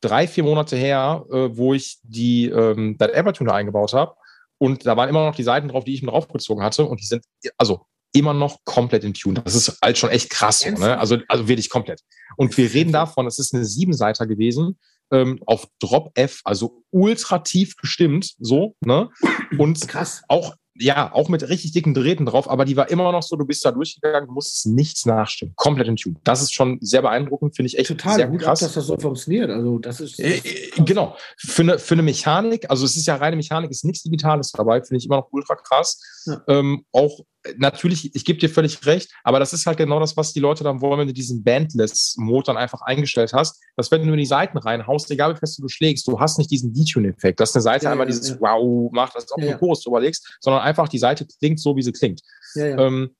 drei, 0.01 0.27
vier 0.27 0.43
Monate 0.43 0.75
her, 0.75 1.25
äh, 1.31 1.49
wo 1.57 1.73
ich 1.73 1.99
die 2.03 2.45
ähm, 2.45 2.97
das 2.97 3.09
Evertune 3.09 3.53
eingebaut 3.53 3.93
habe 3.93 4.15
und 4.59 4.85
da 4.85 4.95
waren 4.95 5.09
immer 5.09 5.25
noch 5.25 5.35
die 5.35 5.43
Seiten 5.43 5.69
drauf, 5.69 5.85
die 5.85 5.93
ich 5.93 6.03
mir 6.03 6.11
draufgezogen 6.11 6.63
hatte 6.63 6.85
und 6.85 7.01
die 7.01 7.05
sind, 7.05 7.23
also 7.57 7.85
immer 8.13 8.33
noch 8.33 8.59
komplett 8.65 9.03
in 9.03 9.13
Tune. 9.13 9.41
Das 9.41 9.55
ist 9.55 9.77
halt 9.81 9.97
schon 9.97 10.09
echt 10.09 10.29
krass. 10.29 10.59
So, 10.59 10.69
ne? 10.71 10.97
also, 10.97 11.17
also 11.27 11.47
wirklich 11.47 11.69
komplett. 11.69 12.01
Und 12.37 12.55
wir 12.57 12.73
reden 12.73 12.91
davon, 12.91 13.27
es 13.27 13.39
ist 13.39 13.53
eine 13.53 13.65
Siebenseiter 13.65 14.27
gewesen, 14.27 14.77
ähm, 15.11 15.39
auf 15.45 15.67
Drop 15.79 16.11
F, 16.15 16.41
also 16.43 16.83
ultra 16.91 17.39
tief 17.39 17.75
gestimmt, 17.75 18.35
so, 18.39 18.75
ne? 18.81 19.09
Und 19.57 19.87
krass. 19.87 20.21
auch 20.27 20.55
ja, 20.81 21.13
auch 21.13 21.29
mit 21.29 21.47
richtig 21.49 21.73
dicken 21.73 21.93
Drähten 21.93 22.25
drauf, 22.25 22.49
aber 22.49 22.65
die 22.65 22.77
war 22.77 22.89
immer 22.89 23.11
noch 23.11 23.21
so, 23.21 23.35
du 23.35 23.45
bist 23.45 23.63
da 23.65 23.71
durchgegangen, 23.71 24.27
du 24.27 24.33
musstest 24.33 24.67
nichts 24.67 25.05
nachstimmen. 25.05 25.53
Komplett 25.55 25.87
in 25.87 25.97
Tune. 25.97 26.15
Das 26.23 26.41
ist 26.41 26.53
schon 26.53 26.77
sehr 26.81 27.01
beeindruckend, 27.01 27.55
finde 27.55 27.67
ich 27.67 27.77
echt 27.77 27.89
Total, 27.89 28.15
sehr 28.15 28.27
gut 28.27 28.41
krass. 28.41 28.61
dass 28.61 28.73
das 28.73 28.87
so 28.87 28.97
funktioniert. 28.97 29.49
Also, 29.49 29.79
das 29.79 29.99
ist. 29.99 30.19
Äh, 30.19 30.37
äh 30.37 30.71
genau. 30.77 31.17
Für 31.37 31.63
eine, 31.63 31.79
für 31.79 31.95
eine 31.95 32.03
Mechanik, 32.03 32.69
also 32.69 32.85
es 32.85 32.95
ist 32.95 33.07
ja 33.07 33.17
reine 33.17 33.35
Mechanik, 33.35 33.69
ist 33.71 33.83
nichts 33.83 34.03
Digitales 34.03 34.51
dabei, 34.51 34.81
finde 34.81 34.99
ich 34.99 35.05
immer 35.05 35.17
noch 35.17 35.27
ultra 35.31 35.55
krass. 35.55 35.99
Ja. 36.25 36.41
Ähm, 36.47 36.85
auch 36.93 37.19
natürlich, 37.57 38.13
ich 38.15 38.25
gebe 38.25 38.39
dir 38.39 38.49
völlig 38.49 38.85
recht, 38.85 39.11
aber 39.23 39.39
das 39.39 39.53
ist 39.53 39.65
halt 39.65 39.77
genau 39.77 39.99
das, 39.99 40.17
was 40.17 40.33
die 40.33 40.39
Leute 40.39 40.63
dann 40.63 40.81
wollen, 40.81 40.99
wenn 40.99 41.07
du 41.07 41.13
diesen 41.13 41.43
Bandless-Mode 41.43 42.47
dann 42.47 42.57
einfach 42.57 42.81
eingestellt 42.81 43.33
hast, 43.33 43.61
dass 43.75 43.91
wenn 43.91 44.05
du 44.05 44.11
in 44.11 44.17
die 44.17 44.25
Seiten 44.25 44.57
reinhaust, 44.57 45.09
egal 45.11 45.33
wie 45.33 45.39
fest 45.39 45.59
du 45.59 45.67
schlägst, 45.67 46.07
du 46.07 46.19
hast 46.19 46.37
nicht 46.37 46.51
diesen 46.51 46.73
Detune-Effekt, 46.73 47.39
dass 47.39 47.55
eine 47.55 47.61
Seite 47.61 47.85
ja, 47.85 47.91
einmal 47.91 48.07
ja, 48.07 48.13
dieses 48.13 48.29
ja. 48.29 48.41
Wow 48.41 48.91
macht, 48.91 49.15
als 49.15 49.31
ob 49.31 49.39
du 49.39 49.47
ja, 49.47 49.57
Chorus 49.57 49.83
drüber 49.83 50.01
legst, 50.01 50.37
sondern 50.41 50.61
einfach 50.61 50.89
die 50.89 50.99
Seite 50.99 51.25
klingt 51.39 51.59
so, 51.59 51.75
wie 51.75 51.81
sie 51.81 51.93
klingt. 51.93 52.21
Ähm, 52.55 53.15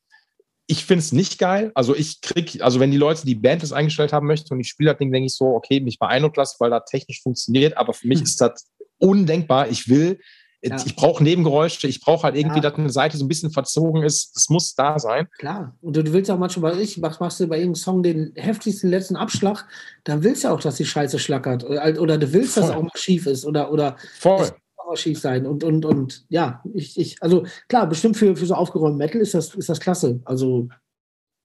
ich 0.67 0.85
finde 0.85 0.99
es 0.99 1.11
nicht 1.11 1.39
geil. 1.39 1.71
Also 1.73 1.95
ich 1.95 2.21
krieg, 2.21 2.61
also 2.61 2.79
wenn 2.79 2.91
die 2.91 2.97
Leute 2.97 3.25
die 3.25 3.35
Bandless 3.35 3.71
eingestellt 3.71 4.13
haben 4.13 4.27
möchten 4.27 4.53
und 4.53 4.59
ich 4.59 4.67
spiele 4.67 4.91
das 4.91 4.99
Ding, 4.99 5.11
denke 5.11 5.27
ich 5.27 5.35
so, 5.35 5.45
okay, 5.45 5.79
mich 5.79 5.97
beeindruckt 5.97 6.37
das, 6.37 6.59
weil 6.59 6.69
das 6.69 6.83
technisch 6.85 7.23
funktioniert, 7.23 7.77
aber 7.77 7.93
für 7.93 8.07
mich 8.07 8.19
hm. 8.19 8.25
ist 8.25 8.41
das 8.41 8.67
undenkbar. 8.99 9.69
Ich 9.69 9.87
will 9.87 10.19
ja. 10.61 10.77
Ich 10.85 10.95
brauche 10.95 11.23
Nebengeräusche, 11.23 11.87
ich 11.87 12.01
brauche 12.01 12.23
halt 12.23 12.35
irgendwie, 12.35 12.57
ja. 12.57 12.69
dass 12.69 12.75
eine 12.75 12.89
Seite 12.89 13.17
so 13.17 13.23
ein 13.23 13.29
bisschen 13.29 13.51
verzogen 13.51 14.03
ist. 14.03 14.35
Das 14.35 14.49
muss 14.49 14.75
da 14.75 14.99
sein. 14.99 15.27
Klar. 15.37 15.75
Und 15.81 15.95
du, 15.95 16.11
willst 16.11 16.29
auch 16.29 16.37
manchmal, 16.37 16.79
ich, 16.79 16.97
machst, 16.97 17.21
machst 17.21 17.39
du 17.39 17.47
bei 17.47 17.57
irgendeinem 17.57 17.75
Song 17.75 18.03
den 18.03 18.33
heftigsten 18.35 18.89
letzten 18.89 19.15
Abschlag, 19.15 19.65
dann 20.03 20.23
willst 20.23 20.43
du 20.43 20.49
auch, 20.49 20.59
dass 20.59 20.75
die 20.75 20.85
Scheiße 20.85 21.17
schlackert. 21.17 21.63
Oder 21.63 22.17
du 22.17 22.33
willst, 22.33 22.55
Voll. 22.55 22.63
dass 22.63 22.71
es 22.71 22.75
auch 22.75 22.83
mal 22.83 22.91
schief 22.95 23.25
ist. 23.25 23.45
Oder, 23.45 23.71
oder 23.71 23.95
Voll. 24.19 24.41
Es 24.41 24.53
auch 24.89 24.97
schief 24.97 25.19
sein. 25.19 25.45
Und, 25.45 25.63
und, 25.63 25.85
und 25.85 26.25
ja, 26.29 26.61
ich, 26.73 26.99
ich, 26.99 27.21
also 27.21 27.45
klar, 27.67 27.87
bestimmt 27.87 28.17
für, 28.17 28.35
für 28.35 28.45
so 28.45 28.55
aufgeräumt 28.55 28.97
Metal 28.97 29.21
ist 29.21 29.33
das, 29.33 29.55
ist 29.55 29.69
das 29.69 29.79
klasse. 29.79 30.19
Also 30.25 30.67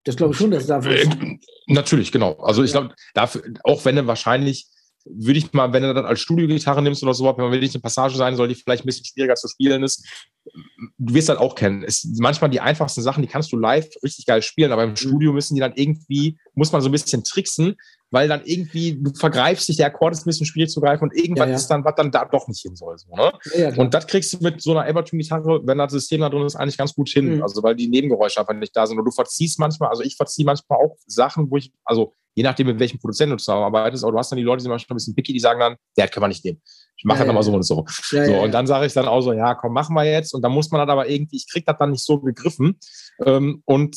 das 0.05 0.17
glaube 0.17 0.33
ich 0.33 0.39
schon, 0.39 0.51
dass 0.51 0.63
es 0.63 0.69
dafür 0.69 0.97
ist. 0.97 1.13
Äh, 1.13 1.39
natürlich, 1.67 2.13
genau. 2.13 2.35
Also 2.35 2.63
ich 2.63 2.73
glaube, 2.73 2.95
dafür, 3.15 3.43
auch 3.63 3.85
wenn 3.85 3.97
du 3.97 4.07
wahrscheinlich 4.07 4.67
würde 5.05 5.39
ich 5.39 5.53
mal, 5.53 5.73
wenn 5.73 5.83
du 5.83 5.93
das 5.93 6.05
als 6.05 6.21
Studiogitarre 6.21 6.83
nimmst 6.83 7.03
oder 7.03 7.15
so, 7.15 7.25
wenn 7.25 7.45
man 7.45 7.53
wirklich 7.53 7.75
eine 7.75 7.83
Passage 7.83 8.17
sein 8.17 8.37
soll, 8.37 8.49
die 8.49 8.55
vielleicht 8.55 8.85
ein 8.85 8.87
bisschen 8.87 9.05
schwieriger 9.05 9.35
zu 9.35 9.49
spielen 9.49 9.83
ist, 9.83 10.07
du 10.99 11.15
wirst 11.15 11.29
das 11.29 11.39
auch 11.39 11.55
kennen. 11.55 11.83
Es, 11.83 12.05
manchmal 12.19 12.51
die 12.51 12.61
einfachsten 12.61 13.03
Sachen, 13.03 13.23
die 13.23 13.29
kannst 13.29 13.53
du 13.53 13.57
live 13.57 13.89
richtig 14.03 14.27
geil 14.27 14.43
spielen, 14.43 14.73
aber 14.73 14.85
im 14.85 14.91
mhm. 14.91 14.97
Studio 14.97 15.33
müssen 15.33 15.55
die 15.55 15.61
dann 15.61 15.75
irgendwie, 15.75 16.39
muss 16.55 16.73
man 16.73 16.81
so 16.81 16.89
ein 16.89 16.93
bisschen 16.93 17.25
tricksen, 17.25 17.77
weil 18.15 18.29
dann 18.29 18.43
irgendwie, 18.45 18.95
du 18.95 19.13
vergreifst 19.13 19.69
dich, 19.69 19.77
der 19.77 19.87
Akkord 19.87 20.15
ist 20.15 20.21
ein 20.21 20.31
bisschen 20.31 20.47
schwierig 20.47 20.71
zu 20.71 20.81
greifen 20.81 21.03
und 21.05 21.15
irgendwas 21.15 21.47
ja, 21.47 21.51
ja. 21.51 21.57
ist 21.57 21.67
dann, 21.67 21.85
was 21.85 21.95
dann 21.97 22.11
da 22.13 22.25
doch 22.25 22.47
nicht 22.47 22.63
hin 22.63 22.77
soll. 22.77 22.97
So, 22.97 23.15
ne? 23.15 23.33
Ja, 23.57 23.75
und 23.77 23.93
das 23.93 24.07
kriegst 24.07 24.33
du 24.33 24.39
mit 24.41 24.63
so 24.63 24.71
einer 24.71 24.89
Evertune-Gitarre, 24.89 25.61
wenn 25.65 25.79
das 25.79 25.93
System 25.93 26.21
da 26.21 26.29
drin 26.31 26.47
ist, 26.47 26.55
eigentlich 26.55 26.79
ganz 26.79 26.95
gut 26.95 27.09
hin. 27.09 27.37
Mhm. 27.37 27.43
Also 27.43 27.63
weil 27.63 27.75
die 27.75 27.89
Nebengeräusche 27.89 28.41
einfach 28.41 28.55
nicht 28.55 28.75
da 28.75 28.87
sind. 28.87 28.99
Und 28.99 29.05
du 29.05 29.11
verziehst 29.11 29.59
manchmal, 29.59 29.91
also 29.91 30.03
ich 30.03 30.17
verziehe 30.17 30.47
manchmal 30.47 30.79
auch 30.79 30.97
Sachen, 31.07 31.51
wo 31.51 31.57
ich, 31.57 31.73
also 31.85 32.13
je 32.35 32.45
nachdem, 32.45 32.69
mit 32.69 32.79
welchem 32.79 32.99
Produzenten 32.99 33.33
du 33.33 33.39
zusammenarbeitest, 33.39 34.05
aber 34.05 34.13
du 34.13 34.19
hast 34.19 34.31
dann 34.31 34.37
die 34.37 34.45
Leute, 34.45 34.59
die 34.59 34.63
sind 34.63 34.71
manchmal 34.71 34.95
ein 34.95 34.99
bisschen 34.99 35.15
picky, 35.15 35.33
die 35.33 35.41
sagen 35.41 35.61
dann, 35.61 35.77
der 35.97 36.09
können 36.09 36.23
wir 36.23 36.29
nicht 36.29 36.45
nehmen. 36.45 36.61
Ich 36.97 37.05
mache 37.05 37.17
ja, 37.17 37.21
halt 37.21 37.29
ja, 37.29 37.33
mal 37.33 37.43
so 37.43 37.53
und 37.53 37.63
so. 37.65 37.85
Ja, 38.13 38.25
so 38.27 38.41
und 38.41 38.53
dann 38.53 38.67
sage 38.67 38.87
ich 38.87 38.93
dann 38.93 39.09
auch 39.09 39.21
so, 39.21 39.33
ja, 39.33 39.55
komm, 39.55 39.73
machen 39.73 39.95
wir 39.95 40.05
jetzt. 40.05 40.35
Und 40.35 40.43
dann 40.43 40.53
muss 40.53 40.71
man 40.71 40.81
dann 40.81 40.91
aber 40.91 41.09
irgendwie, 41.09 41.37
ich 41.37 41.51
krieg 41.51 41.67
das 41.67 41.77
dann 41.79 41.91
nicht 41.91 42.05
so 42.05 42.21
gegriffen. 42.21 42.79
Ähm, 43.25 43.63
und 43.65 43.97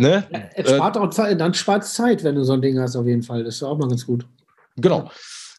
ne? 0.00 0.50
Es 0.54 0.70
spart 0.70 0.96
äh, 0.96 0.98
auch 0.98 1.10
Zeit, 1.10 1.40
dann 1.40 1.54
spart 1.54 1.84
es 1.84 1.94
Zeit, 1.94 2.24
wenn 2.24 2.34
du 2.34 2.44
so 2.44 2.54
ein 2.54 2.62
Ding 2.62 2.78
hast, 2.78 2.96
auf 2.96 3.06
jeden 3.06 3.22
Fall. 3.22 3.44
Das 3.44 3.56
ist 3.56 3.62
auch 3.62 3.78
mal 3.78 3.88
ganz 3.88 4.06
gut. 4.06 4.26
Genau. 4.76 5.10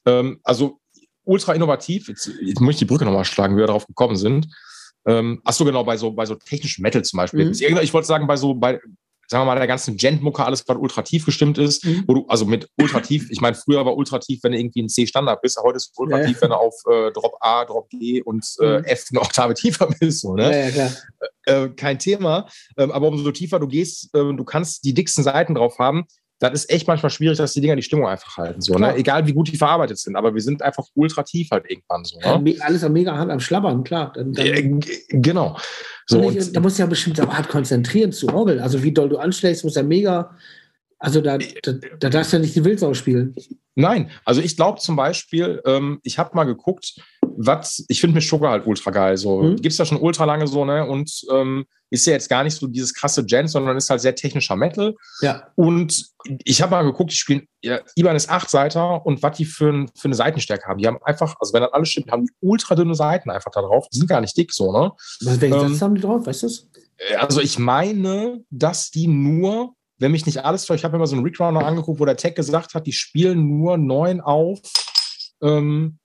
Ähm, 0.06 0.40
also 0.44 0.80
ultra 1.24 1.54
innovativ. 1.54 2.08
Jetzt, 2.08 2.32
jetzt 2.42 2.60
muss 2.60 2.74
ich 2.74 2.80
die 2.80 2.86
Brücke 2.86 3.06
nochmal 3.06 3.26
schlagen, 3.26 3.56
wie 3.56 3.60
wir 3.60 3.68
darauf 3.68 3.88
gekommen 3.88 4.16
sind. 4.16 4.48
Ähm, 5.06 5.42
ach 5.44 5.54
so, 5.54 5.66
genau, 5.66 5.84
bei 5.84 5.98
so, 5.98 6.12
bei 6.12 6.26
so 6.26 6.36
technischem 6.36 6.84
Metal 6.84 7.04
zum 7.04 7.18
Beispiel. 7.18 7.46
Mhm. 7.46 7.52
Ich 7.52 7.94
wollte 7.94 8.08
sagen, 8.08 8.28
bei 8.28 8.36
so, 8.36 8.54
bei, 8.54 8.80
sagen 9.32 9.44
wir 9.44 9.46
mal, 9.46 9.56
der 9.56 9.66
ganzen 9.66 9.96
Gent-Mucke 9.96 10.44
alles 10.44 10.68
was 10.68 10.76
ultra 10.78 11.04
tief 11.04 11.26
gestimmt 11.26 11.58
ist, 11.58 11.86
mhm. 11.86 12.04
wo 12.06 12.14
du, 12.16 12.26
also 12.28 12.46
mit 12.46 12.68
ultra 12.78 13.00
tief, 13.00 13.32
ich 13.32 13.40
meine, 13.40 13.56
früher 13.56 13.86
war 13.86 13.96
ultra 13.96 14.20
tief, 14.20 14.42
wenn 14.44 14.52
du 14.52 14.60
irgendwie 14.60 14.82
ein 14.82 14.90
C-Standard 14.90 15.42
bist, 15.42 15.58
heute 15.64 15.78
ist 15.78 15.94
ultra 15.96 16.20
tief, 16.20 16.36
ja. 16.36 16.42
wenn 16.42 16.50
du 16.50 16.56
auf 16.58 16.76
äh, 16.92 17.12
Drop 17.14 17.38
A, 17.40 17.64
Drop 17.64 17.90
G 17.90 18.22
und 18.22 18.46
äh, 18.60 18.80
mhm. 18.80 18.84
F 18.84 19.06
eine 19.10 19.22
Oktave 19.22 19.54
tiefer 19.54 19.88
bist, 20.00 20.20
so, 20.20 20.36
ne? 20.36 20.70
Ja, 20.76 20.90
ja, 21.48 21.64
äh, 21.64 21.70
kein 21.70 21.98
Thema. 21.98 22.50
Ähm, 22.78 22.92
aber 22.92 23.08
umso 23.08 23.32
tiefer 23.32 23.58
du 23.60 23.68
gehst, 23.68 24.10
ähm, 24.14 24.36
du 24.36 24.44
kannst 24.44 24.84
die 24.84 24.94
dicksten 24.94 25.24
Seiten 25.24 25.56
drauf 25.56 25.80
haben, 25.80 26.04
das 26.50 26.64
ist 26.64 26.72
echt 26.72 26.88
manchmal 26.88 27.12
schwierig, 27.12 27.38
dass 27.38 27.54
die 27.54 27.62
Dinger 27.62 27.76
die 27.76 27.84
Stimmung 27.84 28.08
einfach 28.08 28.38
halten. 28.38 28.62
So, 28.62 28.74
ne? 28.74 28.96
Egal 28.96 29.28
wie 29.28 29.34
gut 29.34 29.48
die 29.48 29.58
verarbeitet 29.58 30.00
sind, 30.00 30.16
aber 30.16 30.34
wir 30.34 30.42
sind 30.42 30.62
einfach 30.62 30.86
ultra 30.96 31.22
tief 31.22 31.50
halt 31.52 31.70
irgendwann 31.70 32.04
so. 32.04 32.18
Ne? 32.20 32.56
alles 32.62 32.84
am 32.84 32.94
mega 32.94 33.16
hart 33.16 33.30
am 33.30 33.40
Schlabbern, 33.40 33.84
klar. 33.84 34.12
Dann, 34.16 34.34
dann 34.34 34.46
äh, 34.48 34.80
genau. 35.10 35.58
So, 36.08 36.30
ich, 36.32 36.52
da 36.52 36.60
musst 36.60 36.80
du 36.80 36.84
ja 36.84 36.88
bestimmt 36.88 37.20
aber 37.20 37.38
hart 37.38 37.48
konzentrieren 37.48 38.12
zu 38.12 38.28
orgeln. 38.30 38.60
Also 38.60 38.82
wie 38.82 38.92
doll 38.92 39.10
du 39.10 39.18
anschlägst, 39.18 39.64
muss 39.64 39.76
ja 39.76 39.84
mega. 39.84 40.36
Also 40.98 41.22
da, 41.22 41.38
da, 41.38 41.74
da 42.00 42.10
darfst 42.10 42.34
du 42.34 42.38
ja 42.38 42.42
nicht 42.42 42.56
die 42.56 42.66
Wildsau 42.66 42.94
spielen. 42.94 43.36
Nein, 43.76 44.10
also 44.26 44.42
ich 44.42 44.56
glaube 44.56 44.80
zum 44.80 44.96
Beispiel, 44.96 45.62
ähm, 45.66 46.00
ich 46.04 46.18
habe 46.18 46.36
mal 46.36 46.44
geguckt, 46.44 46.96
was, 47.22 47.86
ich 47.88 48.02
finde 48.02 48.16
mit 48.16 48.24
Sugar 48.24 48.52
halt 48.52 48.68
ultra 48.68 48.92
geil. 48.92 49.18
So, 49.18 49.44
mhm. 49.44 49.56
gibt 49.58 49.72
es 49.72 49.78
ja 49.78 49.86
schon 49.86 50.00
ultra 50.00 50.26
lange 50.26 50.48
so, 50.48 50.66
ne? 50.66 50.86
Und 50.86 51.24
ähm, 51.32 51.66
ist 51.92 52.08
ja 52.08 52.14
jetzt 52.14 52.30
gar 52.30 52.44
nicht 52.44 52.56
so 52.56 52.68
dieses 52.68 52.94
krasse 52.94 53.26
Gen, 53.26 53.48
sondern 53.48 53.78
ist 53.78 53.90
halt 53.90 54.02
sehr 54.02 54.16
technischer 54.16 54.56
Metal. 54.56 54.96
Ja. 55.22 55.50
Und 55.56 56.06
ich 56.46 56.62
habe 56.62 56.72
mal 56.72 56.84
geguckt, 56.84 57.12
die 57.12 57.16
spielen 57.16 57.48
ja, 57.62 57.82
Ibanez 57.96 58.30
8 58.30 58.50
Seiter 58.50 59.06
und 59.06 59.22
was 59.22 59.38
die 59.38 59.46
für, 59.46 59.86
für 59.96 60.06
eine 60.06 60.16
Seitenstärke 60.16 60.68
haben. 60.68 60.80
Die 60.80 60.88
haben 60.88 60.98
einfach, 61.04 61.36
also 61.40 61.54
wenn 61.54 61.62
das 61.62 61.74
alles 61.74 61.90
stimmt, 61.90 62.12
haben 62.12 62.26
die 62.26 62.34
ultra 62.40 62.76
dünne 62.76 62.96
Seiten 62.96 63.30
einfach 63.30 63.52
da 63.52 63.62
drauf. 63.62 63.88
Die 63.94 63.98
sind 63.98 64.08
gar 64.08 64.22
nicht 64.22 64.36
dick 64.38 64.54
so, 64.54 64.72
ne? 64.72 64.92
Was, 65.22 65.42
welche 65.42 65.58
ähm, 65.58 65.82
haben 65.82 65.96
die 65.96 66.02
drauf, 66.02 66.26
weißt 66.26 66.44
du 66.44 66.48
das? 66.48 66.70
Also 67.20 67.42
ich 67.42 67.60
meine, 67.60 68.44
dass 68.50 68.90
die 68.90 69.08
nur, 69.08 69.74
wenn 69.98 70.12
mich 70.12 70.26
nicht 70.26 70.46
alles 70.46 70.70
ich 70.70 70.84
habe 70.84 70.94
mir 70.94 71.00
mal 71.00 71.08
so 71.08 71.16
einen 71.16 71.26
Recrounder 71.26 71.66
angeguckt, 71.66 72.00
wo 72.00 72.06
der 72.06 72.18
Tech 72.18 72.36
gesagt 72.36 72.74
hat, 72.74 72.88
die 72.88 72.94
spielen 72.94 73.60
nur 73.60 73.78
neun 73.78 74.22
auf 74.22 74.60
ähm, 75.42 75.98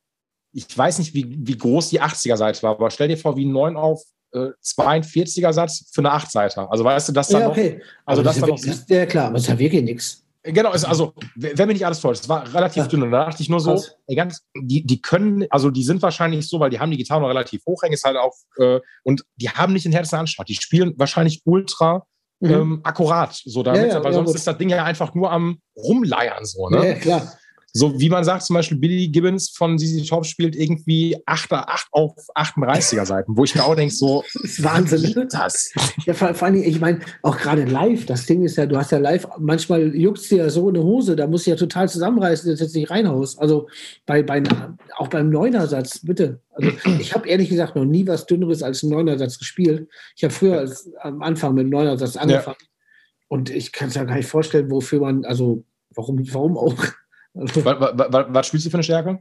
ich 0.53 0.77
weiß 0.77 0.99
nicht, 1.01 1.13
wie, 1.13 1.37
wie 1.39 1.59
groß 1.59 1.91
die 1.91 2.01
80er-Seite 2.01 2.63
war, 2.63 2.71
aber 2.73 2.91
stell 2.91 3.09
dir 3.09 3.19
vor, 3.19 3.37
wie 3.37 3.45
9 3.45 3.77
auf 3.77 4.03
äh, 4.33 4.49
42er 4.63 5.53
Satz 5.53 5.91
für 5.93 6.01
eine 6.01 6.13
8-Seiter. 6.13 6.71
Also 6.71 6.85
weißt 6.85 7.09
du, 7.09 7.13
das 7.13 7.29
dann 7.29 7.43
ja, 7.43 7.49
okay. 7.49 7.79
noch. 7.79 7.87
Also 8.07 8.23
das, 8.23 8.41
das, 8.41 8.63
das, 8.63 8.85
ja, 8.89 9.07
klar, 9.07 9.27
aber 9.27 9.35
das 9.35 9.43
ist 9.43 9.49
ja 9.49 9.59
wirklich 9.59 9.83
nichts. 9.83 10.23
Genau, 10.49 10.73
ist 10.73 10.85
also, 10.85 11.13
wenn 11.35 11.67
mir 11.67 11.73
nicht 11.73 11.85
alles 11.85 12.01
täuscht, 12.01 12.23
es 12.23 12.29
war 12.29 12.53
relativ 12.55 12.85
ja. 12.85 12.89
dünn. 12.89 13.03
Und 13.03 13.11
da 13.11 13.25
dachte 13.25 13.43
ich 13.43 13.49
nur 13.49 13.59
so, 13.59 13.83
ey, 14.07 14.15
ganz, 14.15 14.45
die, 14.57 14.87
die 14.87 15.01
können, 15.01 15.45
also 15.51 15.71
die 15.71 15.83
sind 15.83 16.03
wahrscheinlich 16.03 16.49
so, 16.49 16.61
weil 16.61 16.71
die 16.71 16.79
haben 16.79 16.91
die 16.91 16.97
Gitarre 16.97 17.21
noch 17.21 17.29
relativ 17.29 17.65
hoch 17.67 17.83
hängen, 17.83 17.95
ist 17.95 18.05
halt 18.05 18.17
auch, 18.17 18.35
äh, 18.59 18.79
und 19.03 19.25
die 19.37 19.51
haben 19.51 19.73
nicht 19.73 19.87
den 19.87 19.93
härtesten 19.93 20.21
Anschlag. 20.21 20.47
Die 20.47 20.55
spielen 20.55 20.95
wahrscheinlich 20.97 21.43
ultra 21.45 22.07
mhm. 22.39 22.51
ähm, 22.51 22.81
akkurat, 22.85 23.35
so 23.45 23.65
damit, 23.65 23.89
ja, 23.89 23.89
ja, 23.89 24.05
weil 24.05 24.13
sonst 24.13 24.29
gut. 24.29 24.37
ist 24.37 24.47
das 24.47 24.57
Ding 24.57 24.69
ja 24.69 24.85
einfach 24.85 25.15
nur 25.15 25.33
am 25.33 25.59
Rumleiern, 25.77 26.45
so, 26.45 26.69
ne? 26.69 26.91
Ja, 26.91 26.95
klar. 26.95 27.33
So 27.77 28.01
wie 28.01 28.09
man 28.09 28.25
sagt, 28.25 28.43
zum 28.45 28.55
Beispiel 28.55 28.79
Billy 28.79 29.09
Gibbons 29.09 29.51
von 29.51 29.79
ZZ 29.79 30.09
Top 30.09 30.25
spielt 30.25 30.57
irgendwie 30.57 31.17
8, 31.27 31.53
8 31.53 31.89
auf 31.93 32.15
38er 32.35 33.05
Seiten, 33.05 33.37
wo 33.37 33.45
ich 33.45 33.55
mir 33.55 33.65
auch 33.65 33.75
denke, 33.75 33.95
so, 33.95 34.25
das 34.33 34.43
ist 34.45 34.65
Wahnsinn. 34.65 35.29
Das? 35.31 35.73
Ja, 36.05 36.15
vor, 36.15 36.35
vor 36.35 36.49
allem, 36.49 36.63
ich 36.63 36.81
meine, 36.81 37.01
auch 37.23 37.37
gerade 37.37 37.65
live, 37.65 38.07
das 38.07 38.27
Ding 38.27 38.45
ist 38.45 38.57
ja, 38.57 38.67
du 38.67 38.77
hast 38.77 38.93
ja 38.93 38.99
live, 38.99 39.27
manchmal 39.39 39.95
juckt 39.95 40.31
dir 40.31 40.39
ja 40.39 40.51
so 40.51 40.69
eine 40.69 40.83
Hose, 40.83 41.17
da 41.17 41.27
musst 41.27 41.47
du 41.47 41.51
ja 41.51 41.57
total 41.57 41.89
zusammenreißen, 41.89 42.51
dass 42.51 42.59
du 42.59 42.65
jetzt 42.65 42.75
nicht 42.75 42.91
reinhaust. 42.91 43.39
Also 43.39 43.69
bei, 44.07 44.23
bei, 44.23 44.43
auch 44.97 45.09
beim 45.09 45.31
Neunersatz, 45.31 46.01
bitte. 46.01 46.41
Also 46.53 46.71
ich 46.99 47.15
habe 47.15 47.29
ehrlich 47.29 47.51
gesagt 47.51 47.77
noch 47.77 47.85
nie 47.85 48.07
was 48.07 48.27
Dünneres 48.27 48.63
als 48.63 48.83
einen 48.83 48.93
Neunersatz 48.93 49.39
gespielt. 49.39 49.89
Ich 50.17 50.25
habe 50.25 50.33
früher 50.33 50.59
als, 50.59 50.91
am 51.01 51.23
Anfang 51.23 51.55
mit 51.55 51.63
einem 51.63 51.71
Neunersatz 51.71 52.17
angefangen. 52.17 52.57
Ja. 52.61 52.67
Und 53.29 53.51
ich 53.51 53.73
kann 53.73 53.89
es 53.89 53.95
ja 53.95 54.05
gar 54.05 54.17
nicht 54.17 54.29
vorstellen, 54.29 54.71
wofür 54.71 55.01
man, 55.01 55.25
also 55.25 55.65
warum, 55.95 56.23
warum 56.33 56.57
auch 56.57 56.75
was, 57.37 58.13
was, 58.13 58.27
was 58.29 58.47
spielst 58.47 58.67
du 58.67 58.71
für 58.71 58.77
eine 58.77 58.85
Stärke? 58.85 59.19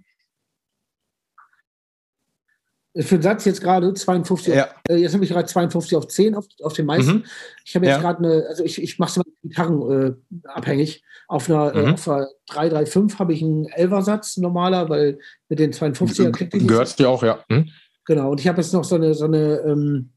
Für 2.97 3.17
den 3.17 3.23
Satz 3.23 3.43
jetzt 3.43 3.61
gerade 3.61 3.93
52, 3.93 4.53
ja. 4.53 4.67
auf, 4.67 4.73
äh, 4.87 4.95
jetzt 4.95 5.13
habe 5.13 5.25
ich 5.25 5.29
gerade 5.29 5.45
52 5.45 5.97
auf 5.97 6.07
10 6.07 6.33
auf, 6.35 6.45
auf 6.63 6.73
den 6.73 6.85
meisten. 6.85 7.15
Mhm. 7.15 7.23
Ich 7.65 7.75
habe 7.75 7.85
jetzt 7.85 7.95
ja. 7.95 8.01
gerade 8.01 8.19
eine, 8.19 8.45
also 8.47 8.63
ich, 8.63 8.81
ich 8.81 8.99
mache 8.99 9.09
es 9.09 9.17
mal 9.17 9.25
Gitarren 9.43 9.91
äh, 9.91 10.47
abhängig. 10.47 11.03
Auf 11.27 11.49
einer, 11.49 11.75
äh, 11.75 11.81
mhm. 11.81 11.87
äh, 11.89 11.93
auf 11.93 12.07
einer 12.07 12.27
335 12.47 13.19
habe 13.19 13.33
ich 13.33 13.43
einen 13.43 13.67
11er 13.67 14.01
Satz 14.01 14.37
normaler, 14.37 14.87
weil 14.87 15.19
mit 15.49 15.59
den 15.59 15.73
52er 15.73 16.31
klingt 16.31 16.53
die 16.53 16.67
Gehört 16.67 16.97
dir 16.97 17.09
auch, 17.09 17.21
ja. 17.21 17.43
Mhm. 17.49 17.69
Genau, 18.05 18.31
und 18.31 18.39
ich 18.39 18.47
habe 18.47 18.61
jetzt 18.61 18.73
noch 18.73 18.85
so 18.85 18.95
eine, 18.95 19.13
so 19.13 19.25
eine, 19.25 19.59
ähm, 19.65 20.11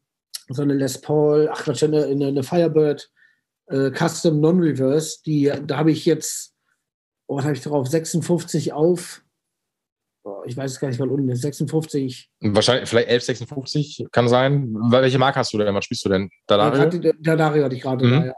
so 0.49 0.63
eine 0.63 0.75
Les 0.75 1.01
Paul, 1.01 1.49
ach 1.53 1.65
Quatsch, 1.65 1.83
eine, 1.83 2.05
eine 2.05 2.43
Firebird 2.45 3.11
äh, 3.67 3.91
Custom 3.91 4.41
Non-Reverse, 4.41 5.19
die, 5.27 5.53
da 5.67 5.79
habe 5.79 5.91
ich 5.91 6.05
jetzt 6.05 6.55
oh, 7.29 7.37
was 7.37 7.45
habe 7.45 7.55
ich 7.55 7.63
drauf? 7.63 7.87
56 7.87 8.73
auf. 8.73 9.23
Oh, 10.25 10.43
ich 10.45 10.57
weiß 10.57 10.73
es 10.73 10.81
gar 10.81 10.89
nicht, 10.89 10.99
weil 10.99 11.09
unten 11.09 11.29
ist 11.29 11.43
56. 11.43 12.29
Wahrscheinlich, 12.41 12.89
vielleicht 12.89 13.09
1156 13.09 14.09
kann 14.11 14.29
sein. 14.29 14.75
Welche 14.91 15.19
Marke 15.19 15.39
hast 15.39 15.53
du 15.53 15.59
denn? 15.59 15.75
Was 15.75 15.85
spielst 15.85 16.05
du 16.05 16.09
denn? 16.09 16.29
Dadario? 16.47 17.13
Dadario 17.21 17.65
hatte 17.65 17.77
ich 17.77 17.83
gerade 17.83 18.05
mhm. 18.05 18.11
da, 18.11 18.27
ja. 18.27 18.35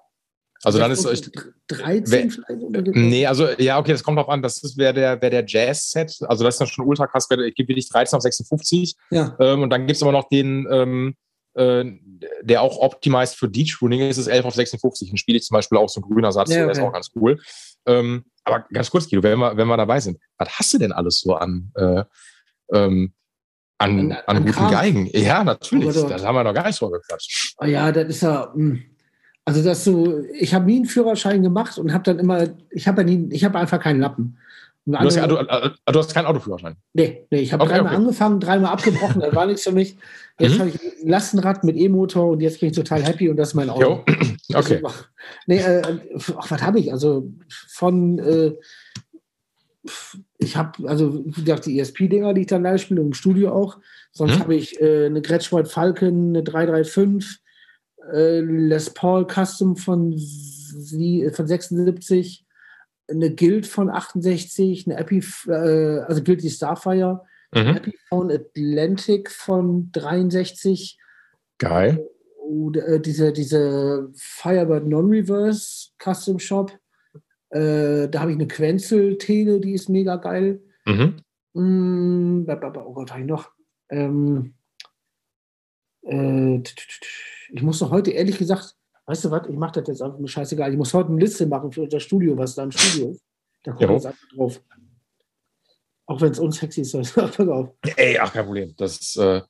Also 0.63 0.79
dann 0.79 0.91
ist 0.91 1.05
es 1.07 1.31
13 1.69 2.31
vielleicht? 2.31 2.63
Oder 2.63 2.83
nee, 2.93 3.27
also 3.27 3.49
ja, 3.59 3.79
okay, 3.79 3.93
das 3.93 4.03
kommt 4.03 4.19
drauf 4.19 4.29
an. 4.29 4.43
Das 4.43 4.77
wäre 4.77 4.93
der, 4.93 5.23
wär 5.23 5.31
der 5.31 5.45
Jazz-Set. 5.47 6.19
Also 6.29 6.45
das 6.45 6.57
ist 6.57 6.59
dann 6.59 6.69
schon 6.69 6.87
ultra 6.87 7.07
krass. 7.07 7.27
Ich 7.31 7.55
gebe 7.55 7.69
wirklich 7.69 7.89
13 7.89 8.17
auf 8.17 8.23
56. 8.23 8.95
Ja. 9.11 9.35
Ähm, 9.41 9.63
und 9.63 9.71
dann 9.71 9.87
gibt 9.87 9.97
es 9.97 10.03
aber 10.03 10.13
noch 10.13 10.29
den, 10.29 10.69
ähm, 10.71 11.15
äh, 11.55 11.85
der 12.43 12.61
auch 12.61 12.79
optimized 12.79 13.37
für 13.37 13.49
Deep-Tuning 13.49 14.01
ist, 14.01 14.19
ist 14.19 14.27
11 14.27 14.45
auf 14.45 14.55
56. 14.55 15.09
Dann 15.09 15.17
spiele 15.17 15.39
ich 15.39 15.45
zum 15.45 15.55
Beispiel 15.55 15.79
auch 15.79 15.89
so 15.89 16.01
ein 16.01 16.03
grüner 16.03 16.31
Satz. 16.31 16.51
Ja, 16.51 16.59
okay. 16.59 16.65
Der 16.67 16.73
ist 16.73 16.87
auch 16.87 16.93
ganz 16.93 17.11
cool. 17.17 17.41
Ähm, 17.87 18.25
aber 18.45 18.65
ganz 18.73 18.91
kurz, 18.91 19.09
Guido, 19.09 19.23
wenn 19.23 19.39
wir, 19.39 19.57
wenn 19.57 19.69
wir 19.69 19.77
dabei 19.77 20.01
sind, 20.01 20.19
was 20.39 20.49
hast 20.59 20.73
du 20.73 20.79
denn 20.79 20.93
alles 20.93 21.21
so 21.21 21.35
an, 21.35 21.71
äh, 21.75 22.05
ähm, 22.73 23.13
an, 23.79 24.13
an, 24.13 24.19
an, 24.27 24.37
guten 24.39 24.53
Kram. 24.53 24.71
Geigen? 24.71 25.07
Ja, 25.13 25.43
natürlich. 25.43 25.97
Oh, 25.97 26.09
das 26.09 26.25
haben 26.25 26.35
wir 26.35 26.45
noch 26.45 26.55
gar 26.55 26.67
nicht 26.67 26.79
gequatscht. 26.79 27.55
Oh 27.59 27.65
ja, 27.65 27.91
das 27.93 28.09
ist 28.09 28.23
ja. 28.23 28.53
Hm. 28.53 28.83
Also, 29.47 29.65
dass 29.65 29.85
du, 29.85 30.27
ich 30.39 30.55
habe 30.55 30.67
nie 30.67 30.77
einen 30.77 30.85
Führerschein 30.85 31.43
gemacht 31.43 31.79
und 31.79 31.93
habe 31.93 32.05
dann 32.05 32.19
immer, 32.19 32.47
ich 32.71 32.87
habe 32.87 33.03
ja 33.03 33.19
ich 33.31 33.45
habe 33.45 33.59
einfach 33.59 33.81
keinen 33.81 34.01
Lappen. 34.01 34.37
Du 34.85 34.99
hast, 34.99 35.17
du, 35.17 35.37
äh, 35.37 35.71
du 35.87 35.99
hast, 35.99 36.15
keinen 36.15 36.27
Autoführerschein? 36.27 36.77
Nee, 36.95 37.27
nee 37.31 37.41
ich 37.41 37.53
habe 37.53 37.63
okay, 37.63 37.75
dreimal 37.75 37.93
okay. 37.93 38.03
angefangen, 38.03 38.41
dreimal 38.41 38.73
abgebrochen, 38.73 39.21
das 39.21 39.35
war 39.35 39.47
nichts 39.47 39.63
für 39.63 39.73
mich. 39.73 39.97
Jetzt 40.41 40.55
mhm. 40.55 40.59
habe 40.61 40.71
ich 40.71 41.03
ein 41.03 41.09
Lastenrad 41.09 41.65
mit 41.65 41.77
E-Motor 41.77 42.31
und 42.31 42.41
jetzt 42.41 42.61
bin 42.61 42.71
ich 42.71 42.77
total 42.77 43.03
happy 43.03 43.29
und 43.29 43.37
das 43.37 43.49
ist 43.49 43.55
mein 43.55 43.71
Auto. 43.71 43.83
Jo. 43.83 44.05
Okay. 44.53 44.81
Also, 44.83 44.99
nee, 45.47 45.59
äh, 45.59 45.81
ach, 46.37 46.51
was 46.51 46.61
habe 46.61 46.81
ich? 46.81 46.93
Also 46.93 47.31
von, 47.69 48.19
äh, 48.19 48.53
ich 50.39 50.57
habe, 50.57 50.89
also 50.89 51.25
wie 51.25 51.45
gesagt, 51.45 51.67
die 51.67 51.79
ESP-Dinger, 51.79 52.35
die 52.35 52.41
ich 52.41 52.47
dann 52.49 52.65
live 52.65 52.83
spiele, 52.83 53.01
im 53.01 53.13
Studio 53.13 53.53
auch. 53.53 53.79
Sonst 54.11 54.35
mhm. 54.35 54.41
habe 54.41 54.57
ich 54.57 54.81
äh, 54.81 55.07
eine 55.07 55.23
Gretschwald 55.23 55.69
Falcon, 55.69 56.31
eine 56.31 56.43
335, 56.43 57.39
äh, 58.13 58.41
Les 58.41 58.91
Paul 58.91 59.25
Custom 59.25 59.77
von, 59.77 60.19
von 60.19 61.47
76 61.47 62.45
eine 63.11 63.35
Guild 63.35 63.67
von 63.67 63.91
68, 63.91 64.87
eine 64.87 64.99
Epi, 64.99 65.23
äh, 65.49 66.01
also 66.01 66.23
Guild 66.23 66.43
die 66.43 66.51
Starfire, 66.51 67.23
mhm. 67.55 67.77
Epiphone 67.77 68.31
Atlantic 68.31 69.31
von 69.31 69.91
63. 69.93 70.99
Geil. 71.59 72.09
Oder 72.39 72.87
äh, 72.89 73.01
diese, 73.01 73.33
diese 73.33 74.11
Firebird 74.17 74.87
Non-Reverse 74.87 75.91
Custom 76.03 76.39
Shop. 76.39 76.73
Äh, 77.51 78.09
da 78.09 78.21
habe 78.21 78.31
ich 78.31 78.37
eine 78.37 78.49
Quenzel-Tele, 78.49 79.61
die 79.61 79.73
ist 79.73 79.89
mega 79.89 80.17
geil. 80.17 80.63
Mhm. 80.87 81.23
Mm, 81.53 82.47
oh 82.49 82.93
Gott, 82.93 83.11
habe 83.11 83.21
ich 83.21 83.27
noch. 83.27 83.51
Ähm, 83.89 84.55
äh, 86.03 86.63
ich 87.53 87.63
musste 87.63 87.91
heute 87.91 88.13
ehrlich 88.13 88.39
gesagt 88.39 88.77
weißt 89.11 89.25
du 89.25 89.31
was, 89.33 89.49
ich 89.49 89.57
mache 89.57 89.81
das 89.81 89.89
jetzt 89.89 90.03
einfach 90.03 90.19
mir 90.19 90.29
scheißegal. 90.29 90.71
Ich 90.71 90.79
muss 90.79 90.95
heute 90.95 91.09
eine 91.09 91.19
Liste 91.21 91.45
machen 91.47 91.73
für 91.73 91.83
unser 91.83 91.99
Studio, 91.99 92.39
was 92.39 92.55
da 92.55 92.63
im 92.63 92.71
Studio 92.71 93.11
ist. 93.11 93.25
Da 93.65 93.73
kommt 93.73 93.91
jetzt 93.91 94.07
einfach 94.07 94.29
drauf. 94.35 94.63
Auch 96.11 96.21
wenn 96.21 96.33
es 96.33 96.41
unsexy 96.41 96.81
ist, 96.81 97.15
pass 97.15 97.39
auf. 97.39 97.69
Ey, 97.97 98.19
ach, 98.19 98.33
kein 98.33 98.45
Problem. 98.45 98.75
Das 98.77 99.15
äh, 99.15 99.43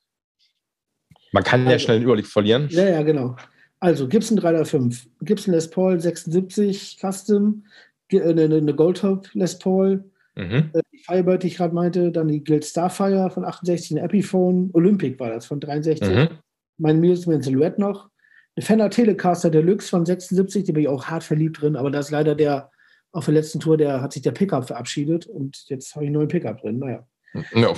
man 1.31 1.43
kann 1.43 1.61
also, 1.61 1.71
ja 1.71 1.79
schnell 1.79 1.97
den 1.97 2.03
Überblick 2.03 2.27
verlieren. 2.27 2.67
Ja, 2.69 2.87
ja, 2.87 3.01
genau. 3.01 3.35
Also 3.79 4.07
Gibson 4.07 4.37
305, 4.37 5.07
Gibson 5.21 5.55
Les 5.55 5.67
Paul 5.67 5.99
76 5.99 6.99
Custom, 6.99 7.65
eine, 8.13 8.43
eine 8.43 8.75
Goldtop 8.75 9.27
Les 9.33 9.57
Paul, 9.57 10.03
mhm. 10.35 10.69
Äh, 10.73 10.81
die 10.93 10.99
Firebird, 10.99 11.41
die 11.41 11.47
ich 11.47 11.57
gerade 11.57 11.73
meinte, 11.73 12.11
dann 12.11 12.27
die 12.27 12.43
Guild 12.43 12.63
Starfire 12.63 13.31
von 13.31 13.43
68, 13.43 13.97
ein 13.97 13.97
Epiphone, 13.97 14.69
Olympic 14.73 15.19
war 15.19 15.31
das 15.31 15.47
von 15.47 15.59
63, 15.59 16.07
mhm. 16.07 16.29
mein 16.77 16.99
Musement 16.99 17.43
Silhouette 17.43 17.81
noch, 17.81 18.07
eine 18.55 18.63
Fender 18.63 18.91
Telecaster 18.91 19.49
Deluxe 19.49 19.89
von 19.89 20.05
76, 20.05 20.65
die 20.65 20.73
bin 20.73 20.83
ich 20.83 20.89
auch 20.89 21.05
hart 21.05 21.23
verliebt 21.23 21.59
drin, 21.59 21.75
aber 21.75 21.89
da 21.89 22.01
ist 22.01 22.11
leider 22.11 22.35
der, 22.35 22.69
auf 23.11 23.25
der 23.25 23.33
letzten 23.33 23.59
Tour, 23.59 23.77
der 23.77 24.01
hat 24.01 24.13
sich 24.13 24.21
der 24.21 24.31
Pickup 24.31 24.67
verabschiedet 24.67 25.27
und 25.27 25.65
jetzt 25.67 25.95
habe 25.95 26.05
ich 26.05 26.07
einen 26.07 26.15
neuen 26.15 26.27
Pickup 26.27 26.61
drin. 26.61 26.79
Naja. 26.79 27.05
Ja. 27.53 27.73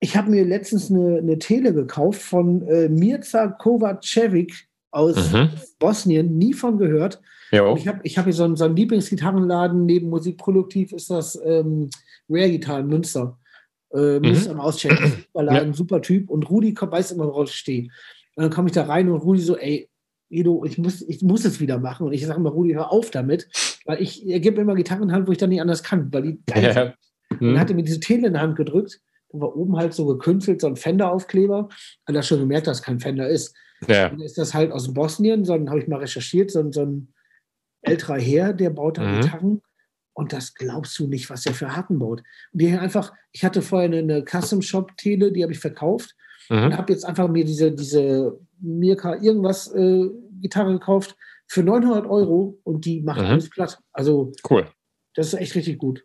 Ich 0.00 0.16
habe 0.16 0.30
mir 0.30 0.44
letztens 0.44 0.90
eine, 0.90 1.18
eine 1.18 1.38
Tele 1.38 1.72
gekauft 1.72 2.20
von 2.22 2.66
äh, 2.68 2.88
Mirza 2.88 3.48
Kovacevic 3.48 4.68
aus 4.90 5.32
mhm. 5.32 5.50
Bosnien, 5.78 6.38
nie 6.38 6.52
von 6.52 6.78
gehört. 6.78 7.20
Ich 7.76 7.86
habe 7.86 8.00
ich 8.02 8.18
hab 8.18 8.24
hier 8.24 8.32
so 8.32 8.44
einen, 8.44 8.56
so 8.56 8.64
einen 8.64 8.76
Lieblingsgitarrenladen, 8.76 9.86
neben 9.86 10.08
Musikproduktiv 10.08 10.92
ist 10.92 11.10
das 11.10 11.38
ähm, 11.44 11.90
Rare 12.28 12.50
Gitarren 12.50 12.88
Münster. 12.88 13.38
Äh, 13.94 14.18
mhm. 14.18 14.56
Mal 14.56 14.64
auschecken. 14.64 15.12
Super 15.26 15.42
Laden, 15.42 15.68
ja. 15.68 15.74
super 15.74 16.02
Typ. 16.02 16.28
Und 16.28 16.50
Rudi 16.50 16.74
weiß 16.78 17.12
immer, 17.12 17.26
worauf 17.26 17.48
ich 17.48 17.54
stehe. 17.54 17.84
Und 18.34 18.42
dann 18.42 18.50
komme 18.50 18.68
ich 18.68 18.74
da 18.74 18.84
rein 18.84 19.08
und 19.08 19.18
Rudi 19.18 19.40
so, 19.40 19.56
ey, 19.56 19.88
Edo, 20.28 20.64
ich 20.64 20.76
muss, 20.76 21.02
ich 21.02 21.22
muss 21.22 21.44
es 21.44 21.60
wieder 21.60 21.78
machen. 21.78 22.06
Und 22.06 22.12
ich 22.12 22.26
sage 22.26 22.40
mal, 22.40 22.50
Rudi, 22.50 22.72
hör 22.72 22.90
auf 22.90 23.10
damit, 23.10 23.48
weil 23.86 24.02
ich, 24.02 24.26
er 24.26 24.40
gibt 24.40 24.56
mir 24.56 24.62
immer 24.62 24.74
Gitarren 24.74 25.02
in 25.02 25.08
die 25.08 25.14
Hand, 25.14 25.26
wo 25.26 25.32
ich 25.32 25.38
dann 25.38 25.50
nicht 25.50 25.60
anders 25.60 25.82
kann, 25.82 26.12
weil 26.12 26.22
die 26.22 26.40
ja. 26.60 26.94
Und 27.30 27.40
dann 27.40 27.58
hat 27.58 27.70
er 27.70 27.76
mir 27.76 27.82
diese 27.82 28.00
Tele 28.00 28.28
in 28.28 28.34
die 28.34 28.40
Hand 28.40 28.56
gedrückt, 28.56 29.00
da 29.30 29.40
war 29.40 29.56
oben 29.56 29.76
halt 29.76 29.94
so 29.94 30.06
gekünstelt, 30.06 30.60
so 30.60 30.66
ein 30.68 30.76
Fender-Aufkleber. 30.76 31.68
Hat 32.06 32.14
er 32.14 32.22
schon 32.22 32.40
gemerkt, 32.40 32.66
dass 32.66 32.78
es 32.78 32.82
kein 32.82 33.00
Fender 33.00 33.28
ist. 33.28 33.54
Ja. 33.88 34.08
Dann 34.08 34.20
ist 34.20 34.38
das 34.38 34.54
halt 34.54 34.72
aus 34.72 34.94
Bosnien, 34.94 35.44
sondern 35.44 35.70
habe 35.70 35.80
ich 35.80 35.88
mal 35.88 35.98
recherchiert, 35.98 36.50
so, 36.50 36.70
so 36.70 36.82
ein 36.82 37.12
älterer 37.82 38.18
Herr, 38.18 38.52
der 38.52 38.70
baut 38.70 38.98
da 38.98 39.02
mhm. 39.02 39.20
Gitarren. 39.20 39.62
Und 40.14 40.32
das 40.32 40.54
glaubst 40.54 40.98
du 40.98 41.08
nicht, 41.08 41.28
was 41.28 41.44
er 41.44 41.52
für 41.52 41.76
Haken 41.76 41.98
baut. 41.98 42.22
Und 42.52 42.62
die 42.62 42.68
einfach, 42.68 43.12
ich 43.32 43.44
hatte 43.44 43.60
vorher 43.60 43.86
eine, 43.86 43.98
eine 43.98 44.24
Custom-Shop-Tele, 44.24 45.32
die 45.32 45.42
habe 45.42 45.52
ich 45.52 45.58
verkauft 45.58 46.14
mhm. 46.48 46.64
und 46.64 46.76
habe 46.76 46.92
jetzt 46.92 47.04
einfach 47.04 47.28
mir 47.28 47.44
diese, 47.44 47.72
diese 47.72 48.38
Mirka 48.60 49.16
irgendwas 49.16 49.72
äh, 49.74 50.08
Gitarre 50.40 50.72
gekauft 50.72 51.16
für 51.46 51.62
900 51.62 52.06
Euro 52.06 52.58
und 52.64 52.84
die 52.84 53.00
macht 53.02 53.20
mhm. 53.20 53.26
alles 53.26 53.50
platt. 53.50 53.78
Also 53.92 54.32
cool. 54.50 54.68
Das 55.14 55.28
ist 55.28 55.34
echt 55.34 55.54
richtig 55.54 55.78
gut. 55.78 56.04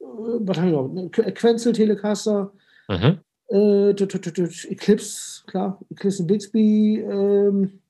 Äh, 0.00 0.04
was 0.04 0.58
haben 0.58 0.72
wir 0.72 0.82
noch? 0.82 1.10
Quenzel 1.10 1.72
Telecaster, 1.72 2.52
mhm. 2.88 3.20
äh, 3.48 3.90
Eclipse, 3.90 5.44
klar, 5.46 5.80
Eclipse 5.90 6.24
Bixby, 6.24 7.00
ähm, 7.00 7.80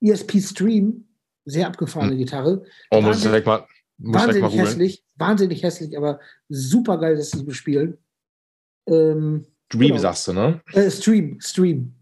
ESP 0.00 0.40
Stream, 0.40 1.04
sehr 1.44 1.66
abgefahrene 1.66 2.14
mhm. 2.14 2.18
Gitarre. 2.18 2.64
Oh, 2.90 3.00
muss 3.00 3.24
ich 3.24 3.44
mal, 3.44 3.66
muss 3.98 4.14
wahnsinnig 4.14 4.42
mal 4.42 4.50
hässlich, 4.50 5.04
wahnsinnig 5.16 5.62
hässlich, 5.62 5.96
aber 5.96 6.20
super 6.48 6.98
geil, 6.98 7.16
dass 7.16 7.30
sie 7.30 7.44
bespielen. 7.44 7.98
Ähm, 8.86 9.46
Stream 9.66 9.88
genau. 9.88 10.00
sagst 10.00 10.28
du, 10.28 10.32
ne? 10.32 10.62
Äh, 10.72 10.90
Stream, 10.90 11.40
Stream. 11.40 11.94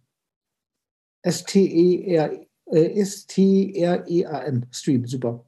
S-T-E-R, 1.23 2.47
äh, 2.73 3.01
S-T-R-E-A-M, 3.01 4.67
Stream, 4.71 5.07
super. 5.07 5.45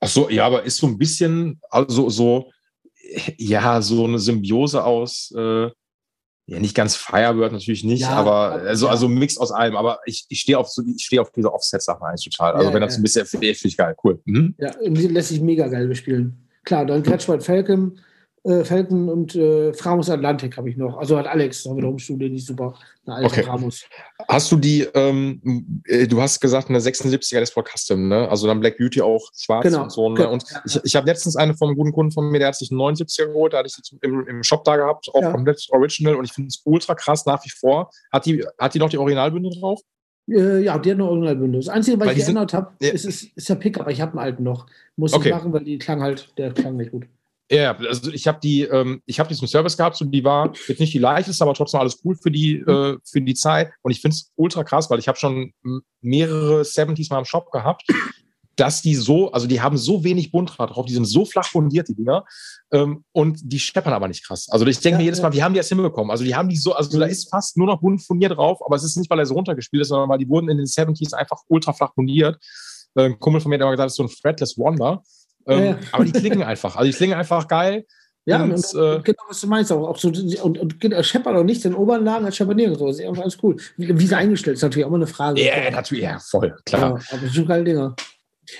Ach 0.00 0.08
so, 0.08 0.28
ja, 0.30 0.46
aber 0.46 0.62
ist 0.64 0.76
so 0.76 0.86
ein 0.86 0.98
bisschen, 0.98 1.60
also 1.70 2.08
so, 2.08 2.50
ja, 3.36 3.82
so 3.82 4.04
eine 4.04 4.18
Symbiose 4.18 4.84
aus, 4.84 5.32
äh, 5.36 5.70
ja, 6.48 6.58
nicht 6.60 6.74
ganz 6.74 6.96
Firebird 6.96 7.52
natürlich 7.52 7.84
nicht, 7.84 8.00
ja, 8.00 8.10
aber 8.10 8.52
also, 8.52 8.86
ja. 8.86 8.92
also 8.92 9.06
Mix 9.06 9.36
aus 9.36 9.52
allem. 9.52 9.76
Aber 9.76 9.98
ich, 10.06 10.24
ich 10.30 10.40
stehe 10.40 10.58
auf 10.58 10.68
so, 10.68 10.82
ich 10.82 11.04
stehe 11.04 11.20
auf 11.20 11.30
diese 11.30 11.52
Offset-Sachen 11.52 12.02
eigentlich 12.02 12.24
total. 12.24 12.54
Also 12.54 12.68
ja, 12.68 12.74
wenn 12.74 12.80
das 12.80 12.96
ein 12.96 13.02
bisschen 13.02 13.26
finde 13.26 13.48
ich 13.48 13.76
geil, 13.76 13.94
cool. 14.02 14.18
Mhm. 14.24 14.54
Ja, 14.56 14.72
lässt 14.80 15.28
sich 15.28 15.42
mega 15.42 15.68
geil 15.68 15.88
bespielen. 15.88 16.48
Klar, 16.64 16.86
dann 16.86 17.02
Gretschwald 17.02 17.42
Falcon, 17.42 18.00
äh, 18.44 18.64
Falcon 18.64 19.08
und 19.08 19.34
äh, 19.34 19.72
Framus 19.72 20.08
Atlantik 20.10 20.56
habe 20.56 20.70
ich 20.70 20.76
noch. 20.76 20.96
Also 20.96 21.18
hat 21.18 21.26
Alex 21.26 21.64
noch 21.64 21.76
wiederum 21.76 21.98
Studie, 21.98 22.30
die 22.30 22.38
super. 22.38 22.74
Eine 23.04 23.16
alte 23.16 23.26
okay. 23.28 23.42
Framus. 23.42 23.84
Hast 24.28 24.52
du 24.52 24.56
die, 24.56 24.82
ähm, 24.94 25.82
äh, 25.86 26.06
du 26.06 26.20
hast 26.20 26.40
gesagt, 26.40 26.68
eine 26.68 26.78
76er 26.78 27.40
Les 27.40 27.52
Paul 27.52 27.64
Custom, 27.64 28.08
ne? 28.08 28.28
Also 28.28 28.46
dann 28.46 28.60
Black 28.60 28.78
Beauty 28.78 29.00
auch 29.00 29.28
schwarz 29.36 29.64
genau. 29.64 29.84
und 29.84 29.92
so. 29.92 30.08
Ne? 30.08 30.16
Genau. 30.16 30.32
Und 30.32 30.44
ich, 30.64 30.80
ich 30.84 30.96
habe 30.96 31.06
letztens 31.06 31.36
eine 31.36 31.54
vom 31.54 31.74
guten 31.74 31.92
Kunden 31.92 32.12
von 32.12 32.30
mir, 32.30 32.38
der 32.38 32.48
hat 32.48 32.56
sich 32.56 32.70
einen 32.70 32.80
79er 32.80 33.26
geholt, 33.26 33.52
da 33.52 33.58
hatte 33.58 33.68
ich 33.68 33.74
sie 33.74 33.98
im, 34.02 34.26
im 34.26 34.42
Shop 34.42 34.64
da 34.64 34.76
gehabt, 34.76 35.08
auch 35.12 35.22
ja. 35.22 35.32
komplett 35.32 35.66
original 35.70 36.16
und 36.16 36.24
ich 36.24 36.32
finde 36.32 36.48
es 36.48 36.60
ultra 36.64 36.94
krass 36.94 37.26
nach 37.26 37.44
wie 37.44 37.50
vor. 37.50 37.90
Hat 38.12 38.26
die, 38.26 38.44
hat 38.58 38.74
die 38.74 38.78
noch 38.78 38.90
die 38.90 38.98
Originalbünde 38.98 39.50
drauf? 39.58 39.80
Äh, 40.28 40.62
ja, 40.62 40.78
die 40.78 40.90
hat 40.90 40.96
eine 40.96 41.06
Originalbünde. 41.06 41.58
Das 41.58 41.68
Einzige, 41.68 41.98
was 41.98 42.12
ich 42.12 42.24
geändert 42.24 42.52
habe, 42.52 42.72
ja. 42.80 42.92
ist, 42.92 43.04
ist, 43.04 43.36
ist 43.36 43.48
der 43.48 43.54
Pickup. 43.54 43.88
Ich 43.88 44.00
habe 44.00 44.12
einen 44.12 44.20
alten 44.20 44.42
noch. 44.42 44.66
Muss 44.96 45.14
okay. 45.14 45.28
ich 45.28 45.34
machen, 45.34 45.52
weil 45.52 45.64
die 45.64 45.78
klang 45.78 46.02
halt, 46.02 46.32
der 46.36 46.52
klang 46.52 46.76
nicht 46.76 46.92
gut. 46.92 47.06
Ja, 47.50 47.76
also 47.76 48.10
ich 48.12 48.28
habe 48.28 48.38
die, 48.42 48.62
ähm, 48.62 49.02
ich 49.06 49.18
habe 49.18 49.28
die 49.28 49.34
zum 49.34 49.48
Service 49.48 49.76
gehabt, 49.76 49.96
so 49.96 50.04
die 50.04 50.22
war 50.22 50.52
jetzt 50.66 50.80
nicht 50.80 50.92
die 50.92 50.98
leichteste, 50.98 51.42
aber 51.42 51.54
trotzdem 51.54 51.80
alles 51.80 51.98
cool 52.04 52.14
für 52.14 52.30
die, 52.30 52.56
äh, 52.56 52.98
für 53.04 53.20
die 53.22 53.34
Zeit. 53.34 53.70
Und 53.82 53.90
ich 53.90 54.00
finde 54.00 54.14
es 54.16 54.30
ultra 54.36 54.64
krass, 54.64 54.90
weil 54.90 54.98
ich 54.98 55.08
habe 55.08 55.18
schon 55.18 55.52
mehrere 56.02 56.60
70s 56.62 57.10
mal 57.10 57.20
im 57.20 57.24
Shop 57.24 57.50
gehabt, 57.50 57.84
dass 58.58 58.82
die 58.82 58.96
so, 58.96 59.30
also 59.30 59.46
die 59.46 59.60
haben 59.60 59.76
so 59.78 60.02
wenig 60.04 60.32
Bundrad 60.32 60.74
drauf, 60.74 60.84
die 60.84 60.92
sind 60.92 61.04
so 61.04 61.24
flach 61.24 61.46
fundiert, 61.46 61.88
die 61.88 61.94
Dinger, 61.94 62.24
ähm, 62.72 63.04
und 63.12 63.40
die 63.42 63.60
scheppern 63.60 63.92
aber 63.92 64.08
nicht 64.08 64.26
krass. 64.26 64.48
Also 64.50 64.66
ich 64.66 64.80
denke 64.80 64.96
ja, 64.96 64.98
mir 64.98 65.04
jedes 65.04 65.22
Mal, 65.22 65.32
wie 65.32 65.42
haben 65.42 65.54
die 65.54 65.58
das 65.58 65.68
hinbekommen? 65.68 66.10
Also 66.10 66.24
die 66.24 66.34
haben 66.34 66.48
die 66.48 66.56
so, 66.56 66.74
also 66.74 66.98
da 66.98 67.06
mhm. 67.06 67.12
ist 67.12 67.30
fast 67.30 67.56
nur 67.56 67.68
noch 67.68 67.80
bunt 67.80 68.04
fundiert 68.04 68.36
drauf, 68.36 68.58
aber 68.64 68.76
es 68.76 68.82
ist 68.82 68.96
nicht, 68.96 69.08
weil 69.10 69.20
er 69.20 69.26
so 69.26 69.34
runtergespielt 69.34 69.82
ist, 69.82 69.88
sondern 69.88 70.08
weil 70.08 70.18
die 70.18 70.28
wurden 70.28 70.50
in 70.50 70.58
den 70.58 70.66
70s 70.66 71.14
einfach 71.14 71.38
ultra 71.46 71.72
flach 71.72 71.94
fundiert. 71.94 72.36
Äh, 72.96 73.04
ein 73.04 73.18
Kumpel 73.20 73.40
von 73.40 73.50
mir 73.50 73.56
hat 73.56 73.62
immer 73.62 73.70
gesagt, 73.70 73.86
das 73.86 73.92
ist 73.92 73.96
so 73.96 74.02
ein 74.02 74.08
Fretless 74.08 74.58
Wonder. 74.58 75.02
Ähm, 75.48 75.64
ja. 75.64 75.78
Aber 75.92 76.04
die 76.04 76.12
klingen 76.12 76.42
einfach. 76.42 76.76
Also 76.76 76.90
die 76.90 76.96
klingen 76.96 77.14
einfach 77.14 77.48
geil. 77.48 77.84
Ja, 78.26 78.42
und, 78.42 78.52
und, 78.52 78.74
äh, 78.74 79.00
genau, 79.02 79.22
was 79.28 79.40
du 79.40 79.46
meinst 79.46 79.72
auch. 79.72 79.88
auch 79.88 79.96
so, 79.96 80.08
und, 80.08 80.58
und, 80.58 80.84
und 80.84 81.04
scheppert 81.06 81.34
auch 81.34 81.44
nichts 81.44 81.64
in 81.64 81.74
oberen 81.74 82.04
Lagen 82.04 82.26
als 82.26 82.36
scheppert 82.36 82.56
nirgendwo. 82.56 82.86
Das 82.86 82.98
ist 82.98 83.06
einfach 83.06 83.22
alles 83.22 83.38
cool. 83.42 83.56
Wie, 83.78 83.98
wie 83.98 84.06
sie 84.06 84.16
eingestellt 84.16 84.58
ist 84.58 84.62
natürlich 84.62 84.84
auch 84.84 84.90
immer 84.90 84.98
eine 84.98 85.06
Frage. 85.06 85.42
Ja, 85.42 85.70
natürlich, 85.70 86.04
ja, 86.04 86.18
voll, 86.18 86.54
klar. 86.66 87.00
Ja, 87.10 87.16
aber 87.16 87.28
sind 87.28 87.48
geile 87.48 87.64
Dinger. 87.64 87.96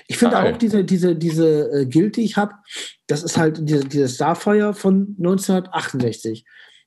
Ich 0.07 0.17
finde 0.17 0.39
auch 0.39 0.57
diese, 0.57 0.83
diese, 0.83 1.15
diese 1.15 1.71
äh, 1.71 1.85
Guild, 1.85 2.15
die 2.15 2.23
ich 2.23 2.35
habe, 2.35 2.53
das 3.05 3.23
ist 3.23 3.37
halt 3.37 3.59
diese, 3.61 3.81
dieses 3.81 4.15
Starfire 4.15 4.73
von 4.73 5.15
1968. 5.19 6.45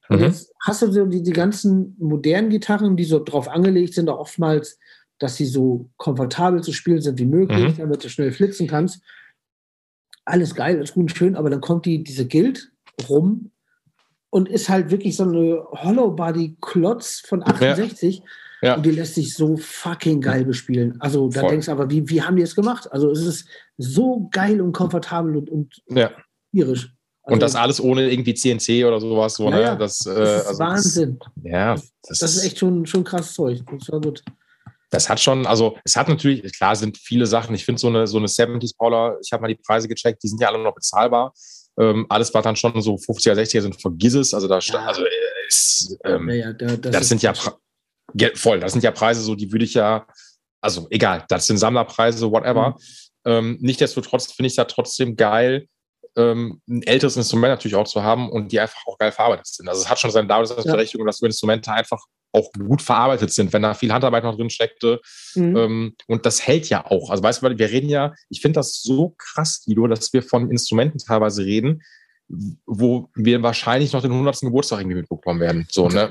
Und 0.09 0.19
mhm. 0.19 0.25
jetzt 0.25 0.53
hast 0.65 0.83
du 0.83 0.91
so 0.91 1.07
die, 1.07 1.23
die 1.23 1.33
ganzen 1.33 1.97
modernen 2.01 2.51
Gitarren, 2.51 2.97
die 2.97 3.05
so 3.05 3.23
drauf 3.23 3.49
angelegt 3.49 3.95
sind, 3.95 4.09
auch 4.09 4.19
oftmals, 4.19 4.79
dass 5.21 5.37
sie 5.37 5.47
so 5.47 5.89
komfortabel 5.99 6.63
zu 6.63 6.73
spielen 6.73 7.01
sind 7.01 7.19
wie 7.21 7.27
möglich, 7.27 7.75
mhm. 7.75 7.79
damit 7.79 8.03
du 8.03 8.09
schnell 8.09 8.33
flitzen 8.33 8.67
kannst 8.67 9.03
alles 10.25 10.55
geil, 10.55 10.77
alles 10.77 10.95
gut 10.95 11.03
und 11.03 11.17
schön, 11.17 11.37
aber 11.37 11.51
dann 11.51 11.61
kommt 11.61 11.87
die, 11.87 12.03
diese 12.03 12.27
Guild 12.27 12.71
rum 13.09 13.51
und 14.31 14.49
ist 14.49 14.69
halt 14.69 14.91
wirklich 14.91 15.17
so 15.17 15.25
eine 15.25 15.65
Hollow-Body-Klotz 15.73 17.23
von 17.27 17.43
68. 17.43 18.19
Ja. 18.19 18.25
Ja. 18.63 18.77
Und 18.77 18.87
die 18.87 18.93
lässt 18.93 19.17
sich 19.17 19.35
so 19.35 19.57
fucking 19.57 20.21
geil 20.21 20.45
bespielen. 20.45 20.95
Also 21.01 21.29
da 21.29 21.49
denkst 21.49 21.67
du 21.67 21.73
aber, 21.73 21.91
wie, 21.91 22.09
wie 22.09 22.23
haben 22.23 22.37
die 22.37 22.43
es 22.43 22.55
gemacht? 22.55 22.91
Also 22.93 23.11
es 23.11 23.21
ist 23.27 23.49
so 23.77 24.29
geil 24.31 24.61
und 24.61 24.73
komfortabel 24.73 25.37
und, 25.37 25.51
und 25.51 25.83
ja. 25.89 26.13
tierisch. 26.53 26.95
Also, 27.25 27.35
und 27.35 27.43
das 27.43 27.57
alles 27.57 27.81
ohne 27.81 28.09
irgendwie 28.09 28.35
CNC 28.35 28.85
oder 28.87 29.01
sowas. 29.01 29.35
So, 29.35 29.51
ne? 29.51 29.77
das, 29.77 30.07
äh, 30.07 30.15
das 30.15 30.43
ist 30.43 30.47
also 30.47 30.59
Wahnsinn. 30.61 31.19
Das, 31.19 31.33
ja, 31.43 31.75
das, 31.75 32.19
das, 32.19 32.37
ist 32.37 32.45
echt 32.45 32.59
schon, 32.61 32.87
schon 32.87 33.03
krass 33.03 33.35
Zeug. 33.35 33.63
Das 33.69 33.91
war 33.91 34.01
gut 34.01 34.23
das 34.93 35.09
hat 35.09 35.19
schon, 35.21 35.47
also 35.47 35.79
es 35.85 35.97
hat 35.97 36.09
natürlich, 36.09 36.53
klar 36.53 36.77
sind 36.77 36.99
viele 36.99 37.25
Sachen. 37.25 37.55
Ich 37.55 37.65
finde 37.65 37.81
so 37.81 37.89
eine, 37.89 38.07
so 38.07 38.19
eine 38.19 38.27
70s 38.27 38.77
Paula, 38.77 39.17
ich 39.25 39.33
habe 39.33 39.41
mal 39.41 39.49
die 39.49 39.55
Preise 39.55 39.89
gecheckt, 39.89 40.23
die 40.23 40.29
sind 40.29 40.41
ja 40.41 40.49
alle 40.49 40.59
noch 40.59 40.75
bezahlbar. 40.75 41.33
Ähm, 41.81 42.05
alles, 42.11 42.33
was 42.35 42.45
dann 42.45 42.57
schon 42.57 42.81
so 42.83 42.97
50er, 42.97 43.33
60er 43.33 43.63
sind, 43.63 43.81
vergiss 43.81 44.13
es. 44.13 44.35
Also 44.35 44.49
da 44.49 44.59
ja. 44.59 44.85
also, 44.85 45.03
ist, 45.49 45.97
ähm, 46.05 46.29
ja, 46.29 46.35
ja, 46.35 46.53
da, 46.53 46.77
das, 46.77 46.93
das 46.93 47.09
sind 47.09 47.23
ja 47.23 47.33
voll, 48.35 48.61
das 48.61 48.73
sind 48.73 48.85
ja 48.85 48.91
Preise, 48.91 49.23
so 49.23 49.35
die 49.35 49.51
würde 49.51 49.65
ich 49.65 49.73
ja, 49.73 50.07
also 50.61 50.87
egal, 50.91 51.25
das 51.31 51.47
sind 51.47 51.57
Sammlerpreise, 51.57 52.31
whatever. 52.31 52.71
Mhm. 52.71 52.77
Ähm, 53.25 53.59
Nichtsdestotrotz 53.63 54.31
finde 54.31 54.49
ich 54.49 54.53
es 54.53 54.57
ja 54.59 54.67
trotzdem 54.67 55.17
geil, 55.17 55.69
ähm, 56.17 56.61
ein 56.69 56.83
älteres 56.83 57.17
Instrument 57.17 57.53
natürlich 57.53 57.77
auch 57.77 57.89
zu 57.89 58.03
haben 58.03 58.31
und 58.31 58.53
die 58.53 58.61
einfach 58.61 58.87
auch 58.87 58.99
geil 58.99 59.11
verarbeitet 59.11 59.47
sind. 59.47 59.71
Also 59.71 59.81
es 59.81 59.89
hat 59.89 59.99
schon 59.99 60.11
seine 60.11 60.29
Daseinsberechtigung, 60.29 61.07
dass 61.07 61.17
so 61.17 61.25
Instrumente 61.25 61.73
einfach 61.73 62.05
auch 62.33 62.51
gut 62.53 62.83
verarbeitet 62.83 63.33
sind, 63.33 63.53
wenn 63.53 63.63
da 63.63 63.75
viel 63.75 63.93
Handarbeit 63.93 64.25
noch 64.25 64.37
drin 64.37 64.51
steckte. 64.51 65.01
Mhm. 65.35 65.57
Ähm, 65.57 65.97
und 66.07 66.27
das 66.27 66.47
hält 66.47 66.69
ja 66.69 66.87
auch. 66.87 67.11
Also 67.11 67.23
weißt 67.23 67.43
du, 67.43 67.59
wir 67.59 67.71
reden 67.71 67.89
ja, 67.89 68.15
ich 68.29 68.41
finde 68.41 68.59
das 68.59 68.83
so 68.83 69.15
krass, 69.19 69.63
Guido, 69.65 69.87
dass 69.87 70.13
wir 70.13 70.23
von 70.23 70.51
Instrumenten 70.51 70.99
teilweise 70.99 71.45
reden, 71.45 71.83
wo 72.65 73.11
wir 73.15 73.43
wahrscheinlich 73.43 73.93
noch 73.93 74.01
den 74.01 74.13
100. 74.13 74.41
Geburtstag 74.41 74.81
irgendwie 74.81 74.97
mitbekommen 74.97 75.41
werden. 75.41 75.67
So, 75.71 75.89
ne? 75.89 76.11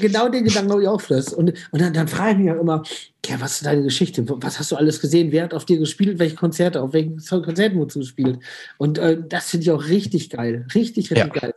Genau 0.00 0.28
den 0.28 0.44
Gedanken 0.44 0.72
habe 0.72 0.82
ich 0.82 0.88
auch 0.88 1.02
das. 1.02 1.32
Und, 1.32 1.52
und 1.70 1.80
dann, 1.80 1.92
dann 1.92 2.08
frage 2.08 2.32
ich 2.32 2.38
mich 2.38 2.50
auch 2.50 2.60
immer, 2.60 2.82
ja, 3.24 3.40
was 3.40 3.52
ist 3.52 3.66
deine 3.66 3.82
Geschichte? 3.82 4.24
Was 4.26 4.58
hast 4.58 4.72
du 4.72 4.76
alles 4.76 5.00
gesehen? 5.00 5.30
Wer 5.30 5.44
hat 5.44 5.54
auf 5.54 5.64
dir 5.64 5.78
gespielt? 5.78 6.18
Welche 6.18 6.34
Konzerte? 6.34 6.82
Auf 6.82 6.92
welchen 6.92 7.18
Konzerten 7.18 7.78
wurdest 7.78 7.96
du 7.96 8.00
gespielt? 8.00 8.40
Und 8.78 8.98
äh, 8.98 9.18
das 9.28 9.50
finde 9.50 9.64
ich 9.64 9.70
auch 9.70 9.84
richtig 9.86 10.30
geil. 10.30 10.66
Richtig, 10.74 11.10
richtig 11.10 11.34
ja. 11.34 11.40
geil. 11.40 11.54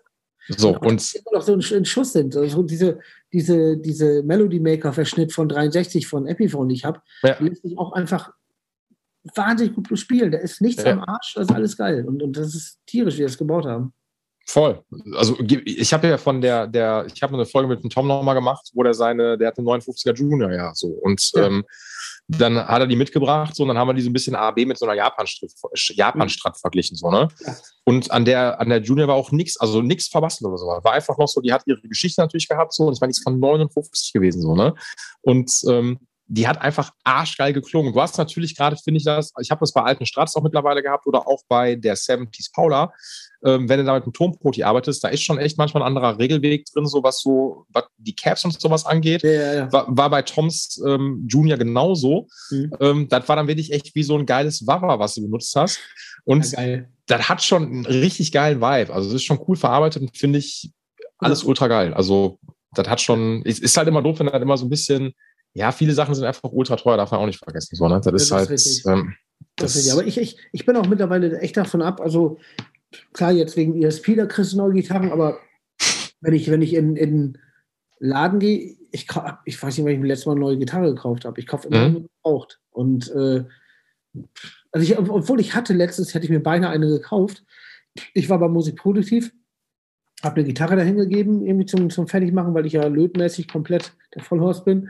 So, 0.48 0.70
und, 0.70 0.86
und 0.86 1.16
immer 1.16 1.38
noch 1.38 1.42
so 1.42 1.54
ein, 1.54 1.86
Schuss 1.86 2.14
sind. 2.14 2.36
Also 2.36 2.64
diese, 2.64 3.00
diese, 3.34 3.78
diese 3.78 4.24
Melody 4.24 4.60
Maker-Verschnitt 4.60 5.34
von 5.34 5.50
63 5.50 6.08
von 6.08 6.28
Epiphone, 6.28 6.70
die 6.70 6.76
ich 6.76 6.86
habe, 6.86 7.02
ja. 7.24 7.38
lässt 7.40 7.62
sich 7.62 7.78
auch 7.78 7.94
einfach 7.94 8.32
wahnsinnig 9.36 9.76
gut 9.76 9.98
spielen. 9.98 10.32
Da 10.32 10.40
ist 10.40 10.62
nichts 10.62 10.84
ja. 10.84 10.94
am 10.94 11.04
Arsch, 11.04 11.34
das 11.36 11.50
ist 11.50 11.56
alles 11.56 11.78
geil. 11.78 12.06
Und, 12.08 12.22
und 12.22 12.38
das 12.38 12.56
ist 12.56 12.80
tierisch, 12.86 13.16
wie 13.16 13.20
wir 13.20 13.28
es 13.28 13.38
gebaut 13.38 13.66
haben. 13.66 13.94
Voll. 14.48 14.84
Also 15.16 15.38
ich 15.40 15.94
habe 15.94 16.08
ja 16.08 16.18
von 16.18 16.42
der, 16.42 16.68
der, 16.68 17.06
ich 17.14 17.22
habe 17.22 17.34
eine 17.34 17.46
Folge 17.46 17.70
mit 17.70 17.84
dem 17.84 17.90
Tom 17.90 18.08
nochmal 18.08 18.36
gemacht, 18.36 18.70
wo 18.74 18.84
der 18.84 18.94
seine, 18.94 19.38
der 19.38 19.48
hatte 19.48 19.60
einen 19.60 19.68
59er 19.68 20.16
Junior, 20.16 20.52
ja, 20.52 20.74
so. 20.74 20.88
Und 20.88 21.32
ja. 21.36 21.46
ähm, 21.46 21.64
dann 22.28 22.58
hat 22.58 22.82
er 22.82 22.88
die 22.88 22.96
mitgebracht, 22.96 23.56
so, 23.56 23.64
und 23.64 23.70
dann 23.70 23.78
haben 23.78 23.90
wir 23.90 23.94
die 23.94 24.02
so 24.02 24.10
ein 24.10 24.14
bisschen 24.14 24.36
A, 24.36 24.52
B 24.52 24.66
mit 24.66 24.78
so 24.78 24.86
einer 24.86 24.96
Japan-Strat 24.96 25.52
Japan 25.90 26.28
mhm. 26.28 26.54
verglichen, 26.60 26.98
so, 26.98 27.10
ne? 27.12 27.28
Ja. 27.46 27.56
Und 27.84 28.12
an 28.12 28.26
der, 28.26 28.60
an 28.60 28.70
der 28.70 28.82
Junior 28.82 29.08
war 29.08 29.16
auch 29.16 29.32
nichts, 29.32 29.60
also 29.60 29.82
nichts 29.82 30.08
verbastelt 30.08 30.48
oder 30.48 30.58
so. 30.58 30.66
War 30.66 30.94
einfach 30.94 31.18
noch 31.18 31.28
so, 31.28 31.42
die 31.42 31.52
hat 31.52 31.64
ihre 31.66 31.82
Geschichte 31.82 32.22
natürlich 32.22 32.48
gehabt, 32.48 32.74
so, 32.74 32.84
und 32.86 32.94
es 32.94 33.02
war 33.02 33.08
nichts 33.08 33.24
von 33.24 33.40
59 33.40 34.14
gewesen, 34.14 34.42
so, 34.42 34.56
ne? 34.56 34.74
Und 35.22 35.52
ähm, 35.68 36.00
die 36.34 36.48
hat 36.48 36.62
einfach 36.62 36.92
arschgeil 37.04 37.52
geklungen. 37.52 37.92
Du 37.94 38.02
hast 38.02 38.18
natürlich 38.18 38.56
gerade, 38.56 38.78
finde 38.78 39.00
ich 39.00 39.04
das, 39.04 39.34
ich 39.42 39.52
habe 39.52 39.60
das 39.60 39.74
bei 39.74 39.82
alten 39.82 40.06
Strats 40.06 40.34
auch 40.38 40.44
mittlerweile 40.44 40.82
gehabt 40.82 41.06
oder 41.06 41.28
auch 41.28 41.42
bei 41.50 41.76
der 41.76 41.98
70s 41.98 42.54
Paula, 42.54 42.94
ähm, 43.44 43.68
wenn 43.68 43.80
du 43.80 43.84
da 43.84 43.96
mit 43.96 44.04
einem 44.04 44.14
Tonproti 44.14 44.64
arbeitest, 44.64 45.04
da 45.04 45.10
ist 45.10 45.24
schon 45.24 45.40
echt 45.40 45.58
manchmal 45.58 45.84
ein 45.84 45.88
anderer 45.88 46.20
Regelweg 46.20 46.66
drin, 46.72 46.86
so 46.86 47.04
was 47.04 47.20
so, 47.20 47.66
was 47.68 47.84
die 47.98 48.16
Caps 48.16 48.46
und 48.46 48.60
sowas 48.62 48.86
angeht. 48.86 49.24
Ja, 49.24 49.32
ja, 49.32 49.54
ja. 49.56 49.74
War, 49.74 49.86
war, 49.90 50.10
bei 50.10 50.22
Toms 50.22 50.82
ähm, 50.88 51.28
Junior 51.28 51.58
genauso. 51.58 52.28
Mhm. 52.50 52.72
Ähm, 52.80 53.08
das 53.10 53.28
war 53.28 53.36
dann 53.36 53.50
wirklich 53.50 53.74
echt 53.74 53.94
wie 53.94 54.04
so 54.04 54.18
ein 54.18 54.26
geiles 54.26 54.66
Wawa, 54.66 55.00
was 55.00 55.16
du 55.16 55.24
benutzt 55.24 55.54
hast. 55.58 55.80
Und 56.24 56.54
das 57.08 57.30
hat 57.30 57.44
schon 57.44 57.64
einen 57.64 57.86
richtig 57.86 58.32
geilen 58.32 58.62
Vibe. 58.62 58.94
Also 58.94 59.10
es 59.10 59.16
ist 59.16 59.24
schon 59.24 59.44
cool 59.50 59.58
verarbeitet 59.58 60.02
und 60.02 60.16
finde 60.18 60.40
ich 60.40 60.72
alles 61.18 61.44
ultra 61.44 61.68
geil. 61.68 61.94
Also 61.94 62.40
das 62.74 62.88
hat 62.88 63.02
schon, 63.02 63.42
ist, 63.42 63.60
ist 63.60 63.76
halt 63.76 63.90
immer 63.90 64.02
doof, 64.02 64.20
wenn 64.20 64.30
halt 64.30 64.42
immer 64.42 64.58
so 64.58 64.66
ein 64.66 64.70
bisschen 64.70 65.14
ja, 65.54 65.72
viele 65.72 65.94
Sachen 65.94 66.16
sind 66.16 66.26
einfach 66.26 66.52
ultra 66.52 66.76
teuer, 66.76 66.98
darf 66.98 67.12
man 67.12 67.20
auch 67.20 67.26
nicht 67.26 67.40
vergessen. 67.40 67.76
So, 67.76 67.88
ne? 67.88 67.96
Das, 67.96 68.06
das 68.06 68.22
ist 68.24 68.32
halt. 68.32 68.50
Ist 68.50 68.86
ähm, 68.88 69.16
das 69.56 69.74
das 69.74 69.92
aber 69.92 70.06
ich, 70.06 70.18
ich, 70.18 70.38
ich 70.52 70.66
bin 70.66 70.78
auch 70.78 70.88
mittlerweile 70.88 71.40
echt 71.40 71.58
davon 71.58 71.82
ab. 71.82 72.00
Also, 72.00 72.38
klar, 73.14 73.32
jetzt 73.32 73.58
wegen 73.58 73.82
ESP, 73.82 74.16
da 74.16 74.26
kriegst 74.26 74.54
du 74.54 74.58
neue 74.58 74.74
Gitarren, 74.74 75.12
aber 75.12 75.40
wenn 76.22 76.34
ich, 76.34 76.50
wenn 76.50 76.62
ich 76.62 76.74
in, 76.74 76.96
in 76.96 77.38
Laden 78.00 78.40
gehe, 78.40 78.78
ich, 78.92 79.08
ich 79.46 79.62
weiß 79.62 79.78
nicht, 79.78 79.86
wann 79.86 79.94
ich 79.94 80.00
mir 80.00 80.08
letztes 80.08 80.26
Mal 80.26 80.34
eine 80.34 80.42
neue 80.42 80.58
Gitarre 80.58 80.94
gekauft 80.94 81.26
habe. 81.26 81.40
Ich 81.40 81.48
kaufe 81.48 81.68
immer 81.68 81.88
mhm. 81.88 81.94
nur 81.94 82.02
gebraucht. 82.04 82.60
Und 82.72 83.10
äh, 83.12 83.44
also 84.72 84.84
ich, 84.84 84.98
obwohl 84.98 85.40
ich 85.40 85.54
hatte 85.54 85.74
letztens, 85.74 86.14
hätte 86.14 86.26
ich 86.26 86.32
mir 86.32 86.42
beinahe 86.42 86.72
eine 86.72 86.88
gekauft. 86.88 87.44
Ich 88.14 88.30
war 88.30 88.40
bei 88.40 88.48
Musikproduktiv, 88.48 89.34
habe 90.24 90.38
eine 90.38 90.46
Gitarre 90.46 90.78
dahin 90.78 90.98
gegeben, 90.98 91.46
irgendwie 91.46 91.66
zum, 91.66 91.90
zum 91.90 92.08
Fertigmachen, 92.08 92.54
weil 92.54 92.66
ich 92.66 92.74
ja 92.74 92.86
lötmäßig 92.88 93.48
komplett 93.48 93.94
der 94.16 94.24
Vollhorst 94.24 94.66
bin 94.66 94.90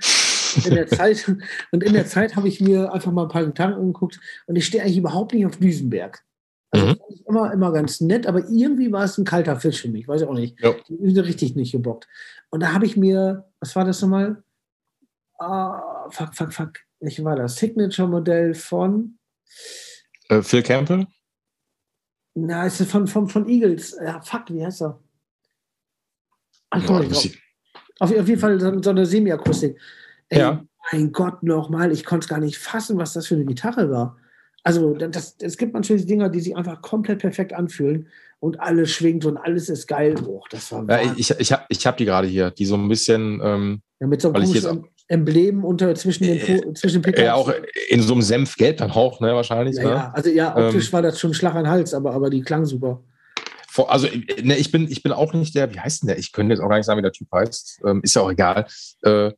in 0.66 0.76
der 0.76 0.88
Zeit, 0.88 1.28
und 1.72 1.84
in 1.84 1.94
der 1.94 2.06
Zeit 2.06 2.36
habe 2.36 2.48
ich 2.48 2.62
mir 2.62 2.92
einfach 2.94 3.12
mal 3.12 3.24
ein 3.24 3.30
paar 3.30 3.46
Gitarren 3.46 3.74
angeguckt 3.74 4.20
und 4.48 4.56
ich 4.56 4.66
stehe 4.66 4.84
eigentlich 4.84 4.98
überhaupt 4.98 5.34
nicht 5.34 5.46
auf 5.46 5.58
Düsenberg. 5.58 6.24
Also 6.72 6.88
mhm. 6.88 7.00
immer, 7.28 7.52
immer 7.52 7.74
ganz 7.74 8.00
nett, 8.00 8.26
aber 8.28 8.48
irgendwie 8.50 8.92
war 8.92 9.04
es 9.04 9.18
ein 9.18 9.26
kalter 9.26 9.60
Fisch 9.60 9.82
für 9.82 9.90
mich, 9.90 10.08
weiß 10.08 10.22
ich 10.22 10.28
auch 10.28 10.34
nicht. 10.34 10.60
Ja. 10.62 10.74
Ich 10.88 11.18
richtig 11.18 11.56
nicht 11.56 11.74
gebockt. 11.74 12.08
Und 12.50 12.62
da 12.62 12.74
habe 12.74 12.86
ich 12.86 12.96
mir, 12.96 13.46
was 13.60 13.76
war 13.76 13.84
das 13.84 14.02
nochmal? 14.02 14.42
Ah, 15.38 16.10
fuck, 16.10 16.34
fuck, 16.34 16.54
fuck. 16.54 16.74
Welches 17.00 17.26
war 17.26 17.36
das? 17.36 17.56
Signature-Modell 17.56 18.54
von 18.54 19.18
Äh, 20.30 20.42
Phil 20.42 20.62
Campbell? 20.62 21.08
Na, 22.36 22.66
ist 22.66 22.82
von, 22.84 23.08
von, 23.08 23.28
von 23.28 23.50
Eagles. 23.50 23.98
Ja, 24.02 24.22
fuck, 24.22 24.44
wie 24.50 24.64
heißt 24.64 24.84
er? 24.84 25.00
Ach, 26.70 26.82
ja, 26.82 27.00
auf, 28.00 28.18
auf, 28.18 28.28
jeden 28.28 28.40
Fall 28.40 28.60
so, 28.60 28.82
so 28.82 28.90
eine 28.92 29.06
Semi-Akustik. 29.06 29.78
Ja. 30.32 30.64
Mein 30.92 31.12
Gott, 31.12 31.44
nochmal, 31.44 31.92
ich 31.92 32.06
konnte 32.06 32.26
es 32.26 32.30
gar 32.30 32.40
nicht 32.40 32.58
fassen, 32.58 32.98
was 32.98 33.14
das 33.14 33.28
für 33.28 33.36
eine 33.36 33.46
Gitarre 33.46 33.92
war. 33.92 34.18
Also 34.64 34.94
das, 34.94 35.36
es 35.40 35.58
gibt 35.58 35.74
natürlich 35.74 36.06
Dinger, 36.06 36.30
die 36.30 36.40
sich 36.40 36.56
einfach 36.56 36.82
komplett 36.82 37.20
perfekt 37.20 37.54
anfühlen 37.54 38.08
und 38.40 38.60
alles 38.60 38.92
schwingt 38.92 39.26
und 39.26 39.38
alles 39.38 39.70
ist 39.70 39.88
geil. 39.88 40.16
Oh, 40.26 40.44
das 40.52 40.72
war 40.72 40.86
ja, 40.88 41.14
ich 41.16 41.32
ich 41.32 41.52
habe 41.52 41.64
ich 41.70 41.88
hab 41.88 41.98
die 41.98 42.06
gerade 42.06 42.28
hier, 42.28 42.52
die 42.52 42.66
so 42.66 42.76
ein 42.76 42.88
bisschen. 42.88 43.42
Ähm, 43.44 43.82
ja, 44.00 44.08
mit 44.08 44.22
so 44.22 44.32
einem 44.32 44.86
Emblem 45.08 45.66
unter 45.66 45.94
zwischen 45.96 46.24
den, 46.24 46.38
äh, 46.38 46.74
zwischen 46.74 47.02
den 47.02 47.14
Ja, 47.16 47.34
auch 47.34 47.52
in 47.90 48.02
so 48.02 48.14
einem 48.14 48.22
Senfgelb 48.22 48.78
dann 48.78 48.92
auch, 48.92 49.20
ne, 49.20 49.34
wahrscheinlich. 49.34 49.76
Ja, 49.76 49.84
ne? 49.84 49.90
ja. 49.90 50.12
also 50.14 50.30
ja, 50.30 50.56
optisch 50.56 50.88
ähm, 50.88 50.94
war 50.94 51.02
das 51.02 51.20
schon 51.20 51.34
Schlag 51.34 51.56
an 51.56 51.68
Hals, 51.68 51.94
aber, 51.94 52.14
aber 52.14 52.30
die 52.30 52.42
klang 52.42 52.66
super. 52.66 53.04
Also, 53.88 54.08
ne, 54.42 54.58
ich 54.58 54.72
bin, 54.72 54.90
ich 54.92 55.02
bin 55.02 55.12
auch 55.12 55.34
nicht 55.34 55.56
der, 55.56 55.74
wie 55.74 55.80
heißt 55.80 56.04
denn 56.04 56.08
der? 56.08 56.18
Ich 56.18 56.34
könnte 56.34 56.54
jetzt 56.54 56.62
auch 56.62 56.70
gar 56.70 56.78
nicht 56.78 56.86
sagen, 56.86 56.98
wie 56.98 57.04
der 57.04 57.12
Typ 57.12 57.28
heißt. 57.34 57.82
Ähm, 57.86 58.02
ist 58.04 58.16
ja 58.16 58.22
auch 58.22 58.32
egal. 58.32 58.68
Äh, 59.02 59.32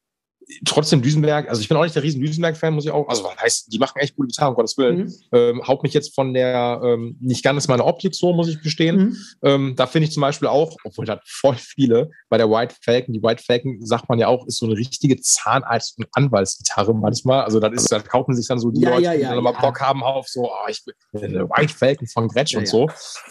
trotzdem 0.65 1.01
Düsenberg, 1.01 1.49
also 1.49 1.61
ich 1.61 1.67
bin 1.67 1.77
auch 1.77 1.83
nicht 1.83 1.95
der 1.95 2.03
riesen 2.03 2.21
Düsenberg-Fan, 2.21 2.73
muss 2.73 2.85
ich 2.85 2.91
auch, 2.91 3.07
also 3.07 3.29
heißt, 3.35 3.71
die 3.71 3.79
machen 3.79 3.99
echt 3.99 4.15
gute 4.15 4.27
Gitarre, 4.27 4.49
um 4.49 4.55
Gottes 4.55 4.77
Willen. 4.77 4.97
Mhm. 4.97 5.13
Ähm, 5.31 5.67
haut 5.67 5.83
mich 5.83 5.93
jetzt 5.93 6.13
von 6.15 6.33
der, 6.33 6.81
ähm, 6.83 7.17
nicht 7.19 7.43
ganz 7.43 7.67
meine 7.67 7.85
Optik 7.85 8.15
so, 8.15 8.33
muss 8.33 8.47
ich 8.47 8.61
gestehen. 8.61 8.97
Mhm. 8.97 9.17
Ähm, 9.43 9.73
da 9.75 9.87
finde 9.87 10.07
ich 10.07 10.13
zum 10.13 10.21
Beispiel 10.21 10.47
auch, 10.47 10.75
obwohl 10.83 11.05
da 11.05 11.19
voll 11.25 11.55
viele, 11.55 12.11
bei 12.29 12.37
der 12.37 12.49
White 12.49 12.75
Falcon, 12.83 13.13
die 13.13 13.23
White 13.23 13.43
Falcon, 13.43 13.85
sagt 13.85 14.09
man 14.09 14.19
ja 14.19 14.27
auch, 14.27 14.45
ist 14.47 14.57
so 14.57 14.65
eine 14.65 14.75
richtige 14.75 15.15
Zahnarzt- 15.15 15.97
und 15.97 16.07
Anwaltsgitarre 16.13 16.93
manchmal. 16.93 17.43
Also 17.43 17.59
das 17.59 17.73
ist, 17.73 17.91
da 17.91 17.99
kaufen 17.99 18.35
sich 18.35 18.47
dann 18.47 18.59
so 18.59 18.71
die 18.71 18.81
ja, 18.81 18.89
Leute, 18.89 19.03
ja, 19.03 19.13
ja, 19.13 19.29
die 19.29 19.35
dann 19.35 19.43
mal 19.43 19.53
Bock 19.53 19.79
haben 19.81 20.03
auf 20.03 20.27
so, 20.27 20.49
oh, 20.51 20.67
ich 20.67 20.83
bin 20.85 21.23
eine 21.23 21.49
White 21.49 21.73
Falcon 21.73 22.07
von 22.07 22.27
Gretsch 22.27 22.55
und 22.55 22.67
so. 22.67 22.89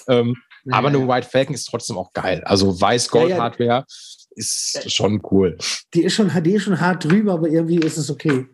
Ähm, 0.09 0.37
aber 0.71 0.89
eine 0.89 1.09
White 1.09 1.29
Falcon 1.29 1.55
ist 1.55 1.65
trotzdem 1.65 1.99
auch 1.99 2.13
geil. 2.13 2.43
Also 2.45 2.81
Weiß-Gold-Hardware 2.81 3.85
ist 4.37 4.91
schon 4.93 5.21
cool. 5.31 5.57
Die 5.95 6.03
ist 6.03 6.15
schon, 6.15 6.31
die 6.43 6.53
ist 6.53 6.65
schon 6.65 6.81
hart 6.81 7.05
drüber, 7.05 7.35
aber 7.35 7.49
irgendwie 7.49 7.79
ist 7.79 7.97
es 7.97 8.11
okay. 8.11 8.47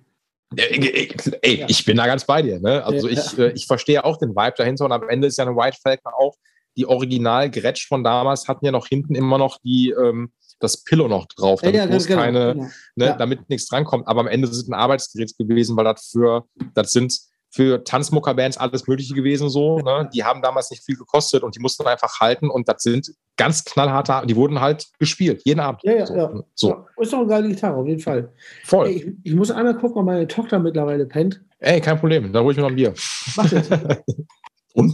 Ey, 0.57 1.13
ey 1.43 1.61
ja. 1.61 1.67
ich 1.69 1.85
bin 1.85 1.99
da 1.99 2.07
ganz 2.07 2.25
bei 2.25 2.41
dir. 2.43 2.59
Ne? 2.59 2.83
Also 2.85 3.09
ja. 3.09 3.19
ich, 3.19 3.39
äh, 3.39 3.53
ich 3.53 3.67
verstehe 3.67 4.05
auch 4.05 4.17
den 4.17 4.31
Vibe 4.31 4.55
dahinter 4.57 4.87
und 4.87 4.93
am 4.93 5.09
Ende 5.09 5.29
ist 5.29 5.37
ja 5.37 5.47
eine 5.47 5.55
White 5.55 5.79
Falcon 5.83 6.13
auch 6.17 6.37
die 6.77 6.87
original 6.87 7.51
Gretsch 7.51 7.89
von 7.89 8.05
damals 8.05 8.47
hatten 8.47 8.65
ja 8.65 8.71
noch 8.71 8.87
hinten 8.87 9.17
immer 9.17 9.37
noch 9.37 9.59
die 9.65 9.91
ähm, 9.91 10.33
das 10.61 10.83
Pillow 10.83 11.09
noch 11.09 11.27
drauf, 11.27 11.61
damit, 11.61 11.77
ja, 11.77 11.87
genau, 11.87 12.21
keine, 12.21 12.55
genau. 12.55 12.69
Ne, 12.97 13.17
damit 13.19 13.49
nichts 13.49 13.69
drankommt. 13.69 14.09
Aber 14.09 14.21
am 14.21 14.27
Ende 14.27 14.49
ist 14.49 14.57
es 14.57 14.69
ein 14.69 14.75
Arbeitsgerät 14.75 15.33
gewesen, 15.39 15.77
weil 15.77 15.85
das 15.85 16.09
für, 16.11 16.47
das 16.75 16.93
sind 16.93 17.17
für 17.59 17.83
Tanzmuckerbands 17.83 18.57
alles 18.57 18.87
Mögliche 18.87 19.15
gewesen 19.15 19.49
so. 19.49 19.81
Ne? 19.81 20.09
Die 20.15 20.23
haben 20.23 20.43
damals 20.43 20.71
nicht 20.71 20.85
viel 20.85 20.95
gekostet 20.95 21.43
und 21.43 21.57
die 21.57 21.59
mussten 21.59 21.85
einfach 21.89 22.21
halten 22.21 22.51
und 22.51 22.69
das 22.69 22.85
sind 22.85 23.13
ganz 23.37 23.65
knallharte, 23.65 24.25
die 24.29 24.37
wurden 24.37 24.61
halt 24.61 24.87
gespielt, 25.01 25.43
jeden 25.45 25.59
Abend. 25.59 25.81
Ja, 25.83 25.95
ja, 25.95 26.07
so. 26.07 26.15
ja. 26.15 26.45
So. 26.55 26.69
ja 26.69 26.87
ist 27.01 27.13
doch 27.13 27.19
eine 27.19 27.27
geile 27.27 27.49
Gitarre, 27.49 27.75
auf 27.75 27.89
jeden 27.89 27.99
Fall. 27.99 28.33
Voll. 28.65 28.87
Ey, 28.87 28.93
ich, 28.93 29.09
ich, 29.25 29.35
muss 29.35 29.51
einmal 29.51 29.77
gucken, 29.77 29.99
ob 29.99 30.05
meine 30.07 30.29
Tochter 30.29 30.61
mittlerweile 30.61 31.05
pennt. 31.05 31.41
Ey, 31.59 31.81
kein 31.81 31.99
Problem, 31.99 32.33
dann 32.33 32.45
hole 32.45 32.53
ich 32.53 32.59
mir 32.59 32.63
noch 32.63 32.71
ein 32.71 32.77
Bier. 32.77 32.95
Mach 33.35 33.51
das. 33.51 33.69
und? 34.75 34.93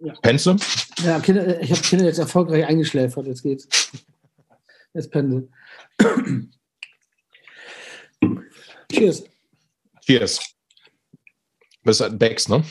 Ja. 0.00 0.14
Pennst 0.22 0.46
du? 0.46 0.54
Ja, 1.04 1.18
Kinder, 1.18 1.60
ich 1.60 1.72
habe 1.72 1.80
Kinder 1.80 2.04
jetzt 2.04 2.20
erfolgreich 2.20 2.64
eingeschläfert, 2.68 3.26
jetzt 3.26 3.42
geht's. 3.42 3.66
Jetzt 4.94 5.10
pendel. 5.10 5.48
Cheers. 8.92 9.24
Cheers. 10.02 10.55
Das 11.86 12.00
ist 12.00 12.18
Becks, 12.18 12.48
ne? 12.48 12.64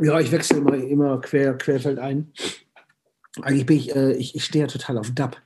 Ja, 0.00 0.20
ich 0.20 0.30
wechsle 0.30 0.58
immer, 0.58 0.74
immer 0.74 1.20
quer, 1.20 1.54
querfeldein. 1.54 2.32
Eigentlich 3.40 3.66
bin 3.66 3.76
ich, 3.78 3.96
äh, 3.96 4.12
ich, 4.12 4.34
ich 4.34 4.44
stehe 4.44 4.64
ja 4.64 4.68
total 4.68 4.98
auf 4.98 5.10
Dub, 5.12 5.36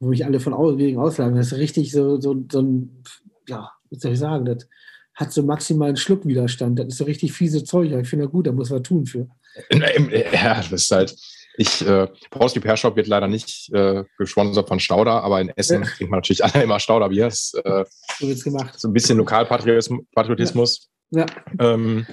wo 0.00 0.08
mich 0.08 0.24
alle 0.24 0.38
von 0.38 0.52
wegen 0.78 0.98
auslagen. 0.98 1.36
Das 1.36 1.52
ist 1.52 1.58
richtig 1.58 1.92
so, 1.92 2.20
so, 2.20 2.44
so 2.50 2.60
ein, 2.60 3.02
ja, 3.48 3.70
wie 3.88 3.98
soll 3.98 4.12
ich 4.12 4.18
sagen, 4.18 4.44
das 4.44 4.68
hat 5.14 5.32
so 5.32 5.42
maximalen 5.42 5.96
Schluckwiderstand. 5.96 6.78
Das 6.78 6.88
ist 6.88 6.98
so 6.98 7.04
richtig 7.04 7.32
fiese 7.32 7.64
Zeug. 7.64 7.90
Ich 7.92 8.08
finde, 8.08 8.28
gut, 8.28 8.46
da 8.46 8.52
muss 8.52 8.70
man 8.70 8.84
tun 8.84 9.06
für. 9.06 9.28
Ja, 9.70 10.56
das 10.56 10.72
ist 10.72 10.90
halt, 10.90 11.16
ich, 11.56 11.86
äh, 11.86 12.08
Brauski 12.30 12.60
Pershop 12.60 12.96
wird 12.96 13.06
leider 13.06 13.28
nicht 13.28 13.72
äh, 13.72 14.04
gesponsert 14.18 14.68
von 14.68 14.80
Stauder, 14.80 15.22
aber 15.22 15.40
in 15.40 15.50
Essen 15.50 15.84
ja. 15.84 15.88
trinkt 15.88 16.10
man 16.10 16.18
natürlich 16.18 16.44
alle 16.44 16.64
immer 16.64 16.80
Stauderbier. 16.80 17.26
Äh, 17.26 17.30
so 17.30 18.28
wird's 18.28 18.44
gemacht. 18.44 18.78
So 18.78 18.88
ein 18.88 18.92
bisschen 18.92 19.16
Lokalpatriotismus. 19.18 20.90
Ja. 21.14 21.26
Ähm, 21.58 22.06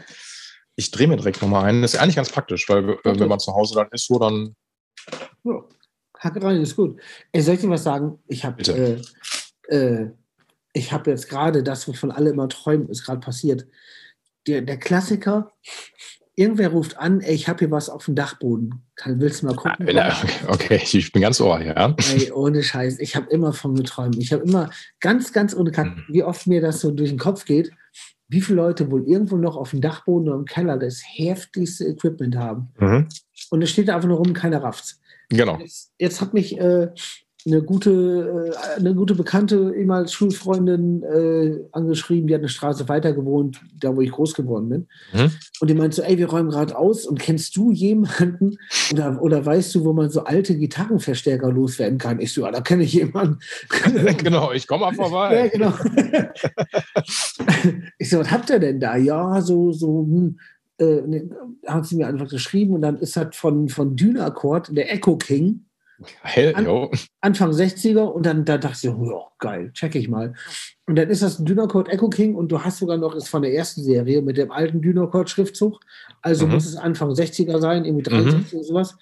ich 0.76 0.92
drehe 0.92 1.08
mir 1.08 1.18
direkt 1.18 1.42
nochmal 1.42 1.66
ein. 1.66 1.82
Das 1.82 1.94
ist 1.94 2.00
eigentlich 2.00 2.16
ganz 2.16 2.32
praktisch, 2.32 2.68
weil 2.70 2.90
äh, 2.90 2.94
okay. 2.94 3.20
wenn 3.20 3.28
man 3.28 3.40
zu 3.40 3.54
Hause 3.54 3.76
dann 3.76 3.88
ist, 3.92 4.08
so 4.08 4.20
dann. 4.20 4.56
Ja. 5.44 5.64
Hacke 6.20 6.44
rein, 6.44 6.62
ist 6.62 6.76
gut. 6.76 7.02
Ey, 7.32 7.42
soll 7.42 7.56
ich 7.56 7.62
dir 7.62 7.70
was 7.70 7.84
sagen? 7.84 8.20
Ich 8.28 8.46
habe 8.46 8.62
äh, 8.62 9.02
äh, 9.76 10.12
ich 10.74 10.92
habe 10.92 11.10
jetzt 11.12 11.30
gerade 11.30 11.64
das, 11.64 11.88
wovon 11.88 12.12
alle 12.12 12.30
immer 12.30 12.48
träumen, 12.48 12.88
ist 12.90 13.04
gerade 13.04 13.20
passiert. 13.20 13.66
Der, 14.48 14.62
der 14.62 14.78
Klassiker, 14.78 15.52
irgendwer 16.36 16.70
ruft 16.70 16.98
an, 16.98 17.22
ey, 17.22 17.34
ich 17.34 17.48
habe 17.48 17.60
hier 17.60 17.72
was 17.72 17.90
auf 17.90 18.06
dem 18.06 18.16
Dachboden. 18.16 18.84
Kann, 18.96 19.20
willst 19.20 19.42
du 19.42 19.48
mal 19.48 19.56
gucken? 19.56 19.88
Ja, 19.88 20.16
okay, 20.48 20.82
ich 20.84 21.12
bin 21.12 21.22
ganz 21.22 21.42
ohr, 21.42 21.60
ja. 21.62 21.96
Ey, 22.14 22.32
ohne 22.32 22.64
Scheiß, 22.64 23.00
ich 23.00 23.16
habe 23.16 23.30
immer 23.30 23.54
von 23.54 23.76
geträumt. 23.76 24.18
Ich 24.18 24.32
habe 24.32 24.44
immer 24.44 24.70
ganz, 25.00 25.34
ganz 25.34 25.56
ohne 25.56 25.72
Kack, 25.72 25.98
wie 26.08 26.24
oft 26.24 26.48
mir 26.48 26.62
das 26.62 26.82
so 26.82 26.92
durch 26.92 27.10
den 27.10 27.20
Kopf 27.20 27.46
geht 27.46 27.72
wie 28.32 28.42
viele 28.42 28.58
Leute 28.58 28.90
wohl 28.90 29.04
irgendwo 29.08 29.36
noch 29.36 29.58
auf 29.58 29.72
dem 29.72 29.82
Dachboden 29.82 30.30
oder 30.30 30.38
im 30.38 30.46
Keller 30.46 30.78
das 30.78 31.02
heftigste 31.06 31.86
Equipment 31.86 32.38
haben. 32.38 32.70
Mhm. 32.80 33.08
Und 33.50 33.62
es 33.62 33.70
steht 33.70 33.90
da 33.90 33.96
einfach 33.96 34.08
nur 34.08 34.18
rum, 34.18 34.34
keiner 34.34 34.64
rafft's. 34.64 35.02
Genau. 35.30 35.58
Jetzt, 35.60 35.94
jetzt 36.00 36.22
hat 36.22 36.34
mich 36.34 36.58
äh, 36.58 36.88
eine 37.46 37.62
gute, 37.62 38.54
äh, 38.54 38.80
eine 38.80 38.94
gute 38.94 39.16
Bekannte, 39.16 39.74
ehemals 39.76 40.14
Schulfreundin, 40.14 41.04
äh, 41.04 41.60
angeschrieben, 41.72 42.28
die 42.28 42.34
hat 42.34 42.42
eine 42.42 42.50
Straße 42.50 42.88
weiter 42.88 43.14
gewohnt, 43.14 43.62
da 43.80 43.96
wo 43.96 44.02
ich 44.02 44.12
groß 44.12 44.34
geworden 44.34 44.70
bin. 44.70 44.88
Mhm. 45.14 45.32
Und 45.60 45.70
die 45.70 45.74
meinte 45.74 45.98
so, 45.98 46.02
ey, 46.04 46.18
wir 46.18 46.30
räumen 46.30 46.50
gerade 46.50 46.78
aus 46.78 47.06
und 47.06 47.20
kennst 47.20 47.56
du 47.56 47.72
jemanden 47.72 48.58
oder, 48.92 49.22
oder 49.22 49.46
weißt 49.46 49.76
du, 49.76 49.86
wo 49.86 49.94
man 49.94 50.10
so 50.10 50.24
alte 50.24 50.58
Gitarrenverstärker 50.58 51.52
loswerden 51.52 51.98
kann? 51.98 52.20
Ich 52.20 52.34
so, 52.34 52.42
ja, 52.42 52.52
da 52.52 52.62
kenne 52.62 52.84
ich 52.84 52.94
jemanden. 52.94 53.40
genau, 54.18 54.52
ich 54.52 54.68
komme 54.68 54.86
mal 54.86 54.94
vorbei. 54.94 55.36
ja, 55.36 55.48
genau. 55.48 55.74
ich 57.98 58.10
so, 58.10 58.20
was 58.20 58.32
habt 58.32 58.50
ihr 58.50 58.60
denn 58.60 58.80
da? 58.80 58.98
Ja, 58.98 59.42
so, 59.42 59.72
so, 59.72 60.04
hm, 60.04 60.40
äh, 60.78 61.02
ne, 61.02 61.30
haben 61.68 61.84
sie 61.84 61.96
mir 61.96 62.08
einfach 62.08 62.28
geschrieben 62.28 62.74
und 62.74 62.82
dann 62.82 62.98
ist 62.98 63.16
das 63.16 63.36
von, 63.36 63.70
von 63.70 63.96
Dynaccord, 63.96 64.76
der 64.76 64.94
Echo 64.94 65.18
King, 65.18 65.66
Geil, 66.24 66.54
An, 66.56 66.90
Anfang 67.22 67.52
60er 67.52 68.02
und 68.02 68.26
dann 68.26 68.46
da 68.46 68.58
dachte 68.58 68.88
ich, 68.88 68.94
oh, 68.94 69.28
geil, 69.40 69.72
check 69.74 69.96
ich 69.96 70.10
mal. 70.10 70.34
Und 70.88 70.96
dann 70.96 71.10
ist 71.10 71.22
das 71.22 71.40
ein 71.40 71.46
Dynacort 71.46 71.90
Echo 71.90 72.10
King 72.10 72.36
und 72.36 72.52
du 72.52 72.64
hast 72.64 72.80
sogar 72.80 72.98
noch, 72.98 73.16
ist 73.16 73.30
von 73.30 73.42
der 73.42 73.54
ersten 73.54 73.84
Serie 73.84 74.22
mit 74.22 74.38
dem 74.38 74.52
alten 74.52 74.82
Dynacort-Schriftzug. 74.82 75.80
Also 76.22 76.46
mhm. 76.46 76.54
muss 76.54 76.66
es 76.66 76.76
Anfang 76.76 77.12
60er 77.12 77.60
sein, 77.60 77.86
irgendwie 77.86 78.04
63 78.04 78.54
mhm. 78.54 78.60
oder 78.60 78.68
sowas. 78.68 78.98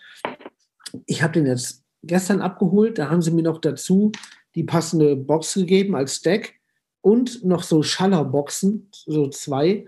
Ich 1.05 1.21
habe 1.23 1.33
den 1.33 1.45
jetzt 1.45 1.83
gestern 2.03 2.41
abgeholt, 2.41 2.97
da 2.97 3.09
haben 3.09 3.21
sie 3.21 3.31
mir 3.31 3.43
noch 3.43 3.59
dazu 3.59 4.11
die 4.55 4.63
passende 4.63 5.15
Box 5.15 5.53
gegeben 5.53 5.95
als 5.95 6.15
Stack 6.15 6.53
und 7.01 7.45
noch 7.45 7.63
so 7.63 7.83
Schallerboxen, 7.83 8.89
so 8.91 9.29
zwei 9.29 9.85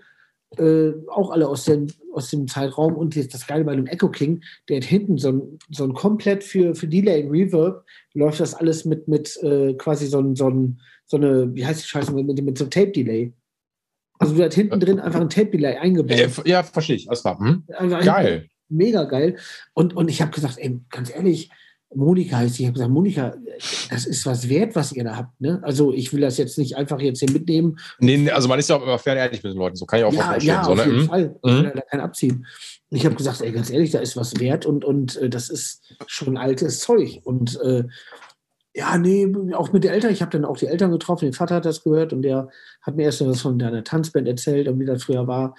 äh, 0.58 0.92
auch 1.08 1.32
alle 1.32 1.48
aus 1.48 1.66
dem, 1.66 1.88
aus 2.14 2.30
dem 2.30 2.48
Zeitraum. 2.48 2.96
Und 2.96 3.16
das 3.16 3.48
Geile 3.48 3.64
bei 3.64 3.76
dem 3.76 3.88
Echo 3.88 4.10
King, 4.10 4.44
der 4.70 4.78
hat 4.78 4.84
hinten 4.84 5.18
so 5.18 5.32
ein, 5.32 5.60
so 5.70 5.84
ein 5.84 5.94
komplett 5.94 6.44
für, 6.44 6.76
für 6.76 6.88
Delay 6.88 7.28
Reverb, 7.28 7.86
läuft 8.14 8.40
das 8.40 8.54
alles 8.54 8.86
mit, 8.86 9.08
mit 9.08 9.38
äh, 9.44 9.74
quasi 9.74 10.08
so, 10.08 10.20
ein, 10.20 10.36
so, 10.36 10.50
ein, 10.50 10.82
so 11.06 11.18
eine, 11.18 11.54
wie 11.56 11.66
heißt 11.66 11.84
die 11.84 11.88
Scheiße, 11.88 12.14
mit, 12.14 12.42
mit 12.42 12.58
so 12.58 12.66
einem 12.66 12.72
Tape-Delay. 12.72 13.34
Also 14.20 14.36
du 14.36 14.44
hast 14.44 14.54
hinten 14.54 14.80
drin 14.80 15.00
einfach 15.00 15.20
ein 15.20 15.30
Tape-Delay 15.30 15.78
eingebaut. 15.78 16.46
Ja, 16.46 16.64
verstehe 16.64 16.96
ich. 16.96 17.10
Alles 17.10 17.22
klar. 17.22 17.40
Hm? 17.40 17.64
Also 17.74 17.98
geil. 17.98 18.48
Mega 18.70 19.04
geil. 19.04 19.38
Und, 19.74 19.96
und 19.96 20.10
ich 20.10 20.22
habe 20.22 20.32
gesagt, 20.32 20.58
ey, 20.58 20.80
ganz 20.90 21.14
ehrlich, 21.14 21.50
Monika 21.94 22.38
heißt 22.38 22.56
sie. 22.56 22.64
Ich 22.64 22.68
habe 22.68 22.74
gesagt, 22.74 22.92
Monika, 22.92 23.34
das 23.90 24.06
ist 24.06 24.26
was 24.26 24.48
wert, 24.48 24.76
was 24.76 24.92
ihr 24.92 25.04
da 25.04 25.18
habt. 25.18 25.40
Ne? 25.42 25.60
Also 25.64 25.92
ich 25.94 26.14
will 26.14 26.22
das 26.22 26.38
jetzt 26.38 26.58
nicht 26.58 26.78
einfach 26.78 27.00
jetzt 27.00 27.20
hier 27.20 27.32
mitnehmen. 27.32 27.78
Nee, 28.00 28.30
also 28.30 28.48
man 28.48 28.60
ist 28.60 28.70
ja 28.70 28.78
auch 28.78 28.84
immer 28.84 28.98
fair 28.98 29.16
ehrlich 29.16 29.44
mit 29.44 29.54
den 29.54 29.60
Leuten. 29.60 29.76
So 29.76 29.86
kann 29.86 30.00
ich 30.00 30.06
auch 30.06 30.14
ja. 30.14 30.38
Ja, 30.38 30.64
so, 30.64 30.72
auf 30.72 30.78
ne? 30.78 30.86
jeden 30.86 31.02
mhm. 31.02 31.08
Fall. 31.08 31.36
Ich 31.44 31.52
will 31.52 31.72
da 31.76 31.82
kein 31.82 32.00
abziehen. 32.00 32.46
Und 32.90 32.98
ich 32.98 33.06
habe 33.06 33.16
gesagt, 33.16 33.42
ey, 33.42 33.52
ganz 33.52 33.70
ehrlich, 33.70 33.92
da 33.92 34.00
ist 34.00 34.18
was 34.18 34.40
wert 34.40 34.66
und, 34.66 34.86
und 34.86 35.18
äh, 35.18 35.30
das 35.30 35.50
ist 35.50 35.82
schon 36.08 36.38
altes 36.38 36.80
Zeug. 36.80 37.22
Und 37.24 37.60
äh, 37.62 37.84
ja, 38.74 38.98
nee, 38.98 39.28
auch 39.54 39.74
mit 39.74 39.84
den 39.84 39.92
Eltern. 39.92 40.14
Ich 40.14 40.22
habe 40.22 40.32
dann 40.32 40.46
auch 40.46 40.58
die 40.58 40.68
Eltern 40.68 40.92
getroffen. 40.92 41.26
Der 41.26 41.34
Vater 41.34 41.56
hat 41.56 41.66
das 41.66 41.84
gehört 41.84 42.14
und 42.14 42.22
der 42.22 42.50
hat 42.82 42.96
mir 42.96 43.04
erst 43.04 43.26
was 43.26 43.42
von 43.42 43.60
deiner 43.60 43.84
Tanzband 43.84 44.28
erzählt 44.28 44.68
und 44.68 44.80
wie 44.80 44.86
das 44.86 45.04
früher 45.04 45.28
war. 45.28 45.56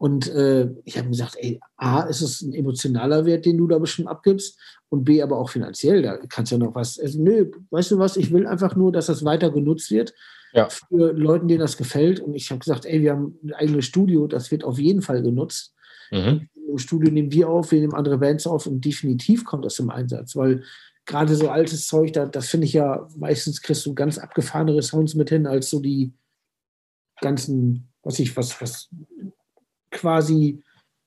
Und 0.00 0.28
äh, 0.28 0.66
ich 0.86 0.96
habe 0.96 1.10
gesagt, 1.10 1.36
ey, 1.38 1.60
A, 1.76 2.00
ist 2.04 2.22
es 2.22 2.40
ein 2.40 2.54
emotionaler 2.54 3.26
Wert, 3.26 3.44
den 3.44 3.58
du 3.58 3.66
da 3.66 3.78
bestimmt 3.78 4.08
abgibst 4.08 4.58
und 4.88 5.04
B, 5.04 5.20
aber 5.20 5.36
auch 5.36 5.50
finanziell, 5.50 6.00
da 6.00 6.16
kannst 6.16 6.50
du 6.50 6.56
ja 6.56 6.64
noch 6.64 6.74
was. 6.74 6.98
Also, 6.98 7.22
nö, 7.22 7.50
weißt 7.68 7.90
du 7.90 7.98
was, 7.98 8.16
ich 8.16 8.32
will 8.32 8.46
einfach 8.46 8.74
nur, 8.76 8.92
dass 8.92 9.06
das 9.06 9.26
weiter 9.26 9.50
genutzt 9.50 9.90
wird 9.90 10.14
ja. 10.54 10.70
für 10.70 11.12
Leuten, 11.12 11.48
denen 11.48 11.60
das 11.60 11.76
gefällt. 11.76 12.18
Und 12.18 12.34
ich 12.34 12.50
habe 12.50 12.60
gesagt, 12.60 12.86
ey, 12.86 13.02
wir 13.02 13.12
haben 13.12 13.38
ein 13.44 13.52
eigenes 13.52 13.84
Studio, 13.84 14.26
das 14.26 14.50
wird 14.50 14.64
auf 14.64 14.78
jeden 14.78 15.02
Fall 15.02 15.20
genutzt. 15.20 15.74
Mhm. 16.10 16.48
Im 16.66 16.78
Studio 16.78 17.12
nehmen 17.12 17.32
wir 17.32 17.50
auf, 17.50 17.70
wir 17.70 17.80
nehmen 17.80 17.92
andere 17.92 18.16
Bands 18.16 18.46
auf 18.46 18.66
und 18.66 18.82
definitiv 18.82 19.44
kommt 19.44 19.66
das 19.66 19.78
im 19.80 19.90
Einsatz, 19.90 20.34
weil 20.34 20.62
gerade 21.04 21.36
so 21.36 21.50
altes 21.50 21.86
Zeug, 21.86 22.14
da, 22.14 22.24
das 22.24 22.48
finde 22.48 22.66
ich 22.66 22.72
ja, 22.72 23.06
meistens 23.18 23.60
kriegst 23.60 23.84
du 23.84 23.94
ganz 23.94 24.16
abgefahrenere 24.16 24.80
Sounds 24.80 25.14
mit 25.14 25.28
hin, 25.28 25.46
als 25.46 25.68
so 25.68 25.78
die 25.78 26.14
ganzen, 27.20 27.92
was 28.02 28.18
ich, 28.18 28.34
was, 28.34 28.62
was 28.62 28.88
quasi, 29.90 30.62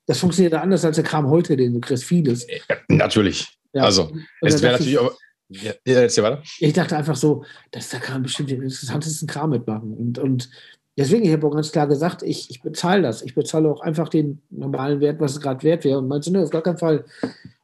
das 0.06 0.20
funktioniert 0.20 0.54
anders 0.54 0.86
als 0.86 0.96
der 0.96 1.06
Kram 1.06 1.30
heute, 1.30 1.56
den 1.56 1.74
du 1.74 1.80
kriegst, 1.80 2.04
vieles. 2.04 2.44
Äh, 2.46 2.60
natürlich. 2.88 3.48
Ja. 3.74 3.84
Also, 3.84 4.04
also 4.42 4.56
es 4.56 4.62
wäre 4.62 4.74
natürlich 4.74 5.00
auch. 5.00 5.18
Ja, 5.50 5.74
jetzt 5.86 6.16
hier 6.16 6.24
weiter. 6.24 6.42
Ich 6.60 6.74
dachte 6.74 6.98
einfach 6.98 7.16
so, 7.16 7.44
dass 7.72 7.90
da 7.90 8.00
kann 8.00 8.24
bestimmt 8.24 8.50
den 8.50 8.64
interessantesten 8.64 9.28
Kram 9.28 9.52
mitmachen. 9.52 9.94
Und, 9.94 10.18
und 10.18 10.50
deswegen, 10.98 11.26
ich 11.26 11.32
habe 11.32 11.46
auch 11.46 11.54
ganz 11.54 11.72
klar 11.72 11.88
gesagt, 11.88 12.24
ich, 12.24 12.50
ich 12.50 12.62
bezahle 12.62 13.04
das. 13.04 13.22
Ich 13.22 13.36
bezahle 13.36 13.70
auch 13.70 13.82
einfach 13.82 14.10
den 14.10 14.42
normalen 14.50 15.00
Wert, 15.00 15.20
was 15.20 15.34
es 15.34 15.42
gerade 15.42 15.62
wert 15.64 15.84
wäre. 15.84 16.00
Und 16.00 16.08
meinst 16.08 16.28
du, 16.28 16.32
ne, 16.32 16.44
auf 16.44 16.50
gar 16.50 16.64
keinen 16.64 16.78
Fall. 16.78 17.06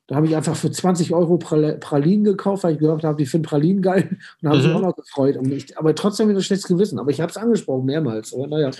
Da 0.08 0.16
habe 0.16 0.28
ich 0.28 0.36
einfach 0.36 0.56
für 0.56 0.72
20 0.72 1.14
Euro 1.14 1.38
Pralinen 1.38 2.24
gekauft, 2.24 2.64
weil 2.64 2.74
ich 2.74 2.80
gehört 2.80 3.04
habe, 3.04 3.18
die 3.18 3.28
finden 3.28 3.48
Pralinen 3.48 3.82
geil 3.82 4.18
und 4.42 4.50
haben 4.50 4.60
mhm. 4.60 4.66
mich 4.66 4.76
auch 4.76 4.82
noch 4.82 4.96
gefreut. 4.96 5.38
Und 5.38 5.52
ich, 5.52 5.78
aber 5.78 5.94
trotzdem 5.96 6.30
wieder 6.30 6.40
ein 6.40 6.44
schlechtes 6.44 6.68
Gewissen. 6.68 7.00
Aber 7.00 7.12
ich 7.12 7.22
habe 7.22 7.30
es 7.30 7.38
angesprochen 7.38 7.86
mehrmals. 7.86 8.34
Aber 8.34 8.48
naja. 8.48 8.72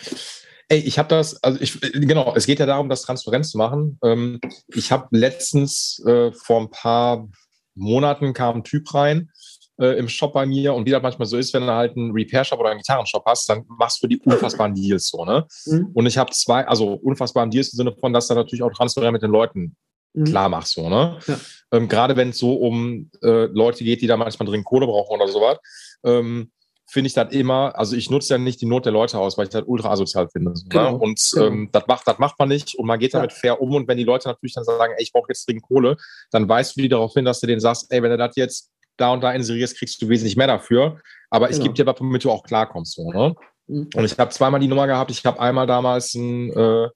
Ey, 0.72 0.80
ich 0.80 1.00
habe 1.00 1.10
das, 1.10 1.42
also 1.44 1.60
ich, 1.60 1.82
genau, 1.82 2.34
es 2.36 2.46
geht 2.46 2.60
ja 2.60 2.68
darum, 2.68 2.90
das 2.90 3.02
transparent 3.02 3.46
zu 3.46 3.58
machen. 3.58 3.98
Ähm, 4.04 4.40
ich 4.68 4.92
habe 4.92 5.08
letztens 5.12 6.00
äh, 6.06 6.32
vor 6.32 6.62
ein 6.62 6.70
paar 6.70 7.28
Monaten 7.74 8.34
kam 8.34 8.58
ein 8.58 8.64
Typ 8.64 8.94
rein 8.94 9.32
äh, 9.80 9.98
im 9.98 10.08
Shop 10.10 10.34
bei 10.34 10.46
mir 10.46 10.74
und 10.74 10.86
wie 10.86 10.92
das 10.92 11.02
manchmal 11.02 11.26
so 11.26 11.38
ist, 11.38 11.54
wenn 11.54 11.66
du 11.66 11.74
halt 11.74 11.96
einen 11.96 12.12
Repair-Shop 12.12 12.60
oder 12.60 12.70
einen 12.70 12.80
Gitarrenshop 12.80 13.26
hast, 13.26 13.50
dann 13.50 13.64
machst 13.68 14.04
du 14.04 14.08
die 14.08 14.20
unfassbaren 14.20 14.76
Deals 14.76 15.08
so, 15.08 15.26
ne? 15.26 15.48
Mhm. 15.66 15.90
Und 15.94 16.06
ich 16.06 16.18
habe 16.18 16.32
zwei, 16.32 16.68
also 16.68 16.94
unfassbaren 16.94 17.50
Deals 17.50 17.74
im 17.74 17.78
Sinne 17.78 17.96
von, 18.00 18.14
dass 18.14 18.28
du 18.28 18.36
natürlich 18.36 18.62
auch 18.62 18.72
transparent 18.72 19.14
mit 19.14 19.24
den 19.24 19.32
Leuten 19.32 19.76
mhm. 20.14 20.26
klar 20.26 20.50
machst, 20.50 20.74
so, 20.74 20.88
ne? 20.90 21.18
Ja. 21.26 21.40
Ähm, 21.72 21.88
Gerade 21.88 22.16
wenn 22.16 22.30
es 22.30 22.38
so 22.38 22.54
um 22.56 23.10
äh, 23.24 23.46
Leute 23.46 23.84
geht, 23.84 24.02
die 24.02 24.08
da 24.08 24.18
manchmal 24.18 24.48
dringend 24.48 24.66
Kohle 24.66 24.86
brauchen 24.86 25.20
oder 25.20 25.28
sowas. 25.32 25.58
Ähm, 26.04 26.52
finde 26.90 27.08
ich 27.08 27.14
das 27.14 27.32
immer, 27.32 27.78
also 27.78 27.96
ich 27.96 28.10
nutze 28.10 28.34
ja 28.34 28.38
nicht 28.38 28.62
die 28.62 28.66
Not 28.66 28.86
der 28.86 28.92
Leute 28.92 29.20
aus, 29.20 29.38
weil 29.38 29.46
ich 29.46 29.50
das 29.50 29.64
ultra 29.66 29.92
asozial 29.92 30.28
finde. 30.30 30.52
Ne? 30.52 30.62
Genau, 30.70 30.92
ne? 30.92 30.98
Und 30.98 31.32
genau. 31.32 31.46
ähm, 31.46 31.70
das 31.72 31.88
macht, 31.88 32.08
das 32.08 32.18
macht 32.20 32.40
man 32.40 32.50
nicht 32.50 32.76
und 32.76 32.88
man 32.88 33.00
geht 33.00 33.14
damit 33.14 33.32
ja. 33.32 33.38
fair 33.38 33.62
um. 33.62 33.74
Und 33.76 33.88
wenn 33.88 33.98
die 33.98 34.04
Leute 34.04 34.28
natürlich 34.28 34.54
dann 34.54 34.64
sagen, 34.64 34.94
ey, 34.98 35.04
ich 35.04 35.14
brauche 35.14 35.28
jetzt 35.30 35.48
dringend 35.48 35.64
Kohle, 35.64 35.98
dann 36.32 36.50
weißt 36.50 36.76
du 36.76 36.82
die 36.82 36.90
darauf 36.90 37.14
hin, 37.14 37.26
dass 37.26 37.40
du 37.40 37.48
denen 37.48 37.62
sagst, 37.62 37.92
ey, 37.92 38.02
wenn 38.02 38.12
du 38.12 38.18
das 38.18 38.36
jetzt 38.36 38.72
da 38.98 39.14
und 39.14 39.22
da 39.22 39.32
inserierst, 39.32 39.78
kriegst 39.78 40.02
du 40.02 40.10
wesentlich 40.10 40.36
mehr 40.36 40.48
dafür. 40.48 41.00
Aber 41.30 41.48
genau. 41.48 41.58
ich 41.58 41.64
gebe 41.64 41.76
dir 41.76 41.86
was, 41.86 42.00
womit 42.00 42.24
du 42.24 42.32
auch 42.32 42.44
klarkommst. 42.44 42.96
So, 42.96 43.12
ne? 43.12 43.36
Mhm. 43.68 43.90
Und 43.96 44.06
ich 44.06 44.18
habe 44.18 44.32
zweimal 44.32 44.60
die 44.60 44.68
Nummer 44.68 44.88
gehabt. 44.88 45.12
Ich 45.12 45.26
habe 45.26 45.40
einmal 45.40 45.68
damals 45.68 46.16
ein, 46.16 46.52
äh, 46.52 46.90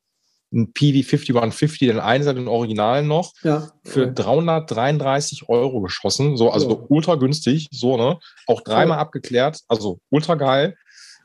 ein 0.54 0.72
PV 0.72 1.08
5150, 1.08 1.88
den 1.88 2.00
Einser, 2.00 2.34
den 2.34 2.48
Original 2.48 3.04
noch, 3.04 3.34
ja. 3.44 3.70
für 3.84 4.08
333 4.08 5.50
Euro 5.50 5.82
geschossen. 5.82 6.38
So, 6.38 6.52
also 6.52 6.70
ja. 6.70 6.86
ultra 6.90 7.16
günstig, 7.16 7.68
so, 7.72 7.98
ne? 7.98 8.20
Auch 8.48 8.62
dreimal 8.62 9.00
abgeklärt, 9.00 9.60
also 9.68 10.00
ultra 10.10 10.36
geil. 10.36 10.76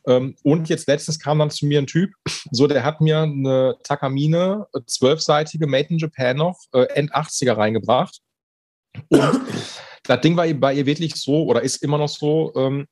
Ähm, 0.06 0.36
und 0.42 0.68
jetzt 0.68 0.88
letztens 0.88 1.18
kam 1.18 1.38
dann 1.38 1.50
zu 1.50 1.66
mir 1.66 1.78
ein 1.78 1.86
Typ, 1.86 2.10
so 2.50 2.66
der 2.66 2.84
hat 2.84 3.00
mir 3.00 3.20
eine 3.20 3.76
Takamine, 3.82 4.66
äh, 4.72 4.80
zwölfseitige 4.86 5.66
Made 5.66 5.88
in 5.90 5.98
Japan 5.98 6.36
noch, 6.36 6.58
äh, 6.72 6.84
End-80er 6.94 7.56
reingebracht. 7.56 8.20
Und 9.08 9.20
das 10.04 10.20
Ding 10.22 10.36
war 10.36 10.46
bei 10.54 10.74
ihr 10.74 10.86
wirklich 10.86 11.14
so, 11.16 11.44
oder 11.44 11.62
ist 11.62 11.82
immer 11.82 11.98
noch 11.98 12.08
so, 12.08 12.52
ähm, 12.56 12.86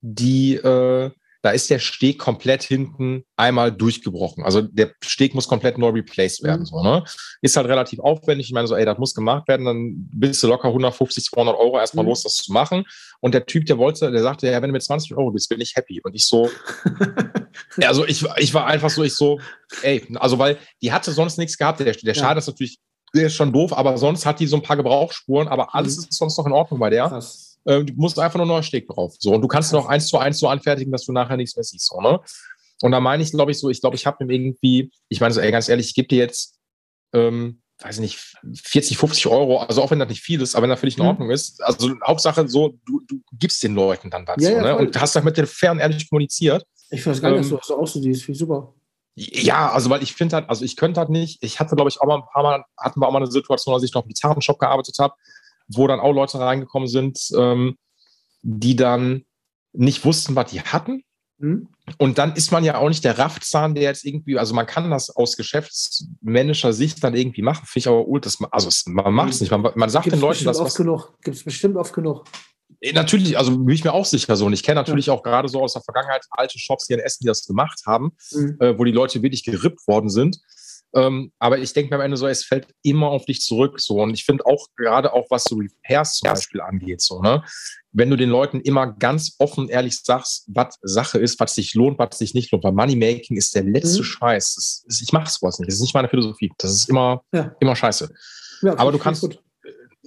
die, 0.00 0.54
äh, 0.54 1.10
da 1.42 1.50
ist 1.50 1.70
der 1.70 1.78
Steg 1.78 2.18
komplett 2.18 2.64
hinten 2.64 3.24
einmal 3.36 3.70
durchgebrochen. 3.70 4.44
Also 4.44 4.62
der 4.62 4.92
Steg 5.02 5.34
muss 5.34 5.46
komplett 5.46 5.78
neu 5.78 5.90
replaced 5.90 6.42
werden. 6.42 6.62
Mhm. 6.62 6.66
So, 6.66 6.82
ne? 6.82 7.04
Ist 7.42 7.56
halt 7.56 7.68
relativ 7.68 8.00
aufwendig. 8.00 8.48
Ich 8.48 8.52
meine, 8.52 8.66
so, 8.66 8.74
ey, 8.74 8.84
das 8.84 8.98
muss 8.98 9.14
gemacht 9.14 9.46
werden. 9.46 9.66
Dann 9.66 10.08
bist 10.12 10.42
du 10.42 10.48
locker 10.48 10.68
150, 10.68 11.24
200 11.24 11.56
Euro 11.56 11.78
erstmal 11.78 12.04
mhm. 12.04 12.10
los, 12.10 12.24
das 12.24 12.34
zu 12.36 12.52
machen. 12.52 12.84
Und 13.20 13.34
der 13.34 13.46
Typ, 13.46 13.66
der 13.66 13.78
wollte, 13.78 14.10
der 14.10 14.22
sagte, 14.22 14.48
ja, 14.48 14.60
wenn 14.60 14.68
du 14.68 14.72
mit 14.72 14.82
20 14.82 15.16
Euro 15.16 15.30
bist, 15.30 15.48
bin 15.48 15.60
ich 15.60 15.76
happy. 15.76 16.00
Und 16.02 16.14
ich 16.14 16.26
so, 16.26 16.50
also 17.82 18.04
ich, 18.04 18.24
ich 18.38 18.52
war 18.52 18.66
einfach 18.66 18.90
so, 18.90 19.04
ich 19.04 19.14
so, 19.14 19.38
ey, 19.82 20.06
also 20.16 20.38
weil 20.38 20.58
die 20.82 20.92
hatte 20.92 21.12
sonst 21.12 21.38
nichts 21.38 21.56
gehabt. 21.56 21.80
Der, 21.80 21.92
der 21.92 22.14
Schaden 22.14 22.36
ja. 22.36 22.38
ist 22.38 22.46
natürlich 22.48 22.78
der 23.14 23.28
ist 23.28 23.36
schon 23.36 23.54
doof, 23.54 23.72
aber 23.72 23.96
sonst 23.96 24.26
hat 24.26 24.38
die 24.38 24.46
so 24.46 24.56
ein 24.56 24.62
paar 24.62 24.76
Gebrauchsspuren, 24.76 25.48
aber 25.48 25.74
alles 25.74 25.96
mhm. 25.96 26.04
ist 26.10 26.18
sonst 26.18 26.36
noch 26.36 26.44
in 26.44 26.52
Ordnung 26.52 26.78
bei 26.78 26.90
der. 26.90 27.08
Krass. 27.08 27.47
Ähm, 27.68 27.86
du 27.86 27.92
musst 27.96 28.18
einfach 28.18 28.36
nur 28.36 28.44
einen 28.44 28.50
neuen 28.50 28.62
Steg 28.62 28.88
drauf. 28.88 29.14
So, 29.18 29.34
und 29.34 29.42
du 29.42 29.48
kannst 29.48 29.72
noch 29.74 29.86
eins 29.86 30.08
zu 30.08 30.16
eins 30.16 30.38
so 30.38 30.48
anfertigen, 30.48 30.90
dass 30.90 31.04
du 31.04 31.12
nachher 31.12 31.36
nichts 31.36 31.54
mehr 31.54 31.64
siehst. 31.64 31.86
So, 31.86 32.00
ne? 32.00 32.18
Und 32.80 32.92
da 32.92 33.00
meine 33.00 33.22
ich, 33.22 33.30
glaube 33.30 33.50
ich, 33.50 33.58
so, 33.58 33.68
ich 33.68 33.80
glaube, 33.80 33.96
ich 33.96 34.06
habe 34.06 34.24
ihm 34.24 34.30
irgendwie, 34.30 34.90
ich 35.08 35.20
meine 35.20 35.34
so, 35.34 35.40
ey, 35.40 35.52
ganz 35.52 35.68
ehrlich, 35.68 35.88
ich 35.88 35.94
gebe 35.94 36.08
dir 36.08 36.18
jetzt, 36.18 36.58
ähm, 37.12 37.60
weiß 37.80 37.96
ich 37.96 38.00
nicht, 38.00 38.36
40, 38.64 38.96
50 38.96 39.26
Euro, 39.26 39.58
also 39.58 39.82
auch 39.82 39.90
wenn 39.90 39.98
das 39.98 40.08
nicht 40.08 40.22
viel 40.22 40.40
ist, 40.40 40.54
aber 40.54 40.62
wenn 40.62 40.70
das 40.70 40.80
völlig 40.80 40.96
in 40.96 41.02
mhm. 41.02 41.10
Ordnung 41.10 41.28
mhm. 41.28 41.34
ist, 41.34 41.62
also 41.62 41.94
Hauptsache 42.06 42.48
so, 42.48 42.78
du, 42.86 43.02
du 43.06 43.20
gibst 43.32 43.62
den 43.62 43.74
Leuten 43.74 44.10
dann 44.10 44.24
dazu, 44.24 44.44
ja, 44.44 44.50
ja, 44.52 44.62
ne? 44.62 44.76
Und 44.76 44.98
hast 44.98 45.14
das 45.14 45.22
mit 45.22 45.36
den 45.36 45.46
Fern 45.46 45.78
ehrlich 45.78 46.08
kommuniziert. 46.08 46.64
Ich 46.90 47.06
weiß 47.06 47.20
gar 47.20 47.32
nicht, 47.32 47.50
ähm, 47.50 47.56
dass 47.56 47.66
du 47.66 47.74
auch 47.76 47.86
so 47.86 48.00
siehst, 48.00 48.24
finde 48.24 48.38
super. 48.38 48.74
Ja, 49.14 49.72
also 49.72 49.90
weil 49.90 50.02
ich 50.02 50.14
finde 50.14 50.36
halt, 50.36 50.48
also 50.48 50.64
ich 50.64 50.76
könnte 50.76 51.00
halt 51.00 51.10
nicht, 51.10 51.42
ich 51.42 51.60
hatte 51.60 51.74
glaube 51.76 51.90
ich 51.90 52.00
auch 52.00 52.06
mal 52.06 52.16
ein 52.16 52.26
paar 52.32 52.42
Mal, 52.42 52.64
hatten 52.78 53.00
wir 53.00 53.08
auch 53.08 53.12
mal 53.12 53.18
eine 53.18 53.30
Situation, 53.30 53.74
als 53.74 53.82
ich 53.82 53.92
noch 53.92 54.04
im 54.04 54.08
Gitarrenshop 54.08 54.58
gearbeitet 54.58 54.96
habe, 55.00 55.14
wo 55.68 55.86
dann 55.86 56.00
auch 56.00 56.12
Leute 56.12 56.38
reingekommen 56.38 56.88
sind, 56.88 57.18
ähm, 57.36 57.76
die 58.42 58.76
dann 58.76 59.24
nicht 59.72 60.04
wussten, 60.04 60.36
was 60.36 60.50
die 60.50 60.60
hatten. 60.60 61.02
Mhm. 61.38 61.68
Und 61.98 62.18
dann 62.18 62.34
ist 62.34 62.50
man 62.50 62.64
ja 62.64 62.78
auch 62.78 62.88
nicht 62.88 63.04
der 63.04 63.18
Raffzahn, 63.18 63.74
der 63.74 63.84
jetzt 63.84 64.04
irgendwie, 64.04 64.38
also 64.38 64.54
man 64.54 64.66
kann 64.66 64.90
das 64.90 65.10
aus 65.10 65.36
geschäftsmännischer 65.36 66.72
Sicht 66.72 67.02
dann 67.02 67.14
irgendwie 67.14 67.42
machen, 67.42 67.64
finde 67.64 67.80
ich 67.80 67.88
aber 67.88 68.06
ultra, 68.06 68.48
also 68.50 68.90
man 68.90 69.14
macht 69.14 69.30
es 69.30 69.40
mhm. 69.40 69.44
nicht, 69.44 69.50
man, 69.50 69.72
man 69.74 69.90
sagt 69.90 70.04
Gibt's 70.04 70.18
den 70.18 70.20
Leuten 70.20 70.44
das. 70.44 70.76
Gibt 71.22 71.36
es 71.36 71.44
bestimmt 71.44 71.76
oft 71.76 71.92
genug. 71.92 72.24
Äh, 72.80 72.92
natürlich, 72.92 73.38
also 73.38 73.56
bin 73.56 73.74
ich 73.74 73.84
mir 73.84 73.92
auch 73.92 74.04
sicher 74.04 74.36
so. 74.36 74.46
Und 74.46 74.52
ich 74.52 74.62
kenne 74.62 74.76
natürlich 74.76 75.06
ja. 75.06 75.12
auch 75.12 75.22
gerade 75.22 75.48
so 75.48 75.62
aus 75.62 75.72
der 75.72 75.82
Vergangenheit 75.82 76.24
alte 76.30 76.58
Shops 76.58 76.86
hier 76.86 76.98
in 76.98 77.04
Essen, 77.04 77.20
die 77.22 77.28
das 77.28 77.46
gemacht 77.46 77.82
haben, 77.86 78.12
mhm. 78.32 78.56
äh, 78.60 78.78
wo 78.78 78.84
die 78.84 78.92
Leute 78.92 79.22
wirklich 79.22 79.44
gerippt 79.44 79.86
worden 79.86 80.10
sind. 80.10 80.38
Ähm, 80.94 81.32
aber 81.38 81.58
ich 81.58 81.72
denke 81.72 81.90
mir 81.90 81.96
am 81.96 82.04
Ende 82.04 82.16
so, 82.16 82.26
es 82.26 82.44
fällt 82.44 82.68
immer 82.82 83.08
auf 83.08 83.26
dich 83.26 83.40
zurück. 83.40 83.80
So. 83.80 84.02
Und 84.02 84.14
ich 84.14 84.24
finde 84.24 84.46
auch 84.46 84.68
gerade 84.76 85.12
auch, 85.12 85.26
was 85.30 85.44
so 85.44 85.56
Repairs 85.56 86.14
zum 86.14 86.30
Beispiel 86.30 86.60
angeht, 86.60 87.00
so, 87.00 87.20
ne? 87.20 87.42
wenn 87.92 88.10
du 88.10 88.16
den 88.16 88.30
Leuten 88.30 88.60
immer 88.60 88.86
ganz 88.86 89.34
offen 89.38 89.68
ehrlich 89.68 90.00
sagst, 90.00 90.44
was 90.48 90.78
Sache 90.82 91.18
ist, 91.18 91.40
was 91.40 91.54
sich 91.54 91.74
lohnt, 91.74 91.98
was 91.98 92.18
sich 92.18 92.34
nicht 92.34 92.50
lohnt. 92.52 92.64
Weil 92.64 92.72
Moneymaking 92.72 93.36
ist 93.36 93.54
der 93.54 93.64
letzte 93.64 94.00
mhm. 94.00 94.04
Scheiß. 94.04 94.54
Das, 94.54 94.84
das, 94.86 95.00
ich 95.00 95.12
mache 95.12 95.30
sowas 95.30 95.58
nicht. 95.58 95.68
Das 95.68 95.76
ist 95.76 95.82
nicht 95.82 95.94
meine 95.94 96.08
Philosophie. 96.08 96.52
Das 96.58 96.72
ist 96.72 96.88
immer, 96.88 97.22
ja. 97.32 97.54
immer 97.60 97.76
scheiße. 97.76 98.08
Ja, 98.62 98.78
aber 98.78 98.92
du 98.92 98.98
kannst, 98.98 99.24
äh, 99.24 99.36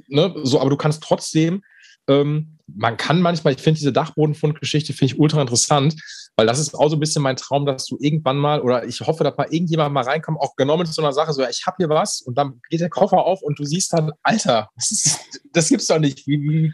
ne, 0.07 0.33
so, 0.43 0.59
aber 0.59 0.69
du 0.69 0.77
kannst 0.77 1.03
trotzdem 1.03 1.63
ähm, 2.07 2.57
man 2.75 2.97
kann 2.97 3.21
manchmal, 3.21 3.53
ich 3.53 3.61
finde 3.61 3.79
diese 3.79 3.93
Dachbodenfundgeschichte, 3.93 4.93
finde 4.93 5.13
ich 5.13 5.19
ultra 5.19 5.41
interessant, 5.41 5.95
weil 6.35 6.47
das 6.47 6.59
ist 6.59 6.73
auch 6.73 6.89
so 6.89 6.95
ein 6.95 6.99
bisschen 6.99 7.21
mein 7.21 7.35
Traum, 7.35 7.65
dass 7.65 7.85
du 7.85 7.97
irgendwann 7.99 8.37
mal, 8.37 8.61
oder 8.61 8.85
ich 8.85 9.01
hoffe, 9.01 9.23
dass 9.23 9.37
mal 9.37 9.47
irgendjemand 9.51 9.93
mal 9.93 10.03
reinkommt, 10.03 10.39
auch 10.39 10.55
genau 10.55 10.77
mit 10.77 10.87
so 10.87 11.01
einer 11.01 11.13
Sache, 11.13 11.33
so, 11.33 11.41
ja, 11.41 11.49
ich 11.49 11.65
habe 11.65 11.77
hier 11.79 11.89
was 11.89 12.21
und 12.21 12.37
dann 12.37 12.61
geht 12.69 12.81
der 12.81 12.89
Koffer 12.89 13.19
auf 13.19 13.41
und 13.41 13.59
du 13.59 13.65
siehst 13.65 13.93
dann, 13.93 14.11
Alter, 14.23 14.69
das, 14.75 14.91
ist, 14.91 15.19
das 15.53 15.69
gibt's 15.69 15.87
doch 15.87 15.99
nicht, 15.99 16.25
wie, 16.27 16.41
wie, 16.41 16.73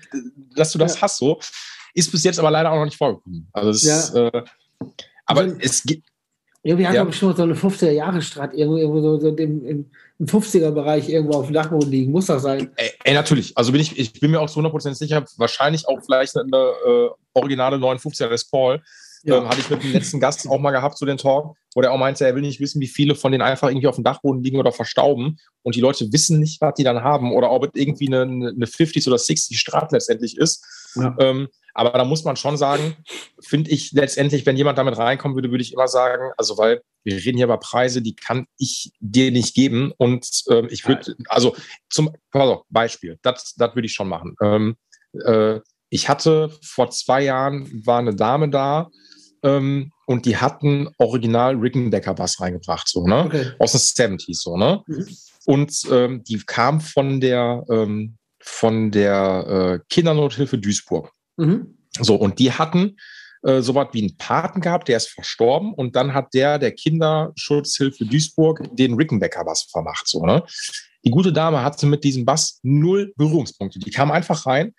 dass 0.55 0.71
du 0.71 0.77
das 0.77 0.95
ja. 0.95 1.01
hast 1.01 1.17
so. 1.17 1.39
Ist 1.93 2.11
bis 2.11 2.23
jetzt 2.23 2.37
aber 2.37 2.51
leider 2.51 2.71
auch 2.71 2.77
noch 2.77 2.85
nicht 2.85 2.97
vorgekommen. 2.97 3.49
Also 3.53 3.69
es, 3.71 3.83
ja. 4.13 4.27
äh, 4.27 4.43
aber 5.25 5.41
also, 5.41 5.55
es 5.59 5.83
gibt, 5.83 6.07
irgendwie 6.63 6.87
hat 6.87 6.95
ja. 6.95 7.01
er 7.01 7.05
bestimmt 7.05 7.37
so 7.37 7.43
eine 7.43 7.53
50er 7.53 7.91
Jahre 7.91 8.21
Strat 8.21 8.53
irgendwo, 8.53 8.77
irgendwo 8.77 9.01
so, 9.01 9.19
so 9.19 9.29
im, 9.29 9.65
im, 9.65 9.85
50er 10.19 10.71
Bereich 10.71 11.07
irgendwo 11.07 11.37
auf 11.37 11.45
dem 11.45 11.53
Dachboden 11.53 11.91
liegen. 11.91 12.11
Muss 12.11 12.25
das 12.25 12.41
sein? 12.41 12.71
Ey, 12.75 12.91
ey, 13.03 13.13
natürlich. 13.13 13.55
Also 13.55 13.71
bin 13.71 13.81
ich, 13.81 13.97
ich 13.97 14.13
bin 14.19 14.31
mir 14.31 14.41
auch 14.41 14.49
zu 14.49 14.59
100% 14.59 14.95
sicher, 14.95 15.23
wahrscheinlich 15.37 15.87
auch 15.87 15.99
vielleicht 16.03 16.35
eine 16.35 16.57
äh, 16.57 17.09
originale 17.33 17.77
59er 17.77 18.27
Les 18.27 18.45
Paul. 18.49 18.81
Ja. 19.23 19.37
Ähm, 19.37 19.49
hatte 19.49 19.59
ich 19.59 19.69
mit 19.69 19.83
dem 19.83 19.93
letzten 19.93 20.19
Gast 20.19 20.47
auch 20.47 20.59
mal 20.59 20.71
gehabt 20.71 20.97
zu 20.97 21.05
den 21.05 21.17
Talk, 21.17 21.55
wo 21.75 21.81
der 21.81 21.91
auch 21.91 21.97
meinte, 21.97 22.25
er 22.25 22.35
will 22.35 22.41
nicht 22.41 22.59
wissen, 22.59 22.81
wie 22.81 22.87
viele 22.87 23.15
von 23.15 23.31
denen 23.31 23.41
einfach 23.41 23.69
irgendwie 23.69 23.87
auf 23.87 23.95
dem 23.95 24.03
Dachboden 24.03 24.43
liegen 24.43 24.57
oder 24.57 24.71
verstauben 24.71 25.37
und 25.63 25.75
die 25.75 25.81
Leute 25.81 26.11
wissen 26.11 26.39
nicht, 26.39 26.61
was 26.61 26.75
die 26.75 26.83
dann 26.83 27.03
haben 27.03 27.33
oder 27.33 27.51
ob 27.51 27.65
es 27.65 27.71
irgendwie 27.73 28.07
eine, 28.07 28.21
eine 28.21 28.65
50s 28.65 29.07
oder 29.07 29.17
60s 29.17 29.55
Strat 29.55 29.91
letztendlich 29.91 30.37
ist. 30.37 30.65
Ähm, 31.19 31.47
aber 31.73 31.91
da 31.91 32.05
muss 32.05 32.23
man 32.23 32.35
schon 32.35 32.57
sagen, 32.57 32.95
finde 33.39 33.69
ich 33.69 33.91
letztendlich, 33.91 34.45
wenn 34.45 34.57
jemand 34.57 34.77
damit 34.77 34.97
reinkommen 34.97 35.35
würde, 35.35 35.51
würde 35.51 35.61
ich 35.61 35.73
immer 35.73 35.87
sagen, 35.87 36.31
also 36.37 36.57
weil 36.57 36.81
wir 37.03 37.15
reden 37.15 37.37
hier 37.37 37.45
über 37.45 37.59
Preise, 37.59 38.01
die 38.01 38.15
kann 38.15 38.47
ich 38.57 38.91
dir 38.99 39.31
nicht 39.31 39.53
geben. 39.53 39.93
Und 39.97 40.27
ähm, 40.49 40.67
ich 40.71 40.87
würde, 40.87 41.15
also 41.29 41.55
zum 41.89 42.11
also 42.31 42.65
Beispiel, 42.69 43.19
das, 43.21 43.53
das 43.55 43.75
würde 43.75 43.85
ich 43.85 43.93
schon 43.93 44.09
machen. 44.09 44.35
Ähm, 44.41 44.75
äh, 45.25 45.59
ich 45.89 46.09
hatte 46.09 46.51
vor 46.63 46.89
zwei 46.89 47.23
Jahren 47.23 47.85
war 47.85 47.99
eine 47.99 48.15
Dame 48.15 48.49
da 48.49 48.89
ähm, 49.43 49.91
und 50.05 50.25
die 50.25 50.37
hatten 50.37 50.89
original 50.97 51.55
Rickendecker 51.55 52.13
Bass 52.13 52.41
reingebracht, 52.41 52.87
so, 52.87 53.05
ne? 53.05 53.25
Okay. 53.25 53.51
Aus 53.59 53.71
den 53.93 54.17
70s, 54.17 54.41
so, 54.41 54.57
ne? 54.57 54.83
Mhm. 54.87 55.07
Und 55.45 55.81
ähm, 55.91 56.23
die 56.23 56.39
kam 56.39 56.81
von 56.81 57.21
der, 57.21 57.63
ähm, 57.69 58.17
von 58.39 58.91
der 58.91 59.79
äh, 59.81 59.85
Kindernothilfe 59.89 60.57
Duisburg. 60.57 61.11
Mhm. 61.37 61.77
So, 61.99 62.15
und 62.15 62.39
die 62.39 62.51
hatten 62.51 62.97
äh, 63.43 63.61
so 63.61 63.75
was 63.75 63.89
wie 63.93 64.01
einen 64.01 64.17
Paten 64.17 64.61
gehabt, 64.61 64.87
der 64.87 64.97
ist 64.97 65.09
verstorben 65.09 65.73
und 65.73 65.95
dann 65.95 66.13
hat 66.13 66.33
der 66.33 66.59
der 66.59 66.71
Kinderschutzhilfe 66.71 68.05
Duisburg 68.05 68.63
den 68.75 68.95
Rickenbecker-Bass 68.95 69.67
vermacht. 69.71 70.07
So, 70.07 70.25
ne? 70.25 70.43
Die 71.05 71.11
gute 71.11 71.31
Dame 71.31 71.63
hatte 71.63 71.85
mit 71.85 72.03
diesem 72.03 72.25
Bass 72.25 72.59
null 72.63 73.13
Berührungspunkte. 73.15 73.79
Die 73.79 73.91
kam 73.91 74.11
einfach 74.11 74.45
rein 74.45 74.73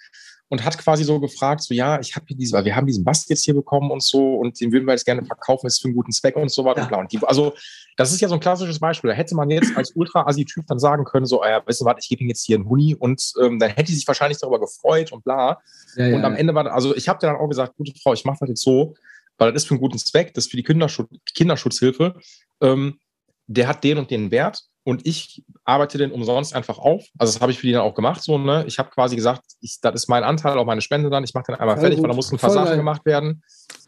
und 0.48 0.64
hat 0.64 0.76
quasi 0.78 1.04
so 1.04 1.20
gefragt, 1.20 1.62
so 1.62 1.74
ja, 1.74 2.00
ich 2.00 2.16
habe 2.16 2.26
hier 2.28 2.36
diese, 2.36 2.64
wir 2.64 2.74
haben 2.74 2.86
diesen 2.86 3.04
Bass 3.04 3.28
jetzt 3.28 3.44
hier 3.44 3.54
bekommen 3.54 3.90
und 3.90 4.02
so 4.02 4.36
und 4.36 4.60
den 4.60 4.72
würden 4.72 4.86
wir 4.86 4.92
jetzt 4.92 5.04
gerne 5.04 5.24
verkaufen, 5.24 5.66
ist 5.66 5.80
für 5.80 5.88
einen 5.88 5.96
guten 5.96 6.12
Zweck 6.12 6.36
und 6.36 6.50
so 6.50 6.64
weiter 6.64 6.88
ja. 6.90 6.98
und. 6.98 7.12
Und 7.12 7.24
also 7.24 7.54
das 7.98 8.12
ist 8.12 8.20
ja 8.20 8.28
so 8.28 8.34
ein 8.34 8.40
klassisches 8.40 8.78
Beispiel. 8.78 9.10
Da 9.10 9.16
hätte 9.16 9.34
man 9.34 9.50
jetzt 9.50 9.76
als 9.76 9.90
Ultra-Assi-Typ 9.90 10.68
dann 10.68 10.78
sagen 10.78 11.04
können, 11.04 11.26
so, 11.26 11.42
äh, 11.42 11.60
weißt 11.66 11.80
du 11.80 11.84
was, 11.84 11.96
ich 12.00 12.08
gebe 12.08 12.22
ihm 12.22 12.28
jetzt 12.28 12.46
hier 12.46 12.56
einen 12.56 12.68
Huni 12.68 12.94
und 12.94 13.20
ähm, 13.42 13.58
dann 13.58 13.70
hätte 13.70 13.88
sie 13.90 13.96
sich 13.96 14.06
wahrscheinlich 14.06 14.38
darüber 14.38 14.60
gefreut 14.60 15.10
und 15.10 15.24
bla. 15.24 15.60
Ja, 15.96 16.06
und 16.06 16.20
ja, 16.20 16.22
am 16.22 16.36
Ende 16.36 16.54
war, 16.54 16.72
also 16.72 16.94
ich 16.94 17.08
habe 17.08 17.18
dann 17.20 17.34
auch 17.34 17.48
gesagt, 17.48 17.76
gute 17.76 17.92
Frau, 18.00 18.12
ich 18.12 18.24
mache 18.24 18.38
das 18.40 18.50
jetzt 18.50 18.62
so, 18.62 18.94
weil 19.36 19.52
das 19.52 19.62
ist 19.62 19.68
für 19.68 19.74
einen 19.74 19.80
guten 19.80 19.98
Zweck, 19.98 20.32
das 20.32 20.44
ist 20.44 20.50
für 20.52 20.56
die 20.56 20.62
Kinderschutz, 20.62 21.08
Kinderschutzhilfe. 21.34 22.14
Ähm, 22.60 23.00
der 23.48 23.66
hat 23.66 23.82
den 23.82 23.98
und 23.98 24.12
den 24.12 24.30
Wert 24.30 24.62
und 24.84 25.04
ich 25.04 25.42
arbeite 25.64 25.98
den 25.98 26.12
umsonst 26.12 26.54
einfach 26.54 26.78
auf. 26.78 27.04
Also 27.18 27.32
das 27.32 27.42
habe 27.42 27.50
ich 27.50 27.58
für 27.58 27.66
die 27.66 27.72
dann 27.72 27.82
auch 27.82 27.94
gemacht. 27.94 28.22
So, 28.22 28.38
ne? 28.38 28.64
Ich 28.68 28.78
habe 28.78 28.90
quasi 28.90 29.16
gesagt, 29.16 29.42
ich, 29.60 29.80
das 29.82 29.94
ist 29.96 30.08
mein 30.08 30.22
Anteil, 30.22 30.56
auch 30.56 30.66
meine 30.66 30.82
Spende 30.82 31.10
dann. 31.10 31.24
Ich 31.24 31.34
mache 31.34 31.46
den 31.48 31.56
einmal 31.56 31.74
Voll 31.74 31.82
fertig, 31.82 31.96
gut. 31.96 32.04
weil 32.04 32.10
da 32.10 32.14
mussten 32.16 32.36
ein 32.36 32.38
paar 32.38 32.50
Voll 32.50 32.58
Sachen 32.58 32.68
geil. 32.68 32.76
gemacht 32.76 33.04
werden. 33.04 33.42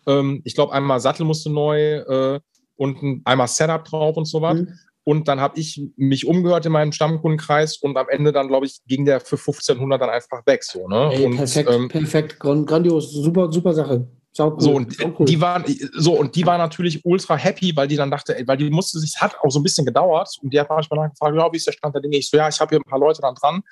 Ähm, 0.09 0.43
ich 0.45 0.57
glaube, 0.57 0.73
einmal 0.73 0.99
Sattel 0.99 1.25
musste 1.25 1.49
neu 1.51 1.99
äh, 1.99 2.41
und 2.81 3.03
ein, 3.03 3.21
einmal 3.27 3.47
Setup 3.47 3.85
drauf 3.85 4.17
und 4.17 4.25
so 4.25 4.41
was. 4.41 4.59
Mhm. 4.59 4.73
Und 5.05 5.29
dann 5.29 5.41
habe 5.41 5.59
ich 5.59 5.83
mich 5.97 6.27
umgehört 6.27 6.65
in 6.65 6.73
meinem 6.73 6.93
Stammkundenkreis 6.93 7.77
und 7.79 7.97
am 7.97 8.09
Ende 8.09 8.33
dann, 8.33 8.49
glaube 8.49 8.67
ich, 8.67 8.81
ging 8.87 9.05
der 9.05 9.21
für 9.21 9.37
1500 9.37 10.01
dann 10.01 10.09
einfach 10.09 10.47
weg. 10.47 10.65
So, 10.65 10.89
ne? 10.89 11.11
Ey, 11.13 11.27
und, 11.27 11.37
perfekt, 11.37 11.71
ähm, 11.71 11.89
perfekt, 11.89 12.41
grandios, 12.41 13.13
super, 13.13 13.53
super 13.53 13.75
Sache. 13.75 14.07
Cool. 14.39 14.55
So, 14.59 14.73
und 14.73 14.97
cool. 15.19 15.27
die 15.27 15.41
waren, 15.41 15.65
so, 15.95 16.13
und 16.13 16.37
die 16.37 16.47
war 16.47 16.57
natürlich 16.57 17.05
ultra 17.05 17.37
happy, 17.37 17.75
weil 17.75 17.89
die 17.89 17.97
dann 17.97 18.11
dachte, 18.11 18.39
ey, 18.39 18.47
weil 18.47 18.57
die 18.57 18.71
musste 18.71 18.99
sich, 18.99 19.13
es 19.15 19.21
hat 19.21 19.37
auch 19.43 19.51
so 19.51 19.59
ein 19.59 19.63
bisschen 19.63 19.85
gedauert 19.85 20.31
und 20.41 20.55
die 20.55 20.61
hat 20.61 20.71
manchmal 20.71 21.11
gefragt, 21.11 21.37
ja, 21.37 21.53
wie 21.53 21.57
ist 21.57 21.67
der 21.67 21.73
Stand 21.73 21.95
der 21.95 22.03
Dinge? 22.03 22.17
Ich 22.17 22.31
so, 22.31 22.37
ja, 22.37 22.49
ich 22.49 22.61
habe 22.61 22.71
hier 22.71 22.79
ein 22.79 22.89
paar 22.89 23.01
Leute 23.01 23.21
dann 23.21 23.35
dran. 23.35 23.63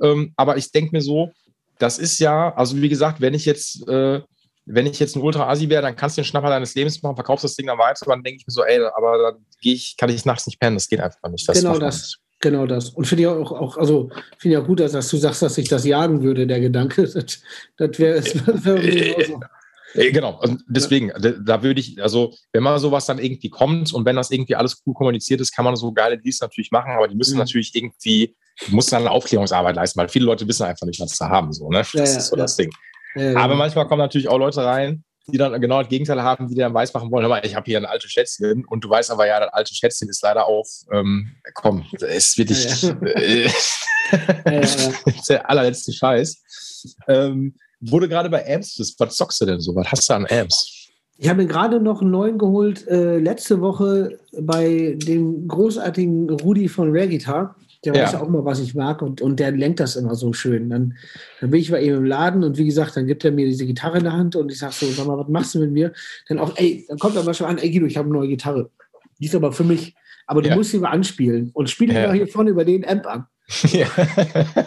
Ähm, 0.00 0.32
aber 0.36 0.56
ich 0.56 0.70
denke 0.70 0.92
mir 0.92 1.02
so, 1.02 1.30
das 1.78 1.98
ist 1.98 2.20
ja, 2.20 2.54
also 2.54 2.76
wie 2.80 2.88
gesagt, 2.88 3.20
wenn 3.20 3.34
ich 3.34 3.44
jetzt, 3.44 3.86
äh, 3.88 4.22
wenn 4.66 4.86
ich 4.86 4.98
jetzt 4.98 5.16
ein 5.16 5.22
Ultra-Asi 5.22 5.68
wäre, 5.68 5.82
dann 5.82 5.96
kannst 5.96 6.16
du 6.16 6.22
den 6.22 6.26
Schnapper 6.26 6.48
deines 6.48 6.74
Lebens 6.74 7.02
machen, 7.02 7.14
verkaufst 7.14 7.44
das 7.44 7.54
Ding 7.54 7.66
dann 7.66 7.78
weiter, 7.78 8.04
dann 8.06 8.22
denke 8.22 8.40
ich 8.40 8.46
mir 8.46 8.52
so, 8.52 8.64
ey, 8.64 8.80
aber 8.96 9.18
dann 9.18 9.46
gehe 9.60 9.74
ich, 9.74 9.96
kann 9.96 10.10
ich 10.10 10.24
nachts 10.24 10.46
nicht 10.46 10.60
pennen, 10.60 10.76
das 10.76 10.88
geht 10.88 11.00
einfach 11.00 11.28
nicht. 11.30 11.48
Das 11.48 11.58
genau 11.58 11.78
das. 11.78 12.18
Genau 12.40 12.66
das. 12.66 12.90
Und 12.90 13.06
finde 13.06 13.22
ich 13.22 13.28
auch, 13.28 13.50
auch 13.50 13.78
also 13.78 14.10
finde 14.38 14.56
ich 14.56 14.62
auch 14.62 14.66
gut, 14.66 14.80
dass, 14.80 14.92
dass, 14.92 15.08
du 15.08 15.16
sagst, 15.16 15.40
dass 15.40 15.56
ich 15.56 15.68
das 15.68 15.86
jagen 15.86 16.22
würde, 16.22 16.46
der 16.46 16.60
Gedanke. 16.60 17.02
Das, 17.14 17.40
das 17.78 17.98
wäre 17.98 18.22
wär, 18.22 18.76
wär 18.76 19.40
äh, 19.94 20.10
genau, 20.12 20.36
also 20.36 20.56
deswegen, 20.68 21.12
da, 21.18 21.30
da, 21.30 21.62
würde 21.62 21.80
ich, 21.80 22.02
also 22.02 22.34
wenn 22.52 22.62
mal 22.62 22.78
sowas 22.78 23.06
dann 23.06 23.18
irgendwie 23.18 23.48
kommt 23.48 23.92
und 23.94 24.04
wenn 24.04 24.16
das 24.16 24.30
irgendwie 24.30 24.54
alles 24.54 24.82
cool 24.86 24.94
kommuniziert 24.94 25.40
ist, 25.40 25.54
kann 25.54 25.64
man 25.64 25.76
so 25.76 25.92
geile 25.92 26.18
Deals 26.18 26.40
natürlich 26.40 26.70
machen, 26.70 26.92
aber 26.92 27.08
die 27.08 27.16
müssen 27.16 27.34
mhm. 27.34 27.40
natürlich 27.40 27.74
irgendwie, 27.74 28.36
muss 28.68 28.86
dann 28.86 29.02
eine 29.02 29.10
Aufklärungsarbeit 29.10 29.76
leisten, 29.76 29.98
weil 29.98 30.08
viele 30.08 30.26
Leute 30.26 30.46
wissen 30.46 30.64
einfach 30.64 30.86
nicht, 30.86 31.00
was 31.00 31.12
sie 31.12 31.28
haben, 31.28 31.52
so, 31.52 31.70
ne? 31.70 31.78
Das 31.78 31.92
ja, 31.92 32.02
ist 32.02 32.26
so 32.28 32.36
ja. 32.36 32.42
das 32.42 32.56
Ding. 32.56 32.70
Ja, 33.16 33.36
aber 33.36 33.54
manchmal 33.54 33.86
kommen 33.86 34.00
natürlich 34.00 34.28
auch 34.28 34.38
Leute 34.38 34.64
rein, 34.64 35.04
die 35.26 35.38
dann 35.38 35.60
genau 35.60 35.80
das 35.80 35.88
Gegenteil 35.88 36.22
haben, 36.22 36.48
die 36.48 36.54
dann 36.54 36.74
weiß 36.74 36.92
machen 36.94 37.10
wollen, 37.10 37.24
aber 37.24 37.44
ich 37.44 37.54
habe 37.54 37.64
hier 37.64 37.78
ein 37.78 37.86
altes 37.86 38.10
Schätzchen 38.10 38.64
und 38.64 38.84
du 38.84 38.90
weißt 38.90 39.10
aber 39.10 39.26
ja, 39.26 39.40
das 39.40 39.52
alte 39.52 39.74
Schätzchen 39.74 40.08
ist 40.08 40.22
leider 40.22 40.46
auf, 40.46 40.68
ähm, 40.92 41.32
komm, 41.54 41.84
es 42.00 42.36
wird 42.38 42.50
ja, 42.50 42.88
ja. 42.88 42.96
äh, 43.06 43.50
der 45.28 45.50
allerletzte 45.50 45.92
Scheiß. 45.92 46.94
Ähm, 47.08 47.54
wurde 47.80 48.08
gerade 48.08 48.30
bei 48.30 48.46
Amps, 48.54 48.94
was 48.98 49.16
zockst 49.16 49.40
du 49.40 49.46
denn 49.46 49.60
so? 49.60 49.74
Was 49.74 49.90
hast 49.90 50.08
du 50.08 50.14
an 50.14 50.26
Amps? 50.30 50.76
Ich 51.18 51.28
habe 51.28 51.42
mir 51.42 51.48
gerade 51.48 51.80
noch 51.80 52.02
einen 52.02 52.10
neuen 52.10 52.36
geholt, 52.36 52.86
äh, 52.88 53.18
letzte 53.18 53.60
Woche 53.62 54.18
bei 54.38 54.96
dem 54.98 55.48
großartigen 55.48 56.28
Rudi 56.28 56.68
von 56.68 56.90
Rare 56.90 57.08
Guitar. 57.08 57.56
Der 57.86 57.94
ja. 57.94 58.02
weiß 58.02 58.16
auch 58.16 58.26
immer, 58.26 58.44
was 58.44 58.58
ich 58.58 58.74
mag 58.74 59.00
und, 59.00 59.20
und 59.22 59.38
der 59.38 59.52
lenkt 59.52 59.78
das 59.78 59.94
immer 59.94 60.16
so 60.16 60.32
schön. 60.32 60.68
Dann, 60.68 60.96
dann 61.40 61.50
bin 61.50 61.60
ich 61.60 61.70
bei 61.70 61.80
ihm 61.80 61.94
im 61.94 62.04
Laden 62.04 62.42
und 62.42 62.58
wie 62.58 62.66
gesagt, 62.66 62.96
dann 62.96 63.06
gibt 63.06 63.24
er 63.24 63.30
mir 63.30 63.46
diese 63.46 63.64
Gitarre 63.64 63.98
in 63.98 64.04
der 64.04 64.12
Hand 64.12 64.34
und 64.34 64.50
ich 64.50 64.58
sage 64.58 64.74
so, 64.74 64.86
sag 64.86 65.06
mal, 65.06 65.16
was 65.16 65.28
machst 65.28 65.54
du 65.54 65.60
mit 65.60 65.70
mir? 65.70 65.92
Dann 66.28 66.40
auch, 66.40 66.56
ey, 66.56 66.84
dann 66.88 66.98
kommt 66.98 67.14
er 67.14 67.22
mal 67.22 67.32
schon 67.32 67.46
an, 67.46 67.58
ey 67.58 67.70
Guido, 67.70 67.86
ich 67.86 67.96
habe 67.96 68.08
eine 68.08 68.18
neue 68.18 68.28
Gitarre. 68.28 68.70
Die 69.18 69.26
ist 69.26 69.34
aber 69.34 69.52
für 69.52 69.64
mich, 69.64 69.94
aber 70.26 70.42
du 70.42 70.48
ja. 70.48 70.56
musst 70.56 70.72
sie 70.72 70.78
mal 70.78 70.90
anspielen 70.90 71.50
und 71.54 71.70
spiele 71.70 71.94
ja. 71.94 72.12
hier 72.12 72.26
vorne 72.26 72.50
über 72.50 72.64
den 72.64 72.86
Amp 72.86 73.06
an. 73.06 73.26
Ja. 73.68 73.86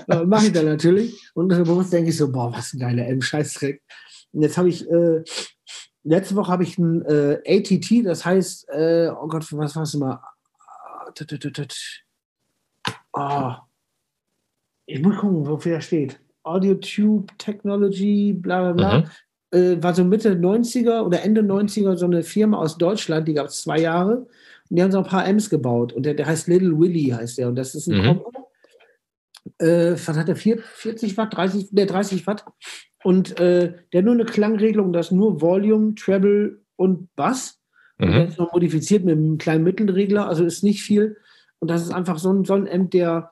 Mache 0.25 0.47
ich 0.47 0.53
dann 0.53 0.65
natürlich. 0.65 1.31
Und 1.33 1.49
bewusst 1.49 1.91
denke 1.91 2.09
ich 2.11 2.17
so, 2.17 2.31
boah, 2.31 2.51
was 2.53 2.73
ein 2.73 2.79
geiler 2.79 3.05
M-Scheißdreck. 3.07 3.81
Und 4.31 4.41
jetzt 4.41 4.57
habe 4.57 4.69
ich, 4.69 4.89
äh, 4.89 5.23
letzte 6.03 6.35
Woche 6.35 6.51
habe 6.51 6.63
ich 6.63 6.77
ein 6.77 7.03
äh, 7.05 7.41
ATT, 7.45 8.05
das 8.05 8.23
heißt, 8.23 8.69
äh, 8.69 9.09
oh 9.09 9.27
Gott, 9.27 9.45
was 9.51 9.75
war 9.75 9.83
es 9.83 9.93
immer? 9.93 10.23
Oh. 13.19 13.53
Ich 14.85 15.01
muss 15.01 15.17
gucken, 15.17 15.45
wofür 15.45 15.75
er 15.75 15.81
steht. 15.81 16.19
Audio 16.43 16.75
Tube 16.75 17.31
Technology, 17.37 18.33
bla 18.33 18.71
bla 18.71 18.73
bla. 18.73 18.99
Mhm. 18.99 19.05
Äh, 19.51 19.83
war 19.83 19.93
so 19.93 20.03
Mitte 20.03 20.33
90er 20.33 21.01
oder 21.01 21.21
Ende 21.23 21.41
90er 21.41 21.95
so 21.95 22.05
eine 22.05 22.23
Firma 22.23 22.57
aus 22.57 22.77
Deutschland, 22.77 23.27
die 23.27 23.33
gab 23.33 23.47
es 23.47 23.61
zwei 23.61 23.79
Jahre. 23.79 24.27
Und 24.69 24.75
die 24.75 24.81
haben 24.81 24.91
so 24.91 24.99
ein 24.99 25.05
paar 25.05 25.27
M's 25.27 25.49
gebaut. 25.49 25.93
Und 25.93 26.05
der, 26.05 26.13
der 26.13 26.27
heißt 26.27 26.47
Little 26.47 26.79
Willy, 26.79 27.09
heißt 27.09 27.37
der. 27.37 27.49
Und 27.49 27.55
das 27.55 27.75
ist 27.75 27.87
ein 27.87 27.97
mhm. 27.97 28.05
Kombo 28.05 28.39
äh, 29.59 29.91
was 29.93 30.17
hat 30.17 30.29
er, 30.29 30.35
40 30.35 31.17
Watt, 31.17 31.35
30, 31.35 31.71
ne, 31.71 31.85
30 31.85 32.27
Watt. 32.27 32.45
Und 33.03 33.39
äh, 33.39 33.73
der 33.91 33.99
hat 33.99 34.05
nur 34.05 34.13
eine 34.13 34.25
Klangregelung, 34.25 34.93
das 34.93 35.07
ist 35.07 35.11
nur 35.13 35.41
Volume, 35.41 35.95
Treble 35.95 36.61
und 36.75 37.13
Bass. 37.15 37.59
Mhm. 37.97 38.05
Und 38.05 38.13
der 38.13 38.27
ist 38.27 38.37
noch 38.37 38.53
modifiziert 38.53 39.05
mit 39.05 39.17
einem 39.17 39.37
kleinen 39.37 39.63
Mittelregler, 39.63 40.27
also 40.27 40.43
ist 40.43 40.63
nicht 40.63 40.83
viel. 40.83 41.17
Und 41.59 41.69
das 41.69 41.83
ist 41.83 41.91
einfach 41.91 42.17
so 42.17 42.31
ein, 42.31 42.45
so 42.45 42.53
ein 42.53 42.67
Amp, 42.67 42.91
der 42.91 43.31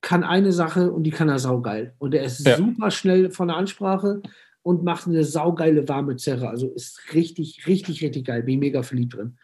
kann 0.00 0.24
eine 0.24 0.52
Sache 0.52 0.92
und 0.92 1.04
die 1.04 1.10
kann 1.10 1.28
er 1.28 1.38
saugeil. 1.38 1.94
Und 1.98 2.12
der 2.12 2.24
ist 2.24 2.46
ja. 2.46 2.56
super 2.56 2.90
schnell 2.90 3.30
von 3.30 3.48
der 3.48 3.56
Ansprache 3.56 4.20
und 4.62 4.84
macht 4.84 5.06
eine 5.06 5.24
saugeile 5.24 5.88
warme 5.88 6.16
Zerre. 6.16 6.48
Also 6.48 6.70
ist 6.72 7.00
richtig, 7.14 7.66
richtig, 7.66 8.02
richtig 8.02 8.26
geil. 8.26 8.42
Bin 8.42 8.58
mega 8.58 8.82
verliebt 8.82 9.14
drin. 9.14 9.38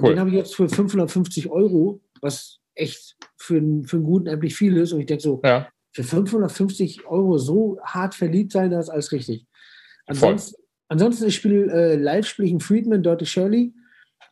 Cool. 0.00 0.10
Den 0.10 0.20
habe 0.20 0.30
ich 0.30 0.36
jetzt 0.36 0.54
für 0.54 0.68
550 0.68 1.50
Euro, 1.50 2.00
was 2.20 2.58
echt 2.74 3.16
für, 3.36 3.60
für 3.84 3.96
einen 3.96 4.04
guten 4.04 4.28
Amp 4.28 4.42
nicht 4.42 4.56
viel 4.56 4.76
ist. 4.76 4.92
Und 4.92 5.00
ich 5.00 5.06
denke 5.06 5.22
so, 5.22 5.40
ja. 5.44 5.68
für 5.92 6.04
550 6.04 7.06
Euro 7.06 7.38
so 7.38 7.78
hart 7.82 8.14
verliebt 8.14 8.52
sein, 8.52 8.70
das 8.70 8.86
ist 8.86 8.90
alles 8.90 9.12
richtig. 9.12 9.46
Ansonsten, 10.06 10.62
ansonsten 10.88 11.26
ich 11.26 11.34
spiele 11.34 11.70
äh, 11.70 11.96
live 11.96 12.26
spiele 12.26 12.46
ich 12.46 12.52
einen 12.52 12.60
Friedman, 12.60 13.02
Dirty 13.02 13.26
Shirley, 13.26 13.74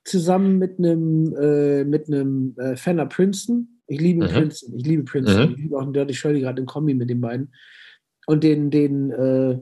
zusammen 0.07 0.59
mit 0.59 0.78
einem 0.78 1.35
äh, 1.37 1.85
mit 1.85 2.09
einem 2.09 2.55
äh, 2.59 2.77
Fender 2.77 3.07
Princeton. 3.07 3.81
Ich 3.87 4.01
liebe 4.01 4.24
mhm. 4.24 4.31
Princeton, 4.31 4.78
ich 4.78 4.87
liebe 4.87 5.05
Princeton, 5.05 5.49
mhm. 5.49 5.55
ich 5.55 5.62
liebe 5.62 5.77
auch 5.77 5.83
einen 5.83 5.93
Dirty 5.93 6.15
Shirley 6.15 6.41
gerade 6.41 6.61
im 6.61 6.66
Kombi 6.66 6.95
mit 6.95 7.11
den 7.11 7.20
beiden. 7.20 7.53
Und 8.27 8.43
den, 8.43 8.70
den, 8.70 9.11
äh, 9.12 9.59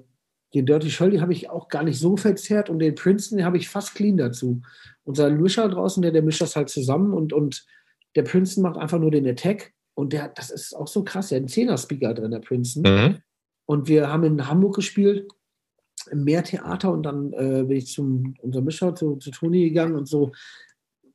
den 0.55 0.67
Dirty 0.67 0.91
Shirley 0.91 1.19
habe 1.19 1.33
ich 1.33 1.51
auch 1.51 1.69
gar 1.69 1.83
nicht 1.83 1.99
so 1.99 2.17
verzerrt 2.17 2.71
und 2.71 2.79
den 2.79 2.95
Princeton 2.95 3.45
habe 3.45 3.59
ich 3.59 3.69
fast 3.69 3.95
clean 3.95 4.17
dazu. 4.17 4.63
Unser 5.05 5.31
Mischer 5.31 5.69
draußen, 5.69 6.03
der, 6.03 6.13
der 6.13 6.23
mischt 6.23 6.41
das 6.41 6.57
halt 6.57 6.71
zusammen 6.71 7.13
und, 7.13 7.33
und 7.33 7.67
der 8.17 8.23
Princeton 8.23 8.63
macht 8.63 8.79
einfach 8.79 8.99
nur 8.99 9.11
den 9.11 9.27
Attack 9.27 9.73
und 9.95 10.13
der, 10.13 10.29
das 10.29 10.51
ist 10.51 10.75
auch 10.75 10.89
so 10.89 11.05
krass. 11.05 11.29
Der 11.29 11.37
hat 11.37 11.43
einen 11.43 11.49
Zehner-Speaker 11.49 12.15
drin, 12.15 12.31
der 12.31 12.41
Princeton. 12.41 12.83
Mhm. 12.83 13.19
Und 13.67 13.89
wir 13.89 14.09
haben 14.09 14.25
in 14.25 14.49
Hamburg 14.49 14.77
gespielt, 14.77 15.27
im 16.07 16.25
Meertheater 16.25 16.93
und 16.93 17.03
dann 17.03 17.33
äh, 17.33 17.65
bin 17.65 17.77
ich 17.77 17.87
zum 17.87 18.35
unserem 18.41 18.65
Mischer, 18.65 18.95
zu, 18.95 19.17
zu 19.17 19.31
Toni 19.31 19.69
gegangen 19.69 19.97
und 19.97 20.09
so. 20.09 20.33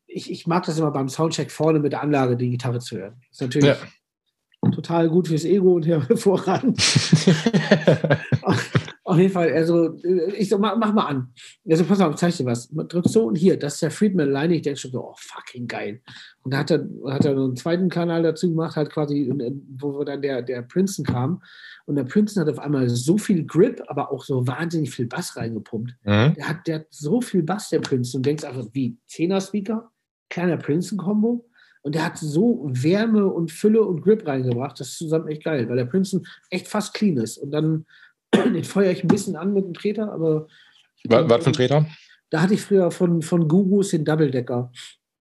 Ich, 0.08 0.32
ich 0.32 0.48
mag 0.48 0.66
das 0.66 0.80
immer 0.80 0.92
beim 0.92 1.10
Soundcheck 1.10 1.52
vorne 1.52 1.80
mit 1.80 1.92
der 1.92 2.02
Anlage 2.02 2.36
die 2.36 2.50
Gitarre 2.50 2.80
zu 2.80 2.98
hören. 2.98 3.16
Das 3.20 3.32
ist 3.32 3.42
natürlich 3.42 3.78
ja. 4.64 4.72
total 4.72 5.10
gut 5.10 5.28
fürs 5.28 5.46
Ego 5.46 5.74
und 5.74 5.86
hervorragend. 5.88 6.82
Auf 9.10 9.18
jeden 9.18 9.32
Fall, 9.32 9.52
also 9.52 9.98
ich 10.38 10.50
so, 10.50 10.60
mach, 10.60 10.78
mach 10.78 10.94
mal 10.94 11.08
an. 11.08 11.34
Also 11.68 11.84
pass 11.84 12.00
auf, 12.00 12.14
zeig 12.14 12.38
dir 12.38 12.46
was. 12.46 12.70
Drückst 12.70 13.12
so 13.12 13.26
und 13.26 13.36
hier, 13.36 13.58
das 13.58 13.74
ist 13.74 13.82
der 13.82 13.90
Friedman 13.90 14.28
alleine. 14.28 14.54
Ich 14.54 14.62
denke 14.62 14.80
schon 14.80 14.92
so, 14.92 15.04
oh 15.04 15.16
fucking 15.18 15.68
geil. 15.68 16.00
Und 16.44 16.54
da 16.54 16.60
hat 16.60 16.70
er, 16.70 16.88
hat 17.08 17.26
er 17.26 17.32
einen 17.32 17.56
zweiten 17.56 17.90
Kanal 17.90 18.22
dazu 18.22 18.48
gemacht, 18.52 18.76
halt 18.76 18.92
quasi, 18.92 19.34
wo 19.80 20.04
dann 20.04 20.22
der, 20.22 20.44
der 20.44 20.62
Princeton 20.62 21.06
kam. 21.06 21.42
Und 21.88 21.96
der 21.96 22.04
Princeton 22.04 22.42
hat 22.46 22.54
auf 22.54 22.60
einmal 22.60 22.88
so 22.88 23.18
viel 23.18 23.48
Grip, 23.48 23.82
aber 23.88 24.12
auch 24.12 24.24
so 24.24 24.46
wahnsinnig 24.46 24.92
viel 24.92 25.08
Bass 25.08 25.36
reingepumpt. 25.36 25.96
Mhm. 26.04 26.36
Der, 26.36 26.48
hat, 26.48 26.68
der 26.68 26.76
hat 26.76 26.86
so 26.92 27.20
viel 27.20 27.42
Bass, 27.42 27.70
der 27.70 27.80
Princeton. 27.80 28.20
Und 28.20 28.28
denkst 28.28 28.44
einfach, 28.44 28.68
wie 28.74 28.96
10er 29.10 29.42
Speaker, 29.42 29.90
kleiner 30.30 30.58
Princeton-Kombo. 30.58 31.50
Und 31.82 31.96
der 31.96 32.06
hat 32.06 32.20
so 32.20 32.70
Wärme 32.72 33.26
und 33.26 33.52
Fülle 33.52 33.82
und 33.82 34.04
Grip 34.04 34.28
reingebracht. 34.28 34.80
Das 34.80 34.90
ist 34.90 34.98
zusammen 35.00 35.30
echt 35.30 35.46
geil, 35.46 35.68
weil 35.68 35.78
der 35.78 35.86
Princeton 35.86 36.28
echt 36.52 36.68
fast 36.68 36.94
clean 36.94 37.18
ist. 37.18 37.40
Und 37.40 37.50
dann 37.50 37.88
den 38.34 38.64
feuere 38.64 38.92
ich 38.92 39.04
ein 39.04 39.08
bisschen 39.08 39.36
an 39.36 39.54
mit 39.54 39.66
dem 39.66 39.74
Treter, 39.74 40.12
aber. 40.12 40.48
Was, 41.06 41.30
was 41.30 41.44
für 41.44 41.50
ein 41.50 41.54
Treter? 41.54 41.86
Da 42.30 42.42
hatte 42.42 42.54
ich 42.54 42.62
früher 42.62 42.92
von, 42.92 43.22
von 43.22 43.48
Gurus 43.48 43.90
den 43.90 44.06
Double 44.06 44.30
Decker, 44.30 44.72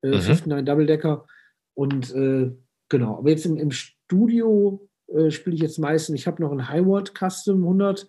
äh, 0.03 0.09
mhm. 0.09 0.15
59 0.15 0.65
Double 0.65 0.87
Decker. 0.87 1.27
Und 1.75 2.15
äh, 2.15 2.51
genau, 2.89 3.19
aber 3.19 3.31
jetzt 3.31 3.47
im, 3.47 3.57
im 3.57 3.71
Studio 3.71 4.89
äh, 5.07 5.31
spiele 5.31 5.57
ich 5.57 5.63
jetzt 5.63 5.79
meistens, 5.79 6.19
ich 6.19 6.27
habe 6.27 6.43
noch 6.43 6.53
ein 6.53 6.69
Highward 6.69 7.15
Custom 7.15 7.63
100 7.63 8.07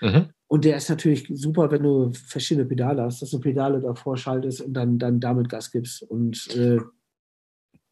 mhm. 0.00 0.28
Und 0.52 0.66
der 0.66 0.76
ist 0.76 0.90
natürlich 0.90 1.26
super, 1.32 1.70
wenn 1.70 1.82
du 1.82 2.12
verschiedene 2.12 2.66
Pedale 2.66 3.04
hast, 3.04 3.22
dass 3.22 3.30
du 3.30 3.40
Pedale 3.40 3.80
davor 3.80 4.18
schaltest 4.18 4.60
und 4.60 4.74
dann, 4.74 4.98
dann 4.98 5.18
damit 5.18 5.48
Gas 5.48 5.70
gibst. 5.70 6.02
Und 6.02 6.54
äh, 6.54 6.76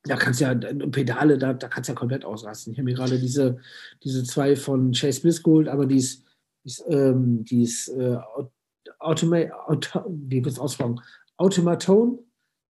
da 0.02 0.16
kannst 0.16 0.42
du 0.42 0.44
ja, 0.44 0.54
Pedale, 0.54 1.38
da, 1.38 1.54
da 1.54 1.68
kannst 1.68 1.88
du 1.88 1.94
ja 1.94 1.98
komplett 1.98 2.22
ausrasten. 2.22 2.74
Ich 2.74 2.78
habe 2.78 2.84
mir 2.84 2.94
gerade 2.94 3.18
diese, 3.18 3.56
diese 4.04 4.24
zwei 4.24 4.56
von 4.56 4.92
Chase 4.92 5.22
Bliss 5.22 5.42
geholt, 5.42 5.68
aber 5.68 5.86
die 5.86 5.96
ist, 5.96 6.26
die 6.64 6.68
ist, 6.68 6.84
ähm, 6.88 7.44
die 7.44 7.62
ist 7.62 7.88
äh, 7.88 8.16
Automa 8.98 9.38
Auto, 9.66 10.04
wie 10.08 10.44
ausgesprochen? 10.44 11.00
Automatone, 11.36 12.18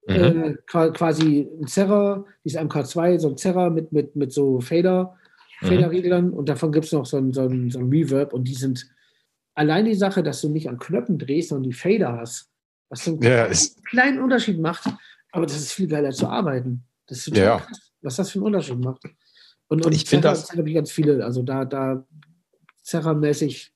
mhm. 0.07 0.15
äh, 0.15 0.55
quasi 0.67 1.49
ein 1.61 1.67
Zerrer, 1.67 2.25
die 2.45 2.49
ist 2.49 2.59
MK2, 2.59 3.19
so 3.19 3.29
ein 3.29 3.37
Zerrer 3.37 3.71
mit, 3.71 3.93
mit, 3.93 4.17
mit 4.17 4.33
so 4.33 4.61
Fader. 4.61 5.17
Fader-Reglern 5.63 6.29
mhm. 6.29 6.33
und 6.33 6.49
davon 6.49 6.73
gibt 6.73 6.87
es 6.87 6.93
noch 6.93 7.05
so 7.05 7.19
ein, 7.19 7.35
so, 7.35 7.43
ein, 7.43 7.71
so 7.71 7.81
ein 7.81 7.91
Reverb 7.91 8.33
und 8.33 8.45
die 8.45 8.55
sind 8.55 8.91
allein 9.55 9.85
die 9.85 9.95
Sache, 9.95 10.23
dass 10.23 10.41
du 10.41 10.49
nicht 10.49 10.69
an 10.69 10.79
Knöpfen 10.79 11.19
drehst, 11.19 11.51
sondern 11.51 11.71
die 11.71 11.77
Fader 11.77 12.17
hast, 12.17 12.49
was 12.89 13.05
so 13.05 13.13
einen 13.13 13.23
ja, 13.23 13.47
kleinen 13.85 14.21
Unterschied 14.21 14.59
macht, 14.59 14.87
aber 15.33 15.45
das 15.45 15.57
ist 15.57 15.73
viel 15.73 15.87
geiler 15.87 16.13
zu 16.13 16.29
arbeiten. 16.29 16.85
Das 17.07 17.19
ist 17.19 17.25
total 17.27 17.43
ja. 17.43 17.59
krass, 17.59 17.93
was 18.01 18.17
das 18.17 18.31
für 18.31 18.39
einen 18.39 18.47
Unterschied 18.47 18.79
macht. 18.79 19.03
Und, 19.69 19.85
und 19.85 19.93
ich 19.93 20.05
finde 20.07 20.29
das. 20.29 20.51
habe 20.51 20.69
ich 20.69 20.75
ganz 20.75 20.91
viele, 20.91 21.25
also 21.25 21.43
da, 21.43 21.65
da 21.65 22.05
Zerrer-mäßig. 22.91 23.73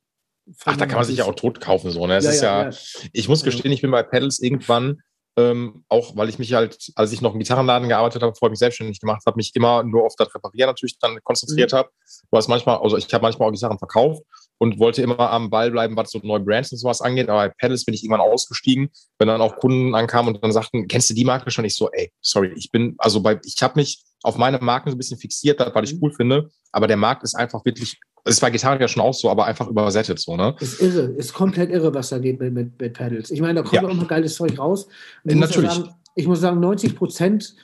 Ach, 0.64 0.76
da 0.76 0.86
kann 0.86 0.96
man 0.96 1.04
sich 1.04 1.18
ja 1.18 1.24
auch 1.24 1.34
tot 1.34 1.60
kaufen, 1.60 1.90
so. 1.90 2.06
Ne? 2.06 2.16
Es 2.16 2.24
ja, 2.24 2.30
ist 2.30 2.42
ja, 2.42 2.68
ja, 2.68 2.76
ich 3.12 3.28
muss 3.28 3.42
gestehen, 3.44 3.72
ich 3.72 3.80
bin 3.80 3.90
bei 3.90 4.02
Pedals 4.02 4.40
irgendwann 4.40 5.00
ähm, 5.36 5.84
auch 5.88 6.16
weil 6.16 6.28
ich 6.28 6.38
mich 6.38 6.52
halt, 6.54 6.92
als 6.94 7.12
ich 7.12 7.20
noch 7.20 7.32
im 7.32 7.40
Gitarrenladen 7.40 7.88
gearbeitet 7.88 8.22
habe, 8.22 8.32
bevor 8.32 8.48
ich 8.48 8.50
mich 8.50 8.58
selbstständig 8.60 9.00
gemacht 9.00 9.22
habe, 9.26 9.36
mich 9.36 9.50
immer 9.54 9.82
nur 9.82 10.04
auf 10.04 10.14
das 10.16 10.32
Reparieren 10.32 10.68
natürlich 10.68 10.98
dann 11.00 11.18
konzentriert 11.24 11.72
mhm. 11.72 11.76
habe. 11.76 11.90
Was 12.30 12.46
manchmal, 12.46 12.78
also 12.78 12.96
ich 12.96 13.12
habe 13.12 13.22
manchmal 13.22 13.48
auch 13.48 13.52
Gitarren 13.52 13.78
verkauft 13.78 14.22
und 14.58 14.78
wollte 14.78 15.02
immer 15.02 15.18
am 15.18 15.50
Ball 15.50 15.70
bleiben, 15.72 15.96
was 15.96 16.10
so 16.10 16.20
neue 16.22 16.40
Brands 16.40 16.70
und 16.70 16.78
sowas 16.78 17.00
angeht. 17.00 17.28
Aber 17.28 17.48
bei 17.48 17.54
Pedals 17.58 17.84
bin 17.84 17.94
ich 17.94 18.04
irgendwann 18.04 18.20
ausgestiegen, 18.20 18.90
wenn 19.18 19.28
dann 19.28 19.40
auch 19.40 19.56
Kunden 19.56 19.94
ankamen 19.94 20.34
und 20.34 20.42
dann 20.42 20.52
sagten, 20.52 20.86
kennst 20.86 21.10
du 21.10 21.14
die 21.14 21.24
Marke 21.24 21.50
schon? 21.50 21.64
Ich 21.64 21.74
so, 21.74 21.90
ey, 21.90 22.12
sorry, 22.20 22.52
ich 22.56 22.70
bin, 22.70 22.94
also 22.98 23.20
bei, 23.20 23.40
ich 23.44 23.60
habe 23.60 23.80
mich 23.80 24.04
auf 24.22 24.36
meine 24.36 24.58
Marken 24.58 24.90
so 24.90 24.94
ein 24.94 24.98
bisschen 24.98 25.18
fixiert, 25.18 25.58
weil 25.74 25.84
ich 25.84 25.94
mhm. 25.94 25.98
cool 26.02 26.12
finde, 26.12 26.50
aber 26.70 26.86
der 26.86 26.96
Markt 26.96 27.24
ist 27.24 27.34
einfach 27.34 27.64
wirklich 27.64 27.98
es 28.24 28.40
war 28.40 28.50
Gitarre 28.50 28.80
ja 28.80 28.88
schon 28.88 29.02
auch 29.02 29.14
so, 29.14 29.30
aber 29.30 29.44
einfach 29.44 29.68
übersettet 29.68 30.18
so, 30.18 30.36
ne? 30.36 30.56
Ist 30.60 30.80
irre, 30.80 31.12
ist 31.16 31.34
komplett 31.34 31.70
irre, 31.70 31.92
was 31.92 32.08
da 32.08 32.18
geht 32.18 32.40
mit, 32.40 32.54
mit, 32.54 32.80
mit 32.80 32.92
Pedals. 32.94 33.30
Ich 33.30 33.40
meine, 33.40 33.54
da 33.54 33.62
kommt 33.62 33.82
ja. 33.82 33.88
auch 33.88 33.94
mal 33.94 34.06
geiles 34.06 34.34
Zeug 34.34 34.58
raus. 34.58 34.88
Ich 35.24 35.34
Natürlich. 35.34 35.68
Muss 35.68 35.76
sagen, 35.76 35.94
ich 36.14 36.26
muss 36.26 36.40
sagen, 36.40 36.60
90 36.60 36.96
Prozent 36.96 37.54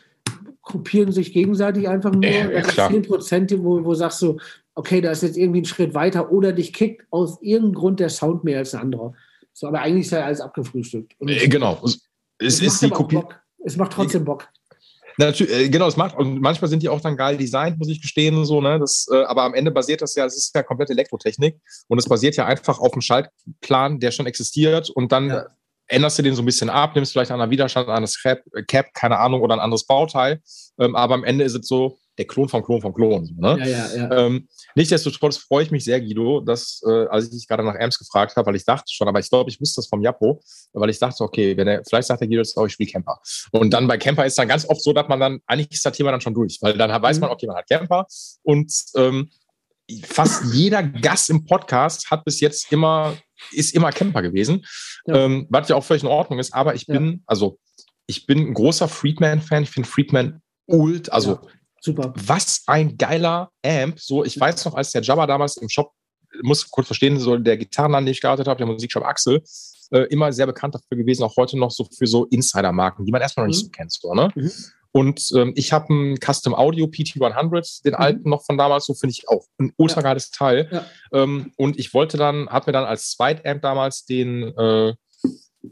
kopieren 0.60 1.12
sich 1.12 1.32
gegenseitig 1.32 1.88
einfach 1.88 2.12
nur. 2.12 2.24
Ja, 2.24 2.50
ja, 2.50 2.60
klar. 2.60 2.90
10 2.90 3.02
Prozent, 3.02 3.54
wo, 3.58 3.82
wo 3.84 3.94
sagst 3.94 4.20
du, 4.22 4.38
okay, 4.74 5.00
da 5.00 5.10
ist 5.10 5.22
jetzt 5.22 5.38
irgendwie 5.38 5.62
ein 5.62 5.66
Schritt 5.66 5.94
weiter 5.94 6.30
oder 6.30 6.52
dich 6.52 6.72
kickt 6.72 7.06
aus 7.10 7.38
irgendeinem 7.40 7.74
Grund 7.74 8.00
der 8.00 8.10
Sound 8.10 8.44
mehr 8.44 8.58
als 8.58 8.74
ein 8.74 8.82
anderer. 8.82 9.14
So, 9.52 9.66
aber 9.66 9.80
eigentlich 9.80 10.06
ist 10.06 10.12
ja 10.12 10.24
alles 10.24 10.40
abgefrühstückt. 10.40 11.16
Äh, 11.20 11.48
genau. 11.48 11.80
Es, 11.84 12.06
es 12.38 12.60
ist 12.60 12.82
die 12.82 12.90
Kopie. 12.90 13.20
Es 13.64 13.76
macht 13.76 13.92
trotzdem 13.92 14.24
Bock. 14.24 14.48
Natürlich, 15.26 15.52
äh, 15.52 15.68
genau, 15.68 15.86
es 15.86 15.96
macht, 15.96 16.16
und 16.16 16.40
manchmal 16.40 16.68
sind 16.68 16.82
die 16.82 16.88
auch 16.88 17.00
dann 17.00 17.16
geil 17.16 17.36
designt, 17.36 17.78
muss 17.78 17.88
ich 17.88 18.00
gestehen, 18.00 18.44
so, 18.46 18.60
ne? 18.60 18.78
Das, 18.78 19.06
äh, 19.12 19.22
aber 19.24 19.42
am 19.42 19.54
Ende 19.54 19.70
basiert 19.70 20.00
das 20.00 20.14
ja, 20.14 20.24
es 20.24 20.36
ist 20.36 20.54
ja 20.54 20.62
komplett 20.62 20.90
Elektrotechnik 20.90 21.60
und 21.88 21.98
es 21.98 22.08
basiert 22.08 22.36
ja 22.36 22.46
einfach 22.46 22.78
auf 22.78 22.92
einem 22.92 23.02
Schaltplan, 23.02 24.00
der 24.00 24.12
schon 24.12 24.26
existiert 24.26 24.88
und 24.88 25.12
dann 25.12 25.28
ja. 25.28 25.46
änderst 25.88 26.18
du 26.18 26.22
den 26.22 26.34
so 26.34 26.42
ein 26.42 26.46
bisschen 26.46 26.70
ab, 26.70 26.94
nimmst 26.94 27.12
vielleicht 27.12 27.30
einen 27.30 27.50
Widerstand, 27.50 27.88
ein 27.88 27.96
anderes 27.96 28.20
Cap, 28.20 28.40
Cap, 28.66 28.94
keine 28.94 29.18
Ahnung, 29.18 29.42
oder 29.42 29.54
ein 29.54 29.60
anderes 29.60 29.84
Bauteil. 29.86 30.40
Ähm, 30.78 30.96
aber 30.96 31.14
am 31.14 31.24
Ende 31.24 31.44
ist 31.44 31.54
es 31.54 31.68
so, 31.68 31.98
der 32.18 32.26
Klon 32.26 32.48
vom 32.48 32.62
Klon 32.62 32.80
vom 32.80 32.92
Klon. 32.92 33.34
Ne? 33.38 33.56
Ja, 33.60 33.66
ja, 33.66 33.96
ja. 33.96 34.26
Ähm, 34.26 34.48
nichtsdestotrotz 34.74 35.38
freue 35.38 35.64
ich 35.64 35.70
mich 35.70 35.84
sehr, 35.84 36.00
Guido, 36.00 36.40
dass, 36.40 36.82
äh, 36.86 37.06
als 37.06 37.26
ich 37.26 37.30
dich 37.30 37.48
gerade 37.48 37.62
nach 37.62 37.76
Amps 37.78 37.98
gefragt 37.98 38.36
habe, 38.36 38.46
weil 38.46 38.56
ich 38.56 38.64
dachte 38.64 38.92
schon, 38.92 39.08
aber 39.08 39.20
ich 39.20 39.28
glaube, 39.28 39.50
ich 39.50 39.60
wusste 39.60 39.80
das 39.80 39.88
vom 39.88 40.02
Japo, 40.02 40.42
weil 40.72 40.90
ich 40.90 40.98
dachte, 40.98 41.22
okay, 41.24 41.56
wenn 41.56 41.68
er, 41.68 41.82
vielleicht 41.88 42.08
sagt 42.08 42.20
der 42.20 42.28
Guido 42.28 42.40
jetzt 42.40 42.56
auch, 42.56 42.66
ich 42.66 42.72
spiele 42.72 42.90
Camper. 42.90 43.20
Und 43.52 43.70
dann 43.70 43.86
bei 43.86 43.96
Camper 43.96 44.26
ist 44.26 44.38
dann 44.38 44.48
ganz 44.48 44.68
oft 44.68 44.82
so, 44.82 44.92
dass 44.92 45.08
man 45.08 45.20
dann, 45.20 45.40
eigentlich 45.46 45.70
ist 45.70 45.84
das 45.84 45.96
Thema 45.96 46.10
dann 46.10 46.20
schon 46.20 46.34
durch, 46.34 46.58
weil 46.60 46.76
dann 46.76 46.90
weiß 46.90 47.16
mhm. 47.16 47.20
man, 47.22 47.30
okay, 47.30 47.46
man 47.46 47.56
hat 47.56 47.68
Camper 47.68 48.06
und 48.42 48.72
ähm, 48.96 49.30
fast 50.04 50.44
jeder 50.52 50.82
Gast 50.82 51.30
im 51.30 51.44
Podcast 51.44 52.10
hat 52.10 52.24
bis 52.24 52.40
jetzt 52.40 52.70
immer, 52.72 53.16
ist 53.52 53.74
immer 53.74 53.90
Camper 53.92 54.22
gewesen, 54.22 54.64
ja. 55.06 55.24
ähm, 55.24 55.46
was 55.50 55.68
ja 55.68 55.76
auch 55.76 55.84
völlig 55.84 56.02
in 56.02 56.08
Ordnung 56.08 56.38
ist, 56.38 56.54
aber 56.54 56.74
ich 56.74 56.86
bin, 56.86 57.12
ja. 57.12 57.18
also 57.26 57.58
ich 58.06 58.26
bin 58.26 58.38
ein 58.38 58.54
großer 58.54 58.88
Friedman-Fan, 58.88 59.62
ich 59.62 59.70
finde 59.70 59.88
Friedman 59.88 60.42
ult, 60.66 61.12
also 61.12 61.32
ja. 61.32 61.40
Super. 61.80 62.12
Was 62.16 62.62
ein 62.66 62.96
geiler 62.96 63.50
Amp. 63.64 63.98
So, 63.98 64.24
ich 64.24 64.38
weiß 64.38 64.64
noch, 64.66 64.74
als 64.74 64.92
der 64.92 65.02
Jabba 65.02 65.26
damals 65.26 65.56
im 65.56 65.68
Shop, 65.68 65.92
muss 66.42 66.70
kurz 66.70 66.86
verstehen, 66.86 67.18
so 67.18 67.36
der 67.36 67.56
Gitarrenladen, 67.56 68.06
den 68.06 68.12
ich 68.12 68.20
gearbeitet 68.20 68.46
habe, 68.46 68.58
der 68.58 68.66
Musikshop 68.66 69.04
Axel, 69.04 69.42
äh, 69.90 70.02
immer 70.10 70.32
sehr 70.32 70.46
bekannt 70.46 70.74
dafür 70.74 70.96
gewesen, 70.96 71.24
auch 71.24 71.36
heute 71.36 71.58
noch 71.58 71.70
so 71.70 71.86
für 71.96 72.06
so 72.06 72.26
Insider-Marken, 72.26 73.04
die 73.04 73.12
man 73.12 73.22
erstmal 73.22 73.46
noch 73.46 73.50
nicht 73.50 73.62
mhm. 73.62 73.66
so 73.66 73.70
kennt. 73.70 73.92
So, 73.92 74.14
ne? 74.14 74.30
Mhm. 74.34 74.52
Und 74.92 75.30
ähm, 75.36 75.52
ich 75.56 75.72
habe 75.72 75.90
einen 75.90 76.16
Custom 76.18 76.54
Audio 76.54 76.86
PT100, 76.86 77.84
den 77.84 77.92
mhm. 77.92 77.98
alten 77.98 78.30
noch 78.30 78.44
von 78.44 78.58
damals, 78.58 78.86
so 78.86 78.94
finde 78.94 79.12
ich 79.12 79.28
auch 79.28 79.46
ein 79.58 79.72
ultra 79.76 80.02
geiles 80.02 80.30
ja. 80.32 80.38
Teil. 80.38 80.68
Ja. 80.70 80.86
Ähm, 81.12 81.52
und 81.56 81.78
ich 81.78 81.94
wollte 81.94 82.16
dann, 82.16 82.48
habe 82.48 82.66
mir 82.66 82.72
dann 82.72 82.84
als 82.84 83.10
Zweitamp 83.12 83.62
damals 83.62 84.04
den, 84.04 84.42
äh, 84.42 84.94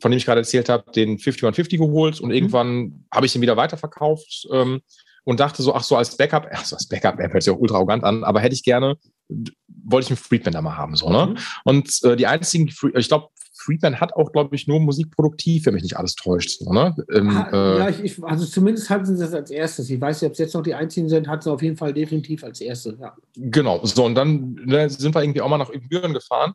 von 0.00 0.10
dem 0.10 0.18
ich 0.18 0.26
gerade 0.26 0.40
erzählt 0.40 0.68
habe, 0.68 0.90
den 0.92 1.18
5150 1.18 1.78
geholt 1.78 2.20
und 2.20 2.28
mhm. 2.28 2.34
irgendwann 2.34 3.04
habe 3.12 3.26
ich 3.26 3.32
den 3.32 3.42
wieder 3.42 3.56
weiterverkauft. 3.56 4.46
Ähm, 4.52 4.80
und 5.28 5.40
dachte 5.40 5.62
so, 5.62 5.74
ach 5.74 5.82
so, 5.82 5.94
als 5.94 6.16
Backup, 6.16 6.48
ach 6.50 6.64
so, 6.64 6.74
als 6.74 6.88
Backup, 6.88 7.20
er 7.20 7.30
hört 7.30 7.42
sich 7.42 7.52
auch 7.52 7.58
ultra 7.58 7.76
arrogant 7.76 8.02
an, 8.02 8.24
aber 8.24 8.40
hätte 8.40 8.54
ich 8.54 8.62
gerne, 8.62 8.96
wollte 9.28 10.06
ich 10.06 10.10
einen 10.10 10.16
Friedman 10.16 10.54
da 10.54 10.62
mal 10.62 10.78
haben, 10.78 10.96
so, 10.96 11.10
ne? 11.10 11.26
Mhm. 11.26 11.38
Und 11.64 12.04
äh, 12.04 12.16
die 12.16 12.26
einzigen, 12.26 12.72
ich 12.94 13.08
glaube, 13.08 13.28
Friedman 13.58 14.00
hat 14.00 14.14
auch, 14.14 14.32
glaube 14.32 14.54
ich, 14.54 14.66
nur 14.66 14.80
musikproduktiv, 14.80 15.66
wenn 15.66 15.74
mich 15.74 15.82
nicht 15.82 15.96
alles 15.96 16.14
täuscht. 16.14 16.60
So, 16.60 16.72
ne? 16.72 16.94
Ähm, 17.12 17.34
ha, 17.34 17.48
äh, 17.52 17.78
ja, 17.78 17.88
ich, 17.88 18.22
also 18.22 18.46
zumindest 18.46 18.88
hatten 18.88 19.04
sie 19.04 19.18
das 19.18 19.34
als 19.34 19.50
erstes. 19.50 19.90
Ich 19.90 20.00
weiß 20.00 20.22
nicht, 20.22 20.28
ob 20.28 20.32
es 20.32 20.38
jetzt 20.38 20.54
noch 20.54 20.62
die 20.62 20.74
einzigen 20.74 21.08
sind, 21.08 21.26
hatten 21.26 21.42
sie 21.42 21.50
auf 21.50 21.62
jeden 21.62 21.76
Fall 21.76 21.92
definitiv 21.92 22.44
als 22.44 22.60
erstes. 22.60 22.94
Ja. 23.00 23.16
Genau, 23.36 23.84
so 23.84 24.04
und 24.04 24.14
dann 24.14 24.54
ne, 24.64 24.88
sind 24.88 25.14
wir 25.14 25.22
irgendwie 25.22 25.40
auch 25.40 25.48
mal 25.48 25.58
nach 25.58 25.72
Ibüren 25.72 26.14
gefahren 26.14 26.52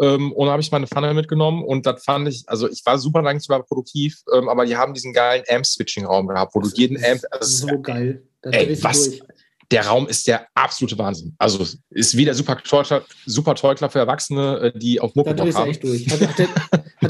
ähm, 0.00 0.32
und 0.32 0.48
habe 0.48 0.62
ich 0.62 0.72
meine 0.72 0.86
Pfanne 0.86 1.12
mitgenommen 1.14 1.62
und 1.62 1.86
das 1.86 2.02
fand 2.02 2.28
ich, 2.28 2.44
also 2.46 2.68
ich 2.68 2.84
war 2.84 2.98
super 2.98 3.22
lang 3.22 3.36
war 3.48 3.62
produktiv, 3.62 4.22
ähm, 4.34 4.48
aber 4.48 4.64
die 4.64 4.76
haben 4.76 4.94
diesen 4.94 5.12
geilen 5.12 5.44
Amp-Switching-Raum 5.48 6.26
gehabt, 6.26 6.54
wo 6.54 6.60
das 6.60 6.72
du 6.72 6.80
jeden 6.80 6.96
Amp. 7.04 7.20
Also, 7.30 7.68
so 7.68 7.80
geil. 7.80 8.22
Das 8.42 8.54
ey, 8.54 8.82
was? 8.82 9.10
Durch 9.10 9.22
der 9.70 9.86
Raum 9.86 10.06
ist 10.06 10.26
der 10.26 10.46
absolute 10.54 10.96
Wahnsinn. 10.98 11.34
Also 11.38 11.64
ist 11.90 12.16
wieder 12.16 12.34
super 12.34 12.58
Teutler, 12.58 13.04
super 13.24 13.54
Teutler 13.54 13.90
für 13.90 13.98
Erwachsene, 13.98 14.72
äh, 14.74 14.78
die 14.78 15.00
auf 15.00 15.14
Mucke 15.14 15.34
Bock 15.34 15.54
haben. 15.54 15.70
Echt 15.70 15.82
durch. 15.82 16.08
Hat, 16.08 16.20
hat, 16.20 16.38
der, 16.38 16.48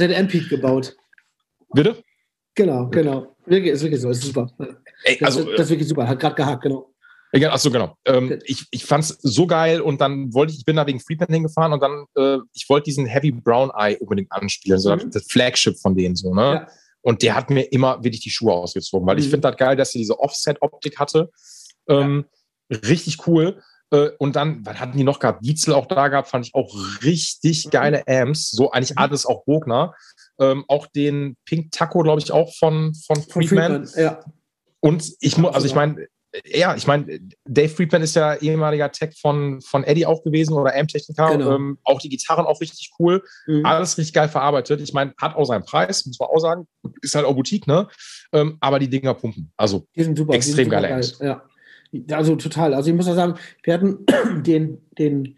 hat 0.08 0.18
Amped 0.18 0.48
gebaut. 0.48 0.96
Bitte? 1.72 2.02
Genau, 2.54 2.88
genau. 2.88 3.36
Wirklich, 3.44 3.74
ist 3.74 3.82
wirklich 3.82 4.00
so, 4.00 4.10
ist 4.10 4.22
super. 4.22 4.50
Ey, 5.04 5.18
also, 5.22 5.44
das, 5.44 5.56
das, 5.56 5.66
ist 5.66 5.70
wirklich 5.70 5.88
super, 5.88 6.08
hat 6.08 6.18
gerade 6.18 6.34
gehakt, 6.34 6.62
genau. 6.62 6.92
Ja, 7.32 7.52
achso, 7.52 7.70
genau. 7.70 7.96
Ähm, 8.06 8.38
ich 8.44 8.64
ich 8.70 8.86
fand 8.86 9.04
es 9.04 9.18
so 9.20 9.46
geil 9.46 9.82
und 9.82 10.00
dann 10.00 10.32
wollte 10.32 10.52
ich, 10.52 10.60
ich 10.60 10.64
bin 10.64 10.76
da 10.76 10.86
wegen 10.86 11.00
Freepan 11.00 11.28
hingefahren 11.28 11.72
und 11.74 11.82
dann, 11.82 12.06
äh, 12.16 12.38
ich 12.54 12.66
wollte 12.68 12.84
diesen 12.84 13.04
Heavy 13.04 13.30
Brown 13.30 13.70
Eye 13.76 13.98
unbedingt 14.00 14.32
anspielen, 14.32 14.78
so 14.78 14.94
mhm. 14.94 15.10
das 15.10 15.26
Flagship 15.26 15.78
von 15.78 15.94
denen, 15.94 16.16
so, 16.16 16.32
ne? 16.32 16.42
Ja. 16.42 16.68
Und 17.02 17.22
der 17.22 17.36
hat 17.36 17.50
mir 17.50 17.62
immer 17.72 18.02
wirklich 18.02 18.22
die 18.22 18.30
Schuhe 18.30 18.54
ausgezogen, 18.54 19.06
weil 19.06 19.16
mhm. 19.16 19.22
ich 19.22 19.28
finde 19.28 19.48
das 19.48 19.56
geil, 19.58 19.76
dass 19.76 19.92
sie 19.92 19.98
diese 19.98 20.18
Offset-Optik 20.18 20.98
hatte. 20.98 21.30
Ähm, 21.88 22.24
ja 22.26 22.35
richtig 22.70 23.26
cool. 23.26 23.60
Äh, 23.90 24.10
und 24.18 24.36
dann, 24.36 24.64
was 24.66 24.80
hatten 24.80 24.98
die 24.98 25.04
noch 25.04 25.20
gehabt? 25.20 25.44
Dietzel 25.44 25.74
auch 25.74 25.86
da 25.86 26.08
gehabt, 26.08 26.28
fand 26.28 26.46
ich 26.46 26.54
auch 26.54 26.74
richtig 27.02 27.70
geile 27.70 28.06
Amps. 28.06 28.50
So 28.50 28.70
eigentlich 28.70 28.90
mhm. 28.90 28.98
alles 28.98 29.26
auch 29.26 29.44
Bogner. 29.44 29.94
Ähm, 30.38 30.64
auch 30.68 30.86
den 30.86 31.36
Pink 31.44 31.72
Taco, 31.72 32.02
glaube 32.02 32.20
ich, 32.20 32.32
auch 32.32 32.54
von, 32.54 32.94
von 32.94 33.22
Friedman. 33.22 33.86
Friedman 33.86 34.04
ja. 34.04 34.24
Und 34.80 35.12
ich 35.20 35.38
muss, 35.38 35.54
also 35.54 35.66
ich 35.66 35.74
meine, 35.74 36.06
ja, 36.44 36.74
ich 36.76 36.86
meine, 36.86 37.20
Dave 37.44 37.68
Friedman 37.68 38.02
ist 38.02 38.14
ja 38.14 38.34
ehemaliger 38.34 38.90
Tech 38.92 39.16
von, 39.20 39.60
von 39.62 39.84
Eddie 39.84 40.06
auch 40.06 40.22
gewesen 40.22 40.52
oder 40.52 40.74
Amp-Techniker. 40.76 41.30
Genau. 41.30 41.54
Ähm, 41.54 41.78
auch 41.84 42.00
die 42.00 42.08
Gitarren 42.08 42.46
auch 42.46 42.60
richtig 42.60 42.90
cool. 42.98 43.22
Mhm. 43.46 43.64
Alles 43.64 43.96
richtig 43.96 44.14
geil 44.14 44.28
verarbeitet. 44.28 44.80
Ich 44.80 44.92
meine, 44.92 45.14
hat 45.18 45.36
auch 45.36 45.46
seinen 45.46 45.64
Preis, 45.64 46.04
muss 46.04 46.18
man 46.18 46.28
auch 46.28 46.38
sagen. 46.38 46.66
Ist 47.00 47.14
halt 47.14 47.24
auch 47.24 47.34
Boutique, 47.34 47.66
ne? 47.66 47.88
Ähm, 48.32 48.58
aber 48.60 48.78
die 48.78 48.88
Dinger 48.88 49.14
pumpen. 49.14 49.52
Also 49.56 49.86
extrem 49.94 50.68
geile 50.68 50.92
Amps. 50.92 51.18
Ja. 51.20 51.42
Also 52.10 52.36
total. 52.36 52.74
Also 52.74 52.90
ich 52.90 52.96
muss 52.96 53.08
auch 53.08 53.14
sagen, 53.14 53.34
wir 53.62 53.74
hatten 53.74 54.04
den, 54.42 54.78
den 54.98 55.36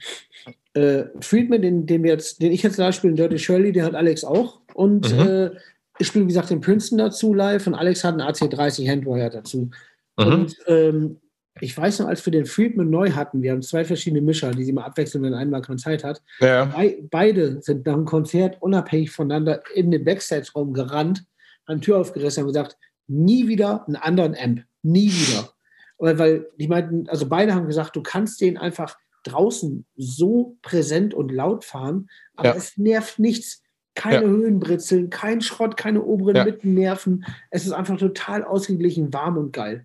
äh, 0.75 1.05
Friedman, 1.21 1.63
den, 1.63 1.87
den, 1.87 2.03
wir 2.03 2.13
jetzt, 2.13 2.43
den 2.43 2.53
ich 2.53 2.63
jetzt 2.63 2.77
live 2.77 2.95
spiele, 2.95 3.15
Dirty 3.15 3.39
Shirley, 3.39 3.73
den 3.73 3.85
hat 3.85 3.95
Alex 3.95 4.25
auch. 4.25 4.61
Und 4.75 5.13
mhm. 5.13 5.21
äh, 5.21 5.51
ich 5.99 6.07
spiele, 6.07 6.25
wie 6.25 6.29
gesagt, 6.29 6.51
den 6.51 6.61
Princeton 6.61 6.99
dazu 6.99 7.35
live 7.35 7.67
und 7.67 7.75
Alex 7.75 8.05
hat 8.05 8.15
einen 8.15 8.29
AC30 8.29 8.89
Handwire 8.89 9.31
dazu. 9.31 9.71
Mhm. 10.17 10.27
Und 10.27 10.57
ähm, 10.67 11.17
ich 11.61 11.77
weiß 11.77 12.01
noch, 12.01 12.07
als 12.09 12.25
wir 12.25 12.31
den 12.31 12.47
Friedman 12.47 12.91
neu 12.91 13.11
hatten, 13.11 13.43
wir 13.43 13.53
haben 13.53 13.63
zwei 13.63 13.85
verschiedene 13.85 14.23
Mischer, 14.23 14.53
die 14.53 14.65
sie 14.65 14.73
mal 14.73 14.85
abwechseln, 14.85 15.25
wenn 15.25 15.35
einer 15.35 15.61
keine 15.61 15.79
Zeit 15.79 16.05
hat. 16.05 16.23
Ja. 16.41 16.67
Be 16.67 16.99
beide 17.11 17.61
sind 17.63 17.87
nach 17.87 17.95
dem 17.95 18.05
Konzert 18.05 18.61
unabhängig 18.61 19.11
voneinander 19.11 19.63
in 19.75 19.91
den 19.91 20.05
Backstage-Raum 20.05 20.73
gerannt, 20.73 21.25
haben 21.67 21.81
Tür 21.81 21.99
aufgerissen 21.99 22.45
und 22.45 22.49
gesagt, 22.49 22.77
nie 23.09 23.49
wieder 23.49 23.87
einen 23.87 23.97
anderen 23.97 24.37
Amp. 24.37 24.65
Nie 24.83 25.11
wieder. 25.11 25.51
Weil, 25.99 26.19
weil 26.19 26.49
die 26.59 26.69
meinten, 26.69 27.09
also 27.09 27.29
beide 27.29 27.55
haben 27.55 27.67
gesagt, 27.67 27.97
du 27.97 28.03
kannst 28.03 28.41
den 28.41 28.57
einfach 28.57 28.97
draußen 29.25 29.85
so 29.97 30.57
präsent 30.63 31.13
und 31.13 31.31
laut 31.33 31.65
fahren, 31.65 32.09
aber 32.37 32.51
Ja. 32.51 32.55
es 32.55 32.77
nervt 32.77 33.19
nichts. 33.19 33.63
Keine 33.95 34.23
Ja. 34.27 34.29
Höhenbritzeln, 34.29 35.11
kein 35.11 35.41
Schrott, 35.41 35.77
keine 35.77 36.03
oberen 36.05 36.37
Ja. 36.37 36.45
Mittennerven. 36.45 37.25
Es 37.51 37.67
ist 37.67 37.73
einfach 37.73 37.99
total 37.99 38.45
ausgeglichen, 38.45 39.13
warm 39.13 39.37
und 39.37 39.53
geil. 39.53 39.85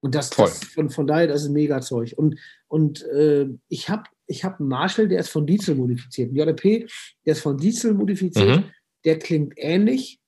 Und 0.00 0.14
das, 0.14 0.28
das 0.30 0.62
von, 0.64 0.90
von 0.90 1.06
daher, 1.06 1.26
das 1.26 1.42
ist 1.44 1.48
mega 1.48 1.80
Zeug. 1.80 2.12
Und, 2.16 2.38
und 2.68 3.02
äh, 3.04 3.48
ich 3.68 3.88
habe 3.88 4.04
ich 4.26 4.44
hab 4.44 4.60
einen 4.60 4.68
Marshall, 4.68 5.08
der 5.08 5.20
ist 5.20 5.30
von 5.30 5.46
Diesel 5.46 5.74
modifiziert. 5.74 6.32
Ein 6.32 6.36
JP, 6.36 6.86
der 7.24 7.32
ist 7.32 7.40
von 7.40 7.56
Diesel 7.56 7.94
modifiziert. 7.94 8.58
Mhm. 8.60 8.64
Der 9.04 9.18
klingt 9.18 9.54
ähnlich. 9.56 10.20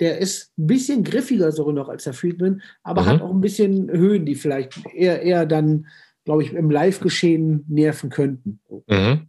Der 0.00 0.18
ist 0.18 0.52
ein 0.58 0.66
bisschen 0.66 1.04
griffiger 1.04 1.52
sogar 1.52 1.72
noch 1.72 1.88
als 1.88 2.04
der 2.04 2.12
Friedman, 2.12 2.62
aber 2.82 3.02
Mhm. 3.02 3.06
hat 3.06 3.22
auch 3.22 3.30
ein 3.30 3.40
bisschen 3.40 3.90
Höhen, 3.90 4.26
die 4.26 4.34
vielleicht 4.34 4.72
eher, 4.94 5.22
eher 5.22 5.46
dann, 5.46 5.86
glaube 6.24 6.42
ich, 6.42 6.52
im 6.52 6.70
Live-Geschehen 6.70 7.64
nerven 7.68 8.10
könnten. 8.10 8.60
Mhm. 8.86 9.28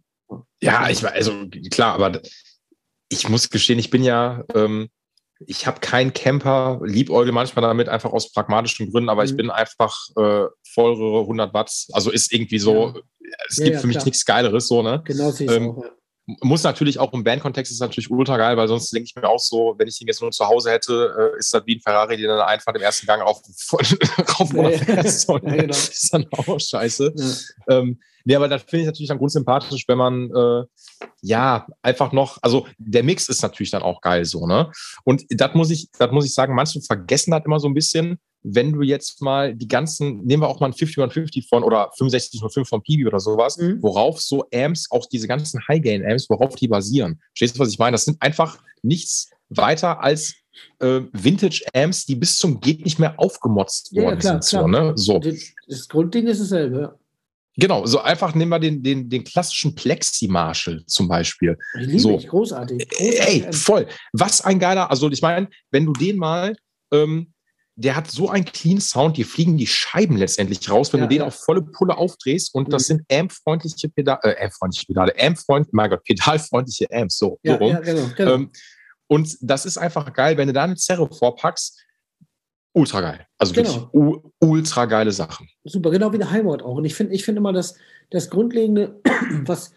Ja, 0.60 0.90
ich 0.90 1.02
war, 1.02 1.12
also 1.12 1.32
klar, 1.70 1.94
aber 1.94 2.20
ich 3.08 3.28
muss 3.28 3.48
gestehen, 3.48 3.78
ich 3.78 3.90
bin 3.90 4.02
ja, 4.02 4.44
ähm, 4.54 4.88
ich 5.46 5.66
habe 5.66 5.80
keinen 5.80 6.12
Camper, 6.12 6.80
liebäugel 6.84 7.32
manchmal 7.32 7.62
damit, 7.62 7.88
einfach 7.88 8.12
aus 8.12 8.32
pragmatischen 8.32 8.90
Gründen, 8.90 9.08
aber 9.08 9.24
ich 9.24 9.32
Mhm. 9.32 9.36
bin 9.36 9.50
einfach 9.50 9.96
äh, 10.16 10.46
vollere 10.74 11.20
100 11.26 11.54
Watt. 11.54 11.70
Also 11.92 12.10
ist 12.10 12.32
irgendwie 12.32 12.58
so, 12.58 13.00
es 13.48 13.56
Ja, 13.58 13.64
gibt 13.64 13.74
ja, 13.76 13.80
für 13.80 13.86
mich 13.86 13.96
klar. 13.96 14.04
nichts 14.06 14.24
Geileres, 14.24 14.66
so, 14.68 14.82
ne? 14.82 15.00
Genau 15.04 15.30
ich 15.30 15.40
Ähm, 15.48 15.70
auch. 15.70 15.82
Ja. 15.84 15.90
Muss 16.42 16.62
natürlich 16.62 16.98
auch 16.98 17.12
im 17.14 17.24
Bandkontext 17.24 17.72
ist 17.72 17.80
natürlich 17.80 18.10
ultra 18.10 18.36
geil, 18.36 18.56
weil 18.58 18.68
sonst 18.68 18.92
denke 18.92 19.06
ich 19.06 19.16
mir 19.16 19.26
auch 19.26 19.38
so, 19.38 19.74
wenn 19.78 19.88
ich 19.88 19.98
ihn 20.00 20.08
jetzt 20.08 20.20
nur 20.20 20.30
zu 20.30 20.46
Hause 20.46 20.70
hätte, 20.70 21.32
äh, 21.34 21.38
ist 21.38 21.54
das 21.54 21.62
wie 21.64 21.76
ein 21.76 21.80
Ferrari, 21.80 22.18
der 22.18 22.36
dann 22.36 22.46
einfach 22.46 22.74
im 22.74 22.82
ersten 22.82 23.06
Gang 23.06 23.22
auf, 23.22 23.40
rauf 24.38 24.52
oder 24.52 24.72
fährst. 24.72 25.26
Ja, 25.28 25.38
genau. 25.38 25.66
Das 25.68 25.88
ist 25.88 26.12
dann 26.12 26.26
auch 26.36 26.60
scheiße. 26.60 27.14
Ja. 27.16 27.78
Ähm, 27.78 27.98
nee, 28.24 28.34
aber 28.34 28.46
das 28.46 28.62
finde 28.62 28.80
ich 28.80 28.86
natürlich 28.86 29.08
dann 29.08 29.16
grundsympathisch, 29.16 29.84
wenn 29.88 29.96
man 29.96 30.30
äh, 30.30 30.64
ja 31.22 31.66
einfach 31.80 32.12
noch, 32.12 32.36
also 32.42 32.66
der 32.76 33.04
Mix 33.04 33.28
ist 33.30 33.40
natürlich 33.40 33.70
dann 33.70 33.82
auch 33.82 34.02
geil 34.02 34.26
so, 34.26 34.46
ne? 34.46 34.70
Und 35.04 35.24
das 35.30 35.54
muss 35.54 35.70
ich, 35.70 35.88
das 35.98 36.10
muss 36.10 36.26
ich 36.26 36.34
sagen, 36.34 36.54
manche 36.54 36.80
vergessen 36.82 37.30
das 37.30 37.44
immer 37.46 37.58
so 37.58 37.68
ein 37.68 37.74
bisschen, 37.74 38.18
wenn 38.42 38.72
du 38.72 38.82
jetzt 38.82 39.20
mal 39.20 39.54
die 39.54 39.68
ganzen, 39.68 40.24
nehmen 40.24 40.42
wir 40.42 40.48
auch 40.48 40.60
mal 40.60 40.66
ein 40.68 40.72
5150 40.72 41.48
von 41.48 41.62
oder 41.64 41.90
6505 41.96 42.68
von 42.68 42.82
Pibi 42.82 43.06
oder 43.06 43.20
sowas, 43.20 43.56
Mhm. 43.58 43.82
worauf 43.82 44.20
so 44.20 44.44
Amps, 44.54 44.90
auch 44.90 45.06
diese 45.06 45.26
ganzen 45.28 45.60
High-Gain-Amps, 45.68 46.30
worauf 46.30 46.54
die 46.54 46.68
basieren. 46.68 47.20
Verstehst 47.36 47.56
du, 47.56 47.60
was 47.60 47.70
ich 47.70 47.78
meine? 47.78 47.92
Das 47.94 48.04
sind 48.04 48.20
einfach 48.22 48.58
nichts 48.82 49.30
weiter 49.48 50.02
als 50.02 50.34
äh, 50.80 51.00
Vintage-Amps, 51.12 52.06
die 52.06 52.16
bis 52.16 52.38
zum 52.38 52.60
geht 52.60 52.84
nicht 52.84 52.98
mehr 52.98 53.18
aufgemotzt 53.18 53.90
Ja, 53.92 54.02
ja, 54.02 54.08
worden 54.08 54.18
klar, 54.20 54.32
sind. 54.42 54.44
So, 54.44 54.66
klar. 54.66 54.68
ne? 54.68 54.92
so. 54.96 55.18
Das, 55.18 55.88
Grundding 55.88 56.26
ist 56.26 56.40
dasselbe. 56.40 56.98
Genau, 57.56 57.86
so 57.86 57.98
einfach 58.00 58.34
nehmen 58.36 58.50
wir 58.52 58.60
den, 58.60 58.82
den, 58.84 59.08
den 59.10 59.24
klassischen 59.24 59.74
Plexi-Marshall 59.74 60.84
zum 60.86 61.08
Beispiel. 61.08 61.58
Ich 61.80 61.86
liebe 61.86 61.98
So. 61.98 62.16
ich, 62.18 62.28
großartig. 62.28 62.86
Ey, 62.98 63.40
großartig. 63.40 63.56
voll. 63.60 63.86
Was 64.12 64.40
ein 64.42 64.58
geiler, 64.60 64.90
also 64.90 65.10
ich 65.10 65.22
meine, 65.22 65.48
wenn 65.72 65.84
du 65.84 65.92
den 65.92 66.16
mal, 66.18 66.54
ähm, 66.92 67.32
der 67.80 67.94
hat 67.94 68.10
so 68.10 68.28
einen 68.28 68.44
clean 68.44 68.80
Sound, 68.80 69.16
die 69.16 69.22
fliegen 69.24 69.56
die 69.56 69.66
Scheiben 69.68 70.16
letztendlich 70.16 70.68
raus, 70.68 70.92
wenn 70.92 70.98
Ja, 71.00 71.06
du 71.06 71.10
den 71.10 71.20
ja. 71.20 71.26
auf 71.26 71.36
volle 71.36 71.62
Pulle 71.62 71.96
aufdrehst 71.96 72.52
und 72.54 72.72
das 72.72 72.82
Mhm. 72.88 72.94
sind 73.06 73.12
Amp-freundliche 73.12 73.88
Pedale, 73.88 74.18
äh, 74.24 74.44
Amp-freundliche 74.44 74.86
Pedale, 74.86 75.12
Amp-freund, 75.16 75.72
mein 75.72 75.88
Gott, 75.90 76.02
pedalfreundliche 76.02 76.86
Amps, 76.90 77.18
so, 77.18 77.26
so 77.30 77.38
ja, 77.44 77.54
rum. 77.56 77.70
ja, 77.70 77.80
genau. 77.80 78.06
genau. 78.16 78.34
Ähm, 78.34 78.50
und 79.06 79.36
das 79.40 79.64
ist 79.64 79.78
einfach 79.78 80.12
geil, 80.12 80.36
wenn 80.36 80.48
du 80.48 80.52
da 80.52 80.64
eine 80.64 80.74
Zerre 80.76 81.08
vorpackst, 81.08 81.80
ultra 82.72 83.00
geil. 83.00 83.26
Also 83.38 83.54
Genau. 83.54 83.68
wirklich 83.68 83.94
u- 83.94 84.30
ultra 84.40 84.84
geile 84.86 85.12
Sachen. 85.12 85.48
Super, 85.64 85.90
genau 85.90 86.12
wie 86.12 86.18
der 86.18 86.30
Heimat 86.32 86.62
auch. 86.62 86.74
Und 86.76 86.84
ich 86.84 86.94
finde 86.96 87.14
ich 87.14 87.24
finde 87.24 87.38
immer, 87.38 87.52
dass 87.52 87.76
das 88.10 88.28
Grundlegende, 88.28 89.00
was, 89.46 89.72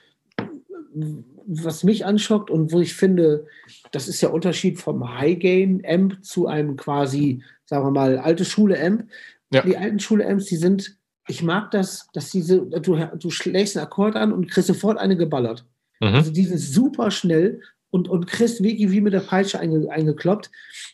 was 1.53 1.83
mich 1.83 2.05
anschockt 2.05 2.49
und 2.49 2.71
wo 2.71 2.79
ich 2.79 2.93
finde, 2.93 3.45
das 3.91 4.07
ist 4.07 4.21
der 4.21 4.33
Unterschied 4.33 4.79
vom 4.79 5.17
High-Gain-Amp 5.19 6.23
zu 6.23 6.47
einem 6.47 6.77
quasi, 6.77 7.43
sagen 7.65 7.85
wir 7.85 7.91
mal, 7.91 8.17
alte 8.17 8.45
Schule-Amp. 8.45 9.05
Ja. 9.51 9.61
Die 9.63 9.77
alten 9.77 9.99
Schule-Amps, 9.99 10.45
die 10.45 10.55
sind, 10.55 10.97
ich 11.27 11.43
mag 11.43 11.71
das, 11.71 12.07
dass 12.13 12.31
diese, 12.31 12.61
du, 12.61 12.95
du 12.95 13.29
schlägst 13.29 13.75
einen 13.75 13.85
Akkord 13.85 14.15
an 14.15 14.31
und 14.31 14.49
kriegst 14.49 14.67
sofort 14.67 14.97
eine 14.97 15.17
geballert. 15.17 15.65
Mhm. 15.99 16.15
Also 16.15 16.31
die 16.31 16.45
sind 16.45 16.59
super 16.59 17.11
schnell 17.11 17.61
und, 17.89 18.07
und 18.07 18.27
kriegst 18.27 18.63
wirklich 18.63 18.89
wie 18.91 19.01
mit 19.01 19.11
der 19.11 19.19
Peitsche 19.19 19.59
einge, 19.59 19.91
eingekloppt. 19.91 20.51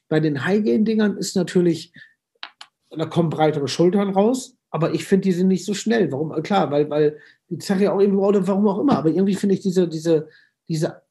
Bei 0.10 0.20
den 0.20 0.44
High-Gain-Dingern 0.44 1.18
ist 1.18 1.36
natürlich, 1.36 1.94
da 2.90 3.06
kommen 3.06 3.30
breitere 3.30 3.68
Schultern 3.68 4.10
raus, 4.10 4.56
aber 4.72 4.94
ich 4.94 5.06
finde, 5.06 5.26
die 5.26 5.34
sind 5.34 5.50
nicht 5.50 5.66
so 5.66 5.76
schnell. 5.76 6.12
Warum? 6.12 6.32
Klar, 6.42 6.72
weil, 6.72 6.90
weil 6.90 7.20
die 7.50 7.60
ja 7.80 7.94
auch 7.94 8.00
irgendwie, 8.00 8.20
oder 8.20 8.48
warum 8.48 8.68
auch 8.68 8.80
immer, 8.80 8.98
aber 8.98 9.10
irgendwie 9.10 9.36
finde 9.36 9.56
ich 9.56 9.62
diese, 9.62 9.88
diese, 9.88 10.30
diese, 10.70 11.02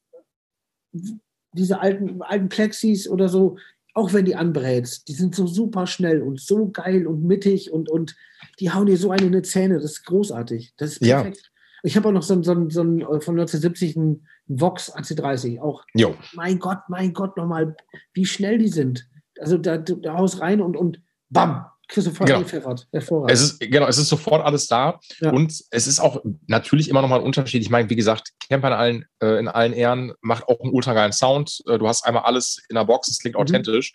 diese 1.53 1.79
alten, 1.79 2.21
alten 2.21 2.49
Plexis 2.49 3.07
oder 3.07 3.29
so, 3.29 3.57
auch 3.93 4.13
wenn 4.13 4.25
die 4.25 4.35
anbrätst, 4.35 5.07
die 5.07 5.13
sind 5.13 5.33
so 5.33 5.47
super 5.47 5.87
schnell 5.87 6.21
und 6.21 6.39
so 6.39 6.69
geil 6.69 7.07
und 7.07 7.23
mittig 7.23 7.71
und, 7.71 7.89
und 7.89 8.15
die 8.59 8.71
hauen 8.71 8.85
dir 8.85 8.97
so 8.97 9.09
eine 9.11 9.25
in 9.25 9.31
die 9.31 9.41
Zähne. 9.41 9.75
Das 9.75 9.85
ist 9.91 10.05
großartig. 10.05 10.73
Das 10.77 10.91
ist 10.93 11.05
Ja. 11.05 11.21
perfekt. 11.23 11.51
Ich 11.83 11.95
habe 11.95 12.07
auch 12.09 12.11
noch 12.11 12.23
so 12.23 12.33
ein, 12.33 12.43
so 12.43 12.51
ein, 12.53 12.69
so 12.69 12.81
ein 12.81 13.01
äh, 13.01 13.05
von 13.21 13.39
1970 13.39 13.95
ein 13.95 14.27
Vox 14.47 14.93
AC30. 14.95 15.59
Auch, 15.61 15.83
Jo. 15.93 16.15
mein 16.33 16.59
Gott, 16.59 16.79
mein 16.89 17.13
Gott, 17.13 17.37
nochmal, 17.37 17.75
wie 18.13 18.25
schnell 18.25 18.57
die 18.57 18.67
sind. 18.67 19.07
Also 19.39 19.57
da, 19.57 19.77
da 19.77 20.17
haust 20.17 20.41
rein 20.41 20.61
und, 20.61 20.75
und 20.75 21.01
bam, 21.29 21.65
voll 21.89 22.03
Genau. 22.25 22.39
eingepfeffert. 22.39 22.87
Hervorragend. 22.91 23.31
Es 23.31 23.41
ist, 23.41 23.59
genau, 23.59 23.87
es 23.87 23.97
ist 23.97 24.09
sofort 24.09 24.43
alles 24.45 24.67
da. 24.67 24.99
Ja. 25.19 25.31
Und 25.31 25.53
es 25.71 25.87
ist 25.87 25.99
auch 25.99 26.21
natürlich 26.47 26.89
immer 26.89 27.01
noch 27.01 27.09
mal 27.09 27.17
ein 27.19 27.25
Unterschied. 27.25 27.61
Ich 27.61 27.69
meine, 27.69 27.89
wie 27.89 27.95
gesagt, 27.95 28.31
Camper 28.49 28.67
in 28.67 28.73
allen, 28.73 29.05
äh, 29.21 29.39
in 29.39 29.47
allen 29.47 29.73
Ehren 29.73 30.13
macht 30.21 30.47
auch 30.47 30.59
einen 30.61 30.73
ultra 30.73 30.93
geilen 30.93 31.13
Sound. 31.13 31.61
Äh, 31.67 31.77
du 31.77 31.87
hast 31.87 32.05
einmal 32.05 32.23
alles 32.23 32.61
in 32.69 32.75
der 32.75 32.85
Box, 32.85 33.07
es 33.09 33.19
klingt 33.19 33.35
Mhm. 33.35 33.41
authentisch. 33.41 33.93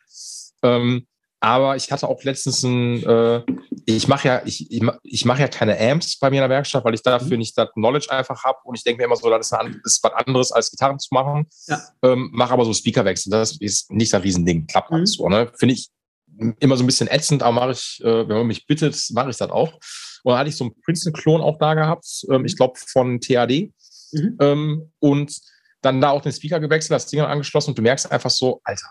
Ähm, 0.63 1.07
aber 1.41 1.75
ich 1.75 1.91
hatte 1.91 2.09
auch 2.09 2.23
letztens 2.23 2.63
ein, 2.63 3.03
äh, 3.05 3.43
ich 3.85 4.07
mache 4.07 4.29
ja, 4.29 4.43
ich, 4.45 4.71
ich, 4.71 4.81
ich 5.03 5.25
mache 5.25 5.41
ja 5.41 5.49
keine 5.49 5.77
Amps 5.79 6.17
bei 6.19 6.31
mir 6.31 6.37
in 6.37 6.43
der 6.43 6.51
Werkstatt, 6.51 6.85
weil 6.85 6.95
ich 6.95 7.03
dafür 7.03 7.33
Mhm. 7.33 7.39
nicht 7.39 7.59
das 7.59 7.69
Knowledge 7.73 8.11
einfach 8.13 8.45
habe. 8.45 8.59
Und 8.63 8.77
ich 8.79 8.85
denke 8.85 8.99
mir 9.03 9.07
immer 9.07 9.17
so, 9.17 9.29
das 9.29 9.47
ist, 9.47 9.53
eine, 9.53 9.75
ist 9.85 10.03
was 10.05 10.13
anderes 10.13 10.53
als 10.53 10.71
Gitarren 10.71 11.01
zu 11.01 11.09
machen. 11.13 11.47
Ja. 11.67 11.83
Ähm, 12.05 12.31
mache 12.33 12.53
aber 12.53 12.65
so 12.65 12.73
Speakerwechsel. 12.73 13.31
Das 13.33 13.57
ist 13.59 13.91
nicht 13.91 14.15
ein 14.15 14.23
Riesending. 14.23 14.67
Klappt 14.69 14.91
Mhm. 14.91 14.97
alles 14.99 15.15
so, 15.15 15.29
ne? 15.29 15.51
Finde 15.59 15.75
ich 15.75 15.89
immer 16.61 16.77
so 16.77 16.83
ein 16.83 16.87
bisschen 16.87 17.09
ätzend, 17.09 17.43
aber 17.43 17.53
mache 17.53 17.73
ich, 17.73 18.01
äh, 18.03 18.29
wenn 18.29 18.37
man 18.37 18.47
mich 18.47 18.67
bittet, 18.67 18.97
mache 19.13 19.31
ich 19.31 19.37
das 19.37 19.51
auch. 19.51 19.75
Und 20.25 20.31
dann 20.33 20.39
hatte 20.39 20.51
ich 20.51 20.57
so 20.57 20.65
einen 20.65 20.81
Princeton-Klon 20.83 21.41
auch 21.41 21.59
da 21.59 21.75
gehabt, 21.75 22.07
ähm, 22.31 22.45
ich 22.45 22.57
glaube 22.57 22.79
von 22.79 23.21
TAD. 23.21 23.73
Mhm. 24.13 24.37
Ähm, 24.41 24.93
und 24.99 25.37
dann 25.81 26.01
da 26.01 26.11
auch 26.11 26.23
den 26.23 26.33
Speaker 26.33 26.61
gewechselt, 26.61 26.93
das 26.93 27.07
Ding 27.07 27.21
angeschlossen 27.21 27.71
und 27.71 27.79
du 27.79 27.83
merkst 27.83 28.11
einfach 28.11 28.31
so, 28.31 28.61
Alter, 28.65 28.87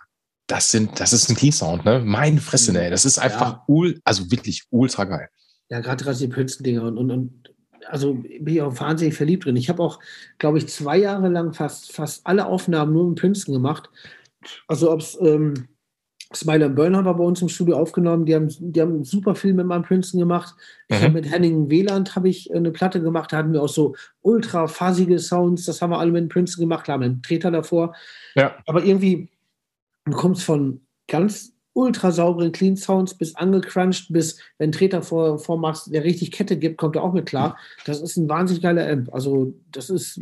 das 0.48 0.72
sind, 0.72 1.00
das 1.00 1.14
ist 1.14 1.30
ein 1.30 1.36
Clean 1.36 1.54
Sound, 1.54 1.86
ne? 1.86 2.02
Meine 2.04 2.42
Fresse, 2.42 2.72
Mhm. 2.72 2.78
ey. 2.78 2.90
Das 2.90 3.06
ist 3.06 3.18
einfach 3.20 3.52
Ja. 3.54 3.64
ul, 3.68 4.00
also 4.04 4.30
wirklich 4.30 4.64
ultra 4.70 5.06
geil. 5.06 5.30
Ja, 5.70 5.80
gerade 5.80 6.04
gerade 6.04 6.18
die 6.18 6.28
Princeton-Dinger 6.28 6.84
und, 6.84 6.98
und, 6.98 7.12
und 7.12 7.54
also 7.88 8.14
bin 8.16 8.48
ich 8.48 8.62
auch 8.62 8.78
wahnsinnig 8.80 9.16
verliebt 9.16 9.46
drin. 9.46 9.56
Ich 9.56 9.70
habe 9.70 9.82
auch, 9.82 10.00
glaube 10.38 10.58
ich, 10.58 10.68
zwei 10.68 10.98
Jahre 10.98 11.30
lang 11.30 11.54
fast, 11.54 11.94
fast 11.94 12.28
alle 12.28 12.46
Aufnahmen 12.46 12.94
nur 12.94 13.08
mit 13.10 13.20
Princeton 13.20 13.54
gemacht. 13.54 13.90
Also 14.68 14.92
ob 14.92 15.00
es 15.00 15.18
ähm, 15.22 15.68
Smile 16.34 16.66
and 16.66 16.76
Burn 16.76 16.96
haben 16.96 17.06
wir 17.06 17.14
bei 17.14 17.24
uns 17.24 17.42
im 17.42 17.50
Studio 17.50 17.78
aufgenommen, 17.78 18.26
die 18.26 18.34
haben, 18.36 18.48
die 18.50 18.82
haben 18.82 19.04
super 19.04 19.36
viel 19.36 19.54
mit 19.54 19.66
meinem 19.66 19.84
Princeton 19.84 20.20
gemacht. 20.20 20.56
Ich 20.88 20.98
Mhm. 20.98 21.04
habe 21.04 21.14
mit 21.14 21.30
Henning 21.32 21.70
Wieland 21.70 22.16
habe 22.16 22.30
ich 22.30 22.54
eine 22.54 22.72
Platte 22.72 23.02
gemacht, 23.02 23.32
da 23.34 23.38
hatten 23.38 23.54
wir 23.54 23.62
auch 23.62 23.70
so 23.70 23.96
ultra 24.22 24.68
fassige 24.68 25.20
Sounds, 25.20 25.66
das 25.66 25.82
haben 25.82 25.90
wir 25.92 26.00
alle 26.00 26.12
mit 26.12 26.22
dem 26.22 26.30
Princeton 26.30 26.62
gemacht, 26.64 26.86
klar, 26.86 26.98
mit 26.98 27.10
dem 27.10 27.22
Treter 27.22 27.52
davor. 27.52 27.96
Ja. 28.36 28.56
Aber 28.66 28.84
irgendwie, 28.84 29.30
du 30.06 30.14
kommst 30.14 30.44
von 30.44 30.82
ganz 31.08 31.54
ultra 31.74 32.12
sauberen 32.12 32.52
Clean 32.52 32.76
Sounds 32.76 33.14
bis 33.14 33.36
angecrunched, 33.36 34.08
bis 34.12 34.40
wenn 34.58 34.72
Treter 34.72 35.02
vor, 35.02 35.40
vormachst, 35.40 35.94
der 35.94 36.04
richtig 36.04 36.32
Kette 36.32 36.58
gibt, 36.58 36.78
kommt 36.78 36.96
er 36.96 37.04
auch 37.04 37.14
mit 37.14 37.26
klar. 37.26 37.58
Das 37.86 38.02
ist 38.02 38.18
ein 38.18 38.28
wahnsinnig 38.30 38.62
geiler 38.62 38.90
Amp. 38.90 39.14
Also, 39.14 39.54
das 39.72 39.90
ist 39.90 40.20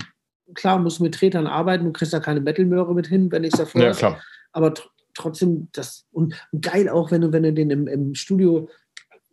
klar, 0.54 0.80
musst 0.80 1.00
du 1.00 1.04
mit 1.04 1.16
Tretern 1.16 1.48
arbeiten, 1.48 1.86
du 1.86 1.92
kriegst 1.92 2.14
da 2.14 2.20
keine 2.20 2.40
Metal-Möhre 2.42 2.94
mit 2.94 3.08
hin, 3.08 3.32
wenn 3.32 3.42
nichts 3.42 3.58
davor 3.58 3.82
Ja, 3.82 3.92
klar. 3.92 4.20
Aber 4.52 4.74
trotzdem, 5.20 5.70
das 5.74 6.06
und 6.12 6.36
geil 6.60 6.90
auch, 6.90 7.12
wenn 7.12 7.22
du, 7.22 7.32
wenn 7.32 7.44
du 7.44 7.54
den 7.54 7.70
im, 7.70 7.88
im 7.88 8.16
Studio 8.16 8.70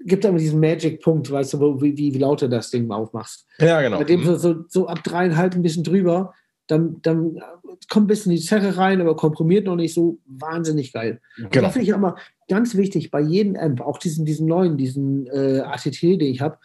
gibt 0.00 0.24
immer 0.24 0.38
diesen 0.38 0.60
Magic-Punkt, 0.60 1.30
weißt 1.30 1.54
du, 1.54 1.60
wo, 1.60 1.82
wie, 1.82 1.96
wie 1.96 2.18
laut 2.18 2.42
du 2.42 2.48
das 2.48 2.70
Ding 2.70 2.90
aufmachst. 2.90 3.46
Ja, 3.58 3.80
genau. 3.80 3.98
Bei 3.98 4.04
dem 4.04 4.24
so, 4.24 4.36
so, 4.36 4.64
so 4.68 4.86
ab 4.86 5.02
dreieinhalb 5.02 5.54
ein 5.54 5.62
bisschen 5.62 5.84
drüber, 5.84 6.34
dann, 6.66 7.00
dann 7.02 7.40
kommt 7.88 8.04
ein 8.04 8.06
bisschen 8.08 8.32
die 8.32 8.40
Zerre 8.40 8.76
rein, 8.76 9.00
aber 9.00 9.16
komprimiert 9.16 9.66
noch 9.66 9.76
nicht 9.76 9.94
so 9.94 10.18
wahnsinnig 10.26 10.92
geil. 10.92 11.20
Und 11.38 11.52
Genau. 11.52 11.66
Das 11.66 11.72
finde 11.72 11.88
ich 11.88 11.94
auch 11.94 12.16
ganz 12.48 12.76
wichtig 12.76 13.10
bei 13.10 13.20
jedem 13.20 13.56
Amp, 13.56 13.80
auch 13.80 13.98
diesen, 13.98 14.24
diesen 14.24 14.46
neuen, 14.46 14.76
diesen 14.76 15.26
äh, 15.28 15.60
ATT, 15.60 16.02
den 16.02 16.20
ich 16.22 16.40
habe, 16.40 16.58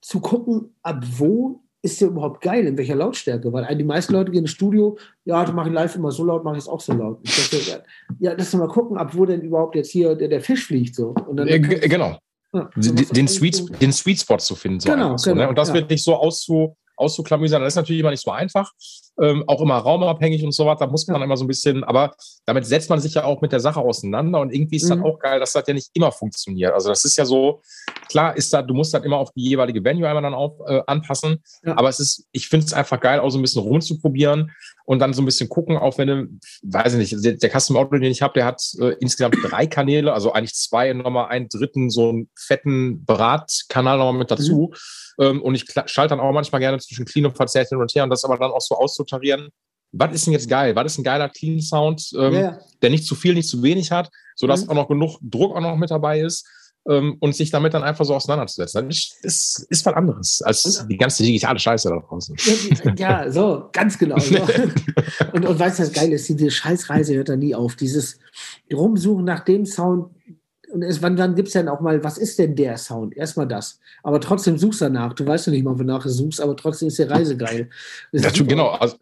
zu 0.00 0.20
gucken, 0.20 0.74
ab 0.82 1.04
wo 1.16 1.62
ist 1.84 2.00
der 2.00 2.08
überhaupt 2.08 2.40
geil, 2.40 2.64
in 2.66 2.78
welcher 2.78 2.94
Lautstärke, 2.94 3.52
weil 3.52 3.76
die 3.76 3.82
meisten 3.84 4.12
Leute 4.12 4.30
gehen 4.30 4.42
ins 4.44 4.50
Studio, 4.52 4.96
ja, 5.24 5.44
du 5.44 5.52
machst 5.52 5.72
live 5.72 5.96
immer 5.96 6.12
so 6.12 6.24
laut, 6.24 6.44
mache 6.44 6.56
ich 6.56 6.62
es 6.62 6.68
auch 6.68 6.80
so 6.80 6.92
laut. 6.92 7.18
Ich 7.22 7.50
dachte, 7.50 7.82
ja, 8.20 8.32
lass 8.36 8.54
mal 8.54 8.68
gucken, 8.68 8.96
ab 8.96 9.10
wo 9.16 9.26
denn 9.26 9.40
überhaupt 9.42 9.74
jetzt 9.74 9.90
hier 9.90 10.14
der, 10.14 10.28
der 10.28 10.40
Fisch 10.40 10.64
fliegt 10.66 10.94
so. 10.94 11.12
Dann 11.32 11.46
ge- 11.46 11.88
genau. 11.88 12.16
Ja, 12.54 12.70
Den, 12.76 12.96
den, 12.96 13.26
das 13.26 13.34
Sweet, 13.34 13.56
so- 13.56 13.66
den 13.66 13.92
Sweet 13.92 14.20
Spot 14.20 14.36
zu 14.38 14.54
finden. 14.54 14.78
So 14.80 14.90
Genau, 14.92 15.04
einfach 15.06 15.18
so, 15.18 15.30
genau, 15.30 15.42
ne? 15.42 15.48
Und 15.48 15.58
das 15.58 15.68
ja. 15.68 15.74
wirklich 15.74 16.04
so 16.04 16.14
auszu, 16.14 16.76
auszuklamüsern. 16.96 17.60
Das 17.62 17.72
ist 17.72 17.76
natürlich 17.76 18.00
immer 18.00 18.10
nicht 18.10 18.22
so 18.22 18.30
einfach, 18.30 18.70
ähm, 19.20 19.44
auch 19.46 19.60
immer 19.60 19.76
raumabhängig 19.76 20.44
und 20.44 20.52
so 20.52 20.66
weiter. 20.66 20.86
Da 20.86 20.90
muss 20.90 21.06
man 21.06 21.22
immer 21.22 21.36
so 21.36 21.44
ein 21.44 21.48
bisschen, 21.48 21.84
aber 21.84 22.14
damit 22.46 22.66
setzt 22.66 22.90
man 22.90 23.00
sich 23.00 23.14
ja 23.14 23.24
auch 23.24 23.40
mit 23.40 23.52
der 23.52 23.60
Sache 23.60 23.80
auseinander 23.80 24.40
und 24.40 24.52
irgendwie 24.52 24.76
ist 24.76 24.84
mhm. 24.84 24.88
dann 24.90 25.02
auch 25.04 25.18
geil, 25.18 25.40
dass 25.40 25.52
das 25.52 25.66
ja 25.66 25.74
nicht 25.74 25.90
immer 25.94 26.12
funktioniert. 26.12 26.72
Also 26.72 26.88
das 26.88 27.04
ist 27.04 27.16
ja 27.16 27.24
so, 27.24 27.60
klar 28.08 28.36
ist 28.36 28.52
da, 28.52 28.62
du 28.62 28.74
musst 28.74 28.94
dann 28.94 29.04
immer 29.04 29.18
auf 29.18 29.30
die 29.32 29.42
jeweilige 29.42 29.84
Venue 29.84 30.06
einmal 30.06 30.22
dann 30.22 30.34
auf, 30.34 30.54
äh, 30.66 30.80
anpassen, 30.86 31.42
ja. 31.64 31.76
aber 31.76 31.88
es 31.88 32.00
ist, 32.00 32.26
ich 32.32 32.48
finde 32.48 32.66
es 32.66 32.72
einfach 32.72 33.00
geil, 33.00 33.20
auch 33.20 33.30
so 33.30 33.38
ein 33.38 33.42
bisschen 33.42 33.62
rumzuprobieren 33.62 34.50
und 34.84 34.98
dann 34.98 35.12
so 35.12 35.22
ein 35.22 35.26
bisschen 35.26 35.48
gucken, 35.48 35.76
auch 35.76 35.98
wenn 35.98 36.08
du, 36.08 36.28
weiß 36.62 36.94
ich 36.94 36.98
nicht, 36.98 37.24
der, 37.24 37.34
der 37.34 37.50
Custom 37.50 37.76
Audio, 37.76 37.98
den 37.98 38.10
ich 38.10 38.22
habe, 38.22 38.34
der 38.34 38.44
hat 38.44 38.62
äh, 38.80 38.94
insgesamt 39.00 39.36
drei 39.42 39.66
Kanäle, 39.66 40.12
also 40.12 40.32
eigentlich 40.32 40.54
zwei, 40.54 40.92
nochmal 40.92 41.28
einen 41.28 41.48
dritten, 41.48 41.90
so 41.90 42.08
einen 42.08 42.28
fetten 42.36 43.04
Beratkanal 43.04 43.98
nochmal 43.98 44.18
mit 44.18 44.30
dazu. 44.30 44.70
Mhm. 45.18 45.24
Ähm, 45.24 45.42
und 45.42 45.54
ich 45.54 45.66
schalte 45.86 46.10
dann 46.10 46.20
auch 46.20 46.32
manchmal 46.32 46.60
gerne 46.60 46.78
zwischen 46.78 47.04
Clean 47.04 47.26
und 47.26 47.36
Verzerrt 47.36 47.68
hin 47.68 47.78
und 47.78 47.94
her 47.94 48.04
und 48.04 48.10
das 48.10 48.24
aber 48.24 48.38
dann 48.38 48.50
auch 48.50 48.60
so 48.60 48.76
auszutarieren. 49.02 49.48
Was 49.92 50.14
ist 50.14 50.26
denn 50.26 50.32
jetzt 50.32 50.48
geil? 50.48 50.74
Was 50.74 50.92
ist 50.92 50.98
ein 50.98 51.04
geiler 51.04 51.28
Clean 51.28 51.60
Sound, 51.60 52.12
ähm, 52.16 52.32
yeah. 52.32 52.60
der 52.80 52.90
nicht 52.90 53.04
zu 53.04 53.14
viel, 53.14 53.34
nicht 53.34 53.48
zu 53.48 53.62
wenig 53.62 53.90
hat, 53.90 54.08
sodass 54.36 54.64
mhm. 54.64 54.70
auch 54.70 54.74
noch 54.74 54.88
genug 54.88 55.18
Druck 55.20 55.54
auch 55.54 55.60
noch 55.60 55.76
mit 55.76 55.90
dabei 55.90 56.20
ist? 56.20 56.48
Ähm, 56.88 57.16
und 57.20 57.36
sich 57.36 57.50
damit 57.50 57.74
dann 57.74 57.84
einfach 57.84 58.04
so 58.04 58.12
auseinanderzusetzen. 58.12 58.88
Das 58.88 59.16
ist, 59.22 59.66
ist 59.70 59.86
was 59.86 59.94
anderes 59.94 60.42
als 60.42 60.84
die 60.88 60.96
ganze 60.96 61.22
digitale 61.22 61.56
Scheiße 61.56 61.88
da 61.88 62.00
draußen. 62.00 62.34
Ja, 62.96 63.30
so, 63.30 63.68
ganz 63.72 63.96
genau. 63.96 64.18
So. 64.18 64.36
und, 65.32 65.46
und 65.46 65.58
weißt 65.60 65.78
du, 65.78 65.84
das 65.84 65.92
Geile 65.92 66.16
ist, 66.16 66.28
diese 66.28 66.50
Scheißreise 66.50 67.14
hört 67.14 67.28
da 67.28 67.36
nie 67.36 67.54
auf. 67.54 67.76
Dieses 67.76 68.18
Rumsuchen 68.72 69.24
nach 69.24 69.44
dem 69.44 69.64
Sound, 69.64 70.10
und 70.72 70.82
es, 70.82 71.02
wann, 71.02 71.18
wann 71.18 71.34
gibt 71.34 71.48
es 71.48 71.52
denn 71.52 71.68
auch 71.68 71.80
mal, 71.80 72.02
was 72.02 72.18
ist 72.18 72.38
denn 72.38 72.56
der 72.56 72.78
Sound? 72.78 73.16
Erstmal 73.16 73.46
das. 73.46 73.78
Aber 74.02 74.20
trotzdem 74.20 74.56
suchst 74.56 74.80
du 74.80 74.86
danach. 74.86 75.12
Du 75.12 75.26
weißt 75.26 75.46
ja 75.46 75.52
nicht 75.52 75.64
mal, 75.64 75.78
wonach 75.78 76.02
du 76.02 76.08
suchst, 76.08 76.40
aber 76.40 76.56
trotzdem 76.56 76.88
ist 76.88 76.98
die 76.98 77.02
Reise 77.02 77.36
geil. 77.36 77.68
Das 78.10 78.22
ja, 78.22 78.44
genau. 78.44 78.68
Also, 78.68 78.96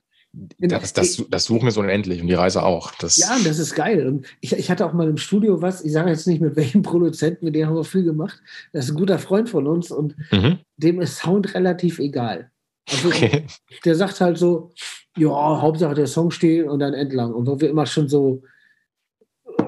das, 0.59 0.93
das, 0.93 1.25
das, 1.29 1.45
Suchen 1.45 1.69
ist 1.69 1.77
unendlich 1.77 2.21
und 2.21 2.29
die 2.29 2.35
Reise 2.35 2.63
auch. 2.63 2.93
Das 3.01 3.17
ja, 3.17 3.37
das 3.45 3.59
ist 3.59 3.75
geil. 3.75 4.07
Und 4.07 4.27
ich, 4.41 4.53
ich 4.53 4.71
hatte 4.71 4.87
auch 4.87 4.93
mal 4.93 5.09
im 5.09 5.17
Studio 5.17 5.61
was, 5.61 5.85
ich 5.85 5.93
sage 5.93 6.11
jetzt 6.11 6.27
nicht 6.27 6.41
mit 6.41 6.55
welchem 6.55 6.83
Produzenten, 6.83 7.45
mit 7.45 7.55
dem 7.55 7.67
haben 7.67 7.75
wir 7.75 7.85
viel 7.85 8.05
gemacht. 8.05 8.41
Das 8.73 8.85
ist 8.85 8.93
ein 8.93 8.97
guter 8.97 9.19
Freund 9.19 9.49
von 9.49 9.67
uns 9.67 9.91
und 9.91 10.15
mhm. 10.31 10.59
dem 10.77 11.01
ist 11.01 11.19
Sound 11.19 11.55
relativ 11.55 11.99
egal. 11.99 12.51
Also 12.89 13.09
okay. 13.09 13.47
der 13.85 13.95
sagt 13.97 14.21
halt 14.21 14.39
so, 14.39 14.73
ja, 15.17 15.29
Hauptsache 15.29 15.95
der 15.95 16.07
Song 16.07 16.31
steht 16.31 16.67
und 16.67 16.79
dann 16.79 16.95
entlang. 16.95 17.33
Und 17.33 17.47
wo 17.47 17.61
wir 17.61 17.71
immer 17.71 17.87
schon 17.87 18.09
so 18.09 18.43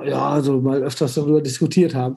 ja, 0.05 0.41
so 0.41 0.61
mal 0.61 0.83
öfters 0.83 1.15
darüber 1.15 1.41
diskutiert 1.41 1.95
haben. 1.95 2.17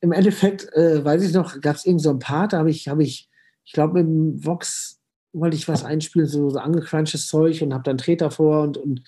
Im 0.00 0.12
Endeffekt, 0.12 0.72
äh, 0.74 1.04
weiß 1.04 1.22
ich 1.24 1.32
noch, 1.32 1.60
gab 1.60 1.76
es 1.76 1.84
irgend 1.84 2.02
so 2.02 2.10
ein 2.10 2.18
Part, 2.18 2.52
da 2.52 2.58
habe 2.58 2.70
ich, 2.70 2.88
habe 2.88 3.02
ich, 3.02 3.28
ich 3.64 3.72
glaube, 3.72 4.00
im 4.00 4.44
Vox 4.44 5.00
wollte 5.32 5.56
ich 5.56 5.68
was 5.68 5.84
einspielen, 5.84 6.28
so, 6.28 6.48
so 6.50 6.58
angecrunchtes 6.58 7.26
Zeug 7.26 7.62
und 7.62 7.74
habe 7.74 7.84
dann 7.84 7.98
Treter 7.98 8.30
vor 8.30 8.62
und, 8.62 8.78
und 8.78 9.02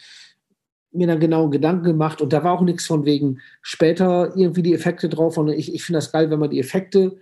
mir 0.93 1.06
dann 1.06 1.20
genau 1.20 1.48
Gedanken 1.48 1.85
gemacht 1.85 2.20
und 2.20 2.32
da 2.32 2.43
war 2.43 2.52
auch 2.52 2.62
nichts 2.62 2.86
von 2.86 3.05
wegen 3.05 3.39
später 3.62 4.36
irgendwie 4.36 4.62
die 4.62 4.74
Effekte 4.74 5.09
drauf 5.09 5.39
und 5.39 5.48
ich, 5.48 5.72
ich 5.72 5.85
finde 5.85 5.98
das 5.98 6.12
geil, 6.12 6.31
wenn 6.31 6.40
man 6.40 6.51
die 6.51 6.59
Effekte 6.59 7.18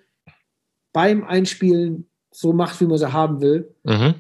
beim 0.93 1.23
Einspielen 1.23 2.09
so 2.33 2.53
macht, 2.53 2.81
wie 2.81 2.87
man 2.87 2.99
sie 2.99 3.13
haben 3.13 3.41
will. 3.41 3.75
Mhm 3.85 4.15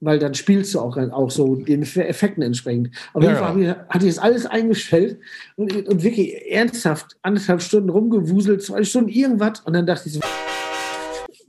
weil 0.00 0.18
dann 0.18 0.34
spielst 0.34 0.74
du 0.74 0.80
auch, 0.80 0.96
auch 0.96 1.30
so 1.30 1.56
den 1.56 1.82
Effekten 1.82 2.42
entsprechend. 2.42 2.90
Auf 3.12 3.22
jeden 3.22 3.36
Fall 3.36 3.60
ja. 3.60 3.86
hatte 3.88 4.06
ich 4.06 4.14
das 4.14 4.22
alles 4.22 4.46
eingestellt 4.46 5.18
und, 5.56 5.72
und 5.88 6.02
wirklich 6.02 6.34
ernsthaft 6.50 7.16
anderthalb 7.22 7.60
Stunden 7.62 7.90
rumgewuselt, 7.90 8.62
zwei 8.62 8.82
Stunden 8.82 9.10
irgendwas 9.10 9.60
und 9.60 9.74
dann 9.74 9.86
dachte 9.86 10.08
ich 10.08 10.14
so, 10.14 10.20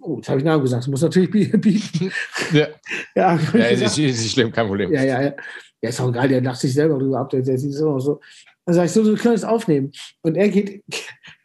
oh, 0.02 0.18
jetzt 0.18 0.30
habe 0.30 0.40
ich 0.40 0.46
Namen 0.46 0.64
gesagt, 0.64 0.84
das 0.84 0.88
muss 0.88 1.02
natürlich 1.02 1.52
bieten. 1.62 2.12
Ja, 2.52 2.68
ja, 3.16 3.40
ja 3.54 3.66
ist, 3.68 3.98
ist 3.98 3.98
nicht 3.98 4.32
schlimm, 4.32 4.52
kein 4.52 4.68
Problem. 4.68 4.92
Ja, 4.92 5.04
ja, 5.04 5.22
ja. 5.22 5.34
Ja, 5.82 5.90
ist 5.90 6.00
auch 6.00 6.10
egal, 6.10 6.28
der 6.28 6.42
dachte 6.42 6.60
sich 6.60 6.74
selber 6.74 7.00
drüber 7.00 7.20
ab, 7.20 7.30
der, 7.30 7.42
der 7.42 7.58
sieht 7.58 7.72
es 7.72 7.80
immer 7.80 8.00
so. 8.00 8.20
Dann 8.66 8.76
sage 8.76 8.86
ich 8.86 8.92
so, 8.92 9.04
du 9.04 9.16
kannst 9.16 9.46
aufnehmen. 9.46 9.92
Und 10.22 10.36
er 10.36 10.50
geht, 10.50 10.84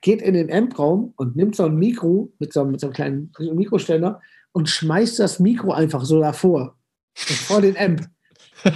geht 0.02 0.20
in 0.20 0.34
den 0.34 0.52
Amp-Raum 0.52 1.14
und 1.16 1.36
nimmt 1.36 1.56
so 1.56 1.64
ein 1.64 1.76
Mikro 1.76 2.30
mit 2.38 2.52
so, 2.52 2.64
mit 2.64 2.80
so 2.80 2.88
einem 2.88 2.94
kleinen 2.94 3.32
Mikroständer 3.54 4.20
und 4.52 4.68
schmeißt 4.68 5.18
das 5.20 5.38
Mikro 5.38 5.72
einfach 5.72 6.04
so 6.04 6.20
davor 6.20 6.75
vor 7.16 7.60
den 7.60 7.76
Amp. 7.76 8.09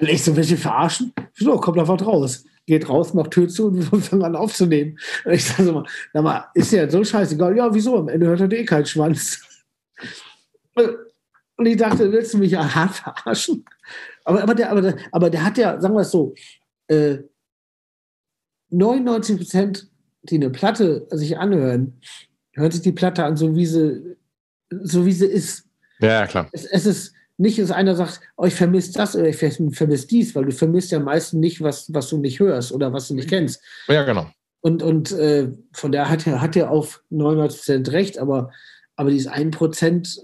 Und 0.00 0.08
ich 0.08 0.22
so, 0.22 0.32
ein 0.32 0.36
bisschen 0.36 0.58
verarschen? 0.58 1.12
So, 1.34 1.56
kommt 1.58 1.78
einfach 1.78 2.00
raus. 2.04 2.44
Geht 2.66 2.88
raus, 2.88 3.14
macht 3.14 3.30
Tür 3.30 3.48
zu 3.48 3.66
und 3.90 4.04
fangen 4.04 4.24
an 4.24 4.36
aufzunehmen. 4.36 4.98
Und 5.24 5.32
ich 5.32 5.44
sage 5.44 5.64
so 5.64 5.72
mal, 5.72 5.86
na 6.12 6.22
mal, 6.22 6.44
ist 6.54 6.72
ja 6.72 6.88
so 6.88 7.02
scheißegal. 7.02 7.56
Ja, 7.56 7.72
wieso? 7.72 7.96
Am 7.98 8.08
Ende 8.08 8.26
hört 8.26 8.40
er 8.40 8.52
eh 8.52 8.64
keinen 8.64 8.86
Schwanz. 8.86 9.40
Und 11.56 11.66
ich 11.66 11.76
dachte, 11.76 12.10
willst 12.12 12.34
du 12.34 12.38
mich 12.38 12.52
ja 12.52 12.74
hart 12.74 12.96
verarschen? 12.96 13.64
Aber, 14.24 14.42
aber, 14.42 14.54
der, 14.54 14.70
aber, 14.70 14.82
der, 14.82 14.96
aber 15.12 15.30
der 15.30 15.44
hat 15.44 15.56
ja, 15.56 15.80
sagen 15.80 15.94
wir 15.94 16.00
es 16.00 16.10
so, 16.10 16.34
äh, 16.88 17.18
99 18.70 19.36
Prozent, 19.38 19.88
die 20.24 20.36
eine 20.36 20.50
Platte 20.50 21.06
sich 21.12 21.38
anhören, 21.38 22.00
hört 22.52 22.72
sich 22.72 22.82
die 22.82 22.92
Platte 22.92 23.24
an, 23.24 23.36
so 23.36 23.54
wie 23.54 23.66
sie, 23.66 24.16
so 24.70 25.06
wie 25.06 25.12
sie 25.12 25.26
ist. 25.26 25.64
Ja, 26.00 26.26
klar. 26.26 26.48
Es, 26.52 26.66
es 26.66 26.84
ist, 26.84 27.15
nicht, 27.38 27.58
dass 27.58 27.70
einer 27.70 27.94
sagt, 27.94 28.20
oh, 28.36 28.44
ich 28.44 28.54
vermisse 28.54 28.92
das 28.92 29.14
oder 29.14 29.28
ich 29.28 29.36
vermisse 29.36 30.06
dies, 30.06 30.34
weil 30.34 30.46
du 30.46 30.52
vermisst 30.52 30.90
ja 30.90 31.00
meistens 31.00 31.38
nicht, 31.38 31.60
was, 31.60 31.92
was 31.92 32.08
du 32.08 32.18
nicht 32.18 32.40
hörst 32.40 32.72
oder 32.72 32.92
was 32.92 33.08
du 33.08 33.14
nicht 33.14 33.28
kennst. 33.28 33.62
Ja, 33.88 34.04
genau. 34.04 34.26
Und, 34.60 34.82
und 34.82 35.12
äh, 35.12 35.52
von 35.72 35.92
daher 35.92 36.10
hat 36.10 36.26
er, 36.26 36.40
hat 36.40 36.56
er 36.56 36.70
auf 36.70 37.02
99% 37.12 37.92
recht, 37.92 38.18
aber, 38.18 38.50
aber 38.96 39.10
dieses 39.10 39.30
1% 39.30 40.18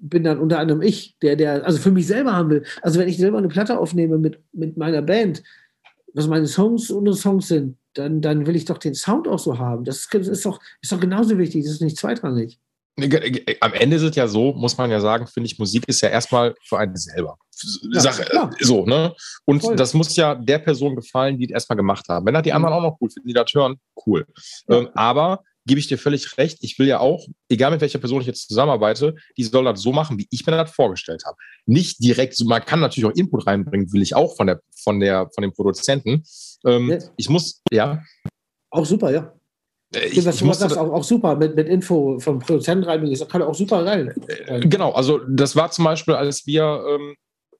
bin 0.00 0.24
dann 0.24 0.38
unter 0.38 0.58
anderem 0.58 0.82
ich, 0.82 1.16
der, 1.22 1.36
der, 1.36 1.64
also 1.64 1.78
für 1.78 1.92
mich 1.92 2.06
selber 2.06 2.34
haben 2.34 2.50
will. 2.50 2.64
Also 2.82 2.98
wenn 2.98 3.08
ich 3.08 3.18
selber 3.18 3.38
eine 3.38 3.48
Platte 3.48 3.78
aufnehme 3.78 4.18
mit, 4.18 4.38
mit 4.52 4.76
meiner 4.76 5.00
Band, 5.00 5.42
was 6.12 6.26
meine 6.26 6.46
Songs 6.46 6.90
unsere 6.90 7.16
Songs 7.16 7.48
sind, 7.48 7.78
dann, 7.94 8.20
dann 8.20 8.46
will 8.46 8.56
ich 8.56 8.64
doch 8.64 8.78
den 8.78 8.94
Sound 8.94 9.28
auch 9.28 9.38
so 9.38 9.58
haben. 9.58 9.84
Das 9.84 9.98
ist, 9.98 10.14
ist, 10.14 10.44
doch, 10.44 10.60
ist 10.80 10.92
doch 10.92 11.00
genauso 11.00 11.38
wichtig, 11.38 11.64
das 11.64 11.74
ist 11.74 11.82
nicht 11.82 11.96
zweitrangig. 11.96 12.58
Am 13.60 13.72
Ende 13.72 13.96
ist 13.96 14.02
es 14.02 14.16
ja 14.16 14.28
so, 14.28 14.52
muss 14.52 14.76
man 14.76 14.90
ja 14.90 15.00
sagen, 15.00 15.26
finde 15.26 15.46
ich, 15.46 15.58
Musik 15.58 15.84
ist 15.86 16.02
ja 16.02 16.10
erstmal 16.10 16.54
für 16.62 16.78
einen 16.78 16.96
selber. 16.96 17.38
Ja, 17.92 18.00
Sache, 18.00 18.26
ja. 18.32 18.50
so, 18.60 18.84
ne? 18.84 19.14
Und 19.44 19.60
Voll. 19.60 19.76
das 19.76 19.94
muss 19.94 20.14
ja 20.16 20.34
der 20.34 20.58
Person 20.58 20.96
gefallen, 20.96 21.38
die 21.38 21.44
es 21.44 21.50
erstmal 21.50 21.76
gemacht 21.76 22.06
haben. 22.08 22.26
Wenn 22.26 22.34
das 22.34 22.42
die 22.42 22.50
mhm. 22.50 22.56
anderen 22.56 22.74
auch 22.74 22.82
noch 22.82 22.96
cool 23.00 23.08
finden, 23.10 23.28
die 23.28 23.34
das 23.34 23.52
hören, 23.54 23.76
cool. 24.06 24.26
Ja. 24.68 24.78
Ähm, 24.78 24.88
aber 24.94 25.42
gebe 25.64 25.78
ich 25.78 25.86
dir 25.86 25.98
völlig 25.98 26.36
recht, 26.38 26.58
ich 26.60 26.78
will 26.78 26.88
ja 26.88 26.98
auch, 26.98 27.24
egal 27.48 27.70
mit 27.70 27.80
welcher 27.80 27.98
Person 27.98 28.20
ich 28.20 28.26
jetzt 28.26 28.48
zusammenarbeite, 28.48 29.14
die 29.36 29.44
soll 29.44 29.64
das 29.64 29.80
so 29.80 29.92
machen, 29.92 30.18
wie 30.18 30.26
ich 30.30 30.44
mir 30.44 30.52
das 30.52 30.70
vorgestellt 30.72 31.22
habe. 31.24 31.36
Nicht 31.66 32.02
direkt, 32.02 32.36
so, 32.36 32.44
man 32.44 32.64
kann 32.64 32.80
natürlich 32.80 33.08
auch 33.08 33.16
Input 33.16 33.46
reinbringen, 33.46 33.92
will 33.92 34.02
ich 34.02 34.14
auch 34.14 34.36
von 34.36 34.48
der, 34.48 34.60
von 34.82 34.98
der, 35.00 35.30
von 35.34 35.42
dem 35.42 35.52
Produzenten. 35.52 36.24
Ähm, 36.66 36.98
ich 37.16 37.28
muss, 37.28 37.62
ja. 37.70 38.02
Auch 38.70 38.84
super, 38.84 39.12
ja. 39.12 39.32
Äh, 39.94 40.06
ich, 40.08 40.24
das, 40.24 40.36
ich 40.36 40.44
musste, 40.44 40.64
das 40.64 40.76
auch, 40.76 40.92
auch 40.92 41.04
super 41.04 41.36
mit, 41.36 41.56
mit 41.56 41.68
Info 41.68 42.18
vom 42.18 42.38
Produzenten 42.38 42.84
reinbringen. 42.84 43.18
Das 43.18 43.28
kann 43.28 43.42
auch 43.42 43.54
super 43.54 43.84
rein. 43.84 44.12
Genau, 44.62 44.92
also 44.92 45.18
das 45.28 45.56
war 45.56 45.70
zum 45.70 45.84
Beispiel, 45.84 46.14
als 46.14 46.46
wir 46.46 46.84
ähm, 46.88 47.16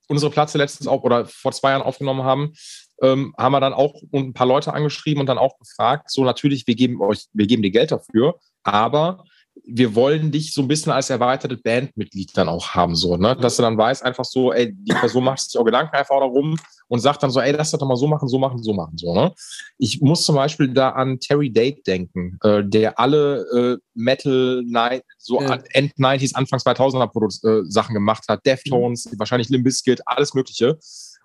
unsere 0.09 0.31
Platze 0.31 0.59
letztens 0.59 0.87
auch 0.87 1.03
oder 1.03 1.27
vor 1.27 1.53
zwei 1.53 1.71
Jahren 1.71 1.83
aufgenommen 1.83 2.23
haben, 2.23 2.53
ähm, 3.01 3.35
haben 3.37 3.53
wir 3.53 3.61
dann 3.61 3.73
auch 3.73 3.95
ein 4.13 4.33
paar 4.33 4.47
Leute 4.47 4.73
angeschrieben 4.73 5.21
und 5.21 5.27
dann 5.27 5.39
auch 5.39 5.59
gefragt, 5.59 6.11
so 6.11 6.25
natürlich, 6.25 6.67
wir 6.67 6.75
geben 6.75 7.01
euch, 7.01 7.27
wir 7.33 7.47
geben 7.47 7.63
dir 7.63 7.71
Geld 7.71 7.91
dafür, 7.91 8.39
aber 8.63 9.25
wir 9.65 9.95
wollen 9.95 10.31
dich 10.31 10.53
so 10.53 10.63
ein 10.63 10.69
bisschen 10.69 10.93
als 10.93 11.11
erweiterte 11.11 11.57
Bandmitglied 11.57 12.37
dann 12.37 12.49
auch 12.49 12.71
haben, 12.71 12.95
so, 12.95 13.17
ne? 13.17 13.37
Dass 13.37 13.57
du 13.57 13.63
dann 13.63 13.77
weißt, 13.77 14.05
einfach 14.05 14.25
so, 14.25 14.53
ey, 14.53 14.73
die 14.73 14.93
Person 14.93 15.25
macht 15.25 15.41
sich 15.41 15.59
auch 15.59 15.65
Gedanken 15.65 15.95
einfach 15.95 16.19
darum 16.19 16.57
und 16.89 17.01
sagt 17.01 17.23
dann 17.23 17.31
so, 17.31 17.41
ey, 17.41 17.53
lass 17.53 17.71
das 17.71 17.81
doch 17.81 17.87
mal 17.87 17.97
so 17.97 18.07
machen, 18.07 18.29
so 18.29 18.39
machen, 18.39 18.63
so 18.63 18.73
machen, 18.73 18.97
so, 18.97 19.15
ne? 19.15 19.33
Ich 19.79 20.01
muss 20.01 20.25
zum 20.25 20.37
Beispiel 20.37 20.69
da 20.69 20.91
an 20.91 21.21
Terry 21.21 21.51
Date 21.51 21.87
denken, 21.87 22.39
äh, 22.43 22.65
der 22.65 22.99
alle 22.99 23.45
äh, 23.55 23.79
Metal, 23.95 24.63
Night, 24.67 25.05
so 25.19 25.41
ja. 25.41 25.59
End 25.71 25.93
90s, 25.97 26.35
Anfang 26.35 26.59
2000er 26.59 27.07
Produ 27.09 27.27
äh, 27.49 27.63
Sachen 27.69 27.95
gemacht 27.95 28.25
hat, 28.29 28.45
Deftones, 28.47 29.07
mhm. 29.07 29.19
wahrscheinlich 29.19 29.49
Limp 29.49 29.65
Bizkit, 29.65 30.03
alles 30.07 30.35
Mögliche. 30.35 30.79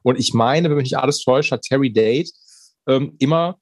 Und 0.04 0.20
ich 0.20 0.34
meine, 0.34 0.70
wenn 0.70 0.78
mich 0.78 0.92
nicht 0.92 1.00
alles 1.00 1.24
täuscht, 1.24 1.52
hat 1.52 1.64
Terry 1.64 1.92
Date 1.92 2.30
ähm, 2.88 3.16
immer 3.20 3.58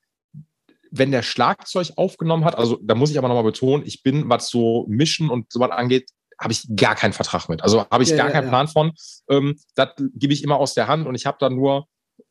wenn 0.98 1.12
der 1.12 1.24
Schlagzeug 1.24 1.92
aufgenommen 1.98 2.46
hat, 2.46 2.58
also 2.58 2.80
da 2.82 2.96
muss 2.96 3.12
ich 3.12 3.18
aber 3.18 3.28
nochmal 3.28 3.44
betonen, 3.44 3.86
ich 3.86 4.04
bin, 4.04 4.30
was 4.30 4.50
so 4.50 4.86
Mischen 4.88 5.30
und 5.30 5.52
so 5.52 5.60
was 5.60 5.72
angeht, 5.72 6.10
habe 6.40 6.54
ich 6.54 6.66
gar 6.76 6.96
keinen 6.96 7.14
Vertrag 7.14 7.50
mit. 7.50 7.62
Also 7.62 7.86
habe 7.90 8.04
ich 8.04 8.10
ja, 8.10 8.18
gar 8.18 8.28
ja, 8.28 8.32
keinen 8.34 8.46
ja. 8.46 8.50
Plan 8.50 8.68
von. 8.68 8.92
Ähm, 9.30 9.58
das 9.76 9.90
gebe 10.14 10.34
ich 10.34 10.44
immer 10.44 10.58
aus 10.58 10.74
der 10.74 10.88
Hand 10.88 11.08
und 11.08 11.16
ich 11.16 11.26
habe 11.26 11.38
da 11.40 11.50
nur 11.50 11.88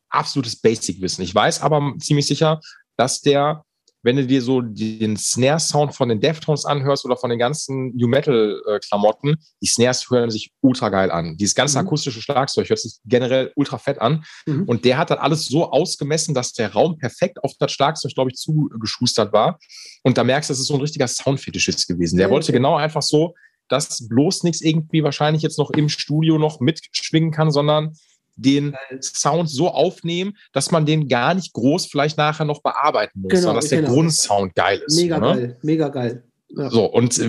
absolutes 0.09 0.61
Basic-Wissen. 0.61 1.23
Ich 1.23 1.33
weiß 1.33 1.61
aber 1.61 1.93
ziemlich 1.99 2.27
sicher, 2.27 2.59
dass 2.97 3.21
der 3.21 3.63
wenn 4.05 4.17
du 4.17 4.27
dir 4.27 4.39
so 4.43 4.61
den 4.61 5.17
Snare-Sound 5.17 5.95
von 5.95 6.09
den 6.09 6.21
Deftones 6.21 6.63
anhörst 6.63 7.05
oder 7.05 7.17
von 7.17 7.31
den 7.31 7.39
ganzen 7.39 7.91
New 7.95 8.07
Metal-Klamotten, 8.07 9.35
die 9.63 9.65
Snares 9.65 10.07
hören 10.11 10.29
sich 10.29 10.53
ultra 10.61 10.89
geil 10.89 11.09
an. 11.09 11.37
Dieses 11.37 11.55
ganze 11.55 11.81
mhm. 11.81 11.87
akustische 11.87 12.21
Schlagzeug 12.21 12.69
hört 12.69 12.79
sich 12.79 12.99
generell 13.05 13.51
ultra 13.55 13.79
fett 13.79 13.99
an. 13.99 14.23
Mhm. 14.45 14.65
Und 14.65 14.85
der 14.85 14.99
hat 14.99 15.09
dann 15.09 15.17
alles 15.17 15.45
so 15.45 15.71
ausgemessen, 15.71 16.35
dass 16.35 16.53
der 16.53 16.71
Raum 16.73 16.99
perfekt 16.99 17.43
auf 17.43 17.53
das 17.57 17.71
Schlagzeug, 17.71 18.13
glaube 18.13 18.29
ich, 18.29 18.37
zugeschustert 18.37 19.33
war. 19.33 19.57
Und 20.03 20.19
da 20.19 20.23
merkst 20.23 20.51
du, 20.51 20.53
das 20.53 20.59
ist 20.59 20.67
so 20.67 20.75
ein 20.75 20.81
richtiger 20.81 21.07
Soundfetischist 21.07 21.87
gewesen. 21.87 22.17
Der 22.17 22.27
ja, 22.27 22.31
wollte 22.31 22.45
okay. 22.45 22.57
genau 22.57 22.75
einfach 22.75 23.01
so, 23.01 23.33
dass 23.69 24.07
bloß 24.07 24.43
nichts 24.43 24.61
irgendwie 24.61 25.03
wahrscheinlich 25.03 25.41
jetzt 25.41 25.57
noch 25.57 25.71
im 25.71 25.89
Studio 25.89 26.37
noch 26.37 26.59
mitschwingen 26.59 27.31
kann, 27.31 27.49
sondern 27.49 27.93
den 28.35 28.75
Sound 29.01 29.49
so 29.49 29.69
aufnehmen, 29.69 30.37
dass 30.53 30.71
man 30.71 30.85
den 30.85 31.07
gar 31.07 31.33
nicht 31.33 31.53
groß 31.53 31.87
vielleicht 31.87 32.17
nachher 32.17 32.45
noch 32.45 32.61
bearbeiten 32.61 33.21
muss, 33.21 33.29
genau, 33.29 33.41
sondern 33.41 33.61
dass 33.61 33.69
der 33.69 33.81
genau. 33.81 33.93
Grundsound 33.93 34.55
geil 34.55 34.81
ist. 34.85 34.95
Mega 34.95 35.19
ne? 35.19 35.25
geil, 35.25 35.57
mega 35.61 35.87
geil. 35.89 36.23
Ja. 36.57 36.69
So, 36.69 36.85
und 36.85 37.19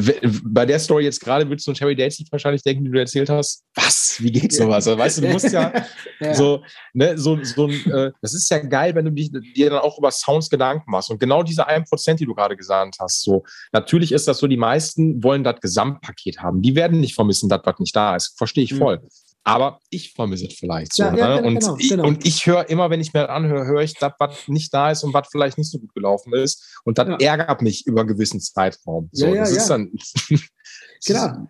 bei 0.45 0.67
der 0.67 0.79
Story 0.79 1.05
jetzt 1.05 1.21
gerade 1.21 1.49
würdest 1.49 1.67
du 1.67 1.73
an 1.73 1.75
Terry 1.75 1.97
Dates 1.97 2.23
wahrscheinlich 2.31 2.63
denken, 2.63 2.85
die 2.85 2.91
du 2.91 2.99
erzählt 2.99 3.29
hast, 3.29 3.65
was, 3.75 4.19
wie 4.21 4.31
geht 4.31 4.53
sowas? 4.53 4.87
Also, 4.87 4.97
weißt 4.97 5.19
du, 5.19 5.23
du 5.23 5.29
musst 5.29 5.53
ja, 5.53 5.73
ja. 6.21 6.35
so, 6.35 6.63
ne, 6.93 7.17
so, 7.19 7.43
so 7.43 7.67
ein, 7.67 7.91
äh, 7.91 8.13
das 8.21 8.35
ist 8.35 8.49
ja 8.51 8.59
geil, 8.59 8.95
wenn 8.95 9.07
du 9.07 9.11
dich, 9.11 9.33
dir 9.57 9.71
dann 9.71 9.81
auch 9.81 9.99
über 9.99 10.11
Sounds 10.11 10.49
Gedanken 10.49 10.91
machst. 10.91 11.11
Und 11.11 11.19
genau 11.19 11.43
diese 11.43 11.67
1%, 11.67 12.15
die 12.15 12.27
du 12.27 12.35
gerade 12.35 12.57
gesagt 12.57 12.97
hast, 13.01 13.23
so, 13.23 13.43
natürlich 13.73 14.13
ist 14.13 14.29
das 14.29 14.39
so, 14.39 14.47
die 14.47 14.57
meisten 14.57 15.23
wollen 15.25 15.43
das 15.43 15.61
Gesamtpaket 15.61 16.41
haben. 16.41 16.63
Die 16.63 16.77
werden 16.77 17.01
nicht 17.01 17.15
vermissen, 17.15 17.49
das, 17.49 17.63
was 17.65 17.79
nicht 17.79 17.97
da 17.97 18.15
ist. 18.15 18.37
Verstehe 18.37 18.65
ich 18.65 18.75
mhm. 18.75 18.79
voll. 18.79 18.97
Mhm. 18.99 19.09
Aber 19.47 19.79
ich 19.91 20.13
vermisse 20.13 20.49
es 20.49 20.55
vielleicht 20.55 20.93
so. 20.93 21.05
Ja, 21.05 21.17
ja, 21.17 21.29
ne? 21.29 21.37
genau, 21.37 21.49
und, 21.49 21.61
genau, 21.61 21.77
ich, 21.79 21.89
genau. 21.89 22.05
und 22.05 22.27
ich 22.27 22.47
höre 22.47 22.69
immer, 22.69 22.91
wenn 22.91 23.01
ich 23.01 23.15
mir 23.15 23.31
anhöre, 23.31 23.65
höre 23.65 23.83
ich 23.83 23.95
das, 23.95 24.13
was 24.19 24.49
nicht 24.49 24.75
da 24.75 24.91
ist 24.91 25.05
und 25.05 25.15
was 25.15 25.29
vielleicht 25.31 25.57
nicht 25.57 25.71
so 25.71 25.79
gut 25.79 25.95
gelaufen 25.95 26.35
ist. 26.35 26.81
Und 26.85 26.99
das 26.99 27.07
ja. 27.07 27.17
ärgert 27.21 27.63
mich 27.63 27.87
über 27.87 28.01
einen 28.01 28.09
gewissen 28.09 28.41
Zeitraum. 28.41 29.09
So, 29.13 29.27
ja, 29.27 29.43
das 29.43 29.53
ist 29.53 29.71
dann. 29.71 29.93
genau. 31.07 31.47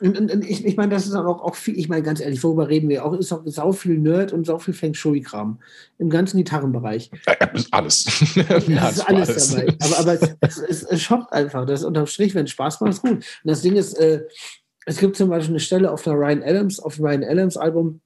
Und, 0.00 0.20
und, 0.20 0.30
und, 0.30 0.44
ich, 0.48 0.64
ich 0.64 0.76
meine, 0.76 0.94
das 0.94 1.06
ist 1.06 1.16
auch, 1.16 1.42
auch 1.42 1.56
viel, 1.56 1.76
ich 1.76 1.88
meine, 1.88 2.04
ganz 2.04 2.20
ehrlich, 2.20 2.44
worüber 2.44 2.68
reden 2.68 2.88
wir? 2.88 3.04
Auch 3.04 3.14
ist 3.14 3.32
auch 3.32 3.42
sau 3.46 3.72
viel 3.72 3.98
Nerd 3.98 4.32
und 4.32 4.46
sau 4.46 4.60
viel 4.60 4.74
Feng 4.74 4.94
Shui-Kram 4.94 5.60
im 5.98 6.10
ganzen 6.10 6.36
Gitarrenbereich. 6.36 7.10
Ja, 7.26 7.36
alles. 7.72 8.04
das 8.48 8.68
ist 8.68 9.08
alles, 9.08 9.28
alles, 9.28 9.50
dabei. 9.50 9.76
Aber, 9.80 9.98
aber 9.98 10.36
es, 10.42 10.58
es, 10.58 10.82
es, 10.84 11.02
schockt 11.02 11.32
einfach. 11.32 11.66
Das 11.66 11.82
unterm 11.82 12.06
Strich, 12.06 12.36
wenn 12.36 12.44
es 12.44 12.52
Spaß 12.52 12.80
macht, 12.80 12.92
ist 12.92 13.02
gut. 13.02 13.10
Und 13.14 13.24
das 13.42 13.62
Ding 13.62 13.74
ist, 13.74 13.94
äh, 13.94 14.22
es 14.86 14.98
gibt 14.98 15.16
zum 15.16 15.30
Beispiel 15.30 15.54
eine 15.54 15.60
Stelle 15.60 15.90
auf 15.90 16.02
der 16.02 16.14
Ryan 16.14 16.42
Adams, 16.42 16.80
auf 16.80 16.96
dem 16.96 17.06
Ryan 17.06 17.24
Adams 17.24 17.56
Album, 17.56 18.00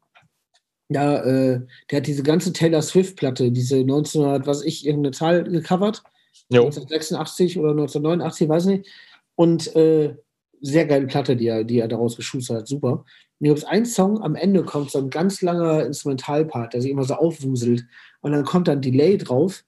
ja, 0.88 1.16
äh, 1.24 1.60
der 1.90 1.96
hat 1.98 2.06
diese 2.06 2.22
ganze 2.22 2.52
Taylor 2.52 2.82
Swift-Platte, 2.82 3.50
diese 3.50 3.76
1900, 3.76 4.46
was 4.46 4.62
ich, 4.62 4.86
irgendeine 4.86 5.12
Zahl 5.12 5.44
gecovert. 5.44 6.02
Jo. 6.48 6.62
1986 6.62 7.58
oder 7.58 7.70
1989, 7.70 8.48
weiß 8.48 8.66
nicht. 8.66 8.88
Und 9.34 9.74
äh, 9.74 10.14
sehr 10.60 10.86
geile 10.86 11.06
Platte, 11.06 11.36
die 11.36 11.48
er, 11.48 11.64
die 11.64 11.80
er 11.80 11.88
daraus 11.88 12.16
geschustert 12.16 12.58
hat, 12.58 12.68
super. 12.68 13.04
Und 13.38 13.46
hier 13.46 13.48
gibt 13.48 13.58
es 13.58 13.64
einen 13.64 13.86
Song, 13.86 14.22
am 14.22 14.34
Ende 14.34 14.64
kommt 14.64 14.90
so 14.90 14.98
ein 14.98 15.10
ganz 15.10 15.42
langer 15.42 15.84
Instrumentalpart, 15.84 16.72
der 16.72 16.80
sich 16.80 16.90
immer 16.90 17.04
so 17.04 17.14
aufwuselt. 17.14 17.84
Und 18.20 18.32
dann 18.32 18.44
kommt 18.44 18.68
dann 18.68 18.80
Delay 18.80 19.18
drauf 19.18 19.64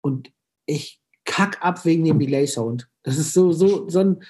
und 0.00 0.32
ich 0.66 1.00
kack 1.24 1.58
ab 1.60 1.84
wegen 1.84 2.04
dem 2.04 2.18
Delay-Sound. 2.18 2.88
Das 3.02 3.18
ist 3.18 3.32
so, 3.32 3.52
so, 3.52 3.88
so 3.88 4.00
ein, 4.00 4.22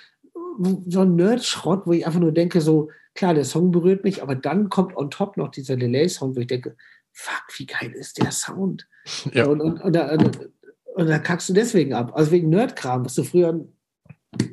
so 0.86 1.00
ein 1.00 1.16
Nerd-Schrott, 1.16 1.82
wo 1.86 1.92
ich 1.92 2.06
einfach 2.06 2.20
nur 2.20 2.32
denke, 2.32 2.60
so, 2.60 2.90
klar, 3.14 3.34
der 3.34 3.44
Song 3.44 3.70
berührt 3.70 4.04
mich, 4.04 4.22
aber 4.22 4.34
dann 4.34 4.68
kommt 4.68 4.96
on 4.96 5.10
top 5.10 5.36
noch 5.36 5.50
dieser 5.50 5.76
Delay-Sound, 5.76 6.36
wo 6.36 6.40
ich 6.40 6.46
denke, 6.46 6.76
fuck, 7.12 7.44
wie 7.56 7.66
geil 7.66 7.92
ist 7.92 8.18
der 8.18 8.32
Sound? 8.32 8.88
Ja. 9.32 9.46
Und, 9.46 9.60
und, 9.60 9.80
und, 9.80 9.96
da, 9.96 10.12
und 10.12 11.08
da 11.08 11.18
kackst 11.18 11.48
du 11.48 11.52
deswegen 11.52 11.92
ab. 11.92 12.12
Also 12.14 12.30
wegen 12.30 12.50
Nerd-Kram, 12.50 13.04
was 13.04 13.16
du 13.16 13.24
früher 13.24 13.66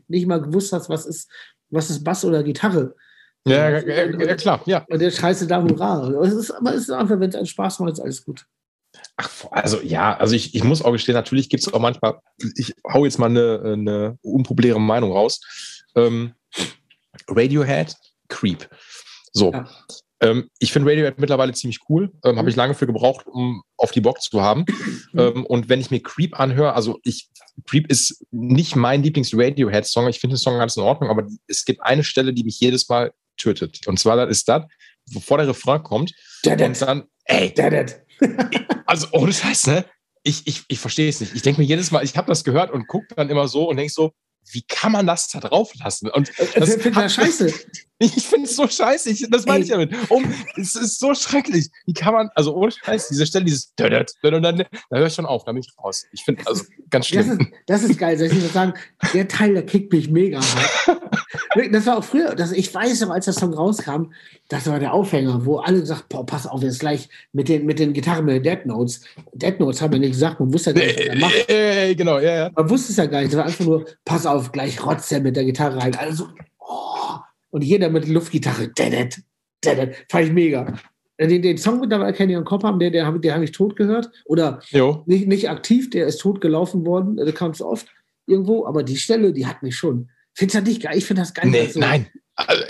nicht 0.07 0.25
mal 0.25 0.41
gewusst 0.41 0.73
hast, 0.73 0.89
was 0.89 1.05
ist, 1.05 1.29
was 1.69 1.91
ist 1.91 2.03
Bass 2.03 2.25
oder 2.25 2.41
Gitarre. 2.41 2.95
Ja, 3.45 3.69
ja, 3.69 4.05
ja, 4.05 4.35
klar, 4.35 4.61
ja. 4.65 4.85
Und 4.89 4.99
der 4.99 5.11
scheiße 5.11 5.47
da 5.47 5.61
hurra. 5.61 6.09
Es 6.23 6.33
ist, 6.33 6.51
aber 6.51 6.73
es 6.73 6.81
ist 6.83 6.89
einfach, 6.89 7.19
wenn 7.19 7.29
es 7.29 7.35
einen 7.35 7.45
Spaß 7.45 7.79
macht, 7.79 7.93
ist 7.93 7.99
alles 7.99 8.25
gut. 8.25 8.45
Ach, 9.17 9.29
also 9.51 9.81
ja, 9.81 10.17
also 10.17 10.35
ich, 10.35 10.55
ich 10.55 10.63
muss 10.63 10.81
auch 10.81 10.91
gestehen, 10.91 11.15
natürlich 11.15 11.49
gibt 11.49 11.61
es 11.61 11.73
auch 11.73 11.79
manchmal, 11.79 12.19
ich 12.55 12.73
hau 12.91 13.05
jetzt 13.05 13.19
mal 13.19 13.29
eine, 13.29 13.61
eine 13.63 14.17
unpopuläre 14.21 14.79
Meinung 14.79 15.11
raus. 15.11 15.41
Ähm, 15.95 16.33
Radiohead, 17.27 17.95
Creep. 18.27 18.69
So. 19.33 19.51
Ja. 19.51 19.69
Ähm, 20.21 20.49
ich 20.59 20.71
finde 20.71 20.89
Radiohead 20.89 21.19
mittlerweile 21.19 21.53
ziemlich 21.53 21.79
cool. 21.87 22.11
Ähm, 22.23 22.37
Habe 22.37 22.49
ich 22.49 22.55
lange 22.55 22.73
für 22.73 22.85
gebraucht, 22.85 23.25
um 23.27 23.63
auf 23.77 23.91
die 23.91 24.01
Box 24.01 24.25
zu 24.25 24.41
haben. 24.41 24.65
Mhm. 25.13 25.19
Ähm, 25.19 25.45
und 25.45 25.69
wenn 25.69 25.79
ich 25.79 25.91
mir 25.91 26.01
Creep 26.01 26.39
anhöre, 26.39 26.73
also 26.73 26.99
ich, 27.03 27.29
Creep 27.65 27.89
ist 27.89 28.25
nicht 28.31 28.75
mein 28.75 29.03
Lieblings-Radiohead-Song. 29.03 30.07
Ich 30.07 30.19
finde 30.19 30.35
den 30.35 30.39
Song 30.39 30.57
ganz 30.57 30.75
in 30.75 30.83
Ordnung, 30.83 31.09
aber 31.09 31.25
es 31.47 31.65
gibt 31.65 31.81
eine 31.81 32.03
Stelle, 32.03 32.33
die 32.33 32.43
mich 32.43 32.59
jedes 32.59 32.89
Mal 32.89 33.13
tötet. 33.37 33.87
Und 33.87 33.99
zwar 33.99 34.17
das 34.17 34.29
ist 34.29 34.49
das, 34.49 34.65
bevor 35.13 35.37
der 35.37 35.47
Refrain 35.47 35.83
kommt. 35.83 36.13
Dead 36.43 36.61
und 36.61 36.81
dann, 36.81 37.03
ey, 37.25 37.53
Dead 37.53 38.01
also 38.85 39.07
ohne 39.13 39.31
Scheiß, 39.31 39.67
ne? 39.67 39.85
Ich, 40.23 40.45
ich, 40.45 40.63
ich 40.67 40.79
verstehe 40.79 41.07
es 41.07 41.21
nicht. 41.21 41.33
Ich 41.33 41.41
denke 41.41 41.61
mir 41.61 41.67
jedes 41.67 41.91
Mal, 41.91 42.03
ich 42.03 42.17
habe 42.17 42.27
das 42.27 42.43
gehört 42.43 42.71
und 42.71 42.87
gucke 42.87 43.07
dann 43.15 43.29
immer 43.29 43.47
so 43.47 43.69
und 43.69 43.77
denke 43.77 43.91
so, 43.91 44.11
wie 44.51 44.63
kann 44.63 44.91
man 44.91 45.07
das 45.07 45.27
da 45.27 45.39
drauf 45.39 45.71
lassen? 45.75 46.09
Und 46.09 46.29
äh, 46.39 46.59
das 46.59 46.75
finde 46.75 47.05
ich 47.05 47.13
scheiße. 47.13 47.53
Ich 48.01 48.27
finde 48.27 48.45
es 48.45 48.55
so 48.55 48.65
scheiße. 48.65 49.09
Ich, 49.09 49.27
das 49.29 49.45
meine 49.45 49.63
ich 49.63 49.69
damit. 49.69 49.93
Um, 50.09 50.23
es 50.55 50.75
ist 50.75 50.99
so 50.99 51.13
schrecklich. 51.13 51.69
Wie 51.85 51.93
kann 51.93 52.13
man, 52.13 52.29
also 52.33 52.55
ohne 52.55 52.71
Scheiß, 52.71 53.09
diese 53.09 53.25
Stelle, 53.25 53.43
dieses 53.43 53.73
und 53.77 54.41
dann, 54.41 54.57
da 54.59 54.97
höre 54.97 55.07
ich 55.07 55.13
schon 55.13 55.25
auf, 55.25 55.43
da 55.43 55.51
bin 55.51 55.61
ich 55.61 55.77
raus. 55.77 56.05
Ich 56.13 56.23
finde, 56.23 56.47
also 56.47 56.63
ganz 56.89 57.07
schlimm. 57.07 57.27
Das 57.27 57.37
ist, 57.37 57.51
das 57.67 57.83
ist 57.83 57.99
geil. 57.99 58.17
Soll 58.17 58.27
ich 58.27 58.33
mal 58.33 58.49
sagen, 58.49 58.73
der 59.13 59.27
Teil, 59.27 59.53
der 59.53 59.65
kickt 59.65 59.91
mich 59.91 60.09
mega. 60.09 60.39
das 61.67 61.85
war 61.85 61.97
auch 61.97 62.03
früher, 62.03 62.35
das, 62.35 62.51
ich 62.51 62.73
weiß 62.73 63.01
noch, 63.01 63.09
als 63.09 63.25
der 63.25 63.33
Song 63.33 63.53
rauskam, 63.53 64.11
das 64.47 64.67
war 64.67 64.79
der 64.79 64.93
Aufhänger, 64.93 65.45
wo 65.45 65.57
alle 65.57 65.79
gesagt 65.79 66.09
boah, 66.09 66.25
pass 66.25 66.47
auf, 66.47 66.61
jetzt 66.63 66.79
gleich 66.79 67.09
mit 67.33 67.49
den, 67.49 67.65
mit 67.65 67.79
den 67.79 67.93
Gitarren, 67.93 68.25
mit 68.25 68.35
den 68.35 68.43
Dead 68.43 68.65
Notes. 68.65 69.01
Dead 69.33 69.59
Notes 69.59 69.81
haben 69.81 69.93
wir 69.93 69.99
nicht 69.99 70.11
gesagt, 70.11 70.39
man 70.39 70.53
wusste 70.53 70.71
ja 70.71 70.75
gar 70.75 70.85
nicht, 70.85 70.99
was 70.99 71.05
er 71.05 71.15
macht. 71.17 71.49
Äh, 71.49 71.95
genau, 71.95 72.19
ja, 72.19 72.35
ja. 72.35 72.51
Man 72.55 72.69
wusste 72.69 72.91
es 72.91 72.97
ja 72.97 73.05
gar 73.05 73.21
nicht. 73.21 73.33
Das 73.33 73.37
war 73.39 73.45
einfach 73.45 73.65
nur, 73.65 73.85
pass 74.05 74.25
auf, 74.25 74.51
gleich 74.51 74.83
rotzt 74.85 75.11
er 75.11 75.21
mit 75.21 75.35
der 75.35 75.45
Gitarre 75.45 75.77
rein. 75.77 75.95
Also, 75.95 76.27
oh, 76.59 77.17
und 77.51 77.63
jeder 77.63 77.89
mit 77.89 78.07
Luftgitarre, 78.07 78.69
dedet, 78.69 79.21
dedet, 79.65 79.95
fand 80.09 80.25
ich 80.25 80.31
mega. 80.31 80.73
Äh, 81.17 81.27
den, 81.27 81.41
den 81.41 81.57
Song 81.57 81.79
mittlerweile 81.79 82.13
kenne 82.13 82.31
ich 82.31 82.37
im 82.37 82.45
Kopf 82.45 82.63
haben, 82.63 82.79
den, 82.79 82.93
den 82.93 83.05
habe 83.05 83.33
hab 83.33 83.41
ich 83.41 83.51
tot 83.51 83.75
gehört. 83.75 84.09
Oder 84.25 84.61
nicht, 85.05 85.27
nicht 85.27 85.49
aktiv, 85.49 85.89
der 85.89 86.07
ist 86.07 86.19
tot 86.19 86.41
gelaufen 86.41 86.85
worden, 86.85 87.17
der 87.17 87.31
kam 87.33 87.53
so 87.53 87.67
oft 87.67 87.87
irgendwo, 88.25 88.65
aber 88.65 88.83
die 88.83 88.97
Stelle, 88.97 89.33
die 89.33 89.47
hat 89.47 89.63
mich 89.63 89.75
schon. 89.75 90.09
Findest 90.39 90.55
du 90.55 90.59
das 90.61 90.69
nicht 90.69 90.81
geil? 90.81 90.97
Ich 90.97 91.05
finde 91.05 91.21
das 91.21 91.33
geil. 91.33 91.49
Nee, 91.49 91.67
so. 91.67 91.79
Nein. 91.79 92.07
Also, 92.35 92.63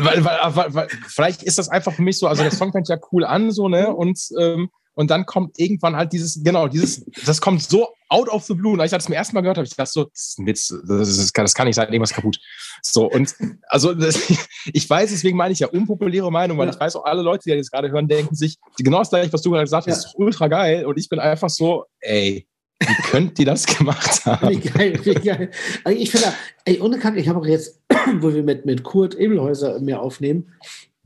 weil, 0.00 0.24
weil, 0.24 0.56
weil, 0.56 0.74
weil, 0.74 0.88
vielleicht 1.06 1.44
ist 1.44 1.56
das 1.56 1.68
einfach 1.68 1.92
für 1.92 2.02
mich 2.02 2.18
so, 2.18 2.26
also 2.26 2.42
der 2.42 2.50
Song 2.50 2.72
fängt 2.72 2.88
ja 2.88 2.98
cool 3.12 3.24
an, 3.24 3.52
so, 3.52 3.68
ne? 3.68 3.94
Und 3.94 4.18
ähm, 4.40 4.70
und 4.94 5.10
dann 5.10 5.24
kommt 5.24 5.58
irgendwann 5.58 5.96
halt 5.96 6.12
dieses, 6.12 6.42
genau, 6.42 6.68
dieses, 6.68 7.04
das 7.24 7.40
kommt 7.40 7.62
so 7.62 7.88
out 8.10 8.28
of 8.28 8.44
the 8.44 8.54
blue. 8.54 8.74
Und 8.74 8.80
als 8.80 8.92
ich 8.92 8.96
das 8.96 9.04
zum 9.04 9.14
ersten 9.14 9.34
Mal 9.34 9.40
gehört 9.40 9.56
habe, 9.56 9.66
ich 9.66 9.74
dachte 9.74 9.90
so, 9.90 10.04
das 10.04 10.20
ist 10.20 10.38
ein 10.38 10.46
Witz, 10.46 10.74
das, 10.86 11.08
ist, 11.08 11.36
das 11.36 11.54
kann 11.54 11.66
nicht 11.66 11.76
sein, 11.76 11.86
irgendwas 11.88 12.12
kaputt. 12.12 12.38
So, 12.82 13.10
und 13.10 13.34
also 13.68 13.94
das, 13.94 14.20
ich 14.72 14.90
weiß, 14.90 15.10
deswegen 15.10 15.38
meine 15.38 15.52
ich 15.52 15.60
ja 15.60 15.68
unpopuläre 15.68 16.30
Meinung, 16.30 16.58
weil 16.58 16.66
ja. 16.66 16.74
ich 16.74 16.80
weiß 16.80 16.96
auch, 16.96 17.04
alle 17.06 17.22
Leute, 17.22 17.44
die 17.46 17.56
das 17.56 17.70
gerade 17.70 17.90
hören, 17.90 18.06
denken 18.06 18.34
sich, 18.34 18.58
genau 18.76 18.98
das 18.98 19.10
gleiche, 19.10 19.32
was 19.32 19.40
du 19.40 19.50
gerade 19.50 19.64
gesagt 19.64 19.86
hast, 19.86 20.02
ja. 20.02 20.08
ist 20.08 20.14
ultra 20.16 20.48
geil. 20.48 20.84
Und 20.84 20.98
ich 20.98 21.08
bin 21.08 21.20
einfach 21.20 21.48
so, 21.48 21.84
ey, 22.00 22.46
wie 22.86 23.02
könnt 23.10 23.38
ihr 23.38 23.46
das 23.46 23.66
gemacht 23.66 24.24
haben? 24.26 24.50
Wie 24.50 24.60
geil, 24.60 25.00
wie 25.04 25.14
geil. 25.14 25.50
Also 25.84 25.98
ich 25.98 26.10
finde, 26.10 26.32
ey, 26.64 26.80
ohne 26.80 26.98
Kacke, 26.98 27.20
ich 27.20 27.28
habe 27.28 27.40
auch 27.40 27.46
jetzt, 27.46 27.80
wo 28.20 28.32
wir 28.32 28.42
mit, 28.42 28.66
mit 28.66 28.82
Kurt 28.82 29.14
Ebelhäuser 29.14 29.80
mehr 29.80 30.00
aufnehmen, 30.02 30.52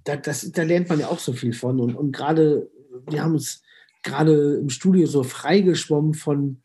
da, 0.04 0.16
das, 0.16 0.50
da 0.52 0.62
lernt 0.62 0.88
man 0.88 1.00
ja 1.00 1.08
auch 1.08 1.18
so 1.18 1.32
viel 1.32 1.52
von. 1.52 1.80
Und, 1.80 1.94
und 1.94 2.12
gerade, 2.12 2.70
wir 3.08 3.22
haben 3.22 3.34
uns 3.34 3.62
gerade 4.02 4.56
im 4.56 4.70
Studio 4.70 5.06
so 5.06 5.22
freigeschwommen 5.22 6.14
von, 6.14 6.62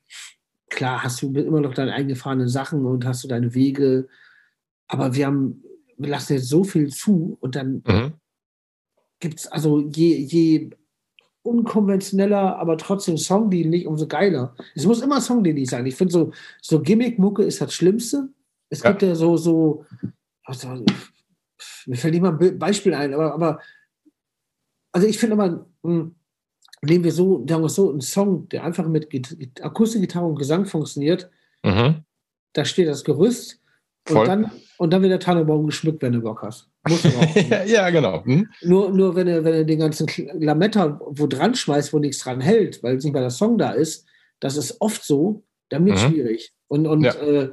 klar, 0.69 1.03
hast 1.03 1.21
du 1.21 1.33
immer 1.33 1.61
noch 1.61 1.73
deine 1.73 1.93
eingefahrenen 1.93 2.47
Sachen 2.47 2.85
und 2.85 3.05
hast 3.05 3.23
du 3.23 3.27
deine 3.27 3.53
Wege, 3.53 4.07
aber 4.87 5.15
wir 5.15 5.25
haben, 5.25 5.63
wir 5.97 6.09
lassen 6.09 6.33
jetzt 6.33 6.49
so 6.49 6.63
viel 6.63 6.89
zu 6.89 7.37
und 7.41 7.55
dann 7.55 7.83
mhm. 7.85 8.13
gibt 9.19 9.39
es, 9.39 9.47
also 9.47 9.79
je, 9.79 10.15
je 10.17 10.69
unkonventioneller, 11.43 12.57
aber 12.57 12.77
trotzdem 12.77 13.17
songdienlich, 13.17 13.87
umso 13.87 14.07
geiler. 14.07 14.55
Es 14.75 14.85
muss 14.85 15.01
immer 15.01 15.21
songdienlich 15.21 15.69
sein. 15.69 15.85
Ich 15.85 15.95
finde 15.95 16.13
so, 16.13 16.31
so 16.61 16.81
Gimmick-Mucke 16.81 17.43
ist 17.43 17.61
das 17.61 17.73
Schlimmste. 17.73 18.29
Es 18.69 18.83
ja. 18.83 18.91
gibt 18.91 19.01
ja 19.01 19.15
so, 19.15 19.37
so, 19.37 19.85
also, 20.43 20.85
mir 21.85 21.97
fällt 21.97 22.13
nicht 22.13 22.21
mal 22.21 22.37
ein 22.39 22.59
Beispiel 22.59 22.93
ein, 22.93 23.13
aber, 23.13 23.33
aber 23.33 23.59
also 24.91 25.07
ich 25.07 25.17
finde 25.17 25.33
immer, 25.33 25.49
mh, 25.49 25.65
hm, 25.83 26.15
nehmen 26.83 27.03
wir 27.03 27.11
so, 27.11 27.45
sagen 27.47 27.63
wir 27.63 27.69
so, 27.69 27.91
einen 27.91 28.01
Song, 28.01 28.49
der 28.49 28.63
einfach 28.63 28.87
mit 28.87 29.07
Akustikgitarre 29.61 30.25
und 30.25 30.39
Gesang 30.39 30.65
funktioniert, 30.65 31.29
mhm. 31.63 32.03
da 32.53 32.65
steht 32.65 32.87
das 32.87 33.03
Gerüst 33.03 33.61
und 34.09 34.27
dann, 34.27 34.51
und 34.77 34.91
dann 34.91 35.01
wird 35.01 35.11
der 35.11 35.19
Tannenbaum 35.19 35.67
geschmückt, 35.67 36.01
wenn 36.01 36.13
du 36.13 36.21
Bock 36.21 36.41
hast. 36.41 36.70
Auch, 36.83 37.03
ne? 37.35 37.63
ja, 37.67 37.89
genau. 37.89 38.23
Hm? 38.25 38.49
Nur, 38.61 38.91
nur 38.91 39.15
wenn 39.15 39.27
du, 39.27 39.43
wenn 39.43 39.53
du 39.53 39.65
den 39.65 39.79
ganzen 39.79 40.07
Lametta 40.33 40.99
wo 41.03 41.27
dran 41.27 41.55
schmeißt, 41.55 41.93
wo 41.93 41.99
nichts 41.99 42.19
dran 42.19 42.41
hält, 42.41 42.81
weil 42.83 42.97
es 42.97 43.03
nicht 43.03 43.13
mal 43.13 43.19
der 43.21 43.29
Song 43.29 43.57
da 43.57 43.71
ist, 43.71 44.05
das 44.39 44.57
ist 44.57 44.81
oft 44.81 45.03
so, 45.03 45.43
dann 45.69 45.85
wird 45.85 45.97
es 45.97 46.03
mhm. 46.03 46.09
schwierig. 46.09 46.53
Und, 46.67 46.87
und, 46.87 47.03
ja. 47.03 47.13
äh, 47.13 47.51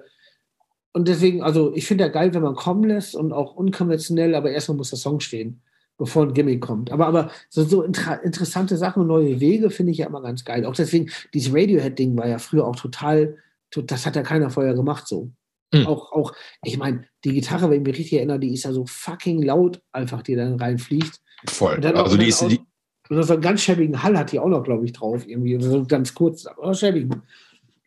und 0.92 1.08
deswegen, 1.08 1.42
also 1.42 1.74
ich 1.74 1.86
finde 1.86 2.04
ja 2.04 2.10
geil, 2.10 2.32
wenn 2.32 2.42
man 2.42 2.54
kommen 2.54 2.84
lässt 2.84 3.14
und 3.14 3.32
auch 3.32 3.54
unkonventionell, 3.54 4.34
aber 4.34 4.50
erstmal 4.50 4.78
muss 4.78 4.90
der 4.90 4.98
Song 4.98 5.20
stehen 5.20 5.62
bevor 5.98 6.22
ein 6.22 6.32
Gimmick 6.32 6.62
kommt. 6.62 6.90
Aber, 6.92 7.06
aber 7.06 7.30
so, 7.50 7.64
so 7.64 7.82
inter 7.82 8.22
interessante 8.22 8.76
Sachen 8.76 9.02
und 9.02 9.08
neue 9.08 9.40
Wege 9.40 9.68
finde 9.68 9.92
ich 9.92 9.98
ja 9.98 10.06
immer 10.06 10.22
ganz 10.22 10.44
geil. 10.44 10.64
Auch 10.64 10.74
deswegen, 10.74 11.10
dieses 11.34 11.52
Radiohead-Ding 11.52 12.16
war 12.16 12.28
ja 12.28 12.38
früher 12.38 12.66
auch 12.66 12.76
total, 12.76 13.36
das 13.74 14.06
hat 14.06 14.16
ja 14.16 14.22
keiner 14.22 14.48
vorher 14.48 14.74
gemacht 14.74 15.06
so. 15.06 15.30
Mhm. 15.72 15.86
Auch, 15.86 16.12
auch, 16.12 16.32
ich 16.64 16.78
meine, 16.78 17.04
die 17.24 17.32
Gitarre, 17.32 17.68
wenn 17.68 17.80
ich 17.80 17.86
mich 17.86 17.98
richtig 17.98 18.18
erinnere, 18.18 18.38
die 18.38 18.54
ist 18.54 18.64
ja 18.64 18.72
so 18.72 18.86
fucking 18.86 19.42
laut, 19.42 19.82
einfach, 19.92 20.22
die 20.22 20.34
dann 20.34 20.58
reinfliegt. 20.58 21.20
Voll. 21.46 21.84
also 21.84 22.16
die 22.16 22.28
ist, 22.28 22.40
die, 22.42 22.60
und 23.08 23.22
so 23.22 23.32
einen 23.34 23.42
ganz 23.42 23.62
schäbigen 23.62 24.02
Hall 24.02 24.16
hat 24.18 24.32
die 24.32 24.38
auch 24.38 24.48
noch, 24.48 24.62
glaube 24.62 24.84
ich, 24.84 24.92
drauf. 24.92 25.26
Irgendwie. 25.26 25.60
So 25.60 25.84
ganz 25.84 26.14
kurz, 26.14 26.46
aber 26.46 26.74
schäbigen. 26.74 27.22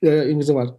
Äh, 0.01 0.27
irgendwie 0.27 0.45
sowas. 0.45 0.73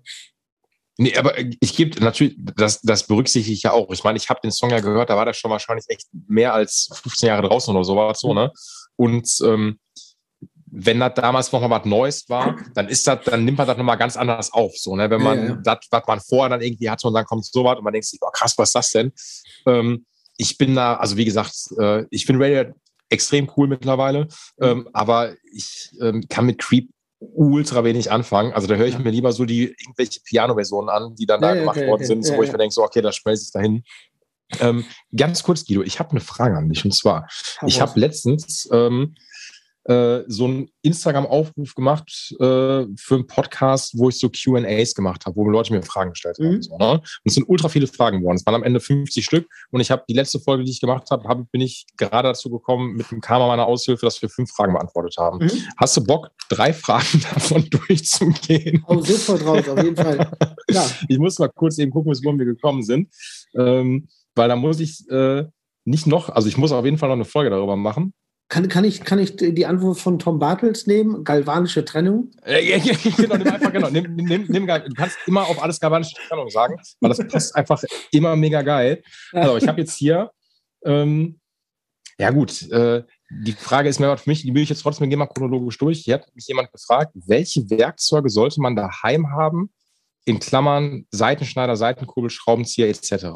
Nee, 0.99 1.17
aber 1.17 1.39
ich 1.39 1.77
gebe 1.77 1.99
natürlich, 2.01 2.37
das, 2.39 2.81
das 2.83 3.07
berücksichtige 3.07 3.55
ich 3.55 3.63
ja 3.63 3.73
auch. 3.73 3.91
Ich 3.93 4.05
meine, 4.05 4.19
ich 4.19 4.29
habe 4.29 4.41
den 4.43 4.51
Song 4.51 4.71
ja 4.71 4.81
gehört, 4.81 5.11
da 5.11 5.17
war 5.17 5.25
der 5.25 5.33
schon 5.33 5.51
wahrscheinlich 5.51 5.87
echt 5.89 6.09
mehr 6.29 6.55
als 6.55 6.91
15 7.03 7.29
Jahre 7.29 7.49
draußen 7.49 7.75
oder 7.75 7.85
sowas, 7.85 8.21
so, 8.21 8.35
ne? 8.35 8.53
Und 8.97 9.29
ähm, 9.45 9.79
wenn 10.75 11.01
das 11.01 11.13
damals 11.15 11.53
nochmal 11.53 11.71
was 11.71 11.85
Neues 11.85 12.29
war, 12.31 12.57
dann 12.75 12.89
ist 12.89 13.07
das, 13.07 13.19
dann 13.27 13.45
nimmt 13.45 13.59
man 13.59 13.67
das 13.67 13.77
nochmal 13.77 13.99
ganz 13.99 14.17
anders 14.17 14.53
auf. 14.55 14.73
So, 14.77 14.97
ne? 14.97 15.11
Wenn 15.11 15.23
man 15.23 15.39
ja, 15.39 15.49
ja. 15.51 15.61
das, 15.63 15.79
was 15.91 16.03
man 16.07 16.21
vorher 16.21 16.49
dann 16.49 16.63
irgendwie 16.63 16.89
hatte 16.89 17.07
und 17.07 17.15
dann 17.15 17.27
kommt 17.27 17.45
so 17.45 17.63
was 17.65 17.77
und 17.77 17.85
man 17.85 17.93
denkt 17.93 18.07
sich, 18.07 18.19
oh 18.23 18.31
krass, 18.33 18.55
was 18.57 18.71
ist 18.71 18.75
das 18.75 18.91
denn? 18.91 19.13
Ähm, 19.67 20.07
ich 20.39 20.57
bin 20.57 20.75
da, 20.75 20.95
also 20.97 21.19
wie 21.19 21.27
gesagt, 21.27 21.55
äh, 21.79 22.07
ich 22.11 22.25
finde 22.25 22.45
Radio 22.45 22.73
extrem 23.11 23.51
cool 23.57 23.69
mittlerweile, 23.69 24.25
mhm. 24.25 24.29
ähm, 24.63 24.89
aber 24.95 25.35
ich 25.53 25.91
ähm, 26.01 26.25
kann 26.31 26.47
mit 26.47 26.59
Creep 26.59 26.89
ultra 27.21 27.85
wenig 27.85 28.11
anfangen. 28.11 28.55
Also 28.55 28.67
da 28.67 28.75
höre 28.75 28.87
ich 28.87 28.95
ja. 28.95 29.01
mir 29.01 29.11
lieber 29.11 29.33
so 29.33 29.45
die 29.45 29.75
irgendwelche 29.79 30.21
Piano-Versionen 30.25 30.89
an, 30.89 31.15
die 31.15 31.27
dann 31.27 31.43
da 31.43 31.55
gemacht 31.55 31.77
okay, 31.77 31.87
worden 31.87 32.01
okay. 32.01 32.07
sind, 32.07 32.25
so, 32.25 32.35
wo 32.35 32.43
ich 32.43 32.51
mir 32.51 32.59
denke, 32.59 32.73
so, 32.73 32.83
okay, 32.83 33.03
da 33.03 33.13
schmelze 33.13 33.45
ich 33.45 33.53
dahin. 33.53 33.85
Ähm, 34.61 34.85
ganz 35.15 35.43
kurz, 35.43 35.65
Guido, 35.65 35.83
ich 35.83 35.99
habe 35.99 36.11
eine 36.11 36.21
Frage 36.21 36.57
an 36.57 36.69
dich 36.69 36.85
und 36.85 36.93
zwar, 36.93 37.29
ich 37.67 37.81
habe 37.81 37.99
letztens 37.99 38.69
ähm, 38.73 39.15
äh, 39.85 40.21
so 40.29 40.45
einen 40.45 40.69
Instagram-Aufruf 40.83 41.75
gemacht 41.75 42.35
äh, 42.39 42.87
für 42.97 43.15
einen 43.15 43.27
Podcast, 43.27 43.99
wo 43.99 44.09
ich 44.09 44.19
so 44.19 44.29
QAs 44.29 44.95
gemacht 44.95 45.27
habe, 45.27 45.37
wo 45.37 45.49
Leute 45.49 45.73
mir 45.73 45.83
Fragen 45.83 46.11
gestellt 46.11 46.39
haben. 46.39 46.57
Mhm. 46.57 46.63
So, 46.63 46.79
ne? 46.79 46.93
Und 46.93 47.03
es 47.25 47.35
sind 47.35 47.49
ultra 47.49 47.69
viele 47.69 47.87
Fragen 47.87 48.21
geworden. 48.21 48.37
Es 48.37 48.47
waren 48.47 48.55
am 48.55 48.63
Ende 48.63 48.81
50 48.81 49.25
Stück. 49.25 49.49
Und 49.71 49.81
ich 49.81 49.91
habe 49.91 50.05
die 50.09 50.15
letzte 50.15 50.39
Folge, 50.39 50.65
die 50.65 50.71
ich 50.71 50.81
gemacht 50.81 51.11
habe, 51.11 51.29
hab, 51.29 51.51
bin 51.51 51.61
ich 51.61 51.87
gerade 51.97 52.29
dazu 52.29 52.51
gekommen, 52.51 52.95
mit 52.95 53.11
dem 53.11 53.21
Karma 53.21 53.49
meiner 53.49 53.67
Aushilfe, 53.67 54.07
dass 54.07 54.21
wir 54.23 54.29
fünf 54.29 54.51
Fragen 54.51 54.73
beantwortet 54.73 55.17
haben. 55.19 55.39
Mhm. 55.39 55.51
Hast 55.77 55.97
du 55.97 56.05
Bock, 56.05 56.31
drei 56.49 56.73
Fragen 56.73 57.21
davon 57.35 57.69
durchzugehen? 57.69 58.85
Oh, 58.87 59.01
sofort 59.01 59.45
raus, 59.45 59.69
auf 59.69 59.83
jeden 59.83 59.97
Fall. 59.97 60.31
Ja. 60.71 60.87
Ich 61.09 61.19
muss 61.19 61.39
mal 61.39 61.49
kurz 61.49 61.79
eben 61.79 61.91
gucken, 61.91 62.11
bis 62.11 62.25
wohin 62.25 62.39
wir 62.39 62.47
gekommen 62.47 62.83
sind. 62.83 63.09
Ähm, 63.55 64.09
weil 64.35 64.49
da 64.49 64.57
muss 64.57 64.81
ich 64.81 65.09
äh, 65.11 65.45
nicht 65.85 66.07
noch, 66.07 66.29
also 66.31 66.49
ich 66.49 66.57
muss 66.57 66.73
auf 66.73 66.85
jeden 66.85 66.99
Fall 66.99 67.09
noch 67.09 67.17
eine 67.17 67.25
Folge 67.25 67.51
darüber 67.51 67.77
machen. 67.77 68.15
Kann, 68.53 68.69
kann, 68.69 68.85
ich, 68.85 69.03
kann 69.03 69.19
ich 69.19 69.37
die 69.37 69.65
Antwort 69.65 69.99
von 69.99 70.19
Tom 70.19 70.39
Bartels 70.39 70.87
nehmen? 70.87 71.25
Galvanische 71.25 71.87
Trennung? 71.87 72.33
Ja, 72.47 72.59
ja, 72.59 72.77
genau, 73.17 73.39
nimm 73.39 73.47
einfach, 73.47 73.73
genau. 73.73 73.89
Nimm, 73.89 74.15
nimm, 74.15 74.45
nimm, 74.47 74.67
du 74.67 74.93
kannst 74.95 75.17
immer 75.27 75.47
auf 75.47 75.63
alles 75.63 75.81
galvanische 75.81 76.17
Trennung 76.29 76.51
sagen, 76.51 76.77
weil 77.01 77.09
das 77.09 77.27
passt 77.27 77.57
einfach 77.57 77.83
immer 78.11 78.37
mega 78.37 78.61
geil. 78.61 79.03
Also, 79.33 79.57
ich 79.57 79.67
habe 79.67 79.81
jetzt 79.81 79.97
hier, 79.97 80.33
ähm, 80.85 81.41
ja 82.19 82.29
gut, 82.29 82.71
äh, 82.71 83.05
die 83.31 83.53
Frage 83.53 83.89
ist 83.89 84.01
mir 84.01 84.15
für 84.19 84.29
mich, 84.29 84.43
die 84.43 84.55
will 84.55 84.65
ich 84.65 84.69
jetzt 84.69 84.83
trotzdem, 84.83 85.09
gehen 85.09 85.19
mal 85.19 85.29
chronologisch 85.29 85.79
durch. 85.79 86.01
Hier 86.01 86.17
hat 86.17 86.27
mich 86.35 86.47
jemand 86.47 86.71
gefragt, 86.73 87.13
welche 87.27 87.71
Werkzeuge 87.71 88.29
sollte 88.29 88.61
man 88.61 88.77
daheim 88.77 89.31
haben? 89.31 89.71
In 90.27 90.41
Klammern 90.41 91.07
Seitenschneider, 91.11 91.75
Seitenkurbel, 91.75 92.29
Schraubenzieher 92.29 92.91
etc. 92.91 93.29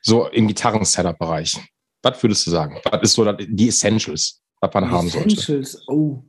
So 0.00 0.28
im 0.28 0.46
Gitarren-Setup-Bereich. 0.46 1.58
Was 2.02 2.22
würdest 2.22 2.46
du 2.46 2.50
sagen? 2.50 2.78
Was 2.90 3.02
ist 3.02 3.12
so 3.14 3.32
die 3.32 3.68
Essentials, 3.68 4.40
was 4.60 4.74
man 4.74 4.84
die 4.84 4.90
haben 4.90 5.08
sollte? 5.08 5.28
Essentials, 5.28 5.82
oh. 5.88 6.22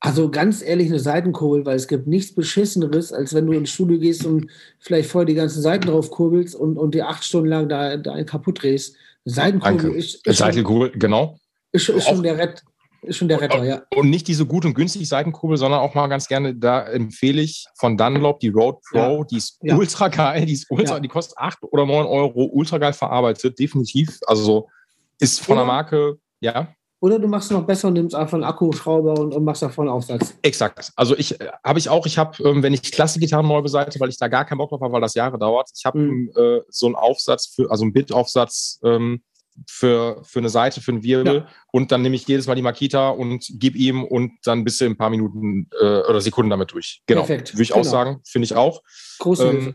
Also 0.00 0.30
ganz 0.30 0.60
ehrlich, 0.60 0.88
eine 0.88 0.98
Seitenkurbel, 0.98 1.64
weil 1.64 1.76
es 1.76 1.88
gibt 1.88 2.06
nichts 2.06 2.34
Beschisseneres, 2.34 3.10
als 3.10 3.32
wenn 3.32 3.46
du 3.46 3.54
ins 3.54 3.70
Studio 3.70 3.98
gehst 3.98 4.26
und 4.26 4.50
vielleicht 4.78 5.08
vorher 5.08 5.24
die 5.24 5.34
ganzen 5.34 5.62
Seiten 5.62 5.86
drauf 5.88 6.10
kurbelst 6.10 6.54
und, 6.54 6.76
und 6.76 6.94
dir 6.94 7.08
acht 7.08 7.24
Stunden 7.24 7.48
lang 7.48 7.70
da, 7.70 7.96
da 7.96 8.12
einen 8.12 8.26
kaputt 8.26 8.62
drehst. 8.62 8.96
Eine 9.24 9.34
Seitenkurbel 9.34 9.78
Danke. 9.78 9.98
ist, 9.98 10.26
ist 10.26 10.36
Seitenkurbel, 10.36 10.90
genau. 10.98 11.38
Ist, 11.72 11.88
ist 11.88 12.06
schon 12.06 12.22
der 12.22 12.36
Rett, 12.36 12.62
ist 13.00 13.16
schon 13.16 13.28
der 13.28 13.40
Retter, 13.40 13.64
ja. 13.64 13.82
Und 13.96 14.10
nicht 14.10 14.28
diese 14.28 14.44
gut 14.44 14.66
und 14.66 14.74
günstige 14.74 15.06
Seitenkurbel, 15.06 15.56
sondern 15.56 15.80
auch 15.80 15.94
mal 15.94 16.06
ganz 16.08 16.28
gerne, 16.28 16.54
da 16.54 16.86
empfehle 16.86 17.40
ich 17.40 17.64
von 17.78 17.96
Dunlop 17.96 18.40
die 18.40 18.48
Road 18.48 18.82
Pro, 18.90 18.98
ja. 18.98 19.24
die 19.24 19.36
ist 19.38 19.58
ja. 19.62 19.74
ultra 19.74 20.08
geil, 20.08 20.44
die 20.44 20.52
ist 20.52 20.70
ultra, 20.70 20.96
ja. 20.96 21.00
die 21.00 21.08
kostet 21.08 21.38
acht 21.38 21.58
oder 21.62 21.86
neun 21.86 22.06
Euro, 22.06 22.44
ultra 22.52 22.76
geil 22.76 22.92
verarbeitet, 22.92 23.58
definitiv. 23.58 24.18
Also 24.26 24.68
ist 25.18 25.40
von 25.40 25.56
der 25.56 25.64
Marke, 25.64 26.18
ja. 26.40 26.68
Oder 27.00 27.18
du 27.18 27.28
machst 27.28 27.50
es 27.50 27.56
noch 27.56 27.66
besser 27.66 27.88
und 27.88 27.94
nimmst 27.94 28.14
einfach 28.14 28.32
einen 28.32 28.44
Akkuschrauber 28.44 29.18
und, 29.18 29.34
und 29.34 29.44
machst 29.44 29.60
davon 29.60 29.88
einen 29.88 29.94
Aufsatz. 29.94 30.38
Exakt. 30.40 30.90
Also 30.96 31.14
ich 31.14 31.38
äh, 31.38 31.50
habe 31.62 31.78
ich 31.78 31.90
auch, 31.90 32.06
ich 32.06 32.16
habe, 32.16 32.42
ähm, 32.42 32.62
wenn 32.62 32.72
ich 32.72 32.80
Klassik-Gitarren 32.80 33.46
neu 33.46 33.60
beseite, 33.60 34.00
weil 34.00 34.08
ich 34.08 34.16
da 34.16 34.28
gar 34.28 34.46
keinen 34.46 34.56
Bock 34.56 34.70
drauf 34.70 34.80
habe, 34.80 34.94
weil 34.94 35.02
das 35.02 35.12
Jahre 35.12 35.38
dauert, 35.38 35.68
ich 35.76 35.84
habe 35.84 35.98
mhm. 35.98 36.32
äh, 36.34 36.60
so 36.68 36.86
einen 36.86 36.94
Aufsatz 36.94 37.48
für, 37.54 37.70
also 37.70 37.84
einen 37.84 37.92
Bit-Aufsatz 37.92 38.80
ähm, 38.84 39.22
für, 39.68 40.22
für 40.24 40.38
eine 40.38 40.48
Seite, 40.48 40.80
für 40.80 40.92
einen 40.92 41.02
Wirbel 41.02 41.34
ja. 41.34 41.46
und 41.72 41.92
dann 41.92 42.00
nehme 42.00 42.16
ich 42.16 42.26
jedes 42.26 42.46
Mal 42.46 42.54
die 42.54 42.62
Makita 42.62 43.10
und 43.10 43.46
gebe 43.50 43.76
ihm 43.76 44.02
und 44.02 44.32
dann 44.44 44.64
bist 44.64 44.80
du 44.80 44.86
in 44.86 44.92
ein 44.92 44.96
paar 44.96 45.10
Minuten 45.10 45.68
äh, 45.78 46.00
oder 46.08 46.22
Sekunden 46.22 46.48
damit 46.48 46.72
durch. 46.72 47.02
Genau. 47.06 47.20
Perfekt. 47.20 47.52
Würde 47.52 47.64
ich 47.64 47.68
genau. 47.68 47.80
auch 47.80 47.84
sagen, 47.84 48.20
finde 48.24 48.46
ich 48.46 48.54
auch. 48.54 48.82
Große 49.18 49.46
ähm, 49.46 49.74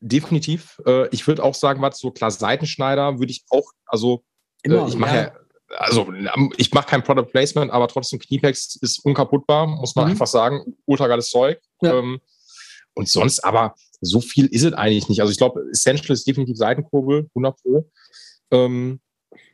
Definitiv. 0.00 0.80
Äh, 0.86 1.08
ich 1.08 1.26
würde 1.26 1.42
auch 1.42 1.54
sagen, 1.54 1.82
was 1.82 1.98
so 1.98 2.10
klar 2.10 2.30
Seitenschneider 2.30 3.18
würde 3.18 3.32
ich 3.32 3.44
auch, 3.48 3.72
also 3.86 4.22
Immer, 4.62 4.84
äh, 4.84 4.88
ich 4.88 4.96
mache 4.96 5.16
ja. 5.16 5.32
also 5.76 6.12
ich 6.56 6.72
mache 6.72 6.88
kein 6.88 7.02
Product 7.02 7.26
Placement, 7.30 7.70
aber 7.70 7.88
trotzdem 7.88 8.18
Kniepex 8.18 8.76
ist 8.76 9.04
unkaputtbar, 9.04 9.66
muss 9.66 9.94
man 9.94 10.06
mhm. 10.06 10.10
einfach 10.12 10.26
sagen. 10.26 10.76
Ultra 10.86 11.06
geiles 11.06 11.30
Zeug. 11.30 11.60
Ja. 11.82 11.98
Ähm, 11.98 12.20
und 12.94 13.08
sonst 13.08 13.40
aber 13.40 13.74
so 14.00 14.20
viel 14.20 14.46
ist 14.46 14.64
es 14.64 14.72
eigentlich 14.72 15.08
nicht. 15.08 15.20
Also 15.20 15.30
ich 15.30 15.38
glaube, 15.38 15.64
Essential 15.70 16.12
ist 16.12 16.26
definitiv 16.26 16.56
Seitenkurbel, 16.56 17.28
100 17.34 17.56
Pro. 17.62 17.90
Ähm, 18.50 19.00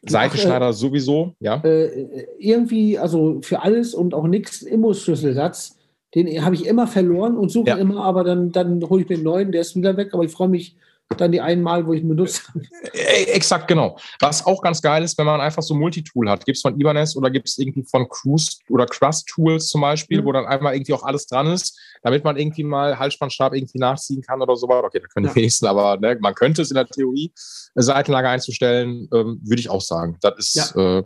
Seitenschneider 0.06 0.68
äh, 0.68 0.72
sowieso, 0.72 1.34
ja. 1.40 1.56
Äh, 1.64 2.26
irgendwie, 2.38 2.98
also 2.98 3.40
für 3.42 3.62
alles 3.62 3.94
und 3.94 4.14
auch 4.14 4.26
nichts 4.26 4.62
Immus-Schlüsselsatz, 4.62 5.76
den 6.14 6.44
habe 6.44 6.54
ich 6.54 6.66
immer 6.66 6.86
verloren 6.86 7.36
und 7.36 7.48
suche 7.50 7.70
ja. 7.70 7.76
immer, 7.76 8.04
aber 8.04 8.22
dann, 8.22 8.52
dann 8.52 8.88
hole 8.88 9.02
ich 9.02 9.08
mir 9.08 9.16
einen 9.16 9.24
neuen, 9.24 9.52
der 9.52 9.62
ist 9.62 9.74
wieder 9.74 9.96
weg, 9.96 10.10
aber 10.12 10.24
ich 10.24 10.30
freue 10.30 10.48
mich 10.48 10.76
dann 11.16 11.32
die 11.32 11.40
einmal, 11.40 11.86
wo 11.86 11.92
ich 11.92 12.02
ihn 12.02 12.08
benutzt 12.08 12.48
habe. 12.48 12.60
Äh, 12.92 13.24
exakt, 13.24 13.68
genau. 13.68 13.98
Was 14.20 14.44
auch 14.46 14.62
ganz 14.62 14.80
geil 14.80 15.02
ist, 15.02 15.16
wenn 15.18 15.26
man 15.26 15.40
einfach 15.40 15.62
so 15.62 15.74
Multitool 15.74 16.28
hat. 16.28 16.44
Gibt 16.44 16.56
es 16.56 16.62
von 16.62 16.78
Ibanez 16.78 17.16
oder 17.16 17.30
gibt 17.30 17.48
es 17.48 17.58
irgendwie 17.58 17.84
von 17.84 18.08
Cruise 18.08 18.58
oder 18.68 18.86
Crust 18.86 19.26
Tools 19.28 19.68
zum 19.68 19.80
Beispiel, 19.80 20.20
mhm. 20.20 20.26
wo 20.26 20.32
dann 20.32 20.46
einmal 20.46 20.74
irgendwie 20.74 20.94
auch 20.94 21.02
alles 21.02 21.26
dran 21.26 21.46
ist, 21.46 21.78
damit 22.02 22.24
man 22.24 22.36
irgendwie 22.36 22.64
mal 22.64 22.98
Halsspannstab 22.98 23.54
irgendwie 23.54 23.78
nachziehen 23.78 24.22
kann 24.22 24.40
oder 24.40 24.56
so. 24.56 24.68
Okay, 24.68 25.00
da 25.00 25.06
können 25.06 25.26
ja. 25.26 25.32
die 25.32 25.36
wenigsten, 25.36 25.66
aber 25.66 25.96
ne, 25.98 26.16
man 26.20 26.34
könnte 26.34 26.62
es 26.62 26.70
in 26.70 26.76
der 26.76 26.86
Theorie, 26.86 27.32
eine 27.74 27.82
Seitenlage 27.82 28.28
einzustellen, 28.28 29.08
ähm, 29.12 29.40
würde 29.44 29.60
ich 29.60 29.70
auch 29.70 29.82
sagen. 29.82 30.18
Das 30.20 30.34
ist 30.38 30.74
ja. 30.74 30.98
äh, 30.98 31.04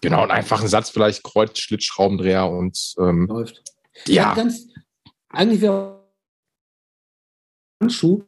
genau 0.00 0.22
und 0.22 0.30
einfach 0.30 0.62
ein 0.62 0.68
Satz, 0.68 0.90
vielleicht 0.90 1.22
Kreuz, 1.24 1.58
Schlitzschraubendreher 1.58 2.48
und 2.48 2.94
ähm, 2.98 3.26
läuft. 3.26 3.62
Ja, 4.06 4.14
ja 4.14 4.34
ganz, 4.34 4.66
eigentlich 5.30 5.60
wäre 5.60 6.00
Handschuh 7.82 8.22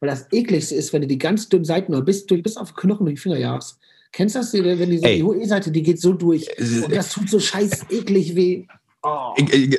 weil 0.00 0.08
das 0.08 0.26
ekligste 0.32 0.74
ist, 0.74 0.92
wenn 0.92 1.02
du 1.02 1.08
die 1.08 1.18
ganz 1.18 1.48
dünnen 1.48 1.64
Seiten 1.64 1.92
noch 1.92 2.04
bis, 2.04 2.26
bis 2.26 2.56
auf 2.56 2.74
Knochen 2.74 3.06
und 3.06 3.10
die 3.10 3.16
Finger 3.16 3.38
jagst. 3.38 3.78
Kennst 4.12 4.34
du 4.34 4.38
das? 4.40 4.52
Wenn 4.52 4.90
die, 4.90 4.98
so, 4.98 5.06
die 5.06 5.22
HOE-Seite, 5.22 5.70
die 5.70 5.82
geht 5.82 6.00
so 6.00 6.12
durch. 6.12 6.48
Äh, 6.56 6.84
und 6.84 6.94
das 6.94 7.12
tut 7.12 7.28
so 7.28 7.38
scheiß 7.38 7.86
eklig 7.90 8.34
weh. 8.34 8.66
Oh. 9.02 9.32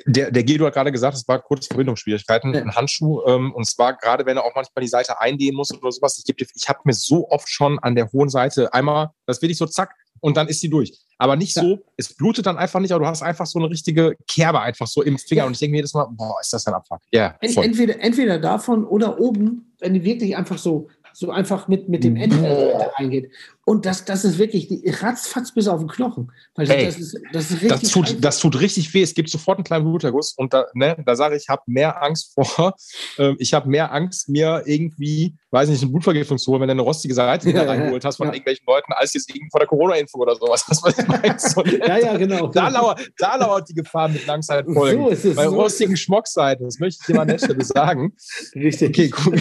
Der, 0.05 0.31
der 0.31 0.43
Guido 0.43 0.65
hat 0.65 0.73
gerade 0.73 0.91
gesagt, 0.91 1.15
es 1.15 1.27
war 1.27 1.41
kurz 1.41 1.67
Verbindungsschwierigkeiten, 1.67 2.53
ja. 2.53 2.61
ein 2.61 2.73
Handschuh. 2.73 3.21
Ähm, 3.25 3.53
und 3.53 3.65
zwar 3.65 3.97
gerade, 3.97 4.25
wenn 4.25 4.37
er 4.37 4.45
auch 4.45 4.55
manchmal 4.55 4.81
die 4.81 4.87
Seite 4.89 5.19
eindehnen 5.19 5.57
muss 5.57 5.71
oder 5.71 5.91
sowas. 5.91 6.23
Ich, 6.25 6.47
ich 6.55 6.69
habe 6.69 6.79
mir 6.85 6.93
so 6.93 7.27
oft 7.29 7.49
schon 7.49 7.79
an 7.79 7.95
der 7.95 8.11
hohen 8.11 8.29
Seite 8.29 8.73
einmal, 8.73 9.09
das 9.25 9.41
will 9.41 9.51
ich 9.51 9.57
so 9.57 9.65
zack, 9.65 9.93
und 10.21 10.37
dann 10.37 10.47
ist 10.47 10.61
sie 10.61 10.69
durch. 10.69 10.93
Aber 11.17 11.35
nicht 11.35 11.55
ja. 11.55 11.63
so, 11.63 11.79
es 11.97 12.13
blutet 12.13 12.45
dann 12.45 12.57
einfach 12.57 12.79
nicht, 12.79 12.91
aber 12.91 13.03
du 13.03 13.09
hast 13.09 13.21
einfach 13.21 13.45
so 13.45 13.59
eine 13.59 13.69
richtige 13.69 14.15
Kerbe 14.27 14.61
einfach 14.61 14.87
so 14.87 15.01
im 15.01 15.17
Finger. 15.17 15.41
Ja. 15.41 15.45
Und 15.47 15.53
ich 15.53 15.59
denke 15.59 15.71
mir 15.71 15.77
jedes 15.77 15.93
Mal, 15.93 16.07
boah, 16.11 16.35
ist 16.41 16.53
das 16.53 16.65
ein 16.67 16.73
Abfuck. 16.73 17.01
Ja. 17.11 17.37
Yeah, 17.43 17.63
entweder, 17.63 17.99
entweder 17.99 18.39
davon 18.39 18.85
oder 18.85 19.19
oben, 19.19 19.73
wenn 19.79 19.93
die 19.93 20.03
wirklich 20.03 20.35
einfach 20.35 20.57
so 20.57 20.87
so 21.19 21.31
einfach 21.31 21.67
mit, 21.67 21.89
mit 21.89 22.03
dem 22.03 22.15
Ende 22.15 22.37
äh, 22.47 22.87
eingeht. 22.95 23.31
Und 23.69 23.85
das, 23.85 24.03
das 24.03 24.25
ist 24.25 24.39
wirklich 24.39 24.67
die 24.67 24.81
ratzfatz 24.89 25.53
bis 25.53 25.67
auf 25.67 25.79
den 25.79 25.87
Knochen. 25.87 26.31
Weil 26.55 26.65
das, 26.65 26.75
Ey, 26.75 26.85
das, 26.85 26.97
ist, 26.97 27.17
das, 27.31 27.51
ist 27.51 27.69
das, 27.69 27.81
tut, 27.91 28.17
das 28.19 28.39
tut 28.39 28.59
richtig 28.59 28.91
weh. 28.95 29.03
Es 29.03 29.13
gibt 29.13 29.29
sofort 29.29 29.59
einen 29.59 29.63
kleinen 29.63 29.85
Bluterguss. 29.85 30.33
Und 30.35 30.55
da, 30.55 30.65
ne, 30.73 30.97
da 31.05 31.15
sage 31.15 31.35
ich, 31.35 31.43
ich 31.43 31.49
habe 31.49 31.61
mehr 31.67 32.01
Angst 32.01 32.33
vor, 32.33 32.73
äh, 33.19 33.35
ich 33.37 33.53
habe 33.53 33.69
mehr 33.69 33.91
Angst, 33.91 34.27
mir 34.27 34.63
irgendwie, 34.65 35.35
weiß 35.51 35.69
nicht, 35.69 35.83
eine 35.83 35.91
Blutvergiftung 35.91 36.39
zu 36.39 36.49
holen, 36.49 36.61
wenn 36.61 36.69
du 36.69 36.71
eine 36.71 36.81
rostige 36.81 37.13
Seite 37.13 37.51
ja, 37.51 37.61
reingeholt 37.61 38.03
hast 38.03 38.17
von 38.17 38.25
ja. 38.25 38.33
irgendwelchen 38.33 38.65
Leuten, 38.65 38.91
als 38.93 39.13
jetzt 39.13 39.29
irgendwie 39.29 39.51
vor 39.51 39.59
der 39.59 39.67
Corona-Impfung 39.67 40.21
oder 40.21 40.35
sowas. 40.35 40.65
Das, 40.69 40.83
was 40.83 40.97
ich 40.97 41.07
meine. 41.07 41.87
Ja, 41.87 41.97
ja, 41.97 42.17
genau. 42.17 42.47
Da 42.47 42.69
lauert, 42.69 43.11
da 43.19 43.35
lauert 43.35 43.69
die 43.69 43.75
Gefahr 43.75 44.09
mit 44.09 44.25
Langzeitfolgen. 44.25 45.03
So 45.03 45.09
ist 45.09 45.25
es, 45.25 45.35
Bei 45.35 45.45
so 45.45 45.55
rostigen 45.55 45.95
Schmockseiten, 45.95 46.65
das 46.65 46.79
möchte 46.79 47.01
ich 47.01 47.05
dir 47.05 47.15
mal 47.15 47.21
an 47.21 47.27
der 47.27 47.37
Stelle 47.37 47.63
sagen. 47.63 48.13
Richtig. 48.55 48.89
Okay, 48.89 49.11
cool. 49.25 49.39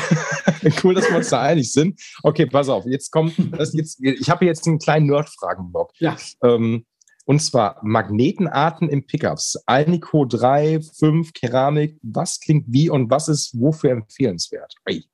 cool, 0.84 0.94
dass 0.94 1.09
wir 1.09 1.16
uns 1.16 1.30
da 1.30 1.40
einig 1.42 1.72
sind. 1.72 1.98
Okay, 2.22 2.46
pass 2.46 2.68
auf. 2.68 2.84
Jetzt 2.86 3.10
kommt, 3.10 3.34
das 3.56 3.72
jetzt, 3.72 4.00
ich 4.20 4.31
habe 4.31 4.45
jetzt 4.45 4.66
einen 4.66 4.78
kleinen 4.78 5.07
Nerd-Fragenblock. 5.07 5.93
Ja. 5.99 6.16
Ähm, 6.43 6.85
und 7.28 7.40
zwar 7.40 7.78
Magnetenarten 7.82 8.89
im 8.89 9.05
Pickups. 9.05 9.62
Alnico 9.66 10.24
3, 10.24 10.81
5, 10.81 11.35
Keramik. 11.35 11.99
Was 12.03 12.40
klingt 12.40 12.65
wie 12.69 12.89
und 12.89 13.11
was 13.11 13.28
ist 13.28 13.59
wofür 13.61 13.90
empfehlenswert? 13.90 14.74
Hey. 14.86 15.05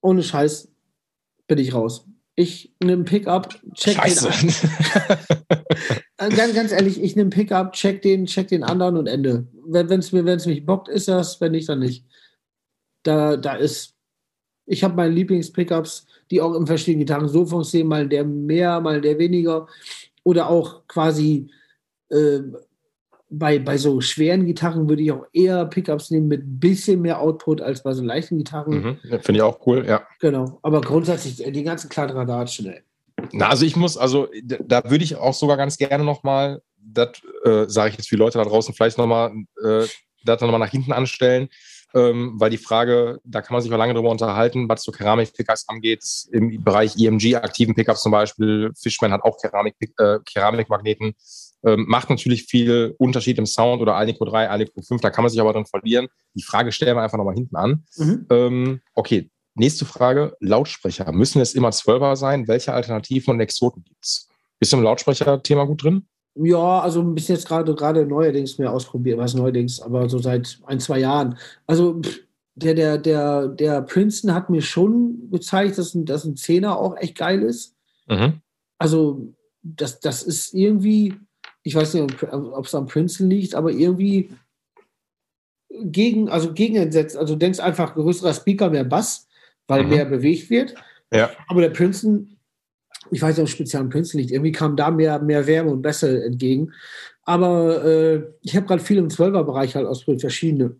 ohne 0.00 0.22
Scheiß, 0.22 0.72
bin 1.46 1.58
ich 1.58 1.74
raus. 1.74 2.06
Ich 2.36 2.74
nehme 2.82 3.04
Pickup, 3.04 3.60
check 3.74 3.96
Scheiße. 3.96 4.30
den 4.30 4.54
an. 6.16 6.30
ganz, 6.36 6.54
ganz 6.54 6.72
ehrlich, 6.72 7.02
ich 7.02 7.16
nehme 7.16 7.28
Pickup, 7.28 7.72
check 7.72 8.00
den, 8.00 8.24
check 8.24 8.48
den 8.48 8.62
anderen 8.62 8.96
und 8.96 9.06
Ende. 9.06 9.46
Wenn 9.66 9.90
es 9.90 10.12
mir, 10.12 10.24
wenn's 10.24 10.46
mich 10.46 10.64
bockt, 10.64 10.88
ist 10.88 11.08
das, 11.08 11.40
wenn 11.42 11.52
nicht, 11.52 11.68
dann 11.68 11.80
nicht. 11.80 12.06
Da, 13.02 13.36
da 13.36 13.54
ist. 13.56 13.94
Ich 14.64 14.84
habe 14.84 14.94
meine 14.94 15.14
Lieblings-Pickups, 15.14 16.06
die 16.30 16.40
auch 16.40 16.54
im 16.54 16.66
verschiedenen 16.66 17.06
Gitarren 17.06 17.28
so 17.28 17.46
funktionieren, 17.46 17.88
mal 17.88 18.08
der 18.08 18.24
mehr, 18.24 18.80
mal 18.80 19.00
der 19.00 19.18
weniger. 19.18 19.66
Oder 20.24 20.48
auch 20.48 20.86
quasi 20.88 21.50
äh, 22.08 22.40
bei, 23.28 23.58
bei 23.58 23.76
so 23.76 24.00
schweren 24.00 24.46
Gitarren 24.46 24.88
würde 24.88 25.02
ich 25.02 25.12
auch 25.12 25.26
eher 25.32 25.64
Pickups 25.66 26.10
nehmen 26.10 26.28
mit 26.28 26.42
ein 26.42 26.58
bisschen 26.58 27.02
mehr 27.02 27.20
Output 27.20 27.60
als 27.60 27.82
bei 27.82 27.92
so 27.92 28.02
leichten 28.02 28.38
Gitarren. 28.38 28.98
Mhm. 29.02 29.20
Finde 29.20 29.32
ich 29.34 29.42
auch 29.42 29.66
cool, 29.66 29.84
ja. 29.86 30.02
Genau. 30.20 30.58
Aber 30.62 30.80
grundsätzlich 30.80 31.44
äh, 31.44 31.50
die 31.50 31.64
ganzen 31.64 31.88
Kladderadatschen, 31.88 32.66
ey. 32.66 32.82
Na, 33.32 33.48
also 33.48 33.64
ich 33.64 33.76
muss, 33.76 33.96
also 33.96 34.28
da 34.42 34.90
würde 34.90 35.02
ich 35.02 35.16
auch 35.16 35.34
sogar 35.34 35.56
ganz 35.56 35.78
gerne 35.78 36.04
nochmal, 36.04 36.60
das 36.78 37.20
äh, 37.44 37.64
sage 37.66 37.90
ich 37.90 37.96
jetzt 37.96 38.08
für 38.08 38.16
die 38.16 38.20
Leute 38.20 38.38
da 38.38 38.44
draußen, 38.44 38.74
vielleicht 38.74 38.98
nochmal, 38.98 39.32
äh, 39.64 39.86
das 40.24 40.40
nochmal 40.40 40.60
nach 40.60 40.70
hinten 40.70 40.92
anstellen, 40.92 41.48
ähm, 41.96 42.34
weil 42.36 42.50
die 42.50 42.58
Frage, 42.58 43.20
da 43.24 43.40
kann 43.40 43.54
man 43.54 43.62
sich 43.62 43.72
auch 43.72 43.78
lange 43.78 43.94
drüber 43.94 44.10
unterhalten, 44.10 44.68
was 44.68 44.82
so 44.82 44.92
Keramik-Pickups 44.92 45.64
angeht, 45.68 46.04
im 46.30 46.62
Bereich 46.62 46.94
EMG, 46.98 47.36
aktiven 47.36 47.74
Pickups 47.74 48.02
zum 48.02 48.12
Beispiel, 48.12 48.70
Fishman 48.78 49.12
hat 49.12 49.22
auch 49.22 49.38
Keramik, 49.40 49.74
äh, 49.98 50.18
Keramikmagneten, 50.26 51.14
ähm, 51.64 51.86
macht 51.88 52.10
natürlich 52.10 52.44
viel 52.44 52.94
Unterschied 52.98 53.38
im 53.38 53.46
Sound 53.46 53.80
oder 53.80 53.94
Alnico 53.94 54.26
3, 54.26 54.50
Alnico 54.50 54.82
5, 54.82 55.00
da 55.00 55.08
kann 55.08 55.24
man 55.24 55.30
sich 55.30 55.40
aber 55.40 55.54
drin 55.54 55.64
verlieren. 55.64 56.08
Die 56.34 56.42
Frage 56.42 56.70
stellen 56.70 56.96
wir 56.96 57.02
einfach 57.02 57.16
nochmal 57.16 57.34
hinten 57.34 57.56
an. 57.56 57.84
Mhm. 57.96 58.26
Ähm, 58.30 58.80
okay, 58.94 59.30
nächste 59.54 59.86
Frage. 59.86 60.36
Lautsprecher. 60.40 61.10
Müssen 61.12 61.40
es 61.40 61.54
immer 61.54 61.70
12er 61.70 62.14
sein? 62.16 62.46
Welche 62.46 62.74
Alternativen 62.74 63.34
und 63.34 63.40
Exoten 63.40 63.82
gibt 63.82 64.04
es? 64.04 64.28
Bist 64.58 64.72
du 64.72 64.76
im 64.76 64.82
Lautsprecher-Thema 64.82 65.64
gut 65.64 65.82
drin? 65.82 66.06
Ja, 66.38 66.80
also 66.80 67.00
ein 67.00 67.14
bisschen 67.14 67.36
jetzt 67.36 67.48
gerade 67.48 67.74
gerade 67.74 68.04
neuerdings 68.04 68.58
mehr 68.58 68.72
ausprobiert, 68.72 69.18
was 69.18 69.34
neuerdings, 69.34 69.80
aber 69.80 70.08
so 70.08 70.18
seit 70.18 70.58
ein, 70.66 70.80
zwei 70.80 70.98
Jahren. 70.98 71.38
Also 71.66 72.00
der, 72.54 72.74
der, 72.74 72.98
der, 72.98 73.48
der 73.48 73.82
Princeton 73.82 74.34
hat 74.34 74.50
mir 74.50 74.62
schon 74.62 75.30
gezeigt, 75.30 75.78
dass 75.78 75.94
ein, 75.94 76.04
dass 76.04 76.24
ein 76.24 76.36
Zehner 76.36 76.78
auch 76.78 76.96
echt 76.96 77.16
geil 77.16 77.42
ist. 77.42 77.74
Mhm. 78.08 78.40
Also 78.78 79.32
das, 79.62 80.00
das 80.00 80.22
ist 80.22 80.52
irgendwie, 80.52 81.14
ich 81.62 81.74
weiß 81.74 81.94
nicht, 81.94 82.22
ob 82.32 82.66
es 82.66 82.74
am 82.74 82.86
Princeton 82.86 83.30
liegt, 83.30 83.54
aber 83.54 83.70
irgendwie 83.72 84.30
gegen, 85.68 86.28
also 86.28 86.52
gegenentsetzt. 86.52 87.16
Also 87.16 87.36
denkst 87.36 87.60
einfach 87.60 87.94
größerer 87.94 88.34
Speaker, 88.34 88.70
mehr 88.70 88.84
Bass, 88.84 89.26
weil 89.66 89.84
Mhm. 89.84 89.88
mehr 89.90 90.04
bewegt 90.04 90.50
wird. 90.50 90.74
Ja. 91.12 91.30
Aber 91.48 91.60
der 91.60 91.70
Princeton, 91.70 92.35
ich 93.10 93.22
weiß 93.22 93.36
nicht, 93.36 93.42
ob 93.44 93.48
speziell 93.48 93.82
am 93.82 93.88
Princeton 93.88 94.20
liegt, 94.20 94.32
irgendwie 94.32 94.52
kam 94.52 94.76
da 94.76 94.90
mehr, 94.90 95.20
mehr 95.20 95.46
Wärme 95.46 95.70
und 95.70 95.82
Bässe 95.82 96.24
entgegen. 96.24 96.72
Aber 97.24 97.84
äh, 97.84 98.22
ich 98.42 98.56
habe 98.56 98.66
gerade 98.66 98.82
viel 98.82 98.98
im 98.98 99.08
12er-Bereich 99.08 99.74
halt 99.74 99.86
ausprobiert, 99.86 100.20
verschiedene. 100.20 100.76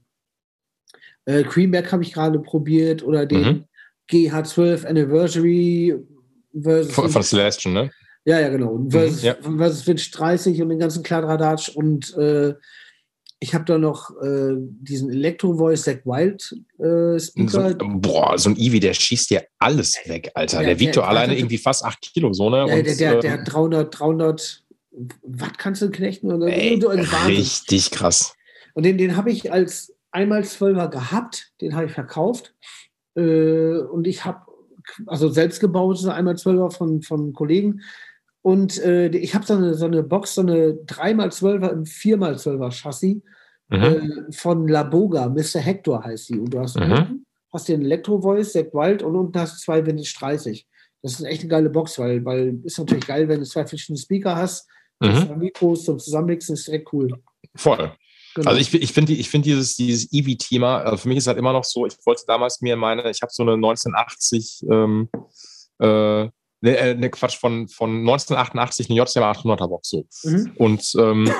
Äh, 1.24 1.42
Greenback 1.42 1.90
habe 1.92 2.02
ich 2.02 2.12
gerade 2.12 2.38
probiert 2.38 3.02
oder 3.02 3.26
den 3.26 3.40
Mhm. 3.40 3.64
GH12 4.10 4.86
Anniversary 4.86 5.96
versus 6.62 6.92
Von, 6.94 7.10
von 7.10 7.22
Celestian, 7.22 7.74
ne? 7.74 7.90
ja, 8.24 8.38
ja, 8.38 8.48
genau. 8.48 8.70
Und 8.70 8.92
Versus, 8.92 9.22
ja. 9.22 9.34
versus 9.34 9.80
Switch 9.80 10.10
30 10.12 10.62
und 10.62 10.68
den 10.68 10.78
ganzen 10.78 11.02
Kladderadatsch. 11.02 11.70
Und 11.70 12.16
äh, 12.16 12.54
ich 13.38 13.54
habe 13.54 13.64
da 13.64 13.78
noch 13.78 14.10
äh, 14.22 14.54
diesen 14.56 15.10
Electro 15.10 15.54
Voice 15.56 15.82
Zack 15.82 16.06
Wild 16.06 16.42
äh, 16.78 17.18
Speaker. 17.18 17.70
So, 17.70 17.76
boah, 18.00 18.38
so 18.38 18.50
ein 18.50 18.56
Eevee, 18.56 18.80
der 18.80 18.94
schießt 18.94 19.30
dir 19.30 19.44
alles 19.58 19.96
weg, 20.06 20.30
Alter. 20.34 20.60
Ja, 20.62 20.68
der 20.68 20.80
wiegt 20.80 20.94
der- 20.96 21.02
doch 21.02 21.08
alleine 21.08 21.32
der- 21.32 21.38
irgendwie 21.38 21.58
fast 21.58 21.84
8 21.84 22.00
Kilo, 22.00 22.32
so, 22.32 22.48
ne? 22.48 22.64
der, 22.66 22.76
Und, 22.78 22.86
der, 22.86 22.94
der, 22.96 23.20
der 23.20 23.32
ähm, 23.34 23.40
hat 23.40 23.52
300, 23.52 23.98
300 24.00 24.64
Watt 25.22 25.58
kannst 25.58 25.82
du 25.82 25.90
knechten. 25.90 26.32
Oder 26.32 26.46
ey, 26.46 26.80
so, 26.80 26.88
richtig 26.88 27.90
krass. 27.90 28.34
Und 28.72 28.84
den, 28.84 28.96
den 28.96 29.16
habe 29.16 29.30
ich 29.30 29.52
als 29.52 29.94
einmal 30.10 30.44
Zwölfer 30.44 30.88
gehabt, 30.88 31.52
den 31.60 31.74
habe 31.74 31.86
ich 31.86 31.92
verkauft. 31.92 32.54
Äh, 33.14 33.78
und 33.78 34.06
ich 34.06 34.24
habe 34.24 34.40
also 35.06 35.28
selbst 35.28 35.60
gebaut, 35.60 35.98
so 35.98 36.10
einmal 36.10 36.38
Zwölfer 36.38 36.70
von, 36.70 37.02
von 37.02 37.32
Kollegen. 37.34 37.82
Und 38.47 38.78
äh, 38.85 39.09
ich 39.09 39.35
habe 39.35 39.44
so 39.44 39.55
eine, 39.55 39.74
so 39.74 39.86
eine 39.86 40.05
Box, 40.05 40.36
so 40.36 40.43
eine 40.43 40.74
3x12er 40.86 41.70
und 41.73 41.89
4x12er 41.89 42.70
Chassis 42.70 43.16
Mhm. 43.68 43.82
äh, 43.82 44.32
von 44.32 44.68
Laboga, 44.68 45.28
Mr. 45.28 45.59
Hector 45.59 46.05
heißt 46.05 46.28
die. 46.28 46.39
Und 46.39 46.55
du 46.55 46.60
hast 46.60 46.78
Mhm. 46.78 46.93
unten 46.93 47.27
hast 47.52 47.66
den 47.68 47.82
Electro 47.82 48.20
Voice, 48.20 48.52
Zack 48.52 48.73
Wild 48.73 49.02
und 49.02 49.16
unten 49.16 49.36
hast 49.40 49.55
du 49.56 49.60
zwei 49.64 49.85
Vintage 49.85 50.14
30. 50.20 50.64
Das 51.02 51.14
ist 51.14 51.24
echt 51.24 51.40
eine 51.40 51.48
geile 51.48 51.70
Box, 51.70 51.98
weil, 51.98 52.24
weil 52.24 52.60
ist 52.62 52.78
natürlich 52.78 53.05
geil, 53.09 53.27
wenn 53.27 53.40
du 53.40 53.47
zwei 53.47 53.66
verschiedene 53.66 53.98
Speaker 53.98 54.36
hast, 54.36 54.68
Mhm. 55.01 55.14
zwei 55.27 55.35
Mikros 55.36 55.85
zum 55.85 55.98
Zusammenmixen 55.98 56.55
ist 56.55 56.68
direkt 56.68 56.93
cool. 56.93 57.20
Voll. 57.56 57.90
Genau. 58.36 58.48
Also 58.51 58.60
ich, 58.60 58.73
ich 58.73 58.93
finde 58.93 59.12
ich 59.14 59.28
find 59.28 59.44
dieses, 59.44 59.74
dieses 59.74 60.12
Eevee-Thema, 60.12 60.82
also 60.82 60.98
für 60.98 61.09
mich 61.09 61.18
ist 61.18 61.27
halt 61.27 61.39
immer 61.39 61.52
noch 61.52 61.64
so, 61.64 61.85
ich 61.85 61.94
wollte 62.05 62.23
damals 62.28 62.60
mir 62.60 62.77
meine, 62.77 63.10
ich 63.10 63.20
habe 63.23 63.32
so 63.32 63.43
eine 63.43 63.56
1980, 63.56 64.64
ähm, 64.70 65.09
äh, 65.81 66.28
ne, 66.66 66.76
äh, 66.76 66.94
ne 66.94 67.10
Quatsch, 67.10 67.38
von, 67.38 67.68
von 67.68 68.01
1988 68.01 68.90
eine 68.90 68.98
JCM 68.98 69.22
800er 69.22 69.68
Box 69.68 69.90
so. 69.90 70.06
Mhm. 70.24 70.52
Und 70.56 70.93
ähm, 70.98 71.30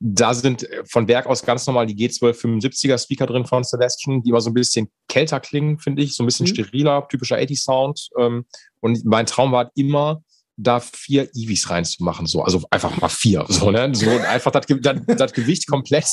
da 0.00 0.32
sind 0.32 0.66
von 0.86 1.06
Werk 1.06 1.26
aus 1.26 1.44
ganz 1.44 1.66
normal 1.66 1.86
die 1.86 1.94
G1275er 1.94 2.98
Speaker 2.98 3.26
drin 3.26 3.44
von 3.44 3.62
Celestion, 3.62 4.22
die 4.22 4.30
immer 4.30 4.40
so 4.40 4.50
ein 4.50 4.54
bisschen 4.54 4.88
kälter 5.08 5.40
klingen, 5.40 5.78
finde 5.78 6.02
ich, 6.02 6.16
so 6.16 6.22
ein 6.22 6.26
bisschen 6.26 6.46
Mhm. 6.46 6.54
steriler, 6.54 7.06
typischer 7.08 7.36
80 7.36 7.62
Sound. 7.62 8.08
Ähm, 8.18 8.46
und 8.80 9.04
mein 9.04 9.26
Traum 9.26 9.52
war 9.52 9.70
immer, 9.74 10.22
da 10.56 10.78
vier 10.78 11.28
Eevees 11.34 11.68
reinzumachen, 11.68 12.26
so, 12.26 12.42
also 12.44 12.62
einfach 12.70 12.96
mal 13.00 13.08
vier, 13.08 13.44
so, 13.48 13.72
ne, 13.72 13.92
so 13.92 14.08
und 14.08 14.20
einfach 14.20 14.52
das, 14.52 14.66
das 14.68 15.32
Gewicht 15.32 15.66
komplett, 15.66 16.06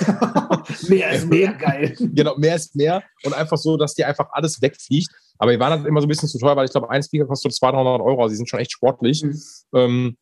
mehr 0.88 1.10
ist 1.10 1.26
mehr 1.26 1.52
geil. 1.52 1.94
genau, 2.14 2.34
mehr 2.38 2.56
ist 2.56 2.74
mehr 2.74 3.02
und 3.24 3.34
einfach 3.34 3.58
so, 3.58 3.76
dass 3.76 3.94
dir 3.94 4.08
einfach 4.08 4.28
alles 4.32 4.62
wegfliegt. 4.62 5.10
Aber 5.42 5.50
die 5.50 5.58
waren 5.58 5.72
halt 5.72 5.86
immer 5.88 6.00
so 6.00 6.06
ein 6.06 6.08
bisschen 6.08 6.28
zu 6.28 6.38
teuer, 6.38 6.54
weil 6.54 6.66
ich 6.66 6.70
glaube, 6.70 6.88
ein 6.88 7.02
Speaker 7.02 7.26
kostet 7.26 7.52
200, 7.52 7.84
300 7.84 8.00
Euro, 8.00 8.22
also 8.22 8.30
die 8.30 8.36
sind 8.36 8.48
schon 8.48 8.60
echt 8.60 8.70
sportlich. 8.70 9.24
Mhm. 9.24 9.36
Ähm, 9.74 10.16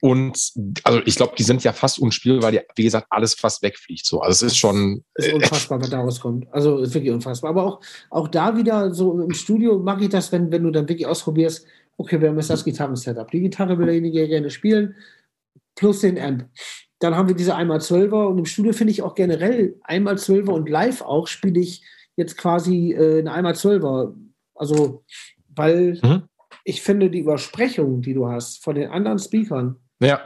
und 0.00 0.52
also 0.84 1.00
ich 1.04 1.16
glaube, 1.16 1.34
die 1.36 1.42
sind 1.42 1.64
ja 1.64 1.72
fast 1.72 1.98
unspielbar, 1.98 2.44
weil 2.44 2.52
die, 2.52 2.60
wie 2.76 2.84
gesagt, 2.84 3.08
alles 3.10 3.34
fast 3.34 3.60
wegfliegt. 3.64 4.06
So. 4.06 4.20
Also 4.20 4.46
es 4.46 4.52
ist 4.52 4.58
schon. 4.58 5.02
Ist 5.16 5.32
unfassbar, 5.32 5.80
was 5.80 5.90
da 5.90 5.98
rauskommt. 5.98 6.46
Also 6.52 6.78
ist 6.78 6.94
wirklich 6.94 7.12
unfassbar. 7.12 7.50
Aber 7.50 7.64
auch, 7.64 7.80
auch 8.10 8.28
da 8.28 8.56
wieder 8.56 8.94
so 8.94 9.20
im 9.20 9.32
Studio 9.32 9.80
mache 9.80 10.04
ich 10.04 10.10
das, 10.10 10.30
wenn, 10.30 10.52
wenn 10.52 10.62
du 10.62 10.70
dann 10.70 10.88
wirklich 10.88 11.08
ausprobierst, 11.08 11.66
okay, 11.96 12.20
wir 12.20 12.28
haben 12.28 12.36
jetzt 12.36 12.50
das 12.50 12.64
Gitarren-Setup. 12.64 13.28
Die 13.32 13.40
Gitarre 13.40 13.76
will 13.78 13.86
derjenige 13.86 14.28
gerne 14.28 14.50
spielen, 14.50 14.94
plus 15.74 16.02
den 16.02 16.20
Amp. 16.20 16.48
Dann 17.00 17.16
haben 17.16 17.26
wir 17.26 17.34
diese 17.34 17.56
1x12er 17.56 18.28
und 18.28 18.38
im 18.38 18.44
Studio 18.44 18.72
finde 18.72 18.92
ich 18.92 19.02
auch 19.02 19.16
generell 19.16 19.74
1x12er 19.88 20.50
und 20.50 20.68
live 20.68 21.02
auch 21.02 21.26
spiele 21.26 21.58
ich 21.58 21.82
jetzt 22.14 22.36
quasi 22.36 22.92
äh, 22.92 23.26
eine 23.26 23.50
1x12er. 23.50 24.14
Also, 24.54 25.04
weil 25.54 25.98
Mhm. 26.02 26.22
ich 26.64 26.82
finde, 26.82 27.10
die 27.10 27.20
Übersprechung, 27.20 28.02
die 28.02 28.14
du 28.14 28.28
hast 28.28 28.62
von 28.62 28.74
den 28.74 28.90
anderen 28.90 29.18
Speakern, 29.18 29.76
Ja, 30.00 30.20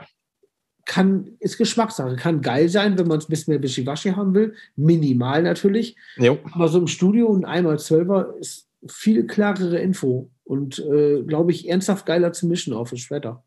kann, 0.85 1.37
ist 1.41 1.59
Geschmackssache. 1.59 2.15
Kann 2.17 2.41
geil 2.43 2.69
sein, 2.69 2.97
wenn 2.99 3.09
man 3.09 3.19
es 3.19 3.27
ein 3.27 3.31
bisschen 3.31 3.53
mehr 3.55 3.63
Wischiwaschi 3.63 4.11
haben 4.11 4.35
will. 4.35 4.55
Minimal 4.77 5.43
natürlich. 5.43 5.97
jo. 6.17 6.39
Aber 6.53 6.69
so 6.69 6.79
im 6.79 6.87
Studio 6.87 7.35
ein 7.35 7.45
einmal 7.45 7.79
Zwölfer 7.79 8.35
ist 8.39 8.69
viel 8.89 9.27
klarere 9.27 9.79
Info 9.81 10.31
und 10.45 10.79
äh, 10.79 11.23
glaube 11.25 11.51
ich 11.51 11.69
ernsthaft 11.69 12.07
geiler 12.07 12.33
zu 12.33 12.47
mischen 12.47 12.73
auf 12.73 12.91
das 12.91 13.11
Wetter. 13.11 13.43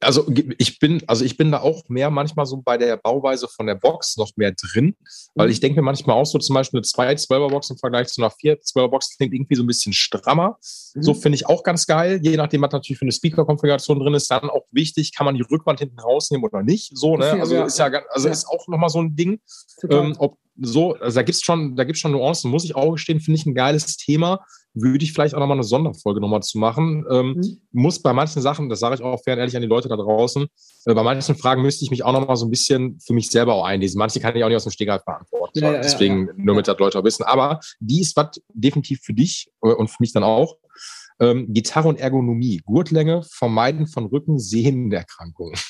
Also 0.00 0.26
ich 0.58 0.78
bin, 0.78 1.02
also 1.06 1.24
ich 1.24 1.36
bin 1.36 1.50
da 1.50 1.60
auch 1.60 1.88
mehr 1.88 2.10
manchmal 2.10 2.44
so 2.44 2.58
bei 2.58 2.76
der 2.76 2.96
Bauweise 2.96 3.48
von 3.48 3.66
der 3.66 3.74
Box 3.74 4.16
noch 4.16 4.30
mehr 4.36 4.52
drin, 4.52 4.96
weil 5.34 5.50
ich 5.50 5.60
denke 5.60 5.80
mir 5.80 5.84
manchmal 5.84 6.16
auch 6.16 6.26
so 6.26 6.38
zum 6.38 6.54
Beispiel 6.54 6.78
eine 6.78 7.14
2-12er 7.14 7.50
Box 7.50 7.70
im 7.70 7.78
Vergleich 7.78 8.08
zu 8.08 8.20
einer 8.20 8.30
4-12er 8.30 8.88
Box 8.88 9.16
klingt 9.16 9.32
irgendwie 9.32 9.54
so 9.54 9.62
ein 9.62 9.66
bisschen 9.66 9.92
strammer. 9.92 10.58
Mhm. 10.94 11.02
So 11.02 11.14
finde 11.14 11.36
ich 11.36 11.46
auch 11.46 11.62
ganz 11.62 11.86
geil. 11.86 12.20
Je 12.22 12.36
nachdem, 12.36 12.62
was 12.62 12.72
natürlich 12.72 12.98
für 12.98 13.04
eine 13.04 13.12
Speaker-Konfiguration 13.12 13.98
drin 13.98 14.14
ist, 14.14 14.30
dann 14.30 14.50
auch 14.50 14.66
wichtig, 14.72 15.14
kann 15.14 15.24
man 15.24 15.36
die 15.36 15.42
Rückwand 15.42 15.78
hinten 15.78 15.98
rausnehmen 15.98 16.44
oder 16.44 16.62
nicht. 16.62 16.90
So, 16.96 17.16
ne? 17.16 17.32
Also 17.40 17.64
ist 17.64 17.78
ja, 17.78 17.90
also 18.10 18.28
ist 18.28 18.46
auch 18.46 18.68
nochmal 18.68 18.90
so 18.90 19.00
ein 19.00 19.16
Ding. 19.16 19.40
Ähm, 19.88 20.14
ob 20.18 20.38
so, 20.60 20.94
also 20.94 21.16
da 21.16 21.22
gibt's 21.22 21.42
schon, 21.42 21.76
da 21.76 21.84
gibt's 21.84 22.00
schon 22.00 22.12
Nuancen, 22.12 22.50
muss 22.50 22.64
ich 22.64 22.76
auch 22.76 22.92
gestehen, 22.92 23.20
finde 23.20 23.38
ich 23.40 23.46
ein 23.46 23.54
geiles 23.54 23.96
Thema. 23.96 24.44
Würde 24.74 25.04
ich 25.04 25.12
vielleicht 25.12 25.34
auch 25.34 25.38
nochmal 25.40 25.56
eine 25.56 25.64
Sonderfolge 25.64 26.20
nochmal 26.20 26.42
zu 26.42 26.58
machen. 26.58 27.04
Ähm, 27.08 27.34
Mhm. 27.36 27.60
muss 27.72 28.02
bei 28.02 28.12
manchen 28.12 28.42
Sachen, 28.42 28.68
das 28.68 28.80
sage 28.80 28.96
ich 28.96 29.02
auch 29.02 29.22
fair 29.22 29.34
und 29.34 29.40
ehrlich 29.40 29.54
an 29.56 29.62
die 29.62 29.68
Leute 29.68 29.88
da 29.88 29.96
draußen, 29.96 30.46
äh, 30.86 30.94
bei 30.94 31.02
manchen 31.02 31.36
Fragen 31.36 31.62
müsste 31.62 31.84
ich 31.84 31.90
mich 31.90 32.04
auch 32.04 32.12
nochmal 32.12 32.36
so 32.36 32.44
ein 32.46 32.50
bisschen 32.50 32.98
für 33.00 33.12
mich 33.14 33.30
selber 33.30 33.54
auch 33.54 33.64
einlesen. 33.64 33.98
Manche 33.98 34.20
kann 34.20 34.34
ich 34.36 34.42
auch 34.42 34.48
nicht 34.48 34.56
aus 34.56 34.64
dem 34.64 34.72
Stegreif 34.72 35.04
beantworten. 35.04 35.60
Ja, 35.60 35.72
ja, 35.74 35.80
Deswegen 35.80 36.26
ja, 36.26 36.32
nur 36.36 36.56
mit 36.56 36.66
das 36.68 36.78
Leute 36.78 36.98
auch 36.98 37.04
wissen. 37.04 37.22
Aber 37.22 37.60
die 37.80 38.00
ist 38.00 38.16
was 38.16 38.40
definitiv 38.52 39.00
für 39.02 39.14
dich 39.14 39.48
äh, 39.62 39.68
und 39.68 39.88
für 39.88 39.98
mich 40.00 40.12
dann 40.12 40.24
auch. 40.24 40.56
Ähm, 41.20 41.52
Gitarre 41.54 41.86
und 41.86 42.00
Ergonomie, 42.00 42.60
Gurtlänge, 42.64 43.22
Vermeiden 43.30 43.86
von 43.86 44.06
Rücken, 44.06 44.38
Sehnenerkrankungen. 44.40 45.54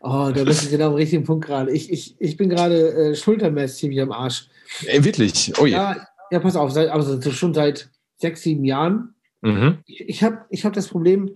Oh, 0.00 0.30
da 0.34 0.44
bist 0.44 0.64
du 0.64 0.70
genau 0.70 0.88
am 0.88 0.94
richtigen 0.94 1.24
Punkt 1.24 1.44
gerade. 1.46 1.70
Ich, 1.70 1.92
ich, 1.92 2.16
ich 2.18 2.36
bin 2.36 2.48
gerade 2.48 3.10
äh, 3.10 3.14
schultermäßig 3.14 3.78
ziemlich 3.78 4.00
am 4.00 4.10
Arsch. 4.10 4.48
Ey, 4.86 5.04
wirklich, 5.04 5.52
oh 5.60 5.66
je. 5.66 5.74
Ja, 5.74 6.08
ja, 6.32 6.40
pass 6.40 6.56
auf, 6.56 6.72
seit, 6.72 6.88
also 6.88 7.20
schon 7.30 7.52
seit, 7.52 7.90
sechs, 8.16 8.42
sieben 8.42 8.64
Jahren. 8.64 9.14
Mhm. 9.42 9.78
Ich, 9.84 10.00
ich 10.08 10.24
habe 10.24 10.46
ich 10.48 10.64
hab 10.64 10.72
das 10.72 10.88
Problem, 10.88 11.34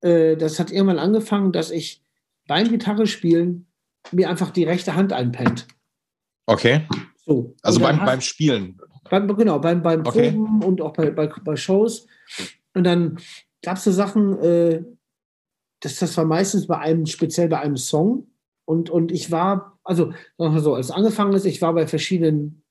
äh, 0.00 0.36
das 0.36 0.58
hat 0.58 0.72
irgendwann 0.72 0.98
angefangen, 0.98 1.52
dass 1.52 1.70
ich 1.70 2.02
beim 2.48 2.68
Gitarre 2.68 3.06
spielen 3.06 3.66
mir 4.10 4.28
einfach 4.28 4.50
die 4.50 4.64
rechte 4.64 4.96
Hand 4.96 5.12
einpennt. 5.12 5.68
Okay. 6.46 6.88
So. 7.24 7.54
Also 7.62 7.78
beim, 7.78 8.00
hast, 8.00 8.06
beim 8.06 8.20
Spielen. 8.20 8.80
Beim, 9.08 9.28
genau, 9.36 9.60
beim, 9.60 9.80
beim 9.80 10.04
okay. 10.04 10.32
Proben 10.32 10.64
und 10.64 10.80
auch 10.80 10.92
bei, 10.92 11.10
bei, 11.10 11.28
bei 11.28 11.54
Shows. 11.54 12.08
Und 12.74 12.82
dann 12.82 13.18
gab 13.62 13.76
es 13.76 13.84
so 13.84 13.92
Sachen, 13.92 14.38
äh, 14.40 14.82
das, 15.80 16.00
das 16.00 16.16
war 16.16 16.24
meistens 16.24 16.66
bei 16.66 16.78
einem, 16.78 17.06
speziell 17.06 17.48
bei 17.48 17.60
einem 17.60 17.76
Song. 17.76 18.26
Und, 18.64 18.90
und 18.90 19.12
ich 19.12 19.30
war, 19.30 19.78
also 19.84 20.12
sagen 20.36 20.54
wir 20.54 20.60
so, 20.60 20.74
als 20.74 20.86
es 20.86 20.92
angefangen 20.92 21.34
ist, 21.34 21.44
ich 21.44 21.62
war 21.62 21.74
bei 21.74 21.86
verschiedenen 21.86 22.61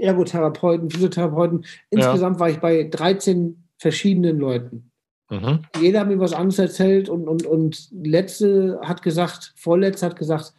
Ergotherapeuten, 0.00 0.90
Physiotherapeuten. 0.90 1.64
Insgesamt 1.90 2.36
ja. 2.36 2.40
war 2.40 2.50
ich 2.50 2.58
bei 2.58 2.84
13 2.84 3.62
verschiedenen 3.78 4.38
Leuten. 4.38 4.90
Mhm. 5.30 5.60
Jeder 5.80 6.00
hat 6.00 6.08
mir 6.08 6.18
was 6.18 6.32
anderes 6.32 6.58
erzählt 6.58 7.08
und, 7.08 7.28
und, 7.28 7.46
und 7.46 7.88
letzte 7.92 8.80
hat 8.82 9.02
gesagt, 9.02 9.52
vorletzte 9.56 10.06
hat 10.06 10.16
gesagt, 10.16 10.54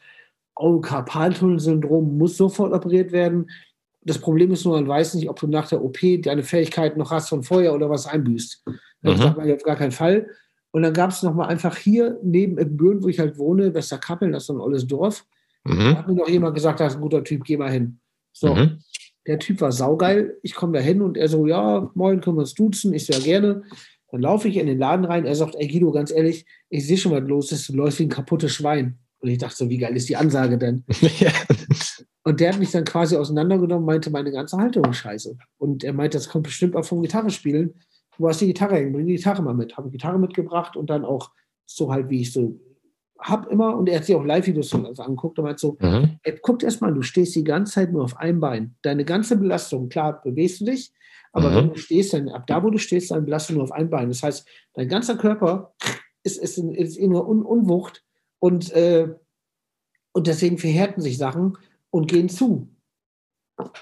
oh, 0.56 0.80
Karpaltunnelsyndrom 0.80 2.18
muss 2.18 2.38
sofort 2.38 2.74
operiert 2.74 3.12
werden. 3.12 3.50
Das 4.02 4.20
Problem 4.20 4.52
ist 4.52 4.66
nur, 4.66 4.76
man 4.76 4.88
weiß 4.88 5.16
nicht, 5.16 5.30
ob 5.30 5.40
du 5.40 5.48
nach 5.48 5.68
der 5.68 5.84
OP 5.84 5.98
deine 6.22 6.44
Fähigkeit 6.44 6.98
noch 6.98 7.12
hast 7.12 7.30
von 7.30 7.44
vorher 7.44 7.74
oder 7.74 7.90
was 7.90 8.06
einbüßt. 8.08 8.64
Das 9.02 9.18
mhm. 9.18 9.22
sagt 9.22 9.38
man 9.38 9.52
auf 9.52 9.64
gar 9.64 9.76
keinen 9.76 9.92
Fall. 9.92 10.28
Und 10.72 10.84
dann 10.84 10.94
gab 10.94 11.10
es 11.10 11.24
nochmal 11.24 11.50
einfach 11.50 11.76
hier 11.76 12.20
neben 12.22 12.56
Büren, 12.78 13.04
wo 13.04 13.08
ich 13.08 13.20
halt 13.20 13.38
wohne, 13.38 13.74
Westerkappeln, 13.74 14.32
das 14.32 14.44
ist 14.44 14.48
so 14.48 14.54
ein 14.54 14.62
olles 14.62 14.86
Dorf. 14.86 15.26
Mhm. 15.64 15.80
Da 15.80 15.96
hat 15.96 16.08
mir 16.08 16.16
noch 16.16 16.30
jemand 16.30 16.56
gesagt, 16.56 16.80
das 16.80 16.94
ist 16.94 16.98
ein 16.98 17.02
guter 17.02 17.24
Typ, 17.24 17.44
geh 17.44 17.58
mal 17.58 17.72
hin. 17.72 18.00
So, 18.34 18.54
mhm. 18.54 18.80
Der 19.30 19.38
Typ 19.38 19.62
war 19.62 19.72
saugeil. 19.72 20.40
Ich 20.42 20.56
komme 20.56 20.74
da 20.74 20.80
hin 20.80 21.04
und 21.04 21.16
er 21.16 21.30
so, 21.30 21.46
ja, 21.46 21.92
moin, 21.94 22.20
können 22.20 22.38
wir 22.38 22.42
uns 22.42 22.56
duzen? 22.56 22.96
Ich 22.96 23.08
ja, 23.08 23.20
gerne. 23.20 23.62
Dann 24.12 24.22
laufe 24.22 24.48
ich 24.48 24.58
in 24.58 24.66
den 24.66 24.80
Laden 24.80 25.06
rein. 25.06 25.28
Er 25.28 25.36
sagt, 25.36 25.54
ey 25.56 25.68
Guido, 25.68 25.92
ganz 25.92 26.10
ehrlich, 26.10 26.48
ich 26.70 26.88
sehe 26.88 26.98
schon, 26.98 27.12
was 27.12 27.22
los 27.22 27.52
ist. 27.52 27.70
Du 27.70 27.74
läufst 27.74 28.00
wie 28.00 28.04
ein 28.04 28.10
kaputtes 28.10 28.52
Schwein. 28.52 28.98
Und 29.20 29.30
ich 29.30 29.38
dachte 29.38 29.56
so, 29.56 29.70
wie 29.70 29.78
geil 29.78 29.96
ist 29.96 30.10
die 30.10 30.16
Ansage 30.16 30.58
denn? 30.58 30.84
ja. 31.20 31.32
Und 32.24 32.40
der 32.40 32.54
hat 32.54 32.60
mich 32.60 32.72
dann 32.72 32.86
quasi 32.86 33.18
auseinandergenommen, 33.18 33.86
meinte, 33.86 34.10
meine 34.10 34.32
ganze 34.32 34.58
Haltung 34.58 34.86
ist 34.86 34.98
scheiße. 34.98 35.38
Und 35.60 35.84
er 35.84 35.94
meinte, 35.94 36.18
das 36.18 36.28
kommt 36.28 36.46
bestimmt 36.46 36.76
auch 36.76 36.86
vom 36.86 37.04
Gitarrespielen. 37.04 37.76
Du 38.18 38.28
hast 38.28 38.42
die 38.42 38.48
Gitarre 38.48 38.78
hängen, 38.78 38.94
bring 38.94 39.06
die 39.06 39.18
Gitarre 39.18 39.44
mal 39.44 39.54
mit. 39.54 39.78
Habe 39.78 39.90
die 39.90 39.98
Gitarre 39.98 40.18
mitgebracht 40.18 40.76
und 40.76 40.90
dann 40.90 41.06
auch 41.06 41.30
so 41.68 41.94
halt, 41.94 42.10
wie 42.10 42.22
ich 42.22 42.34
so 42.34 42.60
hab 43.20 43.48
immer, 43.48 43.76
und 43.76 43.90
er 43.90 43.98
hat 43.98 44.06
sich 44.06 44.16
auch 44.16 44.24
Live-Videos 44.24 44.74
also 44.74 45.04
angeguckt 45.04 45.38
und 45.40 45.46
meint 45.46 45.60
so, 45.60 45.78
mhm. 45.80 46.20
ey, 46.24 46.40
guck 46.42 46.64
erst 46.64 46.82
mal, 46.82 46.94
du 46.94 47.02
stehst 47.02 47.36
die 47.36 47.44
ganze 47.44 47.74
Zeit 47.74 47.92
nur 47.92 48.04
auf 48.04 48.18
einem 48.18 48.40
Bein. 48.40 48.76
Deine 48.82 49.06
ganze 49.06 49.38
Belastung, 49.38 49.90
klar, 49.90 50.22
bewegst 50.22 50.62
du 50.62 50.66
dich, 50.66 50.94
aber 51.32 51.50
mhm. 51.50 51.56
wenn 51.56 51.70
du 51.70 51.78
stehst, 51.78 52.14
dann 52.14 52.30
ab 52.30 52.48
da, 52.48 52.64
wo 52.64 52.70
du 52.70 52.78
stehst, 52.78 53.12
dann 53.12 53.26
belastet 53.26 53.52
du 53.52 53.56
nur 53.56 53.64
auf 53.64 53.72
einem 53.72 53.90
Bein. 53.90 54.10
Das 54.10 54.24
heißt, 54.24 54.48
dein 54.74 54.88
ganzer 54.88 55.18
Körper 55.18 55.74
ist, 56.24 56.38
ist, 56.38 56.58
in, 56.58 56.74
ist 56.74 56.98
in 56.98 57.12
einer 57.12 57.28
Un 57.28 57.44
Unwucht 57.44 58.04
und, 58.40 58.72
äh, 58.72 59.14
und 60.14 60.28
deswegen 60.28 60.58
verhärten 60.58 61.02
sich 61.02 61.18
Sachen 61.18 61.58
und 61.92 62.10
gehen 62.10 62.30
zu. 62.30 62.70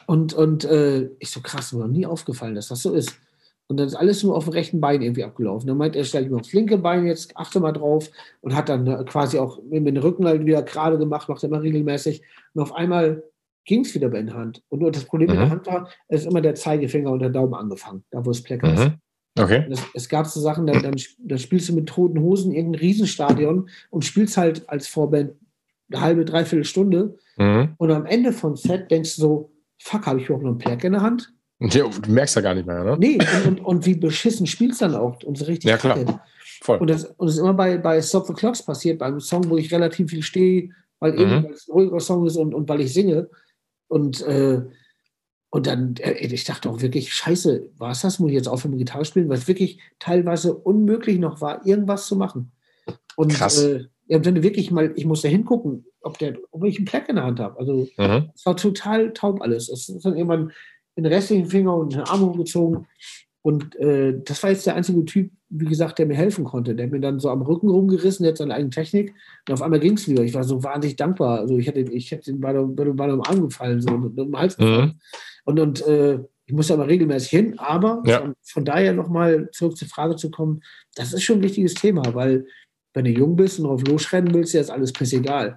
Und, 0.08 0.34
und 0.34 0.66
äh, 0.66 1.10
ich 1.20 1.30
so 1.30 1.42
krass, 1.42 1.72
mir 1.72 1.80
noch 1.80 1.88
nie 1.88 2.06
aufgefallen, 2.06 2.56
dass 2.56 2.70
das 2.70 2.82
so 2.82 2.94
ist. 2.94 3.20
Und 3.70 3.78
dann 3.78 3.88
ist 3.88 3.96
alles 3.96 4.24
nur 4.24 4.36
auf 4.36 4.46
dem 4.46 4.54
rechten 4.54 4.80
Bein 4.80 5.02
irgendwie 5.02 5.26
abgelaufen. 5.26 5.68
Dann 5.68 5.78
meint 5.78 5.96
er, 5.96 6.06
stell 6.06 6.24
ich 6.24 6.30
mir 6.30 6.38
aufs 6.38 6.54
linke 6.54 6.78
Bein 6.78 7.06
jetzt, 7.06 7.36
achte 7.36 7.60
mal 7.60 7.74
drauf 7.74 8.10
und 8.42 8.56
hat 8.56 8.70
dann 8.70 8.88
äh, 8.88 9.04
quasi 9.04 9.38
auch 9.40 9.62
mit 9.64 9.86
dem 9.86 9.98
Rücken 9.98 10.26
halt 10.26 10.46
wieder 10.46 10.64
gerade 10.64 10.98
gemacht, 10.98 11.28
macht 11.28 11.44
er 11.44 11.50
immer 11.50 11.62
regelmäßig. 11.62 12.22
Und 12.54 12.62
auf 12.62 12.74
einmal 12.74 13.24
ging 13.66 13.82
es 13.82 13.94
wieder 13.94 14.10
bei 14.10 14.22
der 14.22 14.34
Hand. 14.34 14.64
Und 14.70 14.80
nur 14.80 14.92
das 14.92 15.04
Problem 15.04 15.28
mhm. 15.28 15.36
mit 15.36 15.42
der 15.42 15.50
Hand 15.50 15.68
war, 15.68 15.90
es 16.08 16.22
ist 16.22 16.28
immer 16.28 16.42
der 16.42 16.56
Zeigefinger 16.56 17.12
und 17.12 17.20
der 17.20 17.30
Daumen 17.30 17.54
angefangen, 17.54 18.04
da 18.10 18.26
wo 18.26 18.32
es 18.32 18.42
Plecker 18.42 18.68
mhm. 18.68 18.74
ist. 18.74 18.92
Okay. 19.38 19.66
Es, 19.70 19.82
es, 19.94 20.10
gab 20.10 20.26
so 20.26 20.40
Sachen, 20.40 20.66
dann, 20.66 20.82
dann, 20.82 20.96
dann, 21.20 21.38
spielst 21.38 21.70
du 21.70 21.76
mit 21.76 21.88
toten 21.88 22.22
Hosen 22.22 22.54
irgendein 22.54 22.80
Riesenstadion 22.80 23.70
und 23.92 24.04
spielst 24.04 24.36
halt 24.38 24.68
als 24.68 24.88
Vorband 24.88 25.34
eine 25.92 26.02
halbe, 26.02 26.26
dreiviertel 26.26 26.64
Stunde. 26.64 27.18
Mhm. 27.38 27.76
Und 27.78 27.92
am 27.92 28.06
Ende 28.06 28.32
vom 28.32 28.56
Set 28.56 28.90
denkst 28.90 29.16
du 29.18 29.22
so, 29.22 29.52
fuck, 29.78 30.08
habe 30.08 30.20
ich 30.20 30.26
überhaupt 30.26 30.44
noch 30.44 30.52
einen 30.52 30.58
Pleck 30.58 30.84
in 30.84 30.94
der 30.94 31.02
Hand? 31.02 31.34
Ja, 31.60 31.88
du 31.88 32.12
merkst 32.12 32.36
ja 32.36 32.42
gar 32.42 32.54
nicht 32.54 32.68
mehr, 32.68 32.84
ne? 32.84 32.98
Nee, 33.00 33.18
und, 33.18 33.48
und, 33.48 33.66
und 33.66 33.86
wie 33.86 33.96
beschissen 33.96 34.46
spielst 34.46 34.82
du 34.82 34.86
dann 34.86 34.96
auch. 34.96 35.22
Und 35.24 35.38
so 35.38 35.46
richtig 35.46 35.70
ja, 35.70 35.78
klar. 35.78 36.22
Voll. 36.62 36.78
Und 36.78 36.90
das, 36.90 37.06
und 37.06 37.28
das 37.28 37.36
ist 37.36 37.42
immer 37.42 37.54
bei, 37.54 37.78
bei 37.78 38.02
Stop 38.02 38.28
the 38.28 38.34
Clocks 38.34 38.64
passiert, 38.64 39.00
beim 39.00 39.20
Song, 39.20 39.50
wo 39.50 39.58
ich 39.58 39.72
relativ 39.72 40.10
viel 40.10 40.24
stehe, 40.24 40.70
weil 41.00 41.14
mhm. 41.14 41.20
eben 41.20 41.44
weil 41.44 41.52
es 41.52 41.68
ein 41.68 41.72
ruhiger 41.72 42.00
Song 42.00 42.26
ist 42.26 42.38
und, 42.38 42.54
und 42.54 42.70
weil 42.70 42.82
ich 42.82 42.94
singe. 42.94 43.30
Und, 43.88 44.22
äh, 44.22 44.62
und 45.50 45.68
dann, 45.68 45.96
äh, 45.98 46.14
ich 46.14 46.44
dachte 46.44 46.70
auch 46.70 46.82
wirklich, 46.82 47.14
scheiße, 47.14 47.72
war 47.78 47.92
es 47.92 48.02
das? 48.02 48.20
Muss 48.20 48.30
ich 48.30 48.36
jetzt 48.36 48.48
aufhören 48.48 48.72
mit 48.72 48.80
Gitarre 48.80 49.06
spielen? 49.06 49.30
Weil 49.30 49.38
es 49.38 49.48
wirklich 49.48 49.80
teilweise 50.00 50.54
unmöglich 50.54 51.18
noch 51.20 51.42
war, 51.42 51.66
irgendwas 51.66 52.08
zu 52.08 52.16
machen. 52.16 52.52
Und 53.16 53.34
Krass. 53.34 53.64
Äh, 53.64 53.86
ja, 54.08 54.20
dann 54.20 54.42
wirklich 54.44 54.72
mal, 54.72 54.94
ich 54.96 55.06
musste 55.06 55.28
hingucken, 55.28 55.86
ob, 56.02 56.18
der, 56.18 56.38
ob 56.52 56.64
ich 56.64 56.78
einen 56.78 56.86
Pleck 56.86 57.10
in 57.10 57.16
der 57.16 57.26
Hand 57.26 57.40
habe. 57.40 57.60
Also 57.60 57.88
mhm. 57.98 58.30
es 58.34 58.46
war 58.46 58.56
total 58.56 59.12
taub 59.14 59.42
alles. 59.42 59.70
Es 59.70 59.90
ist 59.90 60.06
dann 60.06 60.16
irgendwann 60.16 60.52
den 60.98 61.06
restlichen 61.06 61.48
Finger 61.48 61.76
und 61.76 61.94
den 61.94 62.02
Arm 62.02 62.22
hochgezogen. 62.22 62.88
Und 63.42 63.76
äh, 63.78 64.20
das 64.26 64.44
war 64.44 64.50
jetzt 64.50 64.66
der 64.66 64.76
einzige 64.76 65.06
Typ, 65.06 65.32
wie 65.50 65.66
gesagt, 65.66 66.00
der 66.00 66.06
mir 66.06 66.18
helfen 66.18 66.44
konnte. 66.44 66.76
Der 66.76 66.86
hat 66.86 66.92
mir 66.92 67.00
dann 67.00 67.20
so 67.20 67.30
am 67.30 67.42
Rücken 67.42 67.70
rumgerissen, 67.70 68.24
der 68.24 68.32
hat 68.32 68.38
seine 68.38 68.54
eigene 68.54 68.72
Technik. 68.72 69.14
Und 69.48 69.54
auf 69.54 69.62
einmal 69.62 69.80
ging 69.80 69.94
es 69.94 70.08
wieder. 70.10 70.24
Ich 70.24 70.34
war 70.34 70.44
so 70.44 70.64
wahnsinnig 70.64 70.98
dankbar. 70.98 71.40
Also 71.40 71.58
ich 71.58 71.68
hätte, 71.68 71.80
ich 71.80 72.12
hätte 72.12 72.32
den 72.32 72.42
bei 72.42 72.52
bei 72.52 73.08
dem 73.08 73.22
Arm 73.22 73.42
gefallen, 73.44 73.80
so 73.80 73.98
mit 73.98 74.18
dem 74.18 74.38
Hals 74.38 74.58
gefallen. 74.58 74.88
Mhm. 74.88 75.00
Und, 75.46 75.60
und 75.60 75.88
äh, 75.88 76.20
ich 76.46 76.54
muss 76.54 76.72
aber 76.72 76.88
regelmäßig 76.88 77.30
hin. 77.30 77.60
Aber 77.60 78.02
ja. 78.06 78.20
von, 78.20 78.34
von, 78.44 78.66
daher 78.66 78.94
nochmal 78.94 79.50
zurück 79.52 79.78
zur 79.78 79.88
Frage 79.88 80.16
zu 80.16 80.30
kommen, 80.30 80.62
das 80.96 81.14
ist 81.14 81.24
schon 81.24 81.38
ein 81.38 81.44
wichtiges 81.44 81.74
Thema, 81.74 82.04
weil 82.14 82.48
wenn 82.94 83.06
du 83.06 83.12
jung 83.12 83.36
bist 83.36 83.60
und 83.60 83.68
drauf 83.68 83.82
losrennen 83.88 84.34
willst, 84.34 84.56
ist 84.56 84.70
alles 84.70 84.92
piss 84.92 85.14
egal. 85.14 85.56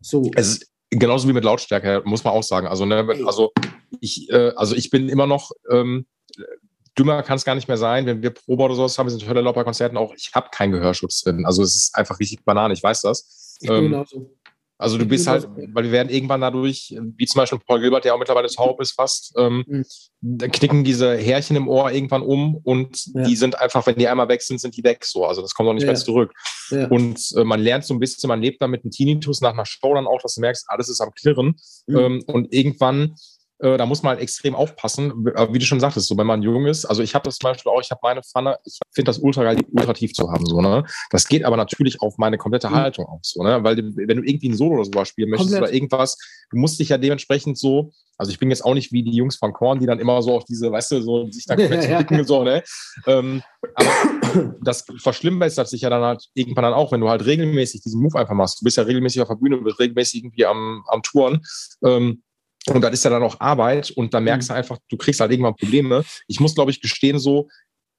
So. 0.00 0.30
Es 0.34 0.48
ist 0.48 0.72
genauso 0.90 1.28
wie 1.28 1.32
mit 1.32 1.44
Lautstärke, 1.44 2.02
muss 2.04 2.24
man 2.24 2.32
auch 2.32 2.42
sagen. 2.42 2.66
Also, 2.66 2.84
ne, 2.84 3.06
also 3.26 3.52
ich, 4.00 4.30
äh, 4.30 4.52
also 4.56 4.74
ich 4.74 4.90
bin 4.90 5.08
immer 5.08 5.26
noch, 5.26 5.52
ähm, 5.70 6.06
dümmer 6.98 7.22
kann 7.22 7.36
es 7.36 7.44
gar 7.44 7.54
nicht 7.54 7.68
mehr 7.68 7.76
sein, 7.76 8.06
wenn 8.06 8.22
wir 8.22 8.30
Probe 8.30 8.64
oder 8.64 8.74
sowas 8.74 8.98
haben, 8.98 9.06
wir 9.06 9.10
sind 9.10 9.28
heute 9.28 9.42
bei 9.42 9.64
Konzerten 9.64 9.96
auch, 9.96 10.14
ich 10.16 10.30
habe 10.34 10.48
keinen 10.50 10.72
Gehörschutz 10.72 11.22
drin. 11.22 11.44
Also 11.44 11.62
es 11.62 11.76
ist 11.76 11.94
einfach 11.94 12.18
richtig 12.20 12.44
Banane, 12.44 12.74
ich 12.74 12.82
weiß 12.82 13.02
das. 13.02 13.56
Ich 13.60 13.68
ähm, 13.70 13.84
genauso. 13.84 14.30
Also 14.78 14.98
du 14.98 15.06
bist 15.06 15.26
halt, 15.26 15.48
weil 15.72 15.84
wir 15.84 15.92
werden 15.92 16.10
irgendwann 16.10 16.42
dadurch, 16.42 16.94
wie 17.16 17.24
zum 17.24 17.38
Beispiel 17.38 17.58
Paul 17.66 17.80
Gilbert, 17.80 18.04
der 18.04 18.14
auch 18.14 18.18
mittlerweile 18.18 18.48
taub 18.48 18.78
ist 18.82 18.92
fast, 18.92 19.32
ähm, 19.38 19.64
mhm. 19.66 20.38
knicken 20.38 20.84
diese 20.84 21.16
Härchen 21.16 21.56
im 21.56 21.66
Ohr 21.66 21.90
irgendwann 21.90 22.20
um 22.20 22.56
und 22.56 23.06
ja. 23.14 23.22
die 23.22 23.36
sind 23.36 23.58
einfach, 23.58 23.86
wenn 23.86 23.96
die 23.96 24.06
einmal 24.06 24.28
weg 24.28 24.42
sind, 24.42 24.60
sind 24.60 24.76
die 24.76 24.84
weg 24.84 25.06
so. 25.06 25.24
Also 25.24 25.40
das 25.40 25.54
kommt 25.54 25.70
auch 25.70 25.72
nicht 25.72 25.84
ja. 25.84 25.92
mehr 25.92 25.96
zurück. 25.96 26.32
Ja. 26.70 26.88
Und 26.88 27.18
äh, 27.36 27.44
man 27.44 27.60
lernt 27.60 27.86
so 27.86 27.94
ein 27.94 28.00
bisschen, 28.00 28.28
man 28.28 28.42
lebt 28.42 28.60
da 28.60 28.68
mit 28.68 28.84
einem 28.84 28.90
Tinnitus 28.90 29.40
nach 29.40 29.54
einer 29.54 29.64
Show 29.64 29.94
dann 29.94 30.06
auch, 30.06 30.20
dass 30.20 30.34
du 30.34 30.42
merkst, 30.42 30.66
alles 30.68 30.90
ist 30.90 31.00
am 31.00 31.12
Klirren. 31.12 31.56
Mhm. 31.86 31.96
Ähm, 31.96 32.24
und 32.26 32.52
irgendwann 32.52 33.14
äh, 33.58 33.76
da 33.76 33.86
muss 33.86 34.02
man 34.02 34.10
halt 34.10 34.20
extrem 34.20 34.54
aufpassen. 34.54 35.26
Aber 35.34 35.52
wie 35.54 35.58
du 35.58 35.64
schon 35.64 35.80
sagtest, 35.80 36.08
so 36.08 36.16
wenn 36.16 36.26
man 36.26 36.42
jung 36.42 36.66
ist, 36.66 36.84
also 36.84 37.02
ich 37.02 37.14
habe 37.14 37.24
das 37.24 37.38
zum 37.38 37.50
Beispiel 37.50 37.72
auch, 37.72 37.80
ich 37.80 37.90
habe 37.90 38.00
meine 38.02 38.22
Pfanne, 38.22 38.58
ich 38.64 38.78
finde 38.92 39.08
das 39.10 39.18
ultra 39.18 39.44
geil, 39.44 39.56
die 39.56 39.66
ultra 39.72 39.92
tief 39.92 40.12
zu 40.12 40.30
haben, 40.30 40.44
so, 40.46 40.60
ne? 40.60 40.84
Das 41.10 41.26
geht 41.26 41.44
aber 41.44 41.56
natürlich 41.56 42.00
auf 42.02 42.18
meine 42.18 42.38
komplette 42.38 42.68
mhm. 42.68 42.74
Haltung 42.74 43.06
aus, 43.06 43.32
so, 43.34 43.42
ne? 43.42 43.62
Weil 43.64 43.76
wenn 43.78 44.16
du 44.16 44.22
irgendwie 44.22 44.50
ein 44.50 44.56
Solo 44.56 44.74
oder 44.76 44.84
sowas 44.84 45.08
spielen 45.08 45.30
möchtest 45.30 45.50
Komplett. 45.50 45.70
oder 45.70 45.74
irgendwas, 45.74 46.18
du 46.50 46.58
musst 46.58 46.78
dich 46.78 46.90
ja 46.90 46.98
dementsprechend 46.98 47.58
so, 47.58 47.92
also 48.18 48.32
ich 48.32 48.38
bin 48.38 48.50
jetzt 48.50 48.64
auch 48.64 48.74
nicht 48.74 48.92
wie 48.92 49.02
die 49.02 49.14
Jungs 49.14 49.36
von 49.36 49.52
Korn, 49.52 49.78
die 49.78 49.86
dann 49.86 49.98
immer 49.98 50.22
so 50.22 50.36
auf 50.36 50.44
diese, 50.44 50.72
weißt 50.72 50.92
du, 50.92 51.02
so 51.02 51.30
sich 51.30 51.44
da 51.44 51.56
komplett 51.56 51.88
ja, 51.88 52.00
ja. 52.00 52.24
so, 52.24 52.44
ne? 52.44 52.62
Ähm, 53.06 53.42
aber 53.74 53.90
das 54.62 54.84
verschlimmbessert 54.98 55.68
sich 55.68 55.82
ja 55.82 55.90
dann 55.90 56.02
halt 56.02 56.24
irgendwann 56.34 56.64
dann 56.64 56.74
auch, 56.74 56.92
wenn 56.92 57.00
du 57.00 57.08
halt 57.08 57.24
regelmäßig 57.26 57.82
diesen 57.82 58.02
Move 58.02 58.18
einfach 58.18 58.34
machst. 58.34 58.60
Du 58.60 58.64
bist 58.64 58.76
ja 58.76 58.84
regelmäßig 58.84 59.20
auf 59.22 59.28
der 59.28 59.36
Bühne, 59.36 59.58
du 59.58 59.64
bist 59.64 59.78
regelmäßig 59.78 60.22
irgendwie 60.22 60.46
am, 60.46 60.84
am 60.88 61.02
Touren. 61.02 61.42
Ähm, 61.84 62.22
und 62.74 62.82
das 62.82 62.92
ist 62.92 63.04
ja 63.04 63.10
dann 63.10 63.22
auch 63.22 63.40
Arbeit 63.40 63.90
und 63.90 64.12
da 64.14 64.20
merkst 64.20 64.48
du 64.48 64.52
mhm. 64.52 64.58
einfach, 64.58 64.78
du 64.88 64.96
kriegst 64.96 65.20
halt 65.20 65.30
irgendwann 65.30 65.56
Probleme. 65.56 66.04
Ich 66.26 66.40
muss, 66.40 66.54
glaube 66.54 66.70
ich, 66.70 66.80
gestehen, 66.80 67.18
so, 67.18 67.48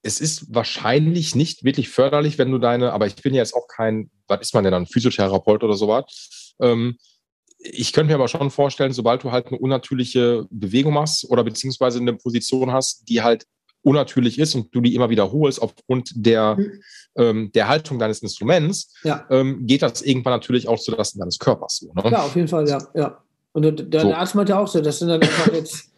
es 0.02 0.20
ist 0.20 0.54
wahrscheinlich 0.54 1.34
nicht 1.34 1.64
wirklich 1.64 1.88
förderlich, 1.88 2.38
wenn 2.38 2.50
du 2.50 2.58
deine, 2.58 2.92
aber 2.92 3.06
ich 3.06 3.16
bin 3.16 3.34
ja 3.34 3.42
jetzt 3.42 3.54
auch 3.54 3.66
kein, 3.68 4.10
was 4.26 4.40
ist 4.40 4.54
man 4.54 4.64
denn 4.64 4.72
dann, 4.72 4.86
Physiotherapeut 4.86 5.64
oder 5.64 5.74
sowas. 5.74 6.54
Ähm, 6.60 6.98
ich 7.58 7.92
könnte 7.92 8.12
mir 8.12 8.14
aber 8.14 8.28
schon 8.28 8.50
vorstellen, 8.50 8.92
sobald 8.92 9.24
du 9.24 9.32
halt 9.32 9.48
eine 9.48 9.58
unnatürliche 9.58 10.46
Bewegung 10.50 10.94
machst 10.94 11.28
oder 11.28 11.42
beziehungsweise 11.42 11.98
eine 11.98 12.14
Position 12.14 12.72
hast, 12.72 13.08
die 13.08 13.22
halt 13.22 13.46
unnatürlich 13.82 14.38
ist 14.38 14.54
und 14.54 14.74
du 14.74 14.80
die 14.80 14.94
immer 14.94 15.10
wiederholst 15.10 15.60
aufgrund 15.60 16.12
der, 16.14 16.56
mhm. 16.56 16.82
ähm, 17.16 17.52
der 17.52 17.68
Haltung 17.68 17.98
deines 17.98 18.22
Instruments, 18.22 18.94
ja. 19.02 19.26
ähm, 19.30 19.66
geht 19.66 19.82
das 19.82 20.02
irgendwann 20.02 20.34
natürlich 20.34 20.68
auch 20.68 20.78
zu 20.78 20.92
Lasten 20.92 21.18
deines 21.18 21.38
Körpers. 21.38 21.78
So, 21.78 21.92
ne? 21.92 22.10
Ja, 22.10 22.22
auf 22.24 22.36
jeden 22.36 22.48
Fall, 22.48 22.68
ja. 22.68 22.78
ja. 22.94 23.22
Und 23.64 23.92
der, 23.92 24.00
so. 24.00 24.12
Arzt 24.12 24.34
meinte 24.34 24.58
auch 24.58 24.68
so, 24.68 24.80
das 24.80 24.98
sind 24.98 25.08
dann 25.08 25.22
einfach 25.22 25.52
jetzt 25.52 25.90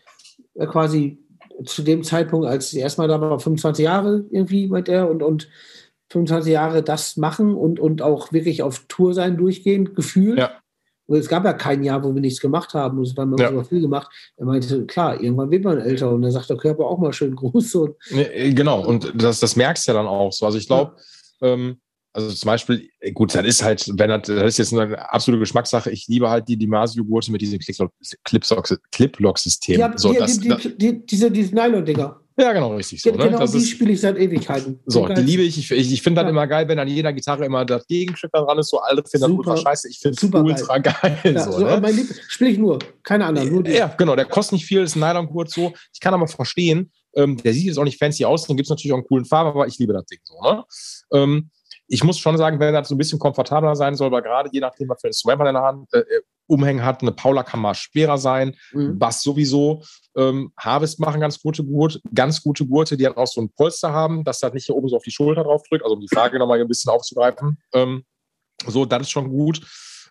äh, 0.54 0.66
quasi 0.66 1.18
zu 1.64 1.82
dem 1.82 2.02
Zeitpunkt, 2.02 2.46
als 2.46 2.72
ich 2.72 2.80
erstmal 2.80 3.08
da 3.08 3.20
war, 3.20 3.38
25 3.38 3.84
Jahre 3.84 4.24
irgendwie 4.30 4.68
mit 4.68 4.88
er 4.88 5.10
und, 5.10 5.22
und 5.22 5.48
25 6.10 6.52
Jahre 6.52 6.82
das 6.82 7.16
machen 7.16 7.54
und, 7.54 7.78
und 7.78 8.02
auch 8.02 8.32
wirklich 8.32 8.62
auf 8.62 8.84
Tour 8.88 9.14
sein 9.14 9.36
durchgehend, 9.36 9.94
gefühlt. 9.94 10.38
Ja. 10.38 10.52
Und 11.06 11.18
es 11.18 11.28
gab 11.28 11.44
ja 11.44 11.52
kein 11.52 11.82
Jahr, 11.82 12.04
wo 12.04 12.14
wir 12.14 12.20
nichts 12.20 12.40
gemacht 12.40 12.72
haben. 12.74 13.02
Es 13.02 13.16
war 13.16 13.24
immer 13.24 13.38
ja. 13.38 13.64
viel 13.64 13.80
gemacht. 13.80 14.08
Er 14.36 14.46
meinte, 14.46 14.86
klar, 14.86 15.20
irgendwann 15.20 15.50
wird 15.50 15.64
man 15.64 15.80
älter. 15.80 16.10
Und 16.10 16.22
er 16.22 16.30
sagt 16.30 16.50
der 16.50 16.56
Körper 16.56 16.86
auch 16.86 16.98
mal 16.98 17.12
schön 17.12 17.34
groß. 17.34 17.74
Und 17.74 17.96
äh, 18.12 18.52
genau, 18.52 18.84
und 18.86 19.12
das, 19.14 19.40
das 19.40 19.56
merkst 19.56 19.86
du 19.86 19.92
ja 19.92 19.98
dann 19.98 20.06
auch 20.06 20.32
so. 20.32 20.46
Also 20.46 20.58
ich 20.58 20.68
glaube, 20.68 20.94
ja. 21.40 21.48
ähm, 21.48 21.80
also 22.12 22.32
zum 22.32 22.46
Beispiel, 22.46 22.88
äh, 23.00 23.12
gut, 23.12 23.32
das 23.34 23.46
ist 23.46 23.62
halt, 23.62 23.86
wenn 23.96 24.10
das, 24.10 24.22
das 24.22 24.44
ist 24.44 24.58
jetzt 24.58 24.74
eine 24.74 25.12
absolute 25.12 25.40
Geschmackssache. 25.40 25.90
Ich 25.90 26.08
liebe 26.08 26.28
halt 26.28 26.48
die 26.48 26.56
Dimasio-Gurte 26.56 27.30
mit 27.30 27.40
diesem 27.40 27.60
Clip-Lock-System. 27.60 29.78
Ja, 29.78 29.92
so, 29.96 30.12
die, 30.12 30.18
die, 30.18 30.48
die, 30.48 30.78
die, 30.78 31.06
diese, 31.06 31.30
diese 31.30 31.54
Nylon-Dinger. 31.54 32.16
Ja, 32.36 32.52
genau, 32.52 32.74
richtig. 32.74 33.02
So, 33.02 33.10
ne? 33.10 33.18
Genau 33.18 33.38
das 33.38 33.52
die 33.52 33.60
spiele 33.60 33.92
ich 33.92 34.00
seit 34.00 34.16
Ewigkeiten. 34.16 34.80
So, 34.86 35.06
die 35.06 35.20
liebe 35.20 35.42
ich. 35.42 35.58
Ich, 35.58 35.70
ich, 35.70 35.92
ich 35.92 36.02
finde 36.02 36.20
ja. 36.20 36.24
das 36.24 36.30
immer 36.30 36.46
geil, 36.46 36.66
wenn 36.68 36.78
an 36.78 36.88
jeder 36.88 37.12
Gitarre 37.12 37.44
immer 37.44 37.66
das 37.66 37.86
Gegenstück 37.86 38.32
dran 38.32 38.58
ist. 38.58 38.70
So, 38.70 38.78
alle 38.78 39.02
finden 39.04 39.28
das 39.28 39.30
ultra 39.30 39.56
scheiße. 39.56 39.90
Ich 39.90 39.98
finde 39.98 40.16
es 40.16 40.22
ultra 40.22 40.78
geil. 40.78 41.18
geil 41.22 41.34
ja, 41.34 41.44
so, 41.44 41.52
so, 41.52 41.66
ne? 41.66 41.78
Mein 41.80 41.96
Lieb 41.96 42.06
spiele 42.28 42.50
ich 42.50 42.58
nur. 42.58 42.78
Keine 43.02 43.26
anderen. 43.26 43.52
Nur 43.52 43.62
die. 43.62 43.72
Ja, 43.72 43.88
genau. 43.88 44.16
Der 44.16 44.24
kostet 44.24 44.54
nicht 44.54 44.64
viel, 44.64 44.82
ist 44.82 44.96
ein 44.96 45.00
Nylon-Gurt 45.00 45.50
so. 45.50 45.74
Ich 45.92 46.00
kann 46.00 46.14
aber 46.14 46.28
verstehen, 46.28 46.90
ähm, 47.14 47.36
der 47.36 47.52
sieht 47.52 47.66
jetzt 47.66 47.78
auch 47.78 47.84
nicht 47.84 47.98
fancy 47.98 48.24
aus. 48.24 48.46
Dann 48.46 48.56
gibt 48.56 48.66
es 48.66 48.70
natürlich 48.70 48.92
auch 48.92 48.98
einen 48.98 49.06
coolen 49.06 49.26
Farben, 49.26 49.50
aber 49.50 49.66
ich 49.66 49.78
liebe 49.78 49.92
das 49.92 50.06
Ding 50.06 50.20
so. 50.22 50.40
Ne? 50.40 50.64
Ähm, 51.12 51.50
ich 51.92 52.04
muss 52.04 52.18
schon 52.18 52.38
sagen, 52.38 52.60
wenn 52.60 52.72
das 52.72 52.88
so 52.88 52.94
ein 52.94 52.98
bisschen 52.98 53.18
komfortabler 53.18 53.74
sein 53.74 53.96
soll, 53.96 54.12
weil 54.12 54.22
gerade 54.22 54.48
je 54.52 54.60
nachdem, 54.60 54.88
was 54.88 55.00
für 55.00 55.08
ein 55.08 55.10
Instrument 55.10 55.40
man 55.40 55.48
in 55.48 55.54
der 55.54 55.62
Hand 55.64 55.92
äh, 55.92 55.98
äh, 55.98 56.22
umhängen 56.46 56.84
hat, 56.84 57.02
eine 57.02 57.10
Paula 57.10 57.42
kann 57.42 57.60
mal 57.60 57.74
schwerer 57.74 58.16
sein, 58.16 58.56
mhm. 58.72 58.96
Bass 58.96 59.22
sowieso. 59.22 59.82
Ähm, 60.16 60.52
Harvest 60.56 61.00
machen 61.00 61.20
ganz 61.20 61.42
gute 61.42 61.64
Gurte, 61.64 62.00
ganz 62.14 62.42
gute 62.42 62.64
Gurte, 62.64 62.96
die 62.96 63.02
dann 63.02 63.16
auch 63.16 63.26
so 63.26 63.40
ein 63.40 63.50
Polster 63.50 63.92
haben, 63.92 64.22
dass 64.22 64.38
das 64.38 64.52
nicht 64.52 64.66
hier 64.66 64.76
oben 64.76 64.88
so 64.88 64.96
auf 64.96 65.02
die 65.02 65.10
Schulter 65.10 65.42
drauf 65.42 65.62
drückt, 65.68 65.82
also 65.82 65.96
um 65.96 66.00
die 66.00 66.08
Frage 66.08 66.38
nochmal 66.38 66.60
ein 66.60 66.68
bisschen 66.68 66.92
aufzugreifen. 66.92 67.58
Ähm, 67.74 68.04
so, 68.66 68.84
das 68.84 69.02
ist 69.02 69.10
schon 69.10 69.28
gut. 69.28 69.60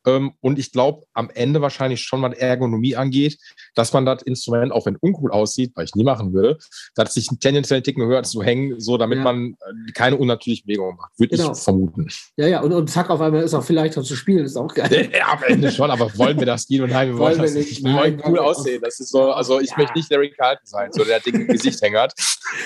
Ähm, 0.05 0.33
und 0.41 0.59
ich 0.59 0.71
glaube, 0.71 1.05
am 1.13 1.29
Ende 1.29 1.61
wahrscheinlich 1.61 2.01
schon, 2.01 2.21
was 2.21 2.33
Ergonomie 2.37 2.95
angeht, 2.95 3.37
dass 3.75 3.93
man 3.93 4.05
das 4.05 4.21
Instrument, 4.23 4.71
auch 4.71 4.85
wenn 4.85 4.95
uncool 4.95 5.31
aussieht, 5.31 5.71
weil 5.75 5.85
ich 5.85 5.95
nie 5.95 6.03
machen 6.03 6.33
würde, 6.33 6.57
dass 6.95 7.13
sich 7.13 7.27
tendenziell 7.39 7.77
einen 7.77 7.83
Ticken 7.83 8.05
höher 8.05 8.23
zu 8.23 8.43
hängen, 8.43 8.79
so 8.79 8.97
damit 8.97 9.17
ja. 9.17 9.23
man 9.23 9.53
äh, 9.53 9.91
keine 9.93 10.17
unnatürliche 10.17 10.63
Bewegung 10.63 10.95
macht, 10.95 11.11
würde 11.17 11.35
genau. 11.35 11.51
ich 11.51 11.57
vermuten. 11.57 12.07
Ja, 12.37 12.47
ja, 12.47 12.61
und, 12.61 12.73
und 12.73 12.89
zack, 12.89 13.09
auf 13.09 13.21
einmal 13.21 13.43
ist 13.43 13.53
auch 13.53 13.63
viel 13.63 13.75
leichter 13.75 14.03
zu 14.03 14.15
spielen, 14.15 14.45
ist 14.45 14.57
auch 14.57 14.73
geil. 14.73 15.09
Ja, 15.19 15.33
am 15.33 15.43
Ende 15.43 15.71
schon, 15.71 15.89
aber 15.89 16.15
wollen 16.17 16.39
wir 16.39 16.45
das 16.45 16.67
gehen 16.67 16.83
und 16.83 16.91
nein, 16.91 17.09
wir 17.09 17.17
wollen, 17.17 17.33
wollen 17.33 17.41
das 17.41 17.53
nicht. 17.53 17.71
Ich 17.71 17.83
will 17.83 17.93
nein, 17.93 18.21
cool 18.25 18.39
aussehen. 18.39 18.81
Das 18.81 18.99
ist 18.99 19.09
so, 19.09 19.31
also 19.31 19.59
ich 19.59 19.71
ja. 19.71 19.77
möchte 19.77 19.97
nicht 19.97 20.09
Larry 20.11 20.31
Carlton 20.31 20.65
sein, 20.65 20.91
so 20.91 21.03
der 21.03 21.19
Ding 21.19 21.35
im 21.35 21.47
Gesicht 21.47 21.81
hängert. 21.81 22.13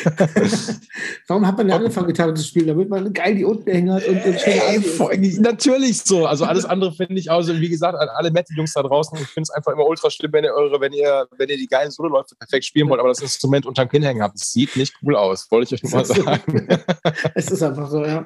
Warum 1.28 1.48
hat 1.48 1.58
man 1.58 1.68
da 1.68 1.78
angefangen, 1.78 2.08
Gitarre 2.08 2.34
zu 2.34 2.44
spielen? 2.44 2.68
Damit 2.68 2.90
man 2.90 3.12
geil 3.14 3.36
die 3.36 3.46
unten 3.46 3.70
hängert 3.70 4.08
und, 4.08 4.24
und 4.24 4.40
schöne 4.40 5.42
Natürlich 5.42 6.02
so. 6.02 6.26
Also 6.26 6.46
alles 6.46 6.66
andere 6.66 6.94
finde 6.94 7.20
ich 7.20 7.23
aus. 7.30 7.50
Und 7.50 7.62
wie 7.62 7.70
gesagt, 7.70 7.98
an 7.98 8.10
alle 8.10 8.32
Metal-Jungs 8.32 8.74
da 8.74 8.84
draußen, 8.84 9.18
ich 9.20 9.28
finde 9.28 9.44
es 9.44 9.50
einfach 9.50 9.72
immer 9.72 9.86
ultra 9.86 10.10
schlimm, 10.10 10.34
wenn 10.34 10.44
ihr 10.44 10.54
eure, 10.54 10.80
wenn 10.82 10.94
ihr, 10.94 11.28
wenn 11.38 11.50
ihr 11.50 11.58
die 11.58 11.68
geilen 11.68 11.92
Solo-Läufe 11.92 12.36
perfekt 12.36 12.66
spielen 12.66 12.90
wollt, 12.90 13.00
aber 13.00 13.10
das 13.10 13.22
Instrument 13.22 13.66
unterm 13.66 13.90
Kinn 13.90 14.04
hängen 14.04 14.22
habt. 14.22 14.40
Das 14.40 14.52
sieht 14.52 14.76
nicht 14.76 14.96
cool 15.02 15.16
aus, 15.16 15.50
wollte 15.52 15.76
ich 15.76 15.84
euch 15.84 15.92
nur 15.92 16.00
mal 16.00 16.06
sagen. 16.06 16.68
es 17.36 17.52
ist 17.52 17.64
einfach 17.64 17.90
so, 17.90 18.06
ja. 18.06 18.26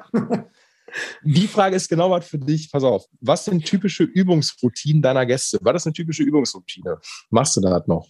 Die 1.23 1.47
Frage 1.47 1.75
ist 1.75 1.89
genau 1.89 2.09
was 2.11 2.27
für 2.27 2.39
dich. 2.39 2.71
Pass 2.71 2.83
auf. 2.83 3.05
Was 3.19 3.45
sind 3.45 3.65
typische 3.65 4.03
Übungsroutinen 4.03 5.01
deiner 5.01 5.25
Gäste? 5.25 5.59
War 5.61 5.73
das 5.73 5.85
eine 5.85 5.93
typische 5.93 6.23
Übungsroutine? 6.23 6.99
Machst 7.29 7.57
du 7.57 7.61
das 7.61 7.85
noch? 7.87 8.07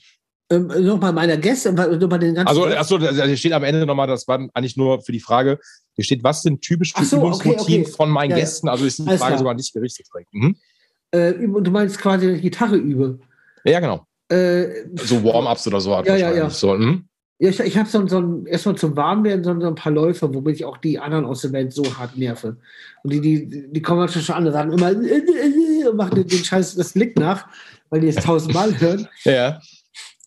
Ähm, 0.49 0.67
nochmal 0.67 1.11
meiner 1.11 1.35
Gäste, 1.35 1.73
nochmal 1.73 2.19
den 2.19 2.35
ganzen. 2.35 2.47
Also, 2.47 2.65
achso, 2.67 2.99
hier 2.99 3.35
steht 3.35 3.51
am 3.51 3.65
Ende 3.65 3.85
nochmal, 3.85 4.07
das 4.07 4.27
war 4.29 4.47
eigentlich 4.53 4.77
nur 4.77 5.01
für 5.01 5.11
die 5.11 5.19
Frage, 5.19 5.59
hier 5.95 6.05
steht, 6.05 6.23
was 6.23 6.41
sind 6.41 6.61
typische 6.61 6.93
so, 7.03 7.17
Übungsroutinen 7.17 7.59
okay, 7.59 7.81
okay. 7.81 7.91
von 7.91 8.09
meinen 8.09 8.31
ja, 8.31 8.37
Gästen? 8.37 8.69
Also 8.69 8.85
ist 8.85 8.99
die 8.99 9.03
Frage 9.03 9.17
klar. 9.17 9.37
sogar 9.39 9.53
nicht 9.55 9.73
gerichtet. 9.73 10.07
Mhm. 10.31 10.55
Äh, 11.11 11.33
du 11.33 11.71
meinst 11.71 11.99
quasi, 11.99 12.27
dass 12.27 12.35
ich 12.35 12.41
Gitarre 12.41 12.75
übe. 12.75 13.19
Ja, 13.63 13.79
genau. 13.79 14.05
Äh, 14.29 14.85
so 14.95 15.23
Warm-ups 15.23 15.67
oder 15.67 15.79
so. 15.79 15.91
Ja, 15.91 16.15
ja, 16.15 16.33
ja. 16.33 16.49
So, 16.49 16.73
hm? 16.73 17.05
ja. 17.39 17.49
Ich, 17.49 17.59
ich 17.59 17.77
habe 17.77 17.87
so, 17.87 18.05
so 18.07 18.19
ein, 18.19 18.45
erstmal 18.45 18.75
zum 18.75 18.95
Warmwerden 18.95 19.43
so, 19.43 19.59
so 19.59 19.67
ein 19.67 19.75
paar 19.75 19.91
Läufe, 19.91 20.33
womit 20.33 20.55
ich 20.55 20.65
auch 20.65 20.77
die 20.77 20.99
anderen 20.99 21.25
aus 21.25 21.41
der 21.41 21.53
Welt 21.53 21.71
so 21.71 21.83
hart 21.97 22.17
nerve. 22.17 22.57
Und 23.03 23.13
die, 23.13 23.21
die, 23.21 23.71
die 23.71 23.81
kommen 23.81 24.07
schon 24.09 24.35
an 24.35 24.47
und 24.47 24.53
sagen 24.53 24.71
immer 24.73 24.89
und 25.89 25.95
machen 25.95 26.27
den, 26.27 26.29
Scheiß 26.29 26.75
das 26.75 26.95
Lick 26.95 27.17
nach, 27.17 27.47
weil 27.89 28.01
die 28.01 28.09
es 28.09 28.15
tausendmal 28.15 28.77
hören. 28.79 29.07
Ja. 29.23 29.59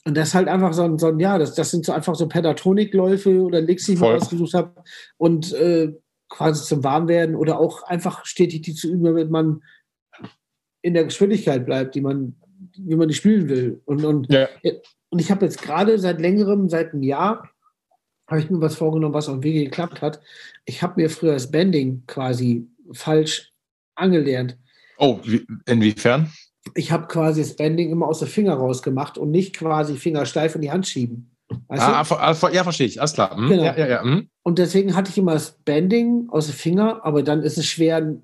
Und 0.07 0.16
das 0.16 0.28
ist 0.28 0.35
halt 0.35 0.48
einfach 0.48 0.73
so 0.73 0.82
ein, 0.82 0.98
so 0.98 1.09
ein 1.09 1.20
ja, 1.20 1.36
das, 1.36 1.55
das 1.55 1.70
sind 1.70 1.85
so 1.85 1.93
einfach 1.93 2.15
so 2.15 2.27
Pentatonik-Läufe 2.27 3.43
oder 3.43 3.61
Licks, 3.61 3.85
die 3.85 3.94
ich 3.94 4.01
mir 4.01 4.15
ausgesucht 4.15 4.55
habe. 4.55 4.73
Und 5.19 5.52
äh, 5.52 5.93
quasi 6.31 6.65
zum 6.65 6.82
Warmwerden 6.82 7.36
oder 7.36 7.59
auch 7.59 7.82
einfach 7.82 8.24
stetig 8.24 8.62
die 8.62 8.74
zu 8.74 8.89
üben, 8.89 9.05
damit 9.05 9.31
man 9.31 9.62
in 10.82 10.94
der 10.94 11.05
Geschwindigkeit 11.05 11.65
bleibt, 11.66 11.94
die 11.94 12.01
man, 12.01 12.36
wie 12.77 12.97
man 12.97 13.09
die 13.09 13.15
spielen 13.15 13.48
will. 13.48 13.81
Und, 13.85 14.05
und, 14.05 14.32
ja. 14.32 14.48
und 15.11 15.19
ich 15.19 15.31
habe 15.31 15.44
jetzt 15.44 15.62
gerade 15.62 15.98
seit 15.98 16.20
längerem, 16.20 16.69
seit 16.69 16.93
einem 16.93 17.02
Jahr, 17.02 17.48
habe 18.27 18.40
ich 18.40 18.51
mir 18.51 18.61
was 18.61 18.77
vorgenommen, 18.77 19.15
was 19.15 19.28
auch 19.28 19.43
wirklich 19.43 19.65
geklappt 19.65 20.02
hat. 20.02 20.20
Ich 20.65 20.82
habe 20.82 21.01
mir 21.01 21.11
früher 21.11 21.32
das 21.32 21.51
Bending 21.51 22.05
quasi 22.07 22.69
falsch 22.93 23.52
angelernt. 23.97 24.57
Oh, 24.98 25.19
wie, 25.24 25.44
inwiefern? 25.66 26.31
ich 26.74 26.93
habe 26.93 27.07
quasi 27.07 27.40
das 27.40 27.57
Bending 27.57 27.90
immer 27.90 28.07
aus 28.07 28.19
der 28.19 28.28
Finger 28.28 28.55
rausgemacht 28.55 29.19
und 29.19 29.31
nicht 29.31 29.57
quasi 29.57 29.97
Finger 29.97 30.27
steif 30.27 30.55
in 30.55 30.62
die 30.62 30.70
Hand 30.70 30.86
schieben. 30.86 31.31
Weißt 31.69 31.82
ah, 31.82 32.02
ah 32.09 32.51
ja, 32.52 32.62
verstehe 32.62 32.86
ich, 32.86 33.01
alles 33.01 33.15
klar. 33.15 33.36
Hm? 33.36 33.48
Genau. 33.48 33.65
Ja, 33.65 33.77
ja, 33.77 33.89
ja. 33.89 34.02
Hm? 34.02 34.28
Und 34.43 34.59
deswegen 34.59 34.94
hatte 34.94 35.11
ich 35.11 35.19
immer 35.19 35.32
das 35.32 35.52
Bending 35.65 36.28
aus 36.31 36.47
dem 36.47 36.55
Finger, 36.55 37.05
aber 37.05 37.23
dann 37.23 37.43
ist 37.43 37.59
es 37.59 37.66
schwer, 37.66 38.16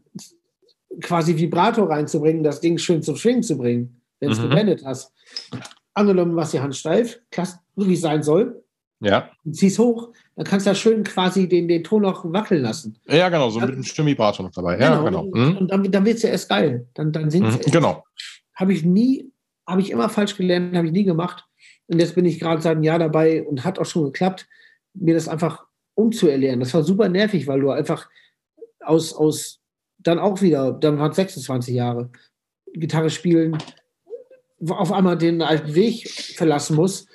quasi 1.01 1.37
Vibrator 1.37 1.89
reinzubringen, 1.89 2.43
das 2.43 2.61
Ding 2.61 2.79
schön 2.79 3.03
zum 3.03 3.17
Schwingen 3.17 3.43
zu 3.43 3.57
bringen, 3.57 4.01
wenn 4.21 4.31
es 4.31 4.39
mhm. 4.39 4.51
gebendet 4.51 4.83
hast. 4.85 5.13
Angenommen, 5.95 6.35
machst 6.35 6.53
die 6.53 6.61
Hand 6.61 6.77
steif, 6.77 7.21
klasse, 7.31 7.59
wie 7.77 7.95
es 7.95 8.01
sein 8.01 8.23
soll. 8.23 8.63
Ja. 9.01 9.31
Ziehst 9.51 9.79
hoch, 9.79 10.13
dann 10.37 10.47
kannst 10.47 10.67
du 10.67 10.71
da 10.71 10.75
schön 10.75 11.05
quasi 11.05 11.49
den, 11.49 11.69
den 11.69 11.85
Ton 11.85 12.03
noch 12.03 12.25
wackeln 12.33 12.63
lassen. 12.63 12.99
Ja, 13.07 13.29
genau, 13.29 13.51
so 13.51 13.61
mit 13.61 13.71
einem 13.71 13.83
Stimmvibrator 13.83 14.45
noch 14.45 14.53
dabei. 14.53 14.79
Ja, 14.79 15.03
genau. 15.03 15.31
genau. 15.31 15.47
Mhm. 15.47 15.57
Und 15.59 15.71
dann, 15.71 15.91
dann 15.91 16.05
wird 16.05 16.17
es 16.17 16.23
ja 16.23 16.31
erst 16.31 16.49
geil. 16.49 16.87
Dann, 16.95 17.13
dann 17.13 17.31
sind 17.31 17.45
mhm. 17.45 17.71
Genau. 17.71 18.05
Habe 18.55 18.73
ich 18.73 18.85
nie, 18.85 19.31
habe 19.67 19.83
ich 19.83 19.91
immer 19.91 20.09
falsch 20.09 20.37
gelernt, 20.37 20.75
habe 20.75 20.87
ich 20.87 20.93
nie 20.93 21.05
gemacht. 21.05 21.45
Und 21.89 21.99
jetzt 21.99 22.15
bin 22.15 22.25
ich 22.25 22.41
gerade 22.41 22.63
seit 22.63 22.77
einem 22.77 22.85
Jahr 22.85 22.99
dabei 22.99 23.45
und 23.45 23.65
hat 23.65 23.79
auch 23.79 23.85
schon 23.85 24.05
geklappt, 24.05 24.47
mir 24.95 25.15
das 25.15 25.29
einfach 25.29 25.65
umzuerlernen. 25.95 26.61
Das 26.61 26.73
war 26.73 26.83
super 26.83 27.09
nervig, 27.09 27.47
weil 27.47 27.61
du 27.61 27.71
einfach 27.71 28.09
aus, 28.81 29.13
aus 29.13 29.61
dann 30.07 30.19
auch 30.19 30.41
wieder, 30.41 30.73
dann 30.73 30.99
waren 30.99 31.11
es 31.11 31.17
26 31.17 31.75
Jahre, 31.75 32.11
Gitarre 32.73 33.11
spielen, 33.11 33.59
auf 34.69 34.93
einmal 34.93 35.19
den 35.19 35.43
alten 35.43 35.75
Weg 35.75 36.09
verlassen 36.37 36.77
muss. 36.77 37.07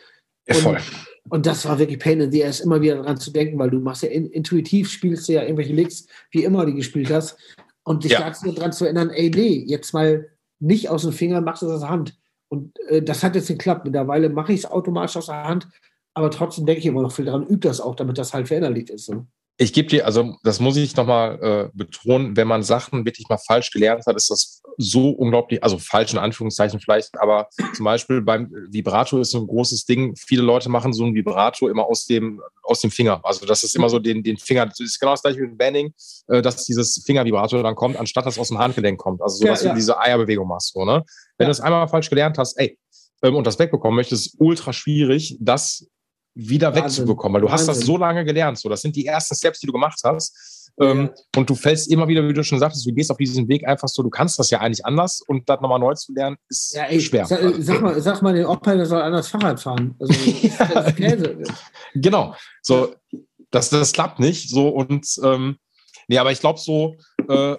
Ja, 0.48 0.56
voll. 0.56 0.76
Und, 0.76 1.32
und 1.32 1.46
das 1.46 1.66
war 1.66 1.80
wirklich 1.80 2.00
Pain 2.00 2.20
in 2.20 2.32
the 2.32 2.44
Ass, 2.44 2.60
immer 2.60 2.82
wieder 2.82 2.96
daran 2.96 3.18
zu 3.18 3.32
denken, 3.32 3.58
weil 3.58 3.70
du 3.70 3.80
machst 3.80 4.04
ja 4.04 4.10
in, 4.10 4.28
intuitiv, 4.28 4.90
spielst 4.90 5.28
du 5.28 5.34
ja 5.34 5.44
irgendwelche 5.44 5.74
Licks, 5.74 6.08
wie 6.32 6.44
immer 6.44 6.66
die 6.66 6.74
gespielt 6.74 7.12
hast. 7.12 7.38
Und 7.84 8.04
dich 8.04 8.12
ja. 8.12 8.30
daran 8.30 8.74
zu 8.74 8.86
erinnern, 8.86 9.10
ey, 9.10 9.32
nee, 9.32 9.64
jetzt 9.66 9.94
mal 9.94 10.30
nicht 10.60 10.90
aus 10.90 11.02
dem 11.02 11.14
Finger, 11.14 11.42
machst 11.42 11.64
du 11.64 11.68
es 11.68 11.74
aus 11.74 11.80
der 11.82 11.90
Hand. 11.90 12.18
Und 12.48 12.78
äh, 12.90 13.02
das 13.02 13.24
hat 13.24 13.36
jetzt 13.36 13.48
geklappt. 13.48 13.86
Mittlerweile 13.86 14.30
mache 14.30 14.54
ich 14.54 14.60
es 14.60 14.66
automatisch 14.70 15.18
aus 15.18 15.28
der 15.28 15.44
Hand, 15.44 15.68
aber 16.14 16.30
trotzdem 16.30 16.66
denke 16.66 16.80
ich 16.80 16.86
immer 16.86 17.02
noch 17.02 17.12
viel 17.12 17.26
daran, 17.26 17.48
übe 17.48 17.68
das 17.68 17.82
auch, 17.82 17.96
damit 17.96 18.18
das 18.18 18.34
halt 18.34 18.50
verinnerlicht 18.50 18.90
ist. 18.90 19.06
So 19.06 19.26
ich 19.58 19.74
gebe 19.74 19.90
dir, 19.90 20.06
also 20.06 20.38
das 20.44 20.60
muss 20.60 20.76
ich 20.78 20.96
nochmal 20.96 21.40
äh, 21.42 21.70
betonen, 21.74 22.36
wenn 22.36 22.48
man 22.48 22.64
Sachen 22.64 23.06
wirklich 23.06 23.30
mal 23.30 23.38
falsch 23.38 23.70
gelernt 23.72 24.06
hat, 24.08 24.16
ist 24.16 24.32
das 24.32 24.62
so 24.78 25.10
unglaublich, 25.10 25.64
also 25.64 25.78
falsch 25.78 26.14
in 26.14 26.20
Anführungszeichen 26.20 26.80
vielleicht, 26.80 27.20
aber 27.20 27.48
zum 27.76 27.86
Beispiel 27.86 28.22
beim 28.22 28.50
Vibrato 28.70 29.20
ist 29.20 29.32
so 29.32 29.40
ein 29.40 29.48
großes 29.48 29.86
Ding. 29.86 30.16
Viele 30.16 30.42
Leute 30.42 30.70
machen 30.70 30.94
so 30.94 31.06
ein 31.06 31.14
Vibrato 31.14 31.68
immer 31.68 31.86
aus 31.86 32.06
dem, 32.06 32.42
aus 32.64 32.82
dem 32.82 32.90
Finger. 32.90 33.22
Also 33.24 33.46
das 33.46 33.64
ist 33.64 33.76
immer 33.76 33.90
so 33.90 34.00
den, 34.00 34.24
den 34.24 34.38
Finger, 34.38 34.66
das 34.66 34.80
ist 34.80 35.00
genau 35.00 35.14
das 35.14 35.22
gleiche 35.22 35.40
wie 35.40 35.48
mit 35.48 35.58
Banning, 35.58 35.94
äh, 36.30 36.42
dass 36.42 36.66
dieses 36.66 37.04
Fingervibrato 37.06 37.62
dann 37.62 37.76
kommt, 37.76 37.98
anstatt 37.98 38.26
dass 38.26 38.36
es 38.36 38.40
aus 38.40 38.48
dem 38.48 38.58
Handgelenk 38.58 39.00
kommt. 39.00 39.22
Also 39.22 39.38
so, 39.38 39.46
dass 39.46 39.62
ja, 39.62 39.68
ja. 39.68 39.74
du 39.74 39.80
diese 39.80 40.00
Eierbewegung 40.00 40.48
machst. 40.48 40.74
So, 40.74 40.86
ne? 40.86 41.04
Wenn 41.38 41.46
ja. 41.46 41.46
du 41.46 41.50
das 41.50 41.62
einmal 41.62 41.88
falsch 41.88 42.10
gelernt 42.10 42.38
hast, 42.38 42.58
ey, 42.58 42.78
ähm, 43.22 43.36
und 43.36 43.46
das 43.46 43.60
wegbekommen 43.60 43.96
möchtest, 43.96 44.28
ist 44.28 44.36
ultra 44.40 44.74
schwierig, 44.74 45.38
das 45.40 45.86
wieder 46.34 46.70
Wahnsinn. 46.70 46.84
wegzubekommen, 46.86 47.34
weil 47.36 47.42
du 47.42 47.48
Wahnsinn. 47.52 47.68
hast 47.68 47.78
das 47.80 47.86
so 47.86 47.98
lange 47.98 48.24
gelernt. 48.26 48.58
So, 48.58 48.70
das 48.70 48.82
sind 48.82 48.96
die 48.96 49.06
ersten 49.06 49.36
Steps, 49.36 49.60
die 49.60 49.68
du 49.68 49.74
gemacht 49.74 50.00
hast. 50.04 50.72
Ähm, 50.80 51.10
ja. 51.14 51.40
Und 51.40 51.50
du 51.50 51.56
fällst 51.56 51.92
immer 51.92 52.08
wieder, 52.08 52.28
wie 52.28 52.34
du 52.34 52.44
schon 52.44 52.60
sagtest, 52.60 52.86
du 52.86 52.94
gehst 52.94 53.12
auf 53.12 53.18
diesen 53.18 53.48
Weg 53.48 53.68
einfach 53.68 53.90
so, 53.90 54.04
du 54.04 54.10
kannst 54.10 54.40
das 54.40 54.50
ja 54.50 54.60
eigentlich 54.60 54.86
anders 54.86 55.22
und 55.28 55.48
das 55.50 55.60
nochmal 55.60 55.80
neu 55.80 55.94
zu 55.96 56.14
lernen, 56.14 56.38
ist 56.48 56.74
ja, 56.74 56.86
ey, 56.86 57.02
schwer. 57.02 57.26
Sag, 57.26 57.42
sag, 57.60 57.82
mal, 57.82 58.02
sag 58.02 58.22
mal 58.22 58.34
den 58.34 58.46
Opa, 58.46 58.76
der 58.76 58.86
soll 58.86 59.02
anders 59.02 59.28
Fahrrad 59.28 59.60
fahren. 59.60 59.96
Also, 60.00 60.14
das 60.74 60.96
Käse. 60.96 61.38
genau. 61.94 62.36
So, 62.62 62.96
das, 63.52 63.70
das 63.70 63.92
klappt 63.92 64.20
nicht. 64.20 64.50
So 64.50 64.70
und 64.70 65.06
ähm, 65.24 65.58
nee, 66.08 66.18
aber 66.18 66.32
ich 66.32 66.40
glaube 66.40 66.60
so, 66.60 66.96
äh, 67.28 67.58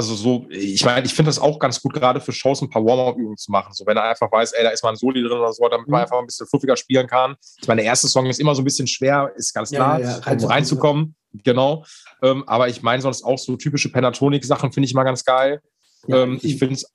also 0.00 0.14
so, 0.14 0.46
ich 0.48 0.82
meine, 0.82 1.04
ich 1.04 1.12
finde 1.12 1.28
das 1.28 1.38
auch 1.38 1.58
ganz 1.58 1.82
gut, 1.82 1.92
gerade 1.92 2.20
für 2.20 2.32
Shows 2.32 2.62
ein 2.62 2.70
paar 2.70 2.82
Warm-up-Übungen 2.82 3.36
zu 3.36 3.52
machen. 3.52 3.74
So, 3.74 3.84
wenn 3.84 3.98
er 3.98 4.04
einfach 4.04 4.32
weiß, 4.32 4.52
ey, 4.52 4.64
da 4.64 4.70
ist 4.70 4.82
mal 4.82 4.90
ein 4.90 4.96
Soli 4.96 5.20
drin 5.22 5.38
oder 5.38 5.52
so, 5.52 5.68
damit 5.68 5.88
man 5.88 6.00
mhm. 6.00 6.02
einfach 6.04 6.18
ein 6.18 6.26
bisschen 6.26 6.46
fluffiger 6.46 6.76
spielen 6.76 7.06
kann. 7.06 7.36
Ich 7.60 7.68
meine, 7.68 7.82
der 7.82 7.90
erste 7.90 8.08
Song 8.08 8.24
ist 8.26 8.40
immer 8.40 8.54
so 8.54 8.62
ein 8.62 8.64
bisschen 8.64 8.86
schwer, 8.86 9.30
ist 9.36 9.52
ganz 9.52 9.70
klar, 9.70 10.00
ja, 10.00 10.20
ja, 10.24 10.32
um 10.32 10.44
reinzukommen. 10.44 11.14
Ja. 11.32 11.40
Genau. 11.44 11.84
Ähm, 12.22 12.44
aber 12.46 12.68
ich 12.68 12.82
meine 12.82 13.02
sonst 13.02 13.22
auch 13.22 13.38
so 13.38 13.56
typische 13.56 13.92
Pentatonic-Sachen 13.92 14.72
finde 14.72 14.86
ich 14.86 14.94
mal 14.94 15.04
ganz 15.04 15.22
geil. 15.24 15.60
ähm, 16.08 16.40
ich 16.42 16.58
finde 16.58 16.76
es 16.76 16.86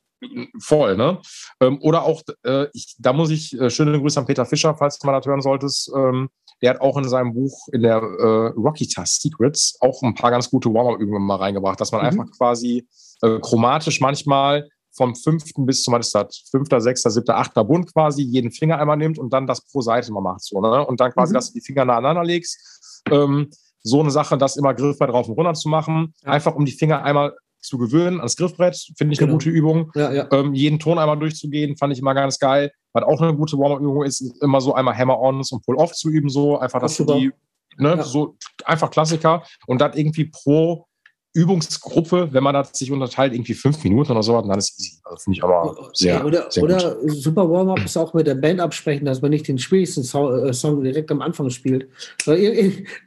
Voll, 0.60 0.98
ne? 0.98 1.20
Ähm, 1.62 1.78
oder 1.82 2.04
auch, 2.04 2.24
äh, 2.44 2.68
ich, 2.74 2.96
da 2.98 3.14
muss 3.14 3.30
ich, 3.30 3.60
äh, 3.60 3.70
schöne 3.70 4.00
Grüße 4.00 4.20
an 4.20 4.26
Peter 4.26 4.46
Fischer, 4.46 4.76
falls 4.76 4.98
du 4.98 5.06
mal 5.06 5.14
das 5.14 5.28
hören 5.28 5.42
solltest. 5.42 5.92
Ähm, 5.96 6.30
der 6.62 6.72
hat 6.72 6.82
auch 6.82 6.98
in 6.98 7.08
seinem 7.08 7.34
Buch, 7.34 7.68
in 7.72 7.82
der 7.82 7.98
äh, 7.98 8.48
Rocky 8.58 8.88
Task 8.88 9.22
Secrets, 9.22 9.78
auch 9.82 10.02
ein 10.04 10.16
paar 10.16 10.32
ganz 10.32 10.50
gute 10.50 10.74
Warm-Up-Übungen 10.74 11.26
mal 11.26 11.36
reingebracht, 11.36 11.80
dass 11.80 11.92
man 11.92 12.02
mhm. 12.02 12.08
einfach 12.08 12.38
quasi 12.38 12.88
äh, 13.22 13.40
chromatisch 13.40 14.00
manchmal 14.02 14.68
vom 14.96 15.16
fünften 15.16 15.66
bis 15.66 15.84
zum, 15.84 15.94
was 15.94 16.08
ist 16.08 16.16
das, 16.16 16.44
fünfter, 16.50 16.80
sechster, 16.80 17.12
siebter, 17.12 17.38
achter 17.38 17.64
Bund 17.66 17.94
quasi 17.94 18.22
jeden 18.24 18.52
Finger 18.52 18.80
einmal 18.80 18.98
nimmt 18.98 19.20
und 19.20 19.34
dann 19.34 19.46
das 19.46 19.62
pro 19.62 19.82
Seite 19.82 20.12
mal 20.12 20.22
macht. 20.22 20.44
So, 20.44 20.62
ne? 20.62 20.86
Und 20.86 21.00
dann 21.00 21.12
quasi, 21.12 21.34
mhm. 21.34 21.36
dass 21.36 21.52
du 21.52 21.60
die 21.60 21.66
Finger 21.66 21.86
nacheinander 21.86 22.24
legst. 22.24 23.02
Ähm, 23.12 23.50
so 23.84 24.00
eine 24.00 24.10
Sache, 24.10 24.38
das 24.38 24.58
immer 24.58 24.74
griffbereit 24.74 25.14
rauf 25.14 25.28
und 25.28 25.36
runter 25.36 25.54
zu 25.54 25.70
machen. 25.70 26.14
Einfach 26.24 26.56
um 26.56 26.66
die 26.66 26.72
Finger 26.72 27.04
einmal 27.04 27.36
zu 27.66 27.78
gewöhnen 27.78 28.20
ans 28.20 28.36
Griffbrett, 28.36 28.78
finde 28.98 29.14
ich 29.14 29.20
genau. 29.20 29.32
eine 29.32 29.38
gute 29.38 29.50
Übung. 29.50 29.92
Ja, 29.96 30.12
ja. 30.12 30.28
Ähm, 30.32 30.54
jeden 30.54 30.80
Ton 30.80 30.98
einmal 30.98 31.18
durchzugehen, 31.18 31.78
fand 31.78 31.94
ich 31.94 32.00
immer 32.00 32.14
ganz 32.14 32.40
geil. 32.40 32.72
Was 32.94 33.04
auch 33.04 33.22
eine 33.22 33.36
gute 33.36 33.58
Warm-up-Übung 33.58 34.04
ist, 34.04 34.22
immer 34.42 34.62
so 34.62 34.74
einmal 34.74 34.98
Hammer-Ons 34.98 35.52
und 35.52 35.66
Pull-Off 35.66 35.94
zu 35.94 36.10
üben, 36.10 36.30
so 36.30 36.58
einfach, 36.58 36.80
dass 36.80 36.98
du 36.98 37.06
die, 37.06 37.32
ne, 37.78 38.02
so 38.04 38.38
einfach 38.64 38.90
Klassiker 38.90 39.44
und 39.68 39.82
dann 39.82 39.94
irgendwie 39.94 40.26
pro 40.26 40.88
Übungsgruppe, 41.34 42.30
wenn 42.32 42.44
man 42.44 42.54
das 42.54 42.72
sich 42.74 42.92
unterteilt, 42.92 43.34
irgendwie 43.34 43.54
fünf 43.54 43.84
Minuten 43.84 44.14
oder 44.14 44.24
so, 44.24 44.42
dann 44.42 44.58
ist 44.58 44.80
easy. 44.80 45.02
Also 45.08 45.26
finde 45.26 45.38
ich 45.38 45.44
aber 45.44 45.92
sehr, 45.94 46.16
ja, 46.16 46.24
oder, 46.24 46.48
sehr 46.50 46.64
oder 46.64 46.98
super 47.06 47.48
Warm-up 47.48 47.86
ist 47.86 47.96
auch 47.96 48.16
mit 48.16 48.26
der 48.26 48.34
Band 48.34 48.60
absprechen, 48.60 49.06
dass 49.06 49.22
man 49.22 49.30
nicht 49.30 49.48
den 49.48 49.60
schwierigsten 49.60 50.02
äh, 50.02 50.52
Song 50.52 50.84
direkt 50.84 51.12
am 51.12 51.22
Anfang 51.22 51.52
spielt. 51.52 51.88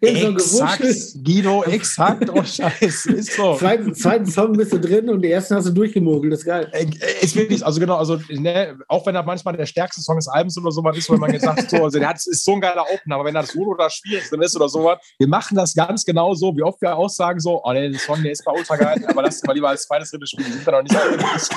exakt, 0.01 0.85
Guido, 1.25 1.65
exakt, 1.65 2.31
oh 2.33 2.45
Scheiß, 2.45 3.07
ist 3.07 3.33
so. 3.33 3.57
Zweiten, 3.57 3.97
zweiten 3.97 4.27
Song 4.27 4.53
bist 4.53 4.73
du 4.73 4.79
drin 4.79 5.09
und 5.11 5.23
den 5.23 5.33
ersten 5.33 5.57
hast 5.57 5.67
du 5.67 5.73
durchgemogelt, 5.73 6.33
das 6.33 6.41
ist 6.41 6.47
geil. 6.47 6.69
Äh, 6.71 6.87
ist 7.21 7.35
wirklich, 7.35 7.67
also 7.67 7.81
genau, 7.81 7.97
also 7.97 8.21
ne, 8.29 8.79
auch 8.87 9.05
wenn 9.05 9.15
das 9.15 9.27
manchmal 9.27 9.57
der 9.57 9.67
stärkste 9.67 10.01
Song 10.01 10.19
des 10.19 10.29
Albums 10.29 10.57
oder 10.57 10.71
sowas 10.71 10.97
ist, 10.97 11.11
wenn 11.11 11.19
man 11.19 11.33
jetzt 11.33 11.47
sagt, 11.47 11.69
so, 11.69 11.83
also 11.83 11.99
der 11.99 12.11
hat, 12.11 12.17
ist 12.19 12.45
so 12.45 12.53
ein 12.53 12.61
geiler 12.61 12.85
Opener, 12.95 13.17
aber 13.17 13.25
wenn 13.25 13.35
das 13.35 13.49
Solo 13.49 13.73
oder 13.73 13.91
schwierig 13.91 14.23
ist 14.31 14.55
oder 14.55 14.69
sowas, 14.69 14.99
wir 15.19 15.27
machen 15.27 15.57
das 15.57 15.75
ganz 15.75 16.05
genau 16.05 16.33
so, 16.35 16.57
wie 16.57 16.63
oft 16.63 16.81
wir 16.81 16.97
auch 16.97 17.11
sagen 17.11 17.41
so, 17.41 17.61
oh 17.65 17.73
ne, 17.73 17.91
der 17.91 17.99
Song 17.99 18.23
der 18.23 18.31
ist 18.31 18.45
bei 18.45 18.53
ultra 18.53 18.77
geil, 18.77 19.05
aber 19.09 19.23
lass 19.23 19.43
mal 19.43 19.53
lieber 19.53 19.71
als 19.71 19.83
zweites 19.83 20.13
drittes 20.13 20.31
Spiel. 20.31 20.45
Sind 20.45 20.65
wir 20.65 20.73
noch 20.73 20.83
nicht. 20.83 20.95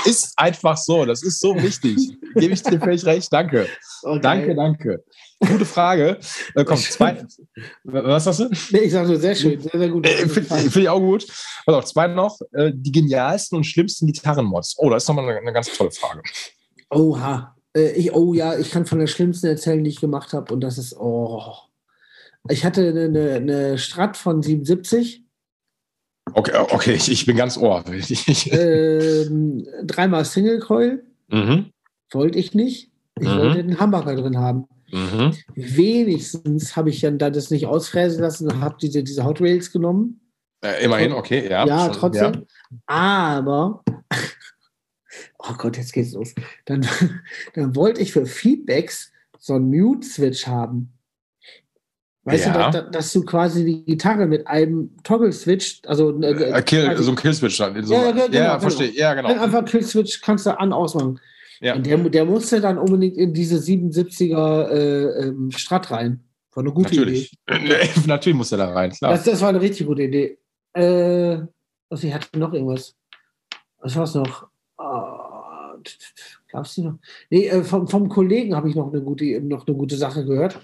Das 0.04 0.31
ist 0.32 0.40
einfach 0.40 0.78
so. 0.78 1.06
Das 1.06 1.24
ist 1.24 1.40
so 1.40 1.56
wichtig. 1.56 2.18
Gebe 2.36 2.54
ich 2.54 2.64
dir 2.64 2.80
völlig 2.80 3.06
recht. 3.06 3.32
Danke. 3.32 3.68
Okay. 4.04 4.20
Danke, 4.22 4.56
danke. 4.56 5.04
Gute 5.40 5.66
Frage. 5.66 6.20
Äh, 6.56 6.64
komm, 6.64 6.78
zwei. 6.78 7.26
Was 7.84 8.28
hast 8.28 8.40
du? 8.40 8.50
Nee, 8.72 8.80
ich 8.80 8.92
sage 8.92 9.08
so, 9.08 9.16
sehr 9.16 9.36
schön. 9.36 9.60
Sehr, 9.60 9.80
sehr 9.80 9.90
gut. 9.90 10.08
Äh, 10.08 10.28
Finde 10.28 10.44
find 10.44 10.76
ich 10.76 10.90
auch 10.90 11.00
gut. 11.00 11.26
Also, 11.66 11.82
zwei 11.82 12.08
noch. 12.08 12.40
Äh, 12.54 12.72
die 12.74 12.92
genialsten 12.92 13.58
und 13.58 13.64
schlimmsten 13.64 14.08
Gitarrenmods. 14.08 14.76
Oh, 14.78 14.90
das 14.90 15.04
ist 15.04 15.10
nochmal 15.10 15.30
eine, 15.30 15.40
eine 15.40 15.54
ganz 15.54 15.76
tolle 15.76 15.92
Frage. 15.92 16.22
Oha. 16.90 17.56
Äh, 17.76 17.92
ich, 17.92 18.14
oh 18.14 18.34
ja, 18.34 18.58
ich 18.58 18.72
kann 18.72 18.86
von 18.86 19.00
der 19.00 19.08
schlimmsten 19.08 19.48
erzählen, 19.48 19.84
die 19.84 19.90
ich 19.90 20.02
gemacht 20.02 20.34
habe. 20.34 20.54
Und 20.54 20.62
das 20.62 20.78
ist, 20.78 20.96
oh. 20.98 21.54
Ich 22.50 22.66
hatte 22.66 22.90
eine, 22.90 23.36
eine 23.36 23.78
Strat 23.78 24.18
von 24.18 24.42
77 24.42 25.21
Okay, 26.34 26.52
okay 26.56 26.94
ich, 26.94 27.12
ich 27.12 27.26
bin 27.26 27.36
ganz 27.36 27.58
ohr. 27.58 27.84
ähm, 28.52 29.68
dreimal 29.84 30.26
Single 30.26 30.60
Coil. 30.60 31.04
Mhm. 31.30 31.72
Wollte 32.12 32.38
ich 32.40 32.54
nicht. 32.54 32.92
Ich 33.20 33.28
mhm. 33.28 33.38
wollte 33.38 33.64
den 33.64 33.80
Hamburger 33.80 34.16
drin 34.16 34.38
haben. 34.38 34.68
Mhm. 34.92 35.36
Wenigstens 35.56 36.76
habe 36.76 36.90
ich 36.90 37.00
dann 37.02 37.18
das 37.18 37.50
nicht 37.50 37.66
ausfräsen 37.66 38.22
lassen 38.22 38.50
und 38.52 38.62
habe 38.62 38.76
diese, 38.82 39.04
diese 39.04 39.24
Hot 39.24 39.42
Rails 39.42 39.72
genommen. 39.72 40.22
Äh, 40.64 40.84
immerhin, 40.84 41.14
okay, 41.14 41.50
ja. 41.50 41.66
Ja, 41.66 41.86
schon, 41.86 41.94
trotzdem. 41.94 42.34
Ja. 42.34 42.42
Aber, 42.86 43.84
oh 45.40 45.54
Gott, 45.58 45.78
jetzt 45.78 45.94
geht's 45.94 46.14
los. 46.14 46.36
Dann, 46.66 46.88
dann 47.54 47.76
wollte 47.76 48.02
ich 48.02 48.12
für 48.12 48.26
Feedbacks 48.26 49.12
so 49.40 49.56
einen 49.56 49.70
Mute-Switch 49.70 50.46
haben. 50.46 50.94
Weißt 52.24 52.46
ja. 52.46 52.72
du, 52.72 52.78
dass, 52.78 52.92
dass, 52.92 53.14
du 53.14 53.24
quasi 53.24 53.66
die 53.66 53.84
Gitarre 53.84 54.28
mit 54.28 54.46
einem 54.46 54.92
Toggle-Switch, 55.04 55.82
also 55.88 56.22
äh, 56.22 56.32
äh 56.32 56.62
Kill, 56.62 56.96
so 56.98 57.12
ein 57.12 57.16
Kill-Switch 57.16 57.58
dann. 57.58 57.84
So 57.84 57.96
ja, 57.96 58.12
genau, 58.12 58.26
ja, 58.26 58.28
genau. 58.28 58.60
verstehe. 58.60 58.92
Ja, 58.92 59.16
genau. 59.16 59.30
Einfach 59.30 59.66
Kill-Switch 59.66 60.22
kannst 60.22 60.46
du 60.46 60.58
an 60.58 60.72
ausmachen. 60.72 61.20
Ja. 61.62 61.76
Und 61.76 61.86
der, 61.86 61.98
der 61.98 62.26
musste 62.26 62.62
dann 62.62 62.78
unbedingt 62.78 63.18
in 63.18 63.34
diese 63.34 63.58
77er 63.58 64.70
äh, 64.70 65.28
ähm, 65.28 65.50
Strat 65.52 65.90
rein. 65.90 66.24
War 66.54 66.64
eine 66.64 66.72
gute 66.72 66.94
Natürlich. 66.94 67.38
Idee. 67.50 67.90
Natürlich 68.06 68.38
muss 68.38 68.52
er 68.52 68.60
da 68.60 68.72
rein, 68.72 68.92
klar. 68.92 69.12
Das, 69.14 69.24
das 69.24 69.42
war 69.42 69.50
eine 69.50 69.62
richtig 69.62 69.88
gute 69.88 70.04
Idee. 70.04 70.38
Äh, 70.74 71.40
also 71.90 72.08
ich 72.08 72.14
hatte 72.14 72.38
noch 72.38 72.54
irgendwas. 72.54 72.96
Was 73.80 73.96
war 73.96 74.04
es 74.04 74.14
noch? 74.14 74.48
Oh, 74.78 75.82
Gab 76.52 76.66
es 76.66 76.76
die 76.76 76.82
noch? 76.84 77.00
Nee, 77.32 77.48
äh, 77.48 77.64
vom, 77.64 77.88
vom 77.88 78.10
Kollegen 78.10 78.56
habe 78.56 78.70
ich 78.70 78.76
noch 78.76 78.92
eine, 78.92 79.02
gute, 79.02 79.42
noch 79.42 79.66
eine 79.66 79.76
gute 79.76 79.96
Sache 79.96 80.24
gehört 80.24 80.60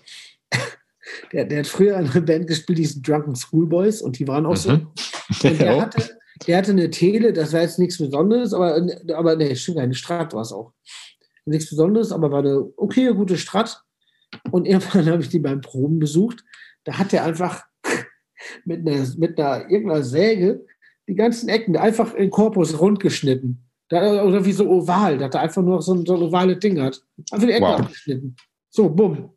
der, 1.31 1.45
der 1.45 1.59
hat 1.59 1.67
früher 1.67 1.97
eine 1.97 2.21
Band 2.21 2.47
gespielt, 2.47 2.79
die 2.79 2.83
hieß 2.83 3.01
Drunken 3.01 3.35
Schoolboys 3.35 4.01
und 4.01 4.19
die 4.19 4.27
waren 4.27 4.45
auch 4.45 4.55
so. 4.55 4.71
Mhm. 4.71 4.87
Und 5.43 5.59
der 5.59 5.81
hatte, 5.81 6.17
der 6.45 6.57
hatte 6.57 6.71
eine 6.71 6.89
Tele, 6.89 7.33
das 7.33 7.53
war 7.53 7.61
jetzt 7.61 7.79
nichts 7.79 7.97
Besonderes, 7.97 8.53
aber, 8.53 8.85
aber 9.15 9.35
nee, 9.35 9.55
stimmt, 9.55 9.79
eine 9.79 9.95
Strat 9.95 10.33
war 10.33 10.41
es 10.41 10.51
auch. 10.51 10.73
Nichts 11.45 11.69
Besonderes, 11.69 12.11
aber 12.11 12.31
war 12.31 12.39
eine 12.39 12.69
okay, 12.77 13.13
gute 13.13 13.37
Strat. 13.37 13.81
Und 14.51 14.67
irgendwann 14.67 15.05
habe 15.11 15.21
ich 15.21 15.29
die 15.29 15.39
beim 15.39 15.61
Proben 15.61 15.99
besucht. 15.99 16.43
Da 16.83 16.97
hat 16.97 17.13
er 17.13 17.23
einfach 17.23 17.63
mit 18.65 18.87
einer, 18.87 19.05
mit 19.17 19.39
einer 19.39 19.69
irgendeiner 19.69 20.03
Säge 20.03 20.65
die 21.07 21.15
ganzen 21.15 21.47
Ecken 21.49 21.77
einfach 21.77 22.13
in 22.13 22.29
Korpus 22.29 22.79
rund 22.79 22.99
geschnitten. 22.99 23.63
Da, 23.89 24.23
oder 24.25 24.43
wie 24.43 24.51
so 24.51 24.69
oval, 24.69 25.17
dass 25.17 25.33
er 25.33 25.41
einfach 25.41 25.61
nur 25.61 25.81
so 25.81 25.93
ein, 25.93 26.05
so 26.05 26.15
ein 26.15 26.21
ovale 26.21 26.57
Ding 26.57 26.81
hat. 26.81 27.01
Einfach 27.31 27.47
die 27.47 27.53
Ecken 27.53 27.63
wow. 27.63 27.79
abgeschnitten. 27.79 28.35
So, 28.69 28.89
bumm. 28.89 29.31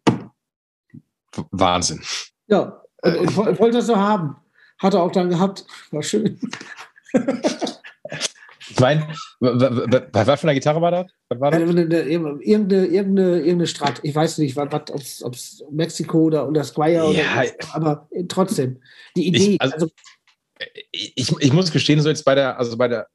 Wahnsinn. 1.51 2.01
Ja, 2.47 2.83
und, 3.03 3.17
und 3.17 3.31
ich 3.31 3.37
wollte 3.37 3.79
das 3.79 3.87
so 3.87 3.97
haben. 3.97 4.37
Hat 4.79 4.95
er 4.95 5.03
auch 5.03 5.13
dann 5.13 5.29
gehabt. 5.29 5.65
War 5.91 6.03
schön. 6.03 6.41
Ich 8.71 8.79
meine, 8.79 9.09
bei 9.41 10.27
was 10.27 10.41
für 10.41 10.47
einer 10.47 10.55
Gitarre 10.55 10.81
war 10.81 10.91
das? 10.91 11.07
Was 11.29 11.41
war 11.41 11.51
das? 11.51 11.61
Irgendeine, 11.61 12.03
irgendeine, 12.03 12.87
irgendeine 12.87 13.67
Strat. 13.67 14.01
Ich 14.03 14.15
weiß 14.15 14.39
nicht, 14.39 14.57
ob 14.57 15.35
es 15.35 15.65
Mexiko 15.71 16.19
oder, 16.21 16.49
oder 16.49 16.65
Squire 16.65 17.13
ja, 17.13 17.43
oder 17.43 17.53
aber 17.73 18.09
trotzdem. 18.29 18.81
Die 19.17 19.27
Idee. 19.27 19.55
Ich, 19.55 19.61
also, 19.61 19.75
also, 19.75 19.91
ich, 20.93 21.33
ich 21.41 21.53
muss 21.53 21.73
gestehen, 21.73 22.01
so 22.01 22.09
jetzt 22.09 22.25
bei 22.25 22.35
der, 22.35 22.59
also 22.59 22.77
bei 22.77 22.89
der, 22.89 23.09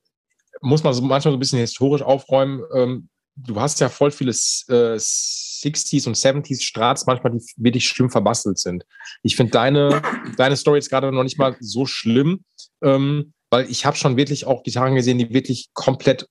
muss 0.62 0.84
man 0.84 0.94
so 0.94 1.02
manchmal 1.02 1.32
so 1.32 1.38
ein 1.38 1.40
bisschen 1.40 1.60
historisch 1.60 2.02
aufräumen. 2.02 2.64
Ähm, 2.74 3.10
du 3.36 3.60
hast 3.60 3.80
ja 3.80 3.90
voll 3.90 4.12
viele 4.12 4.32
äh, 4.32 4.98
60s 4.98 6.08
und 6.08 6.16
70s 6.16 6.62
Strats 6.62 7.06
manchmal, 7.06 7.34
die 7.34 7.44
wirklich 7.58 7.88
schlimm 7.88 8.10
verbastelt 8.10 8.60
sind. 8.60 8.86
Ich 9.24 9.36
finde 9.36 9.52
deine, 9.52 10.02
deine 10.38 10.56
Story 10.56 10.78
jetzt 10.78 10.90
gerade 10.90 11.12
noch 11.12 11.24
nicht 11.24 11.38
mal 11.38 11.56
so 11.60 11.86
schlimm, 11.86 12.44
ähm, 12.82 13.34
weil 13.50 13.70
ich 13.70 13.86
habe 13.86 13.98
schon 13.98 14.18
wirklich 14.18 14.46
auch 14.46 14.64
Gitarren 14.64 14.96
gesehen, 14.96 15.18
die 15.18 15.34
wirklich 15.34 15.70
komplett, 15.74 16.28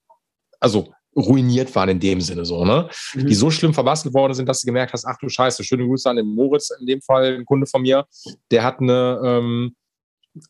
also 0.60 0.92
ruiniert 1.16 1.74
waren 1.76 1.90
in 1.90 2.00
dem 2.00 2.20
Sinne 2.20 2.44
so, 2.44 2.64
ne? 2.64 2.88
Mhm. 3.14 3.26
Die 3.28 3.34
so 3.34 3.50
schlimm 3.50 3.72
verbastelt 3.72 4.14
worden 4.14 4.34
sind, 4.34 4.48
dass 4.48 4.60
du 4.60 4.66
gemerkt 4.66 4.92
hast, 4.92 5.04
ach 5.04 5.16
du 5.20 5.28
Scheiße, 5.28 5.62
schöne 5.62 5.86
Grüße 5.86 6.10
an 6.10 6.16
den 6.16 6.26
Moritz, 6.26 6.70
in 6.80 6.86
dem 6.86 7.00
Fall 7.02 7.36
ein 7.36 7.44
Kunde 7.44 7.66
von 7.66 7.82
mir, 7.82 8.06
der 8.50 8.64
hat 8.64 8.80
eine, 8.80 9.20
ähm, 9.24 9.76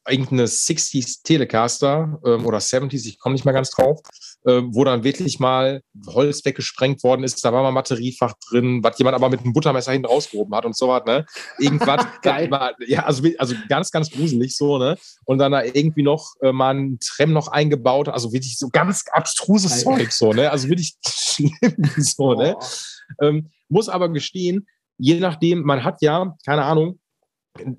irgendeine 0.08 0.46
60s 0.46 1.22
Telecaster 1.22 2.18
ähm, 2.24 2.46
oder 2.46 2.58
70s, 2.58 3.06
ich 3.06 3.18
komme 3.18 3.34
nicht 3.34 3.44
mehr 3.44 3.52
ganz 3.52 3.70
drauf, 3.70 4.00
wo 4.44 4.84
dann 4.84 5.04
wirklich 5.04 5.38
mal 5.38 5.82
Holz 6.06 6.44
weggesprengt 6.44 7.02
worden 7.02 7.24
ist, 7.24 7.42
da 7.44 7.52
war 7.52 7.62
mal 7.62 7.70
Materiefach 7.70 8.34
drin, 8.48 8.82
was 8.82 8.98
jemand 8.98 9.14
aber 9.14 9.30
mit 9.30 9.40
einem 9.40 9.52
Buttermesser 9.52 9.92
hinten 9.92 10.06
rausgehoben 10.06 10.54
hat 10.54 10.66
und 10.66 10.76
so 10.76 10.88
was, 10.88 11.04
ne? 11.06 11.24
Irgendwas, 11.58 12.04
war, 12.50 12.74
ja, 12.86 13.04
also, 13.04 13.26
also 13.38 13.54
ganz, 13.68 13.90
ganz 13.90 14.10
gruselig 14.10 14.56
so, 14.56 14.78
ne? 14.78 14.96
Und 15.24 15.38
dann 15.38 15.52
da 15.52 15.62
irgendwie 15.62 16.02
noch 16.02 16.34
äh, 16.42 16.52
mal 16.52 16.74
ein 16.74 16.98
Trem 17.00 17.32
noch 17.32 17.48
eingebaut, 17.48 18.08
also 18.08 18.32
wirklich 18.32 18.58
so 18.58 18.68
ganz 18.68 19.04
abstruses 19.10 19.82
Zeug, 19.82 20.12
so, 20.12 20.32
ne? 20.32 20.50
Also 20.50 20.68
wirklich 20.68 20.94
schlimm, 21.06 21.52
so, 21.96 22.34
ne? 22.34 22.56
Ähm, 23.22 23.50
muss 23.68 23.88
aber 23.88 24.10
gestehen, 24.10 24.66
je 24.98 25.20
nachdem, 25.20 25.62
man 25.62 25.84
hat 25.84 26.02
ja, 26.02 26.34
keine 26.44 26.64
Ahnung, 26.64 27.00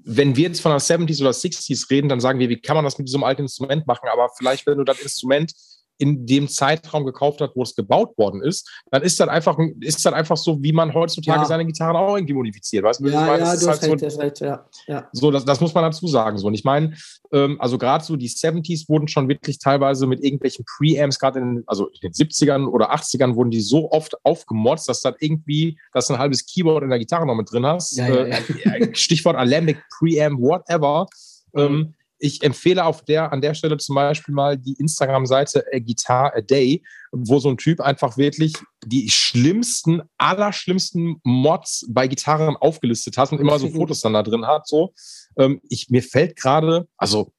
wenn 0.03 0.35
wir 0.35 0.47
jetzt 0.47 0.61
von 0.61 0.71
der 0.71 0.79
70s 0.79 1.21
oder 1.21 1.31
60s 1.31 1.89
reden, 1.89 2.07
dann 2.07 2.21
sagen 2.21 2.39
wir, 2.39 2.49
wie 2.49 2.59
kann 2.59 2.75
man 2.75 2.85
das 2.85 2.97
mit 2.97 3.07
diesem 3.07 3.23
alten 3.23 3.41
Instrument 3.43 3.85
machen? 3.85 4.07
Aber 4.11 4.29
vielleicht, 4.37 4.65
wenn 4.67 4.77
du 4.77 4.85
das 4.85 5.01
Instrument 5.01 5.53
in 5.97 6.25
dem 6.25 6.47
Zeitraum 6.47 7.05
gekauft 7.05 7.41
hat, 7.41 7.51
wo 7.55 7.63
es 7.63 7.75
gebaut 7.75 8.17
worden 8.17 8.41
ist, 8.41 8.69
dann 8.91 9.01
ist 9.01 9.19
das 9.19 9.27
einfach, 9.27 9.57
ist 9.79 10.05
das 10.05 10.13
einfach 10.13 10.37
so, 10.37 10.61
wie 10.61 10.73
man 10.73 10.93
heutzutage 10.93 11.39
ja. 11.39 11.45
seine 11.45 11.65
Gitarren 11.65 11.95
auch 11.95 12.15
irgendwie 12.15 12.33
modifiziert. 12.33 12.83
Weißt 12.83 12.99
du, 12.99 13.07
ja, 13.07 13.25
ja, 13.25 13.37
das 13.37 13.59
du 13.59 13.69
hast 13.69 13.81
halt 13.81 14.01
recht, 14.01 14.11
so, 14.11 14.19
recht, 14.19 14.39
ja. 14.41 14.65
ja. 14.87 15.07
So, 15.11 15.31
das, 15.31 15.45
das 15.45 15.61
muss 15.61 15.73
man 15.73 15.83
dazu 15.83 16.07
sagen. 16.07 16.37
So. 16.37 16.47
Und 16.47 16.53
ich 16.53 16.63
meine, 16.63 16.93
ähm, 17.31 17.59
also 17.59 17.77
gerade 17.77 18.03
so 18.03 18.15
die 18.15 18.29
70s 18.29 18.89
wurden 18.89 19.07
schon 19.07 19.29
wirklich 19.29 19.59
teilweise 19.59 20.07
mit 20.07 20.23
irgendwelchen 20.23 20.65
Preamps, 20.65 21.19
gerade 21.19 21.39
in, 21.39 21.63
also 21.67 21.87
in 21.87 21.99
den 22.01 22.11
70ern 22.11 22.67
oder 22.67 22.93
80ern, 22.93 23.35
wurden 23.35 23.51
die 23.51 23.61
so 23.61 23.91
oft 23.91 24.15
aufgemotzt, 24.23 24.89
dass 24.89 25.01
das 25.01 25.15
irgendwie, 25.19 25.79
dass 25.93 26.09
ein 26.11 26.17
halbes 26.17 26.45
Keyboard 26.45 26.83
in 26.83 26.89
der 26.89 26.99
Gitarre 26.99 27.25
noch 27.25 27.35
mit 27.35 27.51
drin 27.51 27.65
hast. 27.65 27.97
Ja, 27.97 28.07
äh, 28.07 28.93
Stichwort 28.93 29.35
Alembic, 29.35 29.77
Preamp, 29.97 30.41
whatever. 30.41 31.07
Ähm, 31.55 31.93
ich 32.17 32.43
empfehle 32.43 32.85
auf 32.85 33.03
der, 33.03 33.31
an 33.31 33.41
der 33.41 33.53
Stelle 33.53 33.77
zum 33.77 33.95
Beispiel 33.95 34.33
mal 34.33 34.57
die 34.57 34.75
Instagram-Seite 34.79 35.65
A 35.73 35.79
Guitar 35.79 36.33
a 36.35 36.41
Day, 36.41 36.83
wo 37.11 37.39
so 37.39 37.49
ein 37.49 37.57
Typ 37.57 37.81
einfach 37.81 38.17
wirklich 38.17 38.53
die 38.85 39.09
schlimmsten, 39.09 40.01
allerschlimmsten 40.17 41.19
Mods 41.23 41.85
bei 41.89 42.07
Gitarren 42.07 42.55
aufgelistet 42.57 43.17
hat 43.17 43.31
und 43.31 43.39
immer 43.39 43.59
so 43.59 43.69
Fotos 43.69 44.01
dann 44.01 44.13
da 44.13 44.23
drin 44.23 44.45
hat. 44.45 44.67
So, 44.67 44.93
ähm, 45.37 45.61
ich, 45.69 45.89
mir 45.89 46.03
fällt 46.03 46.35
gerade, 46.35 46.87
also, 46.97 47.33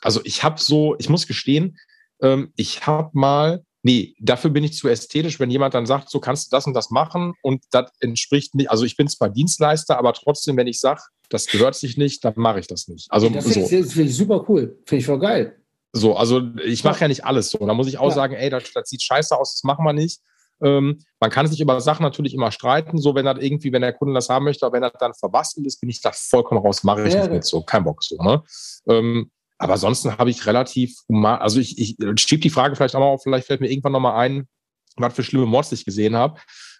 also 0.00 0.20
ich 0.24 0.42
habe 0.42 0.60
so, 0.60 0.96
ich 0.98 1.08
muss 1.08 1.26
gestehen, 1.26 1.78
ähm, 2.22 2.52
ich 2.56 2.86
habe 2.86 3.10
mal 3.12 3.64
nee, 3.82 4.14
dafür 4.20 4.50
bin 4.50 4.64
ich 4.64 4.74
zu 4.74 4.88
ästhetisch, 4.88 5.40
wenn 5.40 5.50
jemand 5.50 5.74
dann 5.74 5.86
sagt, 5.86 6.10
so 6.10 6.20
kannst 6.20 6.46
du 6.46 6.56
das 6.56 6.66
und 6.66 6.74
das 6.74 6.90
machen 6.90 7.34
und 7.42 7.64
das 7.70 7.90
entspricht 8.00 8.54
nicht, 8.54 8.70
also 8.70 8.84
ich 8.84 8.96
bin 8.96 9.08
zwar 9.08 9.30
Dienstleister, 9.30 9.98
aber 9.98 10.12
trotzdem, 10.12 10.56
wenn 10.56 10.66
ich 10.66 10.80
sage, 10.80 11.00
das 11.30 11.46
gehört 11.46 11.74
sich 11.74 11.96
nicht, 11.96 12.24
dann 12.24 12.34
mache 12.36 12.60
ich 12.60 12.66
das 12.66 12.88
nicht. 12.88 13.10
Also 13.10 13.28
das 13.28 13.44
finde 13.44 13.66
so. 13.66 13.76
ich, 13.76 13.86
find 13.86 14.10
ich 14.10 14.16
super 14.16 14.44
cool, 14.48 14.78
finde 14.84 15.00
ich 15.00 15.06
voll 15.06 15.18
geil. 15.18 15.56
So, 15.92 16.16
also 16.16 16.42
ich 16.64 16.84
mache 16.84 17.00
ja. 17.00 17.08
nicht 17.08 17.24
alles 17.24 17.50
so. 17.50 17.58
Da 17.58 17.74
muss 17.74 17.88
ich 17.88 17.98
auch 17.98 18.10
ja. 18.10 18.14
sagen, 18.14 18.34
ey, 18.34 18.50
das, 18.50 18.64
das, 18.72 18.88
sieht 18.88 19.02
scheiße 19.02 19.36
aus, 19.36 19.54
das 19.54 19.64
machen 19.64 19.84
wir 19.84 19.92
nicht. 19.92 20.20
Ähm, 20.62 20.98
man 21.18 21.30
kann 21.30 21.46
sich 21.46 21.60
über 21.60 21.80
Sachen 21.80 22.02
natürlich 22.02 22.34
immer 22.34 22.52
streiten, 22.52 22.98
so 22.98 23.14
wenn 23.14 23.24
das 23.24 23.38
irgendwie, 23.38 23.72
wenn 23.72 23.82
der 23.82 23.94
Kunde 23.94 24.12
das 24.12 24.28
haben 24.28 24.44
möchte, 24.44 24.66
aber 24.66 24.74
wenn 24.74 24.82
das 24.82 24.92
dann 24.98 25.14
verbastelt 25.14 25.66
ist, 25.66 25.80
bin 25.80 25.88
ich 25.88 26.02
da 26.02 26.12
vollkommen 26.12 26.60
raus, 26.60 26.84
mache 26.84 27.08
ich 27.08 27.14
ja, 27.14 27.20
nicht 27.20 27.32
mit 27.32 27.44
so, 27.44 27.62
kein 27.62 27.84
Bock 27.84 28.04
so. 28.04 28.16
Ne? 28.16 28.42
Ähm, 28.88 29.30
aber 29.56 29.74
ansonsten 29.74 30.16
habe 30.16 30.30
ich 30.30 30.46
relativ 30.46 30.96
human, 31.08 31.40
also 31.40 31.60
ich, 31.60 31.78
ich 31.78 31.96
schiebe 32.16 32.42
die 32.42 32.50
Frage 32.50 32.76
vielleicht 32.76 32.94
auch 32.94 33.00
mal 33.00 33.06
auf, 33.06 33.22
vielleicht 33.22 33.46
fällt 33.46 33.60
mir 33.60 33.70
irgendwann 33.70 33.92
nochmal 33.92 34.16
ein, 34.16 34.48
was 34.96 35.14
für 35.14 35.22
schlimme 35.22 35.46
Mords 35.46 35.72
ich 35.72 35.84
gesehen 35.84 36.16
habe. 36.16 36.38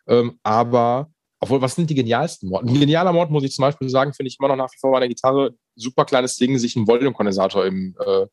Ähm, 0.08 0.38
aber, 0.42 1.10
obwohl, 1.40 1.60
was 1.62 1.74
sind 1.74 1.88
die 1.88 1.94
genialsten 1.94 2.50
Mord? 2.50 2.66
Ein 2.66 2.78
genialer 2.78 3.12
Mord, 3.12 3.30
muss 3.30 3.44
ich 3.44 3.52
zum 3.52 3.62
Beispiel 3.62 3.88
sagen, 3.88 4.12
finde 4.12 4.28
ich 4.28 4.36
immer 4.38 4.48
noch 4.48 4.56
nach 4.56 4.70
wie 4.70 4.78
vor 4.78 4.92
bei 4.92 5.00
der 5.00 5.08
Gitarre 5.08 5.54
super 5.74 6.04
kleines 6.04 6.36
Ding, 6.36 6.58
sich 6.58 6.76
einen 6.76 6.86
Volume-Kondensator 6.86 7.64
im, 7.64 7.96
äh, 7.98 8.26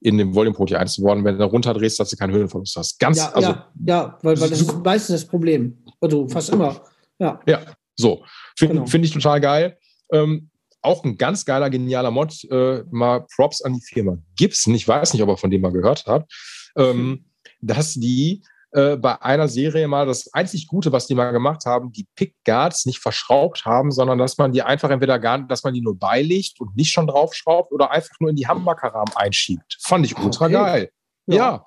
in 0.00 0.16
dem 0.16 0.34
Volume-Port 0.34 0.70
hier 0.70 0.78
einzubauen. 0.78 1.24
Wenn 1.24 1.38
du 1.38 1.44
runterdrehst, 1.44 1.98
dass 1.98 2.10
du 2.10 2.16
keinen 2.16 2.32
Höhenverlust 2.32 2.76
hast. 2.76 2.98
Ganz, 3.00 3.18
ja, 3.18 3.32
also, 3.32 3.50
ja, 3.50 3.72
ja, 3.84 4.18
weil, 4.22 4.40
weil 4.40 4.50
das 4.50 4.60
ist 4.60 4.84
meistens 4.84 5.22
das 5.22 5.28
Problem. 5.28 5.84
Also 6.00 6.28
fast 6.28 6.50
immer. 6.50 6.80
Ja, 7.18 7.40
ja 7.46 7.60
so. 7.96 8.24
Finde 8.56 8.74
genau. 8.74 8.86
find 8.86 9.04
ich 9.04 9.12
total 9.12 9.40
geil. 9.40 9.78
Ähm, 10.12 10.50
auch 10.82 11.04
ein 11.04 11.16
ganz 11.16 11.44
geiler, 11.44 11.68
genialer 11.68 12.10
Mod. 12.12 12.44
Äh, 12.44 12.84
mal 12.90 13.26
Props 13.34 13.62
an 13.62 13.74
die 13.74 13.80
Firma 13.80 14.18
Gibson. 14.36 14.74
Ich 14.74 14.86
weiß 14.86 15.12
nicht, 15.12 15.22
ob 15.22 15.28
er 15.28 15.36
von 15.36 15.50
dem 15.50 15.60
mal 15.60 15.72
gehört 15.72 16.06
hat. 16.06 16.30
Ähm, 16.76 17.26
dass 17.60 17.94
die 17.94 18.42
äh, 18.72 18.96
bei 18.96 19.20
einer 19.20 19.48
Serie 19.48 19.86
mal 19.86 20.06
das 20.06 20.32
einzig 20.32 20.66
Gute, 20.66 20.92
was 20.92 21.06
die 21.06 21.14
mal 21.14 21.30
gemacht 21.30 21.66
haben, 21.66 21.92
die 21.92 22.06
Pickguards 22.16 22.86
nicht 22.86 23.00
verschraubt 23.00 23.64
haben, 23.64 23.90
sondern 23.90 24.18
dass 24.18 24.38
man 24.38 24.52
die 24.52 24.62
einfach 24.62 24.90
entweder 24.90 25.18
gar, 25.18 25.38
dass 25.46 25.62
man 25.62 25.74
die 25.74 25.82
nur 25.82 25.98
beilegt 25.98 26.60
und 26.60 26.74
nicht 26.74 26.90
schon 26.90 27.06
draufschraubt 27.06 27.70
oder 27.72 27.90
einfach 27.90 28.14
nur 28.20 28.30
in 28.30 28.36
die 28.36 28.46
Hamburgerrahmen 28.46 29.14
einschiebt. 29.14 29.78
Fand 29.82 30.06
ich 30.06 30.16
ultra 30.16 30.46
okay. 30.46 30.54
geil. 30.54 30.90
Ja. 31.26 31.36
ja. 31.36 31.64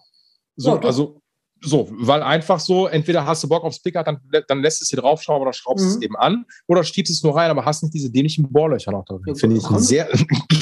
So, 0.55 0.75
ja, 0.75 0.81
also 0.81 1.21
so, 1.61 1.89
weil 1.91 2.21
einfach 2.21 2.59
so, 2.59 2.87
entweder 2.87 3.25
hast 3.25 3.43
du 3.43 3.49
Bock 3.49 3.63
aufs 3.63 3.81
Picker, 3.81 4.03
dann, 4.03 4.19
dann 4.47 4.61
lässt 4.61 4.81
es 4.81 4.89
hier 4.89 4.99
draufschrauben 4.99 5.43
oder 5.43 5.53
schraubst 5.53 5.85
mhm. 5.85 5.91
es 5.91 6.01
eben 6.01 6.15
an 6.15 6.45
oder 6.67 6.83
schiebst 6.83 7.11
es 7.11 7.23
nur 7.23 7.35
rein, 7.35 7.49
aber 7.49 7.65
hast 7.65 7.83
nicht 7.83 7.93
diese 7.93 8.11
dämlichen 8.11 8.51
Bohrlöcher 8.51 8.91
noch 8.91 9.05
drin. 9.05 9.21
Ja, 9.25 9.35
Finde 9.35 9.57
ich 9.57 9.63
sehr. 9.63 10.09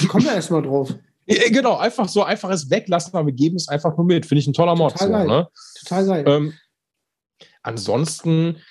Komm 0.07 0.23
da 0.23 0.33
erstmal 0.33 0.61
drauf. 0.61 0.93
Ja, 1.25 1.49
genau, 1.49 1.77
einfach 1.77 2.09
so 2.09 2.23
einfaches 2.23 2.69
Weglassen, 2.69 3.13
aber 3.15 3.27
wir 3.27 3.33
geben 3.33 3.55
es 3.55 3.67
einfach 3.67 3.95
nur 3.95 4.05
mit. 4.05 4.25
Finde 4.25 4.39
ich 4.39 4.47
ein 4.47 4.53
toller 4.53 4.75
Mod. 4.75 4.91
Total 4.93 5.09
geil. 5.09 5.27
ne? 5.27 5.47
Total 5.79 6.05
geil. 6.05 6.23
Ähm, 6.27 6.53
ansonsten, 7.61 8.61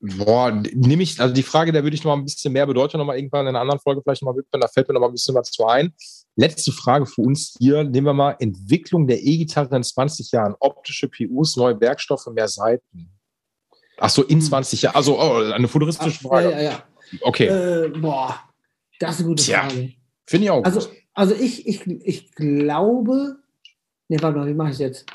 boah, 0.00 0.50
nehme 0.50 1.02
ich, 1.02 1.20
also 1.20 1.34
die 1.34 1.42
Frage, 1.42 1.72
da 1.72 1.82
würde 1.82 1.94
ich 1.94 2.04
noch 2.04 2.14
mal 2.14 2.20
ein 2.20 2.24
bisschen 2.24 2.52
mehr 2.52 2.66
Bedeutung 2.66 2.98
noch 2.98 3.06
mal 3.06 3.16
irgendwann 3.16 3.46
in 3.46 3.48
einer 3.48 3.60
anderen 3.60 3.80
Folge 3.80 4.00
vielleicht 4.02 4.22
noch 4.22 4.32
mal 4.32 4.38
widmen, 4.38 4.60
da 4.60 4.68
fällt 4.68 4.88
mir 4.88 4.94
noch 4.94 5.00
mal 5.00 5.08
ein 5.08 5.12
bisschen 5.12 5.34
was 5.34 5.50
zu 5.50 5.66
ein. 5.66 5.92
Letzte 6.36 6.72
Frage 6.72 7.04
für 7.04 7.22
uns 7.22 7.56
hier. 7.58 7.82
Nehmen 7.84 8.06
wir 8.06 8.14
mal 8.14 8.36
Entwicklung 8.38 9.06
der 9.06 9.20
E-Gitarre 9.20 9.74
in 9.76 9.82
20 9.82 10.30
Jahren. 10.30 10.54
Optische 10.60 11.08
PUs, 11.08 11.56
neue 11.56 11.80
Werkstoffe, 11.80 12.26
mehr 12.32 12.48
Seiten. 12.48 13.10
Ach 13.98 14.08
so, 14.08 14.22
in 14.22 14.40
20 14.40 14.78
hm. 14.78 14.84
Jahren. 14.84 14.94
Also 14.96 15.20
oh, 15.20 15.52
eine 15.52 15.68
futuristische 15.68 16.20
Ach, 16.24 16.28
Frage. 16.28 16.50
Ja, 16.52 16.60
ja, 16.60 16.70
ja. 16.70 16.82
Okay. 17.22 17.46
Äh, 17.46 17.88
boah, 17.88 18.40
das 19.00 19.14
ist 19.14 19.20
eine 19.20 19.28
gute 19.28 19.42
Frage. 19.42 19.92
Finde 20.26 20.44
ich 20.44 20.50
auch. 20.50 20.64
Also, 20.64 20.88
also 21.18 21.34
ich, 21.34 21.66
ich, 21.66 21.86
ich 21.86 22.34
glaube, 22.34 23.36
ne, 24.08 24.16
warte 24.20 24.38
mal, 24.38 24.46
wie 24.46 24.54
mache 24.54 24.68
ich 24.68 24.74
es 24.74 24.80
jetzt? 24.80 25.06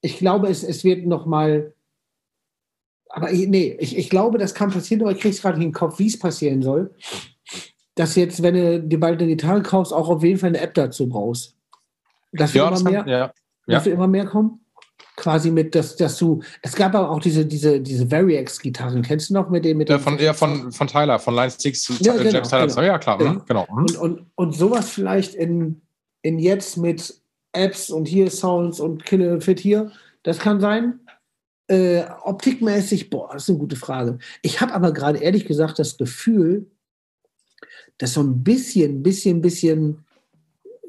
Ich 0.00 0.18
glaube, 0.18 0.48
es, 0.48 0.62
es 0.62 0.84
wird 0.84 1.06
noch 1.06 1.26
mal, 1.26 1.74
aber 3.08 3.32
ich, 3.32 3.48
nee, 3.48 3.76
ich, 3.80 3.96
ich 3.96 4.10
glaube, 4.10 4.38
das 4.38 4.54
kann 4.54 4.70
passieren, 4.70 5.02
aber 5.02 5.12
ich 5.12 5.20
kriege 5.20 5.34
es 5.34 5.42
gerade 5.42 5.56
in 5.56 5.62
den 5.62 5.72
Kopf, 5.72 5.98
wie 5.98 6.06
es 6.06 6.18
passieren 6.18 6.62
soll 6.62 6.94
dass 7.96 8.14
jetzt, 8.14 8.42
wenn 8.42 8.54
du 8.54 8.82
dir 8.82 9.00
bald 9.00 9.20
eine 9.20 9.30
Gitarre 9.30 9.62
kaufst, 9.62 9.92
auch 9.92 10.08
auf 10.08 10.22
jeden 10.22 10.38
Fall 10.38 10.50
eine 10.50 10.60
App 10.60 10.74
dazu 10.74 11.08
brauchst. 11.08 11.56
Das 12.32 12.52
wird 12.54 12.62
ja, 12.62 12.68
immer 12.68 12.70
das 12.70 12.84
mehr, 12.84 13.00
kann, 13.00 13.08
ja. 13.08 13.32
Wird 13.66 13.86
immer 13.86 14.06
mehr 14.06 14.26
kommen. 14.26 14.60
Quasi 15.16 15.50
mit, 15.50 15.74
dass, 15.74 15.96
dass 15.96 16.18
du, 16.18 16.42
es 16.60 16.74
gab 16.74 16.94
aber 16.94 17.10
auch 17.10 17.20
diese, 17.20 17.46
diese, 17.46 17.80
diese 17.80 18.10
Variax-Gitarren, 18.10 19.00
kennst 19.00 19.30
du 19.30 19.34
noch 19.34 19.48
mit 19.48 19.64
dem? 19.64 19.78
Mit 19.78 19.88
ja, 19.88 19.98
von, 19.98 20.18
ja, 20.18 20.34
von, 20.34 20.70
von 20.70 20.86
Tyler, 20.86 21.18
von 21.18 21.34
Line 21.34 21.50
6 21.50 22.00
ja, 22.00 22.16
genau, 22.16 22.30
James 22.30 22.48
Tyler. 22.50 22.66
Genau. 22.66 22.82
Ja, 22.82 22.98
klar, 22.98 23.18
genau. 23.18 23.42
genau. 23.46 23.66
Mhm. 23.70 23.78
Und, 23.78 23.96
und, 23.96 24.26
und 24.34 24.54
sowas 24.54 24.90
vielleicht 24.90 25.34
in, 25.34 25.80
in 26.20 26.38
jetzt 26.38 26.76
mit 26.76 27.18
Apps 27.52 27.90
und 27.90 28.06
hier 28.06 28.30
Sounds 28.30 28.78
und 28.78 29.06
Killer 29.06 29.40
Fit 29.40 29.58
hier, 29.58 29.90
das 30.22 30.38
kann 30.38 30.60
sein. 30.60 31.00
Äh, 31.68 32.04
optikmäßig, 32.22 33.10
boah, 33.10 33.30
das 33.32 33.44
ist 33.44 33.48
eine 33.48 33.58
gute 33.58 33.76
Frage. 33.76 34.18
Ich 34.42 34.60
habe 34.60 34.74
aber 34.74 34.92
gerade 34.92 35.18
ehrlich 35.18 35.46
gesagt 35.46 35.78
das 35.78 35.96
Gefühl, 35.96 36.70
dass 37.98 38.12
so 38.12 38.22
ein 38.22 38.44
bisschen, 38.44 39.02
bisschen, 39.02 39.40
bisschen 39.40 40.04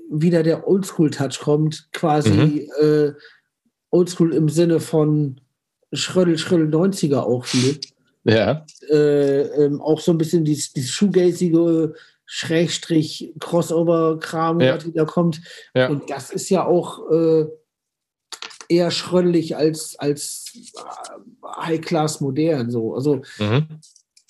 wieder 0.10 0.44
der 0.44 0.68
Oldschool-Touch 0.68 1.40
kommt, 1.40 1.90
quasi 1.94 2.30
mhm. 2.30 2.70
äh, 2.80 3.14
Oldschool 3.92 4.34
im 4.34 4.50
Sinne 4.50 4.80
von 4.80 5.40
Schrödel, 5.94 6.38
Schrödel 6.38 6.68
90er 6.68 7.20
auch 7.20 7.46
viel. 7.46 7.80
Ja. 8.24 8.66
Äh, 8.90 9.42
ähm, 9.64 9.82
auch 9.82 10.00
so 10.00 10.12
ein 10.12 10.18
bisschen 10.18 10.44
dieses, 10.44 10.74
dieses 10.74 10.92
Shoegazige 10.92 11.96
Schrägstrich 12.26 13.34
Crossover-Kram, 13.40 14.60
ja. 14.60 14.76
was 14.76 14.86
da 14.94 15.06
kommt. 15.06 15.42
Ja. 15.74 15.88
Und 15.88 16.10
das 16.10 16.30
ist 16.30 16.50
ja 16.50 16.66
auch 16.66 17.10
äh, 17.10 17.46
eher 18.68 18.92
schrödelig 18.92 19.56
als, 19.56 19.98
als 19.98 20.52
äh, 20.76 21.48
High-Class 21.48 22.20
modern. 22.20 22.70
So. 22.70 22.94
Also 22.96 23.22
mhm. 23.40 23.80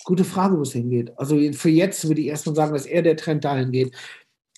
Gute 0.04 0.24
Frage, 0.24 0.56
wo 0.56 0.62
es 0.62 0.72
hingeht. 0.72 1.12
Also 1.18 1.36
für 1.52 1.68
jetzt 1.68 2.08
würde 2.08 2.22
ich 2.22 2.28
erstmal 2.28 2.54
sagen, 2.54 2.72
dass 2.72 2.86
eher 2.86 3.02
der 3.02 3.18
Trend 3.18 3.44
dahin 3.44 3.72
geht. 3.72 3.94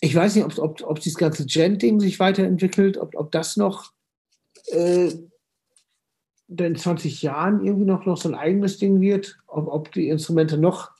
Ich 0.01 0.14
weiß 0.14 0.36
nicht, 0.36 0.44
ob, 0.44 0.56
ob, 0.59 0.82
ob 0.82 1.01
dieses 1.01 1.18
ganze 1.18 1.44
Gent-Ding 1.44 1.98
sich 1.98 2.20
weiterentwickelt, 2.20 2.98
ob, 2.98 3.16
ob 3.16 3.32
das 3.32 3.56
noch 3.56 3.90
äh, 4.72 5.12
in 6.48 6.76
20 6.76 7.22
Jahren 7.22 7.64
irgendwie 7.64 7.86
noch, 7.86 8.06
noch 8.06 8.16
so 8.16 8.28
ein 8.28 8.34
eigenes 8.34 8.78
Ding 8.78 9.01
wird, 9.01 9.38
ob, 9.47 9.68
ob 9.68 9.92
die 9.92 10.09
Instrumente 10.09 10.59
noch 10.59 10.90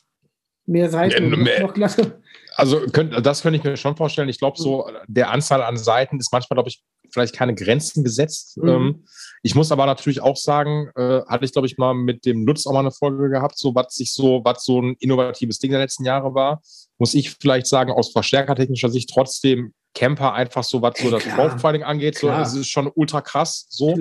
mehr 0.67 0.89
Seiten 0.91 1.31
ja, 1.31 1.37
mehr, 1.37 1.63
noch 1.63 1.75
klasse. 1.75 2.21
Also 2.55 2.81
könnt, 2.93 3.15
das 3.27 3.43
könnte 3.43 3.59
ich 3.59 3.65
mir 3.65 3.77
schon 3.77 3.97
vorstellen. 3.97 4.29
Ich 4.29 4.39
glaube, 4.39 4.61
so 4.61 4.89
der 5.09 5.31
Anzahl 5.31 5.63
an 5.63 5.77
Seiten 5.77 6.19
ist 6.19 6.33
manchmal, 6.33 6.57
glaube 6.57 6.69
ich, 6.69 6.83
vielleicht 7.13 7.35
keine 7.35 7.55
Grenzen 7.55 8.05
gesetzt. 8.05 8.59
Mhm. 8.59 9.05
Ich 9.43 9.55
muss 9.55 9.73
aber 9.73 9.87
natürlich 9.87 10.21
auch 10.21 10.37
sagen, 10.37 10.91
äh, 10.95 11.23
hatte 11.27 11.45
ich, 11.45 11.53
glaube 11.53 11.67
ich, 11.67 11.79
mal 11.79 11.95
mit 11.95 12.25
dem 12.25 12.47
Lutz 12.47 12.67
auch 12.67 12.73
mal 12.73 12.81
eine 12.81 12.93
Folge 12.93 13.31
gehabt, 13.31 13.59
so 13.59 13.75
was 13.75 13.95
sich 13.95 14.13
so, 14.13 14.43
was 14.45 14.65
so 14.65 14.81
ein 14.81 14.97
innovatives 15.01 15.59
Ding 15.59 15.71
der 15.71 15.81
letzten 15.81 16.05
Jahre 16.05 16.35
war, 16.35 16.63
muss 17.01 17.15
ich 17.15 17.31
vielleicht 17.41 17.67
sagen, 17.67 17.91
aus 17.91 18.13
verstärkertechnischer 18.13 18.91
Sicht 18.91 19.11
trotzdem 19.13 19.73
Camper 19.95 20.35
einfach 20.35 20.63
so, 20.63 20.83
was 20.83 20.99
so 21.01 21.11
das 21.11 21.25
Profiling 21.25 21.83
angeht, 21.83 22.17
so, 22.17 22.31
es 22.31 22.55
ist 22.55 22.69
schon 22.69 22.91
ultra 22.95 23.23
krass 23.23 23.67
so. 23.71 23.97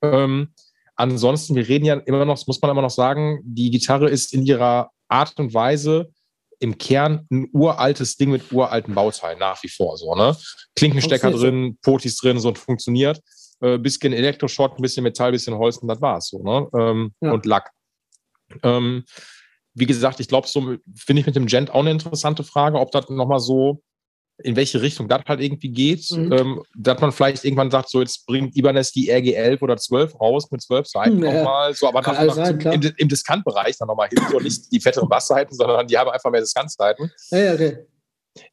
Ähm, 0.00 0.54
ansonsten, 0.94 1.56
wir 1.56 1.68
reden 1.68 1.84
ja 1.84 1.94
immer 1.94 2.24
noch, 2.24 2.46
muss 2.46 2.62
man 2.62 2.70
immer 2.70 2.82
noch 2.82 2.90
sagen, 2.90 3.40
die 3.42 3.70
Gitarre 3.70 4.08
ist 4.08 4.32
in 4.32 4.46
ihrer 4.46 4.90
Art 5.08 5.38
und 5.38 5.52
Weise 5.52 6.12
im 6.60 6.78
Kern 6.78 7.26
ein 7.30 7.48
uraltes 7.52 8.16
Ding 8.16 8.30
mit 8.30 8.52
uralten 8.52 8.94
Bauteilen 8.94 9.38
nach 9.38 9.62
wie 9.62 9.68
vor. 9.68 9.96
So, 9.96 10.14
ne? 10.14 10.36
Klinkenstecker 10.76 11.30
drin, 11.32 11.76
Potis 11.82 12.16
drin, 12.16 12.38
so 12.38 12.48
und 12.48 12.58
funktioniert. 12.58 13.20
Äh, 13.60 13.78
bisschen 13.78 14.12
Elektroschrott, 14.12 14.78
ein 14.78 14.82
bisschen 14.82 15.02
Metall, 15.02 15.28
ein 15.28 15.32
bisschen 15.32 15.58
Holz 15.58 15.78
und 15.78 15.88
das 15.88 16.00
war's 16.00 16.28
so, 16.28 16.42
ne? 16.42 16.68
Ähm, 16.78 17.12
ja. 17.20 17.32
Und 17.32 17.46
Lack. 17.46 17.70
Ähm, 18.62 19.04
wie 19.78 19.86
gesagt, 19.86 20.20
ich 20.20 20.28
glaube, 20.28 20.48
so 20.48 20.76
finde 20.94 21.20
ich 21.20 21.26
mit 21.26 21.36
dem 21.36 21.46
Gent 21.46 21.70
auch 21.70 21.80
eine 21.80 21.90
interessante 21.90 22.44
Frage, 22.44 22.78
ob 22.78 22.90
das 22.90 23.08
nochmal 23.08 23.40
so 23.40 23.82
in 24.40 24.54
welche 24.54 24.80
Richtung 24.80 25.08
das 25.08 25.22
halt 25.26 25.40
irgendwie 25.40 25.70
geht, 25.70 26.10
mhm. 26.12 26.32
ähm, 26.32 26.62
dass 26.76 27.00
man 27.00 27.10
vielleicht 27.10 27.44
irgendwann 27.44 27.70
sagt, 27.70 27.90
so 27.90 28.00
jetzt 28.00 28.24
bringt 28.24 28.56
Ibanez 28.56 28.92
die 28.92 29.12
RG11 29.12 29.60
oder 29.62 29.76
12 29.76 30.20
raus 30.20 30.50
mit 30.50 30.62
12 30.62 30.86
Seiten 30.86 31.22
ja. 31.22 31.32
nochmal, 31.32 31.74
so 31.74 31.88
aber 31.88 32.02
dann 32.02 32.30
sein, 32.30 32.60
im, 32.60 32.92
im 32.96 33.08
Diskantbereich 33.08 33.76
dann 33.78 33.88
nochmal 33.88 34.08
hin, 34.08 34.22
so 34.30 34.38
nicht 34.38 34.70
die 34.72 34.80
fetteren 34.80 35.08
Bassseiten, 35.08 35.56
sondern 35.56 35.86
die 35.88 35.98
haben 35.98 36.10
einfach 36.10 36.30
mehr 36.30 36.40
Diskantseiten. 36.40 37.10
Ja, 37.30 37.54
okay. 37.54 37.78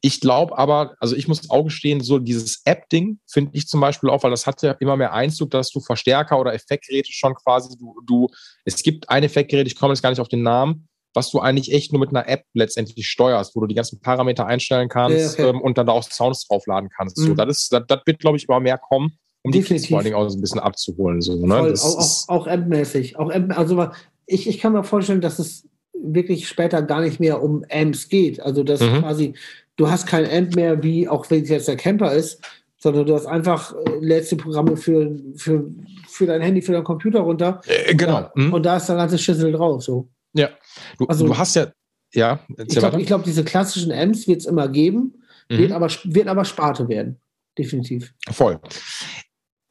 Ich 0.00 0.20
glaube 0.20 0.58
aber, 0.58 0.96
also 0.98 1.14
ich 1.14 1.28
muss 1.28 1.48
auch 1.48 1.62
gestehen, 1.62 2.00
so 2.00 2.18
dieses 2.18 2.62
App-Ding 2.64 3.20
finde 3.28 3.52
ich 3.54 3.68
zum 3.68 3.80
Beispiel 3.80 4.10
auch, 4.10 4.24
weil 4.24 4.32
das 4.32 4.46
hat 4.46 4.60
ja 4.62 4.72
immer 4.72 4.96
mehr 4.96 5.12
Einzug, 5.12 5.50
dass 5.52 5.70
du 5.70 5.78
Verstärker 5.80 6.40
oder 6.40 6.54
Effektgeräte 6.54 7.12
schon 7.12 7.34
quasi, 7.34 7.76
du, 7.78 7.94
du 8.04 8.28
es 8.64 8.82
gibt 8.82 9.08
ein 9.08 9.22
Effektgerät, 9.22 9.68
ich 9.68 9.76
komme 9.76 9.92
jetzt 9.92 10.02
gar 10.02 10.10
nicht 10.10 10.20
auf 10.20 10.28
den 10.28 10.42
Namen, 10.42 10.88
was 11.16 11.30
du 11.30 11.40
eigentlich 11.40 11.72
echt 11.72 11.92
nur 11.92 12.00
mit 12.00 12.10
einer 12.10 12.28
App 12.28 12.44
letztendlich 12.52 13.08
steuerst, 13.08 13.56
wo 13.56 13.60
du 13.60 13.66
die 13.66 13.74
ganzen 13.74 14.00
Parameter 14.00 14.46
einstellen 14.46 14.88
kannst 14.88 15.38
ja, 15.38 15.46
okay. 15.46 15.56
ähm, 15.56 15.62
und 15.62 15.78
dann 15.78 15.86
da 15.86 15.92
auch 15.94 16.02
Sounds 16.02 16.46
draufladen 16.46 16.90
kannst. 16.94 17.18
Mhm. 17.18 17.28
So, 17.28 17.34
das, 17.34 17.48
ist, 17.48 17.72
das, 17.72 17.82
das 17.88 18.00
wird, 18.04 18.20
glaube 18.20 18.36
ich, 18.36 18.46
immer 18.46 18.60
mehr 18.60 18.78
kommen, 18.78 19.18
um 19.42 19.50
Definitiv. 19.50 19.68
die 19.68 19.74
Kids 19.74 19.88
vor 19.88 19.98
allen 19.98 20.04
Dingen 20.04 20.16
auch 20.16 20.28
so 20.28 20.36
ein 20.38 20.42
bisschen 20.42 20.60
abzuholen. 20.60 21.22
So, 21.22 21.34
ne? 21.46 21.56
Voll, 21.56 21.74
auch, 21.74 21.98
auch, 21.98 22.28
auch 22.28 22.46
App-mäßig. 22.46 23.18
Auch 23.18 23.30
App, 23.30 23.58
also 23.58 23.88
ich, 24.26 24.46
ich 24.46 24.58
kann 24.58 24.74
mir 24.74 24.84
vorstellen, 24.84 25.22
dass 25.22 25.38
es 25.38 25.66
wirklich 25.98 26.46
später 26.46 26.82
gar 26.82 27.00
nicht 27.00 27.18
mehr 27.18 27.42
um 27.42 27.64
Amps 27.70 28.08
geht. 28.08 28.40
Also 28.40 28.62
dass 28.62 28.80
mhm. 28.80 29.00
quasi, 29.00 29.32
du 29.76 29.90
hast 29.90 30.06
kein 30.06 30.30
Amp 30.30 30.54
mehr, 30.54 30.82
wie 30.82 31.08
auch 31.08 31.30
wenn 31.30 31.42
es 31.42 31.48
jetzt 31.48 31.68
der 31.68 31.76
Camper 31.76 32.12
ist, 32.12 32.42
sondern 32.76 33.06
du 33.06 33.14
hast 33.14 33.26
einfach 33.26 33.74
äh, 33.74 33.98
letzte 34.00 34.36
Programme 34.36 34.76
für, 34.76 35.16
für, 35.36 35.64
für 36.08 36.26
dein 36.26 36.42
Handy, 36.42 36.60
für 36.60 36.72
deinen 36.72 36.84
Computer 36.84 37.20
runter. 37.20 37.62
Äh, 37.66 37.94
genau. 37.94 38.28
Mhm. 38.34 38.52
Und 38.52 38.66
da 38.66 38.76
ist 38.76 38.86
der 38.86 38.96
ganze 38.96 39.16
Schüssel 39.16 39.52
drauf. 39.52 39.82
So. 39.82 40.08
Ja. 40.36 40.50
Du, 40.98 41.06
also, 41.06 41.26
du 41.26 41.36
hast 41.36 41.54
ja, 41.56 41.72
ja, 42.12 42.40
ich 42.56 42.68
glaube, 42.68 43.04
glaub, 43.04 43.24
diese 43.24 43.44
klassischen 43.44 43.92
Amps 43.92 44.28
wird 44.28 44.40
es 44.40 44.46
immer 44.46 44.68
geben, 44.68 45.22
mhm. 45.50 45.58
wird, 45.58 45.72
aber, 45.72 45.88
wird 46.04 46.28
aber 46.28 46.44
Sparte 46.44 46.88
werden. 46.88 47.20
Definitiv. 47.58 48.12
Voll 48.30 48.60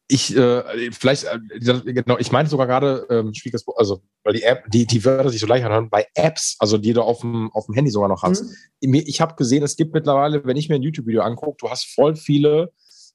ich 0.07 0.35
äh, 0.35 0.91
vielleicht 0.91 1.23
äh, 1.23 1.93
genau 1.93 2.17
ich 2.19 2.31
meine 2.31 2.47
sogar 2.47 2.67
gerade 2.67 3.07
ähm, 3.09 3.33
also 3.75 4.03
weil 4.23 4.33
die 4.33 4.43
App 4.43 4.63
die 4.69 4.85
die 4.85 5.03
Wörter 5.03 5.29
sich 5.29 5.41
so 5.41 5.47
leicht 5.47 5.65
anhören 5.65 5.89
bei 5.89 6.05
Apps 6.13 6.57
also 6.59 6.77
die 6.77 6.93
du 6.93 7.01
auf 7.01 7.21
dem 7.21 7.51
auf 7.53 7.65
dem 7.65 7.73
Handy 7.73 7.89
sogar 7.89 8.09
noch 8.09 8.21
hast 8.21 8.43
mhm. 8.81 8.93
ich 8.93 9.19
habe 9.19 9.35
gesehen 9.35 9.63
es 9.63 9.75
gibt 9.75 9.93
mittlerweile 9.93 10.45
wenn 10.45 10.57
ich 10.57 10.69
mir 10.69 10.75
ein 10.75 10.83
YouTube 10.83 11.07
Video 11.07 11.21
angucke 11.21 11.57
du 11.59 11.69
hast 11.69 11.87
voll 11.95 12.15
viele 12.15 12.71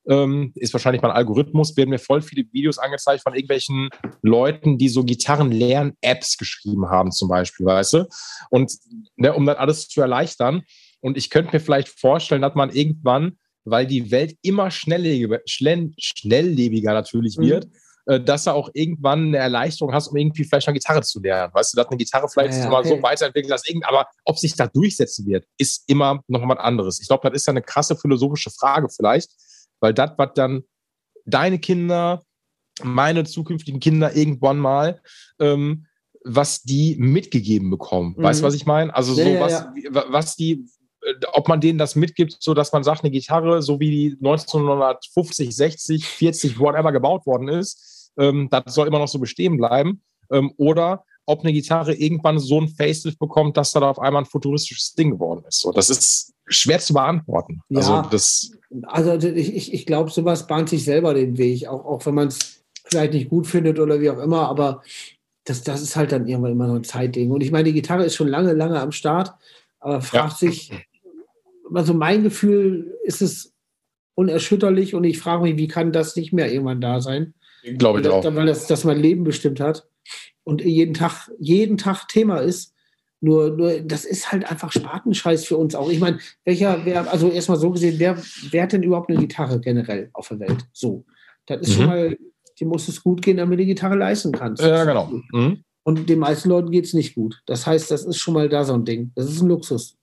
ähm, 0.08 0.52
ist 0.54 0.72
wahrscheinlich 0.72 1.02
mein 1.02 1.10
Algorithmus 1.10 1.76
werden 1.76 1.90
mir 1.90 1.98
voll 1.98 2.22
viele 2.22 2.44
Videos 2.52 2.78
angezeigt 2.78 3.22
von 3.22 3.34
irgendwelchen 3.34 3.90
Leuten 4.22 4.78
die 4.78 4.88
so 4.88 5.04
Gitarren 5.04 5.52
lernen 5.52 5.92
Apps 6.00 6.36
geschrieben 6.36 6.88
haben 6.88 7.12
zum 7.12 7.28
Beispiel 7.28 7.66
weißt 7.66 7.92
du 7.94 8.08
und 8.50 8.72
ne, 9.16 9.34
um 9.34 9.46
das 9.46 9.58
alles 9.58 9.88
zu 9.88 10.00
erleichtern 10.00 10.62
und 11.00 11.16
ich 11.16 11.30
könnte 11.30 11.52
mir 11.52 11.60
vielleicht 11.60 11.88
vorstellen 11.88 12.42
dass 12.42 12.54
man 12.54 12.70
irgendwann 12.70 13.36
weil 13.64 13.86
die 13.86 14.10
Welt 14.10 14.36
immer 14.42 14.70
schnelllebiger, 14.70 15.40
schnelllebiger 15.46 16.92
natürlich 16.92 17.36
mhm. 17.36 17.42
wird, 17.42 17.68
äh, 18.06 18.20
dass 18.20 18.44
du 18.44 18.52
auch 18.52 18.70
irgendwann 18.72 19.28
eine 19.28 19.38
Erleichterung 19.38 19.92
hast, 19.92 20.08
um 20.08 20.16
irgendwie 20.16 20.44
vielleicht 20.44 20.68
eine 20.68 20.78
Gitarre 20.78 21.02
zu 21.02 21.20
lernen. 21.20 21.52
Weißt 21.52 21.72
du, 21.72 21.76
dass 21.76 21.88
eine 21.88 21.96
Gitarre 21.96 22.28
vielleicht 22.28 22.54
ja, 22.54 22.64
ja, 22.64 22.72
okay. 22.72 22.88
so 22.88 23.02
weiterentwickelt, 23.02 23.52
dass 23.52 23.68
irgend, 23.68 23.86
aber 23.86 24.06
ob 24.24 24.38
sich 24.38 24.54
da 24.56 24.66
durchsetzen 24.66 25.26
wird, 25.26 25.44
ist 25.58 25.84
immer 25.88 26.20
noch 26.26 26.40
mal 26.40 26.56
was 26.56 26.64
anderes. 26.64 27.00
Ich 27.00 27.08
glaube, 27.08 27.28
das 27.28 27.40
ist 27.40 27.46
ja 27.46 27.52
eine 27.52 27.62
krasse 27.62 27.96
philosophische 27.96 28.50
Frage 28.50 28.88
vielleicht, 28.88 29.30
weil 29.80 29.94
das, 29.94 30.12
was 30.16 30.30
dann 30.34 30.62
deine 31.26 31.58
Kinder, 31.58 32.22
meine 32.82 33.24
zukünftigen 33.24 33.80
Kinder 33.80 34.14
irgendwann 34.14 34.58
mal, 34.58 35.00
ähm, 35.38 35.86
was 36.24 36.62
die 36.62 36.96
mitgegeben 36.98 37.70
bekommen. 37.70 38.14
Mhm. 38.16 38.22
Weißt 38.22 38.40
du, 38.40 38.44
was 38.44 38.54
ich 38.54 38.66
meine? 38.66 38.94
Also 38.94 39.14
so 39.14 39.22
ja, 39.22 39.40
was, 39.40 40.04
was 40.08 40.36
die, 40.36 40.66
äh, 41.02 41.14
ob 41.32 41.48
man 41.48 41.60
denen 41.60 41.78
das 41.78 41.96
mitgibt, 41.96 42.36
so 42.40 42.54
dass 42.54 42.72
man 42.72 42.84
sagt, 42.84 43.02
eine 43.02 43.10
Gitarre, 43.10 43.62
so 43.62 43.80
wie 43.80 43.90
die 43.90 44.16
1950, 44.18 45.54
60, 45.54 46.04
40, 46.06 46.60
whatever 46.60 46.92
gebaut 46.92 47.26
worden 47.26 47.48
ist, 47.48 48.12
ähm, 48.18 48.48
das 48.50 48.74
soll 48.74 48.86
immer 48.86 48.98
noch 48.98 49.08
so 49.08 49.18
bestehen 49.18 49.56
bleiben. 49.56 50.02
Ähm, 50.30 50.52
oder 50.56 51.04
ob 51.30 51.42
eine 51.42 51.52
Gitarre 51.52 51.94
irgendwann 51.94 52.38
so 52.38 52.60
ein 52.60 52.68
Facelift 52.68 53.18
bekommt, 53.18 53.56
dass 53.56 53.72
da 53.72 53.80
auf 53.80 54.00
einmal 54.00 54.22
ein 54.22 54.26
futuristisches 54.26 54.94
Ding 54.94 55.12
geworden 55.12 55.44
ist. 55.48 55.60
So, 55.60 55.72
das 55.72 55.88
ist 55.88 56.34
schwer 56.46 56.80
zu 56.80 56.92
beantworten. 56.92 57.62
Ja, 57.68 57.78
also, 57.78 58.10
das 58.10 58.50
also 58.82 59.28
ich, 59.28 59.72
ich 59.72 59.86
glaube, 59.86 60.10
sowas 60.10 60.46
bahnt 60.46 60.68
sich 60.68 60.84
selber 60.84 61.14
den 61.14 61.38
Weg, 61.38 61.66
auch, 61.66 61.84
auch 61.84 62.06
wenn 62.06 62.14
man 62.14 62.28
es 62.28 62.62
vielleicht 62.84 63.14
nicht 63.14 63.28
gut 63.28 63.46
findet 63.46 63.78
oder 63.78 64.00
wie 64.00 64.10
auch 64.10 64.18
immer, 64.18 64.48
aber 64.48 64.82
das, 65.44 65.62
das 65.62 65.82
ist 65.82 65.96
halt 65.96 66.12
dann 66.12 66.26
irgendwann 66.26 66.52
immer 66.52 66.68
so 66.68 66.74
ein 66.74 66.84
Zeitding. 66.84 67.30
Und 67.30 67.42
ich 67.42 67.50
meine, 67.50 67.64
die 67.64 67.72
Gitarre 67.72 68.04
ist 68.04 68.14
schon 68.14 68.28
lange, 68.28 68.52
lange 68.52 68.80
am 68.80 68.92
Start, 68.92 69.32
aber 69.78 70.00
fragt 70.02 70.42
ja. 70.42 70.48
sich, 70.48 70.72
also 71.72 71.94
mein 71.94 72.22
Gefühl 72.22 72.98
ist 73.04 73.22
es 73.22 73.54
unerschütterlich 74.14 74.94
und 74.94 75.04
ich 75.04 75.18
frage 75.18 75.44
mich, 75.44 75.56
wie 75.56 75.68
kann 75.68 75.92
das 75.92 76.16
nicht 76.16 76.32
mehr 76.32 76.52
irgendwann 76.52 76.80
da 76.80 77.00
sein? 77.00 77.34
Glaube 77.78 78.00
ich 78.00 78.06
das, 78.06 78.12
auch. 78.12 78.34
Weil 78.34 78.46
das, 78.46 78.66
das 78.66 78.84
mein 78.84 78.98
Leben 78.98 79.24
bestimmt 79.24 79.60
hat 79.60 79.86
und 80.44 80.62
jeden 80.62 80.94
Tag, 80.94 81.30
jeden 81.38 81.78
Tag 81.78 82.06
Thema 82.08 82.38
ist. 82.38 82.74
Nur, 83.22 83.50
nur, 83.50 83.80
das 83.80 84.06
ist 84.06 84.32
halt 84.32 84.50
einfach 84.50 84.72
Spatenscheiß 84.72 85.44
für 85.44 85.58
uns 85.58 85.74
auch. 85.74 85.90
Ich 85.90 86.00
meine, 86.00 86.18
welcher, 86.44 86.86
wer, 86.86 87.10
also 87.12 87.30
erstmal 87.30 87.58
so 87.58 87.70
gesehen, 87.70 87.98
wer, 87.98 88.16
wer 88.50 88.62
hat 88.62 88.72
denn 88.72 88.82
überhaupt 88.82 89.10
eine 89.10 89.20
Gitarre 89.20 89.60
generell 89.60 90.08
auf 90.14 90.28
der 90.28 90.40
Welt? 90.40 90.64
So. 90.72 91.04
Das 91.44 91.60
ist 91.60 91.70
mhm. 91.70 91.74
schon 91.74 91.86
mal, 91.86 92.18
dir 92.58 92.66
muss 92.66 92.88
es 92.88 93.02
gut 93.02 93.20
gehen, 93.20 93.36
damit 93.36 93.58
du 93.58 93.62
die 93.62 93.68
Gitarre 93.68 93.96
leisten 93.96 94.32
kannst. 94.32 94.62
Ja, 94.62 94.84
genau. 94.84 95.10
Mhm. 95.32 95.62
Und 95.82 96.08
den 96.08 96.18
meisten 96.18 96.48
Leuten 96.48 96.70
geht 96.70 96.86
es 96.86 96.94
nicht 96.94 97.14
gut. 97.14 97.42
Das 97.44 97.66
heißt, 97.66 97.90
das 97.90 98.04
ist 98.04 98.18
schon 98.18 98.34
mal 98.34 98.48
da 98.48 98.64
so 98.64 98.72
ein 98.72 98.84
Ding. 98.86 99.12
Das 99.14 99.26
ist 99.26 99.42
ein 99.42 99.48
Luxus. 99.48 99.98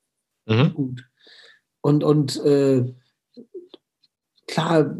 Mhm. 0.46 0.74
Gut. 0.76 1.04
Und, 1.82 2.04
und 2.04 2.38
äh, 2.46 2.84
klar, 4.48 4.98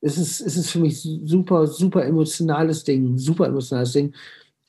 es 0.00 0.16
ist, 0.16 0.40
es 0.40 0.56
ist 0.56 0.70
für 0.70 0.78
mich 0.78 1.00
super, 1.00 1.66
super 1.66 2.04
emotionales 2.04 2.84
Ding, 2.84 3.18
super 3.18 3.46
emotionales 3.46 3.92
Ding. 3.92 4.14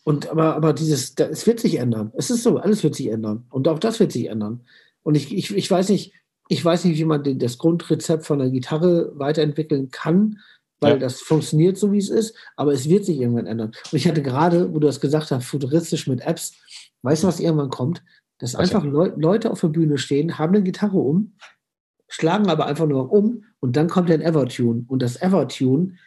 Und 0.04 0.30
aber, 0.30 0.56
aber 0.56 0.74
dieses, 0.74 1.14
es 1.16 1.46
wird 1.46 1.60
sich 1.60 1.76
ändern. 1.76 2.12
Es 2.16 2.30
ist 2.30 2.44
so, 2.44 2.58
alles 2.58 2.84
wird 2.84 2.96
sich 2.96 3.08
ändern. 3.08 3.46
Und 3.50 3.68
auch 3.68 3.80
das 3.80 4.00
wird 4.00 4.12
sich 4.12 4.28
ändern. 4.28 4.62
Und 5.04 5.16
ich, 5.16 5.36
ich, 5.36 5.56
ich 5.56 5.70
weiß 5.70 5.90
nicht, 5.90 6.14
ich 6.50 6.64
weiß 6.64 6.86
nicht, 6.86 6.98
wie 6.98 7.06
man 7.06 7.24
den, 7.24 7.40
das 7.40 7.58
Grundrezept 7.58 8.26
von 8.26 8.40
der 8.40 8.50
Gitarre 8.50 9.12
weiterentwickeln 9.18 9.90
kann, 9.90 10.40
weil 10.80 10.94
ja. 10.94 10.98
das 10.98 11.22
funktioniert 11.22 11.78
so, 11.78 11.92
wie 11.92 12.00
es 12.00 12.10
ist, 12.10 12.36
aber 12.56 12.74
es 12.74 12.90
wird 12.90 13.06
sich 13.06 13.20
irgendwann 13.20 13.46
ändern. 13.46 13.72
Und 13.92 13.98
ich 13.98 14.08
hatte 14.08 14.24
gerade, 14.24 14.74
wo 14.74 14.80
du 14.80 14.88
das 14.88 15.00
gesagt 15.00 15.32
hast, 15.32 15.46
futuristisch 15.46 16.08
mit 16.08 16.22
Apps, 16.22 16.54
weißt 17.04 17.24
du, 17.24 17.28
was 17.28 17.40
irgendwann 17.40 17.70
kommt? 17.70 18.04
Dass 18.40 18.56
Was 18.56 18.62
einfach 18.62 18.84
Le 18.84 19.14
Leute 19.18 19.52
auf 19.52 19.62
der 19.62 19.68
Bühne 19.68 20.00
stehen, 20.00 20.40
haben 20.40 20.56
eine 20.56 20.64
Gitarre 20.64 20.98
um, 20.98 21.34
schlagen 22.08 22.50
aber 22.50 22.66
einfach 22.66 22.88
nur 22.88 23.12
um 23.12 23.46
und 23.60 23.76
dann 23.76 23.88
kommt 23.88 24.10
ein 24.10 24.22
Evertune. 24.22 24.86
Und 24.88 25.04
das 25.04 25.22
Evertune 25.22 25.98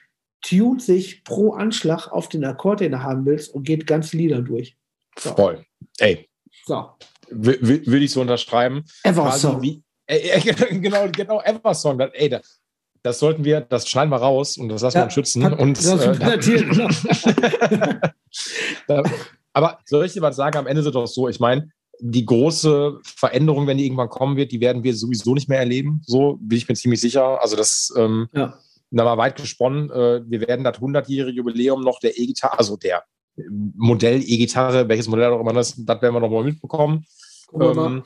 tunt 0.45 0.83
sich 0.83 1.25
pro 1.25 1.55
Anschlag 1.55 2.07
auf 2.09 2.29
den 2.29 2.45
Akkord, 2.45 2.81
den 2.81 2.93
du 2.93 3.03
haben 3.03 3.25
willst 3.27 3.53
und 3.55 3.65
geht 3.65 3.87
ganz 3.87 4.13
Lieder 4.13 4.43
durch. 4.43 4.77
So. 5.19 5.35
Voll. 5.35 5.65
Ey. 5.99 6.29
So. 6.67 6.91
Würde 7.31 7.99
ich 7.99 8.13
so 8.13 8.21
unterschreiben. 8.21 8.85
Eversong. 9.03 9.63
Wie, 9.63 9.83
äh, 10.07 10.41
genau, 10.79 11.09
genau, 11.11 11.43
Eversong. 11.43 11.99
Ey, 12.01 12.29
das, 12.29 12.61
das 13.03 13.19
sollten 13.19 13.45
wir, 13.45 13.63
das 13.63 13.89
schneiden 13.89 14.11
wir 14.11 14.19
raus 14.19 14.59
und 14.59 14.69
das 14.69 14.83
lassen 14.83 14.99
ja, 14.99 15.03
wir 15.03 15.07
uns 15.07 15.15
schützen. 15.15 15.45
Hat, 15.45 15.59
und, 15.59 15.85
äh, 15.85 18.01
da, 18.89 19.03
aber 19.53 19.79
soll 19.87 20.05
ich 20.05 20.13
dir 20.13 20.23
was 20.23 20.37
sagen? 20.37 20.59
Am 20.59 20.67
Ende 20.67 20.81
ist 20.81 20.87
es 20.87 20.93
doch 20.93 21.07
so, 21.07 21.29
ich 21.29 21.41
meine, 21.41 21.71
die 22.01 22.27
große 22.27 22.99
Veränderung, 23.05 23.67
wenn 23.67 23.79
die 23.79 23.87
irgendwann 23.87 24.09
kommen 24.09 24.37
wird, 24.37 24.53
die 24.53 24.61
werden 24.61 24.83
wir 24.83 24.95
sowieso 24.95 25.35
nicht 25.35 25.49
mehr 25.49 25.61
erleben. 25.61 26.03
So 26.05 26.39
bin 26.41 26.59
ich 26.59 26.69
mir 26.69 26.75
ziemlich 26.75 27.01
sicher. 27.01 27.41
Also 27.41 27.57
das, 27.57 27.93
ähm, 27.97 28.29
ja. 28.35 28.59
Da 28.97 29.05
mal 29.05 29.19
weit 29.19 29.37
gesponnen. 29.37 29.91
Äh, 29.91 30.23
wir 30.27 30.41
werden 30.43 30.65
das 30.65 30.79
100-jährige 30.79 31.37
Jubiläum 31.37 31.83
noch 31.83 32.01
der 32.01 32.19
E-Gitarre, 32.19 32.59
also 32.59 32.77
der 32.77 33.05
Modell 33.77 34.23
E-Gitarre, 34.23 34.89
welches 34.89 35.09
Modell 35.09 35.33
auch 35.33 35.41
immer 35.41 35.53
das, 35.53 35.75
das 35.77 36.03
werden 36.03 36.15
wir 36.15 36.21
noch 36.21 36.31
mal 36.31 36.45
mitbekommen. 36.45 37.05
Ähm, 37.61 38.05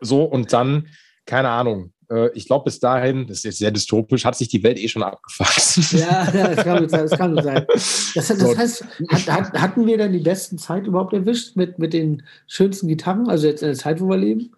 so 0.00 0.24
und 0.24 0.52
dann, 0.52 0.88
keine 1.24 1.48
Ahnung, 1.48 1.92
äh, 2.10 2.30
ich 2.34 2.46
glaube, 2.46 2.64
bis 2.64 2.80
dahin, 2.80 3.26
das 3.26 3.38
ist 3.38 3.44
jetzt 3.44 3.58
sehr 3.58 3.70
dystopisch, 3.70 4.24
hat 4.24 4.36
sich 4.36 4.48
die 4.48 4.62
Welt 4.62 4.78
eh 4.78 4.88
schon 4.88 5.02
abgefasst. 5.02 5.92
Ja, 5.92 6.28
ja 6.32 6.54
das 6.54 6.64
kann. 6.64 6.88
Das, 6.88 7.10
kann 7.12 7.34
gut 7.34 7.44
sein. 7.44 7.66
das, 7.68 8.28
das 8.28 8.56
heißt, 8.56 8.84
hat, 9.28 9.52
hatten 9.52 9.86
wir 9.86 9.98
dann 9.98 10.12
die 10.12 10.18
besten 10.18 10.58
Zeit 10.58 10.86
überhaupt 10.86 11.12
erwischt 11.12 11.56
mit, 11.56 11.78
mit 11.78 11.92
den 11.92 12.22
schönsten 12.46 12.88
Gitarren, 12.88 13.28
also 13.28 13.46
jetzt 13.46 13.62
in 13.62 13.68
der 13.68 13.76
Zeit, 13.76 14.00
wo 14.00 14.08
wir 14.08 14.16
leben? 14.16 14.52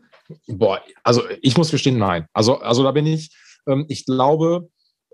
Boah, 0.49 0.81
also 1.05 1.23
ich 1.41 1.57
muss 1.57 1.71
gestehen, 1.71 1.99
nein. 1.99 2.27
Also, 2.33 2.59
also 2.59 2.83
da 2.83 2.93
bin 2.93 3.07
ich, 3.07 3.31
ähm, 3.67 3.87
ich 3.89 4.05
glaube, 4.05 4.69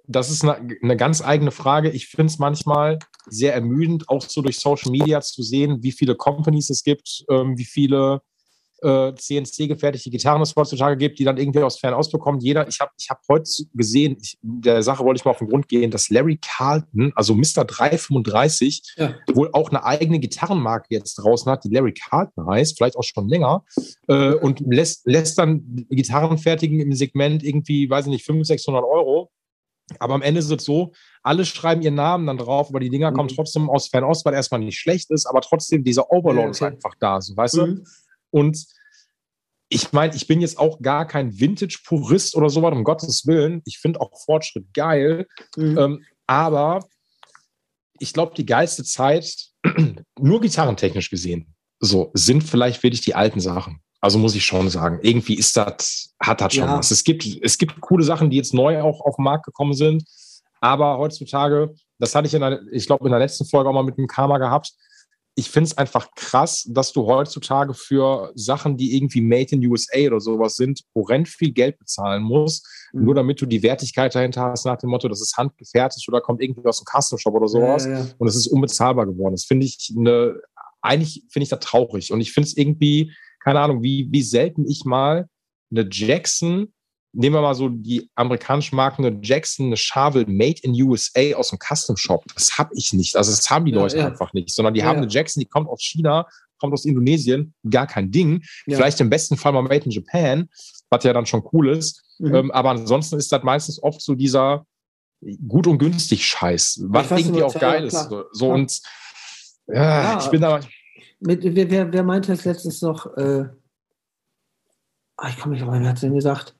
das 0.06 0.30
ist 0.30 0.44
eine, 0.44 0.76
eine 0.82 0.96
ganz 0.96 1.22
eigene 1.22 1.50
Frage. 1.50 1.90
Ich 1.90 2.08
finde 2.08 2.32
es 2.32 2.38
manchmal 2.38 2.98
sehr 3.26 3.54
ermüdend, 3.54 4.08
auch 4.08 4.22
so 4.22 4.42
durch 4.42 4.58
Social 4.58 4.90
Media 4.90 5.20
zu 5.20 5.42
sehen, 5.42 5.82
wie 5.82 5.92
viele 5.92 6.16
Companies 6.16 6.70
es 6.70 6.82
gibt, 6.82 7.24
ähm, 7.30 7.56
wie 7.56 7.64
viele 7.64 8.20
äh, 8.82 9.14
CNC-gefertigte 9.14 10.10
Gitarren 10.10 10.42
es 10.42 10.54
heutzutage 10.56 10.96
gibt, 10.96 11.18
die 11.18 11.24
dann 11.24 11.36
irgendwie 11.36 11.60
aus 11.60 11.78
Fernost 11.78 12.10
bekommt. 12.10 12.42
Jeder, 12.42 12.66
ich 12.68 12.80
habe 12.80 12.90
ich 12.98 13.08
hab 13.08 13.20
heute 13.28 13.48
gesehen, 13.74 14.16
ich, 14.20 14.38
der 14.42 14.82
Sache 14.82 15.04
wollte 15.04 15.20
ich 15.20 15.24
mal 15.24 15.30
auf 15.30 15.38
den 15.38 15.48
Grund 15.48 15.68
gehen, 15.68 15.90
dass 15.90 16.10
Larry 16.10 16.38
Carlton, 16.38 17.12
also 17.14 17.34
Mr. 17.34 17.64
335, 17.64 18.94
ja. 18.96 19.14
wohl 19.32 19.50
auch 19.52 19.70
eine 19.70 19.84
eigene 19.84 20.18
Gitarrenmarke 20.18 20.86
jetzt 20.90 21.14
draußen 21.14 21.50
hat, 21.50 21.64
die 21.64 21.70
Larry 21.70 21.94
Carlton 21.94 22.46
heißt, 22.46 22.76
vielleicht 22.76 22.96
auch 22.96 23.04
schon 23.04 23.28
länger, 23.28 23.64
äh, 24.08 24.34
und 24.34 24.60
lässt, 24.60 25.06
lässt 25.06 25.38
dann 25.38 25.86
Gitarren 25.90 26.38
fertigen 26.38 26.80
im 26.80 26.92
Segment 26.92 27.44
irgendwie, 27.44 27.88
weiß 27.88 28.06
ich 28.06 28.10
nicht, 28.10 28.26
500, 28.26 28.46
600 28.48 28.84
Euro. 28.84 29.30
Aber 29.98 30.14
am 30.14 30.22
Ende 30.22 30.40
ist 30.40 30.50
es 30.50 30.64
so, 30.64 30.92
alle 31.22 31.44
schreiben 31.44 31.82
ihren 31.82 31.94
Namen 31.94 32.26
dann 32.26 32.38
drauf, 32.38 32.68
aber 32.68 32.80
die 32.80 32.90
Dinger 32.90 33.10
mhm. 33.10 33.14
kommen 33.14 33.28
trotzdem 33.28 33.70
aus 33.70 33.88
Fernost, 33.88 34.24
weil 34.24 34.34
erstmal 34.34 34.60
nicht 34.60 34.78
schlecht 34.78 35.10
ist, 35.10 35.26
aber 35.26 35.40
trotzdem 35.40 35.84
dieser 35.84 36.10
Overload 36.10 36.48
okay. 36.48 36.50
ist 36.50 36.62
einfach 36.62 36.94
da, 36.98 37.20
so 37.20 37.36
weißt 37.36 37.56
mhm. 37.56 37.76
du? 37.76 37.84
Und 38.30 38.66
ich 39.68 39.92
meine, 39.92 40.14
ich 40.14 40.26
bin 40.26 40.40
jetzt 40.40 40.58
auch 40.58 40.80
gar 40.82 41.06
kein 41.06 41.38
Vintage-Purist 41.38 42.36
oder 42.36 42.50
sowas, 42.50 42.72
um 42.72 42.84
Gottes 42.84 43.26
Willen. 43.26 43.62
Ich 43.64 43.78
finde 43.78 44.00
auch 44.00 44.10
Fortschritt 44.24 44.66
geil. 44.74 45.26
Mhm. 45.56 45.78
Ähm, 45.78 46.04
aber 46.26 46.86
ich 47.98 48.12
glaube, 48.12 48.34
die 48.36 48.44
geilste 48.44 48.84
Zeit, 48.84 49.34
nur 50.20 50.40
gitarrentechnisch 50.40 51.08
gesehen, 51.08 51.54
so, 51.80 52.10
sind 52.14 52.42
vielleicht 52.42 52.82
wirklich 52.82 53.00
die 53.00 53.14
alten 53.14 53.40
Sachen. 53.40 53.81
Also 54.02 54.18
muss 54.18 54.34
ich 54.34 54.44
schon 54.44 54.68
sagen, 54.68 54.98
irgendwie 55.02 55.36
ist 55.36 55.56
das, 55.56 56.12
hat 56.20 56.40
das 56.40 56.54
schon 56.54 56.64
ja. 56.64 56.78
was. 56.78 56.90
Es 56.90 57.04
gibt, 57.04 57.24
es 57.40 57.56
gibt 57.56 57.80
coole 57.80 58.02
Sachen, 58.02 58.30
die 58.30 58.36
jetzt 58.36 58.52
neu 58.52 58.82
auch 58.82 59.00
auf 59.00 59.14
den 59.14 59.22
Markt 59.22 59.46
gekommen 59.46 59.74
sind. 59.74 60.04
Aber 60.60 60.98
heutzutage, 60.98 61.72
das 62.00 62.12
hatte 62.14 62.26
ich 62.26 62.34
in 62.34 62.40
der, 62.40 62.60
ich 62.72 62.86
glaube, 62.86 63.04
in 63.04 63.12
der 63.12 63.20
letzten 63.20 63.44
Folge 63.44 63.70
auch 63.70 63.74
mal 63.74 63.84
mit 63.84 63.96
dem 63.96 64.08
Karma 64.08 64.38
gehabt. 64.38 64.72
Ich 65.36 65.48
finde 65.48 65.68
es 65.68 65.78
einfach 65.78 66.08
krass, 66.16 66.66
dass 66.68 66.92
du 66.92 67.06
heutzutage 67.06 67.74
für 67.74 68.32
Sachen, 68.34 68.76
die 68.76 68.96
irgendwie 68.96 69.20
made 69.20 69.52
in 69.52 69.64
USA 69.66 70.00
oder 70.08 70.20
sowas 70.20 70.56
sind, 70.56 70.82
horrend 70.96 71.28
viel 71.28 71.52
Geld 71.52 71.78
bezahlen 71.78 72.24
musst, 72.24 72.66
mhm. 72.92 73.04
nur 73.04 73.14
damit 73.14 73.40
du 73.40 73.46
die 73.46 73.62
Wertigkeit 73.62 74.14
dahinter 74.14 74.42
hast, 74.42 74.66
nach 74.66 74.78
dem 74.78 74.90
Motto, 74.90 75.08
das 75.08 75.22
ist 75.22 75.36
handgefertigt 75.36 76.06
oder 76.08 76.20
kommt 76.20 76.42
irgendwie 76.42 76.68
aus 76.68 76.82
dem 76.82 76.86
Custom 76.86 77.18
Shop 77.18 77.34
oder 77.34 77.48
sowas. 77.48 77.86
Ja, 77.86 78.00
ja. 78.00 78.06
Und 78.18 78.26
es 78.26 78.34
ist 78.34 78.48
unbezahlbar 78.48 79.06
geworden. 79.06 79.34
Das 79.34 79.44
finde 79.44 79.64
ich 79.64 79.94
eine, 79.96 80.40
eigentlich 80.82 81.24
finde 81.30 81.44
ich 81.44 81.50
das 81.50 81.60
traurig. 81.60 82.12
Und 82.12 82.20
ich 82.20 82.32
finde 82.32 82.48
es 82.48 82.56
irgendwie, 82.56 83.12
keine 83.44 83.60
Ahnung, 83.60 83.82
wie, 83.82 84.08
wie 84.10 84.22
selten 84.22 84.68
ich 84.68 84.84
mal 84.84 85.28
eine 85.70 85.88
Jackson, 85.90 86.72
nehmen 87.12 87.34
wir 87.34 87.42
mal 87.42 87.54
so 87.54 87.68
die 87.68 88.10
amerikanischen 88.14 88.76
Marken, 88.76 89.04
eine 89.04 89.18
Jackson, 89.22 89.66
eine 89.66 89.76
Charvel 89.76 90.26
Made 90.26 90.60
in 90.62 90.80
USA 90.80 91.34
aus 91.34 91.50
dem 91.50 91.58
Custom 91.58 91.96
Shop. 91.96 92.24
Das 92.34 92.58
habe 92.58 92.70
ich 92.74 92.92
nicht. 92.92 93.16
Also 93.16 93.30
das 93.30 93.50
haben 93.50 93.64
die 93.64 93.72
Leute 93.72 93.96
ja, 93.96 94.02
ja. 94.02 94.08
einfach 94.08 94.32
nicht, 94.32 94.50
sondern 94.50 94.74
die 94.74 94.80
ja, 94.80 94.86
haben 94.86 94.98
eine 94.98 95.08
Jackson, 95.08 95.40
die 95.40 95.48
kommt 95.48 95.68
aus 95.68 95.82
China, 95.82 96.26
kommt 96.58 96.72
aus 96.72 96.84
Indonesien, 96.84 97.54
gar 97.68 97.86
kein 97.86 98.10
Ding. 98.10 98.42
Vielleicht 98.64 99.00
im 99.00 99.10
besten 99.10 99.36
Fall 99.36 99.52
mal 99.52 99.62
Made 99.62 99.84
in 99.84 99.90
Japan, 99.90 100.48
was 100.90 101.04
ja 101.04 101.12
dann 101.12 101.26
schon 101.26 101.42
cool 101.52 101.70
ist. 101.70 102.02
Mhm. 102.18 102.34
Ähm, 102.34 102.50
aber 102.50 102.70
ansonsten 102.70 103.16
ist 103.16 103.32
das 103.32 103.42
meistens 103.42 103.82
oft 103.82 104.00
so 104.00 104.14
dieser 104.14 104.64
gut 105.46 105.66
und 105.66 105.78
günstig 105.78 106.26
Scheiß, 106.26 106.80
was 106.84 107.10
irgendwie 107.10 107.42
auch 107.42 107.54
geil 107.54 107.84
ist. 107.84 108.08
So, 108.32 108.52
und 108.52 108.80
ja, 109.66 110.18
ich 110.18 110.28
bin 110.28 110.40
da. 110.40 110.60
Mit, 111.24 111.42
wer, 111.44 111.70
wer, 111.70 111.92
wer 111.92 112.02
meinte 112.02 112.32
das 112.32 112.44
letztens 112.44 112.82
noch? 112.82 113.16
Äh, 113.16 113.44
ah, 115.16 115.28
ich 115.28 115.38
komme 115.38 115.54
nicht 115.54 115.64
auf 115.64 115.72
wer 115.72 115.88
hat 115.88 115.96
es 115.96 116.00
denn 116.00 116.14
gesagt? 116.14 116.54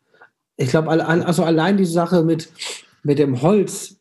Ich 0.56 0.70
glaube, 0.70 0.90
also 0.90 1.44
allein 1.44 1.76
die 1.76 1.84
Sache 1.84 2.22
mit, 2.22 2.52
mit 3.02 3.18
dem 3.18 3.42
Holz, 3.42 3.96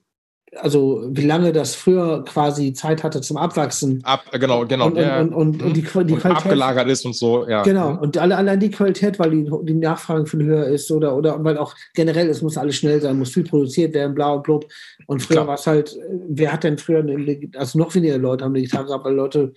also 0.58 1.08
wie 1.10 1.26
lange 1.26 1.54
das 1.54 1.76
früher 1.76 2.26
quasi 2.26 2.74
Zeit 2.74 3.04
hatte 3.04 3.22
zum 3.22 3.38
Abwachsen. 3.38 4.02
Ab, 4.04 4.26
genau, 4.34 4.66
genau. 4.66 4.88
Und, 4.88 4.98
ja. 4.98 5.22
und, 5.22 5.34
und, 5.34 5.64
und, 5.64 5.70
die, 5.70 5.82
die 5.82 5.84
Qualität. 5.84 6.26
abgelagert 6.26 6.90
ist 6.90 7.06
und 7.06 7.16
so, 7.16 7.48
ja. 7.48 7.64
Genau, 7.64 7.98
und 8.00 8.18
alle, 8.18 8.36
allein 8.36 8.60
die 8.60 8.70
Qualität, 8.70 9.18
weil 9.18 9.32
die, 9.32 9.50
die 9.64 9.74
Nachfrage 9.74 10.26
viel 10.26 10.44
höher 10.44 10.66
ist 10.66 10.92
oder, 10.92 11.16
oder 11.16 11.42
weil 11.44 11.58
auch 11.58 11.74
generell, 11.94 12.30
es 12.30 12.42
muss 12.42 12.58
alles 12.58 12.76
schnell 12.76 13.02
sein, 13.02 13.18
muss 13.18 13.32
viel 13.32 13.46
produziert 13.46 13.94
werden, 13.94 14.14
blau 14.14 14.36
und 14.36 14.44
blub. 14.44 14.68
Und 15.08 15.22
früher 15.22 15.48
war 15.48 15.56
es 15.56 15.66
halt, 15.66 15.98
wer 16.28 16.52
hat 16.52 16.66
denn 16.66 16.78
früher, 16.78 17.00
eine, 17.00 17.50
also 17.56 17.80
noch 17.80 17.96
weniger 17.96 18.18
Leute 18.18 18.44
haben 18.44 18.54
eine 18.54 18.62
Gitarre 18.62 18.88
gehabt, 18.88 19.06
weil 19.06 19.16
Leute 19.16 19.54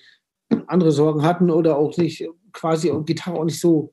andere 0.66 0.92
Sorgen 0.92 1.22
hatten 1.22 1.50
oder 1.50 1.76
auch 1.76 1.96
nicht 1.96 2.28
quasi 2.52 2.90
und 2.90 3.06
Gitarre 3.06 3.38
auch 3.38 3.44
nicht 3.44 3.60
so. 3.60 3.92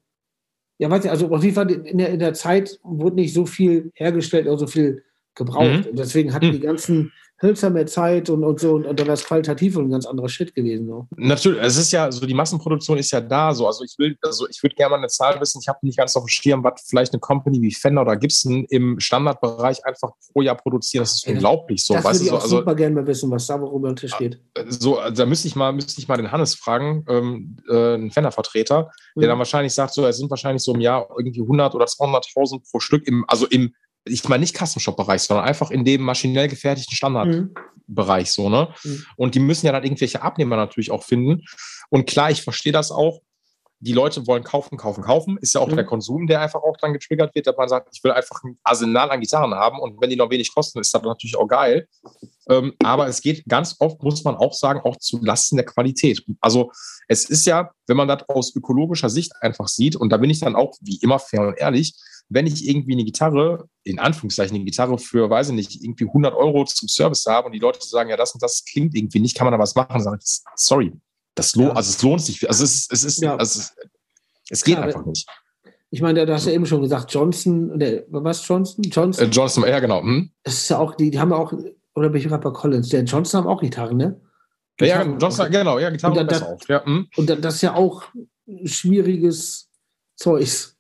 Ja, 0.77 0.89
weiß 0.89 1.05
ich, 1.05 1.11
also 1.11 1.29
auf 1.29 1.43
jeden 1.43 1.55
Fall 1.55 1.69
in 1.69 1.97
der, 1.99 2.09
in 2.09 2.19
der 2.19 2.33
Zeit 2.33 2.79
wurde 2.83 3.17
nicht 3.17 3.33
so 3.33 3.45
viel 3.45 3.91
hergestellt 3.93 4.47
oder 4.47 4.57
so 4.57 4.67
viel 4.67 5.03
gebraucht. 5.35 5.85
Mhm. 5.85 5.91
Und 5.91 5.99
deswegen 5.99 6.33
hatten 6.33 6.51
die 6.51 6.59
ganzen 6.59 7.13
Hölzer 7.41 7.69
mehr 7.69 7.87
Zeit 7.87 8.29
und, 8.29 8.43
und 8.43 8.59
so 8.59 8.73
und, 8.75 8.85
und 8.85 8.99
dann 8.99 9.07
das 9.07 9.23
qualitativ 9.25 9.75
und 9.75 9.85
ein 9.85 9.91
ganz 9.91 10.05
anderer 10.05 10.29
Shit 10.29 10.53
gewesen. 10.53 10.87
So. 10.87 11.07
Natürlich, 11.15 11.61
es 11.61 11.77
ist 11.77 11.91
ja 11.91 12.11
so, 12.11 12.25
die 12.25 12.33
Massenproduktion 12.33 12.97
ist 12.97 13.11
ja 13.11 13.19
da 13.19 13.53
so. 13.53 13.65
Also 13.65 13.83
ich 13.83 13.95
will, 13.97 14.15
also 14.21 14.47
ich 14.47 14.61
würde 14.61 14.75
gerne 14.75 14.91
mal 14.91 14.97
eine 14.97 15.07
Zahl 15.07 15.39
wissen, 15.41 15.59
ich 15.61 15.67
habe 15.67 15.79
nicht 15.81 15.97
ganz 15.97 16.15
auf 16.15 16.23
dem 16.23 16.27
Schirm, 16.27 16.63
was 16.63 16.85
vielleicht 16.87 17.13
eine 17.13 17.19
Company 17.19 17.61
wie 17.61 17.73
Fender 17.73 18.03
oder 18.03 18.15
Gibson 18.15 18.65
im 18.69 18.99
Standardbereich 18.99 19.83
einfach 19.85 20.11
pro 20.31 20.41
Jahr 20.41 20.55
produziert. 20.55 21.01
Das 21.01 21.13
ist 21.13 21.27
Ey, 21.27 21.33
unglaublich 21.33 21.83
so. 21.83 21.95
Das 21.95 22.03
weißt 22.03 22.19
würde 22.19 22.25
ich 22.27 22.31
auch 22.31 22.43
also, 22.43 22.57
super 22.57 22.75
gerne 22.75 22.95
mal 22.95 23.07
wissen, 23.07 23.31
was 23.31 23.47
da 23.47 23.59
worüber 23.59 23.89
am 23.89 23.95
Tisch 23.95 24.15
geht. 24.17 24.39
So, 24.67 24.99
also 24.99 25.23
da 25.23 25.25
müsste 25.25 25.47
ich 25.47 25.55
mal, 25.55 25.71
müsste 25.71 25.99
ich 25.99 26.07
mal 26.07 26.17
den 26.17 26.31
Hannes 26.31 26.53
fragen, 26.53 27.03
ähm, 27.09 27.57
äh, 27.67 27.95
einen 27.95 28.11
Fender-Vertreter, 28.11 28.91
der 29.15 29.23
mhm. 29.23 29.29
dann 29.29 29.37
wahrscheinlich 29.39 29.73
sagt, 29.73 29.93
so, 29.93 30.05
es 30.05 30.17
sind 30.17 30.29
wahrscheinlich 30.29 30.63
so 30.63 30.73
im 30.73 30.81
Jahr 30.81 31.07
irgendwie 31.17 31.41
100 31.41 31.73
oder 31.73 31.85
200.000 31.85 32.69
pro 32.69 32.79
Stück 32.79 33.07
im, 33.07 33.25
also 33.27 33.47
im 33.47 33.73
ich 34.05 34.27
meine 34.27 34.41
nicht 34.41 34.57
Custom-Shop-Bereich, 34.57 35.21
sondern 35.21 35.45
einfach 35.45 35.71
in 35.71 35.85
dem 35.85 36.01
maschinell 36.01 36.47
gefertigten 36.47 36.95
Standardbereich 36.95 38.27
mhm. 38.27 38.31
so, 38.31 38.49
ne? 38.49 38.73
Mhm. 38.83 39.05
Und 39.15 39.35
die 39.35 39.39
müssen 39.39 39.65
ja 39.65 39.71
dann 39.71 39.83
irgendwelche 39.83 40.21
Abnehmer 40.21 40.55
natürlich 40.55 40.91
auch 40.91 41.03
finden. 41.03 41.43
Und 41.89 42.07
klar, 42.07 42.31
ich 42.31 42.41
verstehe 42.41 42.73
das 42.73 42.91
auch. 42.91 43.21
Die 43.83 43.93
Leute 43.93 44.27
wollen 44.27 44.43
kaufen, 44.43 44.77
kaufen, 44.77 45.03
kaufen. 45.03 45.37
Ist 45.41 45.55
ja 45.55 45.61
auch 45.61 45.67
mhm. 45.67 45.75
der 45.75 45.85
Konsum, 45.85 46.27
der 46.27 46.41
einfach 46.41 46.61
auch 46.61 46.77
dann 46.77 46.93
getriggert 46.93 47.33
wird, 47.33 47.47
dass 47.47 47.57
man 47.57 47.67
sagt, 47.67 47.89
ich 47.91 48.03
will 48.03 48.11
einfach 48.11 48.43
ein 48.43 48.57
Arsenal 48.63 49.09
an 49.09 49.19
Gitarren 49.19 49.55
haben 49.55 49.79
und 49.79 49.99
wenn 49.99 50.09
die 50.09 50.15
noch 50.15 50.29
wenig 50.29 50.53
kosten, 50.53 50.79
ist 50.79 50.93
das 50.93 51.01
natürlich 51.01 51.35
auch 51.35 51.47
geil. 51.47 51.87
Ähm, 52.49 52.73
aber 52.83 53.07
es 53.07 53.21
geht 53.21 53.43
ganz 53.47 53.75
oft, 53.79 54.01
muss 54.03 54.23
man 54.23 54.35
auch 54.35 54.53
sagen, 54.53 54.81
auch 54.83 54.97
zu 54.97 55.19
Lasten 55.23 55.55
der 55.55 55.65
Qualität. 55.65 56.23
Also 56.41 56.71
es 57.07 57.25
ist 57.25 57.45
ja, 57.45 57.71
wenn 57.87 57.97
man 57.97 58.07
das 58.07 58.27
aus 58.29 58.55
ökologischer 58.55 59.09
Sicht 59.09 59.31
einfach 59.41 59.67
sieht, 59.67 59.95
und 59.95 60.09
da 60.09 60.17
bin 60.17 60.29
ich 60.29 60.39
dann 60.39 60.55
auch 60.55 60.75
wie 60.81 60.99
immer 61.01 61.17
fair 61.17 61.47
und 61.47 61.57
ehrlich, 61.57 61.95
wenn 62.31 62.47
ich 62.47 62.67
irgendwie 62.67 62.93
eine 62.93 63.03
Gitarre, 63.03 63.67
in 63.83 63.99
Anführungszeichen 63.99 64.55
eine 64.55 64.63
Gitarre 64.63 64.97
für, 64.97 65.29
weiß 65.29 65.49
ich 65.49 65.55
nicht, 65.55 65.83
irgendwie 65.83 66.05
100 66.05 66.33
Euro 66.33 66.63
zum 66.63 66.87
Service 66.87 67.25
habe 67.25 67.47
und 67.47 67.51
die 67.51 67.59
Leute 67.59 67.79
sagen, 67.81 68.09
ja, 68.09 68.15
das 68.15 68.33
und 68.33 68.41
das 68.41 68.63
klingt 68.63 68.95
irgendwie 68.95 69.19
nicht, 69.19 69.35
kann 69.35 69.45
man 69.45 69.51
da 69.51 69.59
was 69.59 69.75
machen, 69.75 69.91
dann 69.93 70.01
sage 70.01 70.19
ich, 70.21 70.39
sorry, 70.55 70.93
das 71.35 71.55
lohnt, 71.55 71.69
ja. 71.69 71.75
also 71.75 71.89
es 71.89 72.01
lohnt 72.01 72.21
sich. 72.21 72.47
Also 72.47 72.63
es, 72.63 72.87
es 72.89 73.03
ist, 73.03 73.21
ja. 73.21 73.35
also 73.35 73.59
es, 73.59 73.75
es 74.49 74.63
geht 74.63 74.75
Klar, 74.75 74.87
einfach 74.87 75.05
nicht. 75.05 75.27
Ich 75.89 76.01
meine, 76.01 76.25
du 76.25 76.33
hast 76.33 76.45
ja 76.45 76.53
eben 76.53 76.65
schon 76.65 76.81
gesagt, 76.81 77.13
Johnson, 77.13 77.77
der, 77.77 78.05
was 78.07 78.47
Johnson? 78.47 78.81
Johnson? 78.83 79.25
Äh, 79.25 79.29
Johnson, 79.29 79.63
ja, 79.67 79.79
genau. 79.79 80.01
Hm? 80.01 80.31
Das 80.43 80.53
ist 80.53 80.69
ja 80.69 80.79
auch, 80.79 80.95
die, 80.95 81.11
die 81.11 81.19
haben 81.19 81.31
ja 81.31 81.37
auch, 81.37 81.51
oder 81.95 82.09
bin 82.09 82.21
ich 82.21 82.27
gerade 82.27 82.41
bei 82.41 82.51
Collins, 82.51 82.87
der 82.89 83.03
Johnson 83.03 83.41
haben 83.41 83.49
auch 83.49 83.59
Gitarren, 83.59 83.97
ne? 83.97 84.21
Gitarren, 84.77 85.11
ja, 85.13 85.17
Johnson, 85.17 85.51
genau, 85.51 85.79
ja, 85.79 85.89
Gitarren 85.89 86.17
und, 86.17 86.31
das, 86.31 86.43
auch. 86.43 86.59
Ja, 86.69 86.85
hm? 86.85 87.07
und 87.17 87.29
das 87.29 87.55
ist 87.55 87.61
ja 87.61 87.75
auch 87.75 88.03
schwieriges 88.63 89.69
Zeugs. 90.15 90.77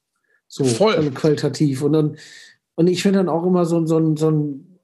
So 0.51 0.65
Voll. 0.65 1.11
qualitativ. 1.11 1.81
Und 1.81 1.93
dann, 1.93 2.17
und 2.75 2.87
ich 2.87 3.01
finde 3.01 3.19
dann 3.19 3.29
auch 3.29 3.45
immer 3.45 3.63
so, 3.63 3.85
so, 3.85 4.15
so 4.17 4.29
ein, 4.29 4.77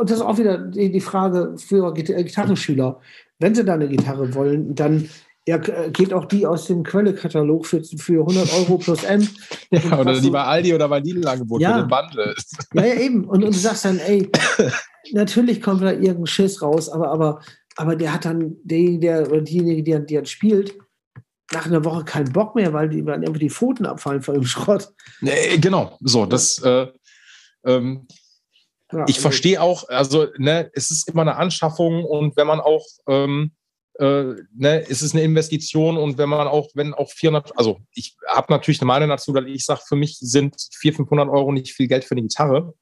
und 0.00 0.10
das 0.10 0.18
ist 0.18 0.22
auch 0.22 0.36
wieder 0.36 0.58
die, 0.58 0.90
die 0.90 1.00
Frage 1.00 1.54
für 1.58 1.94
Gitarrenschüler. 1.94 3.00
Wenn 3.38 3.54
sie 3.54 3.64
da 3.64 3.74
eine 3.74 3.86
Gitarre 3.86 4.34
wollen, 4.34 4.74
dann 4.74 5.08
ja, 5.46 5.58
geht 5.58 6.12
auch 6.12 6.24
die 6.24 6.44
aus 6.44 6.66
dem 6.66 6.82
Quellekatalog 6.82 7.66
für, 7.66 7.84
für 7.84 8.28
100 8.28 8.52
Euro 8.52 8.78
plus 8.78 9.04
M. 9.04 9.28
ja, 9.70 10.00
oder 10.00 10.20
die 10.20 10.28
bei 10.28 10.42
Aldi 10.42 10.74
oder 10.74 10.88
bei 10.88 10.98
Lidl 10.98 11.26
angeboten 11.28 11.62
ja. 11.62 11.82
Bundle. 11.82 12.34
ja, 12.74 12.84
ja, 12.84 12.94
eben. 12.94 13.24
Und, 13.26 13.44
und 13.44 13.54
du 13.54 13.58
sagst 13.58 13.84
dann, 13.84 14.00
ey, 14.00 14.28
natürlich 15.12 15.62
kommt 15.62 15.82
da 15.82 15.92
irgendein 15.92 16.26
Schiss 16.26 16.60
raus, 16.62 16.88
aber, 16.88 17.12
aber, 17.12 17.40
aber 17.76 17.94
der 17.94 18.12
hat 18.12 18.24
dann, 18.24 18.56
derjenige, 18.64 18.98
der, 18.98 19.30
oder 19.30 19.42
diejenige, 19.42 19.84
die, 19.84 20.06
die 20.06 20.14
dann 20.16 20.26
spielt, 20.26 20.74
nach 21.52 21.66
einer 21.66 21.84
Woche 21.84 22.04
keinen 22.04 22.32
Bock 22.32 22.54
mehr, 22.54 22.72
weil 22.72 22.88
die 22.88 23.04
weil 23.04 23.14
einfach 23.14 23.38
die 23.38 23.50
Pfoten 23.50 23.86
abfallen 23.86 24.22
vor 24.22 24.34
dem 24.34 24.44
Schrott. 24.44 24.92
Nee, 25.20 25.58
genau, 25.58 25.96
so, 26.00 26.26
das 26.26 26.58
äh, 26.58 26.86
ähm, 27.64 28.06
ja, 28.92 29.04
ich 29.06 29.16
also, 29.16 29.20
verstehe 29.20 29.60
auch, 29.60 29.88
also 29.88 30.26
ne, 30.38 30.70
es 30.74 30.90
ist 30.90 31.08
immer 31.08 31.22
eine 31.22 31.36
Anschaffung 31.36 32.04
und 32.04 32.36
wenn 32.36 32.46
man 32.46 32.60
auch 32.60 32.84
ähm, 33.08 33.52
äh, 33.98 34.34
ne, 34.54 34.84
es 34.88 35.02
ist 35.02 35.14
eine 35.14 35.22
Investition 35.22 35.96
und 35.96 36.18
wenn 36.18 36.28
man 36.28 36.48
auch, 36.48 36.68
wenn 36.74 36.94
auch 36.94 37.10
400, 37.10 37.56
also 37.58 37.80
ich 37.92 38.16
habe 38.26 38.52
natürlich 38.52 38.80
eine 38.80 38.86
Meinung 38.86 39.08
dazu, 39.08 39.32
dass 39.32 39.44
ich 39.46 39.64
sage, 39.64 39.82
für 39.86 39.96
mich 39.96 40.18
sind 40.18 40.56
400, 40.72 40.96
500 40.96 41.28
Euro 41.28 41.52
nicht 41.52 41.72
viel 41.72 41.86
Geld 41.86 42.04
für 42.04 42.12
eine 42.12 42.22
Gitarre 42.22 42.74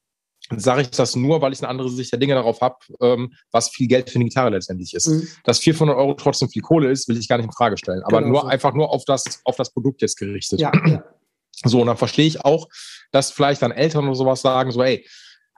sage 0.56 0.82
ich 0.82 0.90
das 0.90 1.14
nur, 1.14 1.42
weil 1.42 1.52
ich 1.52 1.60
eine 1.60 1.68
andere 1.68 1.90
Sicht 1.90 2.10
der 2.12 2.18
Dinge 2.18 2.34
darauf 2.34 2.60
habe, 2.60 2.76
ähm, 3.00 3.32
was 3.50 3.68
viel 3.68 3.86
Geld 3.86 4.10
für 4.10 4.16
eine 4.16 4.24
Gitarre 4.24 4.50
letztendlich 4.50 4.94
ist. 4.94 5.08
Mhm. 5.08 5.28
Dass 5.44 5.58
400 5.58 5.96
Euro 5.96 6.14
trotzdem 6.14 6.48
viel 6.48 6.62
Kohle 6.62 6.90
ist, 6.90 7.08
will 7.08 7.18
ich 7.18 7.28
gar 7.28 7.36
nicht 7.36 7.46
in 7.46 7.52
Frage 7.52 7.76
stellen. 7.76 8.02
Aber 8.04 8.18
genau 8.18 8.32
nur 8.32 8.40
so. 8.42 8.46
einfach 8.46 8.74
nur 8.74 8.90
auf 8.90 9.04
das, 9.04 9.40
auf 9.44 9.56
das 9.56 9.72
Produkt 9.72 10.00
jetzt 10.02 10.16
gerichtet. 10.16 10.60
Ja, 10.60 10.72
ja. 10.86 11.04
So, 11.64 11.80
und 11.80 11.88
dann 11.88 11.96
verstehe 11.96 12.26
ich 12.26 12.44
auch, 12.44 12.68
dass 13.10 13.32
vielleicht 13.32 13.62
dann 13.62 13.72
Eltern 13.72 14.04
oder 14.04 14.14
sowas 14.14 14.42
sagen, 14.42 14.70
so, 14.70 14.82
ey, 14.82 15.04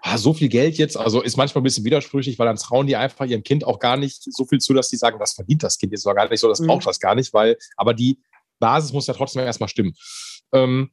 ah, 0.02 0.18
so 0.18 0.32
viel 0.32 0.48
Geld 0.48 0.78
jetzt, 0.78 0.96
also 0.96 1.20
ist 1.20 1.36
manchmal 1.36 1.60
ein 1.60 1.64
bisschen 1.64 1.84
widersprüchlich, 1.84 2.38
weil 2.38 2.46
dann 2.46 2.56
trauen 2.56 2.86
die 2.86 2.96
einfach 2.96 3.26
ihrem 3.26 3.42
Kind 3.42 3.64
auch 3.64 3.78
gar 3.78 3.96
nicht 3.96 4.22
so 4.22 4.44
viel 4.46 4.58
zu, 4.58 4.72
dass 4.72 4.88
die 4.88 4.96
sagen, 4.96 5.18
das 5.18 5.34
verdient 5.34 5.62
das 5.62 5.78
Kind 5.78 5.92
jetzt 5.92 6.04
gar 6.04 6.28
nicht 6.28 6.40
so, 6.40 6.48
das 6.48 6.60
mhm. 6.60 6.68
braucht 6.68 6.86
das 6.86 7.00
gar 7.00 7.14
nicht, 7.14 7.34
weil, 7.34 7.56
aber 7.76 7.92
die 7.92 8.18
Basis 8.58 8.92
muss 8.92 9.06
ja 9.06 9.14
trotzdem 9.14 9.42
erstmal 9.42 9.68
stimmen. 9.68 9.94
Ähm, 10.52 10.90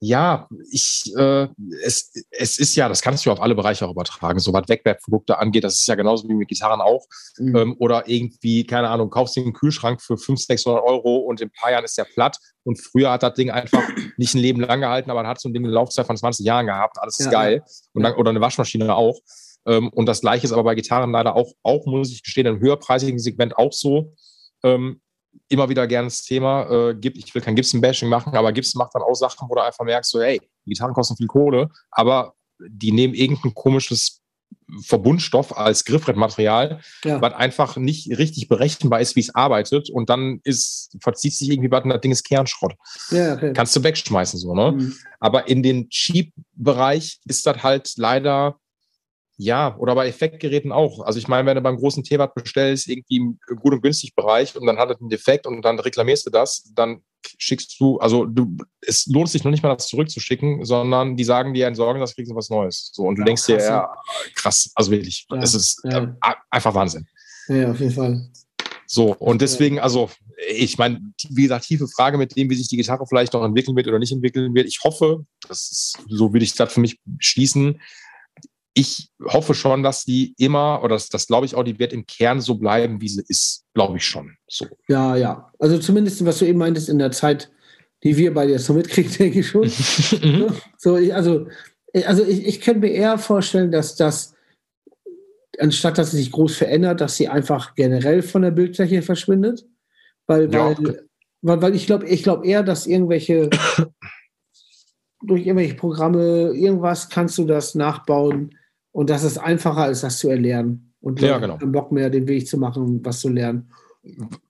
ja, 0.00 0.46
ich, 0.70 1.10
äh, 1.16 1.48
es, 1.82 2.12
es 2.30 2.58
ist 2.58 2.74
ja, 2.74 2.88
das 2.88 3.00
kannst 3.00 3.24
du 3.24 3.30
auf 3.30 3.40
alle 3.40 3.54
Bereiche 3.54 3.86
auch 3.86 3.90
übertragen, 3.90 4.38
so 4.38 4.52
was 4.52 4.68
Wegwerfprodukte 4.68 5.38
angeht, 5.38 5.64
das 5.64 5.78
ist 5.78 5.86
ja 5.86 5.94
genauso 5.94 6.28
wie 6.28 6.34
mit 6.34 6.48
Gitarren 6.48 6.80
auch. 6.80 7.06
Mhm. 7.38 7.56
Ähm, 7.56 7.76
oder 7.78 8.06
irgendwie, 8.06 8.66
keine 8.66 8.90
Ahnung, 8.90 9.08
kaufst 9.08 9.36
du 9.36 9.40
einen 9.40 9.54
Kühlschrank 9.54 10.02
für 10.02 10.18
500, 10.18 10.46
600 10.48 10.84
Euro 10.84 11.16
und 11.16 11.40
in 11.40 11.48
ein 11.48 11.52
paar 11.58 11.70
Jahren 11.70 11.84
ist 11.84 11.96
der 11.96 12.04
platt. 12.04 12.36
Und 12.64 12.76
früher 12.76 13.10
hat 13.10 13.22
das 13.22 13.34
Ding 13.34 13.50
einfach 13.50 13.82
nicht 14.18 14.34
ein 14.34 14.40
Leben 14.40 14.60
lang 14.60 14.80
gehalten, 14.80 15.10
aber 15.10 15.26
hat 15.26 15.40
so 15.40 15.48
ein 15.48 15.54
Ding 15.54 15.64
eine 15.64 15.72
Laufzeit 15.72 16.06
von 16.06 16.16
20 16.16 16.44
Jahren 16.44 16.66
gehabt, 16.66 16.98
alles 17.00 17.18
ist 17.18 17.26
ja, 17.26 17.32
geil. 17.32 17.62
Und 17.94 18.02
dann, 18.02 18.14
oder 18.14 18.30
eine 18.30 18.40
Waschmaschine 18.40 18.94
auch. 18.94 19.18
Ähm, 19.66 19.88
und 19.88 20.06
das 20.06 20.20
gleiche 20.20 20.46
ist 20.46 20.52
aber 20.52 20.64
bei 20.64 20.74
Gitarren 20.74 21.10
leider 21.10 21.36
auch, 21.36 21.52
auch 21.62 21.86
muss 21.86 22.12
ich 22.12 22.22
gestehen, 22.22 22.46
im 22.46 22.60
höherpreisigen 22.60 23.18
Segment 23.18 23.56
auch 23.56 23.72
so. 23.72 24.12
Ähm, 24.62 25.00
immer 25.48 25.68
wieder 25.68 25.86
gerne 25.86 26.06
das 26.06 26.22
Thema 26.22 26.70
äh, 26.70 26.94
gibt. 26.94 27.18
Ich 27.18 27.34
will 27.34 27.42
kein 27.42 27.54
Gibson-Bashing 27.56 28.08
machen, 28.08 28.34
aber 28.34 28.52
Gibson 28.52 28.78
macht 28.78 28.94
dann 28.94 29.02
auch 29.02 29.14
Sachen, 29.14 29.48
wo 29.48 29.54
du 29.54 29.62
einfach 29.62 29.84
merkst, 29.84 30.10
so, 30.10 30.20
hey, 30.20 30.40
die 30.64 30.70
Gitarren 30.70 30.94
kosten 30.94 31.16
viel 31.16 31.26
Kohle, 31.26 31.70
aber 31.90 32.34
die 32.58 32.92
nehmen 32.92 33.14
irgendein 33.14 33.54
komisches 33.54 34.20
Verbundstoff 34.82 35.56
als 35.56 35.84
Griffbrettmaterial, 35.84 36.80
Ja. 37.04 37.20
was 37.20 37.34
einfach 37.34 37.76
nicht 37.76 38.16
richtig 38.18 38.48
berechenbar 38.48 39.00
ist, 39.00 39.14
wie 39.16 39.20
es 39.20 39.34
arbeitet. 39.34 39.90
Und 39.90 40.08
dann 40.10 40.40
ist, 40.44 40.96
verzieht 41.00 41.34
sich 41.34 41.50
irgendwie 41.50 41.70
was 41.70 41.84
und 41.84 41.90
das 41.90 42.00
Ding 42.00 42.12
ist 42.12 42.24
Kernschrott. 42.24 42.74
Ja, 43.10 43.34
okay. 43.34 43.52
Kannst 43.52 43.76
du 43.76 43.82
wegschmeißen, 43.84 44.38
so, 44.40 44.54
ne? 44.54 44.72
Mhm. 44.72 44.94
Aber 45.20 45.48
in 45.48 45.62
den 45.62 45.88
Cheap-Bereich 45.88 47.20
ist 47.26 47.46
das 47.46 47.62
halt 47.62 47.92
leider, 47.96 48.58
ja, 49.38 49.76
oder 49.76 49.94
bei 49.94 50.08
Effektgeräten 50.08 50.72
auch. 50.72 51.00
Also 51.00 51.18
ich 51.18 51.28
meine, 51.28 51.46
wenn 51.46 51.56
du 51.56 51.60
beim 51.60 51.76
großen 51.76 52.02
T-Watt 52.02 52.34
bestellst, 52.34 52.88
irgendwie 52.88 53.16
im 53.16 53.38
gut 53.56 53.74
und 53.74 53.82
günstig 53.82 54.14
Bereich 54.14 54.56
und 54.56 54.66
dann 54.66 54.78
hat 54.78 54.90
es 54.90 55.00
einen 55.00 55.10
Defekt 55.10 55.46
und 55.46 55.62
dann 55.62 55.78
reklamierst 55.78 56.26
du 56.26 56.30
das, 56.30 56.70
dann 56.74 57.02
schickst 57.38 57.78
du, 57.80 57.98
also 57.98 58.24
du, 58.24 58.56
es 58.80 59.06
lohnt 59.06 59.28
sich 59.28 59.44
noch 59.44 59.50
nicht 59.50 59.62
mal, 59.62 59.74
das 59.74 59.88
zurückzuschicken, 59.88 60.64
sondern 60.64 61.16
die 61.16 61.24
sagen 61.24 61.52
dir, 61.52 61.66
entsorgen 61.66 62.00
das, 62.00 62.14
kriegst 62.14 62.30
du 62.30 62.36
was 62.36 62.50
Neues. 62.50 62.90
So, 62.94 63.02
und 63.02 63.16
du 63.16 63.22
Ja, 63.22 63.26
denkst 63.26 63.46
dir, 63.46 63.56
krass, 63.56 63.68
ja, 63.68 63.94
krass, 64.34 64.70
also 64.74 64.90
wirklich, 64.90 65.26
Ja, 65.30 65.38
es 65.38 65.54
ist 65.54 65.80
ja. 65.84 66.16
äh, 66.22 66.34
einfach 66.50 66.74
Wahnsinn. 66.74 67.06
Ja, 67.48 67.70
auf 67.70 67.80
jeden 67.80 67.92
Fall. 67.92 68.30
So, 68.86 69.14
und 69.16 69.42
deswegen, 69.42 69.80
also, 69.80 70.10
ich 70.48 70.78
meine, 70.78 71.00
wie 71.30 71.42
gesagt, 71.42 71.66
tiefe 71.66 71.88
Frage 71.88 72.18
mit 72.18 72.36
dem, 72.36 72.48
wie 72.48 72.54
sich 72.54 72.68
die 72.68 72.76
Gitarre 72.76 73.04
vielleicht 73.06 73.32
noch 73.32 73.44
entwickeln 73.44 73.76
wird 73.76 73.88
oder 73.88 73.98
nicht 73.98 74.12
entwickeln 74.12 74.54
wird. 74.54 74.66
Ich 74.66 74.80
hoffe, 74.84 75.26
das 75.48 75.70
ist, 75.72 75.98
so 76.08 76.32
würde 76.32 76.44
ich 76.44 76.54
das 76.54 76.72
für 76.72 76.80
mich 76.80 77.00
schließen. 77.18 77.80
Ich 78.78 79.08
hoffe 79.24 79.54
schon, 79.54 79.82
dass 79.82 80.04
die 80.04 80.34
immer, 80.36 80.80
oder 80.82 80.96
das, 80.96 81.08
das 81.08 81.26
glaube 81.26 81.46
ich 81.46 81.54
auch, 81.54 81.64
die 81.64 81.78
wird 81.78 81.94
im 81.94 82.04
Kern 82.04 82.42
so 82.42 82.56
bleiben, 82.56 83.00
wie 83.00 83.08
sie 83.08 83.24
ist. 83.26 83.64
Glaube 83.72 83.96
ich 83.96 84.04
schon. 84.04 84.36
So. 84.48 84.66
Ja, 84.86 85.16
ja. 85.16 85.50
Also 85.58 85.78
zumindest, 85.78 86.22
was 86.26 86.38
du 86.40 86.44
eben 86.44 86.58
meintest, 86.58 86.90
in 86.90 86.98
der 86.98 87.10
Zeit, 87.10 87.50
die 88.04 88.14
wir 88.18 88.34
beide 88.34 88.52
jetzt 88.52 88.66
so 88.66 88.74
mitkriegen, 88.74 89.10
denke 89.18 89.40
ich 89.40 89.46
schon. 89.48 89.62
Mhm. 90.22 90.48
So, 90.76 90.98
ich, 90.98 91.14
also, 91.14 91.46
ich- 91.94 92.06
also 92.06 92.22
ich, 92.22 92.44
ich 92.46 92.60
könnte 92.60 92.80
mir 92.80 92.92
eher 92.92 93.16
vorstellen, 93.18 93.72
dass 93.72 93.96
das, 93.96 94.34
anstatt 95.58 95.96
dass 95.96 96.10
sie 96.10 96.18
sich 96.18 96.30
groß 96.30 96.54
verändert, 96.56 97.00
dass 97.00 97.16
sie 97.16 97.28
einfach 97.28 97.74
generell 97.76 98.20
von 98.22 98.42
der 98.42 98.50
Bildfläche 98.50 99.00
verschwindet. 99.00 99.64
Weil, 100.26 100.52
Ja. 100.52 100.76
weil, 100.78 101.06
weil, 101.40 101.62
weil 101.62 101.74
ich 101.74 101.86
glaube 101.86 102.06
ich 102.08 102.22
glaub 102.22 102.44
eher, 102.44 102.62
dass 102.62 102.86
irgendwelche 102.86 103.48
durch 105.26 105.46
irgendwelche 105.46 105.74
Programme, 105.76 106.50
irgendwas 106.52 107.08
kannst 107.08 107.38
du 107.38 107.44
das 107.46 107.74
nachbauen 107.74 108.54
und 108.96 109.10
das 109.10 109.24
ist 109.24 109.36
einfacher, 109.36 109.82
als 109.82 110.00
das 110.00 110.18
zu 110.18 110.30
erlernen. 110.30 110.94
Und 111.00 111.20
Ja, 111.20 111.38
genau. 111.38 111.58
keinen 111.58 111.72
Bock 111.72 111.92
mehr, 111.92 112.08
den 112.08 112.26
Weg 112.26 112.48
zu 112.48 112.56
machen, 112.56 113.04
was 113.04 113.20
zu 113.20 113.28
lernen. 113.28 113.70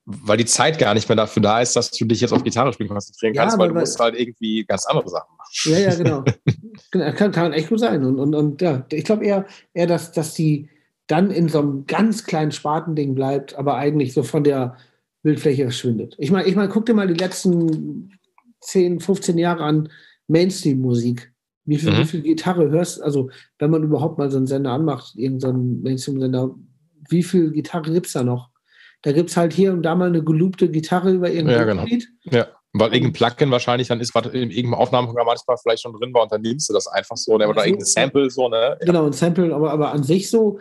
Weil 0.05 0.37
die 0.37 0.45
Zeit 0.45 0.79
gar 0.79 0.93
nicht 0.93 1.09
mehr 1.09 1.17
dafür 1.17 1.41
da 1.41 1.59
ist, 1.61 1.75
dass 1.75 1.91
du 1.91 2.05
dich 2.05 2.21
jetzt 2.21 2.31
auf 2.31 2.43
Gitarre 2.43 2.71
spielen 2.71 2.87
konzentrieren 2.89 3.33
Ja, 3.33 3.41
kannst, 3.41 3.55
aber 3.55 3.63
weil 3.63 3.69
du 3.69 3.75
weil- 3.75 3.81
musst 3.81 3.99
halt 3.99 4.17
irgendwie 4.17 4.63
ganz 4.63 4.85
andere 4.85 5.09
Sachen 5.09 5.35
machen. 5.37 5.51
Ja, 5.65 5.79
ja, 5.79 5.95
genau. 5.95 6.23
Genau, 6.91 7.11
kann, 7.13 7.31
kann 7.33 7.51
echt 7.53 7.67
gut 7.67 7.79
sein. 7.81 8.05
Und, 8.05 8.19
und, 8.19 8.33
und 8.35 8.61
ja, 8.61 8.85
ich 8.93 9.03
glaube 9.03 9.25
eher, 9.25 9.45
eher 9.73 9.87
dass, 9.87 10.13
dass 10.13 10.33
die 10.33 10.69
dann 11.07 11.29
in 11.31 11.49
so 11.49 11.59
einem 11.59 11.85
ganz 11.85 12.23
kleinen 12.23 12.53
Spartending 12.53 13.15
bleibt, 13.15 13.55
aber 13.55 13.75
eigentlich 13.75 14.13
so 14.13 14.23
von 14.23 14.45
der 14.45 14.77
Bildfläche 15.23 15.63
verschwindet. 15.63 16.15
Ich 16.19 16.31
meine, 16.31 16.47
ich 16.47 16.55
mein, 16.55 16.69
guck 16.69 16.85
dir 16.85 16.93
mal 16.93 17.07
die 17.07 17.19
letzten 17.21 18.11
10, 18.61 19.01
15 19.01 19.37
Jahre 19.37 19.63
an 19.65 19.89
Mainstream-Musik. 20.29 21.33
Wie 21.67 21.77
viel, 21.77 21.91
Mhm. 21.91 21.97
wie 21.99 22.05
viel 22.05 22.21
Gitarre 22.21 22.69
hörst 22.71 23.03
also 23.03 23.29
wenn 23.59 23.69
man 23.69 23.83
überhaupt 23.83 24.17
mal 24.17 24.31
so 24.31 24.37
einen 24.37 24.47
Sender 24.47 24.71
anmacht, 24.71 25.13
irgendeinen 25.15 25.83
Mainstream-Sender, 25.83 26.55
wie 27.09 27.21
viel 27.23 27.51
Gitarre 27.51 27.91
gibt 27.91 28.07
es 28.07 28.13
da 28.13 28.23
noch? 28.23 28.49
Da 29.03 29.11
gibt 29.11 29.29
es 29.29 29.37
halt 29.37 29.53
hier 29.53 29.71
und 29.73 29.83
da 29.83 29.93
mal 29.93 30.07
eine 30.07 30.23
geloopte 30.23 30.69
Gitarre 30.71 31.11
über 31.11 31.29
irgendein 31.29 31.59
Ja, 31.59 31.65
genau. 31.65 31.83
Lied. 31.83 32.07
Ja, 32.23 32.47
weil 32.73 32.93
irgendein 32.93 33.13
Plugin 33.13 33.51
wahrscheinlich 33.51 33.87
dann 33.89 33.99
ist, 33.99 34.15
was 34.15 34.25
in 34.27 34.49
irgendeinem 34.49 34.73
Aufnahmeprogramm 34.75 35.27
manchmal 35.27 35.57
vielleicht 35.61 35.83
schon 35.83 35.93
drin 35.93 36.13
war 36.13 36.23
und 36.23 36.31
dann 36.31 36.41
nimmst 36.41 36.69
du 36.69 36.73
das 36.73 36.87
einfach 36.87 37.15
so 37.17 37.37
ne? 37.37 37.47
oder 37.47 37.61
so. 37.61 37.65
irgendein 37.67 37.85
Sample 37.85 38.29
so, 38.29 38.49
ne? 38.49 38.77
Genau, 38.81 39.05
ein 39.05 39.13
Sample, 39.13 39.53
aber, 39.53 39.71
aber 39.71 39.91
an 39.91 40.03
sich 40.03 40.29
so 40.29 40.59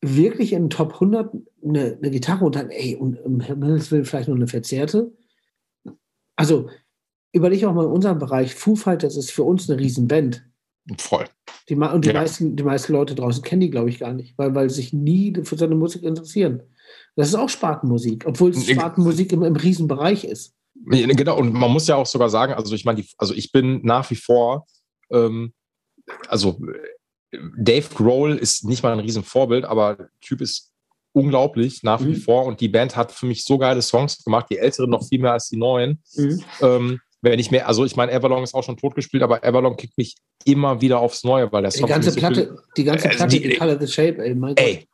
wirklich 0.00 0.52
in 0.52 0.64
den 0.64 0.70
Top 0.70 0.94
100 0.94 1.32
eine, 1.64 1.98
eine 2.00 2.10
Gitarre 2.10 2.44
und 2.44 2.54
dann, 2.56 2.70
ey, 2.70 2.96
und 2.96 3.16
im 3.24 3.40
Himmels 3.40 3.90
Willen 3.90 4.04
vielleicht 4.04 4.28
noch 4.28 4.36
eine 4.36 4.46
verzerrte. 4.48 5.12
Also, 6.36 6.68
überleg 7.34 7.64
auch 7.64 7.74
mal 7.74 7.84
in 7.84 7.90
unserem 7.90 8.18
Bereich, 8.18 8.54
Foo 8.54 8.76
Fighters 8.76 9.16
ist 9.16 9.30
für 9.30 9.42
uns 9.42 9.68
eine 9.68 9.78
Riesenband. 9.80 10.44
Voll. 10.98 11.24
Die, 11.68 11.74
und 11.74 12.04
die, 12.04 12.08
Ja. 12.08 12.14
meisten, 12.14 12.56
die 12.56 12.62
meisten 12.62 12.92
Leute 12.92 13.14
draußen 13.14 13.42
kennen 13.42 13.60
die, 13.62 13.70
glaube 13.70 13.88
ich, 13.88 13.98
gar 14.00 14.12
nicht, 14.12 14.36
weil, 14.36 14.54
weil 14.54 14.68
sie 14.70 14.76
sich 14.76 14.92
nie 14.92 15.32
für 15.42 15.56
so 15.56 15.64
eine 15.64 15.74
Musik 15.74 16.02
interessieren. 16.02 16.62
Das 17.16 17.28
ist 17.28 17.34
auch 17.34 17.48
Spartenmusik, 17.48 18.24
obwohl 18.26 18.50
es. 18.50 18.66
Spartenmusik 18.68 19.32
im, 19.32 19.42
im 19.42 19.56
Riesenbereich 19.56 20.24
ist. 20.24 20.54
Genau, 20.86 21.38
und 21.38 21.52
man 21.54 21.70
muss 21.70 21.86
ja 21.86 21.96
auch 21.96 22.06
sogar 22.06 22.28
sagen, 22.28 22.52
also 22.52 22.74
ich 22.74 22.84
meine, 22.84 23.00
die- 23.00 23.08
also 23.16 23.32
ich 23.32 23.50
bin 23.52 23.80
nach 23.84 24.10
wie 24.10 24.16
vor, 24.16 24.66
ähm, 25.10 25.54
also 26.28 26.60
äh, 27.32 27.38
Dave 27.56 27.88
Grohl 27.94 28.36
ist 28.36 28.64
nicht 28.64 28.82
mal 28.82 28.92
ein 28.92 29.00
Riesenvorbild, 29.00 29.64
aber 29.64 29.94
der 29.96 30.10
Typ 30.20 30.40
ist 30.42 30.72
unglaublich 31.12 31.82
nach 31.82 32.00
wie 32.02 32.08
Mhm. 32.10 32.16
vor 32.16 32.44
und 32.44 32.60
die 32.60 32.68
Band 32.68 32.96
hat 32.96 33.12
für 33.12 33.26
mich 33.26 33.44
so 33.44 33.56
geile 33.56 33.80
Songs 33.82 34.22
gemacht, 34.22 34.46
die 34.50 34.58
älteren 34.58 34.90
noch 34.90 35.06
viel 35.08 35.20
mehr 35.20 35.32
als 35.32 35.48
die 35.48 35.56
neuen. 35.56 36.02
Mhm. 36.16 36.42
Ähm, 36.60 37.00
wenn 37.24 37.38
ich 37.38 37.50
mehr, 37.50 37.66
also 37.66 37.84
ich 37.84 37.96
meine, 37.96 38.12
Everlong 38.12 38.42
ist 38.44 38.54
auch 38.54 38.62
schon 38.64 38.76
totgespielt, 38.76 39.22
aber 39.22 39.42
Everlong 39.44 39.76
kickt 39.76 39.96
mich 39.98 40.14
immer 40.44 40.80
wieder 40.80 40.98
aufs 41.00 41.24
Neue, 41.24 41.50
weil 41.52 41.62
der 41.62 41.70
Die 41.70 41.78
Song 41.78 41.88
für 41.88 41.92
ganze 41.94 42.10
so 42.10 42.14
viel- 42.14 42.20
Platte, 42.20 42.56
die 42.76 42.84
ganze 42.84 43.06
Also 43.06 43.16
Platte, 43.18 43.36
die- 43.40 43.48
die 43.48 43.56
Color 43.56 43.80
the 43.80 43.86
Shape, 43.88 44.18
ey, 44.24 44.34
mein 44.34 44.54
Gott. 44.54 44.60
Ey, 44.64 44.86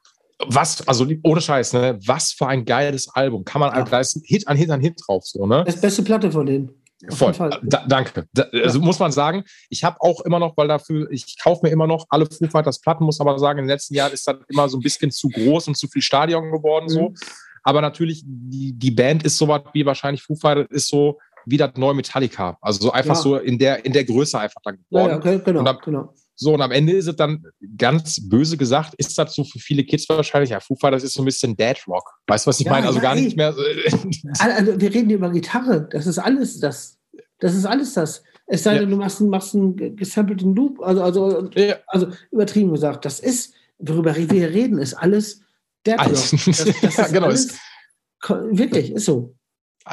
was, 0.47 0.87
also 0.89 1.07
ohne 1.25 1.41
Scheiß, 1.41 1.75
ne? 1.75 1.99
Was 2.07 2.33
für 2.33 2.47
ein 2.47 2.65
geiles 2.65 3.09
Album. 3.15 3.45
Kann 3.45 3.61
man, 3.61 3.75
Ja. 3.77 3.83
da 3.85 4.01
ist 4.01 4.19
Hit 4.25 4.49
an 4.49 4.57
Hit 4.57 4.71
an 4.71 4.81
Hit 4.81 4.95
drauf, 5.07 5.25
so, 5.27 5.47
ne? 5.47 5.65
Das 5.67 5.75
die 5.75 5.81
beste 5.83 6.03
Platte 6.03 6.31
von 6.33 6.47
denen. 6.47 6.71
Auf 7.11 7.19
Voll. 7.19 7.29
jeden 7.29 7.39
Fall. 7.39 7.61
Da, 7.63 7.85
danke. 7.89 8.27
Da, 8.35 8.43
also 8.63 8.79
muss 8.81 8.99
man 8.99 9.11
sagen, 9.11 9.45
ich 9.71 9.85
habe 9.85 9.97
auch 10.01 10.21
immer 10.23 10.39
noch, 10.39 10.57
weil 10.57 10.69
dafür, 10.69 11.11
ich 11.11 11.39
kaufe 11.43 11.61
mir 11.67 11.71
immer 11.73 11.87
noch 11.87 12.07
alle 12.11 12.27
Foo 12.27 12.47
Fighters 12.47 12.79
Platten, 12.81 13.05
muss 13.05 13.21
aber 13.21 13.39
sagen, 13.39 13.59
in 13.59 13.65
den 13.65 13.71
letzten 13.71 13.95
Jahren 13.95 14.13
ist 14.13 14.27
das 14.29 14.37
immer 14.49 14.69
so 14.69 14.77
ein 14.79 14.83
bisschen 14.83 15.11
zu 15.11 15.29
groß 15.29 15.69
und 15.69 15.77
zu 15.77 15.89
viel 15.89 16.03
Stadion 16.03 16.51
geworden, 16.53 16.89
so. 16.89 17.09
Mhm. 17.11 17.15
Aber 17.63 17.83
natürlich, 17.83 18.23
die, 18.27 18.73
die 18.73 18.91
Band 18.91 19.23
ist 19.23 19.37
so 19.37 19.47
was 19.49 19.63
wie 19.75 19.85
wahrscheinlich 19.85 20.23
Foo 20.23 20.35
Fighters, 20.35 20.67
ist 20.71 20.89
so 20.89 21.19
wie 21.47 21.57
das 21.57 21.73
neue 21.77 21.95
Metallica. 21.95 22.57
Also 22.61 22.81
so 22.83 22.93
einfach 22.93 23.15
Ja. 23.17 23.21
so 23.23 23.37
in 23.37 23.59
der, 23.59 23.85
in 23.85 23.93
der 23.93 24.05
Größe 24.05 24.39
einfach 24.39 24.61
dann 24.65 24.79
geworden. 24.91 25.11
ja, 25.11 25.17
okay, 25.17 25.41
genau, 25.45 25.61
Und 25.61 25.69
ab- 25.69 25.83
genau. 25.85 26.15
So, 26.37 26.55
und 26.55 26.63
am 26.63 26.71
Ende 26.71 26.95
ist 26.95 27.07
es 27.07 27.17
dann 27.17 27.45
ganz 27.77 28.19
böse 28.29 28.57
gesagt, 28.57 28.95
ist 28.95 29.19
das 29.19 29.35
so 29.35 29.45
für 29.45 29.59
viele 29.59 29.85
Kids 29.85 30.09
wahrscheinlich, 30.09 30.51
ja, 30.51 30.61
Foo 30.61 30.75
Fighters 30.75 31.03
ist 31.03 31.13
so 31.13 31.21
ein 31.21 31.27
bisschen 31.27 31.55
Dead 31.55 31.77
Rock. 31.87 32.11
Weißt 32.29 32.47
du, 32.47 32.49
was 32.49 32.61
ich 32.61 32.65
Ja, 32.65 32.73
meine? 32.73 32.87
Also 32.87 32.99
ja, 32.99 33.03
gar 33.03 33.15
ey. 33.17 33.23
nicht 33.23 33.37
mehr. 33.37 33.53
so- 33.53 33.61
Also, 34.39 34.81
wir 34.81 34.95
reden 34.95 35.09
hier 35.09 35.17
über 35.19 35.31
Gitarre. 35.31 35.87
Das 35.91 36.07
ist 36.07 36.19
alles 36.19 36.59
das. 36.59 36.97
Das 37.41 37.55
ist 37.55 37.67
alles 37.67 37.93
das. 37.93 38.23
Es 38.47 38.63
sei 38.63 38.79
denn, 38.79 38.89
du 38.91 38.97
machst 38.97 39.21
einen, 39.21 39.29
machst 39.29 39.55
einen 39.55 39.77
ge- 39.77 39.91
gesampelten 39.95 40.55
Loop. 40.55 40.81
Also, 40.81 41.03
also, 41.03 41.51
also 41.89 42.09
übertrieben 42.31 42.73
gesagt, 42.73 43.05
das 43.05 43.21
ist, 43.21 43.53
worüber 43.79 44.17
wir 44.17 44.27
hier 44.27 44.49
reden, 44.51 44.79
ist 44.79 44.95
alles 44.95 45.43
Dead 45.87 45.99
Rock. 46.01 46.09
Das, 46.09 46.31
das 46.31 46.61
ist 47.07 47.13
genau. 47.13 47.27
alles, 47.27 47.59
wirklich, 48.51 48.93
ist 48.93 49.05
so. 49.05 49.35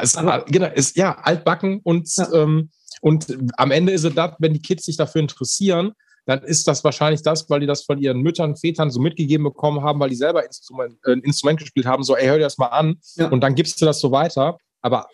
Ist, 0.01 0.17
Aber- 0.17 0.45
genau, 0.45 0.67
ist 0.73 0.95
ja 0.97 1.17
altbacken 1.19 1.79
und, 1.83 2.09
Ja. 2.17 2.31
ähm, 2.33 2.69
und 3.01 3.37
am 3.57 3.71
Ende 3.71 3.91
ist 3.91 4.03
es 4.03 4.13
das, 4.15 4.35
wenn 4.39 4.53
die 4.53 4.61
Kids 4.61 4.85
sich 4.85 4.97
dafür 4.97 5.21
interessieren, 5.21 5.91
dann 6.25 6.43
ist 6.43 6.67
das 6.67 6.83
wahrscheinlich 6.83 7.21
das, 7.21 7.49
weil 7.49 7.61
die 7.61 7.67
das 7.67 7.83
von 7.83 7.99
ihren 7.99 8.19
Müttern, 8.21 8.55
Vätern 8.57 8.91
so 8.91 8.99
mitgegeben 8.99 9.43
bekommen 9.45 9.81
haben, 9.81 9.99
weil 9.99 10.09
die 10.09 10.15
selber 10.15 10.45
Instrument, 10.45 10.97
äh, 11.05 11.13
ein 11.13 11.21
Instrument 11.21 11.59
gespielt 11.59 11.85
haben, 11.85 12.03
so, 12.03 12.15
ey, 12.17 12.27
hör 12.27 12.35
dir 12.37 12.43
das 12.43 12.57
mal 12.57 12.67
an 12.67 12.97
Ja. 13.15 13.29
und 13.29 13.41
dann 13.41 13.55
gibst 13.55 13.79
du 13.81 13.85
das 13.85 13.99
so 13.99 14.11
weiter. 14.11 14.57
Aber 14.81 15.07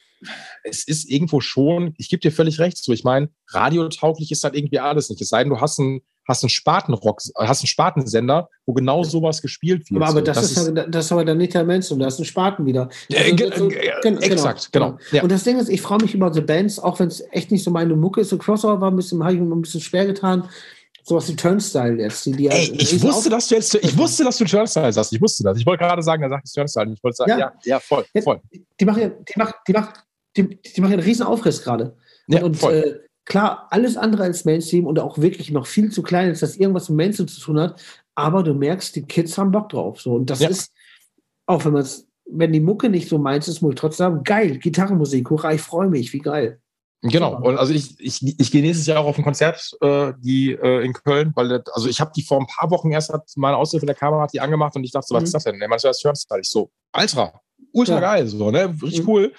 es 0.63 0.87
ist 0.87 1.09
irgendwo 1.09 1.39
schon, 1.41 1.93
ich 1.97 2.09
gebe 2.09 2.21
dir 2.21 2.31
völlig 2.31 2.59
recht, 2.59 2.77
so, 2.77 2.93
ich 2.93 3.03
meine, 3.03 3.29
radiotauglich 3.49 4.31
ist 4.31 4.43
halt 4.43 4.55
irgendwie 4.55 4.79
alles 4.79 5.09
nicht. 5.09 5.21
Es 5.21 5.29
sei 5.29 5.43
denn, 5.43 5.49
du 5.51 5.59
hast 5.61 5.79
einen, 5.79 6.01
hast 6.27 6.43
einen 6.43 6.49
Spatenrock, 6.49 7.21
hast 7.37 7.61
einen 7.61 7.67
Spatensender, 7.67 8.49
wo 8.65 8.73
genau 8.73 9.03
sowas 9.03 9.41
gespielt 9.41 9.89
wird. 9.91 10.01
Aber, 10.01 10.09
aber 10.11 10.19
so. 10.19 10.25
das, 10.25 10.43
ist, 10.51 10.57
aber- 10.69 10.87
das 10.87 11.05
ist 11.05 11.11
aber 11.11 11.25
dann 11.25 11.37
nicht 11.37 11.53
der 11.53 11.63
Mainstream, 11.63 11.99
da 11.99 12.07
ist 12.07 12.19
ein 12.19 12.25
Spaten 12.25 12.65
wieder. 12.65 12.89
Äh, 13.09 13.17
Also, 13.31 13.35
ge- 13.35 13.51
so- 13.57 13.69
äh, 13.69 13.91
gen- 14.01 14.17
exakt, 14.21 14.71
genau. 14.71 14.97
Ja. 15.11 15.23
Und 15.23 15.31
das 15.31 15.43
Ding 15.43 15.57
ist, 15.59 15.69
ich 15.69 15.81
freue 15.81 15.99
mich 15.99 16.13
über 16.13 16.33
so 16.33 16.41
Bands, 16.41 16.79
auch 16.79 16.99
wenn 16.99 17.07
es 17.07 17.23
echt 17.31 17.51
nicht 17.51 17.63
so 17.63 17.71
meine 17.71 17.95
Mucke 17.95 18.21
ist. 18.21 18.29
So 18.29 18.37
Crossover 18.37 18.79
war 18.81 18.91
ein 18.91 18.95
bisschen, 18.95 19.21
habe 19.23 19.33
ich 19.33 19.39
mir 19.39 19.55
ein 19.55 19.61
bisschen 19.61 19.81
schwer 19.81 20.05
getan. 20.05 20.47
Sowas 21.05 21.27
wie 21.27 21.35
Turnstyle 21.35 22.01
jetzt. 22.01 22.25
Die, 22.25 22.31
die 22.31 22.47
Ey, 22.47 22.67
ja- 22.67 22.73
ich 22.77 23.01
wusste, 23.03 23.29
dass 23.29 23.49
du 23.49 23.55
jetzt, 23.55 23.75
ich 23.75 23.97
wusste, 23.97 24.23
dass 24.23 24.37
du 24.37 24.45
Turnstyle 24.45 24.93
sagst. 24.93 25.11
Ich 25.11 25.21
wusste 25.21 25.43
das. 25.43 25.57
Ich 25.57 25.65
wollte 25.65 25.83
gerade 25.83 26.01
sagen, 26.01 26.21
da 26.23 26.29
sagt 26.29 26.45
es 26.45 26.53
Turnstyle. 26.53 26.93
Ich 26.93 27.03
wollte 27.03 27.17
sagen, 27.17 27.31
Ja. 27.31 27.37
ja, 27.39 27.53
ja, 27.65 27.79
voll, 27.81 28.05
Ja, 28.13 28.21
voll. 28.21 28.39
Die 28.79 28.85
machen 28.85 29.01
ja, 29.01 29.09
die 29.09 29.33
macht, 29.37 29.55
die 29.67 29.73
macht, 29.73 30.03
die, 30.37 30.47
die 30.61 30.79
machen 30.81 30.91
ja 30.91 30.97
einen 30.99 31.05
riesen 31.05 31.25
Aufriss 31.25 31.61
gerade. 31.61 31.97
Ja, 32.27 32.41
und 32.43 32.55
voll. 32.55 32.73
äh, 32.73 32.99
klar, 33.25 33.67
alles 33.71 33.97
andere 33.97 34.23
als 34.23 34.45
Mainstream 34.45 34.85
und 34.85 34.99
auch 34.99 35.17
wirklich 35.17 35.51
noch 35.51 35.65
viel 35.67 35.91
zu 35.91 36.01
klein, 36.03 36.29
als 36.29 36.39
dass 36.41 36.55
irgendwas 36.57 36.89
mit 36.89 36.97
Mainstream 36.97 37.27
zu 37.27 37.39
tun 37.41 37.59
hat. 37.59 37.81
Aber 38.15 38.43
du 38.43 38.53
merkst, 38.53 38.95
die 38.95 39.03
Kids 39.03 39.37
haben 39.37 39.51
Bock 39.51 39.69
drauf. 39.69 40.01
So. 40.01 40.13
Und 40.13 40.29
das 40.29 40.39
Ja. 40.39 40.49
ist, 40.49 40.71
auch 41.45 41.65
wenn 41.65 41.73
man 41.73 41.81
es, 41.81 42.07
wenn 42.25 42.53
die 42.53 42.59
Mucke 42.59 42.89
nicht 42.89 43.09
so 43.09 43.17
meins 43.17 43.47
ist, 43.47 43.61
muss 43.61 43.75
trotzdem 43.75 44.23
geil, 44.23 44.57
Gitarrenmusik, 44.57 45.29
hurra, 45.29 45.53
ich 45.53 45.61
freue 45.61 45.89
mich, 45.89 46.13
wie 46.13 46.19
geil. 46.19 46.59
Genau. 47.01 47.35
Und 47.41 47.57
also 47.57 47.73
ich, 47.73 47.99
ich, 47.99 48.39
ich 48.39 48.49
gehe 48.49 48.61
nächstes 48.61 48.87
Jahr 48.87 48.99
auch 49.01 49.07
auf 49.07 49.17
ein 49.17 49.25
Konzert, 49.25 49.71
äh, 49.81 50.13
die 50.19 50.51
äh, 50.53 50.85
in 50.85 50.93
Köln, 50.93 51.33
weil 51.35 51.49
das, 51.49 51.63
also 51.73 51.89
ich 51.89 51.99
habe 51.99 52.11
die 52.15 52.23
vor 52.23 52.39
ein 52.39 52.47
paar 52.47 52.71
Wochen 52.71 52.91
erst 52.91 53.11
hat 53.11 53.29
meine 53.35 53.57
Aushilfe 53.57 53.85
der 53.85 53.95
Kamera 53.95 54.21
hat 54.21 54.33
die 54.33 54.39
angemacht 54.39 54.73
und 54.77 54.85
ich 54.85 54.91
dachte 54.91 55.07
so, 55.09 55.15
was 55.15 55.23
Mhm. 55.23 55.25
ist 55.25 55.33
das 55.33 55.43
denn? 55.43 55.59
Der 55.59 55.67
meinte, 55.67 55.85
das 55.87 55.97
ist 55.97 56.01
Turnstyle. 56.01 56.39
Ich 56.41 56.49
so, 56.49 56.71
Ultra, 56.95 57.41
ultra 57.73 57.95
Ja. 57.95 57.99
geil, 57.99 58.27
so, 58.27 58.51
ne? 58.51 58.69
Richtig 58.81 59.01
Mhm. 59.03 59.09
cool. 59.09 59.33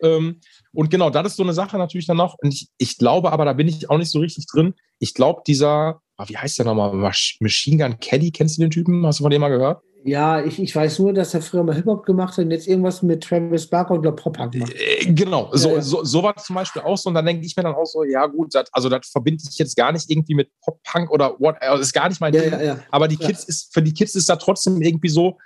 Ähm, 0.00 0.40
und 0.72 0.90
genau, 0.90 1.10
das 1.10 1.28
ist 1.28 1.36
so 1.36 1.42
eine 1.42 1.54
Sache 1.54 1.78
natürlich 1.78 2.06
dann 2.06 2.16
noch. 2.16 2.36
Und 2.42 2.52
ich, 2.52 2.68
ich 2.78 2.98
glaube 2.98 3.32
aber, 3.32 3.44
da 3.44 3.52
bin 3.52 3.68
ich 3.68 3.90
auch 3.90 3.98
nicht 3.98 4.10
so 4.10 4.20
richtig 4.20 4.46
drin. 4.46 4.74
Ich 4.98 5.14
glaube, 5.14 5.42
dieser 5.46 6.00
wie 6.26 6.36
heißt 6.36 6.58
der 6.58 6.66
nochmal? 6.66 6.92
Machine 6.94 7.76
Gun 7.76 8.00
Kelly, 8.00 8.30
kennst 8.30 8.58
du 8.58 8.62
den 8.62 8.70
Typen? 8.70 9.06
Hast 9.06 9.20
du 9.20 9.24
von 9.24 9.30
dem 9.30 9.40
mal 9.40 9.48
gehört? 9.48 9.82
Ja, 10.04 10.42
ich, 10.42 10.60
ich 10.60 10.74
weiß 10.74 11.00
nur, 11.00 11.12
dass 11.12 11.34
er 11.34 11.42
früher 11.42 11.64
mal 11.64 11.74
Hip-Hop 11.74 12.06
gemacht 12.06 12.36
hat 12.36 12.44
und 12.44 12.50
jetzt 12.50 12.68
irgendwas 12.68 13.02
mit 13.02 13.22
Travis 13.22 13.66
Barker 13.66 13.94
und 13.94 14.02
Pop-Punk 14.02 14.54
macht. 14.54 14.72
Äh, 14.72 15.12
genau, 15.12 15.50
so, 15.52 15.74
ja. 15.74 15.82
so, 15.82 16.04
so 16.04 16.22
war 16.22 16.36
zum 16.36 16.54
Beispiel 16.54 16.82
auch 16.82 16.96
so. 16.96 17.08
Und 17.08 17.14
dann 17.14 17.26
denke 17.26 17.44
ich 17.44 17.56
mir 17.56 17.64
dann 17.64 17.74
auch 17.74 17.84
so, 17.84 18.04
ja 18.04 18.26
gut, 18.26 18.54
das, 18.54 18.72
also 18.72 18.88
das 18.88 19.08
verbinde 19.08 19.42
ich 19.48 19.58
jetzt 19.58 19.76
gar 19.76 19.92
nicht 19.92 20.08
irgendwie 20.08 20.34
mit 20.34 20.50
Pop-Punk 20.64 21.10
oder 21.10 21.34
what, 21.40 21.56
also 21.60 21.82
ist 21.82 21.92
gar 21.92 22.08
nicht 22.08 22.20
mein 22.20 22.32
ja, 22.32 22.40
Ding. 22.42 22.52
Ja, 22.52 22.78
Aber 22.90 23.08
die 23.08 23.16
Kids 23.16 23.44
ist, 23.44 23.74
für 23.74 23.82
die 23.82 23.92
Kids 23.92 24.14
ist 24.14 24.28
da 24.28 24.36
trotzdem 24.36 24.80
irgendwie 24.80 25.08
so, 25.08 25.36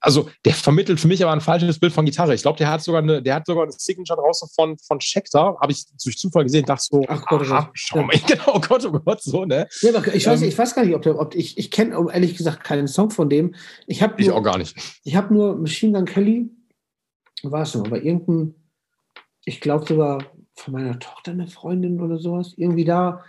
also 0.00 0.28
der 0.44 0.54
vermittelt 0.54 1.00
für 1.00 1.08
mich 1.08 1.22
aber 1.22 1.32
ein 1.32 1.40
falsches 1.40 1.78
Bild 1.78 1.92
von 1.92 2.04
Gitarre. 2.04 2.34
Ich 2.34 2.42
glaube, 2.42 2.58
der 2.58 2.70
hat 2.70 2.82
sogar 2.82 3.02
eine, 3.02 3.22
der 3.22 3.34
hat 3.34 3.46
sogar 3.46 3.64
eine 3.64 3.72
Signature 3.72 4.20
draußen 4.20 4.48
von, 4.54 4.78
von 4.78 5.00
Schecter, 5.00 5.56
habe 5.60 5.72
ich 5.72 5.84
durch 6.02 6.18
Zufall 6.18 6.44
gesehen, 6.44 6.64
dachte 6.64 6.84
so, 6.84 7.04
ach 7.08 7.24
Gott, 7.26 7.42
aha, 7.42 7.70
schau 7.74 8.02
mal, 8.02 8.16
genau, 8.26 8.54
oh 8.54 8.60
Gott, 8.60 8.84
oh 8.84 8.92
Gott, 8.92 9.22
so, 9.22 9.44
ne? 9.44 9.68
Ja, 9.80 9.90
ich 10.12 10.26
weiß, 10.26 10.42
ähm, 10.42 10.48
ich 10.48 10.58
weiß 10.58 10.74
gar 10.74 10.84
nicht, 10.84 10.94
ob, 10.94 11.02
der, 11.02 11.18
ob 11.18 11.34
ich, 11.34 11.58
ich 11.58 11.70
kenne 11.70 11.96
ehrlich 12.12 12.36
gesagt 12.36 12.64
keinen 12.64 12.88
Song 12.88 13.10
von 13.10 13.28
dem. 13.28 13.54
Ich 13.86 14.02
habe 14.02 14.20
ich 14.20 14.30
auch 14.30 14.42
gar 14.42 14.58
nicht. 14.58 14.76
Ich 15.04 15.16
habe 15.16 15.32
nur 15.32 15.56
Machine 15.56 15.92
Gun 15.92 16.04
Kelly, 16.04 16.50
war 17.42 17.62
es 17.62 17.74
noch, 17.74 17.86
aber 17.86 18.02
irgendein, 18.02 18.54
ich 19.44 19.60
glaube 19.60 19.86
sogar 19.86 20.18
von 20.54 20.72
meiner 20.72 20.98
Tochter 20.98 21.32
eine 21.32 21.46
Freundin 21.46 22.00
oder 22.00 22.18
sowas, 22.18 22.54
irgendwie 22.56 22.84
da 22.84 23.22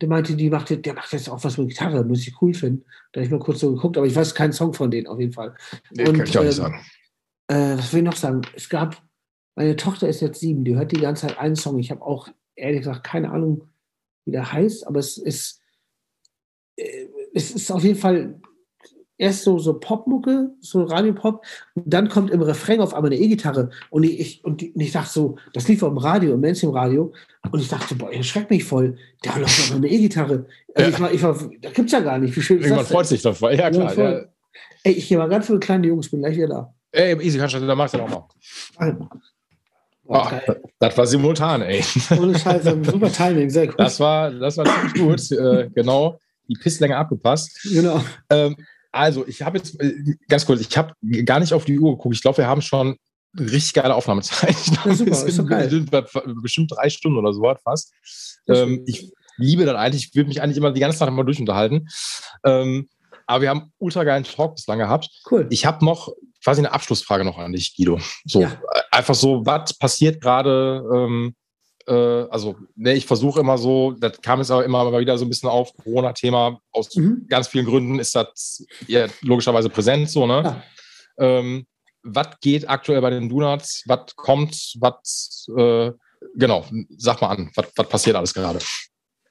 der 0.00 0.08
meinte, 0.08 0.36
die 0.36 0.50
macht, 0.50 0.84
der 0.84 0.94
macht 0.94 1.12
jetzt 1.12 1.28
auch 1.28 1.42
was 1.42 1.58
mit 1.58 1.68
Gitarre, 1.68 2.04
muss 2.04 2.26
ich 2.26 2.40
cool 2.40 2.54
finden. 2.54 2.84
Da 3.12 3.20
habe 3.20 3.26
ich 3.26 3.30
mal 3.30 3.40
kurz 3.40 3.60
so 3.60 3.74
geguckt, 3.74 3.96
aber 3.96 4.06
ich 4.06 4.14
weiß 4.14 4.34
keinen 4.34 4.52
Song 4.52 4.72
von 4.72 4.90
denen 4.90 5.06
auf 5.06 5.18
jeden 5.18 5.32
Fall. 5.32 5.54
Nee, 5.90 6.08
und, 6.08 6.16
kann 6.16 6.26
ich 6.26 6.38
auch 6.38 6.42
nicht 6.42 6.58
ähm, 6.58 6.64
sagen. 6.64 6.80
Äh, 7.48 7.78
was 7.78 7.92
will 7.92 8.00
ich 8.00 8.06
noch 8.06 8.16
sagen? 8.16 8.42
Es 8.54 8.68
gab, 8.68 9.02
meine 9.56 9.76
Tochter 9.76 10.08
ist 10.08 10.20
jetzt 10.20 10.40
sieben, 10.40 10.64
die 10.64 10.76
hört 10.76 10.92
die 10.92 11.00
ganze 11.00 11.26
Zeit 11.26 11.38
einen 11.38 11.56
Song. 11.56 11.78
Ich 11.78 11.90
habe 11.90 12.02
auch 12.02 12.28
ehrlich 12.54 12.80
gesagt 12.80 13.04
keine 13.04 13.30
Ahnung, 13.30 13.68
wie 14.24 14.32
der 14.32 14.52
heißt, 14.52 14.86
aber 14.86 15.00
es 15.00 15.16
ist, 15.16 15.60
äh, 16.76 17.06
es 17.34 17.50
ist 17.50 17.70
auf 17.70 17.82
jeden 17.82 17.98
Fall 17.98 18.40
erst 19.18 19.42
so, 19.42 19.58
so 19.58 19.74
Popmucke, 19.78 20.50
so 20.60 20.84
Radiopop, 20.84 21.44
und 21.74 21.84
dann 21.86 22.08
kommt 22.08 22.30
im 22.30 22.40
Refrain 22.40 22.80
auf 22.80 22.94
einmal 22.94 23.12
eine 23.12 23.20
E-Gitarre 23.20 23.70
und 23.90 24.04
ich, 24.04 24.44
und, 24.44 24.60
die, 24.60 24.70
und 24.70 24.80
ich 24.80 24.92
dachte 24.92 25.10
so, 25.10 25.36
das 25.52 25.68
lief 25.68 25.82
auf 25.82 25.90
dem 25.90 25.98
Radio, 25.98 26.34
im 26.34 26.40
Mainstream-Radio, 26.40 27.12
und 27.50 27.60
ich 27.60 27.68
dachte, 27.68 27.94
boah, 27.96 28.12
ihr 28.12 28.22
schreckt 28.22 28.50
mich 28.50 28.64
voll, 28.64 28.96
da 29.22 29.36
läuft 29.36 29.70
doch 29.70 29.76
eine 29.76 29.88
E-Gitarre. 29.88 30.46
Also 30.74 30.90
ja. 30.90 30.96
ich 30.96 31.00
war, 31.00 31.12
ich 31.12 31.22
war, 31.22 31.50
da 31.60 31.70
gibt's 31.70 31.92
ja 31.92 32.00
gar 32.00 32.18
nicht, 32.18 32.34
wie 32.36 32.40
schön 32.40 32.60
Irgendwann 32.60 32.86
freut 32.86 33.06
sich 33.06 33.20
voll, 33.20 33.54
ja 33.54 33.70
klar. 33.70 33.98
Ja. 33.98 34.20
Ey, 34.84 34.92
ich 34.92 35.08
gehe 35.08 35.18
mal 35.18 35.28
ganz 35.28 35.46
viele 35.46 35.58
kleine 35.58 35.86
Jungs, 35.88 36.08
bin 36.08 36.20
gleich 36.20 36.36
wieder 36.36 36.48
da. 36.48 36.74
Ey, 36.92 37.20
easy, 37.20 37.38
kannst 37.38 37.54
du, 37.54 37.66
da 37.66 37.74
machst 37.74 37.94
du 37.94 38.00
auch 38.00 38.08
mal. 38.08 39.08
Oh, 40.10 40.26
das 40.78 40.96
war 40.96 41.06
simultan, 41.06 41.60
ey. 41.60 41.84
Ohne 42.18 42.38
Scheiße, 42.38 42.82
super 42.82 43.12
Timing, 43.12 43.50
sehr 43.50 43.68
cool. 43.68 43.74
Das 43.76 44.00
war, 44.00 44.30
das 44.30 44.56
war 44.56 44.64
ziemlich 44.64 44.94
gut, 44.94 45.38
äh, 45.38 45.68
genau, 45.74 46.18
die 46.48 46.54
Pisslänge 46.54 46.96
abgepasst. 46.96 47.60
Genau. 47.64 48.00
Ähm, 48.30 48.56
also, 48.92 49.26
ich 49.26 49.42
habe 49.42 49.58
jetzt, 49.58 49.80
äh, 49.80 49.94
ganz 50.28 50.46
kurz, 50.46 50.60
ich 50.60 50.76
habe 50.76 50.92
gar 51.24 51.40
nicht 51.40 51.52
auf 51.52 51.64
die 51.64 51.78
Uhr 51.78 51.96
geguckt. 51.96 52.14
Ich 52.14 52.22
glaube, 52.22 52.38
wir 52.38 52.46
haben 52.46 52.62
schon 52.62 52.96
richtig 53.38 53.74
geile 53.74 53.94
Aufnahmezeit. 53.94 54.50
Ich 54.50 54.72
glaube, 54.72 54.90
ja, 54.90 54.94
super, 54.94 55.14
sind, 55.70 55.90
sind 55.90 56.42
bestimmt 56.42 56.72
drei 56.72 56.88
Stunden 56.90 57.18
oder 57.18 57.32
so 57.32 57.42
was 57.42 57.60
fast. 57.62 57.92
Ähm, 58.48 58.82
ich 58.86 59.10
liebe 59.36 59.64
das 59.64 59.76
eigentlich. 59.76 60.08
Ich 60.08 60.14
würde 60.14 60.28
mich 60.28 60.42
eigentlich 60.42 60.56
immer 60.56 60.72
die 60.72 60.80
ganze 60.80 60.98
Zeit 60.98 61.10
mal 61.10 61.24
durchunterhalten. 61.24 61.88
Ähm, 62.44 62.88
aber 63.26 63.42
wir 63.42 63.50
haben 63.50 63.72
ultra 63.78 64.04
geilen 64.04 64.24
Talk 64.24 64.56
bislang 64.56 64.78
gehabt. 64.78 65.10
Cool. 65.30 65.46
Ich 65.50 65.66
habe 65.66 65.84
noch 65.84 66.12
quasi 66.42 66.60
eine 66.60 66.72
Abschlussfrage 66.72 67.24
noch 67.24 67.38
an 67.38 67.52
dich, 67.52 67.76
Guido. 67.76 68.00
So, 68.24 68.40
ja. 68.40 68.60
einfach 68.90 69.14
so, 69.14 69.44
was 69.44 69.74
passiert 69.74 70.20
gerade 70.20 70.82
ähm, 70.94 71.34
äh, 71.88 72.28
also 72.30 72.56
ne, 72.76 72.94
ich 72.94 73.06
versuche 73.06 73.40
immer 73.40 73.58
so, 73.58 73.92
das 73.92 74.20
kam 74.20 74.38
jetzt 74.38 74.50
aber 74.50 74.64
immer 74.64 74.98
wieder 74.98 75.16
so 75.16 75.24
ein 75.24 75.28
bisschen 75.28 75.48
auf, 75.48 75.72
Corona-Thema, 75.82 76.60
aus 76.70 76.94
mhm. 76.94 77.26
ganz 77.28 77.48
vielen 77.48 77.66
Gründen 77.66 77.98
ist 77.98 78.14
das 78.14 78.64
ja 78.86 79.06
logischerweise 79.22 79.70
präsent 79.70 80.10
so, 80.10 80.26
ne? 80.26 80.42
Ja. 80.44 80.62
Ähm, 81.18 81.66
was 82.02 82.28
geht 82.40 82.68
aktuell 82.68 83.00
bei 83.00 83.10
den 83.10 83.28
Donuts? 83.28 83.82
Was 83.86 84.14
kommt? 84.16 84.74
Was, 84.78 85.46
äh, 85.56 85.90
genau, 86.36 86.64
sag 86.96 87.20
mal 87.20 87.30
an, 87.30 87.50
was 87.54 87.88
passiert 87.88 88.16
alles 88.16 88.32
gerade? 88.32 88.60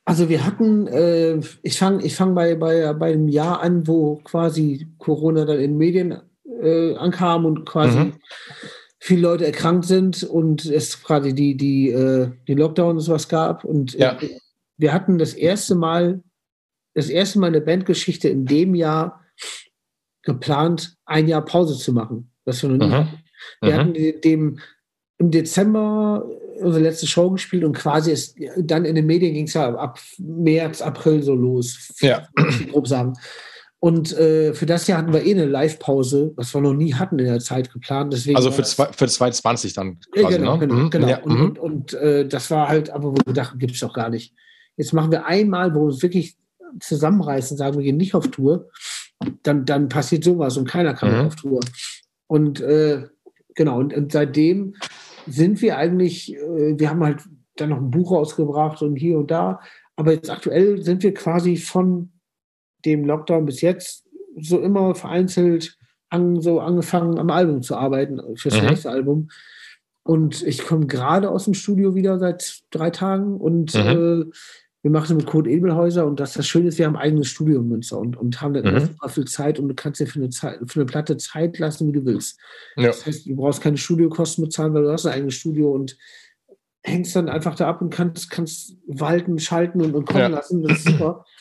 Also 0.06 0.30
wir 0.30 0.46
hatten, 0.46 0.88
äh, 0.88 1.40
ich 1.64 1.78
fange 1.78 2.04
ich 2.04 2.16
fang 2.16 2.34
bei, 2.34 2.56
bei, 2.56 2.94
bei 2.94 3.14
einem 3.14 3.28
Jahr 3.28 3.62
an, 3.62 3.88
wo 3.88 4.16
quasi 4.24 4.88
Corona 4.98 5.46
dann 5.46 5.60
in 5.60 5.78
Medien 5.78 6.22
äh, 6.62 6.96
ankam 6.96 7.46
und 7.46 7.66
quasi 7.66 7.98
mhm 7.98 8.14
viele 9.08 9.22
Leute 9.22 9.46
erkrankt 9.46 9.86
sind 9.86 10.24
und 10.24 10.66
es 10.66 11.02
quasi 11.02 11.34
die, 11.34 11.56
die, 11.56 11.92
äh, 11.92 12.30
die 12.46 12.56
Lockdown 12.56 12.98
und 12.98 13.00
sowas 13.00 13.30
gab. 13.30 13.64
Und 13.64 13.94
ja. 13.94 14.18
wir 14.76 14.92
hatten 14.92 15.18
das 15.18 15.34
erste 15.34 15.76
Mal, 15.76 16.22
das 16.94 17.08
erste 17.08 17.40
Mal 17.40 17.48
eine 17.48 17.62
Bandgeschichte 17.62 18.28
in 18.28 18.46
dem 18.46 18.76
Jahr 18.76 19.24
geplant, 20.24 20.98
ein 21.06 21.30
Jahr 21.30 21.46
Pause 21.46 21.78
zu 21.78 21.94
machen. 21.94 22.34
Das 22.44 22.62
wir 22.62 22.70
noch 22.70 22.86
nie 22.86 22.88
mhm. 22.88 22.98
hatten. 22.98 23.24
Wir 23.62 23.74
mhm. 23.74 23.78
hatten 23.78 24.22
dem 24.22 24.60
im 25.20 25.32
Dezember 25.32 26.30
unsere 26.60 26.84
letzte 26.84 27.08
Show 27.08 27.32
gespielt 27.32 27.64
und 27.64 27.78
quasi 27.78 28.12
ist 28.12 28.38
dann 28.58 28.84
in 28.84 28.96
den 28.96 29.06
Medien 29.06 29.34
ging 29.34 29.46
es 29.46 29.54
ja 29.54 29.74
ab 29.74 30.00
März, 30.18 30.82
April 30.82 31.24
so 31.24 31.34
los. 31.34 31.94
Ja. 32.02 32.28
Grob 32.72 32.90
sagen. 32.90 33.14
Und 33.80 34.18
äh, 34.18 34.56
für 34.56 34.66
das 34.66 34.88
Jahr 34.88 34.98
hatten 34.98 35.14
wir 35.14 35.24
eh 35.24 35.32
eine 35.32 35.46
Live-Pause, 35.46 36.34
was 36.36 36.54
wir 36.54 36.62
noch 36.62 36.74
nie 36.74 36.96
hatten 36.96 37.20
in 37.20 37.26
der 37.26 37.40
Zeit 37.40 37.72
geplant. 37.72 38.12
Deswegen 38.12 38.36
also 38.36 38.50
für, 38.50 38.64
zwei, 38.64 38.86
für 38.86 39.08
2020 39.08 39.74
dann 39.74 40.00
quasi, 40.12 40.24
ja, 40.24 40.38
genau, 40.38 40.54
ne? 40.58 40.68
genau, 40.68 40.76
mhm. 40.76 40.90
genau. 40.90 41.08
Ja, 41.08 41.22
und, 41.22 41.34
mhm. 41.34 41.46
und, 41.46 41.60
und 41.60 41.94
äh, 41.94 42.28
das 42.28 42.50
war 42.50 42.70
halt, 42.70 42.90
aber 42.90 43.12
wo 43.12 43.18
wir 43.24 43.34
dachten, 43.34 43.60
gibt 43.60 43.74
es 43.74 43.80
doch 43.80 43.94
gar 43.94 44.10
nicht. 44.10 44.34
Jetzt 44.78 44.94
machen 44.94 45.12
wir 45.12 45.26
einmal, 45.26 45.76
wo 45.76 45.82
wir 45.82 45.86
uns 45.86 46.02
wirklich 46.02 46.38
zusammenreißen, 46.80 47.56
sagen, 47.56 47.78
wir 47.78 47.84
gehen 47.84 47.98
nicht 47.98 48.16
auf 48.16 48.30
Tour, 48.30 48.70
dann, 49.44 49.66
dann 49.66 49.90
passiert 49.90 50.24
sowas 50.24 50.58
und 50.58 50.68
keiner 50.68 50.96
kann 50.96 51.14
mhm. 51.14 51.28
auf 51.28 51.36
Tour. 51.36 51.60
Und 52.26 52.60
äh, 52.60 53.04
genau, 53.54 53.80
und, 53.80 53.94
und, 53.94 54.12
seitdem 54.12 54.76
sind 55.28 55.62
wir 55.62 55.78
eigentlich, 55.78 56.36
äh, 56.36 56.80
wir 56.80 56.90
haben 56.90 57.04
halt 57.04 57.22
dann 57.56 57.70
noch 57.70 57.78
ein 57.78 57.92
Buch 57.92 58.12
rausgebracht 58.12 58.82
und 58.82 58.96
hier 58.96 59.20
und 59.20 59.30
da, 59.30 59.60
aber 59.96 60.14
jetzt 60.14 60.30
aktuell 60.30 60.82
sind 60.84 61.04
wir 61.04 61.14
quasi 61.14 61.58
von 61.58 62.12
dem 62.86 63.06
Lockdown 63.06 63.46
bis 63.46 63.62
jetzt 63.62 64.06
so 64.40 64.60
immer 64.60 64.96
vereinzelt 64.96 65.78
an, 66.10 66.42
so 66.42 66.60
angefangen, 66.60 67.20
am 67.20 67.30
Album 67.30 67.62
zu 67.62 67.76
arbeiten, 67.76 68.20
fürs 68.38 68.62
mhm. 68.62 68.68
nächste 68.68 68.90
Album. 68.90 69.30
Und 70.04 70.42
ich 70.44 70.66
komme 70.66 70.88
gerade 70.88 71.30
aus 71.30 71.46
dem 71.46 71.54
Studio 71.54 71.96
wieder 71.96 72.18
seit 72.18 72.62
drei 72.72 72.92
Tagen 72.92 73.38
und 73.38 73.74
mhm. 73.74 73.82
äh, 73.82 74.26
wir 74.84 74.92
machen 74.92 75.18
mit 75.18 75.26
Code 75.26 75.50
Ebelhäuser 75.50 76.06
und 76.06 76.22
das, 76.22 76.34
das 76.34 76.48
Schöne 76.48 76.70
ist, 76.70 76.78
wir 76.78 76.86
haben 76.86 76.96
ein 76.96 77.02
eigenes 77.02 77.28
Studio 77.28 77.60
in 77.60 77.68
Münster 77.68 77.98
und, 77.98 78.16
und 78.16 78.42
haben 78.42 78.54
dann 78.54 78.74
mhm. 78.74 78.80
super 78.80 79.10
viel 79.10 79.26
Zeit 79.26 79.60
und 79.60 79.68
du 79.68 79.76
kannst 79.76 80.00
dir 80.00 80.08
für 80.08 80.20
eine, 80.20 80.30
Zeit, 80.30 80.60
für 80.66 80.80
eine 80.80 80.86
Platte 80.86 81.18
Zeit 81.18 81.60
lassen, 81.60 81.88
wie 81.88 81.92
du 81.92 82.06
willst. 82.06 82.40
Ja. 82.78 82.88
Das 82.88 83.06
heißt, 83.06 83.26
du 83.26 83.36
brauchst 83.36 83.62
keine 83.62 83.78
Studiokosten 83.78 84.46
bezahlen, 84.46 84.74
weil 84.74 84.84
du 84.84 84.92
hast 84.92 85.06
ein 85.06 85.14
eigenes 85.14 85.34
Studio 85.34 85.72
und 85.72 85.98
hängst 86.84 87.16
dann 87.18 87.28
einfach 87.28 87.56
da 87.56 87.68
ab 87.68 87.82
und 87.82 87.90
kannst, 87.90 88.30
kannst 88.30 88.78
walten, 88.88 89.40
schalten 89.40 89.82
und, 89.82 89.94
und 89.94 90.06
kommen 90.06 90.20
ja. 90.20 90.28
lassen. 90.28 90.64
Das 90.64 90.78
ist 90.78 90.88
super. 90.88 91.26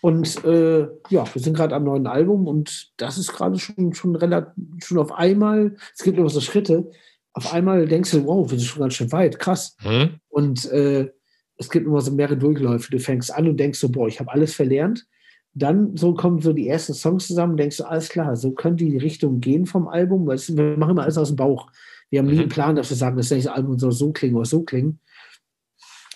Und 0.00 0.44
äh, 0.44 0.86
ja, 1.10 1.24
wir 1.32 1.42
sind 1.42 1.56
gerade 1.56 1.74
am 1.74 1.84
neuen 1.84 2.06
Album 2.06 2.46
und 2.46 2.92
das 2.98 3.18
ist 3.18 3.32
gerade 3.32 3.58
schon, 3.58 3.94
schon 3.94 4.14
relativ, 4.14 4.54
schon 4.84 4.98
auf 4.98 5.12
einmal, 5.12 5.76
es 5.96 6.04
gibt 6.04 6.18
immer 6.18 6.28
so 6.28 6.40
Schritte, 6.40 6.88
auf 7.32 7.52
einmal 7.52 7.86
denkst 7.86 8.12
du, 8.12 8.24
wow, 8.24 8.48
wir 8.48 8.58
sind 8.58 8.68
schon 8.68 8.82
ganz 8.82 8.94
schön 8.94 9.12
weit, 9.12 9.38
krass. 9.38 9.76
Mhm. 9.84 10.20
Und 10.28 10.70
äh, 10.70 11.10
es 11.56 11.70
gibt 11.70 11.86
immer 11.86 12.00
so 12.00 12.12
mehrere 12.12 12.36
Durchläufe. 12.36 12.90
Du 12.90 12.98
fängst 12.98 13.34
an 13.34 13.48
und 13.48 13.58
denkst 13.58 13.80
so, 13.80 13.88
boah, 13.90 14.08
ich 14.08 14.20
habe 14.20 14.30
alles 14.32 14.54
verlernt. 14.54 15.06
Dann 15.54 15.96
so 15.96 16.14
kommen 16.14 16.40
so 16.40 16.52
die 16.52 16.68
ersten 16.68 16.94
Songs 16.94 17.26
zusammen, 17.26 17.56
denkst 17.56 17.78
du, 17.78 17.84
alles 17.84 18.08
klar, 18.08 18.36
so 18.36 18.52
könnte 18.52 18.84
die 18.84 18.98
Richtung 18.98 19.40
gehen 19.40 19.66
vom 19.66 19.88
Album, 19.88 20.26
weil 20.26 20.38
wir 20.38 20.76
machen 20.76 20.92
immer 20.92 21.02
alles 21.02 21.18
aus 21.18 21.28
dem 21.28 21.36
Bauch. 21.36 21.68
Wir 22.10 22.20
haben 22.20 22.26
nie 22.26 22.34
mhm. 22.34 22.40
einen 22.40 22.48
Plan, 22.48 22.76
dass 22.76 22.90
wir 22.90 22.96
sagen, 22.96 23.16
das 23.16 23.30
nächste 23.30 23.52
Album 23.52 23.78
soll 23.78 23.92
so 23.92 24.12
klingen 24.12 24.36
oder 24.36 24.44
so 24.44 24.62
klingen 24.62 25.00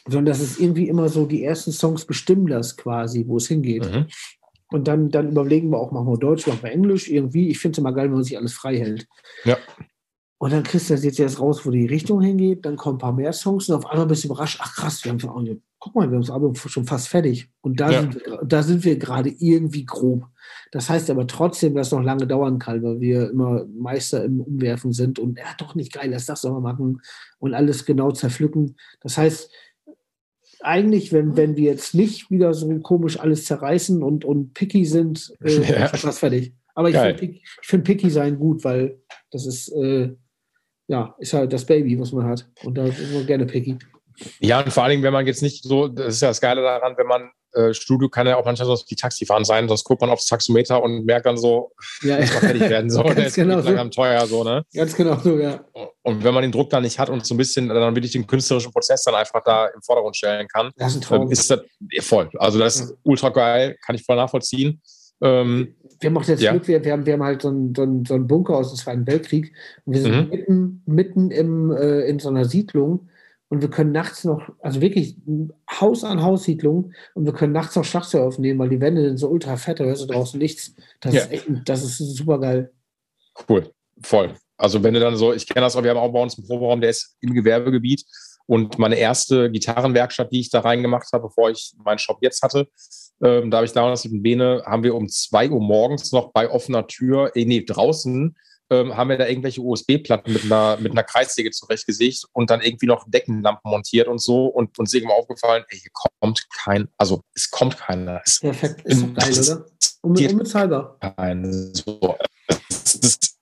sondern 0.07 0.27
das 0.27 0.41
ist 0.41 0.61
irgendwie 0.61 0.89
immer 0.89 1.09
so, 1.09 1.27
die 1.27 1.45
ersten 1.45 1.73
Songs 1.73 2.05
bestimmen 2.05 2.47
das 2.47 2.77
quasi, 2.77 3.25
wo 3.27 3.37
es 3.37 3.49
hingeht. 3.49 3.91
Mhm. 3.91 4.07
Und 4.73 4.89
dann, 4.89 5.11
dann 5.11 5.31
überlegen 5.31 5.71
wir 5.71 5.79
auch, 5.79 5.93
machen 5.93 6.09
wir 6.09 6.19
Deutsch, 6.19 6.47
machen 6.47 6.63
wir 6.63 6.73
Englisch, 6.73 7.09
irgendwie. 7.09 7.51
Ich 7.51 7.59
finde 7.59 7.73
es 7.73 7.79
immer 7.79 7.93
geil, 7.93 8.07
wenn 8.07 8.15
man 8.15 8.25
sich 8.25 8.39
alles 8.39 8.55
frei 8.55 8.79
hält. 8.79 9.07
Ja. 9.45 9.59
Und 10.39 10.53
dann 10.53 10.65
kriegst 10.65 10.91
du 10.91 10.95
jetzt 10.95 11.21
erst 11.21 11.39
raus, 11.39 11.65
wo 11.65 11.71
die 11.71 11.87
Richtung 11.87 12.21
hingeht, 12.21 12.67
dann 12.67 12.77
kommen 12.77 12.97
ein 12.97 12.99
paar 12.99 13.13
mehr 13.13 13.33
Songs 13.33 13.69
und 13.69 13.77
auf 13.77 13.87
einmal 13.87 14.07
bist 14.07 14.25
du 14.25 14.29
überrascht, 14.29 14.59
ach 14.61 14.75
krass, 14.75 15.05
wir 15.05 15.13
haben 15.13 15.29
auch, 15.29 15.45
guck 15.79 15.95
mal, 15.95 16.11
wir 16.11 16.17
haben 16.17 16.23
das 16.23 16.31
Album 16.31 16.57
schon 16.57 16.85
fast 16.85 17.07
fertig. 17.07 17.49
Und 17.61 17.79
da, 17.79 17.93
ja. 17.93 18.01
sind, 18.01 18.17
wir, 18.17 18.41
da 18.45 18.63
sind 18.65 18.85
wir 18.85 18.99
gerade 18.99 19.29
irgendwie 19.29 19.85
grob. 19.85 20.27
Das 20.73 20.91
heißt 20.91 21.11
aber 21.11 21.29
trotzdem, 21.29 21.77
dass 21.77 21.89
es 21.89 21.93
noch 21.93 22.03
lange 22.03 22.27
dauern 22.27 22.59
kann, 22.59 22.83
weil 22.83 22.99
wir 22.99 23.31
immer 23.31 23.67
Meister 23.67 24.25
im 24.25 24.41
Umwerfen 24.41 24.93
sind 24.93 25.21
und 25.21 25.39
ja, 25.39 25.45
doch 25.59 25.77
nicht 25.77 25.93
geil, 25.93 26.11
lass 26.11 26.27
das 26.27 26.41
doch 26.41 26.51
mal 26.51 26.61
machen 26.61 27.03
und 27.39 27.55
alles 27.55 27.85
genau 27.85 28.11
zerpflücken. 28.11 28.75
Das 29.01 29.17
heißt, 29.17 29.49
eigentlich, 30.63 31.13
wenn, 31.13 31.37
wenn 31.37 31.57
wir 31.57 31.71
jetzt 31.71 31.95
nicht 31.95 32.31
wieder 32.31 32.55
so 32.55 32.69
komisch 32.81 33.19
alles 33.19 33.45
zerreißen 33.45 34.03
und, 34.03 34.25
und 34.25 34.55
picky 34.55 34.85
sind, 34.85 35.33
äh, 35.43 35.63
ja. 35.73 35.87
ist 35.87 36.05
das 36.05 36.19
fertig. 36.19 36.55
Aber 36.75 36.89
ich 36.89 36.97
finde 36.97 37.41
find 37.63 37.85
picky 37.85 38.11
sein 38.11 38.39
gut, 38.39 38.65
weil 38.65 38.99
das 39.31 39.47
ist, 39.47 39.69
äh, 39.73 40.11
ja, 40.89 41.15
ist 41.19 41.35
halt 41.35 41.53
das 41.53 41.67
Baby, 41.67 41.99
was 41.99 42.13
man 42.13 42.27
hat. 42.27 42.49
Und 42.65 42.77
da 42.79 42.87
ist 42.87 43.13
man 43.13 43.27
gerne 43.27 43.47
picky. 43.47 43.79
Ja, 44.41 44.61
und 44.61 44.73
vor 44.73 44.85
allen 44.85 44.93
Dingen, 44.93 45.03
wenn 45.03 45.13
man 45.13 45.27
jetzt 45.27 45.43
nicht 45.43 45.65
so, 45.65 45.89
das 45.89 46.15
ist 46.15 46.23
ja 46.23 46.29
das 46.29 46.41
Geile 46.41 46.63
daran, 46.63 46.97
wenn 46.97 47.07
man 47.07 47.31
äh, 47.55 47.75
Studio 47.75 48.09
kann 48.09 48.27
ja 48.27 48.37
auch 48.37 48.45
manchmal 48.45 48.67
so 48.77 48.83
wie 48.89 48.95
Taxifahren 48.97 49.45
sein, 49.45 49.69
sonst 49.69 49.85
guckt 49.85 50.01
man 50.01 50.11
aufs 50.11 50.27
Taxometer 50.27 50.83
und 50.83 51.05
merkt 51.05 51.27
dann 51.27 51.37
so, 51.37 51.73
ja, 52.03 52.19
muss 52.19 52.33
man 52.33 52.41
fertig 52.43 52.63
werden. 52.69 52.91
So, 52.91 53.03
der 53.03 53.27
ist 53.27 53.35
genau 53.35 53.61
so. 53.61 53.69
am 53.77 53.91
teuer, 53.91 54.27
so, 54.27 54.45
ne? 54.45 54.65
Ganz 54.75 54.95
genau 54.95 55.17
so, 55.17 55.39
ja. 55.39 55.65
Und 56.03 56.25
wenn 56.25 56.35
man 56.35 56.43
den 56.43 56.53
Druck 56.53 56.71
da 56.71 56.81
nicht 56.81 56.99
hat 56.99 57.09
und 57.11 57.25
so 57.25 57.35
ein 57.35 57.39
bisschen 57.39 57.69
dann 57.69 57.95
wirklich 57.95 58.13
den 58.13 58.27
künstlerischen 58.27 58.73
Prozess 58.73 59.03
dann 59.05 59.15
einfach 59.15 59.43
da 59.45 59.67
im 59.67 59.83
Vordergrund 59.83 60.17
stellen 60.17 60.49
kann, 60.49 60.71
Das 60.77 60.95
ist 60.97 61.11
ein 61.11 61.31
ist 61.31 61.51
das 61.51 61.61
ja, 61.91 62.03
voll. 62.03 62.29
Also 62.39 62.59
das 62.59 62.81
ist 62.81 62.95
ultra 63.05 63.29
geil, 63.31 63.77
kann 63.85 63.95
ich 63.95 64.05
voll 64.05 64.17
nachvollziehen. 64.17 64.81
Ähm, 65.23 65.75
wir 66.01 66.11
haben 66.11 66.17
auch 66.19 66.25
jetzt 66.25 66.43
Ja. 66.43 66.51
Glück, 66.51 66.67
wir, 66.67 66.85
wir, 66.85 66.93
haben, 66.93 67.07
wir 67.07 67.13
haben 67.13 67.23
halt 67.23 67.43
so 67.43 67.49
einen, 67.49 67.75
so, 67.75 67.83
einen, 67.83 68.05
so 68.05 68.15
einen 68.15 68.27
Bunker 68.27 68.57
aus 68.57 68.71
dem 68.73 68.79
Zweiten 68.79 69.07
Weltkrieg. 69.07 69.53
Und 69.85 69.95
wir 69.95 70.01
sind 70.03 70.13
Mhm. 70.17 70.31
mitten, 70.31 70.83
mitten 70.87 71.31
im, 71.31 71.71
äh, 71.71 72.01
in 72.09 72.19
so 72.19 72.29
einer 72.29 72.45
Siedlung 72.45 73.09
und 73.53 73.61
wir 73.61 73.69
können 73.69 73.93
nachts 73.93 74.25
noch, 74.25 74.49
also 74.63 74.81
wirklich 74.81 75.15
Haus 75.71 76.05
an 76.05 76.23
Haus 76.23 76.45
Siedlung 76.45 76.95
und 77.13 77.27
wir 77.27 77.35
können 77.35 77.53
nachts 77.53 77.77
noch 77.77 77.85
Schlagzeug 77.85 78.23
aufnehmen, 78.23 78.59
weil 78.59 78.71
die 78.71 78.81
Wände 78.81 79.03
sind 79.07 79.19
so 79.19 79.29
ultra 79.29 79.59
fett, 79.59 79.79
da 79.79 79.85
hörst 79.85 80.03
du 80.03 80.07
draußen 80.07 80.39
nichts. 80.39 80.75
Das 81.03 81.13
Ja. 81.13 81.21
ist 81.21 81.33
echt, 81.33 81.47
das 81.67 81.85
ist 81.85 81.99
super 81.99 82.41
geil. 82.41 82.73
Cool, 83.47 83.71
voll. 84.03 84.33
Also 84.57 84.83
wenn 84.83 84.95
du 84.95 85.01
dann 85.01 85.17
so, 85.17 85.35
ich 85.35 85.47
kenne 85.47 85.67
das 85.67 85.77
auch, 85.77 85.83
wir 85.83 85.91
haben 85.91 85.99
auch 85.99 86.15
bei 86.15 86.23
uns 86.23 86.39
einen 86.39 86.47
Proberaum, 86.47 86.81
der 86.81 86.89
ist 86.89 87.19
im 87.21 87.35
Gewerbegebiet 87.35 88.07
und 88.47 88.79
meine 88.79 88.97
erste 88.97 89.51
Gitarrenwerkstatt, 89.51 90.33
die 90.33 90.41
ich 90.41 90.49
da 90.49 90.61
reingemacht 90.61 91.13
habe, 91.13 91.25
bevor 91.29 91.51
ich 91.51 91.75
meinen 91.85 91.99
Shop 91.99 92.21
jetzt 92.23 92.41
hatte, 92.41 92.69
ähm, 93.23 93.51
da 93.51 93.59
habe 93.59 93.67
ich 93.67 93.73
damals 93.73 94.03
mit 94.05 94.15
dem 94.15 94.23
Bene, 94.23 94.63
haben 94.65 94.83
wir 94.83 94.95
um 94.95 95.11
zwei 95.11 95.51
Uhr 95.51 95.61
morgens 95.61 96.11
noch 96.11 96.33
bei 96.33 96.49
offener 96.49 96.87
Tür, 96.87 97.33
eh, 97.35 97.45
nee, 97.45 97.63
draußen, 97.63 98.35
ähm, 98.73 98.97
haben 98.97 99.11
wir 99.11 99.19
da 99.19 99.27
irgendwelche 99.29 99.61
USB-Platten 99.61 100.33
mit 100.33 100.45
einer, 100.45 100.79
mit 100.79 100.93
einer 100.93 101.03
Kreissäge 101.03 101.51
zurechtgesägt 101.51 102.25
und 102.33 102.49
dann 102.51 102.61
irgendwie 102.63 102.87
noch 102.87 103.05
Deckenlampen 103.09 103.71
montiert 103.71 104.09
und 104.09 104.21
so 104.21 104.47
und 104.47 104.79
uns 104.79 104.91
ist 104.91 104.95
irgendwann 104.99 105.19
aufgefallen, 105.19 105.65
ey, 105.69 105.79
hier 105.79 105.91
kommt 105.93 106.47
kein, 106.51 106.89
also 106.97 107.21
es 107.35 107.51
kommt 107.51 107.77
keiner. 107.77 108.23
Es 108.25 108.41
Perfekt, 108.41 108.81
ist 108.85 109.03
doch 109.03 109.15
geil, 109.15 109.39
oder? 109.41 109.67
Un 110.05 110.15
Geht- 110.15 110.33
unbezahlbar. 110.33 110.99
kein 111.17 111.75
so. 111.75 112.17
Ist 112.69 113.37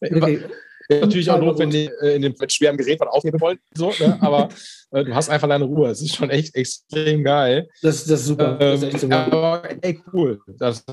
Wirklich. 0.00 0.40
Ja, 0.88 1.00
natürlich 1.00 1.28
auch 1.30 1.34
Unbezahlbar 1.40 1.52
doof, 1.54 1.58
wenn 1.58 1.70
die 1.70 1.90
äh, 2.00 2.14
in 2.14 2.22
dem 2.22 2.34
mit 2.38 2.52
schweren 2.52 2.76
Gerät 2.76 3.00
was 3.00 3.08
aufheben 3.08 3.40
wollen, 3.40 3.58
so, 3.74 3.92
ne? 3.98 4.16
aber 4.20 4.48
äh, 4.92 5.02
du 5.04 5.14
hast 5.14 5.28
einfach 5.28 5.48
deine 5.48 5.64
Ruhe. 5.64 5.90
Es 5.90 6.00
ist 6.00 6.14
schon 6.14 6.30
echt 6.30 6.54
extrem 6.54 7.24
geil. 7.24 7.68
Das, 7.82 8.04
das 8.04 8.20
ist 8.20 8.26
super. 8.26 8.54
das 8.54 8.82
ist 8.82 8.94
echt 8.94 9.02
Ähm, 9.02 9.10
super. 9.10 9.26
aber 9.32 9.68
ey, 9.82 10.00
cool. 10.12 10.40
Das 10.46 10.84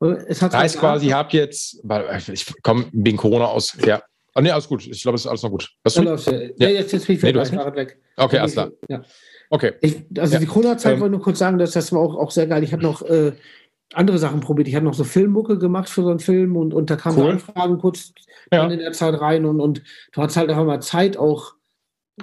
es 0.00 0.42
hat 0.42 0.52
heißt 0.54 0.78
quasi, 0.78 1.06
ich 1.06 1.12
habe 1.12 1.36
jetzt, 1.36 1.80
weil 1.82 2.04
ich 2.32 2.52
komme 2.62 2.86
wegen 2.92 3.16
Corona 3.16 3.46
aus, 3.46 3.76
ja. 3.84 4.02
Ah, 4.36 4.40
nee, 4.40 4.50
alles 4.50 4.66
gut. 4.68 4.84
Ich 4.86 5.00
glaube, 5.02 5.14
es 5.14 5.22
ist 5.22 5.26
alles 5.28 5.42
noch 5.44 5.50
gut. 5.50 5.70
Ja, 5.86 6.02
du? 6.02 6.08
ja. 6.08 6.16
Ja. 6.16 6.50
Ja, 6.58 6.68
jetzt, 6.68 6.92
jetzt 6.92 7.06
bin 7.06 7.16
ich 7.16 7.22
Nee, 7.22 7.32
du 7.32 7.38
hast 7.40 7.52
weg. 7.52 7.98
Okay, 8.16 8.38
alles 8.38 8.52
klar. 8.52 8.70
Ja. 8.88 9.02
Okay. 9.48 9.74
Ich, 9.80 10.02
also 10.18 10.34
Ja. 10.34 10.40
die 10.40 10.46
Corona-Zeit 10.46 10.94
Ähm, 10.94 11.00
wollte 11.00 11.12
ich 11.12 11.18
nur 11.18 11.24
kurz 11.24 11.38
sagen, 11.38 11.58
dass 11.58 11.70
das 11.70 11.92
war 11.92 12.00
auch, 12.00 12.16
auch 12.16 12.32
sehr 12.32 12.48
geil. 12.48 12.64
Ich 12.64 12.72
habe 12.72 12.82
noch 12.82 13.02
äh, 13.02 13.32
andere 13.92 14.18
Sachen 14.18 14.40
probiert. 14.40 14.66
Ich 14.66 14.74
habe 14.74 14.84
noch 14.84 14.94
so 14.94 15.04
Filmmucke 15.04 15.56
gemacht 15.58 15.88
für 15.88 16.02
so 16.02 16.08
einen 16.08 16.18
Film 16.18 16.56
und, 16.56 16.74
und 16.74 16.90
da 16.90 16.96
kamen 16.96 17.16
Cool. 17.18 17.30
Anfragen 17.30 17.78
kurz 17.78 18.12
Ja. 18.52 18.66
in 18.66 18.80
der 18.80 18.90
Zeit 18.92 19.20
rein 19.20 19.44
und, 19.44 19.60
und 19.60 19.82
du 20.12 20.20
hattest 20.20 20.36
halt 20.36 20.50
einfach 20.50 20.64
mal 20.64 20.80
Zeit 20.82 21.16
auch. 21.16 21.54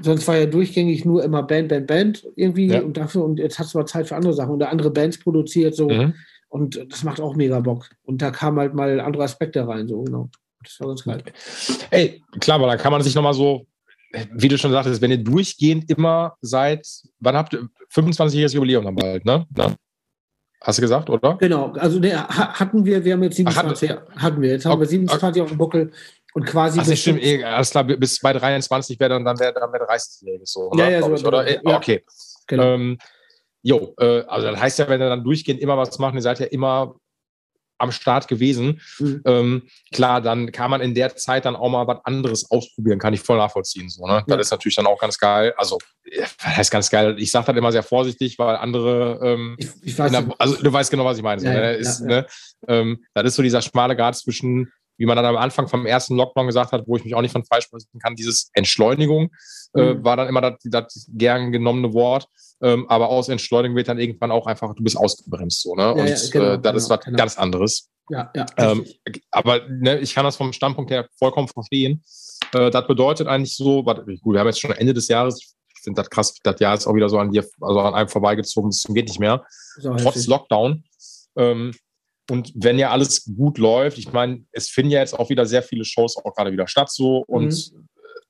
Sonst 0.01 0.27
war 0.27 0.38
ja 0.38 0.45
durchgängig 0.48 1.06
nur 1.06 1.24
immer 1.24 1.43
Band, 1.43 1.69
Band, 1.69 1.88
Band 1.88 2.27
irgendwie 2.35 2.77
und 2.77 2.98
dafür 2.98 3.24
und 3.24 3.40
jetzt 3.40 3.58
hast 3.59 3.74
du 3.74 3.77
mal 3.77 3.85
Zeit 3.85 4.08
für 4.08 4.16
andere 4.17 4.33
Sachen 4.33 4.51
und 4.51 4.59
da 4.59 4.67
andere 4.67 4.91
Bands 4.91 5.17
produziert 5.19 5.75
so 5.75 5.90
Mhm. 5.90 6.14
Und 6.51 6.85
das 6.91 7.03
macht 7.03 7.19
auch 7.19 7.35
mega 7.35 7.59
Bock. 7.59 7.89
Und 8.03 8.21
da 8.21 8.30
kamen 8.31 8.59
halt 8.59 8.73
mal 8.75 8.99
andere 8.99 9.23
Aspekte 9.23 9.67
rein, 9.67 9.88
so 9.88 10.03
genau. 10.03 10.30
Das 10.63 10.80
war 10.80 10.88
ganz 10.89 11.03
geil. 11.03 11.23
Ey, 11.89 12.21
klar, 12.39 12.59
aber 12.59 12.67
dann 12.67 12.77
kann 12.77 12.91
man 12.91 13.01
sich 13.01 13.15
nochmal 13.15 13.33
so, 13.33 13.65
wie 14.33 14.47
du 14.47 14.57
schon 14.57 14.71
sagtest, 14.71 15.01
wenn 15.01 15.09
ihr 15.11 15.17
durchgehend 15.23 15.89
immer 15.89 16.35
seit, 16.41 16.85
wann 17.19 17.35
habt 17.35 17.53
ihr, 17.53 17.67
25-jähriges 17.93 18.53
Jubiläum 18.53 18.83
dann 18.85 18.95
bald, 18.95 19.25
ne? 19.25 19.47
ne? 19.55 19.75
Hast 20.63 20.77
du 20.77 20.81
gesagt, 20.83 21.09
oder? 21.09 21.38
Genau, 21.38 21.71
also 21.71 21.97
ne, 21.99 22.15
ha- 22.15 22.53
hatten 22.59 22.85
wir, 22.85 23.03
wir 23.03 23.13
haben 23.13 23.23
jetzt 23.23 23.39
Ach, 23.45 23.55
hatten- 23.55 23.73
27, 23.75 23.89
ja, 23.89 24.21
hatten 24.21 24.41
wir, 24.41 24.49
jetzt 24.51 24.65
haben 24.65 24.80
wir 24.80 24.85
Okay. 24.85 24.89
27 24.97 25.41
auf 25.41 25.47
dem 25.49 25.57
Buckel 25.57 25.91
und 26.35 26.45
quasi. 26.45 26.80
Ach, 26.80 26.85
bis- 26.85 26.99
stimmt, 27.01 27.23
eh, 27.23 27.43
alles 27.43 27.71
klar, 27.71 27.83
bis 27.85 28.19
bei 28.19 28.33
23 28.33 28.99
wäre 28.99 29.09
dann, 29.09 29.25
dann 29.25 29.39
wäre 29.39 29.53
dann 29.53 29.71
wär 29.73 29.88
30-jähriges 29.89 30.51
so, 30.51 30.69
Ja, 30.75 30.85
ne? 30.85 30.91
ja, 30.91 30.97
Glaub 30.99 31.09
so- 31.09 31.15
ich, 31.15 31.25
oder? 31.25 31.47
Eh, 31.47 31.59
ja. 31.65 31.77
Okay. 31.77 32.03
Genau. 32.45 32.63
Ähm, 32.75 32.97
jo, 33.64 33.93
äh, 33.99 34.23
also 34.27 34.48
das 34.51 34.59
heißt 34.59 34.80
ja, 34.80 34.90
wenn 34.90 35.01
ihr 35.01 35.09
dann 35.09 35.23
durchgehend 35.23 35.61
immer 35.61 35.77
was 35.77 35.98
macht, 35.99 36.15
ihr 36.15 36.22
seid 36.22 36.40
ja 36.40 36.48
immer 36.48 36.95
am 37.81 37.91
Start 37.91 38.27
gewesen. 38.27 38.80
Mhm. 38.99 39.22
Ähm, 39.25 39.64
klar, 39.91 40.22
dann 40.22 40.51
kann 40.51 40.72
man 40.72 40.81
in 40.81 40.93
der 40.93 41.15
Zeit 41.15 41.45
dann 41.45 41.56
auch 41.56 41.69
mal 41.69 41.88
was 41.88 41.99
anderes 42.06 42.49
ausprobieren, 42.49 42.99
kann 42.99 43.14
ich 43.14 43.22
voll 43.22 43.38
nachvollziehen. 43.38 43.90
So, 43.90 44.06
ne? 44.06 44.23
Das 44.27 44.40
ist 44.40 44.51
natürlich 44.51 44.75
dann 44.75 44.85
auch 44.85 44.99
ganz 44.99 45.17
geil. 45.17 45.53
Also, 45.57 45.80
äh, 46.06 46.22
was 46.22 46.57
heißt 46.57 46.72
ganz 46.72 46.90
geil? 46.90 47.15
Ich 47.17 47.31
sage 47.31 47.48
das 47.48 47.57
immer 47.57 47.72
sehr 47.72 47.83
vorsichtig, 47.83 48.38
weil 48.38 48.56
andere, 48.56 49.19
ähm, 49.23 49.56
Ich, 49.57 49.69
ich 49.81 49.99
weiß 49.99 50.11
der, 50.11 50.27
also 50.38 50.61
du 50.61 50.72
weißt 50.72 50.91
genau, 50.91 51.06
was 51.06 51.17
ich 51.17 51.23
meine. 51.23 51.41
So, 51.41 51.48
ja, 51.48 51.53
ne? 51.53 51.61
ja, 51.61 51.72
ist, 51.72 52.01
ja. 52.01 52.06
Ne? 52.06 52.27
Ähm, 52.67 53.03
das 53.14 53.25
ist 53.25 53.35
so 53.35 53.41
dieser 53.41 53.61
schmale 53.61 53.95
Grad 53.95 54.15
zwischen, 54.15 54.72
wie 55.01 55.07
man 55.07 55.15
dann 55.15 55.25
am 55.25 55.35
Anfang 55.38 55.67
vom 55.67 55.88
ersten 55.88 56.15
Lockdown 56.15 56.45
gesagt 56.45 56.71
hat, 56.71 56.83
wo 56.85 56.95
ich 56.95 57.03
mich 57.03 57.15
auch 57.15 57.21
nicht 57.21 57.31
von 57.31 57.43
freisprechen 57.43 57.99
kann, 57.99 58.15
dieses 58.15 58.51
Entschleunigung 58.53 59.31
äh, 59.73 59.95
Mhm. 59.95 60.03
war 60.03 60.15
dann 60.15 60.27
immer 60.27 60.41
das, 60.41 60.59
das 60.63 61.09
gern 61.11 61.51
genommene 61.51 61.91
Wort. 61.93 62.27
Ähm, 62.61 62.88
aber 62.88 63.09
aus 63.09 63.30
Entschleunigung 63.30 63.75
wird 63.75 63.88
dann 63.88 63.97
irgendwann 63.97 64.30
auch 64.30 64.45
einfach, 64.45 64.75
du 64.75 64.83
bist 64.83 64.95
ausgebremst. 64.95 65.63
So, 65.63 65.73
ne? 65.73 65.91
Und 65.91 66.07
ja, 66.07 66.15
genau, 66.31 66.45
äh, 66.45 66.59
das 66.59 66.75
ist 66.75 66.83
genau, 66.89 66.99
was 66.99 67.05
genau. 67.05 67.17
ganz 67.17 67.38
anderes. 67.39 67.89
Ja, 68.09 68.31
ja. 68.35 68.45
Ähm, 68.57 68.85
aber 69.31 69.67
ne, 69.67 69.97
ich 69.99 70.13
kann 70.13 70.23
das 70.23 70.35
vom 70.35 70.53
Standpunkt 70.53 70.91
her 70.91 71.07
vollkommen 71.17 71.47
verstehen. 71.47 72.03
Äh, 72.53 72.69
das 72.69 72.85
bedeutet 72.85 73.27
eigentlich 73.27 73.55
so, 73.55 73.83
warte, 73.88 74.03
gut, 74.03 74.33
wir 74.33 74.39
haben 74.39 74.47
jetzt 74.47 74.59
schon 74.59 74.71
Ende 74.71 74.93
des 74.93 75.07
Jahres. 75.07 75.55
Ich 75.75 75.81
finde 75.83 75.99
das 75.99 76.11
krass, 76.11 76.35
das 76.43 76.59
Jahr 76.59 76.75
ist 76.75 76.85
auch 76.85 76.93
wieder 76.93 77.09
so 77.09 77.17
an 77.17 77.31
dir, 77.31 77.43
also 77.59 77.80
an 77.80 77.95
einem 77.95 78.09
vorbeigezogen, 78.09 78.71
zum 78.71 78.93
geht 78.93 79.07
nicht 79.07 79.19
mehr. 79.19 79.43
Trotz. 79.81 80.27
Lockdown. 80.27 80.83
Ähm, 81.35 81.71
und 82.32 82.53
wenn 82.56 82.80
ja 82.80 82.92
alles 82.92 83.26
gut 83.26 83.58
läuft, 83.58 83.98
ich 83.98 84.14
meine, 84.14 84.45
es 84.53 84.69
finden 84.69 84.92
ja 84.92 85.01
jetzt 85.01 85.18
auch 85.19 85.30
wieder 85.30 85.45
sehr 85.45 85.61
viele 85.61 85.84
Shows 85.84 86.16
auch 86.16 86.34
gerade 86.34 86.53
wieder 86.53 86.68
statt 86.68 86.90
so 86.90 87.26
und 87.27 87.51
Mhm. 87.74 87.88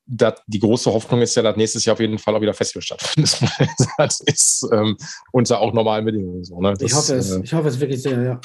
dat, 0.08 0.42
die 0.48 0.60
große 0.60 0.92
Hoffnung 0.92 1.22
ist 1.22 1.36
ja, 1.36 1.44
dass 1.44 1.56
nächstes 1.56 1.86
Jahr 1.86 1.94
auf 1.94 2.00
jeden 2.00 2.18
Fall 2.18 2.36
auch 2.36 2.42
wieder 2.42 2.56
Festival 2.56 2.82
stattfindet. 2.82 3.40
das 3.98 4.20
ist 4.22 4.68
ähm, 4.74 4.98
unter 5.32 5.60
auch 5.60 5.72
normalen 5.72 6.04
Bedingungen 6.06 6.44
so. 6.44 6.60
Ne? 6.60 6.74
Das, 6.74 6.82
Ich 6.82 6.94
hoffe 6.96 7.16
es, 7.16 7.32
äh, 7.32 7.42
ich 7.44 7.54
hoffe 7.54 7.68
es 7.68 7.80
wirklich 7.80 8.02
sehr, 8.02 8.22
ja. 8.22 8.42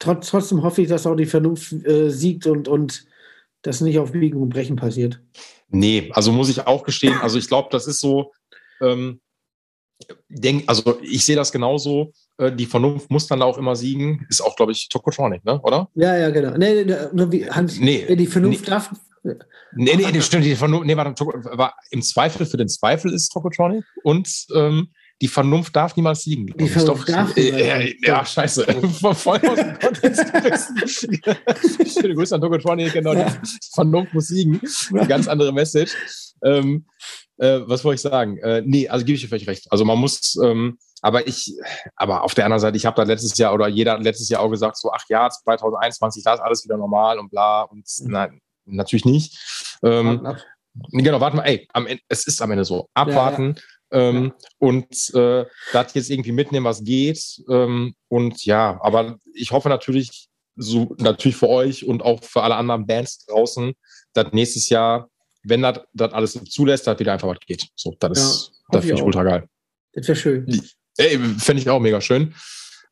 Trotz, 0.00 0.28
trotzdem 0.28 0.62
hoffe 0.62 0.82
ich, 0.82 0.88
dass 0.88 1.06
auch 1.06 1.14
die 1.14 1.26
Vernunft 1.26 1.72
äh, 1.86 2.10
siegt 2.10 2.46
und, 2.46 2.66
und 2.66 3.06
das 3.62 3.80
nicht 3.80 3.98
auf 3.98 4.12
Biegen 4.12 4.40
und 4.42 4.48
Brechen 4.48 4.76
passiert. 4.76 5.20
Nee, 5.68 6.10
also 6.14 6.32
muss 6.32 6.48
ich 6.48 6.66
auch 6.66 6.82
gestehen, 6.82 7.18
also 7.20 7.38
ich 7.38 7.46
glaube, 7.46 7.68
das 7.70 7.86
ist 7.86 8.00
so, 8.00 8.32
ähm, 8.80 9.20
denk, 10.28 10.64
also 10.66 10.98
ich 11.02 11.24
sehe 11.24 11.36
das 11.36 11.52
genauso, 11.52 12.12
die 12.52 12.66
Vernunft 12.66 13.10
muss 13.10 13.26
dann 13.26 13.42
auch 13.42 13.58
immer 13.58 13.76
siegen, 13.76 14.26
ist 14.28 14.40
auch, 14.40 14.56
glaube 14.56 14.72
ich, 14.72 14.88
Tokotronic, 14.88 15.44
ne? 15.44 15.60
oder? 15.62 15.88
Ja, 15.94 16.16
ja, 16.16 16.30
genau. 16.30 16.56
Nee, 16.56 16.84
nee, 16.84 16.94
nee, 17.12 17.32
wie, 17.32 17.50
Hans, 17.50 17.78
Nee, 17.78 18.16
die 18.16 18.26
Vernunft 18.26 18.68
darf. 18.68 18.90
nee, 19.22 19.96
nee, 19.96 20.06
nee 20.12 20.20
stimmt, 20.20 20.44
die 20.44 20.56
Vernunft, 20.56 20.86
nee, 20.86 20.96
warte, 20.96 21.24
war 21.24 21.74
im 21.90 22.02
Zweifel 22.02 22.46
für 22.46 22.56
den 22.56 22.68
Zweifel 22.68 23.12
ist 23.12 23.28
Tokotronic 23.30 23.84
und 24.02 24.46
ähm, 24.54 24.88
die 25.20 25.28
Vernunft 25.28 25.76
darf 25.76 25.94
niemals 25.96 26.22
siegen. 26.22 26.46
Die 26.46 26.64
ich. 26.64 26.70
Vernunft 26.70 27.08
Doch, 27.08 27.14
darf 27.14 27.36
äh, 27.36 27.42
niemals 27.42 27.94
ja, 28.02 28.16
ja, 28.18 28.24
scheiße, 28.24 28.64
voll 29.14 29.40
aus 29.46 29.58
dem 29.58 29.78
Kontext. 29.78 30.24
Schöne 32.00 32.14
Grüße 32.14 32.34
an 32.34 32.40
Tokotronic, 32.40 32.92
genau, 32.92 33.14
die 33.14 33.26
Vernunft 33.74 34.14
muss 34.14 34.28
siegen. 34.28 34.60
ganz 35.08 35.28
andere 35.28 35.52
Message. 35.52 35.92
Ähm, 36.42 36.86
äh, 37.36 37.60
was 37.66 37.84
wollte 37.84 37.96
ich 37.96 38.00
sagen? 38.02 38.38
Äh, 38.38 38.62
nee, 38.64 38.88
also 38.88 39.04
gebe 39.04 39.16
ich 39.16 39.22
dir 39.22 39.28
völlig 39.28 39.46
recht. 39.48 39.66
Also 39.70 39.84
man 39.84 39.98
muss, 39.98 40.38
ähm, 40.42 40.78
aber 41.02 41.26
ich, 41.26 41.54
aber 41.96 42.22
auf 42.22 42.34
der 42.34 42.44
anderen 42.44 42.60
Seite, 42.60 42.76
ich 42.76 42.86
habe 42.86 42.96
da 42.96 43.02
letztes 43.02 43.36
Jahr 43.38 43.54
oder 43.54 43.68
jeder 43.68 43.92
hat 43.92 44.02
letztes 44.02 44.28
Jahr 44.28 44.42
auch 44.42 44.50
gesagt, 44.50 44.76
so, 44.76 44.90
ach 44.92 45.04
ja, 45.08 45.28
2021, 45.28 46.24
da 46.24 46.34
ist 46.34 46.40
alles 46.40 46.64
wieder 46.64 46.76
normal 46.76 47.18
und 47.18 47.30
bla 47.30 47.62
und 47.62 47.86
Mhm. 47.98 48.10
nein, 48.10 48.40
natürlich 48.66 49.04
nicht. 49.04 49.78
Ähm, 49.82 50.22
Warten. 50.22 50.42
Genau, 50.92 51.20
warte 51.20 51.36
mal, 51.36 51.42
ey, 51.44 51.66
am 51.72 51.86
Ende, 51.86 52.02
es 52.08 52.26
ist 52.26 52.40
am 52.40 52.50
Ende 52.50 52.64
so. 52.64 52.88
Abwarten 52.94 53.56
Ähm, 53.92 54.32
und 54.58 55.14
äh, 55.14 55.44
das 55.72 55.94
jetzt 55.94 56.10
irgendwie 56.10 56.32
mitnehmen, 56.32 56.64
was 56.64 56.84
geht. 56.84 57.42
Ähm, 57.48 57.94
und 58.08 58.44
ja, 58.44 58.78
aber 58.82 59.18
ich 59.34 59.50
hoffe 59.50 59.68
natürlich, 59.68 60.28
so 60.56 60.94
natürlich 60.98 61.36
für 61.36 61.48
euch 61.48 61.84
und 61.84 62.02
auch 62.02 62.22
für 62.22 62.42
alle 62.42 62.54
anderen 62.54 62.86
Bands 62.86 63.24
draußen, 63.26 63.72
dass 64.12 64.32
nächstes 64.32 64.68
Jahr, 64.68 65.08
wenn 65.42 65.62
das 65.62 65.80
das 65.92 66.12
alles 66.12 66.32
zulässt, 66.44 66.86
dass 66.86 66.98
wieder 66.98 67.12
einfach 67.12 67.28
was 67.28 67.40
geht. 67.40 67.66
So, 67.74 67.96
das 67.98 68.18
ist, 68.18 68.52
das 68.70 68.84
finde 68.84 69.00
ich 69.00 69.02
ultra 69.02 69.24
geil. 69.24 69.48
Das 69.92 70.06
wäre 70.06 70.16
schön. 70.16 70.46
Ey, 70.96 71.18
fände 71.38 71.62
ich 71.62 71.70
auch 71.70 71.80
mega 71.80 72.00
schön. 72.00 72.34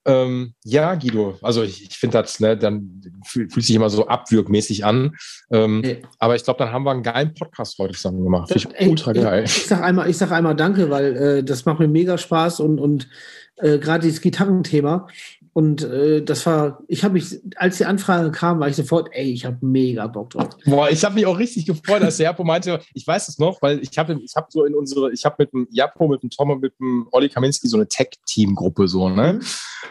Ähm, 0.08 0.54
ja, 0.64 0.94
Guido, 0.94 1.36
also 1.42 1.62
ich, 1.62 1.82
ich 1.82 1.98
finde 1.98 2.22
das, 2.22 2.40
ne, 2.40 2.56
dann 2.56 3.02
fühl, 3.26 3.50
fühlt 3.50 3.66
sich 3.66 3.76
immer 3.76 3.90
so 3.90 4.06
abwürgmäßig 4.06 4.84
an. 4.84 5.14
Ähm, 5.50 5.82
Ey. 5.84 6.02
aber 6.18 6.34
ich 6.34 6.44
glaube, 6.44 6.58
dann 6.58 6.72
haben 6.72 6.84
wir 6.84 6.92
einen 6.92 7.02
geilen 7.02 7.34
Podcast 7.34 7.78
heute 7.78 7.92
zusammen 7.92 8.24
gemacht. 8.24 8.48
Finde 8.48 8.68
ich 8.70 8.80
Ey, 8.80 8.88
ultra 8.88 9.12
geil. 9.12 9.44
Ich, 9.44 9.56
ich 9.58 9.66
sag 9.66 9.82
einmal, 9.82 10.08
ich 10.08 10.16
sag 10.16 10.32
einmal 10.32 10.56
Danke, 10.56 10.88
weil 10.88 11.16
äh, 11.16 11.44
das 11.44 11.66
macht 11.66 11.80
mir 11.80 11.88
mega 11.88 12.16
Spaß 12.16 12.60
und, 12.60 12.78
und 12.78 13.08
äh, 13.56 13.78
gerade 13.78 14.02
dieses 14.06 14.22
Gitarrenthema. 14.22 15.08
Und 15.52 15.82
äh, 15.82 16.22
das 16.22 16.44
war, 16.46 16.82
ich 16.88 17.04
habe 17.04 17.14
mich, 17.14 17.40
als 17.56 17.78
die 17.78 17.84
Anfrage 17.84 18.30
kam, 18.30 18.60
war 18.60 18.68
ich 18.68 18.76
sofort, 18.76 19.08
ey, 19.12 19.30
ich 19.30 19.44
habe 19.44 19.58
mega 19.60 20.06
Bock 20.06 20.30
drauf. 20.30 20.48
Boah, 20.64 20.90
ich 20.90 21.04
habe 21.04 21.14
mich 21.14 21.26
auch 21.26 21.38
richtig 21.38 21.66
gefreut, 21.66 22.02
als 22.02 22.16
der 22.16 22.26
Japo 22.26 22.44
meinte, 22.44 22.80
ich 22.94 23.06
weiß 23.06 23.28
es 23.28 23.38
noch, 23.38 23.60
weil 23.62 23.80
ich 23.80 23.96
habe 23.98 24.18
ich 24.22 24.34
hab 24.36 24.52
so 24.52 24.64
in 24.64 24.74
unsere, 24.74 25.12
ich 25.12 25.24
habe 25.24 25.36
mit 25.38 25.52
dem 25.52 25.66
Japo, 25.70 26.08
mit 26.08 26.22
dem 26.22 26.30
Tom 26.30 26.50
und 26.50 26.60
mit 26.60 26.78
dem 26.78 27.08
Olli 27.12 27.28
Kaminski 27.28 27.68
so 27.68 27.76
eine 27.76 27.88
Tech-Team-Gruppe 27.88 28.88
so, 28.88 29.08
ne? 29.08 29.34
Mhm. 29.34 29.40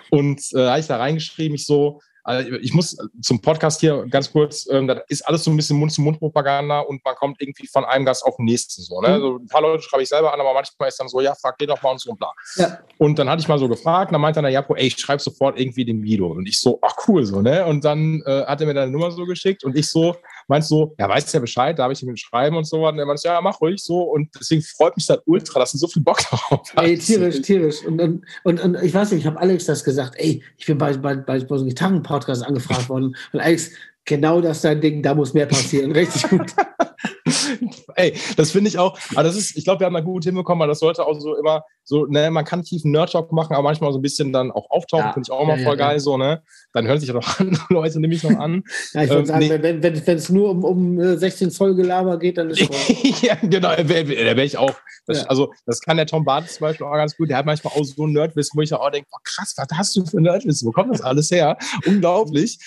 Und 0.09 0.41
äh, 0.53 0.67
habe 0.67 0.79
ich 0.79 0.87
da 0.87 0.97
reingeschrieben, 0.97 1.55
ich 1.55 1.65
so, 1.65 2.01
also 2.27 2.51
ich 2.55 2.73
muss 2.73 2.97
zum 3.21 3.41
Podcast 3.41 3.79
hier 3.79 4.05
ganz 4.09 4.31
kurz, 4.31 4.67
ähm, 4.69 4.85
das 4.85 4.99
ist 5.07 5.21
alles 5.25 5.45
so 5.45 5.51
ein 5.51 5.55
bisschen 5.55 5.77
Mund-zu-Mund-Propaganda 5.77 6.81
und 6.81 7.03
man 7.05 7.15
kommt 7.15 7.41
irgendwie 7.41 7.67
von 7.67 7.85
einem 7.85 8.03
Gast 8.03 8.25
auf 8.25 8.35
den 8.35 8.45
nächsten 8.45 8.81
so. 8.81 8.99
Ne? 8.99 9.17
Mhm. 9.17 9.21
So 9.21 9.37
ein 9.37 9.47
paar 9.47 9.61
Leute 9.61 9.81
schreibe 9.81 10.03
ich 10.03 10.09
selber 10.09 10.33
an, 10.33 10.41
aber 10.41 10.53
manchmal 10.53 10.89
ist 10.89 10.99
dann 10.99 11.07
so, 11.07 11.21
ja, 11.21 11.33
fuck, 11.35 11.55
geh 11.57 11.65
doch 11.65 11.81
mal 11.81 11.91
und 11.91 12.01
so 12.01 12.11
und 12.11 12.19
bla. 12.19 12.33
Ja. 12.57 12.79
Und 12.97 13.17
dann 13.17 13.29
hatte 13.29 13.41
ich 13.41 13.47
mal 13.47 13.57
so 13.57 13.69
gefragt, 13.69 14.11
dann 14.11 14.19
meinte 14.19 14.37
dann 14.37 14.43
der 14.43 14.51
Japo, 14.51 14.75
ey, 14.75 14.87
ich 14.87 14.97
schreibe 14.97 15.21
sofort 15.21 15.57
irgendwie 15.57 15.85
den 15.85 16.03
Video. 16.03 16.27
Und 16.27 16.49
ich 16.49 16.59
so, 16.59 16.79
ach 16.81 16.95
cool, 17.07 17.25
so, 17.25 17.41
ne? 17.41 17.65
Und 17.65 17.85
dann 17.85 18.21
äh, 18.25 18.45
hat 18.45 18.59
er 18.59 18.67
mir 18.67 18.73
deine 18.73 18.91
Nummer 18.91 19.09
so 19.11 19.25
geschickt 19.25 19.63
und 19.63 19.77
ich 19.77 19.87
so, 19.87 20.13
meinst 20.47 20.69
so, 20.69 20.95
ja, 20.97 21.09
weißt 21.09 21.33
ja 21.33 21.39
Bescheid, 21.39 21.77
darf 21.77 21.91
ich 21.91 22.01
ihm 22.03 22.15
schreiben 22.15 22.55
und 22.55 22.65
so 22.65 22.81
was. 22.81 22.93
Und 22.93 22.99
er 22.99 23.05
meinte, 23.05 23.27
ja, 23.27 23.41
mach 23.41 23.59
ruhig 23.61 23.81
so. 23.83 24.01
Und 24.01 24.29
deswegen 24.39 24.61
freut 24.61 24.95
mich 24.95 25.05
das 25.05 25.19
ultra, 25.25 25.59
dass 25.59 25.71
du 25.73 25.77
so 25.77 25.87
viel 25.87 26.03
Bock 26.03 26.19
drauf 26.19 26.63
hast. 26.75 26.85
Ey, 26.85 26.97
tierisch, 26.97 27.41
tierisch. 27.41 27.85
Und, 27.85 28.01
und, 28.01 28.25
und, 28.43 28.59
und 28.59 28.83
ich 28.83 28.93
weiß 28.93 29.11
nicht, 29.11 29.21
ich 29.21 29.27
habe 29.27 29.39
Alex 29.39 29.65
das 29.65 29.83
gesagt, 29.83 30.15
ey, 30.17 30.43
ich 30.57 30.65
bin 30.65 30.77
bei, 30.77 30.95
bei, 30.97 31.15
bei, 31.15 31.39
bei 31.39 31.47
so 31.47 31.55
einem 31.55 31.69
Gitarren-Podcast 31.69 32.43
angefragt 32.43 32.89
worden. 32.89 33.15
Und 33.31 33.39
Alex, 33.39 33.71
genau 34.07 34.41
das 34.41 34.61
dein 34.61 34.81
Ding, 34.81 35.03
da 35.03 35.13
muss 35.13 35.35
mehr 35.35 35.45
passieren. 35.45 35.91
Richtig 35.91 36.23
gut. 36.29 36.51
Ey, 37.95 38.13
das 38.35 38.51
finde 38.51 38.69
ich 38.69 38.77
auch, 38.77 38.97
aber 39.11 39.23
das 39.23 39.35
ist, 39.35 39.57
ich 39.57 39.63
glaube, 39.63 39.81
wir 39.81 39.85
haben 39.85 39.93
da 39.93 40.01
gut 40.01 40.23
hinbekommen, 40.23 40.59
weil 40.59 40.67
das 40.67 40.79
sollte 40.79 41.05
auch 41.05 41.19
so 41.19 41.35
immer 41.35 41.63
so, 41.83 42.05
ne, 42.05 42.29
man 42.29 42.45
kann 42.45 42.63
tiefen 42.63 42.91
Nerd-Talk 42.91 43.31
machen, 43.31 43.53
aber 43.53 43.63
manchmal 43.63 43.91
so 43.91 43.99
ein 43.99 44.01
bisschen 44.01 44.31
dann 44.31 44.51
auch 44.51 44.69
auftauchen, 44.69 45.05
ja, 45.05 45.13
finde 45.13 45.27
ich 45.27 45.31
auch 45.31 45.41
immer 45.41 45.57
ja, 45.57 45.63
voll 45.63 45.79
ja, 45.79 45.87
geil, 45.87 45.99
so, 45.99 46.17
ne? 46.17 46.43
Dann 46.73 46.85
hören 46.85 46.99
sich 46.99 47.09
ja 47.09 47.15
noch 47.15 47.39
andere 47.39 47.65
Leute 47.69 47.99
nämlich 47.99 48.23
noch 48.23 48.37
an. 48.37 48.63
Ja, 48.93 49.03
ich 49.03 49.09
würde 49.09 49.21
ähm, 49.21 49.25
sagen, 49.25 49.39
nee. 49.39 49.81
wenn 49.81 49.93
es 49.93 50.29
wenn, 50.29 50.35
nur 50.35 50.49
um, 50.51 50.63
um 50.63 51.17
16 51.17 51.47
äh, 51.47 51.51
Zoll 51.51 51.75
Gelaber 51.75 52.19
geht, 52.19 52.37
dann 52.37 52.49
ist 52.49 52.61
es 52.61 53.21
Ja, 53.21 53.35
genau, 53.41 53.75
da 53.75 53.89
wäre 53.89 54.07
wär 54.07 54.37
ich 54.37 54.57
auch. 54.57 54.75
Das, 55.05 55.25
also, 55.25 55.51
das 55.65 55.79
kann 55.81 55.97
der 55.97 56.05
Tom 56.05 56.25
Barth 56.25 56.51
zum 56.51 56.61
Beispiel 56.61 56.85
auch 56.85 56.93
ganz 56.93 57.15
gut. 57.15 57.29
Der 57.29 57.37
hat 57.37 57.45
manchmal 57.45 57.73
auch 57.73 57.83
so 57.83 58.05
ein 58.05 58.11
Nerdwissen, 58.11 58.57
wo 58.57 58.61
ich 58.61 58.73
auch 58.73 58.91
denke, 58.91 59.07
oh, 59.11 59.19
krass, 59.23 59.53
was 59.57 59.67
hast 59.73 59.95
du 59.95 60.05
für 60.05 60.21
Nerdwissen? 60.21 60.67
Wo 60.67 60.71
kommt 60.71 60.93
das 60.93 61.01
alles 61.01 61.31
her? 61.31 61.57
Unglaublich. 61.85 62.59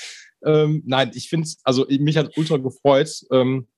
Ähm, 0.44 0.82
nein, 0.86 1.10
ich 1.14 1.28
finde 1.28 1.46
es, 1.46 1.58
also 1.64 1.86
mich 1.88 2.16
hat 2.16 2.36
ultra 2.36 2.56
gefreut. 2.56 3.22
Ähm, 3.30 3.68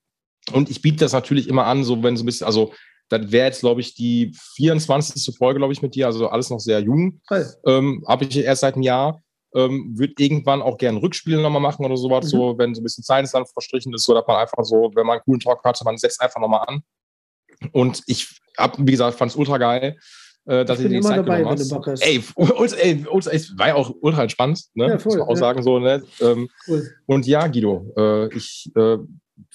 und 0.53 0.71
ich 0.71 0.83
biete 0.83 0.99
das 0.99 1.13
natürlich 1.13 1.49
immer 1.49 1.67
an, 1.67 1.85
so 1.85 2.03
wenn 2.03 2.17
so 2.17 2.25
ein 2.25 2.27
bisschen, 2.27 2.47
also 2.47 2.73
das 3.09 3.31
wäre 3.31 3.47
jetzt, 3.47 3.61
glaube 3.61 3.81
ich, 3.81 3.95
die 3.95 4.35
24. 4.57 5.37
Folge, 5.37 5.59
glaube 5.59 5.73
ich, 5.73 5.83
mit 5.83 5.95
dir, 5.95 6.07
also 6.07 6.29
alles 6.29 6.51
noch 6.51 6.61
sehr 6.61 6.81
jung. 6.81 7.21
Ähm, 7.67 8.05
Habe 8.09 8.25
ich 8.25 8.37
erst 8.39 8.63
seit 8.63 8.75
einem 8.75 8.83
Jahr. 8.83 9.23
Ähm, 9.55 9.93
würde 9.99 10.15
irgendwann 10.17 10.63
auch 10.63 10.79
gerne 10.79 11.03
Rückspiele 11.03 11.43
nochmal 11.43 11.61
machen 11.61 11.85
oder 11.85 11.99
sowas, 11.99 12.25
mhm. 12.25 12.29
so 12.31 12.59
wenn 12.59 12.75
so 12.75 12.81
ein 12.81 12.85
bisschen 12.85 13.05
Zeit 13.05 13.21
ins 13.21 13.35
Land 13.35 13.51
verstrichen 13.51 13.93
ist, 13.93 14.05
so 14.05 14.15
dass 14.15 14.27
man 14.27 14.39
einfach 14.39 14.65
so, 14.65 14.91
wenn 14.95 15.07
man 15.07 15.19
einen 15.19 15.25
coolen 15.25 15.41
Talk 15.41 15.63
hatte, 15.63 15.85
man 15.85 15.99
setzt 15.99 16.23
einfach 16.23 16.41
nochmal 16.41 16.67
an. 16.67 16.83
Und 17.73 18.03
ich 18.07 18.41
habe, 18.57 18.79
wie 18.79 18.93
gesagt, 18.93 19.19
fand 19.19 19.31
es 19.31 19.37
ultra 19.37 19.59
geil. 19.59 19.99
Äh, 20.45 20.65
dass 20.65 20.81
ich 20.81 20.85
bin 20.87 20.95
immer 20.95 21.09
Zeit 21.09 21.19
dabei, 21.19 21.45
wenn 21.45 21.57
du 21.57 21.69
Bock 21.69 21.87
hast. 21.87 22.01
Ey, 22.01 22.23
ultra, 22.35 22.77
ey, 22.77 23.05
ultra, 23.09 23.31
es 23.31 23.57
war 23.57 23.69
ja 23.69 23.75
auch 23.77 23.95
ultra 24.01 24.23
entspannt, 24.23 24.65
ne? 24.75 24.89
Ja, 24.89 24.99
voll, 24.99 25.13
muss 25.13 25.19
man 25.19 25.29
auch 25.29 25.35
ja. 25.35 25.37
sagen, 25.37 25.63
so, 25.63 25.79
ne? 25.79 26.03
Ähm, 26.21 26.49
cool. 26.67 26.91
Und 27.07 27.27
ja, 27.27 27.47
Guido, 27.47 27.93
äh, 27.97 28.35
ich 28.35 28.71
äh, 28.75 28.99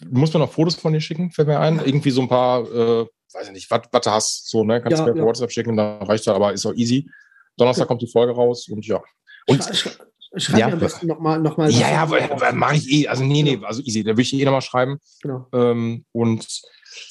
muss 0.09 0.33
mir 0.33 0.39
noch 0.39 0.51
Fotos 0.51 0.75
von 0.75 0.93
dir 0.93 1.01
schicken, 1.01 1.31
fällt 1.31 1.49
mir 1.49 1.59
ein. 1.59 1.81
Irgendwie 1.83 2.11
so 2.11 2.21
ein 2.21 2.29
paar, 2.29 2.61
äh, 2.61 3.05
weiß 3.33 3.47
ich 3.47 3.51
nicht, 3.51 3.69
was 3.69 3.81
du 3.89 4.11
hast, 4.11 4.49
so, 4.49 4.63
ne? 4.63 4.81
Kannst 4.81 4.99
ja, 4.99 5.05
du 5.05 5.13
mir 5.13 5.19
ja. 5.19 5.25
WhatsApp 5.25 5.51
schicken, 5.51 5.75
dann 5.75 6.01
reicht 6.03 6.25
das, 6.25 6.33
aber 6.35 6.53
ist 6.53 6.65
auch 6.65 6.73
easy. 6.73 7.09
Donnerstag 7.57 7.83
ja. 7.83 7.87
kommt 7.87 8.01
die 8.01 8.07
Folge 8.07 8.33
raus 8.33 8.69
und 8.69 8.85
ja. 8.85 9.01
Und, 9.47 9.63
Sch 9.63 9.89
Schreib 10.35 10.59
ja, 10.59 10.67
mir 10.67 10.73
am 10.73 10.79
besten 10.79 11.07
nochmal. 11.07 11.39
Noch 11.39 11.57
mal 11.57 11.71
ja, 11.71 12.05
ja, 12.05 12.51
mache 12.53 12.75
ich 12.75 12.91
eh. 12.91 13.07
Also, 13.07 13.23
nee, 13.23 13.43
nee, 13.43 13.59
also 13.63 13.81
easy. 13.81 14.03
Da 14.03 14.15
will 14.15 14.21
ich 14.21 14.33
eh 14.33 14.43
nochmal 14.43 14.61
schreiben. 14.61 14.99
Genau. 15.21 15.47
Ähm, 15.53 16.05
und 16.11 16.45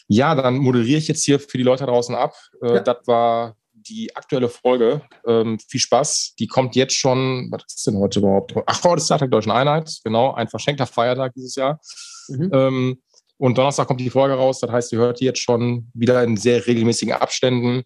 ja, 0.07 0.35
dann 0.35 0.59
moderiere 0.59 0.99
ich 0.99 1.09
jetzt 1.09 1.25
hier 1.25 1.41
für 1.41 1.59
die 1.59 1.65
Leute 1.65 1.87
draußen 1.87 2.15
ab. 2.15 2.35
Äh, 2.63 2.75
ja. 2.75 2.81
Das 2.81 2.99
war 3.07 3.57
die 3.89 4.15
aktuelle 4.15 4.49
Folge. 4.49 5.03
Ähm, 5.27 5.59
viel 5.69 5.81
Spaß. 5.81 6.35
Die 6.39 6.47
kommt 6.47 6.77
jetzt 6.77 6.95
schon, 6.95 7.49
was 7.51 7.63
ist 7.69 7.87
denn 7.87 7.99
heute 7.99 8.21
überhaupt? 8.21 8.55
Ach, 8.67 8.85
heute 8.85 9.01
ist 9.01 9.09
Tag 9.09 9.21
der 9.21 9.29
Deutschen 9.29 9.53
Einheit. 9.53 9.91
Genau, 10.05 10.35
ein 10.35 10.49
verschenkter 10.49 10.87
Feiertag 10.87 11.35
dieses 11.35 11.55
Jahr. 11.55 11.81
Mhm. 12.29 12.51
Ähm, 12.53 13.03
und 13.39 13.59
Donnerstag 13.59 13.87
kommt 13.87 14.01
die 14.01 14.11
Folge 14.11 14.35
raus. 14.35 14.61
Das 14.61 14.71
heißt, 14.71 14.93
ihr 14.93 14.99
hört 14.99 15.21
die 15.21 15.25
jetzt 15.27 15.41
schon 15.41 15.91
wieder 15.95 16.23
in 16.25 16.37
sehr 16.37 16.67
regelmäßigen 16.67 17.15
Abständen. 17.15 17.83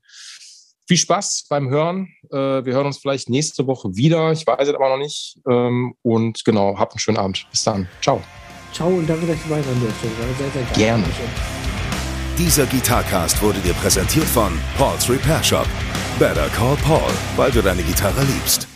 Viel 0.86 0.96
Spaß 0.96 1.46
beim 1.48 1.70
Hören. 1.70 2.08
Äh, 2.30 2.36
wir 2.36 2.72
hören 2.72 2.86
uns 2.86 2.98
vielleicht 2.98 3.28
nächste 3.28 3.66
Woche 3.66 3.94
wieder. 3.94 4.32
Ich 4.32 4.46
weiß 4.46 4.68
es 4.68 4.74
aber 4.74 4.88
noch 4.88 4.98
nicht. 4.98 5.38
Ähm, 5.48 5.94
und 6.02 6.44
genau, 6.44 6.76
habt 6.78 6.92
einen 6.92 7.00
schönen 7.00 7.18
Abend. 7.18 7.46
Bis 7.50 7.64
dann. 7.64 7.88
Ciao. 8.02 8.22
Ciao 8.72 8.88
und 8.88 9.08
danke, 9.08 9.26
dass 9.26 9.42
du 9.42 9.50
weiter. 9.50 9.68
Sehr, 10.38 10.50
sehr 10.50 10.64
gerne. 10.74 11.04
Dieser 12.38 12.66
Gitarcast 12.66 13.42
wurde 13.42 13.60
dir 13.60 13.74
präsentiert 13.74 14.24
von 14.24 14.58
Paul's 14.78 15.08
Repair 15.10 15.42
Shop. 15.42 15.66
Better 16.20 16.50
Call 16.50 16.76
Paul, 16.76 17.10
weil 17.36 17.50
du 17.50 17.62
deine 17.62 17.82
Gitarre 17.82 18.22
liebst. 18.24 18.69